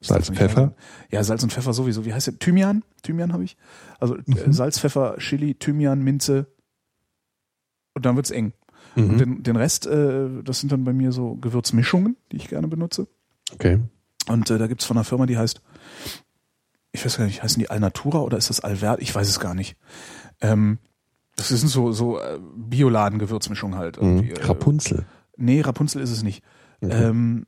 Salz, 0.00 0.30
Pfeffer? 0.30 0.74
Ja, 1.10 1.24
Salz 1.24 1.42
und 1.42 1.52
Pfeffer 1.52 1.72
sowieso. 1.72 2.04
Wie 2.04 2.14
heißt 2.14 2.28
der? 2.28 2.38
Thymian? 2.38 2.84
Thymian 3.02 3.32
habe 3.32 3.42
ich. 3.42 3.56
Also 3.98 4.14
Mhm. 4.26 4.36
äh, 4.36 4.52
Salz, 4.52 4.78
Pfeffer, 4.78 5.16
Chili, 5.18 5.56
Thymian, 5.56 6.02
Minze. 6.04 6.46
Und 7.94 8.06
dann 8.06 8.14
wird's 8.14 8.30
eng. 8.30 8.52
Und 8.98 9.12
Mhm. 9.12 9.18
den, 9.18 9.42
den 9.44 9.56
Rest, 9.56 9.86
äh, 9.86 10.42
das 10.42 10.60
sind 10.60 10.72
dann 10.72 10.84
bei 10.84 10.92
mir 10.92 11.12
so 11.12 11.36
Gewürzmischungen, 11.36 12.16
die 12.32 12.36
ich 12.36 12.48
gerne 12.48 12.68
benutze. 12.68 13.06
Okay. 13.52 13.78
Und 14.28 14.50
äh, 14.50 14.58
da 14.58 14.66
gibt's 14.66 14.84
von 14.84 14.96
einer 14.96 15.04
Firma, 15.04 15.26
die 15.26 15.38
heißt, 15.38 15.60
ich 16.92 17.04
weiß 17.04 17.16
gar 17.18 17.24
nicht, 17.26 17.42
heißen 17.42 17.60
die 17.60 17.70
Alnatura 17.70 18.18
oder 18.20 18.36
ist 18.38 18.50
das 18.50 18.60
Alvert? 18.60 19.00
Ich 19.00 19.14
weiß 19.14 19.28
es 19.28 19.40
gar 19.40 19.54
nicht. 19.54 19.76
Ähm, 20.40 20.78
das 21.36 21.48
sind 21.48 21.68
so, 21.68 21.92
so 21.92 22.18
äh, 22.18 22.38
Bioladen-Gewürzmischungen 22.56 23.78
halt. 23.78 24.00
Mhm. 24.02 24.24
Äh, 24.24 24.34
Rapunzel. 24.42 25.06
Nee, 25.36 25.60
Rapunzel 25.60 26.02
ist 26.02 26.10
es 26.10 26.22
nicht. 26.22 26.42
Okay. 26.80 26.92
Ähm, 27.04 27.46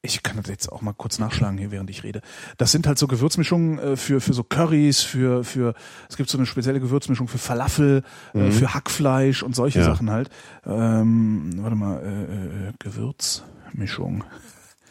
ich 0.00 0.22
kann 0.22 0.36
das 0.36 0.46
jetzt 0.48 0.70
auch 0.70 0.80
mal 0.80 0.92
kurz 0.92 1.18
nachschlagen 1.18 1.58
hier, 1.58 1.70
während 1.72 1.90
ich 1.90 2.04
rede. 2.04 2.20
Das 2.56 2.70
sind 2.70 2.86
halt 2.86 2.98
so 2.98 3.08
Gewürzmischungen 3.08 3.78
äh, 3.80 3.96
für 3.96 4.20
für 4.20 4.32
so 4.32 4.44
Currys, 4.44 5.00
für 5.02 5.42
für 5.44 5.74
es 6.08 6.16
gibt 6.16 6.30
so 6.30 6.38
eine 6.38 6.46
spezielle 6.46 6.78
Gewürzmischung 6.80 7.26
für 7.28 7.38
Falafel, 7.38 8.02
äh, 8.34 8.38
Mhm. 8.38 8.52
für 8.52 8.74
Hackfleisch 8.74 9.42
und 9.42 9.56
solche 9.56 9.80
Ja. 9.80 9.84
Sachen 9.84 10.10
halt. 10.10 10.30
Ähm, 10.64 11.50
warte 11.56 11.76
mal, 11.76 12.00
äh, 12.02 12.68
äh, 12.68 12.72
Gewürzmischung. 12.78 14.24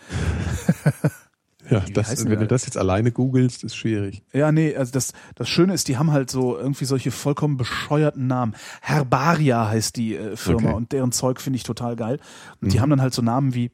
ja, 1.69 1.81
das, 1.93 2.23
wenn 2.25 2.31
die 2.31 2.37
du 2.37 2.47
das 2.47 2.65
jetzt 2.65 2.77
alleine 2.77 3.11
googelst, 3.11 3.63
ist 3.63 3.75
schwierig. 3.75 4.23
Ja, 4.33 4.51
nee, 4.51 4.75
also 4.75 4.91
das 4.91 5.13
das 5.35 5.49
Schöne 5.49 5.73
ist, 5.73 5.87
die 5.87 5.97
haben 5.97 6.11
halt 6.11 6.29
so 6.29 6.57
irgendwie 6.57 6.85
solche 6.85 7.11
vollkommen 7.11 7.57
bescheuerten 7.57 8.27
Namen. 8.27 8.55
Herbaria 8.81 9.67
heißt 9.69 9.95
die 9.95 10.15
äh, 10.15 10.35
Firma 10.37 10.69
Okay. 10.69 10.73
und 10.77 10.91
deren 10.91 11.11
Zeug 11.11 11.41
finde 11.41 11.57
ich 11.57 11.63
total 11.63 11.95
geil. 11.95 12.19
Und 12.61 12.71
die 12.73 12.77
Mhm. 12.77 12.81
haben 12.81 12.89
dann 12.91 13.01
halt 13.01 13.13
so 13.13 13.21
Namen 13.21 13.53
wie 13.53 13.71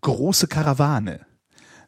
große 0.00 0.46
Karawane. 0.48 1.20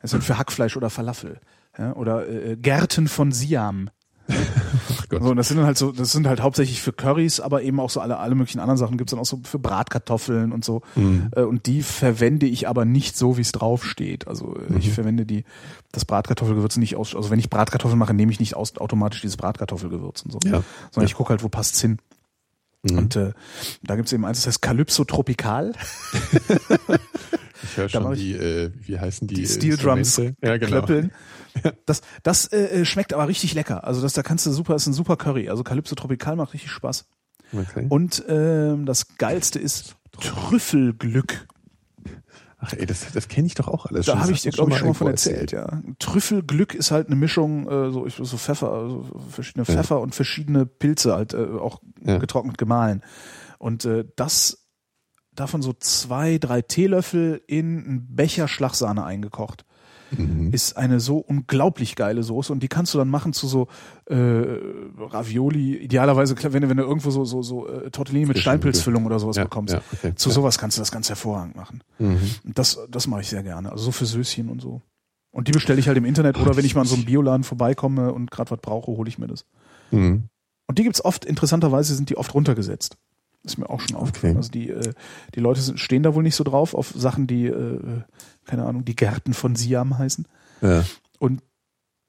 Das 0.02 0.10
sind 0.12 0.24
für 0.24 0.38
Hackfleisch 0.38 0.76
oder 0.76 0.90
Falafel. 0.90 1.40
Ja, 1.78 1.94
oder 1.94 2.28
äh, 2.28 2.56
Gärten 2.56 3.06
von 3.08 3.32
Siam. 3.32 3.90
Ach 4.28 5.08
Gott. 5.08 5.22
So, 5.24 5.30
und 5.30 5.36
das 5.36 5.48
sind 5.48 5.56
dann 5.56 5.66
halt 5.66 5.76
so, 5.76 5.90
das 5.90 6.12
sind 6.12 6.26
halt 6.28 6.40
hauptsächlich 6.40 6.80
für 6.80 6.92
Currys, 6.92 7.40
aber 7.40 7.62
eben 7.62 7.80
auch 7.80 7.90
so 7.90 8.00
alle, 8.00 8.18
alle 8.18 8.36
möglichen 8.36 8.60
anderen 8.60 8.76
Sachen 8.76 8.96
gibt's 8.96 9.10
dann 9.10 9.18
auch 9.18 9.26
so 9.26 9.40
für 9.42 9.58
Bratkartoffeln 9.58 10.52
und 10.52 10.64
so. 10.64 10.82
Mhm. 10.94 11.30
Äh, 11.34 11.42
Und 11.42 11.66
die 11.66 11.82
verwende 11.82 12.46
ich 12.46 12.68
aber 12.68 12.84
nicht 12.84 13.16
so, 13.16 13.36
wie 13.36 13.40
es 13.40 13.50
draufsteht. 13.52 14.28
Also 14.28 14.54
äh, 14.56 14.78
ich 14.78 14.86
Mhm. 14.88 14.92
verwende 14.92 15.26
die, 15.26 15.44
das 15.90 16.04
Bratkartoffelgewürz 16.04 16.76
nicht 16.76 16.94
aus, 16.96 17.16
also 17.16 17.30
wenn 17.30 17.40
ich 17.40 17.50
Bratkartoffeln 17.50 17.98
mache, 17.98 18.14
nehme 18.14 18.30
ich 18.30 18.38
nicht 18.40 18.54
aus, 18.54 18.76
automatisch 18.78 19.20
dieses 19.20 19.36
Bratkartoffelgewürz 19.36 20.22
und 20.22 20.30
so. 20.32 20.38
Ja. 20.44 20.62
Sondern 20.92 21.06
ich 21.08 21.14
gucke 21.14 21.30
halt, 21.30 21.42
wo 21.42 21.48
passt's 21.48 21.80
hin. 21.80 21.98
Mhm. 22.82 22.98
Und 22.98 23.16
äh, 23.16 23.32
da 23.82 23.96
gibt's 23.96 24.12
eben 24.12 24.24
eins, 24.24 24.38
das 24.38 24.46
heißt 24.46 24.62
Calypso 24.62 25.04
Tropical. 25.04 25.72
ich 27.62 27.76
höre 27.76 27.88
schon 27.88 28.14
die, 28.14 28.32
äh, 28.34 28.70
wie 28.80 28.98
heißen 28.98 29.26
die? 29.28 29.34
die 29.34 29.42
äh, 29.44 29.46
Steel 29.46 29.76
Drums? 29.76 30.16
Ja, 30.16 30.56
genau. 30.56 30.66
klöppeln. 30.82 31.12
Das, 31.84 32.00
das 32.22 32.46
äh, 32.46 32.80
äh, 32.80 32.84
schmeckt 32.84 33.12
aber 33.12 33.26
richtig 33.26 33.54
lecker. 33.54 33.82
Also 33.82 34.00
das, 34.00 34.12
da 34.12 34.22
kannst 34.22 34.46
du 34.46 34.52
super, 34.52 34.76
ist 34.76 34.86
ein 34.86 34.92
super 34.92 35.16
Curry. 35.16 35.48
Also 35.48 35.64
Calypso 35.64 35.96
Tropical 35.96 36.36
macht 36.36 36.54
richtig 36.54 36.70
Spaß. 36.70 37.06
Okay. 37.52 37.86
Und 37.88 38.24
ähm, 38.28 38.86
das 38.86 39.16
geilste 39.18 39.58
ist 39.58 39.96
Trüffelglück. 40.12 41.46
Ach 42.58 42.72
ey, 42.74 42.84
das, 42.86 43.10
das 43.12 43.26
kenne 43.28 43.46
ich 43.46 43.54
doch 43.54 43.68
auch 43.68 43.86
alles 43.86 44.06
Da 44.06 44.18
habe 44.20 44.32
ich 44.32 44.42
dir, 44.42 44.50
glaube 44.52 44.70
ich, 44.70 44.76
schon 44.78 44.88
mal 44.88 44.94
von 44.94 45.06
irgendwo 45.08 45.30
erzählt, 45.30 45.50
ja. 45.50 45.80
Trüffelglück 45.98 46.74
ist 46.74 46.90
halt 46.90 47.06
eine 47.06 47.16
Mischung, 47.16 47.66
äh, 47.68 47.90
so, 47.90 48.06
ich- 48.06 48.14
so 48.16 48.36
Pfeffer, 48.36 48.70
also 48.70 49.06
verschiedene 49.30 49.64
Ja. 49.66 49.74
Pfeffer 49.74 50.00
und 50.00 50.14
verschiedene 50.14 50.66
Pilze, 50.66 51.14
halt 51.14 51.32
äh, 51.34 51.38
auch 51.38 51.80
Ja. 52.04 52.18
getrocknet 52.18 52.58
gemahlen. 52.58 53.02
Und 53.58 53.86
äh, 53.86 54.04
das 54.14 54.59
davon 55.40 55.62
so 55.62 55.72
zwei, 55.78 56.38
drei 56.38 56.62
Teelöffel 56.62 57.42
in 57.46 57.84
einen 57.84 58.06
Becher 58.14 58.46
Schlagsahne 58.48 59.04
eingekocht. 59.04 59.64
Mhm. 60.12 60.52
ist 60.52 60.76
eine 60.76 60.98
so 60.98 61.18
unglaublich 61.18 61.94
geile 61.94 62.24
Soße 62.24 62.52
und 62.52 62.64
die 62.64 62.68
kannst 62.68 62.92
du 62.92 62.98
dann 62.98 63.08
machen 63.08 63.32
zu 63.32 63.46
so 63.46 63.68
äh, 64.06 64.16
Ravioli. 64.98 65.76
Idealerweise, 65.76 66.34
wenn 66.52 66.62
du, 66.62 66.68
wenn 66.68 66.76
du 66.76 66.82
irgendwo 66.82 67.10
so 67.10 67.24
so 67.24 67.42
so 67.42 67.68
äh, 67.68 67.90
Tortellini 67.90 68.26
mit 68.26 68.38
Steinpilzfüllung 68.38 69.06
oder 69.06 69.18
sowas 69.20 69.36
Ja, 69.36 69.44
bekommst. 69.44 69.74
ja, 69.74 69.80
okay. 69.92 70.14
Zu 70.16 70.30
Ja. 70.30 70.34
sowas 70.34 70.58
kannst 70.58 70.76
du 70.76 70.80
das 70.80 70.90
ganz 70.90 71.08
hervorragend 71.08 71.54
machen. 71.56 71.82
Mhm. 71.98 72.18
Und 72.44 72.58
das 72.58 72.78
das 72.90 73.06
mache 73.06 73.20
ich 73.20 73.28
sehr 73.28 73.42
gerne. 73.42 73.70
Also 73.70 73.84
so 73.84 73.92
für 73.92 74.06
Söschen 74.06 74.48
und 74.48 74.60
so. 74.60 74.82
Und 75.32 75.46
die 75.46 75.52
bestelle 75.52 75.78
ich 75.78 75.86
halt 75.86 75.96
im 75.96 76.04
Internet 76.04 76.38
oder 76.40 76.56
wenn 76.56 76.64
ich 76.64 76.74
mal 76.74 76.80
an 76.80 76.86
so 76.88 76.96
einem 76.96 77.04
Bioladen 77.04 77.44
vorbeikomme 77.44 78.12
und 78.12 78.32
gerade 78.32 78.50
was 78.50 78.58
brauche, 78.60 78.88
hole 78.90 79.08
ich 79.08 79.18
mir 79.18 79.28
das. 79.28 79.44
Mhm. 79.92 80.24
Und 80.66 80.78
die 80.78 80.82
gibt's 80.82 81.04
oft, 81.04 81.24
interessanterweise 81.24 81.94
sind 81.94 82.10
die 82.10 82.16
oft 82.16 82.34
runtergesetzt. 82.34 82.96
Ist 83.42 83.58
mir 83.58 83.70
auch 83.70 83.80
schon 83.80 83.96
aufgefallen. 83.96 84.32
Okay. 84.32 84.38
Also 84.38 84.50
die, 84.50 84.68
äh, 84.70 84.92
die 85.34 85.40
Leute 85.40 85.60
sind, 85.60 85.80
stehen 85.80 86.02
da 86.02 86.14
wohl 86.14 86.22
nicht 86.22 86.36
so 86.36 86.44
drauf 86.44 86.74
auf 86.74 86.92
Sachen, 86.94 87.26
die, 87.26 87.46
äh, 87.46 88.02
keine 88.44 88.66
Ahnung, 88.66 88.84
die 88.84 88.96
Gärten 88.96 89.32
von 89.32 89.56
Siam 89.56 89.96
heißen. 89.98 90.26
Ja. 90.60 90.84
Und 91.18 91.42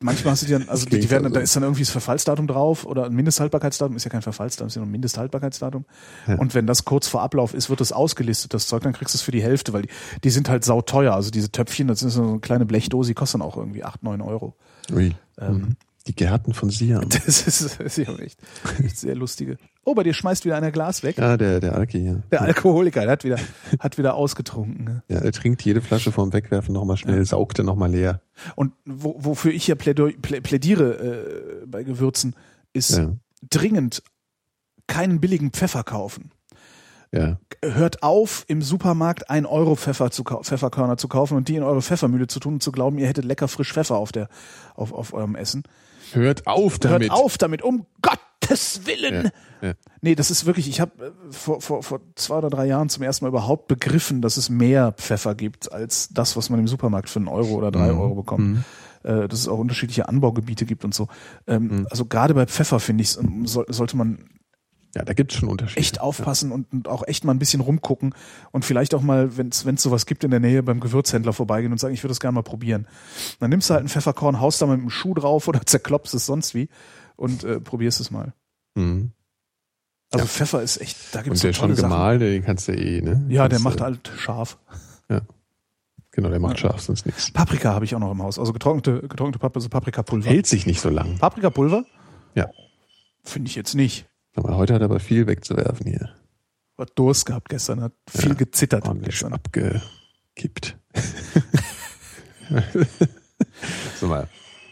manchmal 0.01 0.33
hast 0.33 0.41
du 0.41 0.47
die 0.47 0.51
dann, 0.53 0.67
also 0.67 0.85
die, 0.85 0.99
die 0.99 1.09
werden, 1.09 1.25
also- 1.25 1.35
da 1.35 1.39
ist 1.41 1.55
dann 1.55 1.63
irgendwie 1.63 1.83
das 1.83 1.91
Verfallsdatum 1.91 2.47
drauf 2.47 2.85
oder 2.85 3.05
ein 3.05 3.13
Mindesthaltbarkeitsdatum, 3.13 3.95
ist 3.95 4.03
ja 4.03 4.09
kein 4.09 4.21
Verfallsdatum, 4.21 4.67
ist 4.67 4.75
ja 4.75 4.81
nur 4.81 4.87
ein 4.87 4.91
Mindesthaltbarkeitsdatum. 4.91 5.85
Ja. 6.27 6.35
Und 6.35 6.53
wenn 6.53 6.67
das 6.67 6.83
kurz 6.83 7.07
vor 7.07 7.21
Ablauf 7.21 7.53
ist, 7.53 7.69
wird 7.69 7.79
das 7.79 7.93
ausgelistet, 7.93 8.53
das 8.53 8.67
Zeug, 8.67 8.83
dann 8.83 8.91
kriegst 8.91 9.13
du 9.13 9.17
es 9.17 9.21
für 9.21 9.31
die 9.31 9.43
Hälfte, 9.43 9.71
weil 9.71 9.83
die, 9.83 9.89
die 10.23 10.29
sind 10.31 10.49
halt 10.49 10.65
sauteuer. 10.65 11.13
Also 11.13 11.31
diese 11.31 11.51
Töpfchen, 11.51 11.87
das 11.87 12.03
ist 12.03 12.15
so 12.15 12.23
eine 12.23 12.39
kleine 12.39 12.65
Blechdose, 12.65 13.11
die 13.11 13.13
kostet 13.13 13.39
dann 13.39 13.47
auch 13.47 13.55
irgendwie 13.55 13.85
acht 13.85 14.03
neun 14.03 14.19
Euro. 14.21 14.55
Ui. 14.91 15.15
Ähm, 15.39 15.77
Die 16.07 16.15
Gärten 16.15 16.53
von 16.53 16.69
Siam. 16.69 17.07
Das 17.09 17.45
ist, 17.47 17.61
das 17.63 17.79
ist 17.79 17.97
ja 17.97 18.15
echt, 18.17 18.39
echt 18.83 18.97
sehr 18.97 19.15
lustige. 19.15 19.57
Oh, 19.83 19.93
bei 19.93 20.03
dir 20.03 20.13
schmeißt 20.13 20.45
wieder 20.45 20.55
einer 20.57 20.71
Glas 20.71 21.03
weg. 21.03 21.17
Ja, 21.17 21.37
der, 21.37 21.59
der 21.59 21.75
Alki 21.75 21.99
hier. 21.99 22.23
Der 22.31 22.41
Alkoholiker, 22.41 23.01
der 23.01 23.11
hat 23.11 23.23
wieder, 23.23 23.37
hat 23.79 23.97
wieder 23.97 24.15
ausgetrunken. 24.15 24.83
ne? 24.85 25.03
Ja, 25.09 25.19
er 25.19 25.31
trinkt 25.31 25.61
jede 25.63 25.81
Flasche 25.81 26.11
vorm 26.11 26.33
Wegwerfen 26.33 26.73
nochmal 26.73 26.97
schnell, 26.97 27.23
saugt 27.25 27.59
er 27.59 27.63
nochmal 27.65 27.91
leer. 27.91 28.21
Und 28.55 28.73
wo, 28.85 29.15
wofür 29.17 29.51
ich 29.51 29.67
ja 29.67 29.75
plädoi- 29.75 30.19
plä, 30.19 30.41
plädiere 30.41 31.61
äh, 31.63 31.65
bei 31.67 31.83
Gewürzen, 31.83 32.35
ist 32.73 32.97
Ja. 32.97 33.13
dringend 33.49 34.03
keinen 34.87 35.19
billigen 35.21 35.51
Pfeffer 35.51 35.83
kaufen. 35.83 36.31
Ja. 37.13 37.39
Hört 37.63 38.03
auf, 38.03 38.45
im 38.47 38.61
Supermarkt 38.61 39.29
ein 39.29 39.45
Euro 39.45 39.75
Pfeffer 39.75 40.11
zu 40.11 40.23
Pfefferkörner 40.23 40.97
zu 40.97 41.07
kaufen 41.09 41.35
und 41.37 41.47
die 41.49 41.55
in 41.57 41.63
eure 41.63 41.81
Pfeffermühle 41.81 42.27
zu 42.27 42.39
tun 42.39 42.53
und 42.55 42.63
zu 42.63 42.71
glauben, 42.71 42.97
ihr 42.97 43.07
hättet 43.07 43.25
lecker 43.25 43.47
frisch 43.47 43.73
Pfeffer 43.73 43.97
auf 43.97 44.11
der, 44.11 44.29
auf, 44.75 44.93
auf 44.93 45.13
eurem 45.13 45.35
Essen. 45.35 45.63
Hört 46.13 46.47
auf 46.47 46.79
damit. 46.79 47.09
Hört 47.09 47.19
auf 47.19 47.37
damit, 47.37 47.61
um 47.61 47.85
Gottes 48.01 48.85
Willen! 48.85 49.31
Ja, 49.61 49.69
ja. 49.69 49.73
Nee, 50.01 50.15
das 50.15 50.31
ist 50.31 50.45
wirklich, 50.45 50.67
ich 50.67 50.81
habe 50.81 51.13
vor, 51.29 51.61
vor, 51.61 51.83
vor 51.83 52.01
zwei 52.15 52.37
oder 52.37 52.49
drei 52.49 52.65
Jahren 52.65 52.89
zum 52.89 53.03
ersten 53.03 53.25
Mal 53.25 53.29
überhaupt 53.29 53.67
begriffen, 53.67 54.21
dass 54.21 54.37
es 54.37 54.49
mehr 54.49 54.91
Pfeffer 54.93 55.35
gibt 55.35 55.71
als 55.71 56.09
das, 56.09 56.35
was 56.35 56.49
man 56.49 56.59
im 56.59 56.67
Supermarkt 56.67 57.09
für 57.09 57.19
einen 57.19 57.27
Euro 57.27 57.53
oder 57.53 57.71
drei 57.71 57.91
Euro 57.91 58.15
bekommt. 58.15 58.59
Äh, 59.03 59.27
dass 59.27 59.39
es 59.39 59.47
auch 59.47 59.57
unterschiedliche 59.57 60.07
Anbaugebiete 60.07 60.65
gibt 60.65 60.85
und 60.85 60.93
so. 60.93 61.07
Ähm, 61.47 61.87
Also 61.89 62.05
gerade 62.05 62.35
bei 62.35 62.45
Pfeffer, 62.45 62.79
finde 62.79 63.01
ich, 63.01 63.17
soll, 63.45 63.65
sollte 63.67 63.97
man 63.97 64.25
Ja, 64.95 65.03
da 65.05 65.13
gibt's 65.13 65.35
schon 65.35 65.47
Unterschiede. 65.47 65.79
echt 65.79 66.01
aufpassen 66.01 66.51
und, 66.51 66.71
und 66.73 66.87
auch 66.87 67.07
echt 67.07 67.23
mal 67.23 67.33
ein 67.33 67.39
bisschen 67.39 67.61
rumgucken 67.61 68.13
und 68.51 68.65
vielleicht 68.65 68.93
auch 68.93 69.01
mal, 69.01 69.37
wenn 69.37 69.49
es 69.49 69.63
sowas 69.81 70.05
gibt 70.05 70.23
in 70.23 70.31
der 70.31 70.41
Nähe, 70.41 70.63
beim 70.63 70.79
Gewürzhändler 70.79 71.31
vorbeigehen 71.33 71.71
und 71.71 71.77
sagen, 71.77 71.93
ich 71.93 72.03
würde 72.03 72.11
das 72.11 72.19
gerne 72.19 72.35
mal 72.35 72.41
probieren. 72.41 72.87
Dann 73.39 73.49
nimmst 73.49 73.69
du 73.69 73.73
halt 73.73 73.85
ein 73.85 73.89
Pfefferkorn, 73.89 74.39
haust 74.41 74.61
da 74.61 74.65
mal 74.65 74.75
mit 74.75 74.83
dem 74.83 74.89
Schuh 74.89 75.13
drauf 75.13 75.47
oder 75.47 75.61
zerklopfst 75.65 76.13
es 76.13 76.25
sonst 76.25 76.53
wie 76.55 76.67
und 77.15 77.43
äh, 77.43 77.59
probierst 77.61 78.01
es 78.01 78.11
mal. 78.11 78.33
Mhm. 78.75 79.11
Also 80.13 80.25
Pfeffer 80.25 80.61
ist 80.61 80.81
echt, 80.81 80.97
da 81.13 81.19
gibt 81.19 81.29
Und 81.29 81.35
es 81.35 81.41
der 81.41 81.53
so 81.53 81.61
schon 81.61 81.75
gemahlene, 81.75 82.31
den 82.31 82.43
kannst 82.43 82.67
du 82.67 82.73
eh, 82.73 83.01
ne? 83.01 83.25
Ja, 83.29 83.47
der 83.47 83.59
macht 83.59 83.79
halt 83.79 84.11
scharf. 84.17 84.57
Genau, 86.11 86.29
der 86.29 86.39
macht 86.39 86.59
scharf, 86.59 86.81
sonst 86.81 87.05
nichts. 87.05 87.31
Paprika 87.31 87.73
habe 87.73 87.85
ich 87.85 87.95
auch 87.95 87.99
noch 87.99 88.11
im 88.11 88.21
Haus. 88.21 88.37
Also 88.37 88.51
getrocknete, 88.51 89.07
getrocknete 89.07 89.39
Paprika, 89.39 89.59
also 89.59 89.69
Paprikapulver. 89.69 90.29
Hält 90.29 90.45
sich 90.45 90.65
nicht 90.65 90.81
so 90.81 90.89
lang. 90.89 91.17
Paprikapulver? 91.17 91.85
Ja. 92.35 92.49
Finde 93.23 93.47
ich 93.47 93.55
jetzt 93.55 93.75
nicht. 93.75 94.07
Aber 94.35 94.55
heute 94.55 94.73
hat 94.73 94.81
er 94.81 94.85
aber 94.85 94.99
viel 94.99 95.27
wegzuwerfen 95.27 95.85
hier. 95.87 96.09
Hat 96.77 96.91
Durst 96.95 97.25
gehabt 97.25 97.49
gestern, 97.49 97.81
hat 97.81 97.93
viel 98.07 98.29
Ja, 98.29 98.35
gezittert 98.35 98.85
Ordentlich 98.85 99.19
gestern. 99.19 99.33
abgekippt. 99.33 100.77
so 103.99 104.07
mal. 104.07 104.27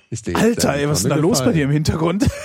Ist 0.10 0.28
der 0.28 0.34
jetzt 0.34 0.66
Alter, 0.66 0.76
ey, 0.76 0.88
was 0.90 1.00
ist 1.00 1.04
denn 1.04 1.10
da 1.12 1.16
los 1.18 1.44
bei 1.44 1.52
dir 1.52 1.66
im 1.66 1.72
Hintergrund? 1.72 2.28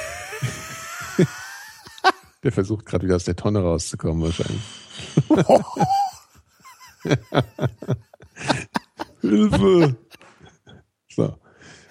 Der 2.42 2.52
versucht 2.52 2.84
gerade 2.84 3.06
wieder 3.06 3.16
aus 3.16 3.24
der 3.24 3.36
Tonne 3.36 3.62
rauszukommen 3.62 4.22
wahrscheinlich. 4.22 4.60
Hilfe! 9.22 9.96
So. 11.08 11.38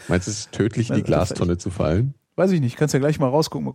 Meinst 0.08 0.28
du, 0.28 0.32
es 0.32 0.40
ist 0.42 0.52
tödlich, 0.52 0.92
in 0.92 0.98
die 0.98 1.02
Glastonne 1.04 1.58
zu 1.58 1.72
fallen? 1.72 2.14
Weiß 2.36 2.52
ich 2.52 2.62
nicht, 2.62 2.78
kannst 2.78 2.94
ja 2.94 3.00
gleich 3.00 3.20
mal 3.20 3.30
rausgucken. 3.30 3.74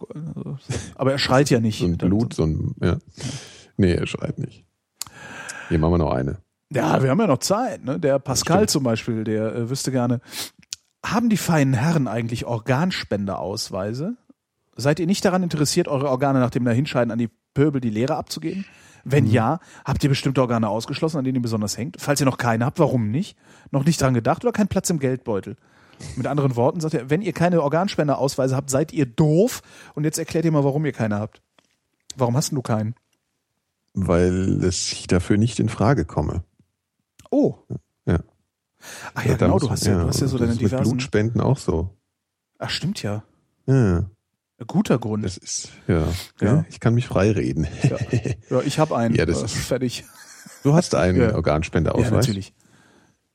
Aber 0.97 1.13
er 1.13 1.19
schreit 1.19 1.51
ja 1.51 1.61
nicht. 1.61 1.79
So 1.79 1.87
ein 1.87 1.97
Blut, 1.97 2.35
so 2.35 2.45
ein, 2.45 2.75
ja. 2.83 2.99
Nee, 3.77 3.93
er 3.93 4.07
schreit 4.07 4.39
nicht. 4.39 4.65
Hier 5.69 5.79
machen 5.79 5.93
wir 5.95 5.99
noch 5.99 6.13
eine. 6.13 6.39
Ja, 6.71 7.03
wir 7.03 7.11
haben 7.11 7.21
ja 7.21 7.27
noch 7.27 7.39
Zeit. 7.39 7.85
Ne? 7.85 7.99
Der 8.01 8.19
Pascal 8.19 8.69
zum 8.69 8.83
Beispiel, 8.83 9.25
der 9.25 9.55
äh, 9.55 9.71
wüsste 9.71 9.91
gerne, 9.93 10.21
haben 11.05 11.29
die 11.31 11.37
feinen 11.37 11.75
Herren 11.75 12.09
eigentlich 12.09 12.45
Organspendeausweise? 12.47 14.17
Seid 14.77 15.01
ihr 15.01 15.07
nicht 15.07 15.25
daran 15.25 15.43
interessiert, 15.43 15.89
eure 15.89 16.09
Organe 16.09 16.41
nach 16.41 16.51
dem 16.51 16.65
Dahinscheiden 16.65 17.11
an 17.11 17.19
die 17.19 17.31
Pöbel 17.55 17.81
die 17.81 17.91
Lehre 17.91 18.17
abzugeben? 18.17 18.65
Wenn 19.05 19.25
Mhm. 19.25 19.31
ja, 19.31 19.61
habt 19.85 20.03
ihr 20.05 20.11
bestimmte 20.11 20.41
Organe 20.41 20.69
ausgeschlossen, 20.69 21.19
an 21.19 21.25
denen 21.25 21.37
ihr 21.37 21.43
besonders 21.43 21.79
hängt? 21.79 21.97
Falls 21.99 22.21
ihr 22.21 22.27
noch 22.27 22.37
keine 22.39 22.65
habt, 22.65 22.79
warum 22.79 23.11
nicht? 23.11 23.37
Noch 23.71 23.85
nicht 23.85 24.01
dran 24.01 24.15
gedacht 24.15 24.45
oder 24.45 24.53
kein 24.53 24.69
Platz 24.69 24.91
im 24.91 24.99
Geldbeutel? 24.99 25.57
Mit 26.17 26.27
anderen 26.27 26.57
Worten 26.57 26.81
sagt 26.81 26.95
er, 26.95 27.11
wenn 27.11 27.23
ihr 27.23 27.33
keine 27.33 27.63
Organspendeausweise 27.63 28.55
habt, 28.57 28.71
seid 28.71 28.93
ihr 28.93 29.07
doof. 29.07 29.63
Und 29.95 30.05
jetzt 30.05 30.19
erklärt 30.19 30.45
ihr 30.45 30.53
mal, 30.53 30.65
warum 30.65 30.85
ihr 30.87 30.93
keine 30.93 31.17
habt. 31.19 31.43
Warum 32.17 32.37
hast 32.37 32.53
du 32.53 32.63
keinen? 32.63 32.95
Weil 33.95 34.63
es 34.65 34.93
ich 34.93 35.07
dafür 35.07 35.39
nicht 35.39 35.59
in 35.59 35.69
Frage 35.69 36.05
komme. 36.05 36.45
Oh. 37.31 37.57
Ja. 38.07 38.21
Ach 39.15 39.25
ja, 39.25 39.33
da 39.37 39.47
genau, 39.47 39.59
du 39.59 39.71
hast 39.71 39.87
ja, 39.87 40.01
du 40.03 40.07
hast 40.09 40.21
ja 40.21 40.29
so 40.29 40.39
deine 40.39 40.53
ist 40.53 40.61
mit 40.63 40.71
diversen. 40.71 40.91
Blutspenden 40.91 41.41
auch 41.41 41.59
so. 41.59 41.97
Ach, 42.59 42.71
stimmt 42.71 43.03
ja. 43.03 43.25
Ja, 43.67 44.07
Guter 44.67 44.99
Grund. 44.99 45.25
das 45.25 45.37
ist, 45.37 45.71
ja. 45.89 46.01
Ja. 46.41 46.47
ja. 46.47 46.65
Ich 46.69 46.81
kann 46.81 46.95
mich 46.95 47.07
frei 47.07 47.31
reden. 47.33 47.67
Ja, 48.51 48.61
ich 48.63 48.79
habe 48.79 48.97
einen. 48.97 49.15
Ja, 49.15 49.27
das 49.27 49.43
Äh, 49.43 49.45
ist- 49.47 49.57
fertig. 49.57 50.05
Du 50.63 50.75
hast 50.75 50.95
einen 50.95 51.21
Ja. 51.21 51.35
Organspendeausweis? 51.35 52.11
Ja, 52.11 52.17
natürlich. 52.17 52.55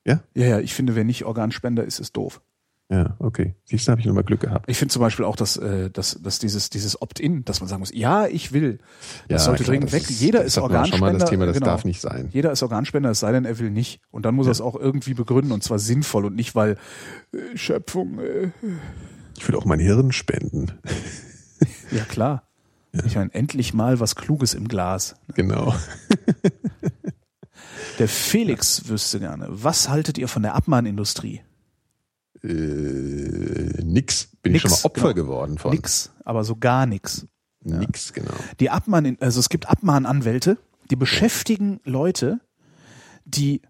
Ja? 0.06 0.22
Ja, 0.34 0.46
ja, 0.48 0.60
ich 0.60 0.74
finde, 0.74 0.96
wer 0.96 1.04
nicht 1.04 1.24
Organspender 1.26 1.84
ist, 1.84 2.00
ist 2.00 2.18
doof. 2.18 2.42
Ja, 2.90 3.16
okay. 3.20 3.56
Siehst 3.66 3.88
du, 3.88 3.92
habe 3.92 4.02
ich 4.02 4.06
nochmal 4.08 4.24
Glück 4.26 4.42
gehabt. 4.42 4.70
Ich 4.70 4.78
finde 4.78 4.92
zum 4.94 5.00
Beispiel 5.02 5.26
auch, 5.26 5.36
dass, 5.36 5.58
äh, 5.58 5.90
dass, 5.90 6.20
dass 6.22 6.38
dieses, 6.40 6.70
dieses 6.70 7.02
Opt-in, 7.02 7.44
dass 7.46 7.60
man 7.60 7.68
sagen 7.68 7.80
muss, 7.80 7.92
ja, 7.94 8.28
ich 8.28 8.52
will. 8.52 8.78
Das 9.30 9.42
Ja, 9.42 9.46
sollte 9.46 9.64
klar, 9.64 9.72
dringend 9.74 9.94
das 9.94 10.02
weg. 10.04 10.10
ist- 10.10 10.20
Jeder 10.22 10.40
das 10.40 10.48
ist 10.50 10.56
wir 10.58 10.64
Organspender. 10.64 10.98
schon 11.08 11.14
mal 11.14 11.20
das 11.20 11.30
Thema, 11.30 11.46
das 11.46 11.54
genau. 11.56 11.66
darf 11.68 11.86
nicht 11.86 12.02
sein. 12.02 12.30
Jeder 12.32 12.52
ist 12.52 12.62
Organspender, 12.62 13.10
es 13.10 13.20
sei 13.20 13.32
denn, 13.32 13.46
er 13.46 13.58
will 13.58 13.72
nicht. 13.72 14.02
Und 14.12 14.26
dann 14.26 14.36
muss 14.36 14.48
er 14.48 14.52
es 14.52 14.62
auch 14.62 14.76
irgendwie 14.76 15.14
begründen 15.16 15.52
und 15.54 15.64
zwar 15.64 15.80
sinnvoll 15.80 16.26
und 16.26 16.36
nicht, 16.36 16.54
weil 16.56 16.78
äh, 17.34 17.58
Schöpfung, 17.58 18.20
äh, 18.20 18.52
Ich 19.38 19.48
will 19.48 19.56
auch 19.56 19.66
mein 19.66 19.80
Hirn 19.80 20.12
spenden. 20.12 20.74
ja 21.90 22.04
klar. 22.04 22.44
Ich 23.06 23.16
meine, 23.16 23.34
endlich 23.34 23.74
mal 23.74 24.00
was 24.00 24.16
Kluges 24.16 24.54
im 24.54 24.68
Glas. 24.68 25.16
Genau. 25.34 25.74
Der 27.98 28.08
Felix 28.08 28.88
wüsste 28.88 29.20
gerne, 29.20 29.48
was 29.50 29.90
haltet 29.90 30.18
ihr 30.20 30.28
von 30.28 30.44
der 30.44 30.54
Abmahnindustrie? 30.54 31.42
Äh, 32.44 33.84
nix. 33.84 34.30
Bin 34.42 34.54
ich 34.56 34.64
Nix, 34.64 34.74
schon 34.76 34.82
mal 34.82 34.86
Opfer 34.86 35.14
genau. 35.14 35.28
geworden 35.28 35.58
von. 35.58 35.72
Nix, 35.72 36.12
aber 36.26 36.44
so 36.44 36.56
gar 36.56 36.86
nix. 36.86 37.26
Nix, 37.64 38.12
genau. 38.12 38.34
Die 38.60 38.70
Abmahn, 38.70 39.18
also 39.22 39.40
es 39.40 39.48
gibt 39.48 39.70
Abmahnanwälte, 39.70 40.58
die 40.92 40.98
beschäftigen 40.98 41.80
Leute, 41.86 42.42
die 43.26 43.62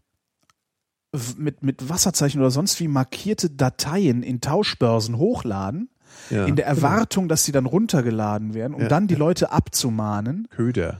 mit, 1.37 1.61
mit 1.61 1.89
Wasserzeichen 1.89 2.41
oder 2.41 2.49
sonst 2.49 2.79
wie 2.79 2.87
markierte 2.87 3.51
Dateien 3.51 4.23
in 4.23 4.41
Tauschbörsen 4.41 5.17
hochladen, 5.17 5.89
Ja, 6.31 6.45
in 6.45 6.55
der 6.55 6.65
genau. 6.65 6.77
Erwartung, 6.77 7.27
dass 7.29 7.45
sie 7.45 7.51
dann 7.51 7.67
runtergeladen 7.67 8.55
werden, 8.55 8.73
um 8.73 8.81
Ja, 8.81 8.87
dann 8.87 9.07
die 9.07 9.15
Leute 9.15 9.51
abzumahnen. 9.51 10.47
Köder. 10.49 10.99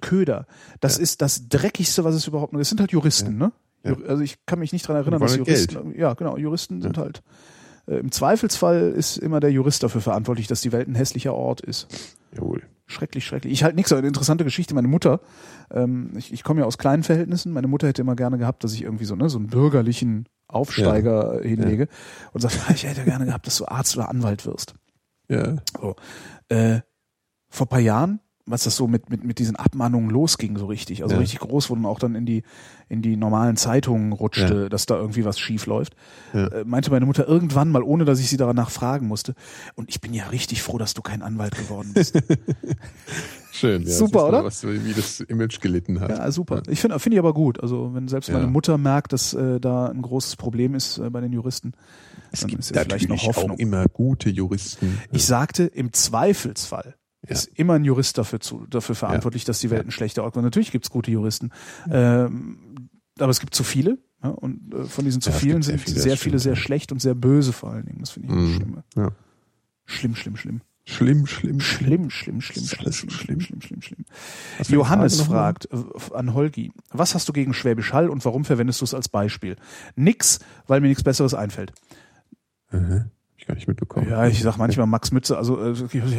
Köder. 0.00 0.46
Das 0.80 0.98
ist 0.98 1.22
das 1.22 1.48
dreckigste, 1.48 2.04
was 2.04 2.14
es 2.14 2.26
überhaupt 2.26 2.52
noch 2.52 2.60
ist. 2.60 2.66
Es 2.66 2.70
sind 2.70 2.80
halt 2.80 2.92
Juristen, 2.92 3.38
ne? 3.38 3.52
Ja. 3.84 3.96
Also 4.06 4.22
ich 4.22 4.44
kann 4.46 4.58
mich 4.58 4.72
nicht 4.72 4.86
dran 4.86 4.96
erinnern, 4.96 5.20
dass 5.20 5.32
wollen 5.32 5.44
Juristen, 5.44 5.98
ja 5.98 6.14
genau, 6.14 6.36
Juristen 6.36 6.82
sind 6.82 6.98
halt, 6.98 7.22
äh, 7.86 7.96
im 7.96 8.12
Zweifelsfall 8.12 8.90
ist 8.90 9.16
immer 9.16 9.40
der 9.40 9.50
Jurist 9.50 9.82
dafür 9.82 10.00
verantwortlich, 10.00 10.46
dass 10.46 10.60
die 10.60 10.72
Welt 10.72 10.88
ein 10.88 10.94
hässlicher 10.94 11.34
Ort 11.34 11.60
ist. 11.60 11.88
Jawohl. 12.34 12.62
Schrecklich, 12.86 13.24
schrecklich. 13.24 13.52
Ich 13.52 13.64
halt 13.64 13.74
nichts, 13.74 13.90
aber 13.90 14.00
eine 14.00 14.08
interessante 14.08 14.44
Geschichte. 14.44 14.74
Meine 14.74 14.88
Mutter, 14.88 15.20
ähm, 15.70 16.10
ich, 16.16 16.32
ich 16.32 16.42
komme 16.42 16.60
ja 16.60 16.66
aus 16.66 16.78
kleinen 16.78 17.02
Verhältnissen, 17.02 17.52
meine 17.52 17.68
Mutter 17.68 17.88
hätte 17.88 18.02
immer 18.02 18.16
gerne 18.16 18.38
gehabt, 18.38 18.64
dass 18.64 18.74
ich 18.74 18.82
irgendwie 18.82 19.04
so, 19.04 19.16
ne, 19.16 19.28
so 19.30 19.38
einen 19.38 19.46
bürgerlichen 19.46 20.28
Aufsteiger 20.46 21.40
hinlege 21.42 21.88
und 22.32 22.40
sagt, 22.40 22.58
ich 22.74 22.84
hätte 22.84 23.04
gerne 23.04 23.24
gehabt, 23.24 23.46
dass 23.46 23.56
du 23.56 23.66
Arzt 23.66 23.96
oder 23.96 24.10
Anwalt 24.10 24.46
wirst. 24.46 24.74
Ja. 25.28 25.56
So. 25.80 25.96
Äh, 26.48 26.80
vor 27.48 27.66
paar 27.66 27.80
Jahren, 27.80 28.20
was 28.44 28.64
das 28.64 28.74
so 28.76 28.88
mit, 28.88 29.08
mit, 29.08 29.22
mit 29.24 29.38
diesen 29.38 29.54
Abmahnungen 29.56 30.10
losging, 30.10 30.56
so 30.58 30.66
richtig, 30.66 31.02
also 31.04 31.14
Ja. 31.14 31.20
richtig 31.20 31.38
groß 31.40 31.70
wurden 31.70 31.86
auch 31.86 31.98
dann 32.00 32.14
in 32.16 32.26
die, 32.26 32.42
in 32.88 33.00
die 33.00 33.16
normalen 33.16 33.56
Zeitungen 33.56 34.12
rutschte, 34.12 34.68
dass 34.68 34.86
da 34.86 34.96
irgendwie 34.96 35.24
was 35.24 35.38
schief 35.38 35.66
läuft, 35.66 35.94
Ja. 36.32 36.48
äh, 36.48 36.64
meinte 36.64 36.90
meine 36.90 37.06
Mutter 37.06 37.26
irgendwann 37.28 37.70
mal, 37.70 37.82
ohne 37.82 38.04
dass 38.04 38.18
ich 38.18 38.28
sie 38.28 38.36
danach 38.36 38.70
fragen 38.70 39.06
musste. 39.06 39.34
Und 39.76 39.88
ich 39.88 40.00
bin 40.00 40.12
ja 40.12 40.26
richtig 40.26 40.62
froh, 40.62 40.76
dass 40.78 40.92
du 40.94 41.02
kein 41.02 41.22
Anwalt 41.22 41.56
geworden 41.56 41.92
bist. 41.94 42.20
Schön. 43.52 43.82
Ja, 43.82 43.90
Super, 43.90 44.28
oder? 44.28 44.44
Was, 44.44 44.64
wie 44.66 44.92
das 44.94 45.20
Image 45.20 45.60
gelitten 45.60 46.00
hat. 46.00 46.10
Ja, 46.10 46.30
super. 46.32 46.62
Ich 46.68 46.80
finde 46.80 46.98
finde 46.98 47.16
ich 47.16 47.18
aber 47.18 47.34
gut. 47.34 47.60
Also 47.62 47.92
wenn 47.94 48.08
selbst 48.08 48.28
Ja. 48.28 48.34
meine 48.34 48.46
Mutter 48.46 48.78
merkt, 48.78 49.12
dass 49.12 49.34
äh, 49.34 49.60
da 49.60 49.86
ein 49.86 50.00
großes 50.02 50.36
Problem 50.36 50.74
ist 50.74 50.98
äh, 50.98 51.10
bei 51.10 51.20
den 51.20 51.32
Juristen, 51.32 51.72
es 52.32 52.40
dann 52.40 52.48
gibt 52.48 52.60
ist 52.60 52.74
ja 52.74 52.82
vielleicht 52.82 53.08
noch 53.08 53.22
Hoffnung. 53.22 53.52
auch 53.52 53.58
immer 53.58 53.84
gute 53.88 54.30
Juristen. 54.30 54.98
Ich 55.12 55.26
sagte, 55.26 55.64
im 55.64 55.92
Zweifelsfall 55.92 56.94
Ja. 57.24 57.30
ist 57.32 57.46
immer 57.56 57.74
ein 57.74 57.84
Jurist 57.84 58.18
dafür, 58.18 58.40
zu, 58.40 58.66
dafür 58.68 58.94
verantwortlich, 58.94 59.44
dass 59.44 59.60
die 59.60 59.70
Welt 59.70 59.86
ein 59.86 59.90
schlechter 59.92 60.24
Ort 60.24 60.34
wird. 60.34 60.44
Natürlich 60.44 60.72
gibt 60.72 60.84
es 60.86 60.90
gute 60.90 61.10
Juristen, 61.10 61.50
ähm, 61.90 62.88
aber 63.18 63.30
es 63.30 63.40
gibt 63.40 63.54
zu 63.54 63.62
viele. 63.64 63.98
Ja, 64.22 64.30
und 64.30 64.72
äh, 64.74 64.84
von 64.84 65.04
diesen 65.04 65.20
zu 65.20 65.30
Ja, 65.30 65.36
vielen 65.36 65.62
gibt 65.62 65.64
sehr 65.66 65.76
sind 65.78 65.84
viele, 65.88 66.00
sehr 66.00 66.16
viele 66.16 66.38
sehr 66.38 66.52
ja. 66.54 66.56
schlecht 66.56 66.92
und 66.92 67.00
sehr 67.00 67.14
böse 67.14 67.52
vor 67.52 67.70
allen 67.70 67.86
Dingen. 67.86 68.00
Das 68.00 68.10
finde 68.10 68.28
ich 68.28 68.34
Mhm. 68.34 68.54
schlimm. 68.54 68.82
Ja. 68.96 69.10
Schlimm, 69.84 70.14
schlimm, 70.16 70.36
schlimm. 70.36 70.60
Schlimm, 70.84 71.26
schlimm, 71.26 71.60
Schlimm, 71.60 72.10
schlimm, 72.10 72.40
schlimm, 72.40 72.64
schlimm, 72.64 72.92
schlimm, 72.92 73.10
schlimm, 73.10 73.40
schlimm. 73.40 73.60
schlimm, 73.60 73.82
schlimm, 73.82 74.04
Johannes 74.68 75.20
fragt 75.20 75.68
äh, 75.72 75.76
an 76.14 76.34
Holgi, 76.34 76.72
was 76.90 77.14
hast 77.14 77.28
du 77.28 77.32
gegen 77.32 77.54
Schwäbisch 77.54 77.92
Hall 77.92 78.08
und 78.10 78.24
warum 78.24 78.44
verwendest 78.44 78.80
du 78.80 78.84
es 78.84 78.92
als 78.92 79.08
Beispiel? 79.08 79.54
Nix, 79.94 80.40
weil 80.66 80.80
mir 80.80 80.88
nichts 80.88 81.04
Besseres 81.04 81.34
einfällt. 81.34 81.72
Mhm. 82.72 83.10
Gar 83.52 83.56
nicht 83.56 83.68
mitbekommen. 83.68 84.08
Ja, 84.08 84.26
ich 84.26 84.40
sag 84.42 84.56
manchmal 84.56 84.86
Max 84.86 85.12
Mütze, 85.12 85.36
also 85.36 85.60
äh, 85.62 85.74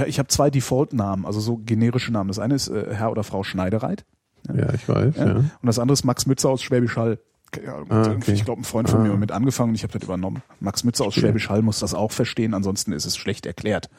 ich, 0.08 0.20
habe 0.20 0.28
zwei 0.28 0.52
Default-Namen, 0.52 1.26
also 1.26 1.40
so 1.40 1.58
generische 1.58 2.12
Namen. 2.14 2.28
Das 2.28 2.38
eine 2.38 2.54
ist 2.54 2.68
äh, 2.68 2.94
Herr 2.94 3.10
oder 3.10 3.24
Frau 3.24 3.42
Schneidereit 3.42 4.06
Ja, 4.54 4.72
ich 4.72 4.88
weiß, 4.88 5.16
ja. 5.16 5.26
ja. 5.28 5.34
und 5.38 5.50
das 5.64 5.80
andere 5.80 5.94
ist 5.94 6.04
Max 6.04 6.28
Mütze 6.28 6.48
aus 6.48 6.62
Schwäbisch 6.62 6.96
Hall. 6.96 7.18
Ja, 7.66 7.82
Ah, 7.90 8.12
okay. 8.12 8.34
Ich 8.34 8.46
glaube, 8.46 8.62
ein 8.62 8.66
Freund 8.66 8.88
von 8.88 9.00
Ah. 9.00 9.04
mir 9.04 9.12
hat 9.14 9.20
mit 9.20 9.32
angefangen 9.32 9.70
und 9.70 9.76
ich 9.76 9.82
habe 9.82 9.94
das 9.94 10.04
übernommen. 10.04 10.44
Max 10.60 10.84
Mütze 10.84 11.04
aus. 11.04 11.16
Schwäbisch 11.16 11.50
Hall 11.50 11.64
muss 11.64 11.80
das 11.80 11.96
auch 11.96 12.12
verstehen, 12.12 12.54
ansonsten 12.54 12.92
ist 12.92 13.06
es 13.06 13.18
schlecht 13.18 13.48
erklärt. 13.48 13.90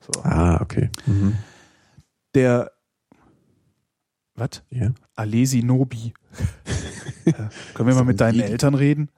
So. 0.00 0.20
Ah, 0.24 0.60
okay. 0.60 0.90
Mhm. 1.06 1.36
Der 2.34 2.72
was? 4.34 4.64
Ja. 4.70 4.88
Alesi 5.14 5.62
Nobi. 5.62 6.14
ja. 7.26 7.32
Können 7.74 7.88
wir 7.88 7.94
mal 7.94 8.04
mit 8.04 8.20
deinen. 8.20 8.40
Eltern 8.40 8.74
reden? 8.74 9.08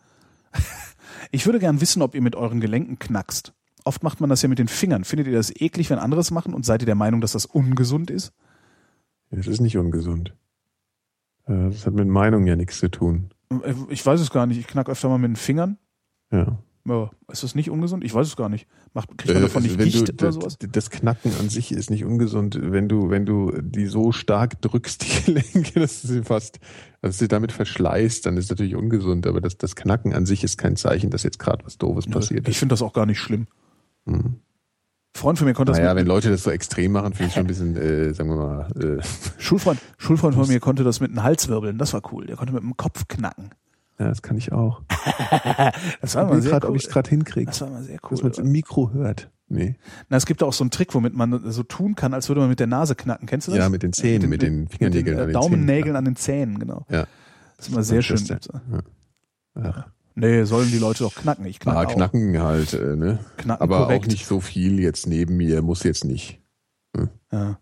Ich 1.34 1.46
würde 1.46 1.58
gern 1.58 1.80
wissen, 1.80 2.00
ob 2.00 2.14
ihr 2.14 2.22
mit 2.22 2.36
euren 2.36 2.60
Gelenken 2.60 2.98
knackst. 3.00 3.52
Oft 3.84 4.04
macht 4.04 4.20
man 4.20 4.30
das 4.30 4.40
ja 4.42 4.48
mit 4.48 4.60
den 4.60 4.68
Fingern. 4.68 5.02
Findet 5.02 5.26
ihr 5.26 5.32
das 5.34 5.50
eklig, 5.54 5.90
wenn 5.90 5.98
andere 5.98 6.20
es 6.20 6.30
machen? 6.30 6.54
Und 6.54 6.64
seid 6.64 6.80
ihr 6.82 6.86
der 6.86 6.94
Meinung, 6.94 7.20
dass 7.20 7.32
das 7.32 7.44
ungesund 7.44 8.08
ist? 8.08 8.32
Das 9.30 9.48
ist 9.48 9.60
nicht 9.60 9.76
ungesund. 9.76 10.32
Äh, 11.46 11.70
Das 11.70 11.86
hat 11.86 11.94
mit 11.94 12.06
Meinung 12.06 12.46
ja 12.46 12.54
nichts 12.54 12.78
zu 12.78 12.88
tun. 12.88 13.30
Äh, 13.50 13.74
Ich 13.88 14.06
weiß 14.06 14.20
es 14.20 14.30
gar 14.30 14.46
nicht. 14.46 14.58
Ich 14.60 14.68
knack 14.68 14.88
öfter 14.88 15.08
mal 15.08 15.18
mit 15.18 15.30
den 15.30 15.36
Fingern. 15.36 15.76
Ja. 16.30 16.56
Ja, 16.86 17.10
ist 17.32 17.42
das 17.42 17.54
nicht 17.54 17.70
ungesund? 17.70 18.04
Ich 18.04 18.12
weiß 18.12 18.26
es 18.26 18.36
gar 18.36 18.50
nicht. 18.50 18.66
Macht, 18.92 19.16
kriegt 19.16 19.32
man 19.32 19.38
Äh, 19.42 19.46
davon 19.46 19.62
nicht 19.62 19.78
wenn 19.78 19.86
Gicht 19.86 20.08
du, 20.08 20.12
oder 20.12 20.26
das, 20.26 20.34
sowas? 20.34 20.58
das 20.60 20.90
Knacken 20.90 21.32
an 21.40 21.48
sich 21.48 21.72
ist 21.72 21.88
nicht 21.90 22.04
ungesund, 22.04 22.58
wenn 22.60 22.88
du, 22.90 23.08
wenn 23.08 23.24
du 23.24 23.52
die 23.62 23.86
so 23.86 24.12
stark 24.12 24.60
drückst, 24.60 25.02
die 25.26 25.32
Gelenke, 25.32 25.80
dass 25.80 26.02
du 26.02 26.08
sie 26.08 26.22
fast, 26.22 26.60
dass 27.00 27.16
du 27.16 27.24
sie 27.24 27.28
damit 27.28 27.52
verschleißt, 27.52 28.26
dann 28.26 28.36
ist 28.36 28.44
es 28.44 28.50
natürlich 28.50 28.74
ungesund, 28.76 29.26
aber 29.26 29.40
das, 29.40 29.56
das 29.56 29.76
Knacken 29.76 30.12
an 30.12 30.26
sich 30.26 30.44
ist 30.44 30.58
kein 30.58 30.76
Zeichen, 30.76 31.08
dass 31.10 31.22
jetzt 31.22 31.38
gerade 31.38 31.64
was 31.64 31.78
Doofes 31.78 32.06
passiert 32.06 32.46
Ich 32.48 32.54
ist. 32.54 32.58
finde 32.58 32.74
das 32.74 32.82
auch 32.82 32.92
gar 32.92 33.06
nicht 33.06 33.18
schlimm. 33.18 33.46
Hm. 34.06 34.16
Ein 34.16 34.40
Freund 35.16 35.38
von 35.38 35.46
mir 35.46 35.54
konnte 35.54 35.72
das 35.72 35.78
Naja, 35.78 35.96
wenn 35.96 36.06
Leute 36.06 36.28
das 36.28 36.42
so 36.42 36.50
extrem 36.50 36.92
machen, 36.92 37.14
finde 37.14 37.28
ich 37.28 37.34
schon 37.34 37.44
ein 37.44 37.46
bisschen, 37.46 37.76
äh, 37.76 38.12
sagen 38.12 38.28
wir 38.28 38.36
mal, 38.36 38.98
äh, 38.98 39.02
Schulfreund, 39.38 39.80
Schulfreund 39.96 40.34
von 40.34 40.48
mir 40.48 40.60
konnte 40.60 40.84
das 40.84 41.00
mit 41.00 41.12
einem 41.12 41.22
Halswirbeln. 41.22 41.78
Das 41.78 41.94
war 41.94 42.02
cool. 42.12 42.26
Der 42.26 42.36
konnte 42.36 42.52
mit 42.52 42.62
dem 42.62 42.76
Kopf 42.76 43.08
knacken. 43.08 43.50
Ja, 43.98 44.08
das 44.08 44.22
kann 44.22 44.36
ich 44.36 44.52
auch. 44.52 44.82
Das 46.00 46.14
war 46.16 46.26
mal 46.26 46.40
sehr 46.42 46.50
gerade, 46.52 46.66
cool. 46.66 46.70
ob 46.70 46.76
ich 46.76 46.84
es 46.84 46.90
gerade 46.90 47.08
hinkriege, 47.10 47.46
Das 47.46 47.60
war 47.60 47.70
mal 47.70 47.82
sehr 47.82 47.98
dass 47.98 48.10
cool. 48.12 48.18
man 48.22 48.30
es 48.32 48.38
im 48.38 48.50
Mikro 48.52 48.90
hört. 48.92 49.30
Nee. 49.48 49.76
Na, 50.08 50.16
es 50.16 50.26
gibt 50.26 50.42
auch 50.42 50.52
so 50.52 50.64
einen 50.64 50.70
Trick, 50.70 50.94
womit 50.94 51.14
man 51.14 51.50
so 51.52 51.62
tun 51.62 51.94
kann, 51.94 52.14
als 52.14 52.28
würde 52.28 52.40
man 52.40 52.48
mit 52.48 52.60
der 52.60 52.66
Nase 52.66 52.94
knacken. 52.94 53.26
Kennst 53.26 53.46
du 53.46 53.52
das? 53.52 53.58
Ja, 53.58 53.68
mit 53.68 53.82
den 53.82 53.92
Zähnen, 53.92 54.28
mit 54.30 54.42
den 54.42 54.68
Fingernägeln 54.68 55.16
mit 55.16 55.22
an 55.22 55.26
den 55.26 55.26
den 55.26 55.30
äh, 55.30 55.32
Daumennägeln 55.32 55.84
Zähnen. 55.84 55.96
an 55.96 56.04
den 56.04 56.16
Zähnen, 56.16 56.58
genau. 56.58 56.86
Ja. 56.90 57.06
Das 57.56 57.66
ist 57.66 57.72
immer 57.72 57.82
sehr 57.82 58.02
schön. 58.02 58.18
Ja. 59.56 59.86
Nee, 60.16 60.44
sollen 60.44 60.70
die 60.70 60.78
Leute 60.78 61.04
doch 61.04 61.14
knacken. 61.14 61.44
Ich 61.44 61.60
knack 61.60 61.76
Ah, 61.76 61.82
auch. 61.84 61.92
knacken 61.92 62.40
halt, 62.40 62.72
äh, 62.72 62.96
ne? 62.96 63.18
Knacken 63.36 63.62
Aber 63.62 63.78
korrekt. 63.84 64.04
auch 64.06 64.10
nicht 64.10 64.26
so 64.26 64.40
viel 64.40 64.80
jetzt 64.80 65.06
neben 65.06 65.36
mir, 65.36 65.60
muss 65.62 65.82
jetzt 65.82 66.04
nicht. 66.04 66.40
Ja. 67.30 67.58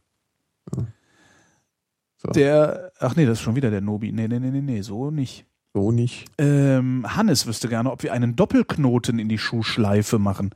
So, 2.19 2.29
Der, 2.31 2.93
ach 3.01 3.17
nee, 3.17 3.27
das 3.27 3.39
ist 3.39 3.43
schon 3.43 3.57
wieder 3.57 3.71
der 3.71 3.81
Nobi. 3.81 4.13
Nee, 4.13 4.29
nee, 4.29 4.39
nee, 4.39 4.51
nee, 4.51 4.61
nee, 4.61 4.81
so 4.83 5.11
nicht. 5.11 5.47
So 5.75 5.91
nicht. 5.93 6.27
Ähm, 6.39 7.05
Hannes 7.17 7.47
wüsste 7.47 7.69
gerne, 7.69 7.91
ob 7.91 8.03
wir 8.03 8.13
einen 8.13 8.37
Doppelknoten 8.37 9.19
in 9.19 9.29
die 9.29 9.39
Schuhschleife 9.39 10.19
machen. 10.19 10.51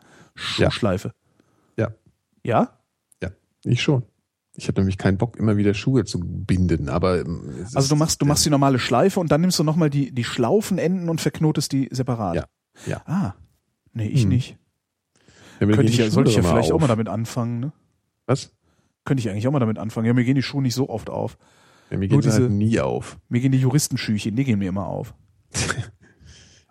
Ja. 0.59 0.71
Schuhschleife. 0.71 1.13
Ja. 1.77 1.93
Ja? 2.43 2.73
Ich 3.65 3.83
schon. 3.83 4.05
Ich 4.55 4.69
habe 4.69 4.81
nämlich 4.81 4.97
keinen 4.97 5.19
Bock, 5.19 5.37
immer 5.37 5.57
wieder 5.57 5.75
Schuhe 5.75 6.05
zu 6.05 6.21
binden, 6.21 6.89
aber 6.89 7.21
ähm, 7.21 7.67
Also 7.75 7.89
du 7.89 7.97
machst, 7.97 8.23
du 8.23 8.27
machst 8.27 8.47
die 8.47 8.51
normale 8.51 8.79
Schleife 8.79 9.19
und 9.19 9.33
dann 9.33 9.41
nimmst 9.41 9.59
du 9.59 9.65
nochmal 9.65 9.91
die, 9.91 10.13
die 10.13 10.23
Schlaufenenden 10.25 11.09
und 11.09 11.21
verknotest 11.21 11.73
die 11.73 11.89
separat. 11.91 12.37
Ja. 12.37 12.45
Ja. 12.87 13.03
Ah. 13.07 13.35
Nee, 13.93 14.07
ich 14.09 14.23
Hm. 14.23 14.29
nicht. 14.29 14.57
Ja, 15.59 15.67
Könnte 15.67 15.83
ich 15.85 15.97
ja, 15.99 16.11
sollte 16.11 16.31
ich 16.31 16.37
ja 16.37 16.43
vielleicht 16.43 16.71
auf. 16.71 16.77
auch 16.77 16.81
mal 16.81 16.87
damit 16.87 17.09
anfangen, 17.09 17.59
ne? 17.61 17.73
Was? 18.27 18.53
Könnte 19.05 19.21
ich 19.23 19.29
eigentlich 19.31 19.49
auch 19.49 19.53
mal 19.53 19.59
damit 19.59 19.79
anfangen. 19.79 20.07
Ja, 20.07 20.13
mir 20.15 20.25
gehen 20.25 20.35
die 20.37 20.43
Schuhe 20.43 20.63
nicht 20.63 20.75
so 20.75 20.89
oft 20.91 21.11
auf. 21.11 21.39
Ja, 21.91 21.99
mir 21.99 22.09
sie 22.09 22.15
halt 22.15 22.25
diese- 22.25 22.41
nie 22.43 22.81
auf. 22.81 23.19
Mir 23.29 23.41
gehen 23.41 23.53
die 23.53 23.59
Juristenschüchen, 23.61 24.35
die 24.37 24.45
gehen 24.45 24.59
mir 24.59 24.69
immer 24.69 24.87
auf. 24.87 25.15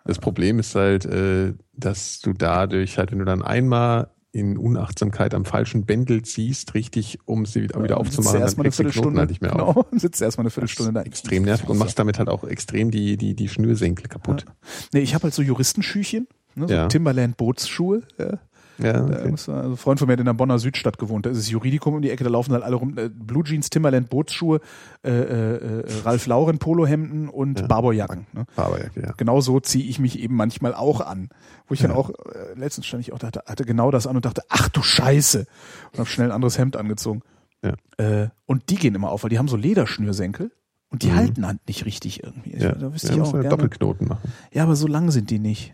Das 0.04 0.20
Problem 0.20 0.60
ist 0.60 0.74
halt, 0.76 1.04
äh, 1.04 1.54
dass 1.72 2.20
du 2.20 2.32
dadurch 2.32 2.96
halt, 2.96 3.10
wenn 3.10 3.18
du 3.18 3.24
dann 3.24 3.42
einmal 3.42 4.10
in 4.30 4.56
Unachtsamkeit 4.56 5.34
am 5.34 5.44
falschen 5.44 5.84
Bändel 5.84 6.22
ziehst, 6.22 6.74
richtig, 6.74 7.18
um 7.24 7.44
sie 7.44 7.62
wieder, 7.64 7.82
wieder 7.82 7.96
Dann 7.96 8.04
sitzt 8.04 8.18
du 8.18 8.20
aufzumachen, 8.20 8.40
dann 8.56 8.62
kriegst 8.62 8.78
du 8.78 8.82
den 8.84 8.92
Knoten 8.92 8.92
Viertelstunde. 8.92 9.18
halt 9.20 9.30
nicht 9.30 9.42
mehr 9.42 9.50
genau, 9.50 9.64
auf. 9.70 9.86
sitzt 9.92 10.22
erstmal 10.22 10.44
eine 10.44 10.50
Viertelstunde 10.50 10.92
da. 10.92 11.02
Extrem 11.02 11.42
nervig 11.42 11.68
und 11.68 11.78
machst 11.78 11.98
damit 11.98 12.20
halt 12.20 12.28
auch 12.28 12.44
extrem 12.44 12.92
die, 12.92 13.16
die, 13.16 13.34
die 13.34 13.48
Schnürsenkel 13.48 14.06
kaputt. 14.06 14.44
Nee, 14.92 15.00
ich 15.00 15.14
habe 15.14 15.24
halt 15.24 15.34
so 15.34 15.42
Juristenschüchen, 15.42 16.28
ne, 16.54 16.68
so 16.68 16.72
Ja. 16.74 16.86
Timberland 16.86 17.36
Bootsschuhe. 17.36 18.02
Ja. 18.18 18.38
Ja, 18.78 18.92
Da 18.92 19.04
okay. 19.04 19.14
man- 19.24 19.30
also 19.32 19.52
ein 19.52 19.76
Freund 19.76 19.98
von 19.98 20.06
mir 20.06 20.12
hat 20.14 20.20
in 20.20 20.26
der 20.26 20.34
Bonner 20.34 20.58
Südstadt 20.58 20.98
gewohnt. 20.98 21.24
Da 21.26 21.30
ist 21.30 21.38
das 21.38 21.50
Juridikum 21.50 21.94
um 21.94 22.02
die 22.02 22.10
Ecke, 22.10 22.24
da 22.24 22.30
laufen 22.30 22.52
halt 22.52 22.62
alle 22.62 22.76
rum. 22.76 22.96
Äh, 22.98 23.08
Blue 23.08 23.42
Jeans, 23.44 23.70
Timberland 23.70 24.10
Bootsschuhe, 24.10 24.60
äh, 25.04 25.10
äh, 25.10 25.80
äh, 25.80 25.84
Ralf 26.04 26.26
Lauren 26.26 26.58
Polohemden 26.58 27.28
und 27.28 27.60
Ja. 27.60 27.66
Barbourjacken. 27.66 28.26
Ne? 28.32 28.44
Aber 28.56 28.78
ja. 28.80 29.12
Genau 29.16 29.40
so 29.40 29.60
ziehe 29.60 29.84
ich 29.84 29.98
mich 29.98 30.18
eben 30.18 30.34
manchmal 30.36 30.74
auch 30.74 31.00
an. 31.00 31.30
Wo 31.68 31.74
ich 31.74 31.80
dann 31.80 31.90
Ja. 31.92 31.96
auch, 31.96 32.10
äh, 32.10 32.54
letztens 32.58 32.86
stand 32.86 33.00
ich 33.02 33.12
auch, 33.12 33.18
dachte, 33.18 33.42
hatte 33.46 33.64
genau 33.64 33.90
das 33.90 34.06
an 34.06 34.16
und 34.16 34.24
dachte, 34.24 34.42
ach 34.48 34.68
du 34.68 34.82
Scheiße. 34.82 35.46
Und 35.92 35.98
habe 35.98 36.08
schnell 36.08 36.28
ein 36.28 36.32
anderes 36.34 36.58
Hemd 36.58 36.76
angezogen. 36.76 37.22
Ja. 37.64 37.72
Äh, 37.96 38.28
und 38.44 38.68
die 38.68 38.76
gehen 38.76 38.94
immer 38.94 39.10
auf, 39.10 39.22
weil 39.22 39.30
die 39.30 39.38
haben 39.38 39.48
so 39.48 39.56
Lederschnürsenkel 39.56 40.52
und 40.90 41.02
die 41.02 41.08
Mhm. 41.08 41.14
halten 41.16 41.46
halt 41.46 41.58
nicht 41.66 41.84
richtig 41.86 42.22
irgendwie. 42.22 42.56
Ja. 42.58 42.72
Da 42.72 42.92
wüsste 42.92 43.08
ja, 43.08 43.14
ich 43.14 43.20
auch 43.22 43.32
gerne. 43.32 43.48
Doppelknoten 43.48 44.06
machen. 44.06 44.30
Ja, 44.52 44.62
aber 44.64 44.76
so 44.76 44.86
lang 44.86 45.10
sind 45.10 45.30
die 45.30 45.38
nicht. 45.38 45.72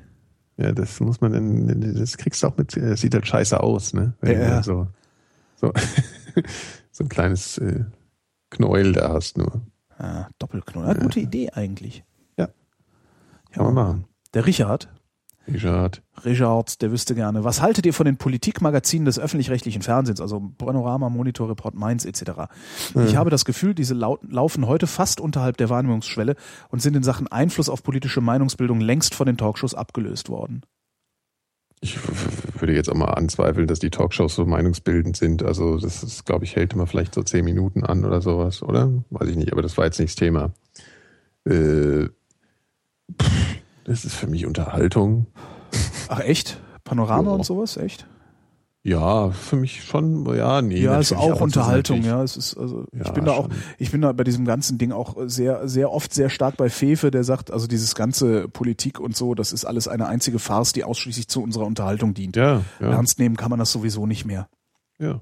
Ja, 0.59 0.73
das 0.73 1.01
muss 1.01 1.21
man 1.21 1.33
dann, 1.33 1.95
das 1.95 2.17
kriegst 2.17 2.43
du 2.43 2.47
auch 2.49 2.57
mit, 2.57 2.77
das 2.77 3.01
sieht 3.01 3.15
halt 3.15 3.27
scheiße 3.27 3.59
aus, 3.61 3.95
ne? 3.95 4.15
Wenn 4.21 4.41
Ja. 4.41 4.57
du 4.59 4.63
so, 4.63 4.87
so, 5.57 5.73
so 6.93 7.05
ein 7.05 7.09
kleines 7.09 7.59
äh, 7.59 7.85
Knäuel 8.51 8.93
da 8.93 9.11
hast 9.15 9.39
nur. 9.39 9.63
Ah, 9.99 10.29
Doppelknoten. 10.39 10.89
Ja, 10.97 11.03
gute 11.03 11.21
Idee 11.21 11.51
eigentlich. 11.51 12.05
Ja. 12.37 12.49
Kann 13.53 13.65
man 13.65 13.75
machen. 13.75 14.05
Der 14.35 14.47
Richard, 14.47 14.89
Richard. 15.49 16.03
Richard, 16.25 16.83
der 16.83 16.93
wüsste 16.93 17.15
gerne, 17.15 17.45
was 17.45 17.61
haltet 17.61 17.85
ihr 17.87 17.95
von 17.95 18.07
den 18.07 18.17
Politikmagazinen 18.17 19.05
des 19.05 19.19
öffentlich-rechtlichen 19.19 19.83
Fernsehens, 19.83 20.21
also 20.21 20.53
Panorama, 20.57 21.09
Monitor, 21.09 21.49
Report 21.49 21.75
Mainz 21.75 22.05
etc.? 22.05 22.49
Ich 23.07 23.17
habe 23.17 23.31
das 23.31 23.45
Gefühl, 23.45 23.75
diese 23.75 23.95
lau 23.95 24.19
laufen 24.29 24.67
heute 24.67 24.87
fast 24.87 25.21
unterhalb 25.21 25.57
der 25.57 25.69
Wahrnehmungsschwelle 25.69 26.37
und 26.69 26.81
sind 26.81 26.97
in 26.97 27.03
Sachen 27.03 27.27
Einfluss 27.29 27.69
auf 27.69 27.83
politische 27.83 28.21
Meinungsbildung 28.21 28.81
längst 28.81 29.15
von 29.15 29.27
den 29.27 29.37
Talkshows 29.37 29.75
abgelöst 29.75 30.29
worden. 30.29 30.63
Ich 31.81 31.99
würde 32.61 32.75
jetzt 32.75 32.89
auch 32.89 32.95
mal 32.95 33.07
anzweifeln, 33.07 33.67
dass 33.67 33.81
die 33.81 33.91
Talkshows 33.91 34.37
so 34.37 34.47
meinungsbildend 34.47 35.17
sind. 35.17 35.43
Also 35.43 35.79
das 35.79 36.05
ist, 36.05 36.25
glaube 36.25 36.45
ich, 36.45 36.55
hält 36.55 36.75
immer 36.75 36.87
vielleicht 36.87 37.13
so 37.13 37.25
zehn 37.25 37.45
Minuten 37.45 37.83
an 37.83 38.05
oder 38.05 38.21
sowas, 38.21 38.63
oder? 38.63 38.93
Weiß 39.11 39.29
ich 39.29 39.37
nicht, 39.37 39.51
aber 39.51 39.63
das 39.63 39.77
war 39.77 39.87
jetzt 39.87 39.99
nicht 39.99 40.11
das 40.11 40.17
Thema. 40.17 40.53
Äh, 41.45 42.07
pff, 43.21 43.62
das 43.85 44.05
ist 44.05 44.15
für 44.15 44.27
mich 44.27 44.47
Unterhaltung. 44.47 45.27
Ach 46.09 46.21
echt? 46.21 46.61
Panorama 46.85 47.31
Ja. 47.31 47.35
und 47.37 47.45
sowas? 47.47 47.77
Echt? 47.77 48.07
Ja, 48.85 49.31
für 49.31 49.55
mich 49.55 49.85
schon, 49.85 50.27
ja, 50.35 50.61
nee. 50.61 50.81
ja, 50.81 50.99
ist 50.99 51.13
auch 51.13 51.41
Unterhaltung, 51.41 52.03
ja. 52.03 52.21
Es 52.25 52.37
ist, 52.37 52.57
also, 52.57 52.85
ich 52.91 53.07
Ja, 53.07 53.13
bin 53.13 53.25
da 53.27 53.31
auch, 53.33 53.45
schon. 53.45 53.53
ich 53.79 53.93
bin 53.93 54.03
da 54.03 54.11
bei 54.13 54.25
diesem 54.25 54.45
ganzen 54.45 54.77
Ding 54.77 54.91
auch 54.91 55.15
sehr, 55.27 55.69
sehr 55.69 55.93
oft 55.93 56.13
sehr 56.13 56.29
stark 56.31 56.57
bei 56.57 56.69
Fefe, 56.69 57.13
der 57.13 57.23
sagt, 57.23 57.53
also 57.53 57.69
dieses 57.69 57.95
ganze 57.95 58.49
Politik 58.49 58.99
und 58.99 59.17
so, 59.17 59.37
das 59.37 59.53
ist 59.53 59.65
alles 59.65 59.87
eine 59.87 60.07
einzige 60.09 60.41
Farce, 60.41 60.73
die 60.73 60.83
ausschließlich 60.83 61.29
zu 61.29 61.45
unserer 61.45 61.65
Unterhaltung 61.65 62.13
dient. 62.13 62.35
Ja, 62.35 62.63
ja, 62.81 62.91
Ernst 62.91 63.21
nehmen 63.21 63.37
kann 63.37 63.51
man 63.51 63.61
das 63.61 63.71
sowieso 63.71 64.07
nicht 64.07 64.25
mehr. 64.25 64.49
ja. 64.99 65.21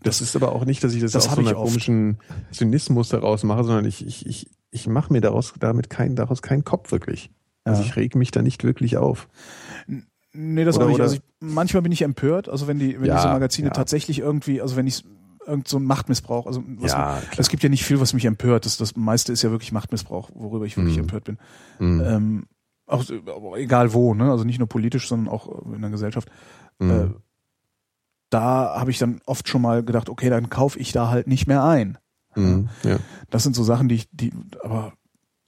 Das 0.00 0.20
ist 0.20 0.36
aber 0.36 0.52
auch 0.52 0.64
nicht, 0.64 0.84
dass 0.84 0.94
ich 0.94 1.02
das, 1.02 1.10
Das 1.10 1.26
aus 1.28 1.34
so 1.34 1.40
ich 1.40 1.48
oft. 1.48 1.56
komischen 1.56 2.18
Zynismus 2.52 3.08
daraus 3.08 3.42
mache, 3.42 3.64
sondern 3.64 3.84
ich, 3.84 4.06
ich, 4.06 4.24
ich, 4.26 4.48
ich 4.70 4.86
mache 4.86 5.12
mir 5.12 5.20
daraus 5.20 5.52
damit 5.58 5.90
kein, 5.90 6.14
daraus 6.14 6.40
keinen 6.40 6.62
Kopf 6.64 6.92
wirklich. 6.92 7.32
Also 7.70 7.82
ich 7.82 7.96
reg 7.96 8.14
mich 8.14 8.30
da 8.30 8.42
nicht 8.42 8.64
wirklich 8.64 8.96
auf. 8.96 9.28
Nee, 10.32 10.64
das 10.64 10.76
Oder- 10.76 10.86
auch 10.86 10.88
nicht. 10.90 11.00
Also 11.00 11.16
ich, 11.16 11.22
manchmal 11.40 11.82
bin 11.82 11.92
ich 11.92 12.02
empört, 12.02 12.48
also 12.48 12.66
wenn 12.68 12.78
die, 12.78 13.00
wenn 13.00 13.06
Ja, 13.06 13.16
diese 13.16 13.28
Magazine 13.28 13.68
ja. 13.68 13.74
tatsächlich 13.74 14.18
irgendwie, 14.20 14.60
also 14.60 14.76
wenn 14.76 14.86
ich 14.86 15.04
irgend 15.46 15.66
so 15.66 15.78
ein 15.78 15.84
Machtmissbrauch, 15.84 16.46
also 16.46 16.62
was 16.76 16.92
Ja, 16.92 17.22
es 17.38 17.48
gibt 17.48 17.62
ja 17.62 17.68
nicht 17.70 17.84
viel, 17.84 18.00
was 18.00 18.12
mich 18.12 18.26
empört. 18.26 18.66
Das, 18.66 18.76
das 18.76 18.96
meiste 18.96 19.32
ist 19.32 19.42
ja 19.42 19.50
wirklich 19.50 19.72
Machtmissbrauch, 19.72 20.30
worüber 20.34 20.66
ich 20.66 20.76
wirklich 20.76 20.96
Mhm. 20.96 21.02
empört 21.04 21.24
bin. 21.24 21.38
Mhm. 21.78 22.02
Ähm, 22.04 22.46
auch, 22.86 23.04
egal 23.56 23.92
wo, 23.94 24.14
ne? 24.14 24.30
Also 24.30 24.44
nicht 24.44 24.58
nur 24.58 24.68
politisch, 24.68 25.08
sondern 25.08 25.28
auch 25.32 25.64
in 25.72 25.80
der 25.80 25.90
Gesellschaft. 25.90 26.28
Mhm. 26.78 26.90
Äh, 26.90 27.08
da 28.30 28.78
habe 28.78 28.90
ich 28.90 28.98
dann 28.98 29.20
oft 29.24 29.48
schon 29.48 29.62
mal 29.62 29.82
gedacht, 29.82 30.08
okay, 30.10 30.28
dann 30.28 30.50
kaufe 30.50 30.78
ich 30.78 30.92
da 30.92 31.08
halt 31.08 31.26
nicht 31.26 31.46
mehr 31.46 31.64
ein. 31.64 31.96
Mhm. 32.36 32.68
Ja. 32.84 32.98
Das 33.30 33.42
sind 33.42 33.56
so 33.56 33.64
Sachen, 33.64 33.88
die 33.88 33.94
ich, 33.96 34.08
die, 34.12 34.32
aber 34.62 34.92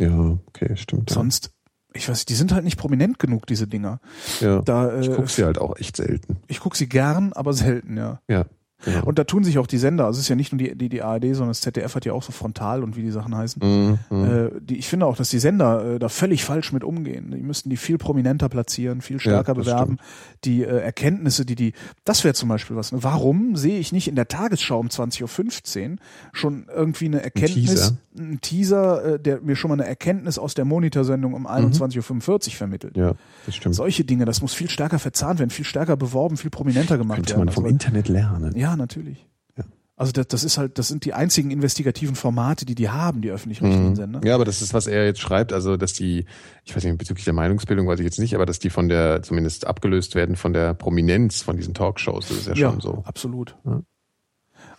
ja, 0.00 0.38
okay, 0.46 0.76
stimmt. 0.76 1.10
Sonst, 1.10 1.52
ich 1.92 2.08
weiß, 2.08 2.24
die 2.24 2.34
sind 2.34 2.52
halt 2.52 2.64
nicht 2.64 2.78
prominent 2.78 3.18
genug, 3.18 3.46
diese 3.46 3.66
Dinger. 3.66 4.00
ja. 4.40 4.60
Da, 4.62 4.90
äh, 4.90 5.00
Ich 5.00 5.12
gucke 5.12 5.28
sie 5.28 5.44
halt 5.44 5.58
auch 5.58 5.76
echt 5.76 5.96
selten. 5.96 6.36
ich 6.48 6.60
guck 6.60 6.76
sie 6.76 6.88
gern, 6.88 7.32
aber 7.32 7.52
selten, 7.52 7.96
ja. 7.96 8.20
Ja. 8.28 8.44
Genau. 8.84 9.04
Und 9.04 9.18
da 9.18 9.24
tun 9.24 9.44
sich 9.44 9.58
auch 9.58 9.66
die 9.66 9.78
Sender, 9.78 10.06
also 10.06 10.18
es 10.18 10.24
ist 10.24 10.28
ja 10.28 10.36
nicht 10.36 10.52
nur 10.52 10.58
die, 10.58 10.74
die, 10.76 10.88
die 10.88 11.02
ARD, 11.02 11.24
sondern 11.34 11.48
das 11.48 11.60
ZDF 11.60 11.94
hat 11.94 12.04
ja 12.04 12.12
auch 12.12 12.22
so 12.22 12.32
frontal 12.32 12.82
und 12.82 12.96
wie 12.96 13.02
die 13.02 13.10
Sachen 13.10 13.36
heißen. 13.36 13.60
Mhm, 13.62 13.98
mhm. 14.16 14.24
Äh, 14.24 14.50
die, 14.60 14.76
ich 14.78 14.88
finde 14.88 15.06
auch, 15.06 15.16
dass 15.16 15.30
die 15.30 15.38
Sender 15.38 15.94
äh, 15.94 15.98
da 15.98 16.08
völlig 16.08 16.44
falsch 16.44 16.72
mit 16.72 16.84
umgehen. 16.84 17.32
Die 17.36 17.42
müssten 17.42 17.68
die 17.70 17.76
viel 17.76 17.98
prominenter 17.98 18.48
platzieren, 18.48 19.00
viel 19.02 19.20
stärker 19.20 19.54
das 19.54 19.66
bewerben. 19.66 19.98
Die 20.44 20.62
äh, 20.62 20.66
Erkenntnisse, 20.80 21.44
die 21.44 21.54
die, 21.54 21.72
das 22.04 22.24
wäre 22.24 22.34
zum 22.34 22.48
Beispiel 22.48 22.76
was. 22.76 22.92
Ne? 22.92 23.02
Warum 23.02 23.56
sehe 23.56 23.78
ich 23.78 23.92
nicht 23.92 24.08
in 24.08 24.14
der 24.16 24.28
Tagesschau 24.28 24.78
um 24.78 24.88
20.15 24.88 25.90
Uhr 25.92 25.96
schon 26.32 26.66
irgendwie 26.74 27.06
eine 27.06 27.22
Erkenntnis, 27.22 27.94
ein 28.18 28.40
Teaser, 28.40 29.14
äh, 29.14 29.18
der 29.20 29.40
mir 29.40 29.56
schon 29.56 29.68
mal 29.68 29.74
eine 29.80 29.86
Erkenntnis 29.86 30.38
aus 30.38 30.54
der 30.54 30.64
Monitorsendung 30.64 31.34
um 31.34 31.46
21.45 31.46 32.46
Uhr 32.48 32.52
vermittelt? 32.54 32.96
Ja, 32.96 33.12
das 33.46 33.56
stimmt. 33.56 33.74
Solche 33.74 34.04
Dinge, 34.04 34.24
das 34.24 34.42
muss 34.42 34.54
viel 34.54 34.70
stärker 34.70 34.98
verzahnt 34.98 35.38
werden, 35.38 35.50
viel 35.50 35.64
stärker 35.64 35.96
beworben, 35.96 36.36
viel 36.36 36.50
prominenter 36.50 36.98
gemacht 36.98 37.16
Könnte 37.16 37.32
werden. 37.34 37.44
man 37.46 37.54
vom 37.54 37.64
Also- 37.64 37.72
Internet 37.72 38.08
lernen. 38.08 38.56
ja, 38.56 38.69
natürlich. 38.76 39.26
Ja. 39.56 39.64
Also 39.96 40.12
das, 40.12 40.28
das 40.28 40.44
ist 40.44 40.58
halt, 40.58 40.78
das 40.78 40.88
sind 40.88 41.04
die 41.04 41.14
einzigen 41.14 41.50
investigativen 41.50 42.14
Formate, 42.14 42.64
die 42.64 42.74
die 42.74 42.88
haben, 42.88 43.22
die 43.22 43.30
öffentlich-rechtlichen 43.30 43.96
Sender. 43.96 44.20
Mhm. 44.20 44.26
Ja, 44.26 44.34
aber 44.34 44.44
das 44.44 44.62
ist, 44.62 44.74
was 44.74 44.86
er 44.86 45.04
jetzt 45.04 45.20
schreibt, 45.20 45.52
also 45.52 45.76
dass 45.76 45.92
die, 45.92 46.24
ich 46.64 46.74
weiß 46.74 46.84
nicht, 46.84 46.98
bezüglich 46.98 47.24
der 47.24 47.34
Meinungsbildung 47.34 47.86
weiß 47.86 48.00
ich 48.00 48.04
jetzt 48.04 48.18
nicht, 48.18 48.34
aber 48.34 48.46
dass 48.46 48.58
die 48.58 48.70
von 48.70 48.88
der, 48.88 49.22
zumindest 49.22 49.66
abgelöst 49.66 50.14
werden 50.14 50.36
von 50.36 50.52
der 50.52 50.74
Prominenz 50.74 51.42
von 51.42 51.56
diesen 51.56 51.74
Talkshows, 51.74 52.28
das 52.28 52.38
ist 52.38 52.46
ja, 52.58 52.70
schon 52.70 52.80
so. 52.80 53.02
absolut. 53.06 53.56
Ja. 53.64 53.82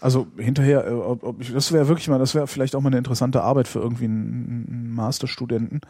Also 0.02 0.26
hinterher, 0.36 0.88
äh, 0.88 0.92
ob, 0.92 1.24
ob 1.24 1.42
ich, 1.42 1.54
das 1.54 1.72
wäre 1.72 1.88
wirklich 1.88 2.08
mal, 2.08 2.18
das 2.18 2.34
wäre 2.34 2.48
vielleicht 2.48 2.76
auch 2.76 2.82
mal 2.82 2.90
eine 2.90 2.98
interessante 2.98 3.44
Arbeit 3.44 3.68
für 3.68 3.80
irgendwie 3.80 4.06
einen, 4.06 4.66
einen 4.68 4.94
Masterstudenten, 4.96 5.82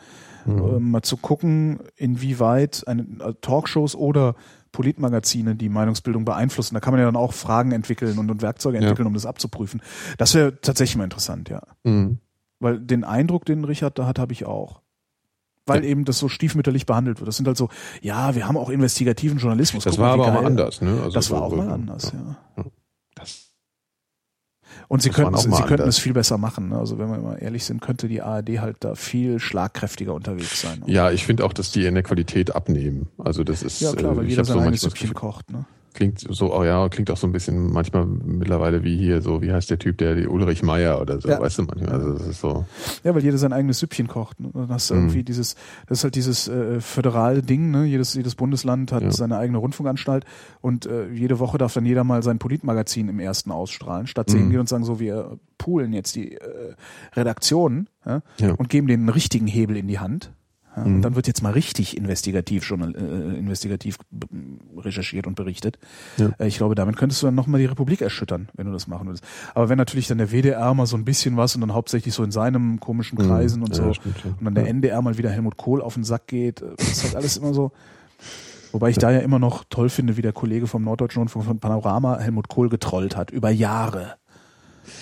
Mhm. 0.46 0.58
äh, 0.60 0.80
mal 0.80 1.02
zu 1.02 1.18
gucken, 1.18 1.80
inwieweit 1.96 2.84
eine, 2.88 3.04
äh, 3.04 3.34
Talkshows 3.42 3.96
oder 3.96 4.36
Politmagazine 4.72 5.56
die 5.56 5.70
Meinungsbildung 5.70 6.24
beeinflussen. 6.26 6.74
Da 6.76 6.80
kann 6.80 6.94
man 6.94 7.00
ja 7.00 7.06
dann 7.06 7.16
auch 7.18 7.34
Fragen 7.34 7.72
entwickeln 7.72 8.18
und, 8.18 8.32
und 8.32 8.42
Werkzeuge 8.42 8.78
Ja. 8.78 8.84
entwickeln, 8.84 9.08
um 9.08 9.14
das 9.14 9.26
abzuprüfen. 9.26 9.82
Das 10.18 10.34
wäre 10.34 10.60
tatsächlich 10.62 10.96
mal 10.98 11.04
interessant, 11.04 11.50
ja. 11.50 11.62
Mhm. 11.84 12.20
Weil 12.60 12.80
den 12.80 13.04
Eindruck, 13.04 13.46
den 13.46 13.64
Richard 13.66 13.98
da 14.00 14.06
hat, 14.06 14.18
habe 14.20 14.32
ich 14.34 14.46
auch. 14.46 14.82
Weil 15.66 15.84
Ja. 15.84 15.90
eben 15.92 16.06
das 16.06 16.18
so 16.20 16.28
stiefmütterlich 16.30 16.86
behandelt 16.86 17.20
wird. 17.20 17.28
Das 17.28 17.38
sind 17.38 17.48
halt 17.48 17.58
so, 17.58 17.70
ja, 18.02 18.34
wir 18.34 18.48
haben 18.48 18.58
auch 18.58 18.70
investigativen 18.70 19.38
Journalismus. 19.38 19.84
Das 19.84 19.96
Guck 19.96 20.04
war 20.04 20.14
aber 20.14 20.24
auch 20.24 20.28
mal 20.28 20.36
geil. 20.38 20.46
anders, 20.48 20.82
ne? 20.82 21.00
Also 21.04 21.12
Das 21.12 21.30
war 21.32 21.42
auch 21.44 21.56
mal 21.56 21.70
anders, 21.70 22.14
ja. 22.14 22.20
Das, 22.20 22.36
Und 24.92 25.02
sie 25.02 25.10
könnten, 25.10 25.38
sie 25.38 25.64
könnten 25.64 25.88
es 25.88 26.00
viel 26.00 26.12
besser 26.12 26.38
machen. 26.38 26.68
ne? 26.68 26.78
Also 26.78 27.00
wenn 27.00 27.10
wir 27.10 27.18
mal 27.18 27.38
ehrlich 27.40 27.64
sind, 27.64 27.80
könnte 27.80 28.10
die 28.10 28.22
ARD 28.22 28.60
halt 28.60 28.76
da 28.82 28.94
viel 28.94 29.40
schlagkräftiger 29.40 30.14
unterwegs 30.14 30.60
sein. 30.60 30.84
ja, 30.86 31.12
ich 31.12 31.26
finde 31.26 31.46
auch, 31.46 31.54
dass 31.54 31.72
die 31.72 31.86
in 31.86 31.94
der 31.94 32.04
Qualität 32.04 32.54
abnehmen. 32.54 33.08
Also 33.18 33.46
das 33.46 33.64
ist, 33.64 33.80
Ja, 33.80 33.94
klar, 33.94 34.12
äh, 34.12 34.18
weil 34.18 34.24
ich 34.26 34.32
jeder 34.32 34.42
habe 34.42 34.48
so 34.48 34.54
sein 34.56 34.64
eigenes 34.64 34.82
Süppchen 34.82 35.14
kocht. 35.14 35.50
Ne? 35.50 35.64
Klingt 35.94 36.20
so, 36.20 36.54
oh 36.56 36.64
ja, 36.64 36.88
klingt 36.90 37.10
auch 37.12 37.18
so 37.18 37.28
ein 37.28 37.32
bisschen 37.32 37.72
manchmal 37.72 38.06
mittlerweile 38.06 38.84
wie 38.84 38.98
hier 38.98 39.22
so, 39.22 39.42
wie 39.42 39.52
heißt 39.52 39.70
der 39.70 39.80
Typ, 39.80 39.98
der 39.98 40.16
die 40.16 40.28
Ulrich 40.28 40.64
Meier 40.64 41.02
oder 41.02 41.20
so, 41.20 41.30
Ja. 41.30 41.40
weißt 41.40 41.58
du 41.60 41.64
manchmal. 41.64 41.90
Also 41.94 42.14
das 42.14 42.28
ist 42.28 42.42
so. 42.42 42.66
Ja, 43.04 43.14
weil 43.16 43.24
jeder 43.24 43.38
sein 43.38 43.54
eigenes 43.54 43.80
Süppchen 43.80 44.08
kocht. 44.08 44.40
Ne? 44.40 44.50
Dann 44.54 44.70
hast 44.70 44.90
du 44.90 44.94
Mhm. 44.96 45.00
irgendwie 45.02 45.24
dieses, 45.24 45.56
das 45.88 46.00
ist 46.00 46.04
halt 46.04 46.16
dieses 46.16 46.48
äh, 46.48 46.80
föderale 46.82 47.42
Ding, 47.44 47.72
ne? 47.72 47.86
Jedes, 47.86 48.14
jedes 48.14 48.36
Bundesland 48.36 48.92
hat 48.92 49.04
Ja. 49.04 49.12
seine 49.12 49.38
eigene 49.38 49.58
Rundfunkanstalt 49.58 50.26
und 50.62 50.86
äh, 50.86 51.10
jede 51.10 51.40
Woche 51.40 51.58
darf 51.58 51.74
dann 51.74 51.86
jeder 51.86 52.04
mal 52.04 52.24
sein 52.24 52.40
Politmagazin 52.40 53.10
im 53.10 53.20
ersten 53.20 53.52
ausstrahlen, 53.52 54.08
statt 54.08 54.30
sie 54.30 54.38
Mhm. 54.38 54.42
hingehen 54.42 54.60
und 54.62 54.70
sagen, 54.70 54.84
so, 54.84 55.00
wir 55.00 55.38
poolen 55.58 55.94
jetzt 55.94 56.16
die 56.16 56.36
äh, 56.36 56.74
Redaktionen? 57.16 57.88
Ja. 58.04 58.22
und 58.58 58.68
geben 58.70 58.88
denen 58.88 59.04
einen 59.04 59.10
richtigen 59.10 59.46
Hebel 59.46 59.78
in 59.78 59.88
die 59.88 60.00
Hand. 60.00 60.32
Ja, 60.76 60.84
Mhm. 60.86 60.96
Und 60.96 61.02
dann 61.02 61.16
wird 61.16 61.28
jetzt 61.28 61.44
mal 61.44 61.52
richtig 61.52 61.98
investigativ 61.98 62.64
schon 62.64 62.96
äh, 62.96 63.38
investigativ 63.38 63.98
b- 64.10 64.28
recherchiert 64.78 65.28
und 65.28 65.36
berichtet. 65.36 65.78
Ja. 66.18 66.30
Äh, 66.40 66.48
ich 66.48 66.58
glaube, 66.58 66.76
damit 66.76 66.96
könntest 66.96 67.22
du 67.22 67.28
dann 67.28 67.36
nochmal 67.36 67.60
die 67.60 67.66
Republik 67.66 68.00
erschüttern, 68.02 68.48
wenn 68.54 68.68
du 68.68 68.72
das 68.72 68.88
machen 68.88 69.08
würdest. 69.08 69.24
Aber 69.54 69.68
wenn 69.70 69.78
natürlich 69.78 70.08
dann 70.08 70.18
der 70.18 70.32
WDR 70.32 70.74
mal 70.74 70.86
so 70.86 70.96
ein 70.96 71.04
bisschen 71.04 71.36
was 71.36 71.56
und 71.56 71.62
dann 71.62 71.74
hauptsächlich 71.74 72.14
so 72.14 72.24
in 72.24 72.32
seinem 72.32 72.80
komischen 72.80 73.18
Mhm. 73.18 73.24
Kreisen 73.28 73.62
und 73.64 73.76
Ja, 73.76 73.84
so 73.84 73.94
stimmt, 73.94 74.16
ja. 74.24 74.32
und 74.40 74.46
dann 74.46 74.56
der. 74.56 74.68
NDR 74.68 75.02
mal 75.02 75.18
wieder 75.18 75.30
Helmut 75.30 75.58
Kohl 75.58 75.82
auf 75.82 75.96
den 75.96 76.04
Sack 76.06 76.28
geht, 76.28 76.62
äh, 76.62 76.68
das 76.78 76.88
ist 76.90 77.04
halt 77.04 77.16
alles 77.18 77.36
immer 77.38 77.54
so. 77.54 77.72
Wobei 78.72 78.90
ich 78.90 78.98
da 78.98 79.12
ja 79.12 79.20
immer 79.20 79.38
noch 79.40 79.66
toll 79.70 79.90
finde, 79.90 80.16
wie 80.16 80.22
der 80.22 80.32
Kollege 80.32 80.66
vom 80.66 80.84
Norddeutschen 80.86 81.20
Rundfunk 81.20 81.44
von 81.44 81.60
Panorama 81.60 82.18
Helmut 82.20 82.48
Kohl 82.48 82.70
getrollt 82.70 83.18
hat, 83.18 83.30
über 83.30 83.50
Jahre. 83.50 84.14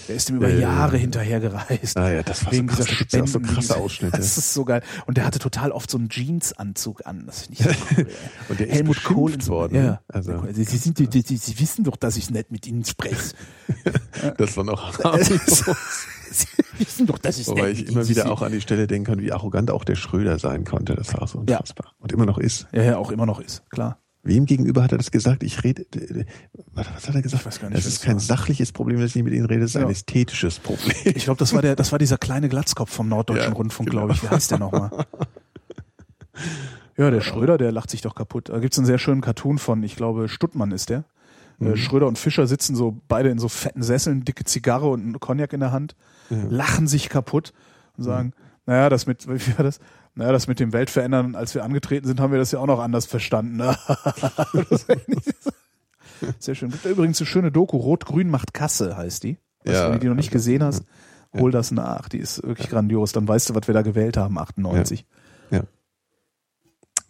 Der 0.07 0.15
ist 0.15 0.29
ihm 0.29 0.37
über 0.37 0.49
Äh, 0.49 0.59
Jahre 0.59 0.97
hinterhergereist. 0.97 1.95
Ah 1.97 2.11
ja, 2.11 2.23
das 2.23 2.45
war 2.45 2.51
Wegen 2.51 2.67
so 2.69 2.75
krass, 2.83 2.87
dieser 3.05 3.17
ja 3.19 3.27
so 3.27 3.39
krasse 3.39 3.75
Ausschnitte. 3.77 4.17
Das 4.17 4.37
ist 4.37 4.53
so 4.53 4.65
geil. 4.65 4.81
Und 5.05 5.17
der 5.17 5.25
hatte 5.25 5.37
total 5.39 5.71
oft 5.71 5.89
so 5.91 5.97
einen 5.97 6.09
Jeansanzug 6.09 7.05
an. 7.05 7.25
Das 7.27 7.43
finde 7.43 7.59
ich 7.61 7.65
so 7.77 7.85
cool. 7.97 8.07
Und 8.49 8.59
der 8.59 8.67
ist 8.67 8.73
Helmut 8.73 9.03
Kohl 9.03 9.33
in 9.33 9.39
so, 9.41 9.51
worden. 9.53 9.75
Ja. 9.75 10.01
Also- 10.07 10.43
Sie, 10.51 10.63
sind, 10.63 10.97
Sie, 10.97 11.07
Sie, 11.11 11.37
Sie 11.37 11.59
wissen 11.59 11.83
doch, 11.83 11.95
dass 11.95 12.17
ich 12.17 12.29
nicht 12.31 12.51
mit 12.51 12.65
Ihnen 12.67 12.83
spreche. 12.85 13.33
Das 14.37 14.57
war 14.57 14.63
noch 14.65 14.93
Sie 16.31 16.47
wissen 16.77 17.05
doch, 17.07 17.17
dass 17.17 17.37
ich 17.39 17.47
Wobei 17.47 17.69
nicht 17.69 17.83
ich 17.83 17.89
immer 17.89 18.07
wieder 18.07 18.31
auch 18.31 18.41
an 18.41 18.51
die 18.51 18.61
Stelle 18.61 18.85
denken 18.87 19.05
kann, 19.11 19.19
wie 19.21 19.31
arrogant 19.31 19.71
auch 19.71 19.83
der 19.83 19.95
Schröder 19.95 20.37
sein 20.39 20.63
konnte. 20.65 20.95
Das 20.95 21.13
war 21.13 21.27
so 21.27 21.43
Ja. 21.47 21.57
unfassbar. 21.57 21.93
Und 21.99 22.11
immer 22.11 22.25
noch 22.25 22.37
ist. 22.37 22.67
Ja, 22.71 22.83
ja, 22.83 22.97
auch 22.97 23.11
immer 23.11 23.25
noch 23.25 23.39
ist, 23.39 23.69
klar. 23.69 23.99
Wem 24.23 24.45
gegenüber 24.45 24.83
hat 24.83 24.91
er 24.91 24.97
das 24.97 25.11
gesagt? 25.11 25.43
Ich 25.43 25.63
rede. 25.63 25.83
äh, 25.95 26.25
Was, 26.73 27.07
hat 27.07 27.15
er 27.15 27.21
gesagt? 27.21 27.41
Ich 27.41 27.45
weiß 27.47 27.59
gar 27.61 27.69
nicht, 27.69 27.77
das 27.77 27.85
ist 27.85 28.01
kein 28.03 28.15
war. 28.15 28.19
sachliches 28.19 28.71
Problem, 28.73 28.99
dass 28.99 29.11
ich 29.11 29.15
nicht 29.15 29.23
mit 29.25 29.33
Ihnen 29.33 29.45
rede, 29.45 29.61
das 29.61 29.71
ist 29.71 29.75
ein 29.77 29.83
Ja. 29.83 29.89
ästhetisches 29.89 30.59
Problem. 30.59 30.95
Ich 31.05 31.23
glaube, 31.23 31.39
das 31.39 31.53
war 31.53 31.61
der, 31.61 31.75
das 31.75 31.91
war 31.91 31.99
dieser 31.99 32.17
kleine 32.17 32.49
Glatzkopf 32.49 32.91
vom 32.91 33.07
Norddeutschen 33.07 33.51
Ja, 33.53 33.57
Rundfunk, 33.57 33.89
genau. 33.89 34.01
glaube 34.07 34.13
ich. 34.15 34.23
Wie 34.23 34.27
heißt 34.27 34.51
der 34.51 34.59
nochmal? 34.59 34.91
Ja, 36.97 37.09
der 37.11 37.21
Schröder, 37.21 37.57
der 37.57 37.71
lacht 37.71 37.89
sich 37.89 38.01
doch 38.01 38.13
kaputt. 38.15 38.49
Da 38.49 38.59
gibt's 38.59 38.77
einen 38.77 38.85
sehr 38.85 38.97
schönen 38.97 39.21
Cartoon 39.21 39.57
von, 39.57 39.81
ich 39.83 39.95
glaube, 39.95 40.27
Stuttmann 40.27 40.71
ist 40.71 40.89
der. 40.89 41.05
Mhm. 41.59 41.73
Äh, 41.73 41.77
Schröder 41.77 42.07
und 42.07 42.17
Fischer 42.17 42.45
sitzen 42.45 42.75
so 42.75 42.99
beide 43.07 43.29
in 43.29 43.39
so 43.39 43.47
fetten 43.47 43.83
Sesseln, 43.83 44.25
dicke 44.25 44.43
Zigarre 44.43 44.89
und 44.89 45.01
einen 45.01 45.19
Cognac 45.19 45.53
in 45.53 45.61
der 45.61 45.71
Hand, 45.71 45.95
lachen 46.29 46.87
sich 46.87 47.09
kaputt 47.09 47.53
und 47.97 48.03
sagen, 48.03 48.33
naja, 48.65 48.89
das 48.89 49.07
mit, 49.07 49.27
wie 49.27 49.57
war 49.57 49.63
das? 49.63 49.79
Naja, 50.19 50.33
das 50.33 50.47
mit 50.47 50.59
dem 50.59 50.73
Weltverändern, 50.73 51.35
als 51.35 51.55
wir 51.55 51.63
angetreten 51.63 52.05
sind, 52.05 52.19
haben 52.19 52.31
wir 52.33 52.39
das 52.39 52.51
ja 52.51 52.59
auch 52.59 52.65
noch 52.67 52.79
anders 52.79 53.05
verstanden. 53.05 53.61
So- 54.69 55.51
Sehr 56.39 56.55
schön. 56.55 56.71
Gibt 56.71 56.83
übrigens 56.85 57.19
eine 57.21 57.27
schöne 57.27 57.51
Doku, 57.51 57.77
Rot-Grün 57.77 58.29
macht 58.29 58.53
Kasse 58.53 58.97
heißt 58.97 59.23
die. 59.23 59.37
Was, 59.63 59.73
Ja, 59.75 59.85
wenn 59.85 59.93
du 59.93 59.99
die 59.99 60.07
noch 60.07 60.15
nicht 60.15 60.31
gesehen 60.31 60.61
hast, 60.63 60.83
hol 61.37 61.51
das 61.51 61.71
nach. 61.71 62.09
Die 62.09 62.17
ist 62.17 62.43
wirklich 62.43 62.69
grandios. 62.69 63.13
Dann 63.13 63.27
weißt 63.27 63.49
du, 63.49 63.55
was 63.55 63.67
wir 63.67 63.73
da 63.73 63.81
gewählt 63.81 64.17
haben, 64.17 64.37
98. 64.37 65.05
Ja. 65.51 65.61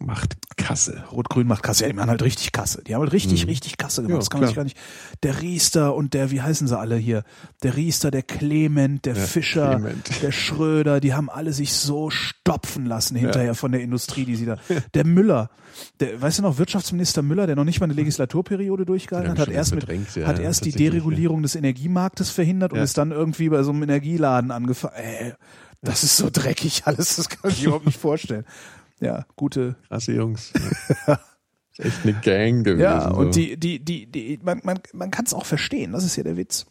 Macht 0.02 0.36
Kasse. 0.56 1.04
Rot-Grün 1.12 1.46
macht 1.46 1.62
Kasse. 1.62 1.82
Ja, 1.84 1.90
die 1.90 1.94
machen 1.94 2.08
halt 2.08 2.22
richtig 2.22 2.52
Kasse. 2.52 2.82
Die 2.82 2.94
haben 2.94 3.02
halt 3.02 3.12
richtig, 3.12 3.46
richtig 3.46 3.76
Kasse 3.76 4.00
gemacht. 4.00 4.14
Ja, 4.14 4.18
das 4.18 4.30
kann 4.30 4.40
man 4.40 4.48
sich 4.48 4.54
klar. 4.54 4.64
gar 4.64 4.64
nicht. 4.64 4.78
Der 5.22 5.42
Riester 5.42 5.94
und 5.94 6.14
der, 6.14 6.30
wie 6.30 6.40
heißen 6.40 6.66
sie 6.66 6.78
alle 6.78 6.96
hier? 6.96 7.22
Der 7.62 7.76
Riester, 7.76 8.10
der 8.10 8.22
Clement, 8.22 9.04
der 9.04 9.14
Ja, 9.14 9.20
Fischer, 9.22 9.70
Clement. 9.76 10.22
der 10.22 10.32
Schröder, 10.32 11.00
die 11.00 11.12
haben 11.12 11.28
alle 11.28 11.52
sich 11.52 11.74
so 11.74 12.08
stopfen 12.08 12.86
lassen 12.86 13.14
hinterher 13.14 13.54
von 13.54 13.72
der 13.72 13.82
Industrie, 13.82 14.24
die 14.24 14.36
sie 14.36 14.46
da. 14.46 14.56
Der 14.94 15.04
Müller, 15.04 15.50
der, 16.00 16.20
weißt 16.20 16.38
du 16.38 16.42
noch, 16.42 16.56
Wirtschaftsminister 16.56 17.20
Müller, 17.20 17.46
der 17.46 17.56
noch 17.56 17.64
nicht 17.64 17.80
mal 17.80 17.84
eine 17.84 17.94
Legislaturperiode 17.94 18.86
durchgehalten 18.86 19.32
hat, 19.32 19.38
hat 19.38 19.48
erst 19.48 19.74
mit, 19.74 19.86
hat 19.86 20.38
erst 20.38 20.64
die 20.64 20.72
Deregulierung 20.72 21.42
des 21.42 21.56
Energiemarktes 21.56 22.30
verhindert 22.30 22.72
und 22.72 22.78
ist 22.78 22.96
dann 22.96 23.10
irgendwie 23.10 23.50
bei 23.50 23.62
so 23.62 23.70
einem 23.70 23.82
Energieladen 23.82 24.50
angefangen. 24.50 24.94
Ey, 24.96 25.34
das 25.82 26.04
ist 26.04 26.16
so 26.16 26.28
dreckig 26.32 26.82
alles, 26.86 27.16
das 27.16 27.28
kann 27.28 27.50
ich 27.50 27.64
überhaupt 27.64 27.86
nicht 27.86 27.98
vorstellen. 28.00 28.44
Ja, 29.00 29.24
gute, 29.36 29.76
Krasse 29.88 30.12
Jungs. 30.12 30.52
Ja. 31.06 31.20
ist 31.72 31.80
echt 31.80 32.02
eine 32.04 32.12
Gang 32.20 32.64
gewesen. 32.64 32.82
Ja, 32.82 33.08
und 33.10 33.34
so. 33.34 33.40
die, 33.40 33.56
die, 33.56 33.78
die, 33.82 34.06
die, 34.06 34.38
man, 34.42 34.60
man, 34.64 34.80
man 34.92 35.10
kann 35.10 35.24
es 35.24 35.34
auch 35.34 35.46
verstehen, 35.46 35.92
das 35.92 36.04
ist 36.04 36.16
ja 36.16 36.22
der 36.22 36.36
Witz. 36.36 36.66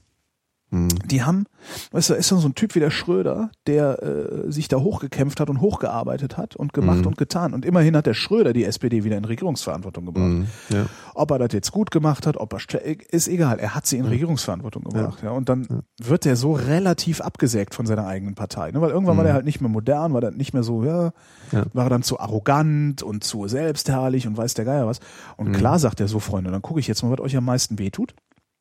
Die 0.72 1.24
haben, 1.24 1.46
weißt 1.94 2.12
du, 2.12 2.14
ist 2.14 2.32
dann 2.32 2.38
so 2.38 2.48
ein 2.48 2.54
Typ 2.54 2.76
wie 2.76 2.80
der 2.80 2.92
Schröder, 2.92 3.50
der 3.66 4.04
äh, 4.04 4.52
sich 4.52 4.68
da 4.68 4.78
hochgekämpft 4.78 5.40
hat 5.40 5.50
und 5.50 5.62
hochgearbeitet 5.62 6.38
hat 6.38 6.56
und 6.56 6.74
gemacht 6.74 7.00
Mhm. 7.00 7.08
und 7.08 7.18
getan. 7.18 7.54
Und 7.56 7.66
immerhin 7.66 7.98
hat 7.98 8.06
der 8.06 8.14
Schröder 8.14 8.54
die 8.54 8.66
SPD 8.66 9.04
wieder 9.04 9.18
in 9.18 9.26
Regierungsverantwortung 9.26 10.06
gebracht. 10.06 10.26
Hm. 10.26 10.48
Ja. 10.70 10.86
Ob 11.16 11.32
er 11.32 11.40
das 11.40 11.54
jetzt 11.54 11.72
gut 11.72 11.90
gemacht 11.90 12.28
hat, 12.28 12.38
ob 12.38 12.54
er 12.54 12.60
st- 12.60 12.78
ist 13.10 13.28
egal. 13.28 13.58
Er 13.58 13.74
hat 13.74 13.88
sie 13.88 13.98
in 13.98 14.06
Regierungsverantwortung 14.06 14.84
gebracht. 14.84 15.24
Ja. 15.24 15.32
Und 15.32 15.50
dann 15.50 15.82
wird 16.00 16.28
er 16.28 16.36
so 16.36 16.54
relativ 16.54 17.20
abgesägt 17.22 17.74
von 17.74 17.88
seiner 17.88 18.06
eigenen 18.06 18.36
Partei. 18.36 18.70
Ne? 18.70 18.80
Weil 18.80 18.92
irgendwann 18.92 19.18
war 19.18 19.24
der 19.24 19.34
halt 19.34 19.46
nicht 19.46 19.62
mehr 19.62 19.70
modern, 19.72 20.14
war 20.14 20.22
dann 20.22 20.38
nicht 20.38 20.54
mehr 20.54 20.62
so, 20.64 20.84
ja, 20.84 21.14
Ja. 21.52 21.66
war 21.74 21.86
er 21.86 21.90
dann 21.90 22.04
zu 22.04 22.20
arrogant 22.20 23.02
und 23.02 23.24
zu 23.24 23.48
selbstherrlich 23.48 24.28
und 24.28 24.38
weiß 24.38 24.54
der 24.54 24.66
Geier 24.66 24.86
was. 24.86 25.00
Und 25.36 25.52
klar 25.54 25.80
sagt 25.80 26.00
er 26.00 26.08
so, 26.08 26.20
Freunde, 26.20 26.52
dann 26.52 26.62
gucke 26.62 26.80
ich 26.80 26.88
jetzt 26.88 27.02
mal, 27.02 27.10
was 27.12 27.22
euch 27.22 27.36
am 27.36 27.46
meisten 27.46 27.80
wehtut. 27.80 28.14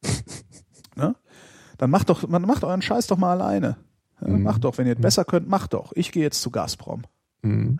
Dann 1.78 1.90
macht 1.90 2.08
doch, 2.10 2.28
man 2.28 2.42
macht 2.42 2.64
euren 2.64 2.82
Scheiß 2.82 3.06
doch 3.06 3.16
mal 3.16 3.32
alleine. 3.40 3.76
Ja, 4.20 4.28
Macht 4.36 4.64
doch, 4.64 4.76
wenn 4.78 4.86
ihr 4.88 4.94
es 4.94 5.00
besser 5.00 5.24
könnt, 5.24 5.48
macht 5.48 5.74
doch. 5.74 5.92
Ich 5.94 6.10
gehe 6.12 6.22
jetzt 6.24 6.42
zu 6.42 6.50
Gazprom. 6.50 7.02
Hm. 7.44 7.78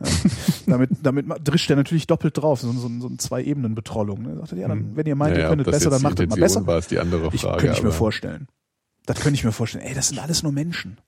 Damit, 0.67 0.91
damit 1.03 1.27
ma- 1.27 1.37
drischt 1.39 1.69
er 1.69 1.75
natürlich 1.75 2.07
doppelt 2.07 2.37
drauf, 2.39 2.61
so, 2.61 2.71
so, 2.73 2.89
so 3.01 3.09
eine 3.09 3.17
Zwei-Ebenen-Betrollung. 3.17 4.23
Ne? 4.23 4.37
Sagt 4.37 4.53
er, 4.53 4.59
ja, 4.59 4.69
dann, 4.69 4.95
wenn 4.95 5.05
ihr 5.07 5.17
meint, 5.17 5.33
Ja, 5.33 5.39
ihr 5.39 5.43
ja, 5.45 5.49
könnt 5.49 5.63
ob 5.63 5.67
es 5.67 5.73
das 5.73 5.81
besser, 5.81 5.91
dann 5.91 6.03
macht 6.03 6.21
es 6.21 6.29
mal 6.29 6.37
besser. 6.39 6.67
war, 6.67 6.79
ist 6.79 6.91
die 6.93 6.99
andere 7.01 7.29
Ich 7.33 7.41
Frage. 7.43 7.59
könnte 7.63 7.77
ich 7.77 7.83
mir 7.83 7.91
vorstellen. 7.91 8.47
Das 9.07 9.19
könnte 9.19 9.35
ich 9.35 9.43
mir 9.45 9.51
vorstellen. 9.51 9.85
Ey, 9.85 9.95
das 9.95 10.09
sind 10.09 10.21
alles 10.21 10.45
nur 10.45 10.53
Menschen. 10.53 10.99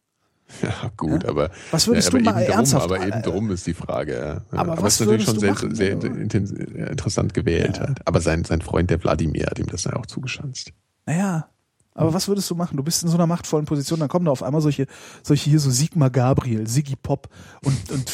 Ja, 0.62 0.90
gut, 0.96 1.24
aber. 1.26 1.50
Was 1.70 1.86
würdest 1.86 2.12
ja, 2.12 2.18
du 2.18 2.28
aber 2.28 2.34
mal 2.34 2.40
eben 2.42 2.50
drum, 2.50 2.58
ernsthaft- 2.58 2.82
Aber 2.86 3.00
eben 3.00 3.12
äh, 3.12 3.22
drum 3.22 3.50
ist 3.52 3.66
die 3.68 3.74
Frage. 3.74 4.12
Ja. 4.14 4.26
Ja, 4.26 4.42
Aber 4.50 4.72
aber 4.72 4.82
was 4.82 4.94
ist 4.94 5.06
natürlich 5.06 5.24
schon 5.26 5.34
du 5.34 5.40
sehr, 5.40 5.52
machen, 5.52 5.74
sehr 5.76 5.96
intens- 5.96 6.76
ja, 6.76 6.86
interessant 6.88 7.34
gewählt 7.34 7.78
hat. 7.78 8.04
Aber 8.04 8.20
sein, 8.20 8.42
sein 8.44 8.60
Freund, 8.62 8.90
der 8.90 9.00
Wladimir, 9.00 9.46
hat 9.46 9.60
ihm 9.60 9.66
das 9.68 9.84
ja 9.84 9.94
auch 9.94 10.06
zugeschanzt. 10.06 10.72
Naja, 11.06 11.48
Aber 11.94 12.14
was 12.14 12.28
würdest 12.28 12.48
du 12.50 12.54
machen? 12.54 12.76
Du 12.76 12.82
bist 12.82 13.02
in 13.02 13.08
so 13.08 13.16
einer 13.16 13.26
machtvollen 13.26 13.66
Position, 13.66 13.98
dann 14.00 14.08
kommen 14.08 14.24
da 14.24 14.30
auf 14.30 14.42
einmal 14.42 14.60
solche, 14.60 14.86
solche 15.22 15.50
hier 15.50 15.58
so 15.60 15.70
Sigmar 15.70 16.10
Gabriel, 16.10 16.66
Siggy 16.68 16.96
Pop 16.96 17.28
und, 17.64 17.90
und 17.90 18.12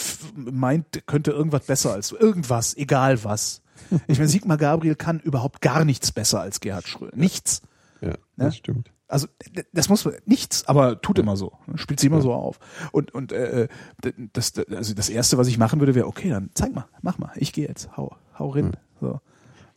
meint, 0.53 1.07
könnte 1.07 1.31
irgendwas 1.31 1.67
besser 1.67 1.93
als 1.93 2.09
du. 2.09 2.17
Irgendwas, 2.17 2.77
egal 2.77 3.23
was. 3.25 3.63
Ich 4.09 4.19
meine, 4.19 4.29
Sigmar 4.29 4.57
Gabriel 4.57 4.95
kann 4.95 5.21
überhaupt 5.21 5.61
gar 5.61 5.85
nichts 5.85 6.11
besser 6.11 6.41
als 6.41 6.61
Gerhard 6.61 6.89
Schröder. 6.89 7.17
Nichts. 7.17 7.61
Ja, 8.01 8.15
das 8.37 8.57
stimmt. 8.57 8.91
Also 9.09 9.29
das 9.73 9.89
muss 9.89 10.05
man 10.05 10.15
nichts, 10.25 10.67
aber 10.67 11.01
tut 11.01 11.21
immer 11.21 11.37
so, 11.37 11.53
ne? 11.69 11.79
spielt 11.79 12.01
sie 12.01 12.09
immer 12.09 12.21
so 12.23 12.33
auf. 12.33 12.59
Und 12.91 13.15
und 13.15 13.31
äh, 13.31 13.69
d- 14.03 14.15
das 14.33 14.53
also 14.69 14.95
das 14.95 15.09
erste, 15.09 15.39
was 15.39 15.47
ich 15.47 15.59
machen 15.59 15.79
würde, 15.79 15.95
wäre 15.95 16.09
okay, 16.09 16.29
dann 16.31 16.51
zeig 16.55 16.75
mal, 16.75 16.87
mach 17.03 17.19
mal, 17.19 17.31
ich 17.37 17.53
gehe 17.53 17.69
jetzt, 17.69 17.97
hau, 17.97 18.17
hau 18.37 18.49
rein. 18.49 18.77
So. 19.01 19.21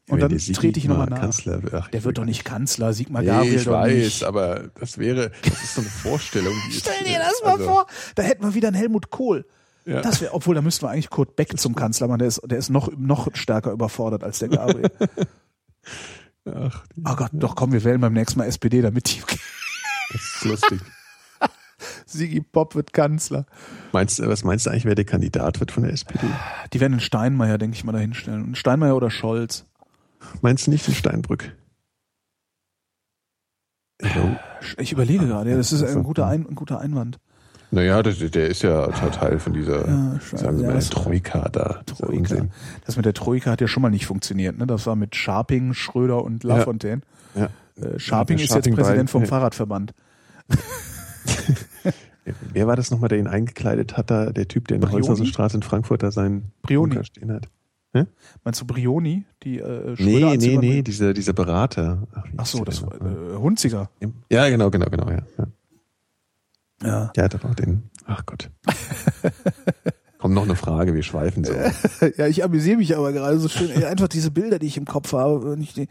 Und 0.09 0.19
dann 0.21 0.37
trete 0.37 0.79
ich 0.79 0.85
nochmal 0.85 1.07
mal 1.07 1.15
nach. 1.15 1.21
Kanzler. 1.21 1.61
Ach, 1.71 1.87
Der 1.89 2.03
wird 2.03 2.17
doch 2.17 2.25
nicht 2.25 2.43
Kanzler, 2.43 2.93
Sigmar 2.93 3.21
Nee, 3.21 3.27
Gabriel 3.27 3.55
ich 3.55 3.67
weiß, 3.67 3.93
nicht. 3.93 4.23
aber 4.23 4.69
das 4.79 4.97
wäre, 4.97 5.31
das 5.43 5.63
ist 5.63 5.75
so 5.75 5.81
eine 5.81 5.89
Vorstellung. 5.89 6.53
Stell 6.71 7.03
dir 7.05 7.19
das 7.19 7.41
mal 7.43 7.53
also, 7.53 7.65
vor, 7.65 7.87
da 8.15 8.23
hätten 8.23 8.43
wir 8.43 8.53
wieder 8.53 8.69
einen 8.69 8.77
Helmut 8.77 9.09
Kohl. 9.09 9.45
Ja. 9.85 10.01
Das 10.01 10.21
wäre, 10.21 10.33
obwohl 10.33 10.55
da 10.55 10.61
müssten 10.61 10.85
wir 10.85 10.89
eigentlich 10.89 11.09
Kurt 11.09 11.35
Beck 11.35 11.57
zum 11.59 11.75
Kanzler 11.75 12.07
machen, 12.07 12.19
der 12.19 12.27
ist, 12.27 12.41
der 12.45 12.57
ist 12.57 12.69
noch, 12.69 12.91
noch 12.97 13.27
stärker 13.33 13.71
überfordert 13.71 14.23
als 14.23 14.39
der 14.39 14.49
Gabriel. 14.49 14.91
Ach, 16.45 16.83
oh 17.05 17.15
Gott, 17.15 17.29
doch 17.33 17.55
komm, 17.55 17.71
wir 17.71 17.83
wählen 17.83 18.01
beim 18.01 18.13
nächsten 18.13 18.39
Mal 18.39 18.45
SPD, 18.45 18.81
damit 18.81 19.11
die 19.11 19.21
das 20.11 20.21
ist 20.21 20.45
lustig. 20.45 20.81
Sigi 22.05 22.41
Pop 22.41 22.75
wird 22.75 22.93
Kanzler. 22.93 23.45
Meinst 23.91 24.19
was 24.25 24.43
meinst 24.43 24.65
du 24.65 24.71
eigentlich, 24.71 24.85
wer 24.85 24.95
der 24.95 25.05
Kandidat 25.05 25.59
wird 25.59 25.71
von 25.71 25.83
der 25.83 25.93
SPD? 25.93 26.25
Die 26.73 26.79
werden 26.79 26.93
einen 26.93 26.99
Steinmeier, 26.99 27.57
denke 27.57 27.75
ich 27.75 27.83
mal, 27.83 27.91
da 27.91 27.99
hinstellen. 27.99 28.43
Einen 28.43 28.55
Steinmeier 28.55 28.95
oder 28.95 29.09
Scholz. 29.09 29.65
Meinst 30.41 30.67
du 30.67 30.71
nicht 30.71 30.87
den 30.87 30.93
Steinbrück? 30.95 31.55
Ich 34.77 34.91
überlege 34.91 35.27
gerade, 35.27 35.49
ja, 35.51 35.57
das 35.57 35.71
ist 35.71 35.81
ein 35.81 35.87
Also, 35.87 36.03
guter, 36.03 36.27
ein, 36.27 36.45
ein 36.47 36.55
guter 36.55 36.79
Einwand. 36.79 37.19
Naja, 37.71 38.01
das, 38.01 38.17
der 38.17 38.47
ist 38.47 38.63
ja 38.63 38.87
Teil 38.87 39.39
von 39.39 39.53
dieser, 39.53 39.87
Ja, 39.87 40.19
sagen 40.33 40.57
wir 40.59 40.67
ja, 40.67 40.73
mal, 40.73 40.79
Troika 40.81 41.49
da. 41.49 41.81
Troika. 41.85 42.47
Das 42.85 42.95
mit 42.95 43.05
der 43.05 43.13
Troika 43.13 43.51
hat 43.51 43.61
ja 43.61 43.67
schon 43.67 43.83
mal 43.83 43.89
nicht 43.89 44.07
funktioniert. 44.07 44.57
Ne? 44.57 44.65
Das 44.65 44.87
war 44.87 44.95
mit 44.95 45.15
Scharping, 45.15 45.73
Schröder 45.73 46.23
und 46.23 46.43
Lafontaine. 46.43 47.01
Ja. 47.35 47.49
Äh, 47.75 47.99
Scharping 47.99 48.39
ist 48.39 48.47
Scharping 48.47 48.73
jetzt 48.73 48.81
Präsident 48.83 49.09
vom. 49.09 49.25
Fahrradverband. 49.25 49.93
Wer 52.53 52.67
war 52.67 52.75
das 52.75 52.89
nochmal, 52.91 53.09
der 53.09 53.19
ihn 53.19 53.27
eingekleidet 53.27 53.97
hat, 53.97 54.09
da, 54.09 54.31
der 54.31 54.47
Typ, 54.47 54.67
der 54.67 54.75
in 54.75 54.81
der? 54.81 54.91
Holzhausenstraße 54.91 55.57
in 55.57 55.63
Frankfurt 55.63 56.03
da 56.03 56.11
seinen 56.11 56.51
Brioni. 56.61 56.95
Bunker 56.95 57.05
stehen 57.05 57.31
hat? 57.31 57.47
Meinst 58.43 58.61
du 58.61 58.65
Brioni? 58.65 59.25
Die 59.43 59.59
äh, 59.59 59.95
Schröder 59.95 60.37
Nee, 60.37 60.37
nee, 60.37 60.57
nee, 60.57 60.81
dieser, 60.81 61.13
dieser 61.13 61.33
Berater. 61.33 62.07
Ach, 62.13 62.23
Ach 62.37 62.45
so, 62.45 62.63
das 62.63 62.81
war 62.83 62.93
äh, 62.95 63.35
Hunziger. 63.37 63.89
Ja, 64.29 64.47
genau, 64.49 64.69
genau, 64.69 64.85
genau, 64.89 65.09
ja. 65.09 65.23
ja. 65.37 65.47
Ja. 66.81 67.11
Der 67.15 67.23
hat 67.25 67.35
aber 67.35 67.49
auch 67.49 67.55
den, 67.55 67.89
ach 68.05 68.25
Gott. 68.25 68.49
Kommt 70.17 70.33
noch 70.33 70.43
eine 70.43 70.55
Frage, 70.55 70.93
wir 70.93 71.03
schweifen 71.03 71.43
so. 71.43 71.53
ja, 72.17 72.27
ich 72.27 72.43
amüsiere 72.43 72.77
mich 72.77 72.95
aber 72.95 73.13
gerade 73.13 73.39
so 73.39 73.47
schön. 73.47 73.71
Einfach 73.83 74.09
diese 74.09 74.31
Bilder, 74.31 74.59
die 74.59 74.67
ich 74.67 74.77
im 74.77 74.85
Kopf 74.85 75.13
habe. 75.13 75.51
Wenn 75.51 75.61
ich 75.61 75.73
die, 75.73 75.87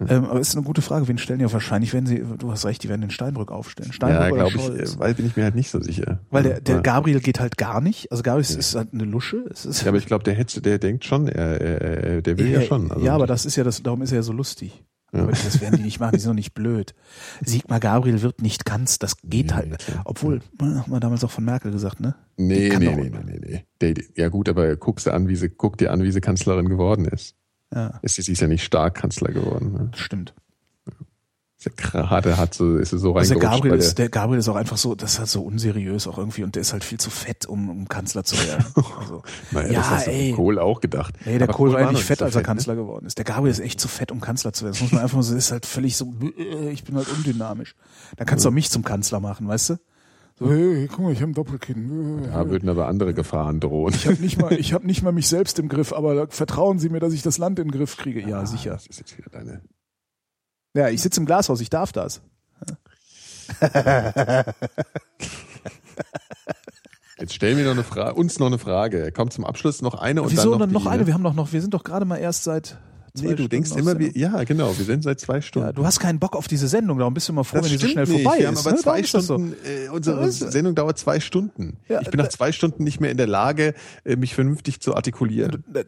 ähm, 0.08 0.24
aber 0.26 0.40
es 0.40 0.48
ist 0.48 0.56
eine 0.56 0.64
gute 0.64 0.82
Frage. 0.82 1.08
Wen 1.08 1.18
stellen 1.18 1.38
die 1.38 1.44
ja 1.44 1.52
wahrscheinlich, 1.52 1.92
wenn 1.92 2.06
sie, 2.06 2.24
du 2.38 2.50
hast 2.50 2.64
recht, 2.64 2.82
die 2.82 2.88
werden 2.88 3.00
den 3.00 3.10
Steinbrück 3.10 3.50
aufstellen. 3.50 3.92
Steinbrück 3.92 4.38
Ja, 4.38 4.48
glaube 4.48 4.76
ich, 4.76 4.94
äh, 4.94 4.98
weil 4.98 5.14
bin 5.14 5.26
ich 5.26 5.36
mir 5.36 5.44
halt 5.44 5.54
nicht 5.54 5.70
so 5.70 5.80
sicher. 5.80 6.20
Weil 6.30 6.44
der, 6.44 6.60
der 6.60 6.76
ja. 6.76 6.80
Gabriel 6.80 7.20
geht 7.20 7.40
halt 7.40 7.56
gar 7.56 7.80
nicht. 7.80 8.10
Also 8.12 8.22
Gabriel 8.22 8.42
ist, 8.42 8.56
ist 8.56 8.74
halt 8.74 8.92
eine 8.92 9.04
Lusche. 9.04 9.44
Es 9.50 9.66
ist, 9.66 9.82
Ja, 9.82 9.88
aber 9.88 9.98
ich 9.98 10.06
glaube, 10.06 10.24
der 10.24 10.34
Hetze, 10.34 10.62
der 10.62 10.78
denkt 10.78 11.04
schon, 11.04 11.28
er, 11.28 11.60
er, 11.60 11.80
er 11.80 12.22
der 12.22 12.38
will 12.38 12.50
ja, 12.50 12.62
schon. 12.62 12.90
Also 12.90 13.04
ja, 13.04 13.14
aber 13.14 13.26
das 13.26 13.46
ist 13.46 13.56
ja 13.56 13.64
das, 13.64 13.82
darum 13.82 14.02
ist 14.02 14.12
er 14.12 14.16
ja 14.16 14.22
so 14.22 14.32
lustig. 14.32 14.84
Ja. 15.12 15.24
Das 15.24 15.60
werden 15.62 15.78
die 15.78 15.84
nicht 15.84 16.00
machen, 16.00 16.12
die 16.12 16.18
sind 16.18 16.30
doch 16.30 16.34
nicht 16.34 16.52
blöd. 16.52 16.94
Sigmar 17.42 17.80
Gabriel 17.80 18.20
wird 18.20 18.42
nicht 18.42 18.66
ganz, 18.66 18.98
das 18.98 19.16
geht 19.24 19.54
halt. 19.54 19.78
Obwohl, 20.04 20.40
na, 20.60 20.82
haben 20.82 20.92
wir 20.92 21.00
damals 21.00 21.24
auch 21.24 21.30
von 21.30 21.44
Merkel 21.44 21.72
gesagt, 21.72 22.00
ne? 22.00 22.14
Nee, 22.36 22.68
nee, 22.76 22.94
nee, 22.94 23.10
nee, 23.10 23.40
nee, 23.40 23.64
nee. 23.80 24.04
Ja 24.16 24.28
gut, 24.28 24.50
aber 24.50 24.76
guck 24.76 25.00
sie 25.00 25.12
an, 25.12 25.28
wie 25.28 25.36
sie, 25.36 25.48
guck 25.48 25.78
dir 25.78 25.92
an, 25.92 26.02
wie 26.02 26.12
sie 26.12 26.20
Kanzlerin 26.20 26.68
geworden 26.68 27.06
ist. 27.06 27.36
Ja, 27.74 27.98
Ist 28.02 28.14
sie, 28.14 28.22
sie 28.22 28.32
ist 28.32 28.40
ja 28.40 28.48
nicht 28.48 28.64
stark 28.64 28.94
Kanzler 28.94 29.32
geworden. 29.32 29.72
Ne? 29.72 29.90
stimmt. 29.94 30.34
Ist 31.58 31.66
ja 31.66 31.72
gerade 31.74 32.36
hat 32.36 32.54
so, 32.54 32.76
ist 32.76 32.90
so 32.90 33.16
Also 33.16 33.34
der. 33.34 33.42
Gabriel 33.42 33.74
ist, 33.74 33.98
der 33.98 34.08
Gabriel 34.08 34.38
ist 34.38 34.48
auch 34.48 34.54
einfach 34.54 34.76
so, 34.76 34.94
das 34.94 35.14
ist 35.14 35.18
halt 35.18 35.28
so 35.28 35.42
unseriös 35.42 36.06
auch 36.06 36.16
irgendwie 36.16 36.44
und 36.44 36.54
der 36.54 36.60
ist 36.60 36.72
halt 36.72 36.84
viel 36.84 37.00
zu 37.00 37.10
fett, 37.10 37.46
um, 37.46 37.68
um 37.68 37.88
Kanzler 37.88 38.22
zu 38.22 38.36
werden. 38.46 38.64
Also, 39.00 39.22
naja, 39.50 39.72
ja, 39.72 39.78
das 39.80 39.90
hast 39.90 40.06
ey. 40.06 40.32
Kohl 40.34 40.60
auch 40.60 40.80
gedacht. 40.80 41.16
nee, 41.24 41.36
der 41.38 41.48
Aber 41.48 41.56
Kohl 41.56 41.72
war 41.72 41.90
nicht 41.90 42.04
fett, 42.04 42.22
als 42.22 42.36
er 42.36 42.42
ne? 42.42 42.46
Kanzler 42.46 42.76
geworden 42.76 43.06
ist. 43.06 43.18
Der 43.18 43.24
Gabriel 43.24 43.50
ist 43.50 43.58
echt 43.58 43.80
zu 43.80 43.88
fett, 43.88 44.12
um 44.12 44.20
Kanzler 44.20 44.52
zu 44.52 44.64
werden. 44.64 44.74
Das 44.74 44.82
muss 44.82 44.92
man 44.92 45.02
einfach 45.02 45.20
so, 45.20 45.34
ist 45.34 45.50
halt 45.50 45.66
völlig 45.66 45.96
so, 45.96 46.14
äh, 46.38 46.70
ich 46.70 46.84
bin 46.84 46.94
halt 46.94 47.08
undynamisch. 47.08 47.74
Da 48.16 48.24
kannst 48.24 48.44
du 48.44 48.50
auch 48.50 48.52
mich 48.52 48.70
zum 48.70 48.84
Kanzler 48.84 49.18
machen, 49.18 49.48
weißt 49.48 49.70
du? 49.70 49.76
So, 50.38 50.50
hey, 50.50 50.86
guck 50.86 51.00
mal, 51.00 51.12
ich 51.12 51.20
habe 51.20 51.32
ein 51.32 51.34
Doppelkinn. 51.34 52.28
Da 52.30 52.48
würden 52.48 52.68
aber 52.68 52.86
andere 52.86 53.12
Gefahren 53.12 53.58
drohen. 53.58 53.92
Ich 53.92 54.06
habe 54.06 54.22
nicht 54.22 54.40
mal, 54.40 54.52
ich 54.58 54.72
habe 54.72 54.86
nicht 54.86 55.02
mal 55.02 55.10
mich 55.10 55.26
selbst 55.26 55.58
im 55.58 55.68
Griff, 55.68 55.92
aber 55.92 56.28
vertrauen 56.28 56.78
Sie 56.78 56.90
mir, 56.90 57.00
dass 57.00 57.12
ich 57.12 57.22
das 57.22 57.38
Land 57.38 57.58
in 57.58 57.68
den 57.68 57.72
Griff 57.72 57.96
kriege. 57.96 58.20
Ja, 58.20 58.46
sicher. 58.46 58.70
Das 58.70 58.86
ist 58.86 59.00
jetzt 59.00 59.18
wieder 59.18 59.30
deine. 59.30 59.62
Ja, 60.74 60.90
ich 60.90 61.02
sitze 61.02 61.18
im 61.20 61.26
Glashaus, 61.26 61.60
ich 61.60 61.70
darf 61.70 61.90
das. 61.92 62.20
Jetzt 67.18 67.34
stellen 67.34 67.58
wir 67.58 67.64
noch 67.64 67.72
eine 67.72 67.82
Frage, 67.82 68.14
uns 68.14 68.38
noch 68.38 68.46
eine 68.46 68.58
Frage. 68.58 69.10
Kommt 69.10 69.32
zum 69.32 69.44
Abschluss 69.44 69.82
noch 69.82 69.94
eine 69.94 70.22
und 70.22 70.30
Wieso 70.30 70.50
dann 70.50 70.52
noch, 70.52 70.58
dann 70.66 70.70
noch 70.72 70.86
eine? 70.86 71.00
Ne? 71.00 71.06
Wir 71.08 71.14
haben 71.14 71.24
doch 71.24 71.34
noch, 71.34 71.52
wir 71.52 71.60
sind 71.60 71.74
doch 71.74 71.82
gerade 71.82 72.04
mal 72.04 72.18
erst 72.18 72.44
seit 72.44 72.78
zwei 73.18 73.26
Nee, 73.26 73.34
du 73.34 73.42
Stunden 73.44 73.50
denkst 73.50 73.70
immer, 73.76 73.98
wir, 73.98 74.10
ja, 74.16 74.44
genau, 74.44 74.76
wir 74.76 74.84
sind 74.84 75.02
seit 75.02 75.20
zwei 75.20 75.40
Stunden. 75.40 75.68
Ja, 75.68 75.72
du 75.72 75.84
hast 75.84 76.00
keinen 76.00 76.18
Bock 76.18 76.34
auf 76.36 76.48
diese 76.48 76.68
Sendung, 76.68 76.98
darum 76.98 77.14
bist 77.14 77.28
du 77.28 77.32
immer 77.32 77.44
froh, 77.44 77.58
Das 77.58 77.66
wenn 77.70 77.78
die 77.78 77.84
so 77.84 77.88
schnell 77.88 78.04
nicht. 78.06 78.22
vorbei 78.22 78.38
wir 78.38 78.50
ist. 78.50 78.56
haben 78.56 78.66
aber 78.66 78.70
ne? 78.72 78.76
zwei 78.78 79.00
das 79.02 79.10
so. 79.12 79.20
Stunden, 79.20 79.52
äh, 79.64 79.88
unsere 79.90 80.30
Sendung 80.32 80.74
dauert 80.74 80.98
zwei 80.98 81.20
Stunden. 81.20 81.76
Ja, 81.88 82.00
ich 82.00 82.10
bin 82.10 82.18
nach 82.18 82.28
zwei 82.28 82.52
Stunden 82.52 82.84
nicht 82.84 83.00
mehr 83.00 83.10
in 83.10 83.16
der 83.16 83.26
Lage, 83.26 83.74
äh, 84.04 84.16
mich 84.16 84.34
vernünftig 84.34 84.80
zu 84.80 84.94
artikulieren. 84.96 85.64
Da, 85.72 85.82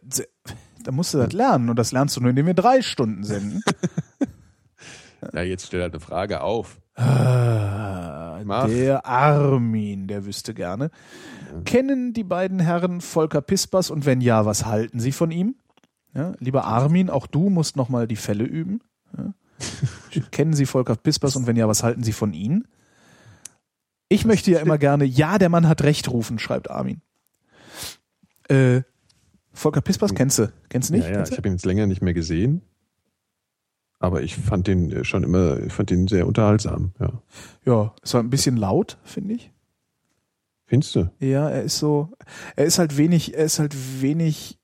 da 0.85 0.93
musst 0.93 1.15
du 1.15 1.19
das 1.19 1.33
lernen 1.33 1.69
und 1.71 1.79
das 1.79 1.93
lernst 1.93 2.17
du 2.17 2.21
nur, 2.21 2.31
indem 2.31 2.47
wir 2.47 2.55
drei 2.55 2.83
Stunden 2.83 3.25
senden. 3.25 3.63
Ja, 5.35 5.43
jetzt 5.43 5.67
stell 5.67 5.83
halt 5.83 5.93
eine 5.93 6.01
Frage 6.01 6.41
auf. 6.41 6.79
Ah, 6.95 8.39
der 8.67 9.05
Armin, 9.07 10.07
der 10.07 10.25
wüsste 10.25 10.55
gerne. 10.55 10.91
Kennen 11.65 12.13
die 12.13 12.25
beiden 12.25 12.59
Herren 12.59 13.01
Volker 13.01 13.41
Pispers 13.43 13.91
und 13.91 14.07
wenn 14.07 14.21
ja, 14.21 14.47
was 14.47 14.65
halten 14.65 14.99
sie 15.01 15.13
von 15.13 15.31
ihm? 15.31 15.57
Ja, 16.15 16.33
lieber 16.39 16.65
Armin, 16.65 17.11
auch 17.11 17.27
du 17.27 17.51
musst 17.51 17.77
nochmal 17.77 18.07
die 18.07 18.17
Fälle 18.17 18.45
üben. 18.45 18.81
Ja. 19.17 19.33
Kennen 20.31 20.55
Sie 20.55 20.67
Volker 20.67 20.97
Pispers 20.97 21.37
und 21.37 21.47
wenn 21.47 21.57
ja, 21.57 21.69
was 21.69 21.83
halten 21.83 22.03
Sie 22.03 22.13
von 22.13 22.33
ihm? 22.33 22.65
Ich 24.09 24.25
möchte 24.25 24.51
ja 24.51 24.59
immer 24.59 24.79
gerne, 24.79 25.05
ja, 25.05 25.39
der 25.39 25.49
Mann 25.49 25.69
hat 25.69 25.83
Recht 25.83 26.11
rufen, 26.11 26.39
schreibt 26.39 26.71
Armin. 26.71 27.01
Äh, 28.49 28.83
Volker 29.53 29.81
Pispers 29.81 30.15
kennst 30.15 30.39
du? 30.39 30.53
Kennst 30.69 30.91
du 30.91 30.95
nicht? 30.95 31.05
ja, 31.07 31.13
ja, 31.13 31.23
ich 31.23 31.37
habe 31.37 31.49
ihn 31.49 31.55
jetzt 31.55 31.67
länger 31.67 31.87
nicht 31.87 32.03
mehr 32.03 32.15
gesehen. 32.15 32.63
Aber 34.01 34.23
ich 34.23 34.35
fand 34.35 34.67
den 34.67 34.91
äh, 34.91 35.05
schon 35.05 35.23
immer, 35.23 35.61
ich 35.61 35.73
fand 35.73 35.91
den 35.91 36.09
sehr 36.09 36.27
unterhaltsam, 36.27 36.93
ja. 36.99 37.23
ja, 37.67 37.95
ist 38.03 38.15
halt 38.15 38.25
ein 38.25 38.31
bisschen 38.31 38.57
laut, 38.57 38.99
finde 39.05 39.35
ich. 39.35 39.53
Findest 40.65 40.95
du? 40.95 41.11
Ja, 41.19 41.51
er 41.51 41.63
ist 41.63 41.79
so, 41.79 42.13
er 42.57 42.65
ist 42.65 42.79
halt 42.79 42.97
wenig, 42.97 43.35
er 43.35 43.45
ist 43.45 43.59
halt 43.59 43.75
wenig, 44.01 44.60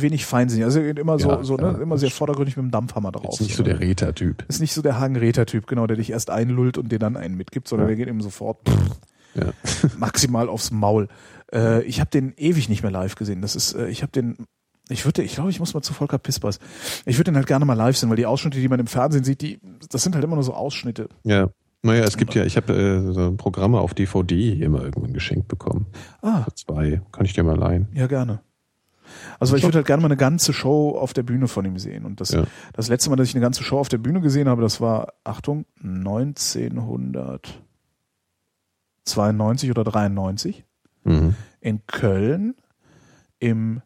wenig 0.00 0.24
feinsinnig. 0.24 0.64
Also 0.64 0.80
er 0.80 0.86
geht 0.86 0.98
immer 0.98 1.18
so, 1.18 1.28
Ja, 1.30 1.44
so, 1.44 1.56
ne, 1.56 1.78
immer 1.82 1.98
sehr 1.98 2.10
vordergründig 2.10 2.56
mit 2.56 2.64
dem 2.64 2.70
Dampfhammer 2.70 3.12
drauf. 3.12 3.34
Ist 3.34 3.42
nicht 3.42 3.56
so 3.56 3.62
der 3.62 3.80
Räter-Typ. 3.80 4.44
ist 4.48 4.60
nicht 4.60 4.72
so 4.72 4.80
der 4.80 4.98
Hagen-Räter-Typ, 4.98 5.66
genau, 5.66 5.86
der 5.86 5.96
dich 5.98 6.10
erst 6.10 6.30
einlullt 6.30 6.78
und 6.78 6.90
dir 6.90 6.98
dann 6.98 7.16
einen 7.16 7.36
mitgibt, 7.36 7.68
sondern 7.68 7.88
der 7.88 7.96
geht 7.96 8.08
ihm 8.08 8.20
sofort 8.22 8.66
pff, 8.68 9.96
maximal 9.98 10.48
aufs 10.48 10.70
Maul. 10.70 11.08
Äh, 11.52 11.82
ich 11.84 12.00
habe 12.00 12.10
den 12.10 12.32
ewig 12.36 12.68
nicht 12.68 12.82
mehr 12.82 12.92
live 12.92 13.14
gesehen. 13.16 13.42
Das 13.42 13.54
ist, 13.56 13.74
äh, 13.74 13.88
ich 13.88 14.02
habe 14.02 14.12
den, 14.12 14.36
ich 14.88 15.04
würde, 15.04 15.22
ich 15.22 15.34
glaube, 15.34 15.50
ich 15.50 15.60
muss 15.60 15.74
mal 15.74 15.82
zu 15.82 15.92
Volker 15.92 16.18
Pispers. 16.18 16.58
Ich 17.06 17.18
würde 17.18 17.30
den 17.30 17.36
halt 17.36 17.46
gerne 17.46 17.64
mal 17.64 17.74
live 17.74 17.96
sehen, 17.96 18.08
weil 18.08 18.16
die 18.16 18.26
Ausschnitte, 18.26 18.58
die 18.58 18.68
man 18.68 18.80
im 18.80 18.86
Fernsehen 18.86 19.24
sieht, 19.24 19.40
die, 19.42 19.60
das 19.90 20.02
sind 20.02 20.14
halt 20.14 20.24
immer 20.24 20.34
nur 20.36 20.44
so 20.44 20.54
Ausschnitte. 20.54 21.08
Ja. 21.24 21.48
Naja, 21.84 22.04
es 22.04 22.16
gibt 22.16 22.34
ja, 22.36 22.44
ich 22.44 22.56
habe 22.56 22.72
äh, 22.74 23.12
so 23.12 23.32
Programme 23.32 23.80
auf 23.80 23.92
DVD 23.92 24.68
mal 24.68 24.82
irgendwann 24.84 25.12
geschenkt 25.12 25.48
bekommen. 25.48 25.86
Ah, 26.20 26.44
Für 26.44 26.54
zwei. 26.54 27.02
Kann 27.10 27.24
ich 27.24 27.32
dir 27.32 27.42
mal 27.42 27.58
leihen. 27.58 27.88
ja 27.92 28.06
gerne. 28.06 28.40
Also 29.42 29.56
ich 29.56 29.62
würde 29.64 29.76
halt 29.78 29.86
gerne 29.86 30.00
mal 30.02 30.06
eine 30.08 30.16
ganze 30.16 30.52
Show 30.52 30.90
auf 30.96 31.12
der 31.12 31.22
Bühne 31.24 31.48
von 31.48 31.64
ihm 31.64 31.78
sehen. 31.78 32.04
Und 32.06 32.20
das, 32.20 32.30
Ja. 32.30 32.44
das 32.72 32.88
letzte 32.88 33.10
Mal, 33.10 33.16
dass 33.16 33.28
ich 33.28 33.34
eine 33.34 33.42
ganze 33.42 33.62
Show 33.64 33.78
auf 33.78 33.88
der 33.88 33.98
Bühne 33.98 34.20
gesehen 34.20 34.48
habe, 34.48 34.62
das 34.62 34.80
war, 34.80 35.12
Achtung, 35.24 35.64
1992 39.04 39.70
oder 39.70 39.84
93 39.84 40.64
Mhm. 41.04 41.34
in 41.60 41.84
Köln 41.88 42.54
im, 43.40 43.82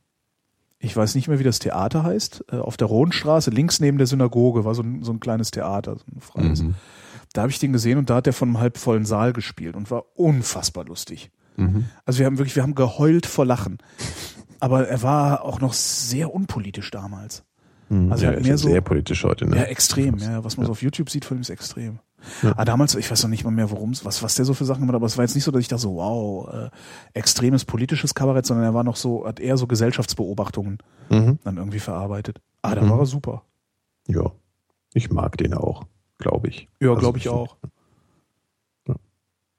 ich 0.78 0.94
weiß 0.94 1.14
nicht 1.14 1.28
mehr, 1.28 1.38
wie 1.38 1.44
das 1.44 1.58
Theater 1.58 2.02
heißt, 2.02 2.44
äh, 2.52 2.56
auf 2.56 2.76
der 2.76 2.88
Rohnstraße, 2.88 3.48
links 3.50 3.80
neben 3.80 3.96
der 3.96 4.06
Synagoge, 4.06 4.66
war 4.66 4.74
so 4.74 4.82
ein, 4.82 5.02
so 5.02 5.12
ein 5.12 5.20
kleines 5.20 5.50
Theater, 5.50 5.96
so 5.96 6.04
ein 6.14 6.20
freies. 6.20 6.62
Mhm. 6.62 6.74
Da 7.32 7.40
habe 7.42 7.50
ich 7.50 7.58
den 7.58 7.72
gesehen 7.72 7.96
und 7.98 8.10
da 8.10 8.16
hat 8.16 8.26
er 8.26 8.34
von 8.34 8.48
einem 8.50 8.58
halbvollen 8.60 9.06
Saal 9.06 9.32
gespielt 9.32 9.74
und 9.76 9.90
war 9.90 10.04
unfassbar 10.18 10.84
lustig. 10.84 11.30
Mhm. 11.56 11.86
Also 12.04 12.18
wir 12.18 12.26
haben 12.26 12.36
wirklich, 12.36 12.54
wir 12.56 12.62
haben 12.62 12.74
geheult 12.74 13.24
vor 13.24 13.46
Lachen. 13.46 13.78
Aber 14.60 14.88
er 14.88 15.02
war 15.02 15.44
auch 15.44 15.60
noch 15.60 15.72
sehr 15.72 16.32
unpolitisch 16.34 16.90
damals. 16.90 17.44
Mhm. 17.88 18.10
Also 18.10 18.24
ja, 18.24 18.32
er 18.32 18.40
mehr 18.40 18.50
ja 18.50 18.56
so- 18.56 18.68
sehr 18.68 18.80
politisch 18.80 19.22
heute, 19.24 19.46
ne? 19.46 19.56
Ja, 19.56 19.62
extrem. 19.64 20.18
Ja, 20.18 20.42
was 20.44 20.56
man 20.56 20.66
so 20.66 20.72
auf 20.72 20.82
YouTube 20.82 21.10
sieht 21.10 21.24
von 21.24 21.36
ihm 21.36 21.40
ist 21.42 21.50
extrem. 21.50 21.98
Ja. 22.42 22.54
Ah, 22.56 22.64
damals, 22.64 22.94
ich 22.96 23.08
weiß 23.08 23.22
noch 23.22 23.30
nicht 23.30 23.44
mal 23.44 23.50
mehr, 23.52 23.70
worum 23.70 23.90
es, 23.90 24.04
was, 24.04 24.22
was 24.22 24.34
der 24.34 24.44
so 24.44 24.54
für 24.54 24.64
Sachen 24.64 24.80
gemacht 24.80 24.94
hat, 24.94 24.96
aber 24.96 25.06
es 25.06 25.16
war 25.16 25.24
jetzt 25.24 25.34
nicht 25.36 25.44
so, 25.44 25.52
dass 25.52 25.60
ich 25.60 25.68
da 25.68 25.78
so, 25.78 25.94
wow, 25.96 26.48
äh, 26.52 26.70
extremes 27.12 27.64
politisches 27.64 28.14
Kabarett, 28.14 28.46
sondern 28.46 28.64
er 28.64 28.74
war 28.74 28.82
noch 28.82 28.96
so, 28.96 29.26
hat 29.26 29.38
eher 29.38 29.56
so 29.56 29.66
Gesellschaftsbeobachtungen 29.68 30.78
Mhm. 31.10 31.38
dann 31.44 31.56
irgendwie 31.58 31.78
verarbeitet. 31.78 32.40
Ah, 32.62 32.74
da 32.74 32.82
Mhm. 32.82 32.90
war 32.90 32.98
er 33.00 33.06
super. 33.06 33.42
Ja. 34.08 34.32
Ich 34.94 35.10
mag 35.10 35.36
den 35.36 35.54
auch, 35.54 35.84
glaube 36.18 36.48
ich. 36.48 36.68
Ja, 36.80 36.88
Also 36.88 37.00
glaube 37.00 37.18
ich 37.18 37.28
auch. 37.28 37.56
Ja. 38.88 38.94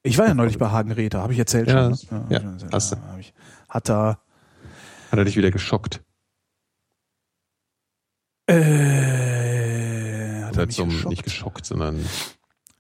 Ich 0.04 0.18
war 0.18 0.28
ja 0.28 0.34
neulich 0.34 0.58
bei 0.58 0.70
Hagen 0.70 0.92
Räther, 0.92 1.22
habe 1.22 1.34
ich 1.34 1.40
erzählt 1.40 1.68
Ja, 1.70 1.94
schon. 1.96 2.10
ja, 2.10 2.18
hab 2.20 2.32
ich 2.32 2.34
erzählt. 2.44 2.74
hast 2.74 2.92
du. 2.92 2.96
hab 2.98 3.20
ich, 3.20 3.34
hat 3.70 3.88
da 3.90 4.20
Hat 5.12 5.20
er 5.20 5.26
dich 5.26 5.38
wieder 5.38 5.52
geschockt? 5.52 6.02
äh, 8.50 10.44
hat 10.44 10.54
er 10.56 10.64
Oder 10.64 10.66
mich 10.68 10.76
zum, 10.76 10.90
geschockt? 10.90 11.10
nicht 11.10 11.24
geschockt, 11.24 11.66
sondern. 11.66 12.04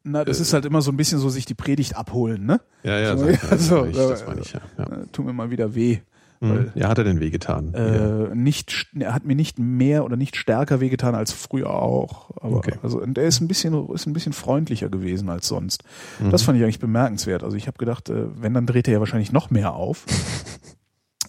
Na, 0.04 0.24
das 0.24 0.40
äh, 0.40 0.42
ist 0.44 0.54
halt 0.54 0.66
immer 0.66 0.82
so 0.82 0.92
ein 0.92 0.98
bisschen 0.98 1.20
so 1.20 1.30
sich 1.30 1.46
die 1.46 1.54
Predigt 1.56 1.96
abholen, 1.96 2.46
ne? 2.46 2.62
Ja, 2.84 2.98
ja, 3.00 3.18
So, 3.18 3.26
ja, 3.26 3.32
ja, 3.34 3.38
das 3.50 3.68
so, 3.68 3.76
meine 3.78 3.90
ich, 3.92 3.98
das 3.98 4.26
meine 4.28 4.42
ich, 4.42 4.54
ja. 4.54 4.62
ja. 4.78 4.84
Äh, 4.86 5.06
Tut 5.12 5.26
mir 5.26 5.34
mal 5.34 5.50
wieder 5.50 5.76
weh. 5.76 6.00
Mhm. 6.40 6.50
weil- 6.50 6.72
ja, 6.76 6.88
hat 6.88 7.00
er 7.00 7.04
denn 7.04 7.20
wehgetan? 7.20 7.74
Ja. 7.74 8.26
Äh, 8.28 8.36
nicht, 8.36 8.70
st- 8.70 9.02
er 9.02 9.14
hat 9.16 9.26
mir 9.26 9.36
nicht 9.36 9.58
mehr 9.60 10.06
oder 10.06 10.16
nicht 10.18 10.36
stärker 10.38 10.80
wehgetan 10.80 11.16
als 11.16 11.34
früher 11.34 11.72
auch. 11.72 12.30
Aber 12.40 12.58
Okay. 12.58 12.76
also 12.84 13.02
und 13.02 13.18
er 13.18 13.26
ist 13.26 13.42
ein 13.42 13.48
bisschen 13.48 13.90
ist 13.90 14.06
ein 14.06 14.14
bisschen 14.14 14.34
freundlicher 14.34 14.88
gewesen 14.88 15.30
als 15.30 15.48
sonst. 15.48 15.84
Mhm. 16.20 16.30
Das 16.30 16.44
fand 16.44 16.58
ich 16.58 16.64
eigentlich 16.64 16.80
bemerkenswert. 16.80 17.44
Also 17.44 17.58
ich 17.58 17.66
habe 17.68 17.78
gedacht, 17.80 18.10
äh, 18.10 18.28
wenn 18.42 18.54
dann 18.54 18.68
dreht 18.68 18.88
er 18.88 18.94
ja 18.94 19.00
wahrscheinlich 19.00 19.32
noch 19.32 19.50
mehr 19.50 19.74
auf. 19.74 20.06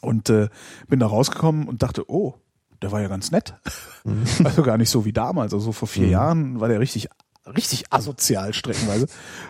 und 0.00 0.30
äh, 0.30 0.48
bin 0.88 1.00
da 1.00 1.06
rausgekommen 1.06 1.68
und 1.68 1.82
dachte, 1.82 2.10
oh, 2.10 2.34
der 2.82 2.92
war 2.92 3.00
ja 3.00 3.08
ganz 3.08 3.30
nett. 3.30 3.54
Mhm. 4.04 4.24
Also 4.44 4.62
gar 4.62 4.78
nicht 4.78 4.90
so 4.90 5.04
wie 5.04 5.12
damals. 5.12 5.52
Also 5.54 5.72
vor 5.72 5.88
vier 5.88 6.06
Mhm. 6.06 6.12
Jahren 6.12 6.60
war 6.60 6.68
der 6.68 6.80
richtig 6.80 7.08
richtig 7.46 7.92
asozial 7.92 8.52
streckenweise. 8.52 9.06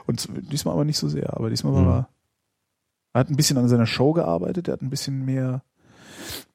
Und 0.06 0.28
diesmal 0.52 0.74
aber 0.74 0.84
nicht 0.84 0.98
so 0.98 1.08
sehr. 1.08 1.36
Aber 1.36 1.50
diesmal 1.50 1.72
war 1.74 1.82
Mhm. 1.82 1.88
er 1.88 2.08
er 3.14 3.20
hat 3.20 3.30
ein 3.30 3.36
bisschen 3.36 3.56
an 3.58 3.68
seiner 3.68 3.86
Show 3.86 4.12
gearbeitet, 4.12 4.68
er 4.68 4.74
hat 4.74 4.82
ein 4.82 4.90
bisschen 4.90 5.24
mehr, 5.24 5.62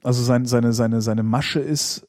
also 0.04 0.24
sein, 0.24 0.46
seine, 0.46 0.72
seine, 0.72 1.02
seine 1.02 1.24
Masche 1.24 1.60
ist, 1.60 2.08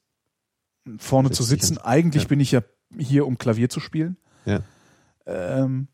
vorne 0.98 1.30
zu 1.30 1.42
sitzen. 1.42 1.78
Eigentlich 1.78 2.24
Ja. 2.24 2.28
bin 2.28 2.40
ich 2.40 2.52
ja 2.52 2.60
hier, 2.96 3.26
um 3.26 3.38
Klavier 3.38 3.68
zu 3.70 3.80
spielen. 3.80 4.18
Ja. 4.44 4.60
Ähm, 5.26 5.88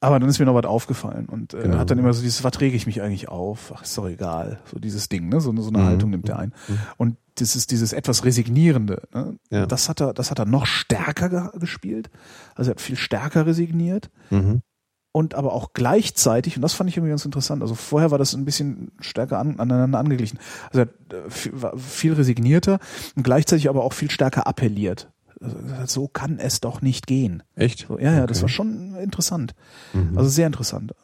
aber 0.00 0.20
dann 0.20 0.28
ist 0.28 0.38
mir 0.38 0.44
noch 0.46 0.54
was 0.54 0.66
aufgefallen 0.66 1.26
und 1.26 1.54
äh, 1.54 1.62
Genau. 1.62 1.78
hat 1.78 1.90
dann 1.90 1.98
immer 1.98 2.12
so 2.12 2.22
dieses, 2.22 2.44
was 2.44 2.60
rege 2.60 2.76
ich 2.76 2.86
mich 2.86 3.00
eigentlich 3.02 3.28
auf? 3.28 3.72
Ach, 3.74 3.82
ist 3.82 3.96
doch 3.96 4.06
egal. 4.08 4.58
So 4.70 4.78
dieses 4.78 5.08
Ding, 5.08 5.28
ne? 5.28 5.40
So, 5.40 5.54
so 5.60 5.68
eine 5.70 5.78
Mhm. 5.78 5.84
Haltung 5.86 6.10
nimmt 6.10 6.28
er 6.28 6.38
ein. 6.38 6.52
Mhm. 6.68 6.78
Und 6.98 7.16
das 7.38 7.56
ist 7.56 7.70
dieses 7.70 7.92
etwas 7.92 8.24
Resignierende. 8.24 9.02
Ne? 9.14 9.38
Ja. 9.50 9.66
Das 9.66 9.88
hat 9.88 10.00
er, 10.00 10.12
das 10.14 10.30
hat 10.30 10.38
er 10.38 10.46
noch 10.46 10.66
stärker 10.66 11.28
ge 11.28 11.58
gespielt. 11.58 12.10
Also 12.54 12.70
er 12.70 12.72
hat 12.72 12.80
viel 12.80 12.96
stärker 12.96 13.46
resigniert 13.46 14.10
Mhm. 14.30 14.62
und 15.12 15.34
aber 15.34 15.52
auch 15.52 15.72
gleichzeitig, 15.74 16.56
und 16.56 16.62
das 16.62 16.74
fand 16.74 16.88
ich 16.90 16.96
irgendwie 16.96 17.10
ganz 17.10 17.24
interessant, 17.24 17.62
also 17.62 17.74
vorher 17.74 18.10
war 18.10 18.18
das 18.18 18.34
ein 18.34 18.44
bisschen 18.44 18.92
stärker 19.00 19.38
an, 19.38 19.58
aneinander 19.60 19.98
angeglichen. 19.98 20.38
Also 20.70 20.80
er 20.80 20.86
hat, 20.86 21.12
äh, 21.26 21.30
viel, 21.30 21.62
war 21.62 21.76
viel 21.78 22.12
resignierter 22.14 22.78
und 23.16 23.22
gleichzeitig 23.22 23.68
aber 23.68 23.82
auch 23.84 23.92
viel 23.94 24.10
stärker 24.10 24.46
appelliert. 24.46 25.10
So 25.86 26.08
kann 26.08 26.38
es 26.38 26.60
doch 26.60 26.80
nicht 26.80 27.06
gehen. 27.06 27.42
Echt? 27.54 27.86
So, 27.88 27.98
ja, 27.98 28.12
ja, 28.12 28.26
das 28.26 28.38
Okay. 28.38 28.42
war 28.42 28.48
schon 28.48 28.94
interessant. 28.96 29.54
Mhm. 29.92 30.16
Also 30.16 30.30
sehr 30.30 30.46
interessant. 30.46 30.94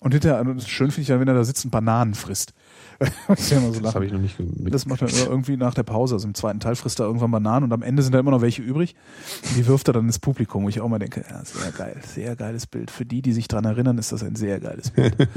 Und 0.00 0.12
hinterher, 0.12 0.38
also 0.38 0.64
schön 0.68 0.92
finde 0.92 1.02
ich 1.02 1.08
ja, 1.08 1.18
wenn 1.18 1.26
er 1.26 1.34
da 1.34 1.42
sitzt 1.42 1.64
und 1.64 1.72
Bananen 1.72 2.14
frisst. 2.14 2.52
das 3.28 3.48
so 3.48 3.80
das 3.80 3.96
habe 3.96 4.06
ich 4.06 4.12
noch 4.12 4.20
nicht 4.20 4.38
mit. 4.38 4.72
Das 4.72 4.86
macht 4.86 5.02
er 5.02 5.08
immer 5.08 5.28
irgendwie 5.28 5.56
nach 5.56 5.74
der 5.74 5.82
Pause. 5.82 6.14
Also 6.14 6.28
im 6.28 6.34
zweiten 6.34 6.60
Teil 6.60 6.76
frisst 6.76 7.00
er 7.00 7.06
irgendwann 7.06 7.32
Bananen 7.32 7.64
und 7.64 7.72
am 7.72 7.82
Ende 7.82 8.04
sind 8.04 8.12
da 8.12 8.20
immer 8.20 8.30
noch 8.30 8.40
welche 8.40 8.62
übrig. 8.62 8.94
Und 9.48 9.56
die 9.56 9.66
wirft 9.66 9.88
er 9.88 9.94
dann 9.94 10.06
ins 10.06 10.20
Publikum, 10.20 10.62
wo 10.64 10.68
ich 10.68 10.80
auch 10.80 10.88
mal 10.88 11.00
denke, 11.00 11.24
ja, 11.28 11.44
sehr 11.44 11.72
geil, 11.72 12.00
sehr 12.06 12.36
geiles 12.36 12.68
Bild. 12.68 12.92
Für 12.92 13.04
die, 13.04 13.22
die 13.22 13.32
sich 13.32 13.48
dran 13.48 13.64
erinnern, 13.64 13.98
ist 13.98 14.12
das 14.12 14.22
ein 14.22 14.36
sehr 14.36 14.60
geiles 14.60 14.92
Bild. 14.92 15.16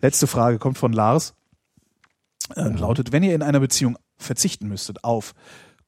Letzte 0.00 0.26
Frage 0.26 0.58
kommt 0.58 0.76
von 0.76 0.92
Lars. 0.92 1.34
Äh, 2.56 2.68
Lautet, 2.70 3.12
wenn 3.12 3.22
ihr 3.22 3.34
in 3.34 3.42
einer 3.42 3.60
Beziehung 3.60 3.96
verzichten 4.16 4.68
müsstet 4.68 5.04
auf 5.04 5.34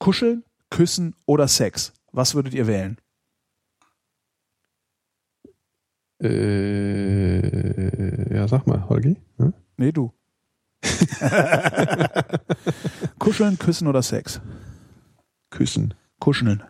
Kuscheln, 0.04 0.44
Küssen 0.68 1.16
oder 1.24 1.48
Sex, 1.48 1.94
was 2.12 2.34
würdet 2.34 2.52
ihr 2.52 2.66
wählen? 2.66 2.98
Äh, 6.22 7.54
ja, 8.34 8.46
sag 8.46 8.66
mal, 8.66 8.86
Holgi. 8.86 9.16
Hm? 9.38 9.54
Nee, 9.78 9.92
du. 9.92 10.12
Kuscheln, 13.18 13.58
Küssen 13.58 13.86
oder 13.86 14.02
Sex? 14.02 14.42
Küssen. 15.48 15.94
Kuscheln. 16.20 16.62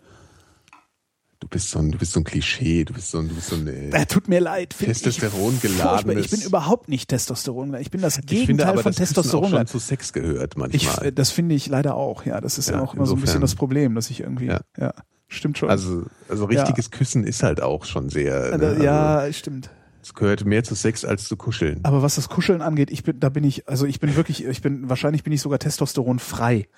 Du 1.44 1.48
bist 1.48 1.70
so 1.70 1.78
ein, 1.78 1.92
du 1.92 1.98
bist 1.98 2.12
so 2.12 2.20
ein 2.20 2.24
Klischee, 2.24 2.84
du 2.84 2.94
bist 2.94 3.10
so 3.10 3.18
ein, 3.18 3.28
du 3.28 3.34
bist 3.34 3.48
so 3.48 3.56
ein 3.56 3.66
äh, 3.66 3.90
Äh, 3.90 4.06
tut 4.06 4.28
mir 4.28 4.40
leid. 4.40 4.74
ich 4.80 4.86
Testosteron 4.86 5.58
geladenes- 5.60 6.24
Ich 6.24 6.30
bin 6.30 6.40
überhaupt 6.40 6.88
nicht 6.88 7.08
Testosteron. 7.10 7.74
Ich 7.74 7.90
bin 7.90 8.00
das 8.00 8.14
Ich 8.16 8.24
finde 8.24 8.34
Gegenteil 8.46 8.68
aber, 8.68 8.82
von 8.82 8.92
dass 8.92 8.96
Küssen 8.98 9.12
auch 9.18 9.22
Testosteron. 9.22 9.50
schon 9.50 9.66
zu 9.66 9.78
Sex 9.78 10.12
gehört 10.14 10.54
Ich, 10.54 10.58
manchmal. 10.58 11.06
äh, 11.06 11.12
das 11.12 11.30
finde 11.30 11.54
ich 11.54 11.66
leider 11.68 11.96
auch. 11.96 12.24
Ja, 12.24 12.40
das 12.40 12.56
ist 12.56 12.70
ja, 12.70 12.76
Ja, 12.76 12.82
auch 12.82 12.94
immer 12.94 13.04
so 13.04 13.12
ein 13.14 13.20
bisschen 13.20 13.36
insofern. 13.36 13.40
das 13.42 13.54
Problem, 13.56 13.94
dass 13.94 14.08
ich 14.08 14.20
irgendwie, 14.20 14.46
ja, 14.46 14.60
Ja. 14.78 14.94
stimmt 15.28 15.58
schon. 15.58 15.68
also, 15.68 16.04
also 16.30 16.46
richtiges 16.46 16.90
Küssen 16.90 17.24
ist 17.24 17.42
halt 17.42 17.60
auch 17.60 17.84
schon 17.84 18.08
sehr. 18.08 18.52
Äh, 18.54 18.56
ne, 18.58 18.66
also, 18.68 18.82
ja, 18.82 19.32
stimmt. 19.32 19.68
Es 20.02 20.14
gehört 20.14 20.44
mehr 20.46 20.64
zu 20.64 20.74
Sex 20.74 21.04
als 21.04 21.24
zu 21.28 21.36
Kuscheln. 21.36 21.80
Aber 21.82 22.00
was 22.02 22.14
das 22.14 22.30
Kuscheln 22.30 22.62
angeht, 22.62 22.90
ich 22.90 23.02
bin, 23.02 23.20
da 23.20 23.28
bin 23.28 23.44
ich, 23.44 23.68
also 23.68 23.84
ich 23.84 24.00
bin 24.00 24.16
wirklich, 24.16 24.44
ich 24.46 24.62
bin, 24.62 24.88
wahrscheinlich 24.88 25.22
bin 25.24 25.32
ich 25.34 25.42
sogar 25.42 25.58
Testosteron 25.58 26.18
frei. 26.20 26.68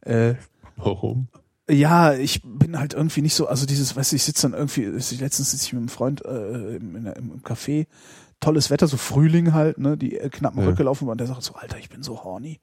Äh, 0.00 0.34
Warum? 0.76 1.28
Ja, 1.70 2.14
ich 2.14 2.42
bin 2.44 2.78
halt 2.78 2.94
irgendwie 2.94 3.22
nicht 3.22 3.34
so, 3.34 3.46
also 3.46 3.66
dieses, 3.66 3.94
weißt 3.96 4.12
du, 4.12 4.16
ich 4.16 4.22
sitze 4.22 4.48
dann 4.48 4.58
irgendwie, 4.58 4.84
letztens 4.84 5.50
sitze 5.50 5.66
ich 5.66 5.72
mit 5.72 5.80
einem 5.80 5.88
Freund 5.88 6.24
äh, 6.24 6.76
im, 6.76 6.96
in, 6.96 7.06
im 7.06 7.42
Café, 7.42 7.86
tolles 8.40 8.70
Wetter, 8.70 8.86
so 8.86 8.96
Frühling 8.96 9.52
halt, 9.52 9.78
ne, 9.78 9.96
die 9.96 10.16
äh, 10.16 10.28
knappen 10.28 10.62
Ja. 10.62 10.68
Röcke 10.68 10.82
laufen 10.82 11.08
und 11.08 11.18
der 11.18 11.26
sagt 11.26 11.42
so, 11.42 11.54
Alter, 11.54 11.78
ich 11.78 11.88
bin 11.88 12.02
so 12.02 12.24
horny. 12.24 12.60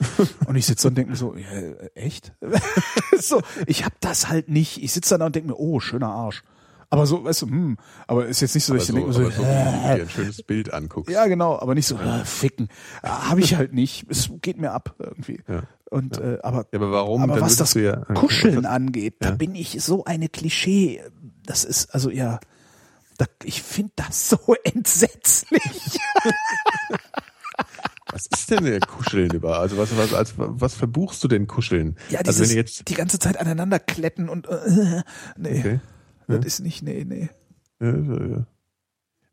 und 0.46 0.54
ich 0.54 0.66
sitze 0.66 0.88
und 0.88 0.96
denke 0.96 1.10
mir 1.10 1.16
so, 1.16 1.34
ja, 1.34 1.50
äh, 1.50 1.90
echt? 1.94 2.32
so, 3.18 3.42
ich 3.66 3.84
hab 3.84 4.00
das 4.00 4.28
halt 4.28 4.48
nicht. 4.48 4.82
Ich 4.82 4.92
sitze 4.92 5.10
dann 5.10 5.20
da 5.20 5.26
und 5.26 5.34
denke 5.34 5.48
mir, 5.48 5.56
oh, 5.58 5.80
schöner 5.80 6.08
Arsch. 6.08 6.42
Aber 6.90 7.04
so, 7.04 7.22
weißt 7.22 7.42
du, 7.42 7.46
hm, 7.46 7.76
aber 8.06 8.26
ist 8.26 8.40
jetzt 8.40 8.54
nicht 8.54 8.64
so, 8.64 8.72
dass 8.72 8.84
ich 8.84 8.88
so, 8.88 8.94
dann 8.94 9.02
denke 9.02 9.12
so, 9.12 9.30
so, 9.30 9.42
wie 9.42 9.42
äh, 9.42 9.96
dir 9.96 10.02
ein 10.04 10.08
schönes 10.08 10.42
Bild 10.42 10.72
anguckst. 10.72 11.12
ja, 11.12 11.26
genau, 11.26 11.58
aber 11.58 11.74
nicht 11.74 11.86
so, 11.86 11.96
äh, 11.96 12.24
ficken. 12.24 12.68
Äh, 13.02 13.08
Habe 13.08 13.40
ich 13.40 13.56
halt 13.56 13.74
nicht. 13.74 14.06
Es 14.08 14.30
geht 14.40 14.58
mir 14.58 14.72
ab 14.72 14.94
irgendwie. 14.98 15.40
Ja. 15.48 15.64
Und 15.90 16.18
äh, 16.18 16.38
aber, 16.42 16.66
Ja, 16.72 16.78
aber 16.78 16.92
warum? 16.92 17.22
aber 17.22 17.34
Dann 17.34 17.42
was 17.44 17.56
das 17.56 17.74
ja, 17.74 17.96
Kuscheln 18.14 18.58
was- 18.58 18.64
angeht, 18.66 19.16
da 19.20 19.30
Ja. 19.30 19.34
bin 19.34 19.54
ich 19.54 19.82
so 19.82 20.04
eine 20.04 20.28
Klischee. 20.28 21.02
Das 21.44 21.64
ist 21.64 21.94
also 21.94 22.10
ja, 22.10 22.40
da, 23.16 23.26
ich 23.44 23.62
finde 23.62 23.92
das 23.96 24.28
so 24.28 24.38
entsetzlich. 24.64 25.98
Was 28.10 28.26
ist 28.26 28.50
denn 28.50 28.64
der 28.64 28.80
Kuscheln 28.80 29.30
über? 29.32 29.58
Also 29.58 29.76
was, 29.76 29.96
was, 29.96 30.14
als, 30.14 30.34
was 30.36 30.74
verbuchst 30.74 31.22
du 31.22 31.28
denn 31.28 31.46
Kuscheln? 31.46 31.96
Ja, 32.10 32.20
also 32.20 32.30
dieses, 32.32 32.48
wenn 32.48 32.48
du 32.48 32.60
jetzt, 32.60 32.88
die 32.88 32.94
ganze 32.94 33.18
Zeit 33.18 33.38
aneinander 33.38 33.78
kletten 33.78 34.28
und 34.28 34.48
äh, 34.48 35.02
nee, 35.36 35.58
okay. 35.60 35.80
das 36.26 36.44
ist 36.46 36.60
nicht, 36.60 36.82
nee, 36.82 37.04
nee. 37.06 37.28
Ja, 37.80 37.90
ja, 37.96 38.26
ja. 38.26 38.46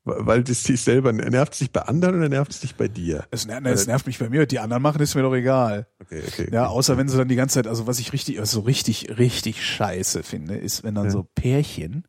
Weil 0.07 0.43
das 0.43 0.61
dich 0.61 0.81
selber 0.81 1.11
nervt 1.13 1.53
es 1.53 1.59
dich 1.59 1.71
bei 1.71 1.81
anderen 1.81 2.15
oder 2.17 2.29
nervt 2.29 2.51
es 2.51 2.59
dich 2.59 2.75
bei 2.75 2.87
dir? 2.87 3.25
Es, 3.31 3.47
ner 3.47 3.65
es 3.65 3.87
nervt 3.87 4.05
mich 4.05 4.19
bei 4.19 4.29
mir, 4.29 4.45
die 4.45 4.59
anderen 4.59 4.83
machen, 4.83 5.01
ist 5.01 5.15
mir 5.15 5.23
doch 5.23 5.33
egal. 5.33 5.87
Okay, 5.99 6.21
okay. 6.27 6.49
Ja, 6.53 6.67
außer 6.67 6.95
wenn 6.97 7.09
sie 7.09 7.17
dann 7.17 7.27
die 7.27 7.35
ganze 7.35 7.55
Zeit, 7.55 7.65
also 7.67 7.87
was 7.87 7.97
ich 7.97 8.13
richtig, 8.13 8.39
also 8.39 8.59
so 8.59 8.65
richtig, 8.65 9.17
richtig 9.17 9.65
scheiße 9.65 10.21
finde, 10.21 10.55
ist, 10.57 10.83
wenn 10.83 10.93
dann 10.93 11.05
Ja. 11.05 11.09
so 11.11 11.23
Pärchen, 11.33 12.03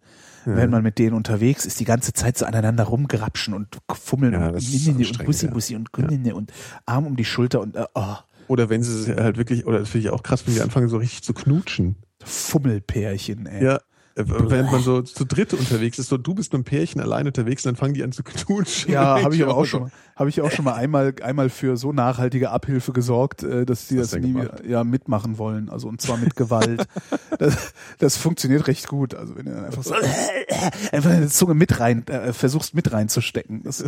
Ja. 0.45 0.57
wenn 0.57 0.69
man 0.69 0.83
mit 0.83 0.99
denen 0.99 1.15
unterwegs 1.15 1.65
ist, 1.65 1.81
die 1.81 1.87
ganze 1.87 2.13
Zeit 2.13 2.37
so 2.37 2.45
aneinander 2.45 2.85
rumgrapschen 2.85 3.55
und 3.55 3.79
fummeln 3.91 4.35
Ja, 4.35 4.49
und 4.49 4.57
und 4.57 5.25
Bussi 5.25 5.47
ja. 5.47 5.53
Bussi 5.53 5.75
und 5.75 5.93
Günnene 5.95 6.35
und 6.35 6.53
Arm 6.85 7.07
um 7.07 7.17
die 7.17 7.25
Schulter 7.25 7.63
und 7.63 7.77
äh, 7.77 7.87
oh, 7.95 8.17
Oder 8.49 8.69
wenn 8.69 8.83
sie 8.83 9.15
halt 9.17 9.39
wirklich, 9.39 9.67
oder 9.67 9.79
das 9.79 9.89
finde 9.89 10.09
ich 10.09 10.13
auch 10.13 10.23
krass, 10.23 10.47
wenn 10.47 10.53
die 10.55 10.61
anfangen 10.61 10.89
so 10.91 10.99
richtig 10.99 11.23
zu 11.23 11.33
knutschen. 11.33 11.97
Fummelpärchen, 12.23 13.47
ey. 13.47 13.65
Ja. 13.65 13.81
Äh, 14.17 14.25
Wenn 14.27 14.67
man 14.67 14.83
so 14.83 15.03
zu 15.03 15.27
dritt 15.27 15.53
unterwegs 15.53 15.99
ist, 15.99 16.09
so 16.09 16.17
du 16.17 16.35
bist 16.35 16.53
mit 16.53 16.59
einem 16.59 16.65
Pärchen 16.65 17.03
allein 17.03 17.27
unterwegs, 17.27 17.63
dann 17.63 17.77
fangen 17.77 17.93
die 17.93 18.03
an 18.03 18.13
zu 18.13 18.23
knutschen. 18.23 18.91
Ja, 18.91 19.23
habe 19.23 19.35
ich 19.35 19.43
aber 19.43 19.57
auch 19.57 19.67
schon 19.67 19.83
mal, 19.83 19.91
habe 20.17 20.31
ich 20.31 20.41
auch 20.41 20.51
schon 20.51 20.65
mal 20.65 20.73
einmal 20.73 21.15
einmal 21.23 21.51
für 21.51 21.77
so 21.77 21.93
nachhaltige 21.93 22.51
Abhilfe 22.51 22.93
gesorgt, 22.93 23.43
äh, 23.43 23.67
dass 23.67 23.89
die 23.89 23.97
das 23.97 24.13
du 24.13 24.21
nie 24.21 24.35
wieder, 24.35 24.65
ja 24.67 24.85
mitmachen 24.85 25.37
wollen, 25.37 25.69
also 25.69 25.89
und 25.89 26.01
zwar 26.01 26.17
mit 26.17 26.35
Gewalt. 26.35 26.87
das, 27.39 27.75
das 27.99 28.17
funktioniert 28.17 28.67
recht 28.69 28.89
gut, 28.89 29.15
also 29.15 29.37
wenn 29.37 29.45
du 29.45 29.53
dann 29.53 29.67
einfach 29.67 29.83
so 29.83 29.95
einfach 29.95 31.11
deine 31.11 31.29
Zunge 31.29 31.55
mit 31.55 31.79
rein 31.79 32.07
äh, 32.07 32.33
versuchst 32.33 32.75
mit 32.75 32.91
reinzustecken. 32.93 33.65
Das, 33.65 33.85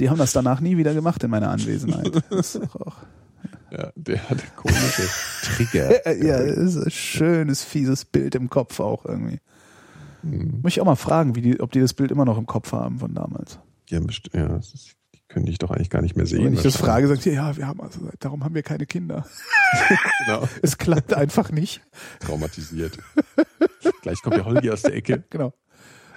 die 0.00 0.10
haben 0.10 0.18
das 0.18 0.32
danach 0.32 0.60
nie 0.60 0.76
wieder 0.76 0.94
gemacht 0.94 1.22
in 1.22 1.30
meiner 1.30 1.50
Anwesenheit. 1.50 2.10
Das 2.28 2.56
ist 2.56 2.64
doch 2.64 2.80
auch, 2.80 2.96
Ja, 3.76 3.92
der 3.96 4.30
hat 4.30 4.56
komische 4.56 5.08
Trigger. 5.42 6.22
ja, 6.24 6.44
das 6.44 6.74
ist 6.74 6.76
ein 6.76 6.90
schönes 6.90 7.64
fieses 7.64 8.04
Bild 8.04 8.34
im 8.34 8.48
Kopf 8.48 8.78
auch 8.78 9.04
irgendwie. 9.04 9.40
Hm. 10.22 10.60
Muss 10.62 10.72
ich 10.72 10.80
auch 10.80 10.86
mal 10.86 10.96
fragen, 10.96 11.34
wie 11.34 11.42
die, 11.42 11.60
ob 11.60 11.72
die 11.72 11.80
das 11.80 11.92
Bild 11.94 12.10
immer 12.10 12.24
noch 12.24 12.38
im 12.38 12.46
Kopf 12.46 12.72
haben 12.72 12.98
von 12.98 13.14
damals. 13.14 13.58
Ja, 13.88 14.00
ja 14.32 14.48
das 14.48 14.74
ist, 14.74 14.96
die 15.12 15.20
können 15.28 15.46
dich 15.46 15.58
doch 15.58 15.70
eigentlich 15.70 15.90
gar 15.90 16.02
nicht 16.02 16.16
mehr 16.16 16.26
sehen. 16.26 16.44
Wenn 16.44 16.54
ich 16.54 16.62
das 16.62 16.76
frage, 16.76 17.08
sagt 17.08 17.26
ihr, 17.26 17.32
ja, 17.34 17.56
wir 17.56 17.66
haben 17.66 17.80
also, 17.80 18.00
darum 18.20 18.44
haben 18.44 18.54
wir 18.54 18.62
keine 18.62 18.86
Kinder. 18.86 19.26
Genau. 20.24 20.48
Es 20.62 20.78
klappt 20.78 21.12
einfach 21.12 21.50
nicht. 21.50 21.82
Traumatisiert. 22.20 22.96
Gleich 24.02 24.22
kommt 24.22 24.36
der 24.36 24.44
Holgi 24.44 24.70
aus 24.70 24.82
der 24.82 24.94
Ecke. 24.94 25.24
Genau. 25.30 25.52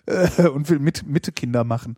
äh, 0.06 0.48
und 0.48 0.70
will 0.70 0.78
mit 0.78 1.08
Mitte 1.08 1.32
Kinder 1.32 1.64
machen. 1.64 1.98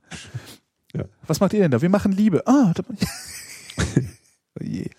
Ja. 0.96 1.04
Was 1.28 1.42
macht 1.42 1.54
ihr 1.54 1.60
denn 1.60 1.72
da? 1.72 1.82
Wir 1.82 1.90
machen 1.90 2.14
Liebe. 2.14 2.48
Ah, 2.48 2.72
da, 2.74 2.84
oh 2.88 4.64
je. 4.64 4.90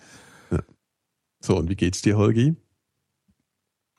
So, 1.40 1.56
und 1.56 1.70
wie 1.70 1.76
geht's 1.76 2.02
dir, 2.02 2.16
Holgi? 2.16 2.54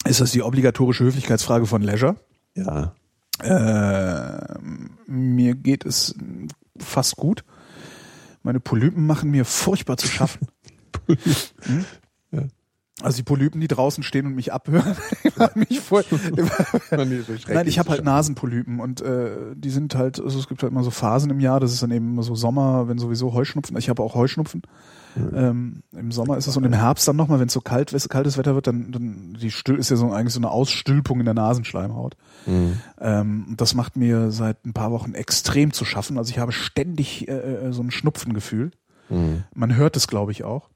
Ist 0.06 0.22
das 0.22 0.32
die 0.32 0.44
obligatorische 0.44 1.04
Höflichkeitsfrage 1.04 1.66
von 1.66 1.82
Leisure? 1.82 2.16
Ja. 2.56 2.96
Äh, 3.40 4.60
mir 5.08 5.56
geht 5.56 5.86
es 5.86 6.16
fast 6.78 7.16
gut. 7.18 7.44
Meine 8.44 8.60
Polypen 8.60 9.06
machen 9.06 9.32
mir 9.32 9.46
furchtbar 9.46 9.98
zu 9.98 10.08
schaffen. 10.08 10.48
Hm? 11.64 11.86
Ja. 12.32 12.44
Also 13.02 13.18
die 13.18 13.24
Polypen, 13.24 13.60
die 13.60 13.68
draußen 13.68 14.04
stehen 14.04 14.26
und 14.26 14.36
mich 14.36 14.54
abhören, 14.54 14.96
die 15.24 15.32
machen 15.36 15.66
mich 15.68 15.80
voll. 15.80 16.06
Nein, 16.92 17.68
ich 17.68 17.80
habe 17.80 17.90
halt 17.90 18.04
Nasenpolypen 18.04 18.80
und 18.80 19.02
äh, 19.02 19.56
die 19.56 19.70
sind 19.70 19.96
halt, 19.96 20.20
also 20.20 20.40
es 20.40 20.48
gibt 20.48 20.62
halt 20.62 20.72
immer 20.72 20.84
so 20.84 20.92
Phasen 20.92 21.32
im 21.32 21.40
Jahr, 21.40 21.60
das 21.60 21.74
ist 21.74 21.82
dann 21.84 21.92
eben 21.92 22.14
immer 22.14 22.24
so 22.24 22.36
Sommer, 22.36 22.88
wenn 22.88 23.00
sowieso 23.00 23.34
Heuschnupfen, 23.34 23.76
ich 23.78 23.90
habe 23.90 24.04
auch 24.04 24.16
Heuschnupfen. 24.16 24.62
Ähm, 25.16 25.84
Im 25.92 26.12
Sommer 26.12 26.38
ist 26.38 26.48
es 26.48 26.58
und 26.58 26.64
im 26.64 26.74
Herbst 26.74 27.08
dann 27.08 27.16
nochmal, 27.16 27.40
wenn 27.40 27.48
es 27.48 27.54
so 27.54 27.62
kalt, 27.62 27.94
kaltes 28.10 28.38
Wetter 28.38 28.56
wird, 28.56 28.68
dann, 28.68 28.92
dann 28.92 29.38
die 29.40 29.52
Stül 29.52 29.78
ist 29.78 29.90
ja 29.90 29.96
so 29.98 30.12
eigentlich 30.12 30.34
so 30.34 30.40
eine 30.40 30.50
Ausstülpung 30.50 31.20
in 31.20 31.26
der 31.26 31.34
Nasenschleimhaut. 31.34 32.16
Mhm. 32.46 32.80
Ähm, 33.00 33.54
das 33.58 33.74
macht 33.74 33.98
mir 33.98 34.32
seit 34.32 34.66
ein 34.66 34.74
paar 34.74 34.92
Wochen 34.92 35.14
extrem 35.14 35.74
zu 35.74 35.86
schaffen. 35.86 36.18
Also 36.18 36.32
ich 36.32 36.40
habe 36.40 36.52
ständig 36.52 37.28
äh, 37.28 37.32
äh 37.32 37.72
so 37.72 37.82
ein 37.82 37.92
Schnupfengefühl. 37.92 38.72
Mhm. 39.10 39.44
Man 39.54 39.76
hört 39.76 39.98
es, 39.98 40.08
glaube 40.08 40.32
ich, 40.32 40.44
auch. 40.44 40.71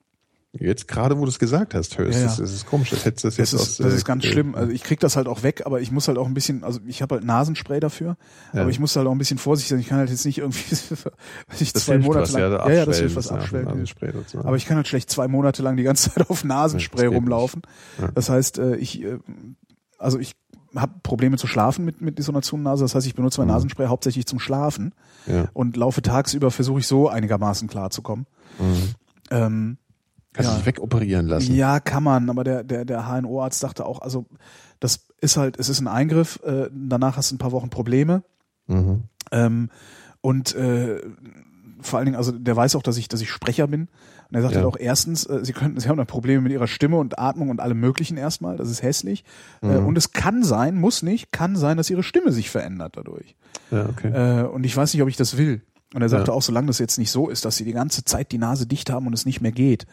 Jetzt 0.60 0.88
gerade, 0.88 1.18
wo 1.18 1.23
du 1.26 1.30
es 1.30 1.38
gesagt 1.40 1.73
hast, 1.73 1.98
hörst 1.98 2.14
Ja, 2.14 2.19
ja. 2.22 2.26
das, 2.27 2.38
das 2.38 2.53
ist 2.53 2.65
komisch. 2.65 2.90
Das 2.90 3.03
hättest 3.06 3.23
du 3.23 3.27
das 3.27 3.38
jetzt 3.38 3.53
ist, 3.53 3.60
aus, 3.61 3.77
das 3.77 3.94
äh, 3.94 3.95
ist 3.95 4.06
ganz 4.06 4.23
äh, 4.23 4.27
schlimm. 4.30 4.56
Also 4.56 4.72
ich 4.72 4.84
krieg 4.84 4.99
das 4.99 5.15
halt 5.18 5.27
auch 5.27 5.44
weg, 5.44 5.64
aber 5.65 5.82
ich 5.82 5.91
muss 5.91 6.07
halt 6.07 6.18
auch 6.18 6.27
ein 6.27 6.34
bisschen, 6.34 6.64
also 6.64 6.80
ich 6.88 7.02
habe 7.02 7.15
halt 7.15 7.26
Nasenspray 7.26 7.80
dafür, 7.80 8.15
Ja. 8.53 8.61
aber 8.61 8.69
ich 8.69 8.80
muss 8.80 8.95
halt 8.95 9.06
auch 9.07 9.11
ein 9.11 9.18
bisschen 9.18 9.38
vorsichtig 9.38 9.69
sein. 9.72 9.80
Ich 9.80 9.88
kann 9.88 9.98
halt 9.98 10.10
jetzt 10.10 10.26
nicht 10.26 10.38
irgendwie 10.38 10.72
weiß 10.72 11.61
ich, 11.61 11.73
Das 11.73 11.86
zwei 11.86 11.98
Monate 11.98 12.23
was, 12.23 12.32
lang. 12.32 12.41
ja, 12.41 12.68
ja, 12.69 12.73
ja, 12.73 12.86
das 12.86 12.99
hilft 12.99 13.15
was 13.15 13.30
abschwellen. 13.30 13.68
Dazu. 13.68 14.40
Aber 14.40 14.56
ich 14.56 14.65
kann 14.65 14.77
halt 14.77 14.88
schlecht 14.88 15.10
zwei 15.10 15.27
Monate 15.27 15.61
lang 15.61 15.77
die 15.77 15.84
ganze 15.84 16.10
Zeit 16.14 16.30
auf 16.30 16.44
Nasenspray 16.44 17.07
rumlaufen. 17.07 17.61
Das 18.14 18.30
heißt, 18.30 18.57
äh, 18.60 18.76
ich, 18.77 19.03
äh, 19.03 19.18
also 19.98 20.19
ich 20.19 20.34
habe 20.76 20.94
Probleme 21.03 21.38
zu 21.38 21.48
schlafen 21.48 21.86
mit, 21.86 22.02
mit 22.02 22.18
dieser 22.18 22.34
Nationennase. 22.34 22.84
Das 22.84 22.95
heißt, 22.95 23.07
ich 23.07 23.15
benutze 23.15 23.40
mein 23.40 23.48
Mhm. 23.48 23.53
Nasenspray 23.53 23.88
hauptsächlich 23.88 24.26
zum 24.26 24.40
Schlafen 24.40 24.94
ja. 25.26 25.49
und 25.53 25.77
laufe 25.77 26.02
tagsüber, 26.02 26.52
versuche 26.52 26.80
ich 26.80 26.88
so 26.88 27.07
einigermaßen 27.10 27.68
klarzukommen. 27.69 28.26
Mhm. 28.60 28.95
Ähm, 29.32 29.77
Kannst 30.36 30.49
Ja. 30.49 30.53
du 30.56 30.57
dich 30.60 30.66
wegoperieren 30.68 31.28
lassen? 31.28 31.56
ja, 31.56 31.80
kann 31.80 32.03
man, 32.03 32.30
aber 32.30 32.44
der, 32.44 32.64
der, 32.64 32.86
der 32.86 33.07
HNO-Arzt 33.07 33.64
dachte 33.64 33.86
auch, 33.86 34.02
also 34.02 34.26
das 34.80 35.07
ist 35.22 35.38
halt, 35.38 35.57
es 35.57 35.70
ist 35.70 35.80
ein 35.80 35.88
Eingriff, 35.88 36.40
äh, 36.44 36.70
danach 36.74 37.18
hast 37.18 37.32
du 37.32 37.36
ein 37.36 37.40
paar 37.40 37.52
Wochen 37.53 37.70
Probleme. 37.70 38.24
Mhm. 38.68 39.03
Ähm, 39.32 39.70
und 40.22 40.53
äh, 40.56 41.02
vor 41.82 41.99
allen 41.99 42.06
Dingen, 42.07 42.18
also 42.18 42.32
der 42.32 42.56
weiß 42.56 42.76
auch, 42.76 42.84
dass 42.84 42.98
ich, 42.98 43.07
dass 43.07 43.22
ich 43.22 43.30
Sprecher 43.30 43.68
bin. 43.68 43.82
Und 44.30 44.36
er 44.36 44.41
sagt 44.41 44.56
Ja. 44.56 44.62
halt 44.62 44.68
auch 44.74 44.78
erstens, 44.80 45.26
äh, 45.26 45.45
sie 45.45 45.53
könnten, 45.53 45.80
sie 45.80 45.88
haben 45.88 45.98
da 45.98 46.06
Probleme 46.06 46.41
mit 46.41 46.52
ihrer 46.52 46.68
Stimme 46.68 46.98
und 46.98 47.20
Atmung 47.20 47.49
und 47.49 47.60
allem 47.60 47.80
möglichen 47.80 48.18
erstmal. 48.18 48.57
Das 48.57 48.70
ist 48.70 48.82
hässlich. 48.82 49.24
Äh, 49.62 49.68
Mhm. 49.80 49.86
und 49.88 49.98
es 49.98 50.12
kann 50.12 50.44
sein, 50.44 50.76
muss 50.76 51.03
nicht, 51.03 51.32
kann 51.32 51.56
sein, 51.56 51.78
dass 51.78 51.90
ihre 51.90 52.03
Stimme 52.03 52.32
sich 52.32 52.49
verändert 52.49 52.98
dadurch. 52.98 53.36
Ja, 53.72 53.88
okay. 53.88 54.10
Äh, 54.41 54.48
und 54.48 54.64
ich 54.66 54.76
weiß 54.76 54.94
nicht, 54.94 55.03
ob 55.03 55.10
ich 55.10 55.18
das 55.18 55.38
will. 55.38 55.62
Und 55.94 56.02
er 56.02 56.10
sagte 56.10 56.32
Ja. 56.32 56.34
auch, 56.38 56.41
solange 56.41 56.68
das 56.68 56.80
jetzt 56.80 56.98
nicht 56.98 57.12
so 57.12 57.30
ist, 57.30 57.45
dass 57.45 57.56
sie 57.56 57.64
die 57.66 57.72
ganze 57.72 58.03
Zeit 58.03 58.32
die 58.32 58.38
Nase 58.40 58.66
dicht 58.66 58.90
haben 58.90 59.06
und 59.07 59.14
es 59.14 59.26
nicht 59.26 59.40
mehr 59.41 59.52
geht, 59.53 59.86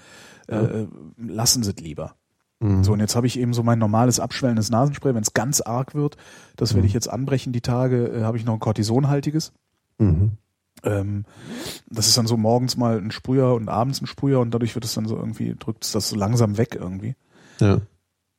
äh, 0.48 0.86
lassen 1.16 1.62
sie 1.62 1.70
es 1.70 1.76
lieber. 1.82 2.14
Mhm. 2.60 2.84
So, 2.84 2.92
und 2.92 3.00
jetzt 3.00 3.16
habe 3.16 3.26
ich 3.26 3.38
eben 3.38 3.54
so 3.54 3.62
mein 3.62 3.78
normales 3.78 4.20
abschwellendes 4.20 4.70
Nasenspray, 4.70 5.14
wenn 5.14 5.22
es 5.22 5.34
ganz 5.34 5.60
arg 5.60 5.94
wird, 5.94 6.16
das 6.56 6.72
Mhm. 6.72 6.76
werde 6.76 6.86
ich 6.88 6.94
jetzt 6.94 7.08
anbrechen 7.08 7.52
die 7.52 7.60
Tage, 7.60 8.06
äh, 8.08 8.22
habe 8.22 8.36
ich 8.36 8.44
noch 8.44 8.54
ein 8.54 8.60
Cortisonhaltiges. 8.60 9.52
Mhm. 9.98 10.32
Ähm, 10.84 11.24
das 11.88 12.08
ist 12.08 12.16
dann 12.16 12.26
so 12.26 12.36
morgens 12.36 12.76
mal 12.76 12.98
ein 12.98 13.10
Sprüher 13.10 13.54
und 13.54 13.68
abends 13.68 14.00
ein 14.00 14.06
Sprüher 14.06 14.40
und 14.40 14.52
dadurch 14.52 14.74
wird 14.74 14.84
es 14.84 14.94
dann 14.94 15.06
so 15.06 15.16
irgendwie, 15.16 15.54
drückt 15.58 15.84
es 15.84 15.92
das 15.92 16.08
so 16.08 16.16
langsam 16.16 16.56
weg 16.58 16.76
irgendwie. 16.78 17.14
Ja. 17.60 17.80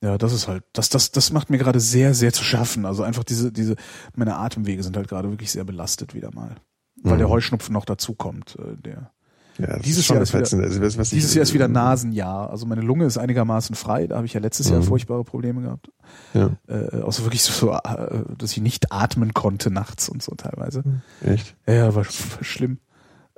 Ja, 0.02 0.18
das 0.18 0.34
ist 0.34 0.50
halt, 0.50 0.66
das, 0.74 0.90
das, 0.90 1.12
das 1.12 1.32
macht 1.32 1.50
mir 1.50 1.58
gerade 1.58 1.80
sehr, 1.80 2.14
sehr 2.14 2.34
zu 2.34 2.44
schaffen. 2.44 2.86
Also 2.86 3.04
einfach 3.04 3.24
diese, 3.24 3.54
diese, 3.54 3.76
meine 4.16 4.36
Atemwege 4.36 4.84
sind 4.84 4.98
halt 4.98 5.08
gerade 5.08 5.30
wirklich 5.30 5.52
sehr 5.52 5.64
belastet 5.64 6.14
wieder 6.14 6.32
mal. 6.34 6.56
Weil 7.02 7.14
Mhm. 7.14 7.20
der 7.20 7.30
Heuschnupfen 7.30 7.72
noch 7.72 7.86
dazu 7.86 8.14
kommt, 8.14 8.58
äh, 8.60 8.76
der. 8.76 9.12
Ja 9.58 9.68
das 9.68 9.82
Dieses 9.82 10.08
Jahr 10.08 10.22
ist 10.22 10.34
wieder-. 10.34 10.64
Also, 10.64 10.82
was, 10.82 10.98
was 10.98 11.10
Dieses 11.12 11.34
Jahr 11.34 11.44
ist 11.44 11.54
wieder 11.54 11.68
Nasenjahr. 11.68 12.50
Also 12.50 12.66
meine 12.66 12.82
Lunge 12.82 13.06
ist 13.06 13.18
einigermaßen 13.18 13.76
frei. 13.76 14.08
Da 14.08 14.16
habe 14.18 14.26
ich 14.26 14.34
ja 14.34 14.40
letztes 14.40 14.70
Jahr 14.70 14.80
Mhm. 14.80 14.84
furchtbare 14.86 15.24
Probleme 15.24 15.62
gehabt. 15.62 15.92
Ja, 16.34 16.52
Äh, 16.68 17.02
also 17.02 17.24
wirklich 17.24 17.44
so, 17.44 17.72
äh, 17.72 18.24
dass 18.38 18.52
ich 18.52 18.62
nicht 18.62 18.92
atmen 18.92 19.34
konnte 19.34 19.70
nachts 19.72 20.10
und 20.10 20.22
so 20.24 20.34
teilweise. 20.36 20.84
echt? 21.22 21.56
Ja, 21.68 21.94
war, 21.96 22.06
war 22.06 22.44
schlimm. 22.44 22.80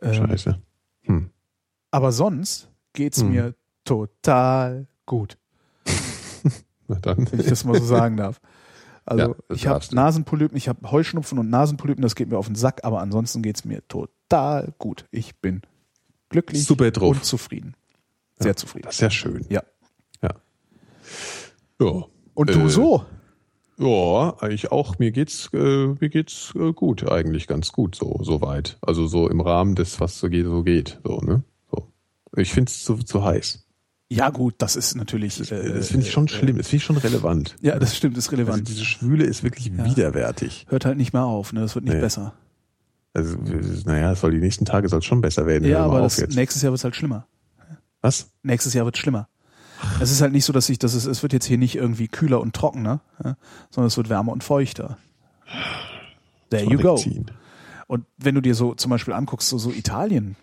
Ähm, 0.02 0.14
Scheiße. 0.14 0.58
Hm. 1.04 1.30
aber 1.92 2.12
sonst 2.12 2.70
geht's 2.94 3.24
Mhm. 3.24 3.30
mir 3.32 3.56
total 3.84 4.88
gut, 5.06 5.38
Na 6.88 6.98
dann. 7.00 7.32
wenn 7.32 7.40
ich 7.40 7.48
das 7.48 7.64
mal 7.64 7.80
so 7.80 7.86
sagen 7.86 8.18
darf. 8.18 8.40
Also 9.06 9.36
Ja, 9.50 9.56
ich 9.56 9.68
habe. 9.68 9.86
Nasenpolypen, 9.92 10.58
ich 10.58 10.68
habe 10.68 10.90
Heuschnupfen 10.92 11.38
und 11.38 11.50
Nasenpolypen, 11.50 12.02
das 12.02 12.16
geht 12.16 12.30
mir 12.30 12.38
auf 12.38 12.48
den 12.48 12.56
Sack, 12.56 12.82
aber 12.84 13.02
ansonsten 13.02 13.42
geht's 13.44 13.64
mir 13.66 13.88
total 13.88 14.74
gut. 14.80 15.06
Ich 15.12 15.40
bin 15.40 15.62
glücklich 16.30 16.66
Super 16.66 16.92
drauf. 16.92 17.16
und 17.18 17.24
zufrieden. 17.26 17.76
Sehr 18.40 18.56
zufrieden. 18.56 18.86
Das 18.86 18.96
ist 18.96 19.02
ja 19.02 19.10
schön. 19.10 19.46
Ja. 19.50 19.64
Ja. 20.22 20.30
Ja. 21.80 22.04
Und 22.34 22.50
du 22.50 22.60
Äh, 22.66 22.70
so? 22.70 23.06
Ja, 23.78 24.36
eigentlich 24.40 24.72
auch. 24.72 25.00
Mir 25.00 25.12
geht's, 25.12 25.50
äh, 25.54 25.58
mir 26.00 26.10
geht's 26.10 26.54
äh, 26.56 26.72
gut, 26.74 27.10
eigentlich 27.10 27.46
ganz 27.48 27.72
gut, 27.74 27.96
so, 27.96 28.20
so 28.24 28.42
weit. 28.42 28.78
Also 28.82 29.06
so 29.08 29.30
im 29.30 29.42
Rahmen 29.42 29.76
des, 29.76 30.00
was 30.00 30.18
so 30.20 30.30
geht, 30.30 30.46
so 30.46 30.64
geht, 30.64 31.00
so, 31.04 31.18
ne? 31.20 31.44
So. 31.70 31.92
Ich 32.38 32.54
find's 32.54 32.84
zu, 32.84 32.96
zu 32.98 33.24
heiß. 33.24 33.62
Ja 34.08 34.30
gut, 34.30 34.56
das 34.60 34.76
ist 34.78 34.96
natürlich. 34.96 35.38
Das, 35.40 35.52
äh, 35.52 35.74
das 35.74 35.88
finde 35.90 36.06
ich 36.06 36.12
schon 36.14 36.26
äh, 36.28 36.30
schlimm. 36.30 36.58
Das 36.58 36.68
finde 36.68 36.78
ich 36.78 36.84
schon 36.86 36.98
relevant. 36.98 37.56
Ja, 37.62 37.78
das 37.80 37.98
stimmt, 37.98 38.18
ist 38.18 38.28
Also 38.30 38.38
relevant. 38.38 38.68
diese 38.68 38.86
Schwüle 38.86 39.26
ist 39.26 39.44
wirklich 39.44 39.66
Ja. 39.68 39.84
widerwärtig. 39.84 40.68
Hört 40.70 40.86
halt 40.86 40.98
nicht 40.98 41.12
mehr 41.12 41.26
auf, 41.26 41.52
ne? 41.54 41.62
Das 41.62 41.76
wird 41.76 41.86
nicht 41.86 41.96
Nee. 41.96 42.02
besser. 42.02 42.34
Also, 43.16 43.38
naja, 43.86 44.14
soll 44.14 44.32
die 44.32 44.40
nächsten 44.40 44.66
Tage 44.66 44.90
soll 44.90 45.02
schon 45.02 45.22
besser 45.22 45.46
werden. 45.46 45.68
Ja, 45.68 45.86
aber 45.86 46.02
das, 46.02 46.18
nächstes 46.36 46.62
Jahr 46.62 46.72
wird 46.74 46.80
es 46.80 46.84
halt 46.84 46.96
schlimmer. 46.98 47.28
Was? 48.02 48.30
Nächstes 48.44 48.74
Jahr 48.74 48.84
wird 48.84 48.98
schlimmer. 48.98 49.30
Es 50.02 50.12
ist 50.12 50.22
halt 50.22 50.34
nicht 50.34 50.44
so, 50.44 50.52
dass 50.52 50.68
ich, 50.68 50.80
dass 50.80 50.94
es, 50.94 51.06
es 51.06 51.24
wird 51.24 51.32
jetzt 51.32 51.46
hier 51.46 51.58
nicht 51.58 51.76
irgendwie 51.76 52.10
kühler 52.10 52.42
und 52.42 52.54
trockener, 52.54 53.00
ja, 53.24 53.38
sondern 53.70 53.88
es 53.88 53.96
wird 53.96 54.10
wärmer 54.10 54.34
und 54.34 54.44
feuchter. 54.44 54.98
There 56.50 56.64
you 56.64 56.78
go. 56.78 57.02
Und 57.88 58.06
wenn 58.18 58.36
du 58.36 58.42
dir 58.42 58.54
so 58.54 58.74
zum 58.74 58.90
Beispiel 58.90 59.14
anguckst, 59.14 59.48
so, 59.48 59.58
so 59.58 59.72
Italien? 59.72 60.36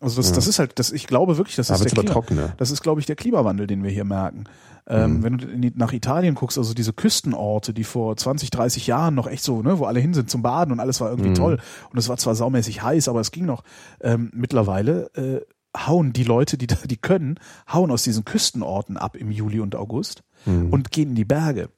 Also 0.00 0.16
das, 0.20 0.32
das 0.32 0.46
ist 0.46 0.58
halt, 0.58 0.78
das, 0.78 0.92
ich 0.92 1.06
glaube 1.06 1.36
wirklich, 1.36 1.56
das 1.56 1.68
Da 1.68 1.74
ist 1.74 1.84
der 1.84 1.90
Klima, 1.92 2.12
trockener. 2.12 2.54
das 2.56 2.70
ist, 2.70 2.82
glaube 2.82 3.00
ich, 3.00 3.06
der 3.06 3.16
Klimawandel, 3.16 3.66
den 3.66 3.82
wir 3.82 3.90
hier 3.90 4.04
merken. 4.04 4.44
Ähm, 4.86 5.18
Mhm. 5.18 5.22
Wenn 5.22 5.38
du 5.38 5.46
die, 5.46 5.72
nach 5.76 5.92
Italien 5.92 6.34
guckst, 6.34 6.58
also 6.58 6.74
diese 6.74 6.92
Küstenorte, 6.92 7.72
die 7.74 7.84
vor 7.84 8.16
20, 8.16 8.50
30 8.50 8.86
Jahren 8.86 9.14
noch 9.14 9.26
echt 9.26 9.44
so, 9.44 9.62
ne, 9.62 9.78
wo 9.78 9.84
alle 9.84 10.00
hin 10.00 10.14
sind 10.14 10.30
zum 10.30 10.42
Baden 10.42 10.72
und 10.72 10.80
alles 10.80 11.00
war 11.00 11.10
irgendwie 11.10 11.30
Mhm. 11.30 11.34
toll. 11.34 11.58
Und 11.92 11.98
es 11.98 12.08
war 12.08 12.16
zwar 12.16 12.34
saumäßig 12.34 12.82
heiß, 12.82 13.08
aber 13.08 13.20
es 13.20 13.30
ging 13.30 13.44
noch. 13.44 13.62
Ähm, 14.00 14.30
mittlerweile 14.34 15.10
äh, 15.14 15.40
hauen 15.76 16.12
die 16.12 16.24
Leute, 16.24 16.58
die 16.58 16.66
da, 16.66 16.76
die 16.84 16.96
können, 16.96 17.38
hauen 17.72 17.90
aus 17.90 18.02
diesen 18.02 18.24
Küstenorten 18.24 18.96
ab 18.96 19.16
im 19.16 19.30
Juli 19.30 19.60
und 19.60 19.76
August 19.76 20.22
Mhm. 20.46 20.72
und 20.72 20.90
gehen 20.90 21.10
in 21.10 21.14
die 21.14 21.24
Berge. 21.26 21.68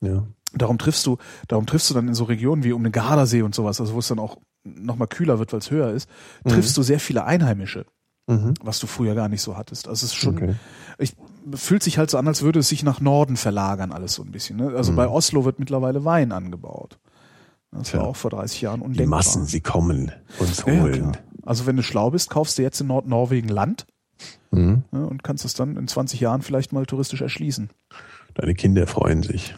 Ja. 0.00 0.24
Darum 0.54 0.78
triffst 0.78 1.04
du, 1.06 1.18
darum 1.48 1.66
triffst 1.66 1.90
du 1.90 1.94
dann 1.94 2.08
in 2.08 2.14
so 2.14 2.24
Regionen 2.24 2.64
wie 2.64 2.72
um 2.72 2.82
den 2.82 2.92
Gardasee 2.92 3.42
und 3.42 3.54
sowas, 3.54 3.78
also 3.80 3.92
wo 3.94 3.98
es 3.98 4.08
dann 4.08 4.18
auch 4.18 4.38
nochmal 4.66 5.08
kühler 5.08 5.38
wird, 5.38 5.52
weil 5.52 5.60
es 5.60 5.70
höher 5.70 5.90
ist, 5.92 6.08
triffst 6.46 6.76
du 6.76 6.82
sehr 6.82 7.00
viele 7.00 7.24
Einheimische, 7.24 7.86
Mhm. 8.28 8.54
was 8.62 8.80
du 8.80 8.86
früher 8.86 9.14
gar 9.14 9.28
nicht 9.28 9.42
so 9.42 9.56
hattest. 9.56 9.86
Also 9.88 10.04
es 10.06 10.12
ist 10.12 10.14
schon, 10.16 10.36
Okay. 10.36 10.54
ich, 10.98 11.14
fühlt 11.54 11.82
sich 11.82 11.96
halt 11.98 12.10
so 12.10 12.18
an, 12.18 12.26
als 12.26 12.42
würde 12.42 12.58
es 12.58 12.68
sich 12.68 12.82
nach 12.82 13.00
Norden 13.00 13.36
verlagern, 13.36 13.92
alles 13.92 14.14
so 14.14 14.22
ein 14.22 14.32
bisschen. 14.32 14.56
Ne? 14.56 14.72
Also 14.76 14.92
Mhm. 14.92 14.96
bei 14.96 15.08
Oslo 15.08 15.44
wird 15.44 15.58
mittlerweile 15.60 16.04
Wein 16.04 16.32
angebaut. 16.32 16.98
Das 17.70 17.88
Tja. 17.90 18.00
war 18.00 18.06
auch 18.08 18.16
vor 18.16 18.30
30 18.30 18.60
Jahren 18.62 18.80
Die 18.80 18.86
undenkbar. 18.86 19.18
Massen, 19.18 19.44
sie 19.46 19.60
kommen 19.60 20.10
uns 20.38 20.64
ja, 20.66 20.72
ja, 20.72 20.82
holen. 20.82 20.92
klar. 21.12 21.12
Also 21.44 21.66
wenn 21.66 21.76
du 21.76 21.82
schlau 21.82 22.10
bist, 22.10 22.30
kaufst 22.30 22.58
du 22.58 22.62
jetzt 22.62 22.80
in 22.80 22.86
Nordnorwegen 22.88 23.48
Land 23.50 23.86
mhm. 24.50 24.82
ne, 24.90 25.06
und 25.06 25.22
kannst 25.22 25.44
es 25.44 25.54
dann 25.54 25.76
in 25.76 25.86
20 25.86 26.18
Jahren 26.20 26.42
vielleicht 26.42 26.72
mal 26.72 26.86
touristisch 26.86 27.20
erschließen. 27.20 27.70
Deine 28.34 28.54
Kinder 28.54 28.86
freuen 28.86 29.22
sich. 29.22 29.54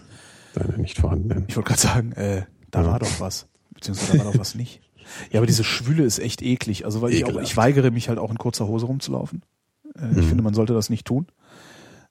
Deine 0.54 0.76
nicht 0.78 0.98
vorhandenen. 0.98 1.44
Ich 1.48 1.56
wollte 1.56 1.68
gerade 1.68 1.80
sagen, 1.80 2.12
äh, 2.12 2.42
da 2.70 2.82
Ja. 2.82 2.86
war 2.88 2.98
doch 2.98 3.20
was. 3.20 3.46
Beziehungsweise 3.72 4.18
da 4.18 4.24
war 4.24 4.32
doch 4.32 4.40
was 4.40 4.54
nicht. 4.54 4.80
Ja, 5.30 5.40
aber 5.40 5.46
diese 5.46 5.64
Schwüle 5.64 6.04
ist 6.04 6.18
echt 6.18 6.42
eklig. 6.42 6.84
Also 6.84 7.00
weil 7.02 7.12
ich 7.12 7.24
auch, 7.24 7.40
ich 7.40 7.56
weigere 7.56 7.90
mich 7.90 8.08
halt 8.08 8.18
auch 8.18 8.30
in 8.30 8.38
kurzer 8.38 8.66
Hose 8.66 8.86
rumzulaufen. 8.86 9.42
Äh, 9.96 10.10
Ich 10.10 10.16
Mhm. 10.16 10.22
finde, 10.28 10.42
man 10.42 10.54
sollte 10.54 10.74
das 10.74 10.90
nicht 10.90 11.06
tun. 11.06 11.26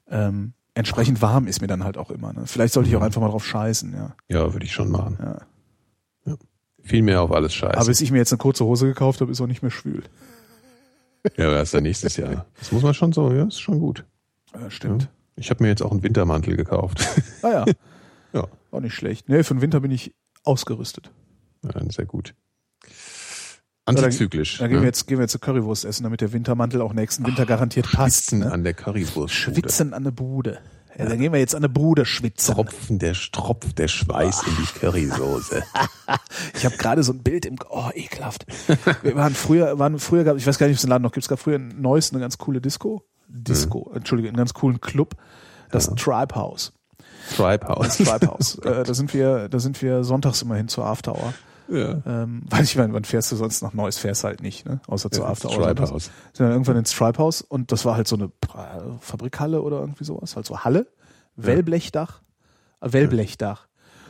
Ähm, 0.09 0.53
entsprechend 0.73 1.21
warm 1.21 1.47
ist 1.47 1.61
mir 1.61 1.67
dann 1.67 1.83
halt 1.83 1.97
auch 1.97 2.11
immer. 2.11 2.33
Ne? 2.33 2.43
Vielleicht 2.45 2.73
sollte 2.73 2.89
ich 2.89 2.95
auch 2.95 2.99
Mhm. 2.99 3.05
einfach 3.07 3.21
mal 3.21 3.29
drauf 3.29 3.45
scheißen, 3.45 3.93
ja. 3.93 4.15
Ja, 4.29 4.53
würde 4.53 4.65
ich 4.65 4.71
schon 4.73 4.89
machen. 4.89 5.17
ja. 5.21 5.39
Viel 6.83 7.01
mehr 7.01 7.21
auf 7.21 7.31
alles 7.33 7.53
scheiße. 7.53 7.75
Aber 7.75 7.85
bis 7.87 7.99
ich 7.99 8.11
mir 8.11 8.17
jetzt 8.19 8.31
eine 8.31 8.37
kurze 8.37 8.63
Hose 8.63 8.85
gekauft 8.87 9.19
habe, 9.19 9.29
ist 9.29 9.41
auch 9.41 9.47
nicht 9.47 9.61
mehr 9.61 9.71
schwül. 9.71 10.03
ja, 11.35 11.51
erst 11.51 11.73
dann 11.73 11.83
nächstes 11.83 12.15
Jahr. 12.15 12.45
Das 12.59 12.71
muss 12.71 12.81
man 12.81 12.93
schon 12.93 13.11
so, 13.11 13.29
ja, 13.33 13.43
ist 13.45 13.59
schon 13.59 13.79
gut. 13.79 14.05
Ja, 14.53 14.69
stimmt. 14.69 15.09
Ich 15.35 15.49
habe 15.49 15.61
mir 15.63 15.69
jetzt 15.69 15.81
auch 15.83 15.91
einen 15.91 16.01
Wintermantel 16.03 16.55
gekauft. 16.55 17.05
Ah 17.41 17.49
ja. 17.49 17.65
Ja. 18.33 18.45
Auch 18.71 18.81
nicht 18.81 18.93
schlecht. 18.93 19.29
Nee, 19.29 19.41
für 19.43 19.53
den 19.55 19.61
Winter 19.61 19.79
bin 19.79 19.89
ich 19.89 20.13
ausgerüstet. 20.43 21.11
Ja, 21.63 21.71
sehr 21.89 22.05
gut. 22.05 22.35
Antizyklisch. 23.87 24.57
Da, 24.57 24.63
da 24.63 24.67
gehen, 24.67 24.77
ne? 24.77 24.81
wir 24.83 24.87
jetzt, 24.87 25.07
gehen 25.07 25.17
wir 25.17 25.23
jetzt 25.23 25.31
zur 25.31 25.41
Currywurst 25.41 25.85
essen, 25.85 26.03
damit 26.03 26.21
der 26.21 26.33
Wintermantel 26.33 26.81
auch 26.81 26.93
nächsten 26.93 27.25
Winter 27.25 27.45
garantiert 27.45 27.91
passt. 27.91 28.25
Schwitzen 28.25 28.39
Ne? 28.39 28.51
an 28.51 28.63
der 28.63 28.73
Currywurst. 28.73 29.33
Schwitzen 29.33 29.93
an 29.93 30.03
der 30.03 30.11
Bude. 30.11 30.59
Ja, 30.97 31.05
dann 31.05 31.19
gehen 31.19 31.31
wir 31.31 31.39
jetzt 31.39 31.53
an 31.53 31.61
der 31.61 31.69
Bude 31.69 32.05
schwitzen. 32.05 32.55
Tropfen 32.55 32.97
der 32.97 33.13
Tropf 33.13 33.71
der 33.73 33.87
Schweiß 33.87 34.43
in 34.47 34.55
die 34.57 34.79
Currysoße. 34.79 35.63
Ich 36.55 36.65
habe 36.65 36.75
gerade 36.77 37.03
so 37.03 37.13
ein 37.13 37.19
Bild 37.19 37.45
im 37.45 37.57
Oh, 37.69 37.89
ekelhaft. 37.93 38.45
Wir 39.03 39.15
waren 39.15 39.35
früher, 39.35 39.77
waren 39.77 39.99
früher 39.99 40.23
gab, 40.23 40.37
ich 40.37 40.47
weiß 40.47 40.57
gar 40.57 40.65
nicht, 40.67 40.73
ob 40.73 40.77
es 40.77 40.81
den 40.81 40.89
Laden 40.89 41.03
noch 41.03 41.11
gibt, 41.11 41.23
es 41.23 41.29
gab 41.29 41.39
früher 41.39 41.57
ein 41.57 41.79
neues, 41.79 42.11
eine 42.11 42.19
ganz 42.19 42.37
coole 42.37 42.61
Disco. 42.61 43.03
Disco, 43.27 43.91
Entschuldige, 43.93 44.29
einen 44.29 44.37
ganz 44.37 44.53
coolen 44.53 44.81
Club. 44.81 45.15
Das 45.69 45.87
Tribe 45.95 46.33
House. 46.35 46.73
Tribe 47.35 47.67
House. 47.67 47.97
Das 47.97 48.07
Tribe 48.07 48.27
House. 48.27 48.55
äh, 48.63 48.83
da 48.83 48.93
sind 48.93 49.13
wir, 49.13 49.49
da 49.49 49.59
sind 49.59 49.81
wir 49.81 50.03
sonntags 50.03 50.41
immer 50.41 50.55
hin 50.55 50.67
zur 50.67 50.85
After 50.85 51.13
Hour. 51.13 51.33
Ja. 51.69 52.01
Ähm, 52.05 52.43
weil 52.49 52.63
ich 52.63 52.75
meine, 52.77 52.93
wann 52.93 53.03
fährst 53.03 53.31
du 53.31 53.35
sonst 53.35 53.61
nach 53.61 53.73
Neues? 53.73 53.97
Fährst 53.97 54.23
halt 54.23 54.41
nicht, 54.41 54.65
ne? 54.65 54.79
Außer 54.87 55.11
zur 55.11 55.25
Ja, 55.25 55.31
After 55.31 55.49
ins 55.49 55.57
Hour. 55.57 55.65
Tribe 55.65 55.81
Das- 55.81 55.91
House. 55.91 56.03
Sind 56.33 56.45
dann 56.45 56.51
irgendwann 56.51 56.77
ins 56.77 56.91
Tribe 56.91 57.17
House 57.19 57.41
und 57.41 57.71
das 57.71 57.83
war 57.85 57.95
halt 57.95 58.07
so 58.07 58.15
eine 58.15 58.25
äh, 58.25 58.29
Fabrikhalle 58.99 59.61
oder 59.61 59.79
irgendwie 59.81 60.03
sowas. 60.03 60.35
Halt 60.35 60.45
so 60.45 60.59
Halle, 60.63 60.87
Wellblechdach, 61.35 62.21
äh, 62.81 62.93
Wellblechdach. 62.93 63.67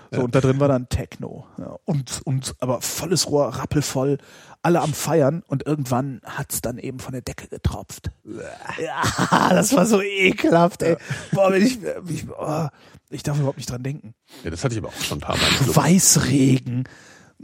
So, 0.09 0.21
und 0.21 0.35
da 0.35 0.39
drin 0.39 0.57
war 0.61 0.69
dann 0.69 0.87
Techno. 0.87 1.45
Ja, 1.57 1.75
und, 1.83 2.21
und, 2.23 2.55
aber 2.59 2.79
volles 2.81 3.27
Rohr, 3.29 3.47
rappelvoll, 3.49 4.19
alle 4.61 4.79
am 4.79 4.93
Feiern 4.93 5.43
und 5.47 5.65
irgendwann 5.67 6.21
hat's 6.23 6.61
dann 6.61 6.77
eben 6.77 6.99
von 6.99 7.11
der 7.11 7.21
Decke 7.23 7.49
getropft. 7.49 8.11
Ja, 8.23 9.49
das 9.49 9.75
war 9.75 9.85
so 9.85 10.01
ekelhaft, 10.01 10.81
ey. 10.83 10.95
Boah, 11.33 11.51
wenn 11.51 11.61
ich, 11.61 11.79
ich, 12.07 12.25
oh, 12.29 12.67
ich 13.09 13.21
darf 13.23 13.37
überhaupt 13.37 13.57
nicht 13.57 13.69
dran 13.69 13.83
denken. 13.83 14.13
ja, 14.45 14.49
das 14.49 14.63
hatte 14.63 14.75
ich 14.75 14.79
aber 14.79 14.87
auch 14.87 15.01
schon 15.01 15.17
ein 15.17 15.21
paar 15.21 15.35
Mal. 15.35 15.75
Weißregen. 15.75 16.85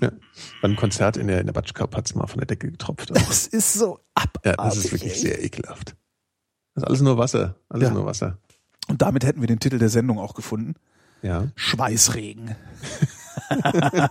Ja. 0.02 0.10
Bei 0.61 0.68
einem 0.68 0.76
Konzert 0.76 1.18
in 1.18 1.28
der, 1.28 1.40
in 1.40 1.45
der 1.45 1.53
Batschkap 1.53 1.95
hat's 1.95 2.15
mal 2.15 2.28
von 2.28 2.40
der 2.40 2.48
Decke 2.48 2.70
getropft. 2.72 3.11
Also, 3.11 3.26
Das 3.28 3.48
ist 3.48 3.74
so 3.74 3.99
abartig. 4.15 4.41
ja, 4.45 4.56
das 4.56 4.78
ist 4.78 4.91
wirklich 4.91 5.20
sehr 5.20 5.44
ekelhaft. 5.44 5.95
Das 6.76 6.84
ist 6.84 6.88
alles 6.88 7.02
nur 7.02 7.18
Wasser. 7.18 7.56
Alles 7.70 7.90
Ja. 7.90 7.94
nur 7.94 8.06
Wasser. 8.06 8.38
Und 8.88 9.02
damit 9.02 9.24
hätten 9.24 9.41
wir 9.41 9.48
den 9.48 9.60
Titel 9.60 9.78
der 9.78 9.90
Sendung 9.90 10.20
auch 10.20 10.34
gefunden. 10.34 10.76
Ja. 11.22 11.48
Schweißregen. 11.56 12.56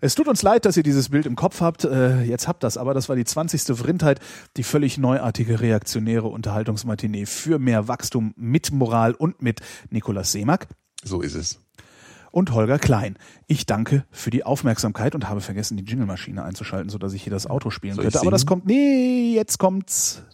es 0.00 0.14
tut 0.14 0.28
uns 0.28 0.42
leid, 0.42 0.64
dass 0.64 0.76
ihr 0.76 0.82
dieses 0.82 1.10
Bild 1.10 1.26
im 1.26 1.36
Kopf 1.36 1.60
habt. 1.60 1.84
Äh, 1.84 2.22
jetzt 2.22 2.48
habt 2.48 2.62
das, 2.64 2.76
aber 2.76 2.94
das 2.94 3.08
war 3.08 3.16
die 3.16 3.24
20. 3.24 3.76
Vrindheit, 3.76 4.20
die 4.56 4.62
völlig 4.62 4.98
neuartige 4.98 5.60
reaktionäre 5.60 6.28
Unterhaltungsmatinee 6.28 7.26
für 7.26 7.58
mehr 7.58 7.88
Wachstum 7.88 8.34
mit 8.36 8.72
Moral 8.72 9.14
und 9.14 9.42
mit 9.42 9.60
Nikolaus 9.90 10.32
Seemack 10.32 10.66
So 11.04 11.20
ist 11.20 11.34
es. 11.34 11.58
Und 12.32 12.52
Holger 12.52 12.80
Klein. 12.80 13.16
Ich 13.46 13.66
danke 13.66 14.04
für 14.10 14.30
die 14.30 14.44
Aufmerksamkeit 14.44 15.14
und 15.14 15.28
habe 15.28 15.40
vergessen, 15.40 15.76
die 15.76 15.84
Jingle-Maschine 15.84 16.42
einzuschalten, 16.42 16.90
sodass 16.90 17.12
ich 17.12 17.22
hier 17.22 17.32
das 17.32 17.46
Auto 17.46 17.70
spielen 17.70 17.94
Soll 17.94 18.04
könnte. 18.04 18.20
Aber 18.20 18.32
das 18.32 18.46
kommt, 18.46 18.66
nee, 18.66 19.34
jetzt 19.34 19.58
kommt's. 19.58 20.24